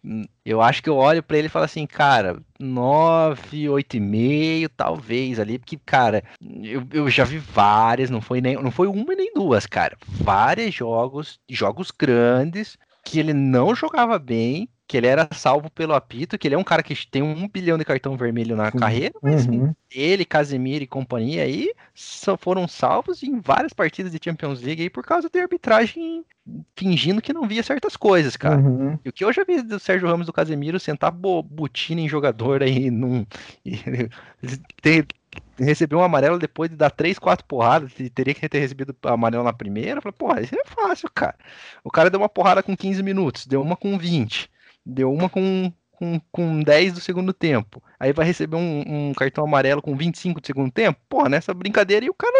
eu 0.44 0.60
acho 0.62 0.82
que 0.82 0.88
eu 0.88 0.96
olho 0.96 1.22
pra 1.22 1.36
ele 1.36 1.46
e 1.46 1.50
falo 1.50 1.64
assim, 1.64 1.86
cara, 1.86 2.40
9, 2.58 3.64
8,5 3.64 4.70
talvez 4.76 5.38
ali, 5.38 5.58
porque 5.58 5.78
cara, 5.84 6.22
eu, 6.62 6.86
eu 6.92 7.10
já 7.10 7.24
vi 7.24 7.38
várias, 7.38 8.10
não 8.10 8.20
foi 8.20 8.40
nem 8.40 8.54
não 8.54 8.70
foi 8.70 8.86
uma 8.86 9.14
nem 9.14 9.32
duas, 9.34 9.66
cara, 9.66 9.96
vários 10.06 10.74
jogos, 10.74 11.40
jogos 11.48 11.90
grandes 11.90 12.76
que 13.04 13.18
ele 13.18 13.32
não 13.32 13.74
jogava 13.74 14.18
bem, 14.18 14.68
que 14.88 14.96
ele 14.96 15.06
era 15.06 15.28
salvo 15.32 15.70
pelo 15.70 15.94
apito, 15.94 16.38
que 16.38 16.48
ele 16.48 16.56
é 16.56 16.58
um 16.58 16.64
cara 16.64 16.82
que 16.82 16.94
tem 17.08 17.22
um 17.22 17.48
bilhão 17.48 17.78
de 17.78 17.84
cartão 17.84 18.16
vermelho 18.16 18.56
na 18.56 18.72
Sim. 18.72 18.78
carreira, 18.78 19.14
mas 19.22 19.46
Uhum. 19.46 19.74
ele, 19.90 20.24
Casemiro 20.24 20.84
e 20.84 20.86
companhia 20.88 21.44
aí 21.44 21.72
só 21.94 22.36
foram 22.38 22.66
salvos 22.66 23.22
em 23.22 23.40
várias 23.40 23.72
partidas 23.74 24.12
de 24.12 24.20
Champions 24.22 24.62
League 24.62 24.82
aí 24.82 24.90
por 24.90 25.04
causa 25.04 25.30
de 25.30 25.38
arbitragem 25.40 26.24
fingindo 26.76 27.20
que 27.20 27.32
não 27.32 27.46
via 27.46 27.62
certas 27.62 27.96
coisas, 27.96 28.36
cara. 28.36 28.58
Uhum. 28.60 28.98
E 29.04 29.08
o 29.10 29.12
que 29.12 29.24
eu 29.24 29.32
já 29.32 29.44
vi 29.44 29.62
do 29.62 29.78
Sérgio 29.78 30.08
Ramos 30.08 30.24
e 30.26 30.28
do 30.28 30.32
Casemiro 30.32 30.80
sentar 30.80 31.12
bo- 31.12 31.42
botina 31.42 32.00
em 32.00 32.08
jogador 32.08 32.62
aí 32.62 32.90
num. 32.90 33.26
ter, 34.80 35.06
receber 35.58 35.96
um 35.96 36.02
amarelo 36.02 36.38
depois 36.38 36.70
de 36.70 36.76
dar 36.76 36.90
três, 36.90 37.18
quatro 37.18 37.44
porradas, 37.46 37.92
teria 38.14 38.34
que 38.34 38.48
ter 38.48 38.58
recebido 38.60 38.94
amarelo 39.04 39.44
na 39.44 39.52
primeira. 39.52 39.98
Eu 39.98 40.02
falei, 40.02 40.16
porra, 40.16 40.40
isso 40.40 40.54
é 40.54 40.64
fácil, 40.64 41.10
cara. 41.14 41.36
O 41.84 41.90
cara 41.90 42.10
deu 42.10 42.20
uma 42.20 42.28
porrada 42.28 42.62
com 42.62 42.76
15 42.76 43.02
minutos, 43.02 43.46
deu 43.46 43.60
uma 43.62 43.76
com 43.76 43.98
20, 43.98 44.50
deu 44.84 45.12
uma 45.12 45.28
com, 45.28 45.72
com, 45.92 46.20
com 46.32 46.60
10 46.62 46.92
do 46.94 47.00
segundo 47.00 47.32
tempo. 47.32 47.82
Aí 47.98 48.12
vai 48.12 48.24
receber 48.26 48.56
um, 48.56 49.08
um 49.10 49.14
cartão 49.14 49.44
amarelo 49.44 49.82
com 49.82 49.96
25 49.96 50.40
do 50.40 50.46
segundo 50.46 50.70
tempo. 50.72 50.98
Porra, 51.08 51.28
nessa 51.28 51.52
brincadeira 51.52 52.04
aí 52.04 52.10
o 52.10 52.14
cara 52.14 52.32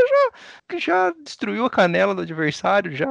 já, 0.70 0.78
já 0.78 1.12
destruiu 1.24 1.65
a 1.65 1.70
canela 1.70 2.15
do 2.15 2.23
adversário, 2.23 2.94
já. 2.94 3.06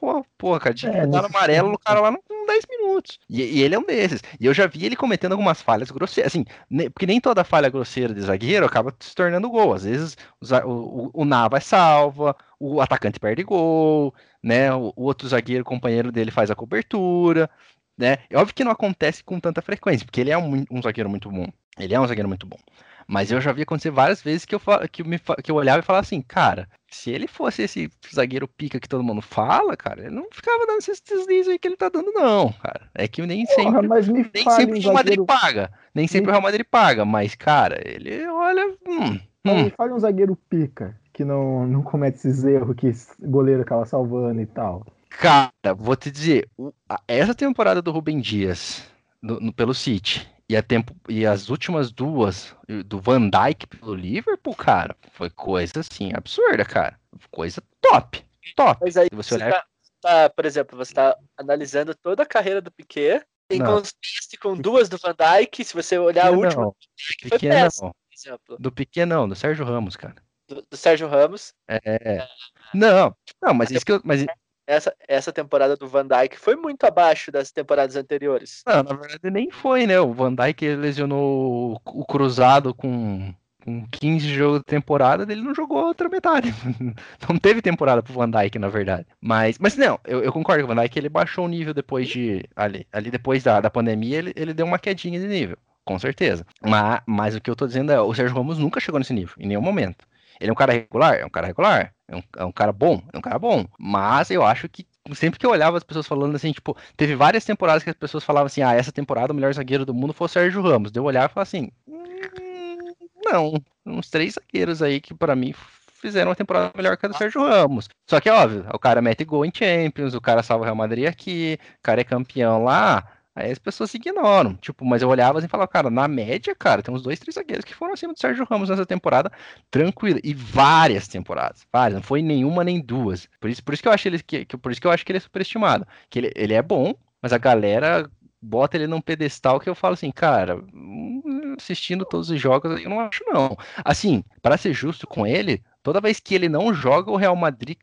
Porra, 0.00 0.24
porra 0.36 0.60
cara, 0.60 0.74
tinha 0.74 0.92
É, 0.92 1.06
nesse 1.06 1.26
amarelo 1.26 1.70
no 1.70 1.78
cara 1.78 2.00
lá 2.00 2.10
no- 2.10 2.22
com 2.22 2.46
10 2.46 2.64
minutos. 2.68 3.18
E, 3.28 3.42
e 3.42 3.62
ele 3.62 3.74
é 3.74 3.78
um 3.78 3.84
desses. 3.86 4.20
E 4.40 4.46
eu 4.46 4.52
já 4.54 4.66
vi 4.66 4.84
ele 4.84 4.96
cometendo 4.96 5.32
algumas 5.32 5.62
falhas 5.62 5.90
grosseiras. 5.90 6.32
Assim, 6.32 6.44
ne- 6.68 6.90
porque 6.90 7.06
nem 7.06 7.20
toda 7.20 7.44
falha 7.44 7.68
grosseira 7.70 8.12
de 8.14 8.20
zagueiro 8.22 8.66
acaba 8.66 8.94
se 8.98 9.14
tornando 9.14 9.48
gol. 9.50 9.72
Às 9.74 9.84
vezes 9.84 10.16
o, 10.40 10.54
o, 10.68 11.10
o, 11.22 11.24
Nava 11.24 11.60
salva, 11.60 12.36
o 12.58 12.80
atacante 12.80 13.20
perde 13.20 13.42
gol, 13.44 14.14
né? 14.42 14.72
O, 14.74 14.92
o 14.96 15.04
outro 15.04 15.28
zagueiro, 15.28 15.64
companheiro 15.64 16.10
dele, 16.12 16.30
faz 16.30 16.50
a 16.50 16.54
cobertura. 16.56 17.48
Né? 17.96 18.18
É 18.30 18.36
óbvio 18.36 18.54
que 18.54 18.64
não 18.64 18.72
acontece 18.72 19.22
com 19.22 19.38
tanta 19.38 19.62
frequência, 19.62 20.04
porque 20.04 20.20
ele 20.20 20.30
é 20.30 20.38
um, 20.38 20.64
um 20.70 20.82
zagueiro 20.82 21.10
muito 21.10 21.30
bom. 21.30 21.46
Ele 21.78 21.94
é 21.94 22.00
um 22.00 22.06
zagueiro 22.06 22.28
muito 22.28 22.46
bom. 22.46 22.58
Mas 23.06 23.30
eu 23.30 23.40
já 23.40 23.52
vi 23.52 23.62
acontecer 23.62 23.90
várias 23.90 24.22
vezes 24.22 24.44
que 24.44 24.54
eu, 24.54 24.60
que 24.90 25.02
eu, 25.02 25.06
me, 25.06 25.18
que 25.18 25.50
eu 25.50 25.56
olhava 25.56 25.80
e 25.80 25.82
falava 25.82 26.04
assim, 26.04 26.22
cara, 26.22 26.68
se 26.90 27.10
ele 27.10 27.26
fosse 27.26 27.62
esse 27.62 27.90
zagueiro 28.14 28.46
pica 28.46 28.78
que 28.78 28.88
todo 28.88 29.02
mundo 29.02 29.20
fala, 29.20 29.76
cara, 29.76 30.02
ele 30.02 30.14
não 30.14 30.28
ficava 30.32 30.66
dando 30.66 30.78
esses 30.78 31.00
deslizes 31.00 31.48
aí 31.48 31.58
que 31.58 31.68
ele 31.68 31.76
tá 31.76 31.88
dando, 31.88 32.12
não, 32.12 32.52
cara. 32.52 32.88
É 32.94 33.08
que 33.08 33.20
nem 33.26 33.44
Porra, 33.46 33.72
sempre. 33.72 33.88
mas 33.88 34.08
me 34.08 34.30
Nem 34.34 34.50
sempre 34.50 34.76
um 34.76 34.78
o 34.78 34.82
Real 34.82 34.94
Madrid 34.94 35.18
zagueiro. 35.18 35.26
paga. 35.26 35.72
Nem 35.94 36.06
sempre 36.06 36.30
o 36.30 36.32
Real 36.32 36.42
Madrid 36.42 36.66
paga, 36.70 37.04
mas, 37.04 37.34
cara, 37.34 37.80
ele 37.84 38.26
olha. 38.28 38.66
Hum, 38.86 39.20
hum. 39.44 39.64
Me 39.64 39.70
fale 39.70 39.92
um 39.92 39.98
zagueiro 39.98 40.36
pica 40.48 40.96
que 41.12 41.24
não, 41.24 41.66
não 41.66 41.82
comete 41.82 42.16
esses 42.16 42.44
erros 42.44 42.74
que 42.76 42.90
goleiro 43.20 43.62
acaba 43.62 43.84
salvando 43.84 44.40
e 44.40 44.46
tal. 44.46 44.86
Cara, 45.18 45.52
vou 45.76 45.96
te 45.96 46.10
dizer, 46.10 46.48
a- 46.88 47.00
essa 47.06 47.34
temporada 47.34 47.80
do 47.80 47.90
Rubem 47.92 48.20
Dias 48.20 48.82
no- 49.20 49.52
pelo 49.52 49.74
City 49.74 50.28
e, 50.48 50.56
a 50.56 50.62
tempo, 50.62 50.94
e 51.08 51.24
as 51.26 51.48
últimas 51.48 51.92
duas 51.92 52.54
do 52.86 53.00
Van 53.00 53.28
Dijk 53.30 53.66
pelo 53.66 53.94
Liverpool, 53.94 54.54
cara, 54.54 54.96
foi 55.12 55.30
coisa 55.30 55.80
assim 55.80 56.12
absurda, 56.14 56.64
cara. 56.64 56.98
Coisa 57.30 57.62
top. 57.80 58.24
Top. 58.56 58.80
Mas 58.82 58.96
aí 58.96 59.08
Se 59.10 59.14
você 59.16 59.28
você 59.30 59.34
olhar- 59.36 59.52
tá, 59.52 59.66
tá, 60.00 60.30
por 60.30 60.44
exemplo, 60.44 60.76
você 60.76 60.92
tá 60.92 61.16
analisando 61.36 61.94
toda 61.94 62.24
a 62.24 62.26
carreira 62.26 62.60
do 62.60 62.70
Piquet, 62.72 63.22
em 63.50 63.58
Não. 63.58 63.66
contraste 63.76 64.36
com 64.40 64.56
duas 64.56 64.88
do 64.88 64.98
Van 64.98 65.14
Dijk, 65.14 65.64
se 65.64 65.74
você 65.74 65.98
olhar 65.98 66.26
a 66.26 66.30
Pequeno 66.30 66.42
última, 66.44 66.62
não, 66.62 66.74
Dijk 66.96 67.28
foi 67.28 67.38
por 67.38 68.14
exemplo, 68.14 68.56
Do 68.58 68.70
pequeno 68.72 69.14
não, 69.14 69.28
do 69.28 69.34
Sérgio 69.34 69.64
Ramos, 69.64 69.96
cara. 69.96 70.16
do, 70.48 70.62
do 70.70 70.76
Sérgio 70.76 71.08
Ramos. 71.08 71.54
É. 71.68 72.26
Não, 72.74 73.14
não, 73.42 73.54
mas 73.54 73.70
isso 73.70 73.84
que 73.84 73.92
eu. 73.92 74.00
Mas, 74.04 74.24
Essa, 74.66 74.94
essa 75.08 75.32
temporada 75.32 75.76
do 75.76 75.88
Van 75.88 76.06
Dijk 76.06 76.38
foi 76.38 76.54
muito 76.54 76.84
abaixo 76.84 77.32
das 77.32 77.50
temporadas 77.50 77.96
anteriores. 77.96 78.62
não, 78.66 78.82
na 78.82 78.94
verdade 78.94 79.30
nem 79.30 79.50
foi, 79.50 79.86
né? 79.86 79.98
O 80.00 80.12
Van 80.12 80.34
Dijk 80.34 80.76
lesionou 80.76 81.80
o 81.84 82.04
cruzado 82.04 82.74
com 82.74 83.34
com 83.64 83.86
15 83.90 84.28
jogos 84.28 84.58
de 84.58 84.64
temporada, 84.64 85.30
ele 85.30 85.40
não 85.40 85.54
jogou 85.54 85.78
outra 85.84 86.08
metade. 86.08 86.52
não 87.28 87.38
teve 87.38 87.62
temporada 87.62 88.02
pro 88.02 88.12
Van 88.12 88.30
Dijk, 88.30 88.58
na 88.58 88.68
verdade. 88.68 89.06
Mas, 89.20 89.58
mas 89.58 89.76
não, 89.76 89.98
eu, 90.04 90.22
eu 90.22 90.32
concordo 90.32 90.66
com 90.66 90.72
o 90.72 90.74
Van 90.74 90.82
Dijk, 90.82 90.98
ele 90.98 91.08
baixou 91.08 91.44
o 91.44 91.48
nível 91.48 91.72
depois 91.72 92.08
de. 92.08 92.44
Ali, 92.56 92.86
ali 92.92 93.10
depois 93.10 93.42
da, 93.42 93.60
da 93.60 93.70
pandemia, 93.70 94.18
ele, 94.18 94.32
ele 94.36 94.54
deu 94.54 94.66
uma 94.66 94.78
quedinha 94.78 95.18
de 95.18 95.26
nível. 95.26 95.56
Com 95.84 95.98
certeza. 95.98 96.46
Mas, 96.64 97.00
mas 97.06 97.34
o 97.34 97.40
que 97.40 97.50
eu 97.50 97.56
tô 97.56 97.66
dizendo 97.66 97.92
é, 97.92 98.00
o 98.00 98.14
Sérgio 98.14 98.36
Ramos 98.36 98.58
nunca 98.58 98.80
chegou 98.80 98.98
nesse 98.98 99.12
nível, 99.12 99.34
em 99.38 99.46
nenhum 99.46 99.62
momento. 99.62 100.06
Ele 100.40 100.50
é 100.50 100.52
um 100.52 100.56
cara 100.56 100.72
regular? 100.72 101.14
É 101.14 101.24
um 101.24 101.30
cara 101.30 101.46
regular. 101.46 101.92
É 102.12 102.16
um, 102.16 102.22
é 102.36 102.44
um 102.44 102.52
cara 102.52 102.72
bom? 102.72 103.02
É 103.12 103.18
um 103.18 103.22
cara 103.22 103.38
bom. 103.38 103.64
Mas 103.78 104.30
eu 104.30 104.44
acho 104.44 104.68
que 104.68 104.86
sempre 105.14 105.40
que 105.40 105.46
eu 105.46 105.50
olhava 105.50 105.78
as 105.78 105.82
pessoas 105.82 106.06
falando 106.06 106.36
assim, 106.36 106.52
tipo, 106.52 106.76
teve 106.96 107.16
várias 107.16 107.44
temporadas 107.44 107.82
que 107.82 107.90
as 107.90 107.96
pessoas 107.96 108.22
falavam 108.22 108.46
assim, 108.46 108.62
ah, 108.62 108.74
essa 108.74 108.92
temporada 108.92 109.32
o 109.32 109.34
melhor 109.34 109.52
zagueiro 109.54 109.86
do 109.86 109.94
mundo 109.94 110.12
foi 110.12 110.26
o 110.26 110.28
Sérgio 110.28 110.62
Ramos. 110.62 110.92
Deu 110.92 111.04
olhar 111.04 111.28
e 111.28 111.32
falar 111.32 111.42
assim, 111.42 111.70
hum, 111.88 112.92
não, 113.24 113.54
uns 113.86 114.10
três 114.10 114.34
zagueiros 114.34 114.82
aí 114.82 115.00
que 115.00 115.14
para 115.14 115.34
mim 115.34 115.54
fizeram 116.02 116.28
uma 116.28 116.36
temporada 116.36 116.72
melhor 116.76 116.96
que 116.96 117.06
a 117.06 117.08
do 117.08 117.16
Sérgio 117.16 117.42
Ramos. 117.42 117.88
Só 118.06 118.20
que, 118.20 118.28
óbvio, 118.28 118.66
o 118.72 118.78
cara 118.78 119.00
mete 119.00 119.24
gol 119.24 119.44
em 119.46 119.52
Champions, 119.54 120.14
o 120.14 120.20
cara 120.20 120.42
salva 120.42 120.62
o 120.62 120.64
Real 120.66 120.76
Madrid 120.76 121.06
aqui, 121.06 121.58
o 121.78 121.82
cara 121.82 122.02
é 122.02 122.04
campeão 122.04 122.62
lá. 122.62 123.04
Aí 123.34 123.50
as 123.50 123.58
pessoas 123.58 123.92
ignoram. 123.94 124.54
Tipo, 124.56 124.84
mas 124.84 125.00
eu 125.00 125.08
olhava 125.08 125.38
assim 125.38 125.46
e 125.46 125.50
falava, 125.50 125.68
cara, 125.68 125.90
na 125.90 126.06
média, 126.06 126.54
cara, 126.54 126.82
tem 126.82 126.94
uns 126.94 127.02
dois, 127.02 127.18
três 127.18 127.34
zagueiros 127.34 127.64
que 127.64 127.74
foram 127.74 127.94
acima 127.94 128.12
do 128.12 128.20
Sérgio 128.20 128.46
Ramos 128.48 128.68
nessa 128.68 128.84
temporada, 128.84 129.32
tranquilo. 129.70 130.20
E 130.22 130.34
várias 130.34 131.08
temporadas. 131.08 131.66
Várias. 131.72 131.94
Não 131.94 132.02
foi 132.02 132.20
nenhuma 132.20 132.62
nem 132.62 132.80
duas. 132.80 133.28
Por 133.40 133.48
isso, 133.48 133.64
por 133.64 133.72
isso 133.72 133.82
que 133.82 133.88
eu 133.88 133.92
acho 133.92 134.08
ele 134.08 134.22
que, 134.22 134.44
que, 134.44 134.56
por 134.56 134.70
isso 134.70 134.80
que 134.80 134.86
eu 134.86 134.90
acho 134.90 135.04
que 135.04 135.12
ele 135.12 135.16
é 135.16 135.20
superestimado. 135.20 135.86
Que 136.10 136.18
ele, 136.18 136.32
ele 136.36 136.52
é 136.52 136.62
bom, 136.62 136.94
mas 137.22 137.32
a 137.32 137.38
galera 137.38 138.10
bota 138.40 138.76
ele 138.76 138.86
num 138.86 139.00
pedestal 139.00 139.58
que 139.60 139.70
eu 139.70 139.74
falo 139.74 139.94
assim, 139.94 140.10
cara, 140.10 140.56
hum, 140.74 141.54
assistindo 141.56 142.04
todos 142.04 142.28
os 142.28 142.40
jogos, 142.40 142.82
eu 142.82 142.90
não 142.90 143.00
acho 143.00 143.24
não. 143.28 143.56
Assim, 143.84 144.22
para 144.42 144.58
ser 144.58 144.74
justo 144.74 145.06
com 145.06 145.26
ele, 145.26 145.62
toda 145.82 146.00
vez 146.00 146.20
que 146.20 146.34
ele 146.34 146.48
não 146.48 146.74
joga, 146.74 147.10
o 147.10 147.16
Real 147.16 147.36
Madrid 147.36 147.78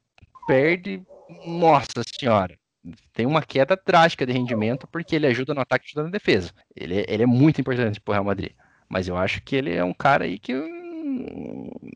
perde. 0.46 1.02
Nossa 1.46 2.02
senhora 2.20 2.59
tem 3.14 3.26
uma 3.26 3.42
queda 3.42 3.80
drástica 3.86 4.26
de 4.26 4.34
rendimento 4.34 4.88
porque 4.88 5.16
ele 5.16 5.28
ajuda 5.28 5.54
no 5.54 5.62
ataque 5.62 5.86
e 5.86 5.88
ajuda 5.90 6.04
na 6.04 6.10
defesa. 6.10 6.52
Ele, 6.76 7.06
ele 7.08 7.24
é 7.24 7.26
muito 7.26 7.60
importante 7.60 8.00
pro 8.00 8.14
Real 8.14 8.24
Madrid. 8.24 8.52
Mas 8.88 9.08
eu 9.08 9.16
acho 9.16 9.42
que 9.44 9.56
ele 9.56 9.76
é 9.76 9.84
um 9.84 9.94
cara 9.94 10.26
aí 10.26 10.40
que 10.40 10.54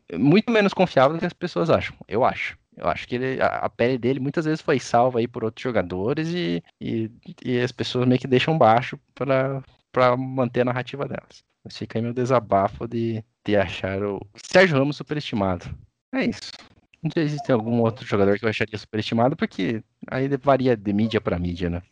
é 0.08 0.18
muito 0.18 0.50
menos 0.50 0.72
confiável 0.72 1.16
do 1.16 1.20
que 1.20 1.26
as 1.26 1.32
pessoas 1.32 1.70
acham. 1.70 1.96
Eu 2.06 2.24
acho. 2.24 2.56
Eu 2.76 2.88
acho 2.88 3.06
que 3.06 3.14
ele, 3.14 3.40
a, 3.40 3.46
a, 3.46 3.70
pele 3.70 3.96
dele 3.96 4.20
muitas 4.20 4.44
vezes 4.44 4.60
foi 4.60 4.80
salva 4.80 5.20
aí 5.20 5.28
por 5.28 5.44
outros 5.44 5.62
jogadores 5.62 6.28
e, 6.28 6.62
e, 6.80 7.10
e 7.44 7.60
as 7.60 7.70
pessoas 7.70 8.06
meio 8.06 8.20
que 8.20 8.26
deixam 8.26 8.58
baixo 8.58 8.98
para 9.14 10.16
manter 10.16 10.62
a 10.62 10.64
narrativa 10.64 11.06
delas. 11.06 11.44
Mas 11.64 11.76
fica 11.76 11.98
aí 11.98 12.02
meu 12.02 12.12
desabafo 12.12 12.86
de, 12.86 13.24
de 13.44 13.56
achar 13.56 14.02
o 14.02 14.20
Sérgio 14.34 14.76
Ramos 14.76 14.96
superestimado. 14.96 15.66
É 16.12 16.24
isso. 16.24 16.52
Não 17.04 17.10
sei 17.12 17.28
se 17.28 17.42
tem 17.42 17.52
algum 17.52 17.82
outro 17.82 18.06
jogador 18.06 18.38
que 18.38 18.46
eu 18.46 18.48
acharia 18.48 18.78
superestimado, 18.78 19.36
porque 19.36 19.84
aí 20.10 20.26
varia 20.38 20.74
de 20.74 20.90
mídia 20.90 21.20
para 21.20 21.38
mídia, 21.38 21.68
né? 21.68 21.82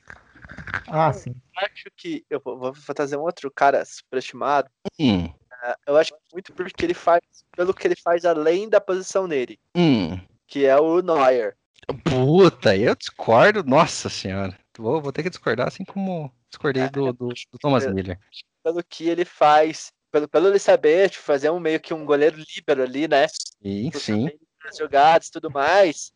Ah, 0.89 1.13
sim. 1.13 1.35
Eu 1.55 1.67
acho 1.67 1.91
que 1.95 2.25
eu 2.31 2.41
vou 2.43 2.75
fazer 2.75 3.19
um 3.19 3.21
outro 3.21 3.51
cara 3.51 3.85
superestimado. 3.85 4.71
Hum. 4.99 5.27
Uh, 5.27 5.75
eu 5.87 5.97
acho 5.99 6.15
muito 6.33 6.55
porque 6.55 6.87
ele 6.87 6.95
faz, 6.95 7.21
pelo 7.55 7.75
que 7.75 7.87
ele 7.87 7.95
faz 7.95 8.25
além 8.25 8.71
da 8.71 8.81
posição 8.81 9.29
dele, 9.29 9.61
hum. 9.77 10.19
que 10.47 10.65
é 10.65 10.81
o 10.81 11.03
Neuer. 11.03 11.59
Puta, 12.05 12.75
eu 12.75 12.97
discordo, 12.97 13.63
nossa 13.63 14.09
senhora. 14.09 14.59
Vou, 14.79 15.03
vou 15.03 15.13
ter 15.13 15.23
que 15.23 15.31
discordar, 15.31 15.69
assim 15.69 15.85
como 15.85 16.33
discordei 16.49 16.89
do, 16.89 17.13
do, 17.13 17.29
do 17.29 17.59
Thomas 17.61 17.87
Miller. 17.87 18.19
Pelo 18.63 18.83
que 18.83 19.11
ele 19.11 19.27
faz, 19.27 19.93
pelo, 20.11 20.27
pelo 20.27 20.49
ele 20.49 20.59
saber 20.59 21.11
tipo, 21.11 21.23
fazer 21.23 21.51
um 21.51 21.61
meio 21.61 21.79
que 21.79 21.93
um 21.93 22.07
goleiro 22.07 22.43
líbero 22.57 22.83
ali, 22.83 23.07
né? 23.07 23.27
Sim, 23.29 23.91
sim 23.93 24.31
nas 24.65 24.77
jogadas 24.77 25.29
e 25.29 25.33
tudo 25.33 25.51
mais, 25.51 26.13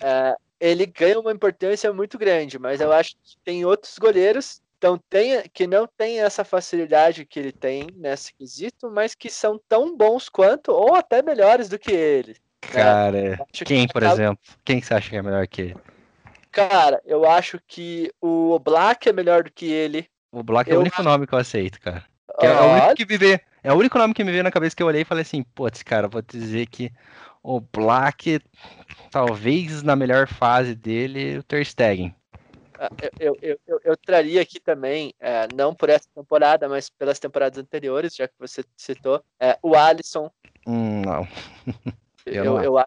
é, 0.00 0.36
ele 0.60 0.86
ganha 0.86 1.18
uma 1.18 1.32
importância 1.32 1.92
muito 1.92 2.18
grande, 2.18 2.58
mas 2.58 2.80
eu 2.80 2.92
acho 2.92 3.16
que 3.22 3.36
tem 3.44 3.64
outros 3.64 3.98
goleiros 3.98 4.62
então, 4.82 4.98
tem, 5.08 5.40
que 5.54 5.64
não 5.64 5.86
tem 5.86 6.18
essa 6.18 6.42
facilidade 6.42 7.24
que 7.24 7.38
ele 7.38 7.52
tem 7.52 7.86
nesse 7.94 8.34
quesito, 8.34 8.90
mas 8.90 9.14
que 9.14 9.30
são 9.30 9.60
tão 9.68 9.96
bons 9.96 10.28
quanto, 10.28 10.72
ou 10.72 10.96
até 10.96 11.22
melhores 11.22 11.68
do 11.68 11.78
que 11.78 11.92
ele. 11.92 12.32
Né? 12.32 12.82
Cara, 12.82 13.12
né? 13.12 13.38
quem, 13.64 13.86
por 13.86 14.02
exemplo? 14.02 14.42
Quem 14.64 14.82
você 14.82 14.92
acha 14.94 15.08
que 15.08 15.16
é 15.16 15.22
melhor 15.22 15.46
que 15.46 15.62
ele? 15.62 15.76
Cara, 16.50 17.00
eu 17.06 17.24
acho 17.24 17.60
que 17.64 18.10
o 18.20 18.58
Black 18.58 19.08
é 19.08 19.12
melhor 19.12 19.44
do 19.44 19.52
que 19.52 19.70
ele. 19.70 20.10
O 20.32 20.42
Black 20.42 20.68
é 20.68 20.76
o 20.76 20.80
único 20.80 21.00
nome 21.00 21.28
que 21.28 21.34
eu 21.34 21.38
aceito, 21.38 21.80
cara. 21.80 22.04
É, 22.40 22.50
o 22.50 22.72
único 22.72 22.94
que 22.96 23.06
me 23.06 23.18
veio, 23.18 23.40
é 23.62 23.72
o 23.72 23.76
único 23.76 23.96
nome 23.98 24.12
que 24.12 24.24
me 24.24 24.32
veio 24.32 24.42
na 24.42 24.50
cabeça 24.50 24.74
que 24.74 24.82
eu 24.82 24.88
olhei 24.88 25.02
e 25.02 25.04
falei 25.04 25.22
assim, 25.22 25.44
putz, 25.54 25.84
cara, 25.84 26.08
vou 26.08 26.22
dizer 26.22 26.66
que 26.66 26.90
o 27.42 27.60
Black, 27.60 28.40
talvez 29.10 29.82
na 29.82 29.96
melhor 29.96 30.28
fase 30.28 30.74
dele, 30.74 31.38
o 31.38 31.42
Ter 31.42 31.64
Stegen. 31.64 32.14
Ah, 32.78 32.88
eu, 33.18 33.36
eu, 33.40 33.60
eu, 33.66 33.80
eu, 33.84 33.96
traria 33.96 34.42
aqui 34.42 34.58
também, 34.58 35.14
é, 35.20 35.46
não 35.54 35.74
por 35.74 35.88
essa 35.88 36.08
temporada, 36.14 36.68
mas 36.68 36.90
pelas 36.90 37.18
temporadas 37.18 37.58
anteriores, 37.58 38.14
já 38.14 38.26
que 38.26 38.34
você 38.38 38.64
citou, 38.76 39.22
é, 39.38 39.56
o 39.62 39.76
Alisson. 39.76 40.30
Hum, 40.66 41.02
não. 41.02 41.28
eu, 42.26 42.44
eu, 42.44 42.62
eu, 42.62 42.84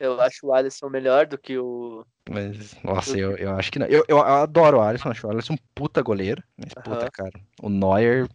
eu, 0.00 0.20
acho 0.20 0.46
o 0.46 0.52
Alisson 0.52 0.88
melhor 0.88 1.26
do 1.26 1.38
que 1.38 1.56
o. 1.56 2.04
Mas, 2.28 2.76
nossa, 2.82 3.16
eu, 3.18 3.36
eu 3.36 3.52
acho 3.56 3.72
que 3.72 3.78
não. 3.78 3.86
Eu, 3.86 4.04
eu, 4.06 4.20
adoro 4.20 4.78
o 4.78 4.82
Alisson, 4.82 5.10
acho 5.10 5.26
o 5.26 5.30
Alisson 5.30 5.54
um 5.54 5.58
puta 5.74 6.02
goleiro. 6.02 6.42
Mas, 6.56 6.74
puta, 6.74 7.10
cara. 7.10 7.32
O 7.62 7.68
Neuer. 7.68 8.28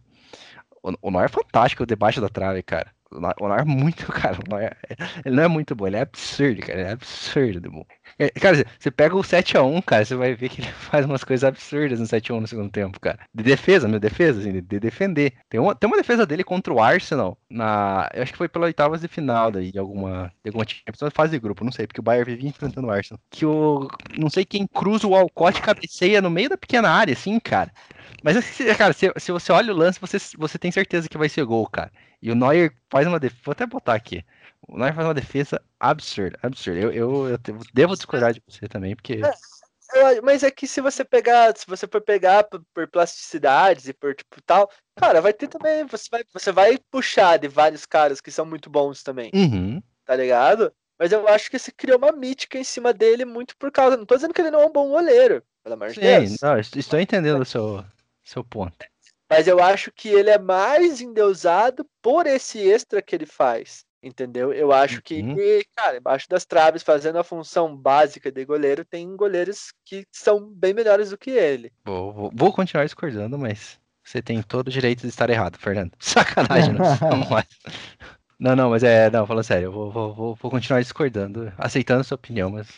O, 0.82 0.92
o 1.00 1.10
Neuer 1.10 1.26
é 1.26 1.28
fantástico 1.28 1.86
debaixo 1.86 2.20
da 2.20 2.28
trave, 2.28 2.62
cara. 2.62 2.92
O 3.10 3.20
Neuer 3.20 3.62
é 3.62 3.64
muito, 3.64 4.06
cara. 4.12 4.38
Neuer, 4.48 4.76
ele 5.24 5.36
não 5.36 5.42
é 5.42 5.48
muito 5.48 5.74
bom, 5.74 5.86
ele 5.86 5.96
é 5.96 6.02
absurdo, 6.02 6.60
cara. 6.60 6.80
Ele 6.80 6.88
é 6.88 6.92
absurdo 6.92 7.70
bom. 7.70 7.84
É, 8.18 8.28
cara, 8.30 8.64
você 8.78 8.90
pega 8.90 9.16
o 9.16 9.20
7x1, 9.20 9.82
cara, 9.82 10.04
você 10.04 10.14
vai 10.14 10.34
ver 10.34 10.48
que 10.48 10.60
ele 10.60 10.70
faz 10.90 11.06
umas 11.06 11.24
coisas 11.24 11.44
absurdas 11.44 12.00
no 12.00 12.06
7x1 12.06 12.40
no 12.40 12.46
segundo 12.46 12.70
tempo, 12.70 13.00
cara. 13.00 13.18
De 13.34 13.42
defesa, 13.42 13.88
meu 13.88 13.98
defesa, 13.98 14.40
assim, 14.40 14.52
de, 14.52 14.60
de, 14.60 14.80
defender. 14.80 15.32
Tem 15.48 15.58
uma, 15.58 15.74
tem 15.74 15.88
uma 15.88 15.96
defesa 15.96 16.26
dele 16.26 16.44
contra 16.44 16.72
o 16.72 16.80
Arsenal, 16.80 17.38
na. 17.48 18.08
Eu 18.12 18.22
acho 18.22 18.32
que 18.32 18.38
foi 18.38 18.48
pela 18.48 18.66
oitavas 18.66 19.00
de 19.00 19.08
final 19.08 19.50
daí, 19.50 19.72
de 19.72 19.78
alguma. 19.78 20.32
De 20.44 20.50
alguma 20.50 20.66
fase 21.12 21.32
de 21.32 21.38
grupo, 21.38 21.64
não 21.64 21.72
sei, 21.72 21.86
porque 21.86 22.00
o 22.00 22.04
Bayern 22.04 22.30
vivia 22.30 22.50
enfrentando 22.50 22.88
o 22.88 22.90
Arsenal. 22.90 23.20
Que 23.30 23.46
o. 23.46 23.88
Não 24.16 24.28
sei 24.28 24.44
quem 24.44 24.66
cruza 24.66 25.06
o 25.06 25.14
Alcott 25.14 25.62
cabeceia 25.62 26.20
no 26.20 26.30
meio 26.30 26.50
da 26.50 26.58
pequena 26.58 26.90
área, 26.90 27.12
assim, 27.12 27.38
cara. 27.40 27.72
Mas, 28.22 28.36
assim, 28.36 28.64
cara, 28.74 28.92
se, 28.92 29.12
se 29.16 29.32
você 29.32 29.52
olha 29.52 29.72
o 29.72 29.76
lance, 29.76 30.00
você, 30.00 30.18
você 30.36 30.58
tem 30.58 30.70
certeza 30.70 31.08
que 31.08 31.18
vai 31.18 31.28
ser 31.28 31.44
gol, 31.44 31.66
cara. 31.66 31.90
E 32.20 32.30
o 32.30 32.34
Neuer 32.34 32.74
faz 32.90 33.06
uma 33.06 33.20
defesa. 33.20 33.42
Vou 33.44 33.52
até 33.52 33.66
botar 33.66 33.94
aqui. 33.94 34.24
O 34.66 34.76
Neuer 34.76 34.94
faz 34.94 35.06
uma 35.06 35.14
defesa 35.14 35.62
absurda, 35.78 36.38
absurda. 36.42 36.80
Eu, 36.80 36.92
eu, 36.92 37.28
eu 37.28 37.38
devo 37.72 37.94
discordar 37.94 38.32
de 38.32 38.42
você 38.46 38.68
também, 38.68 38.94
porque. 38.94 39.20
É, 39.94 40.20
mas 40.20 40.42
é 40.42 40.50
que 40.50 40.66
se 40.66 40.80
você 40.80 41.04
pegar, 41.04 41.56
se 41.56 41.66
você 41.66 41.86
for 41.86 42.00
pegar 42.00 42.44
por, 42.44 42.62
por, 42.74 42.86
plasticidades 42.88 43.88
e 43.88 43.94
por 43.94 44.14
tipo 44.14 44.42
tal, 44.42 44.70
cara, 44.96 45.20
vai 45.20 45.32
ter 45.32 45.48
também. 45.48 45.86
Você 45.86 46.08
vai, 46.10 46.24
você 46.32 46.52
vai 46.52 46.78
puxar 46.90 47.38
de 47.38 47.48
vários 47.48 47.86
caras 47.86 48.20
que 48.20 48.30
são 48.30 48.44
muito 48.44 48.68
bons 48.68 49.02
também. 49.02 49.30
Uhum. 49.34 49.82
Tá 50.04 50.14
ligado? 50.14 50.72
Mas 50.98 51.12
eu 51.12 51.28
acho 51.28 51.50
que 51.50 51.58
se 51.58 51.70
criou 51.70 51.96
uma 51.96 52.10
mítica 52.10 52.58
em 52.58 52.64
cima 52.64 52.92
dele 52.92 53.24
muito 53.24 53.56
por 53.56 53.70
causa. 53.70 53.96
Não 53.96 54.04
tô 54.04 54.16
dizendo 54.16 54.34
que 54.34 54.40
ele 54.40 54.50
não 54.50 54.62
é 54.62 54.66
um 54.66 54.72
bom 54.72 54.88
goleiro, 54.88 55.42
pelo 55.62 55.74
amor 55.74 55.90
de 55.90 56.00
Deus. 56.00 56.40
Não, 56.42 56.58
estou 56.58 56.98
entendendo 56.98 57.40
o 57.40 57.44
seu, 57.44 57.84
seu 58.24 58.42
ponto. 58.42 58.84
Mas 59.28 59.46
eu 59.46 59.62
acho 59.62 59.92
que 59.92 60.08
ele 60.08 60.30
é 60.30 60.38
mais 60.38 61.00
endeusado 61.00 61.86
por 62.00 62.26
esse 62.26 62.58
extra 62.58 63.02
que 63.02 63.14
ele 63.14 63.26
faz. 63.26 63.86
Entendeu? 64.00 64.52
Eu 64.52 64.72
acho 64.72 65.02
que, 65.02 65.20
uhum. 65.20 65.36
cara, 65.76 65.96
embaixo 65.96 66.28
das 66.28 66.46
traves, 66.46 66.84
fazendo 66.84 67.18
a 67.18 67.24
função 67.24 67.76
básica 67.76 68.30
de 68.30 68.44
goleiro, 68.44 68.84
tem 68.84 69.16
goleiros 69.16 69.72
que 69.84 70.06
são 70.12 70.48
bem 70.48 70.72
melhores 70.72 71.10
do 71.10 71.18
que 71.18 71.30
ele. 71.30 71.72
Vou, 71.84 72.12
vou, 72.12 72.30
vou 72.32 72.52
continuar 72.52 72.84
discordando, 72.84 73.36
mas 73.36 73.78
você 74.04 74.22
tem 74.22 74.40
todo 74.40 74.68
o 74.68 74.70
direito 74.70 75.02
de 75.02 75.08
estar 75.08 75.28
errado, 75.28 75.58
Fernando. 75.58 75.92
Sacanagem, 75.98 76.74
não, 76.74 76.84
não, 77.00 77.44
não, 78.38 78.56
não, 78.56 78.70
mas 78.70 78.84
é, 78.84 79.10
não, 79.10 79.26
falando 79.26 79.44
sério, 79.44 79.66
eu 79.66 79.72
vou, 79.72 79.90
vou, 79.90 80.34
vou 80.36 80.50
continuar 80.50 80.80
discordando, 80.80 81.52
aceitando 81.58 82.00
a 82.00 82.04
sua 82.04 82.14
opinião, 82.14 82.50
mas 82.50 82.68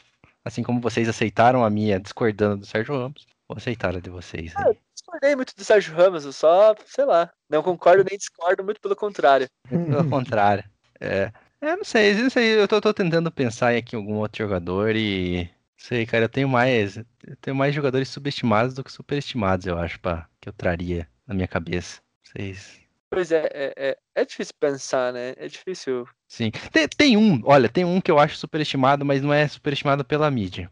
assim 0.43 0.63
como 0.63 0.81
vocês 0.81 1.07
aceitaram 1.07 1.63
a 1.63 1.69
minha 1.69 2.01
discordando 2.01 2.57
do 2.57 2.67
Sérgio 2.67 2.97
Ramos, 2.97 3.27
vou 3.47 3.59
aceitar 3.59 3.95
a 3.95 4.01
de 4.01 4.09
vocês. 4.09 4.57
Aí 4.57 4.75
discordei 5.11 5.35
muito 5.35 5.55
do 5.57 5.65
Sérgio 5.65 5.95
Ramos, 5.95 6.25
eu 6.25 6.33
só, 6.33 6.75
sei 6.87 7.05
lá, 7.05 7.31
não 7.49 7.63
concordo 7.63 8.05
nem 8.09 8.17
discordo, 8.17 8.63
muito 8.65 8.81
pelo 8.81 8.95
contrário. 8.95 9.49
Pelo 9.69 10.09
contrário. 10.09 10.65
É, 11.01 11.33
é 11.61 11.77
não 11.77 11.85
sei, 11.85 12.15
não 12.15 12.31
sei, 12.31 12.61
eu 12.61 12.69
tô, 12.69 12.81
tô 12.81 12.95
tentando 12.95 13.31
pensar 13.31 13.75
aqui 13.75 13.97
em 13.97 13.99
algum 13.99 14.17
outro 14.17 14.45
jogador 14.45 14.95
e. 14.95 15.49
Sei, 15.77 16.05
cara, 16.05 16.27
eu 16.27 16.29
tenho 16.29 16.49
mais. 16.49 16.97
Eu 16.97 17.37
tenho 17.41 17.57
mais 17.57 17.75
jogadores 17.75 18.09
subestimados 18.09 18.75
do 18.75 18.85
que 18.85 18.93
superestimados, 18.93 19.67
eu 19.67 19.79
acho, 19.79 19.99
pá, 19.99 20.29
que 20.41 20.49
eu 20.49 20.53
traria 20.53 21.09
na 21.27 21.35
minha 21.35 21.49
cabeça. 21.49 22.01
Vocês. 22.23 22.79
Pois 23.09 23.33
é, 23.33 23.49
é, 23.53 23.75
é, 23.77 23.99
é, 24.15 24.25
difícil 24.25 24.55
pensar, 24.61 25.13
né? 25.13 25.33
É 25.37 25.49
difícil. 25.49 26.07
Sim. 26.29 26.53
Tem, 26.71 26.87
tem 26.87 27.17
um, 27.17 27.41
olha, 27.45 27.69
tem 27.69 27.85
um 27.85 28.01
que 28.01 28.11
eu 28.11 28.21
acho 28.21 28.37
superestimado, 28.37 29.05
mas 29.05 29.21
não 29.21 29.33
é 29.33 29.49
superestimado 29.49 30.05
pela 30.05 30.31
mídia. 30.31 30.71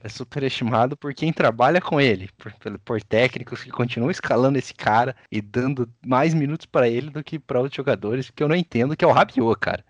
É 0.00 0.08
superestimado 0.08 0.96
por 0.96 1.12
quem 1.12 1.32
trabalha 1.32 1.80
com 1.80 2.00
ele, 2.00 2.28
por, 2.38 2.52
por- 2.84 3.02
técnicos 3.02 3.64
que 3.64 3.70
continuam 3.70 4.10
escalando 4.10 4.56
esse 4.58 4.72
cara 4.72 5.16
e 5.30 5.40
dando 5.40 5.92
mais 6.06 6.32
minutos 6.34 6.66
pra 6.66 6.88
ele 6.88 7.10
do 7.10 7.22
que 7.24 7.38
pra 7.38 7.58
outros 7.58 7.76
jogadores, 7.76 8.30
que 8.30 8.42
eu 8.42 8.48
não 8.48 8.54
entendo, 8.54 8.96
que 8.96 9.04
é 9.04 9.08
o 9.08 9.12
Rabiot, 9.12 9.58
cara. 9.58 9.84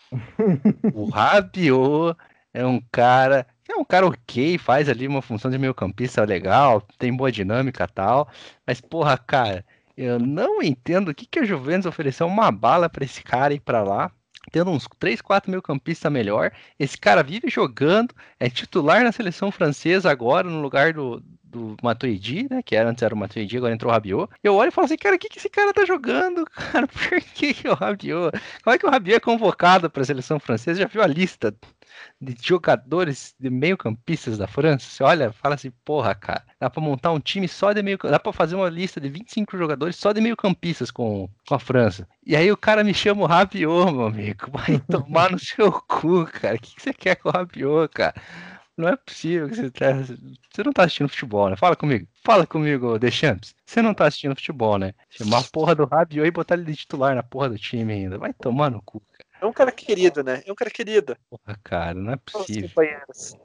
o 0.91 1.05
Rabiot 1.11 2.17
é 2.53 2.65
um 2.67 2.81
cara, 2.91 3.47
é 3.69 3.75
um 3.77 3.85
cara 3.85 4.07
ok, 4.07 4.59
faz 4.59 4.89
ali 4.89 5.07
uma 5.07 5.23
função 5.23 5.51
de 5.51 5.59
meio 5.59 5.75
campista 5.75 6.25
legal, 6.25 6.81
tem 6.99 7.15
boa 7.15 7.31
dinâmica 7.31 7.85
e 7.85 7.89
tal, 7.93 8.29
mas 8.67 8.81
porra, 8.81 9.17
cara, 9.19 9.65
eu 9.97 10.19
não 10.19 10.63
entendo 10.63 11.11
o 11.11 11.15
que 11.15 11.27
que 11.27 11.41
a 11.41 11.45
Juventus 11.45 11.87
ofereceu 11.87 12.27
uma 12.27 12.51
bala 12.51 12.89
pra 12.89 13.05
esse 13.05 13.23
cara 13.23 13.55
ir 13.55 13.61
pra 13.61 13.83
lá, 13.83 14.11
tendo 14.49 14.71
uns 14.71 14.89
3, 14.99 15.21
4 15.21 15.51
meio 15.51 15.63
campista 15.63 16.11
melhor, 16.11 16.53
esse 16.79 16.97
cara 16.97 17.23
vive 17.23 17.49
jogando, 17.49 18.15
é 18.39 18.49
titular 18.49 19.03
na 19.03 19.13
seleção 19.13 19.51
francesa 19.51 20.11
agora, 20.11 20.49
no 20.49 20.61
lugar 20.61 20.93
do, 20.93 21.23
do 21.43 21.77
Matuidi, 21.83 22.47
né? 22.51 22.63
Que 22.63 22.77
era, 22.77 22.91
antes 22.91 23.03
era 23.03 23.15
o 23.15 23.19
Matuidi, 23.19 23.57
agora 23.57 23.75
entrou 23.75 23.91
o 23.91 23.95
Rabiot. 23.95 24.31
Eu 24.43 24.55
olho 24.55 24.69
e 24.69 24.73
falo 24.73 24.85
assim, 24.85 24.97
cara, 24.97 25.17
o 25.17 25.19
que, 25.19 25.29
que 25.29 25.39
esse 25.39 25.49
cara 25.49 25.73
tá 25.73 25.85
jogando, 25.85 26.45
cara? 26.51 26.87
Por 26.87 27.21
que, 27.21 27.55
que 27.55 27.69
o 27.69 27.75
Rabiot? 27.75 28.39
Como 28.63 28.75
é 28.75 28.79
que 28.79 28.87
o 28.87 28.91
Rabiot 28.91 29.17
é 29.17 29.21
convocado 29.21 29.91
para 29.91 30.03
a 30.03 30.07
seleção 30.07 30.39
francesa? 30.39 30.81
Já 30.81 30.87
viu 30.87 31.03
a 31.03 31.07
lista 31.07 31.55
de 32.21 32.37
jogadores 32.41 33.35
de 33.39 33.51
meio-campistas 33.51 34.39
da 34.39 34.47
França? 34.47 34.87
Você 34.89 35.03
olha, 35.03 35.33
fala 35.33 35.55
assim, 35.55 35.71
porra, 35.85 36.15
cara, 36.15 36.45
dá 36.61 36.69
pra 36.69 36.81
montar 36.81 37.13
um 37.13 37.21
time 37.21 37.49
só 37.49 37.73
de 37.73 37.83
meio, 37.83 37.99
dá 38.03 38.19
pra 38.19 38.33
fazer 38.33 38.57
uma 38.57 38.69
lista 38.69 39.01
de 39.01 39.09
25 39.09 39.57
jogadores 39.57 39.97
só 39.97 40.13
de 40.13 40.21
meio-campistas 40.21 40.91
com, 40.91 41.29
com 41.47 41.55
a 41.55 41.59
França. 41.59 42.07
E 42.27 42.37
aí 42.37 42.51
o 42.51 42.57
cara 42.57 42.85
me 42.85 42.95
chama 42.95 43.23
o 43.23 43.27
Rabiot, 43.27 43.93
meu 43.93 44.07
amigo, 44.07 44.51
vai 44.53 44.79
tomar 44.81 45.31
no 45.31 45.39
seu 45.39 45.73
cu, 45.73 46.27
cara. 46.27 46.57
O 46.57 46.59
que, 46.59 46.75
que 46.75 46.83
você 46.83 46.93
quer 46.93 47.17
com 47.17 47.29
o 47.29 47.33
Rabiot, 47.33 47.89
cara? 47.93 48.15
Não 48.79 48.87
é 48.87 48.97
possível 48.97 49.49
que 49.49 49.57
você 49.57 49.71
tá... 49.73 49.87
Você 49.93 50.63
não 50.63 50.73
tá 50.73 50.85
assistindo 50.85 51.09
futebol, 51.09 51.51
né? 51.51 51.57
Fala 51.57 51.75
comigo. 51.75 52.07
Fala 52.25 52.47
comigo, 52.47 52.97
Deschamps. 52.97 53.53
Você 53.67 53.83
não 53.83 53.93
tá 53.93 54.07
assistindo 54.07 54.37
futebol, 54.37 54.79
né? 54.79 54.95
Chamar 55.11 55.41
a 55.41 55.45
porra 55.45 55.75
do 55.75 55.85
Rabiot 55.85 56.29
e 56.29 56.31
botar 56.31 56.55
ele 56.55 56.65
de 56.65 56.77
titular 56.77 57.13
na 57.17 57.23
porra 57.25 57.49
do 57.49 57.59
time 57.59 57.93
ainda. 57.93 58.19
Vai 58.19 58.33
tomar 58.33 58.71
no 58.71 58.81
cu. 58.83 59.03
É 59.41 59.47
um 59.47 59.53
cara 59.53 59.71
querido, 59.73 60.23
né? 60.23 60.43
É 60.47 60.53
um 60.53 60.55
cara 60.55 60.71
querido. 60.71 61.17
Porra, 61.31 61.59
cara, 61.63 61.95
não 61.95 62.13
é 62.13 62.17
Os 62.17 62.33
possível. 62.33 62.69
companheiros. 62.69 63.37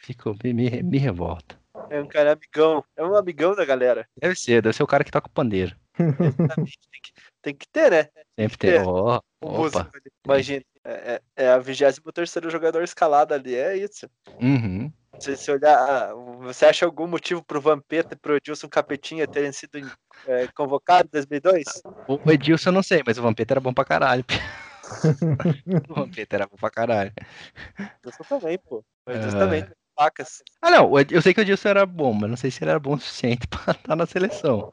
Fico, 0.00 0.34
me, 0.42 0.52
me, 0.52 0.82
me 0.82 0.98
revolta. 0.98 1.58
É 1.90 2.00
um 2.00 2.06
cara 2.06 2.32
amigão. 2.32 2.84
É 2.96 3.04
um 3.04 3.14
amigão 3.14 3.54
da 3.54 3.64
galera. 3.64 4.08
Deve 4.16 4.34
ser, 4.34 4.62
deve 4.62 4.76
ser 4.76 4.82
o 4.82 4.86
cara 4.86 5.04
que 5.04 5.10
toca 5.10 5.28
o 5.28 5.32
pandeiro. 5.32 5.76
Exatamente. 5.98 6.78
Tem 6.90 7.00
que, 7.02 7.12
tem 7.42 7.54
que 7.54 7.68
ter, 7.68 7.90
né? 7.90 8.08
Sempre 8.38 8.58
que 8.58 8.66
tem. 8.66 8.70
ter. 8.72 8.86
Ó, 8.86 9.20
O 9.42 9.46
opa. 9.46 9.58
músico. 9.58 9.90
Imagina. 10.24 10.64
É, 10.82 11.20
é, 11.36 11.44
é 11.44 11.48
a 11.50 11.58
23 11.58 12.32
jogador 12.48 12.82
escalado 12.82 13.34
ali. 13.34 13.54
É 13.54 13.76
isso. 13.76 14.08
Uhum. 14.40 14.90
Se 15.20 15.36
você 15.36 15.52
olhar, 15.52 15.76
ah, 15.76 16.14
você 16.40 16.64
acha 16.64 16.86
algum 16.86 17.06
motivo 17.06 17.44
pro 17.44 17.60
Vampeta 17.60 18.14
e 18.14 18.18
pro 18.18 18.36
Edilson 18.36 18.70
Capetinha 18.70 19.28
terem 19.28 19.52
sido 19.52 19.78
é, 20.26 20.46
convocados 20.48 21.08
em 21.08 21.12
2002? 21.12 21.82
O 22.08 22.30
Edilson 22.30 22.70
eu 22.70 22.72
não 22.72 22.82
sei, 22.82 23.02
mas 23.06 23.18
o 23.18 23.22
Vampeta 23.22 23.52
era 23.52 23.60
bom 23.60 23.74
pra 23.74 23.84
caralho. 23.84 24.24
o 25.90 25.94
Vampeta 25.94 26.36
era 26.36 26.46
bom 26.46 26.56
pra 26.56 26.70
caralho. 26.70 27.12
Edilson 28.02 28.24
também, 28.26 28.58
pô. 28.58 28.82
O 29.06 29.10
Edilson 29.10 29.36
Ah. 29.36 29.40
também. 29.40 29.64
Facas. 29.94 30.42
Ah, 30.62 30.70
não, 30.70 30.90
o 30.90 30.98
eu 30.98 31.20
sei 31.20 31.34
que 31.34 31.40
o 31.40 31.42
Edilson 31.42 31.68
era 31.68 31.84
bom, 31.84 32.14
mas 32.14 32.30
não 32.30 32.36
sei 32.38 32.50
se 32.50 32.64
ele 32.64 32.70
era 32.70 32.80
bom 32.80 32.94
o 32.94 32.98
suficiente 32.98 33.46
pra 33.50 33.72
estar 33.72 33.94
na 33.94 34.06
seleção. 34.06 34.64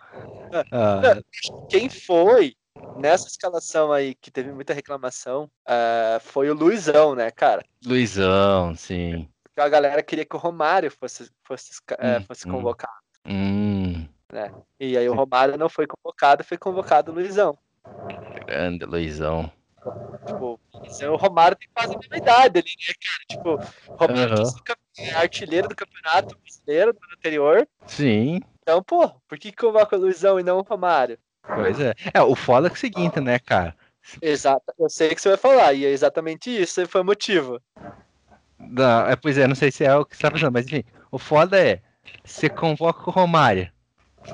Ah, 0.72 1.22
Quem 1.68 1.90
foi 1.90 2.56
nessa 2.96 3.28
escalação 3.28 3.92
aí 3.92 4.16
que 4.16 4.32
teve 4.32 4.54
muita 4.54 4.74
reclamação 4.74 5.52
ah, 5.68 6.20
foi 6.22 6.50
o 6.50 6.54
Luizão, 6.54 7.14
né, 7.16 7.30
cara? 7.32 7.66
Luizão, 7.86 8.74
sim. 8.76 9.28
Porque 9.58 9.66
a 9.66 9.70
galera 9.70 10.04
queria 10.04 10.24
que 10.24 10.36
o 10.36 10.40
Romário 10.40 10.92
fosse, 10.92 11.32
fosse, 11.44 11.72
eh, 11.98 12.20
Hum, 12.20 12.24
fosse 12.28 12.46
hum. 12.48 12.52
convocado. 12.52 12.94
Hum, 13.26 14.08
E 14.80 14.96
aí 14.96 15.10
o 15.10 15.16
Romário 15.16 15.58
não 15.58 15.68
foi 15.68 15.88
convocado, 15.88 16.44
foi 16.44 16.60
convocado 16.60 17.12
o 17.12 17.16
Luizão. 17.16 17.58
grande 18.46 18.86
Luizão. 18.86 19.52
Tipo, 20.28 20.60
o 21.10 21.16
Romário 21.16 21.58
tem 21.58 21.68
quase 21.74 21.96
a 21.96 21.98
mesma 21.98 22.18
idade 22.18 22.60
ali, 22.60 22.70
né, 22.88 22.94
cara? 23.02 23.26
Tipo, 23.26 23.56
o 23.56 24.00
Romário 24.00 24.54
campe- 24.64 24.82
é 25.00 25.14
artilheiro 25.16 25.68
do 25.68 25.76
campeonato 25.76 26.38
brasileiro 26.40 26.94
do 26.94 27.00
ano 27.04 27.14
anterior. 27.18 27.68
Sim, 27.88 28.40
Então, 28.62 28.84
pô, 28.84 29.10
por 29.28 29.40
que 29.40 29.50
que 29.52 29.58
convoca 29.58 29.96
o 29.96 30.00
Luizão 30.00 30.40
e 30.40 30.44
não 30.44 30.60
o 30.60 30.62
Romário? 30.62 31.18
pois 31.56 31.80
é. 31.80 31.96
É, 32.14 32.22
o 32.22 32.36
foda 32.36 32.68
é, 32.68 32.70
que 32.70 32.76
é 32.76 32.78
o 32.78 32.80
seguinte, 32.80 33.20
né, 33.20 33.40
cara? 33.40 33.76
Exato, 34.22 34.72
eu 34.78 34.88
sei 34.90 35.16
que 35.16 35.20
você 35.20 35.30
vai 35.30 35.38
falar, 35.38 35.74
e 35.74 35.84
é 35.84 35.90
exatamente 35.90 36.50
isso, 36.52 36.86
foi 36.88 37.02
o 37.02 37.06
motivo. 37.06 37.60
Não, 38.60 39.08
é, 39.08 39.16
pois 39.16 39.38
é, 39.38 39.48
não 39.48 39.56
sei 39.56 39.72
se 39.72 39.84
é 39.84 39.96
o 39.96 40.06
que 40.06 40.16
você 40.16 40.24
tá 40.24 40.32
pensando, 40.32 40.52
mas 40.52 40.66
enfim, 40.66 40.84
o 41.12 41.18
foda 41.18 41.60
é, 41.60 41.82
você 42.24 42.50
convoca 42.50 43.10
o 43.10 43.14
Romário. 43.14 43.72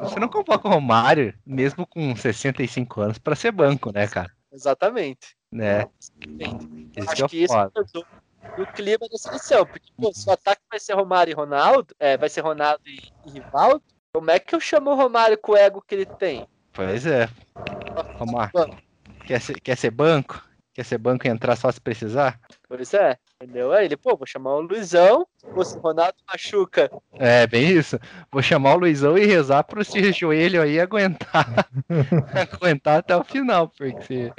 Você 0.02 0.20
não 0.20 0.28
convoca 0.28 0.68
o 0.68 0.72
Romário, 0.72 1.34
mesmo 1.46 1.86
com 1.86 2.16
65 2.16 3.02
anos, 3.02 3.18
pra 3.18 3.36
ser 3.36 3.52
banco, 3.52 3.92
né, 3.92 4.08
cara? 4.08 4.32
Exatamente. 4.52 5.36
Né? 5.52 5.88
Exatamente. 6.02 6.90
Esse 6.96 7.10
Acho 7.10 7.22
é 7.22 7.26
o 7.26 7.30
que 7.30 7.44
isso 7.44 7.54
mudou 7.54 8.06
o 8.58 8.66
clima 8.68 9.08
da 9.10 9.18
seleção. 9.18 9.66
Porque, 9.66 9.92
pô, 9.98 10.12
se 10.14 10.28
o 10.28 10.34
ataque 10.34 10.62
vai 10.70 10.80
ser 10.80 10.94
Romário 10.94 11.32
e 11.32 11.36
Ronaldo, 11.36 11.96
é, 12.00 12.18
vai 12.18 12.30
ser 12.30 12.42
Ronaldo 12.42 12.82
e, 12.86 13.12
e 13.26 13.32
Rivaldo, 13.32 13.84
como 14.14 14.32
é 14.32 14.40
que 14.40 14.56
eu 14.56 14.60
chamo 14.60 14.92
o 14.92 14.96
Romário 14.96 15.38
com 15.38 15.54
o 15.54 15.58
ego 15.58 15.84
que 15.86 15.96
ele 15.96 16.06
tem? 16.06 16.48
Pois 16.72 17.06
é. 17.06 17.30
Romário, 18.18 18.54
quer 19.26 19.42
ser, 19.42 19.60
quer 19.60 19.78
ser 19.78 19.92
banco? 19.92 20.44
Quer 20.74 20.84
ser 20.84 20.98
banco 20.98 21.28
e 21.28 21.30
entrar 21.30 21.56
só 21.56 21.72
se 21.72 21.80
precisar? 21.80 22.40
Pois 22.68 22.94
é, 22.96 23.18
entendeu? 23.36 23.72
Aí 23.72 23.86
ele, 23.86 23.96
pô, 23.96 24.18
vou 24.18 24.26
chamar 24.26 24.56
o 24.56 24.62
Luizão, 24.62 25.28
pô, 25.54 25.64
se 25.64 25.78
o 25.78 25.80
Ronaldo 25.80 26.18
machuca, 26.28 26.90
É, 27.14 27.46
bem 27.46 27.68
isso. 27.78 28.00
Vou 28.32 28.42
chamar 28.42 28.74
o 28.74 28.80
Luizão 28.80 29.16
e 29.16 29.24
rezar 29.26 29.64
pro 29.64 29.82
esse 29.82 29.94
joelho 30.12 30.62
aí 30.64 30.80
aguentar. 30.80 31.70
aguentar 32.54 33.00
até 33.00 33.16
o 33.16 33.24
final, 33.24 33.70
porque. 33.70 34.32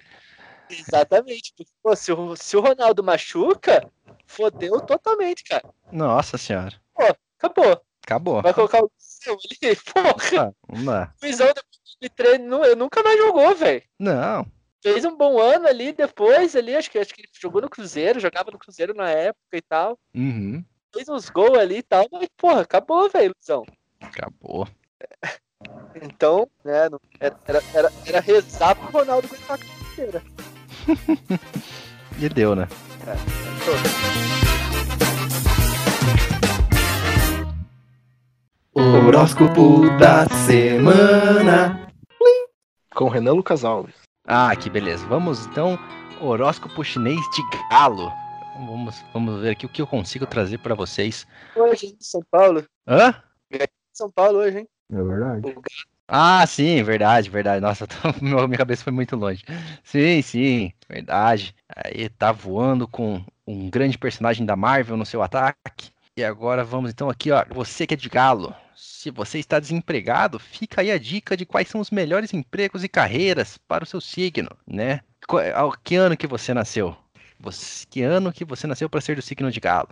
exatamente. 0.68 1.54
Porque, 1.56 1.70
pô, 1.82 1.94
se 1.94 2.12
o, 2.12 2.34
se 2.34 2.56
o 2.56 2.60
Ronaldo 2.60 3.04
machuca, 3.04 3.88
fodeu 4.26 4.80
totalmente, 4.80 5.44
cara. 5.44 5.64
Nossa 5.92 6.36
senhora. 6.36 6.74
Acabou. 7.38 7.80
Acabou. 8.04 8.42
Vai 8.42 8.52
colocar 8.52 8.78
o 8.82 8.90
Luizão 8.90 9.38
ali, 9.62 9.76
porra. 9.94 10.48
Ah, 10.48 10.52
Não 10.68 10.84
dá. 10.84 11.12
O 11.22 11.24
Luizão 11.24 11.46
depois 11.46 11.96
de 12.02 12.08
treino, 12.08 12.64
eu 12.64 12.74
nunca 12.74 13.02
mais 13.04 13.18
jogou, 13.18 13.54
velho. 13.54 13.82
Não. 14.00 14.44
Fez 14.84 15.02
um 15.06 15.16
bom 15.16 15.40
ano 15.40 15.66
ali 15.66 15.92
depois 15.94 16.54
ali, 16.54 16.76
acho 16.76 16.90
que 16.90 16.98
acho 16.98 17.14
que 17.14 17.24
jogou 17.40 17.62
no 17.62 17.70
Cruzeiro, 17.70 18.20
jogava 18.20 18.50
no 18.50 18.58
Cruzeiro 18.58 18.92
na 18.92 19.08
época 19.08 19.56
e 19.56 19.62
tal. 19.62 19.98
Uhum. 20.14 20.62
Fez 20.92 21.08
uns 21.08 21.30
gols 21.30 21.58
ali 21.58 21.78
e 21.78 21.82
tal, 21.82 22.06
mas 22.12 22.28
porra, 22.36 22.60
acabou, 22.60 23.08
velho, 23.08 23.32
Luizão. 23.34 23.64
Acabou. 23.98 24.68
Então, 26.02 26.46
né, 26.62 26.90
era, 27.18 27.62
era, 27.72 27.92
era, 28.04 28.20
rezar 28.20 28.74
pro 28.76 28.98
Ronaldo 28.98 29.26
aguentar 29.26 29.58
a 29.58 29.58
carteira. 29.58 30.22
E 32.16 32.28
deu, 32.28 32.54
né? 32.54 32.68
Horóscopo 38.72 39.90
da 39.98 40.28
semana. 40.46 41.90
Com 42.94 43.08
Renan 43.08 43.32
Lucas 43.32 43.64
Alves. 43.64 44.03
Ah, 44.26 44.54
que 44.56 44.70
beleza. 44.70 45.04
Vamos 45.06 45.46
então, 45.46 45.78
horóscopo 46.20 46.82
chinês 46.82 47.20
de 47.30 47.42
galo. 47.68 48.12
Vamos, 48.54 49.04
vamos 49.12 49.40
ver 49.42 49.50
aqui 49.50 49.66
o 49.66 49.68
que 49.68 49.82
eu 49.82 49.86
consigo 49.86 50.26
trazer 50.26 50.58
pra 50.58 50.74
vocês. 50.74 51.26
Hoje, 51.56 51.86
hein, 51.86 51.96
São 52.00 52.22
Paulo. 52.30 52.64
Hã? 52.86 53.14
São 53.92 54.10
Paulo 54.10 54.38
hoje, 54.38 54.60
hein? 54.60 54.68
É 54.90 55.02
verdade. 55.02 55.54
Ah, 56.08 56.46
sim, 56.46 56.82
verdade, 56.82 57.28
verdade. 57.28 57.60
Nossa, 57.60 57.86
tô- 57.88 57.94
meu- 58.24 58.46
minha 58.46 58.58
cabeça 58.58 58.84
foi 58.84 58.92
muito 58.92 59.16
longe. 59.16 59.44
Sim, 59.82 60.22
sim, 60.22 60.72
verdade. 60.88 61.54
Aí 61.68 62.08
tá 62.08 62.32
voando 62.32 62.86
com 62.88 63.22
um 63.46 63.68
grande 63.68 63.98
personagem 63.98 64.46
da 64.46 64.56
Marvel 64.56 64.96
no 64.96 65.06
seu 65.06 65.22
ataque. 65.22 65.92
E 66.16 66.24
agora 66.24 66.64
vamos 66.64 66.90
então 66.90 67.10
aqui, 67.10 67.30
ó. 67.30 67.44
Você 67.50 67.86
que 67.86 67.94
é 67.94 67.96
de 67.96 68.08
galo. 68.08 68.54
Se 68.76 69.10
você 69.10 69.38
está 69.38 69.60
desempregado, 69.60 70.38
fica 70.38 70.80
aí 70.80 70.90
a 70.90 70.98
dica 70.98 71.36
de 71.36 71.46
quais 71.46 71.68
são 71.68 71.80
os 71.80 71.90
melhores 71.90 72.32
empregos 72.34 72.82
e 72.82 72.88
carreiras 72.88 73.58
para 73.58 73.84
o 73.84 73.86
seu 73.86 74.00
signo, 74.00 74.50
né? 74.66 75.00
Que 75.82 75.96
ano 75.96 76.16
que 76.16 76.26
você 76.26 76.52
nasceu? 76.52 76.96
Que 77.90 78.02
ano 78.02 78.32
que 78.32 78.44
você 78.44 78.66
nasceu 78.66 78.88
para 78.88 79.00
ser 79.00 79.16
do 79.16 79.22
signo 79.22 79.50
de 79.50 79.60
galo? 79.60 79.90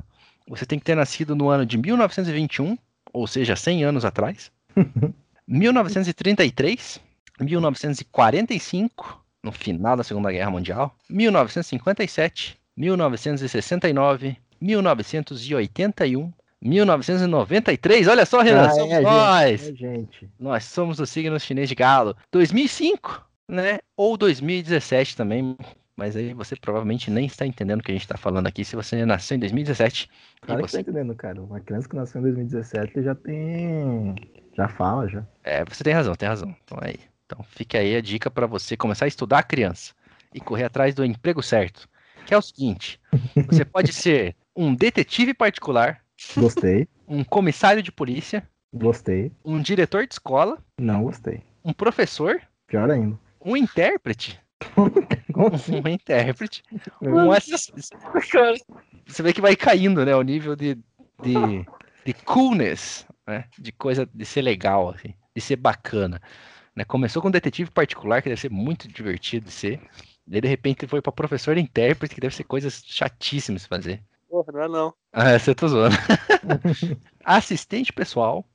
Você 0.49 0.67
tem 0.67 0.79
que 0.79 0.85
ter 0.85 0.95
nascido 0.95 1.37
no 1.37 1.49
ano 1.49 1.65
de 1.65 1.79
1921, 1.79 2.77
ou 3.13 3.27
seja, 3.27 3.55
100 3.55 3.85
anos 3.85 4.05
atrás. 4.05 4.51
1933, 5.47 7.01
1945, 7.41 9.25
no 9.43 9.53
final 9.53 9.97
da 9.97 10.05
Segunda 10.05 10.31
Guerra 10.31 10.51
Mundial, 10.51 10.97
1957, 11.11 12.59
1969, 12.77 14.37
1981, 14.61 16.33
1993. 16.63 18.09
Olha 18.09 18.25
só, 18.27 18.41
Renan, 18.41 18.67
Ah, 18.67 18.71
somos 18.71 18.93
é, 18.93 19.01
nós. 19.01 19.69
É, 19.69 19.75
gente. 19.75 20.29
Nós 20.39 20.65
somos 20.65 21.01
o 21.01 21.07
signo 21.07 21.39
chinês 21.39 21.69
de 21.69 21.75
galo. 21.75 22.17
2005, 22.31 23.25
né? 23.49 23.79
Ou 23.97 24.17
2017 24.17 25.17
também. 25.17 25.57
mas 25.97 26.17
aí 26.17 26.33
você 26.33 26.57
provavelmente 26.57 27.11
nem 27.11 27.27
está 27.27 27.47
entendendo 27.47 27.81
o 27.81 27.83
que 27.83 27.91
a 27.91 27.95
gente 27.95 28.03
está 28.03 28.17
falando 28.17 28.47
aqui 28.47 28.65
se 28.65 28.75
você 28.75 29.05
nasceu 29.05 29.37
em 29.37 29.41
2017 29.41 30.09
e 30.43 30.47
Cara, 30.47 30.63
que 30.63 30.71
você 30.71 30.77
tá 30.79 30.81
entendendo, 30.91 31.15
cara. 31.15 31.41
Uma 31.43 31.61
criança 31.61 31.89
que 31.89 31.97
nasceu 31.97 32.21
em 32.21 32.25
2017 32.25 33.03
já 33.03 33.15
tem. 33.15 34.15
Já 34.57 34.69
fala, 34.69 35.09
já. 35.09 35.25
É, 35.45 35.65
você 35.65 35.83
tem 35.85 35.93
razão, 35.93 36.15
tem 36.15 36.29
razão. 36.29 36.55
Então 36.65 36.79
aí. 36.81 36.97
Então 37.27 37.43
fica 37.45 37.79
aí 37.79 37.97
a 37.97 38.01
dica 38.01 38.31
para 38.31 38.47
você 38.47 38.77
começar 38.77 39.07
a 39.07 39.09
estudar 39.09 39.39
a 39.39 39.43
criança 39.43 39.93
e 40.35 40.41
correr 40.41 40.65
atrás 40.65 40.95
do 40.95 41.05
emprego 41.05 41.43
certo. 41.43 41.89
Que 42.27 42.35
é 42.35 42.39
o 42.39 42.43
seguinte: 42.43 43.01
você 43.47 43.65
pode 43.65 43.93
ser 43.93 44.37
um 44.55 44.75
detetive 44.75 45.33
particular, 45.35 46.02
Gostei, 46.37 46.89
um 47.09 47.25
comissário 47.25 47.83
de 47.83 47.91
polícia, 47.93 48.49
gostei. 48.73 49.33
um 49.45 49.61
diretor 49.61 50.07
de 50.07 50.15
escola, 50.15 50.59
Não 50.79 51.05
gostei. 51.05 51.43
um 51.65 51.73
professor, 51.73 52.41
Pior 52.67 52.91
ainda. 52.91 53.19
um 53.45 53.57
intérprete, 53.57 54.41
assim? 55.53 55.81
um 55.85 55.89
intérprete, 55.89 56.63
um 57.03 57.31
assistente. 57.31 57.91
Você 59.07 59.23
vê 59.23 59.33
que 59.33 59.41
vai 59.41 59.57
caindo, 59.57 60.05
né, 60.05 60.15
o 60.15 60.23
nível 60.23 60.55
de, 60.57 60.77
de, 61.23 61.33
de 62.07 62.15
coolness, 62.25 63.07
né, 63.27 63.45
de 63.59 63.73
coisa 63.73 64.09
de 64.13 64.25
ser 64.25 64.43
legal, 64.43 64.91
assim, 64.91 65.15
de 65.35 65.41
ser 65.41 65.57
bacana. 65.57 66.21
Né? 66.75 66.85
Começou 66.85 67.21
com 67.21 67.29
um 67.29 67.33
detetive 67.33 67.71
particular, 67.71 68.23
que 68.23 68.29
deve 68.29 68.41
ser 68.41 68.51
muito 68.51 68.89
divertido 68.89 69.47
de 69.47 69.53
ser. 69.53 69.81
Daí, 70.27 70.41
de 70.41 70.49
repente, 70.49 70.87
foi 70.87 71.03
para 71.03 71.13
professor 71.13 71.59
e 71.59 71.61
intérprete, 71.61 72.15
que 72.15 72.21
deve 72.21 72.35
ser 72.35 72.45
coisas 72.45 72.83
chatíssimas 72.87 73.63
de 73.63 73.69
fazer. 73.69 74.03
Porra, 74.33 74.51
não 74.51 74.63
é 74.63 74.69
não. 74.69 74.95
Ah, 75.13 75.39
você 75.39 75.55
tá 75.55 75.67
zoando. 75.67 75.95
Assistente 77.23 77.93
pessoal. 77.93 78.47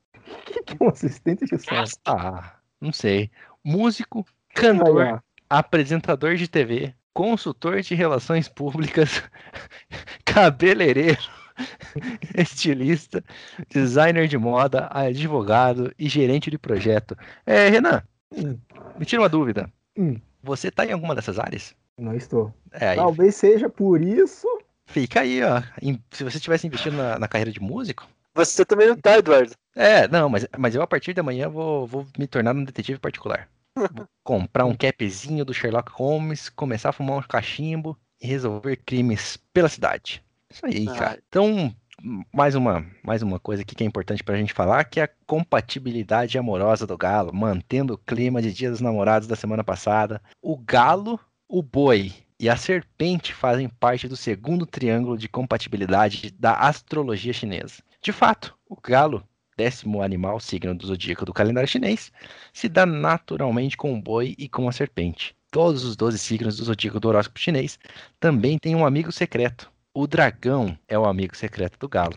que 0.65 0.73
é 0.73 0.83
um 0.83 0.89
assistente 0.89 1.45
som? 1.59 1.83
Ah, 2.03 2.55
não 2.81 2.91
sei. 2.91 3.29
Músico, 3.63 4.25
cantor, 4.55 5.01
Aí, 5.05 5.13
ó. 5.13 5.19
apresentador 5.47 6.33
de 6.35 6.47
TV, 6.47 6.95
consultor 7.13 7.81
de 7.81 7.93
relações 7.93 8.49
públicas, 8.49 9.21
cabeleireiro, 10.25 11.21
estilista, 12.35 13.23
designer 13.69 14.27
de 14.27 14.37
moda, 14.39 14.87
advogado 14.89 15.93
e 15.99 16.09
gerente 16.09 16.49
de 16.49 16.57
projeto. 16.57 17.15
É, 17.45 17.69
Renan, 17.69 18.01
Hum. 18.35 18.57
me 18.97 19.05
tira 19.05 19.21
uma 19.21 19.29
dúvida. 19.29 19.71
Hum. 19.95 20.19
Você 20.41 20.71
tá 20.71 20.87
em 20.87 20.91
alguma 20.91 21.13
dessas 21.13 21.37
áreas? 21.37 21.75
Não 21.99 22.15
estou. 22.15 22.51
É, 22.71 22.89
aí 22.89 22.95
Talvez 22.97 23.35
seja 23.35 23.69
por 23.69 24.01
isso. 24.01 24.47
Fica 24.87 25.21
aí, 25.21 25.41
ó. 25.43 25.61
Se 26.11 26.23
você 26.23 26.39
tivesse 26.39 26.65
investido 26.65 26.97
na, 26.97 27.19
na 27.19 27.27
carreira 27.27 27.51
de 27.51 27.61
músico. 27.61 28.07
Você 28.33 28.65
também 28.65 28.87
não 28.87 28.95
tá, 28.95 29.17
Eduardo. 29.17 29.53
É, 29.75 30.07
não, 30.07 30.29
mas, 30.29 30.47
mas 30.57 30.73
eu 30.75 30.81
a 30.81 30.87
partir 30.87 31.13
da 31.13 31.23
manhã 31.23 31.49
vou, 31.49 31.85
vou 31.87 32.07
me 32.17 32.27
tornar 32.27 32.55
um 32.55 32.63
detetive 32.63 32.99
particular. 32.99 33.47
Vou 33.75 34.07
comprar 34.23 34.65
um 34.65 34.75
capzinho 34.75 35.43
do 35.45 35.53
Sherlock 35.53 35.91
Holmes, 35.91 36.49
começar 36.49 36.89
a 36.89 36.93
fumar 36.93 37.17
um 37.17 37.21
cachimbo 37.21 37.97
e 38.21 38.27
resolver 38.27 38.75
crimes 38.77 39.37
pela 39.53 39.69
cidade. 39.69 40.23
Isso 40.51 40.65
aí, 40.65 40.87
Ah. 40.89 40.93
cara. 40.95 41.19
Então, 41.27 41.73
mais 42.31 42.53
uma, 42.55 42.85
mais 43.03 43.23
uma 43.23 43.39
coisa 43.39 43.63
aqui 43.63 43.73
que 43.75 43.83
é 43.83 43.87
importante 43.87 44.23
pra 44.23 44.37
gente 44.37 44.53
falar, 44.53 44.83
que 44.83 44.99
é 44.99 45.03
a 45.03 45.09
compatibilidade 45.25 46.37
amorosa 46.37 46.85
do 46.85 46.97
galo, 46.97 47.33
mantendo 47.33 47.95
o 47.95 47.97
clima 47.97 48.41
de 48.41 48.53
Dia 48.53 48.69
dos 48.69 48.81
Namorados 48.81 49.27
da 49.27 49.35
semana 49.35 49.63
passada. 49.63 50.21
O 50.41 50.57
galo, 50.57 51.19
o 51.47 51.61
boi 51.63 52.13
e 52.39 52.49
a 52.49 52.55
serpente 52.55 53.33
fazem 53.33 53.67
parte 53.67 54.07
do 54.07 54.15
segundo 54.15 54.65
triângulo 54.65 55.17
de 55.17 55.27
compatibilidade 55.27 56.31
da 56.31 56.53
astrologia 56.53 57.33
chinesa. 57.33 57.81
De 58.01 58.11
fato, 58.11 58.55
o 58.69 58.79
galo, 58.79 59.23
décimo 59.57 60.03
animal 60.03 60.39
signo 60.39 60.75
do 60.75 60.85
zodíaco 60.85 61.25
do 61.25 61.33
calendário 61.33 61.67
chinês, 61.67 62.11
se 62.53 62.69
dá 62.69 62.85
naturalmente 62.85 63.75
com 63.75 63.93
o 63.93 64.01
boi 64.01 64.35
e 64.37 64.47
com 64.47 64.69
a 64.69 64.71
serpente. 64.71 65.35
Todos 65.49 65.83
os 65.83 65.95
12 65.95 66.19
signos 66.19 66.57
do 66.57 66.65
zodíaco 66.65 66.99
do 66.99 67.07
horóscopo 67.07 67.39
chinês 67.39 67.79
também 68.19 68.59
têm 68.59 68.75
um 68.75 68.85
amigo 68.85 69.11
secreto. 69.11 69.71
O 69.93 70.05
dragão 70.05 70.77
é 70.87 70.99
o 70.99 71.05
amigo 71.05 71.35
secreto 71.35 71.79
do 71.79 71.89
galo. 71.89 72.15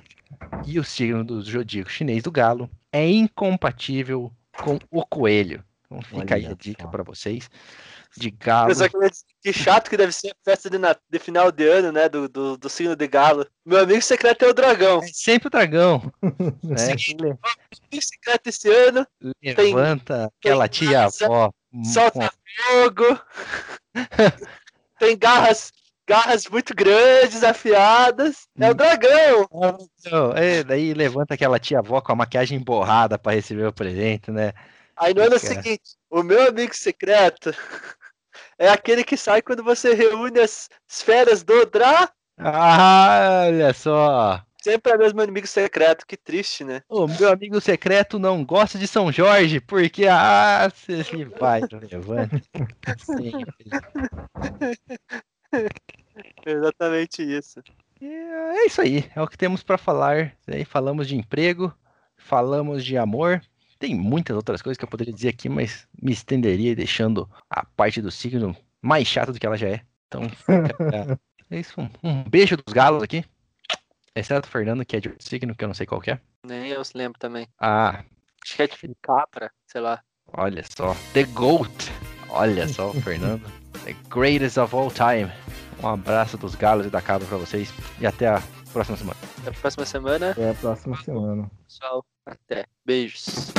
E 0.67 0.79
o 0.79 0.85
signo 0.85 1.25
do 1.25 1.41
zodíaco 1.41 1.91
chinês 1.91 2.23
do 2.23 2.31
galo 2.31 2.69
é 2.93 3.09
incompatível 3.09 4.31
com 4.53 4.79
o 4.91 5.07
coelho. 5.07 5.65
Então 5.87 6.03
fica 6.03 6.35
aí 6.35 6.45
Olha 6.45 6.53
a 6.53 6.57
dica 6.57 6.87
para 6.89 7.03
vocês 7.03 7.49
de 8.17 8.31
galo. 8.31 8.71
Eu 8.71 8.75
só 8.75 8.89
queria 8.89 9.09
dizer 9.09 9.25
que 9.43 9.53
chato 9.53 9.89
que 9.89 9.97
deve 9.97 10.13
ser 10.13 10.31
a 10.31 10.35
festa 10.45 10.69
de, 10.69 10.79
na- 10.79 10.97
de 11.09 11.19
final 11.19 11.51
de 11.53 11.67
ano, 11.69 11.93
né? 11.93 12.09
Do, 12.09 12.29
do, 12.29 12.57
do 12.57 12.69
signo 12.69 12.97
de 12.97 13.07
galo. 13.07 13.47
Meu 13.65 13.79
amigo 13.79 14.03
secreto 14.03 14.45
é 14.45 14.49
o 14.49 14.55
dragão. 14.55 15.01
É 15.03 15.07
sempre 15.13 15.49
o 15.49 15.51
dragão. 15.51 16.13
né? 16.63 16.95
Meu 17.19 17.39
amigo 17.43 18.03
secreto 18.03 18.47
esse 18.49 18.69
ano, 18.69 19.07
Levanta 19.43 20.31
aquela 20.39 20.69
tia 20.69 21.05
avó. 21.05 21.51
hum, 21.73 21.85
solta 21.85 22.33
fogo. 22.67 23.21
tem 24.99 25.17
garras, 25.17 25.73
garras 26.07 26.47
muito 26.49 26.75
grandes, 26.75 27.43
afiadas. 27.43 28.47
É 28.59 28.71
o 28.71 28.75
dragão. 28.75 29.49
Então, 30.01 30.33
é, 30.35 30.63
daí 30.65 30.93
levanta 30.95 31.35
aquela 31.35 31.59
tia 31.59 31.79
avó 31.79 32.01
com 32.01 32.13
a 32.13 32.17
maquiagem 32.17 32.59
borrada 32.59 33.19
para 33.19 33.33
receber 33.35 33.67
o 33.67 33.73
presente, 33.73 34.31
né? 34.31 34.53
Aí 34.97 35.15
no 35.15 35.23
ano 35.23 35.39
seguinte, 35.39 35.97
o 36.11 36.23
meu 36.23 36.49
amigo 36.49 36.75
secreto 36.77 37.55
é 38.61 38.69
aquele 38.69 39.03
que 39.03 39.17
sai 39.17 39.41
quando 39.41 39.65
você 39.65 39.95
reúne 39.95 40.39
as 40.39 40.69
esferas 40.87 41.43
do 41.43 41.65
Dra. 41.65 42.13
Ah, 42.37 43.45
olha 43.47 43.73
só. 43.73 44.45
Sempre 44.63 44.93
é 44.93 44.97
o 44.97 44.99
mesmo 44.99 45.23
inimigo 45.23 45.47
secreto, 45.47 46.07
que 46.07 46.19
triste, 46.19 46.63
né? 46.63 46.83
O 46.87 47.07
meu 47.07 47.33
amigo 47.33 47.59
secreto 47.59 48.19
não 48.19 48.45
gosta 48.45 48.79
de 48.79 48.87
São 48.87 49.11
Jorge, 49.11 49.61
porque 49.61 50.07
ah, 50.07 50.71
você 50.71 51.03
se 51.03 51.25
vai, 51.25 51.63
levanta. 51.73 52.43
Sempre. 52.99 53.65
Exatamente 56.45 57.23
isso. 57.23 57.63
É 58.03 58.67
isso 58.67 58.83
aí, 58.83 59.11
é 59.17 59.23
o 59.23 59.27
que 59.27 59.39
temos 59.39 59.63
para 59.63 59.79
falar. 59.79 60.37
Aí 60.47 60.67
falamos 60.67 61.09
de 61.09 61.17
emprego, 61.17 61.75
falamos 62.15 62.85
de 62.85 62.99
amor. 62.99 63.41
Tem 63.81 63.95
muitas 63.95 64.37
outras 64.37 64.61
coisas 64.63 64.77
que 64.79 64.85
eu 64.85 64.89
poderia 64.89 65.13
dizer 65.13 65.31
aqui, 65.31 65.49
mas 65.49 65.89
me 66.01 66.13
estenderia 66.13 66.77
deixando 66.77 67.29
a 67.49 67.65
parte 67.65 68.01
do 68.03 68.11
signo 68.11 68.55
mais 68.83 69.09
chata 69.09 69.33
do 69.33 69.41
que 69.41 69.47
ela 69.47 69.57
já 69.57 69.69
é. 69.71 69.81
Então, 70.07 70.23
é 71.51 71.59
isso. 71.59 71.81
Um, 71.81 71.89
um 72.03 72.23
beijo 72.25 72.57
dos 72.57 72.73
galos 72.73 73.03
aqui. 73.03 73.25
Exceto 74.15 74.47
o 74.47 74.51
Fernando, 74.51 74.85
que 74.85 74.97
é 74.97 75.01
de 75.01 75.09
outro 75.09 75.27
signo, 75.27 75.55
que 75.55 75.65
eu 75.65 75.69
não 75.69 75.75
sei 75.75 75.87
qual 75.87 76.01
que 76.01 76.11
é. 76.11 76.21
Nem 76.47 76.69
eu 76.69 76.83
lembro 76.95 77.19
também. 77.19 77.49
Ah, 77.59 78.05
Acho 78.45 78.57
que 78.57 78.63
é 78.63 78.67
de 78.67 78.95
capra, 79.01 79.51
sei 79.67 79.81
lá. 79.81 80.03
olha 80.33 80.63
só. 80.77 80.95
The 81.15 81.25
Goat. 81.25 81.91
Olha 82.29 82.69
só 82.69 82.91
o 82.91 82.95
Fernando. 83.01 83.43
The 83.85 83.95
greatest 84.11 84.59
of 84.59 84.75
all 84.75 84.91
time. 84.91 85.31
Um 85.83 85.89
abraço 85.89 86.37
dos 86.37 86.55
galos 86.55 86.85
e 86.87 86.91
da 86.91 87.01
cabra 87.01 87.27
pra 87.27 87.39
vocês. 87.39 87.73
E 87.99 88.07
até 88.07 88.29
a 88.29 88.43
próxima 88.75 88.97
semana. 88.99 89.17
Até 89.39 89.49
a 89.51 89.53
próxima 89.55 89.87
semana, 89.87 90.31
Até 90.33 90.51
a 90.51 90.55
próxima 90.55 91.03
semana. 91.03 91.51
pessoal. 91.67 92.05
Até. 92.27 92.67
Beijos. 92.85 93.53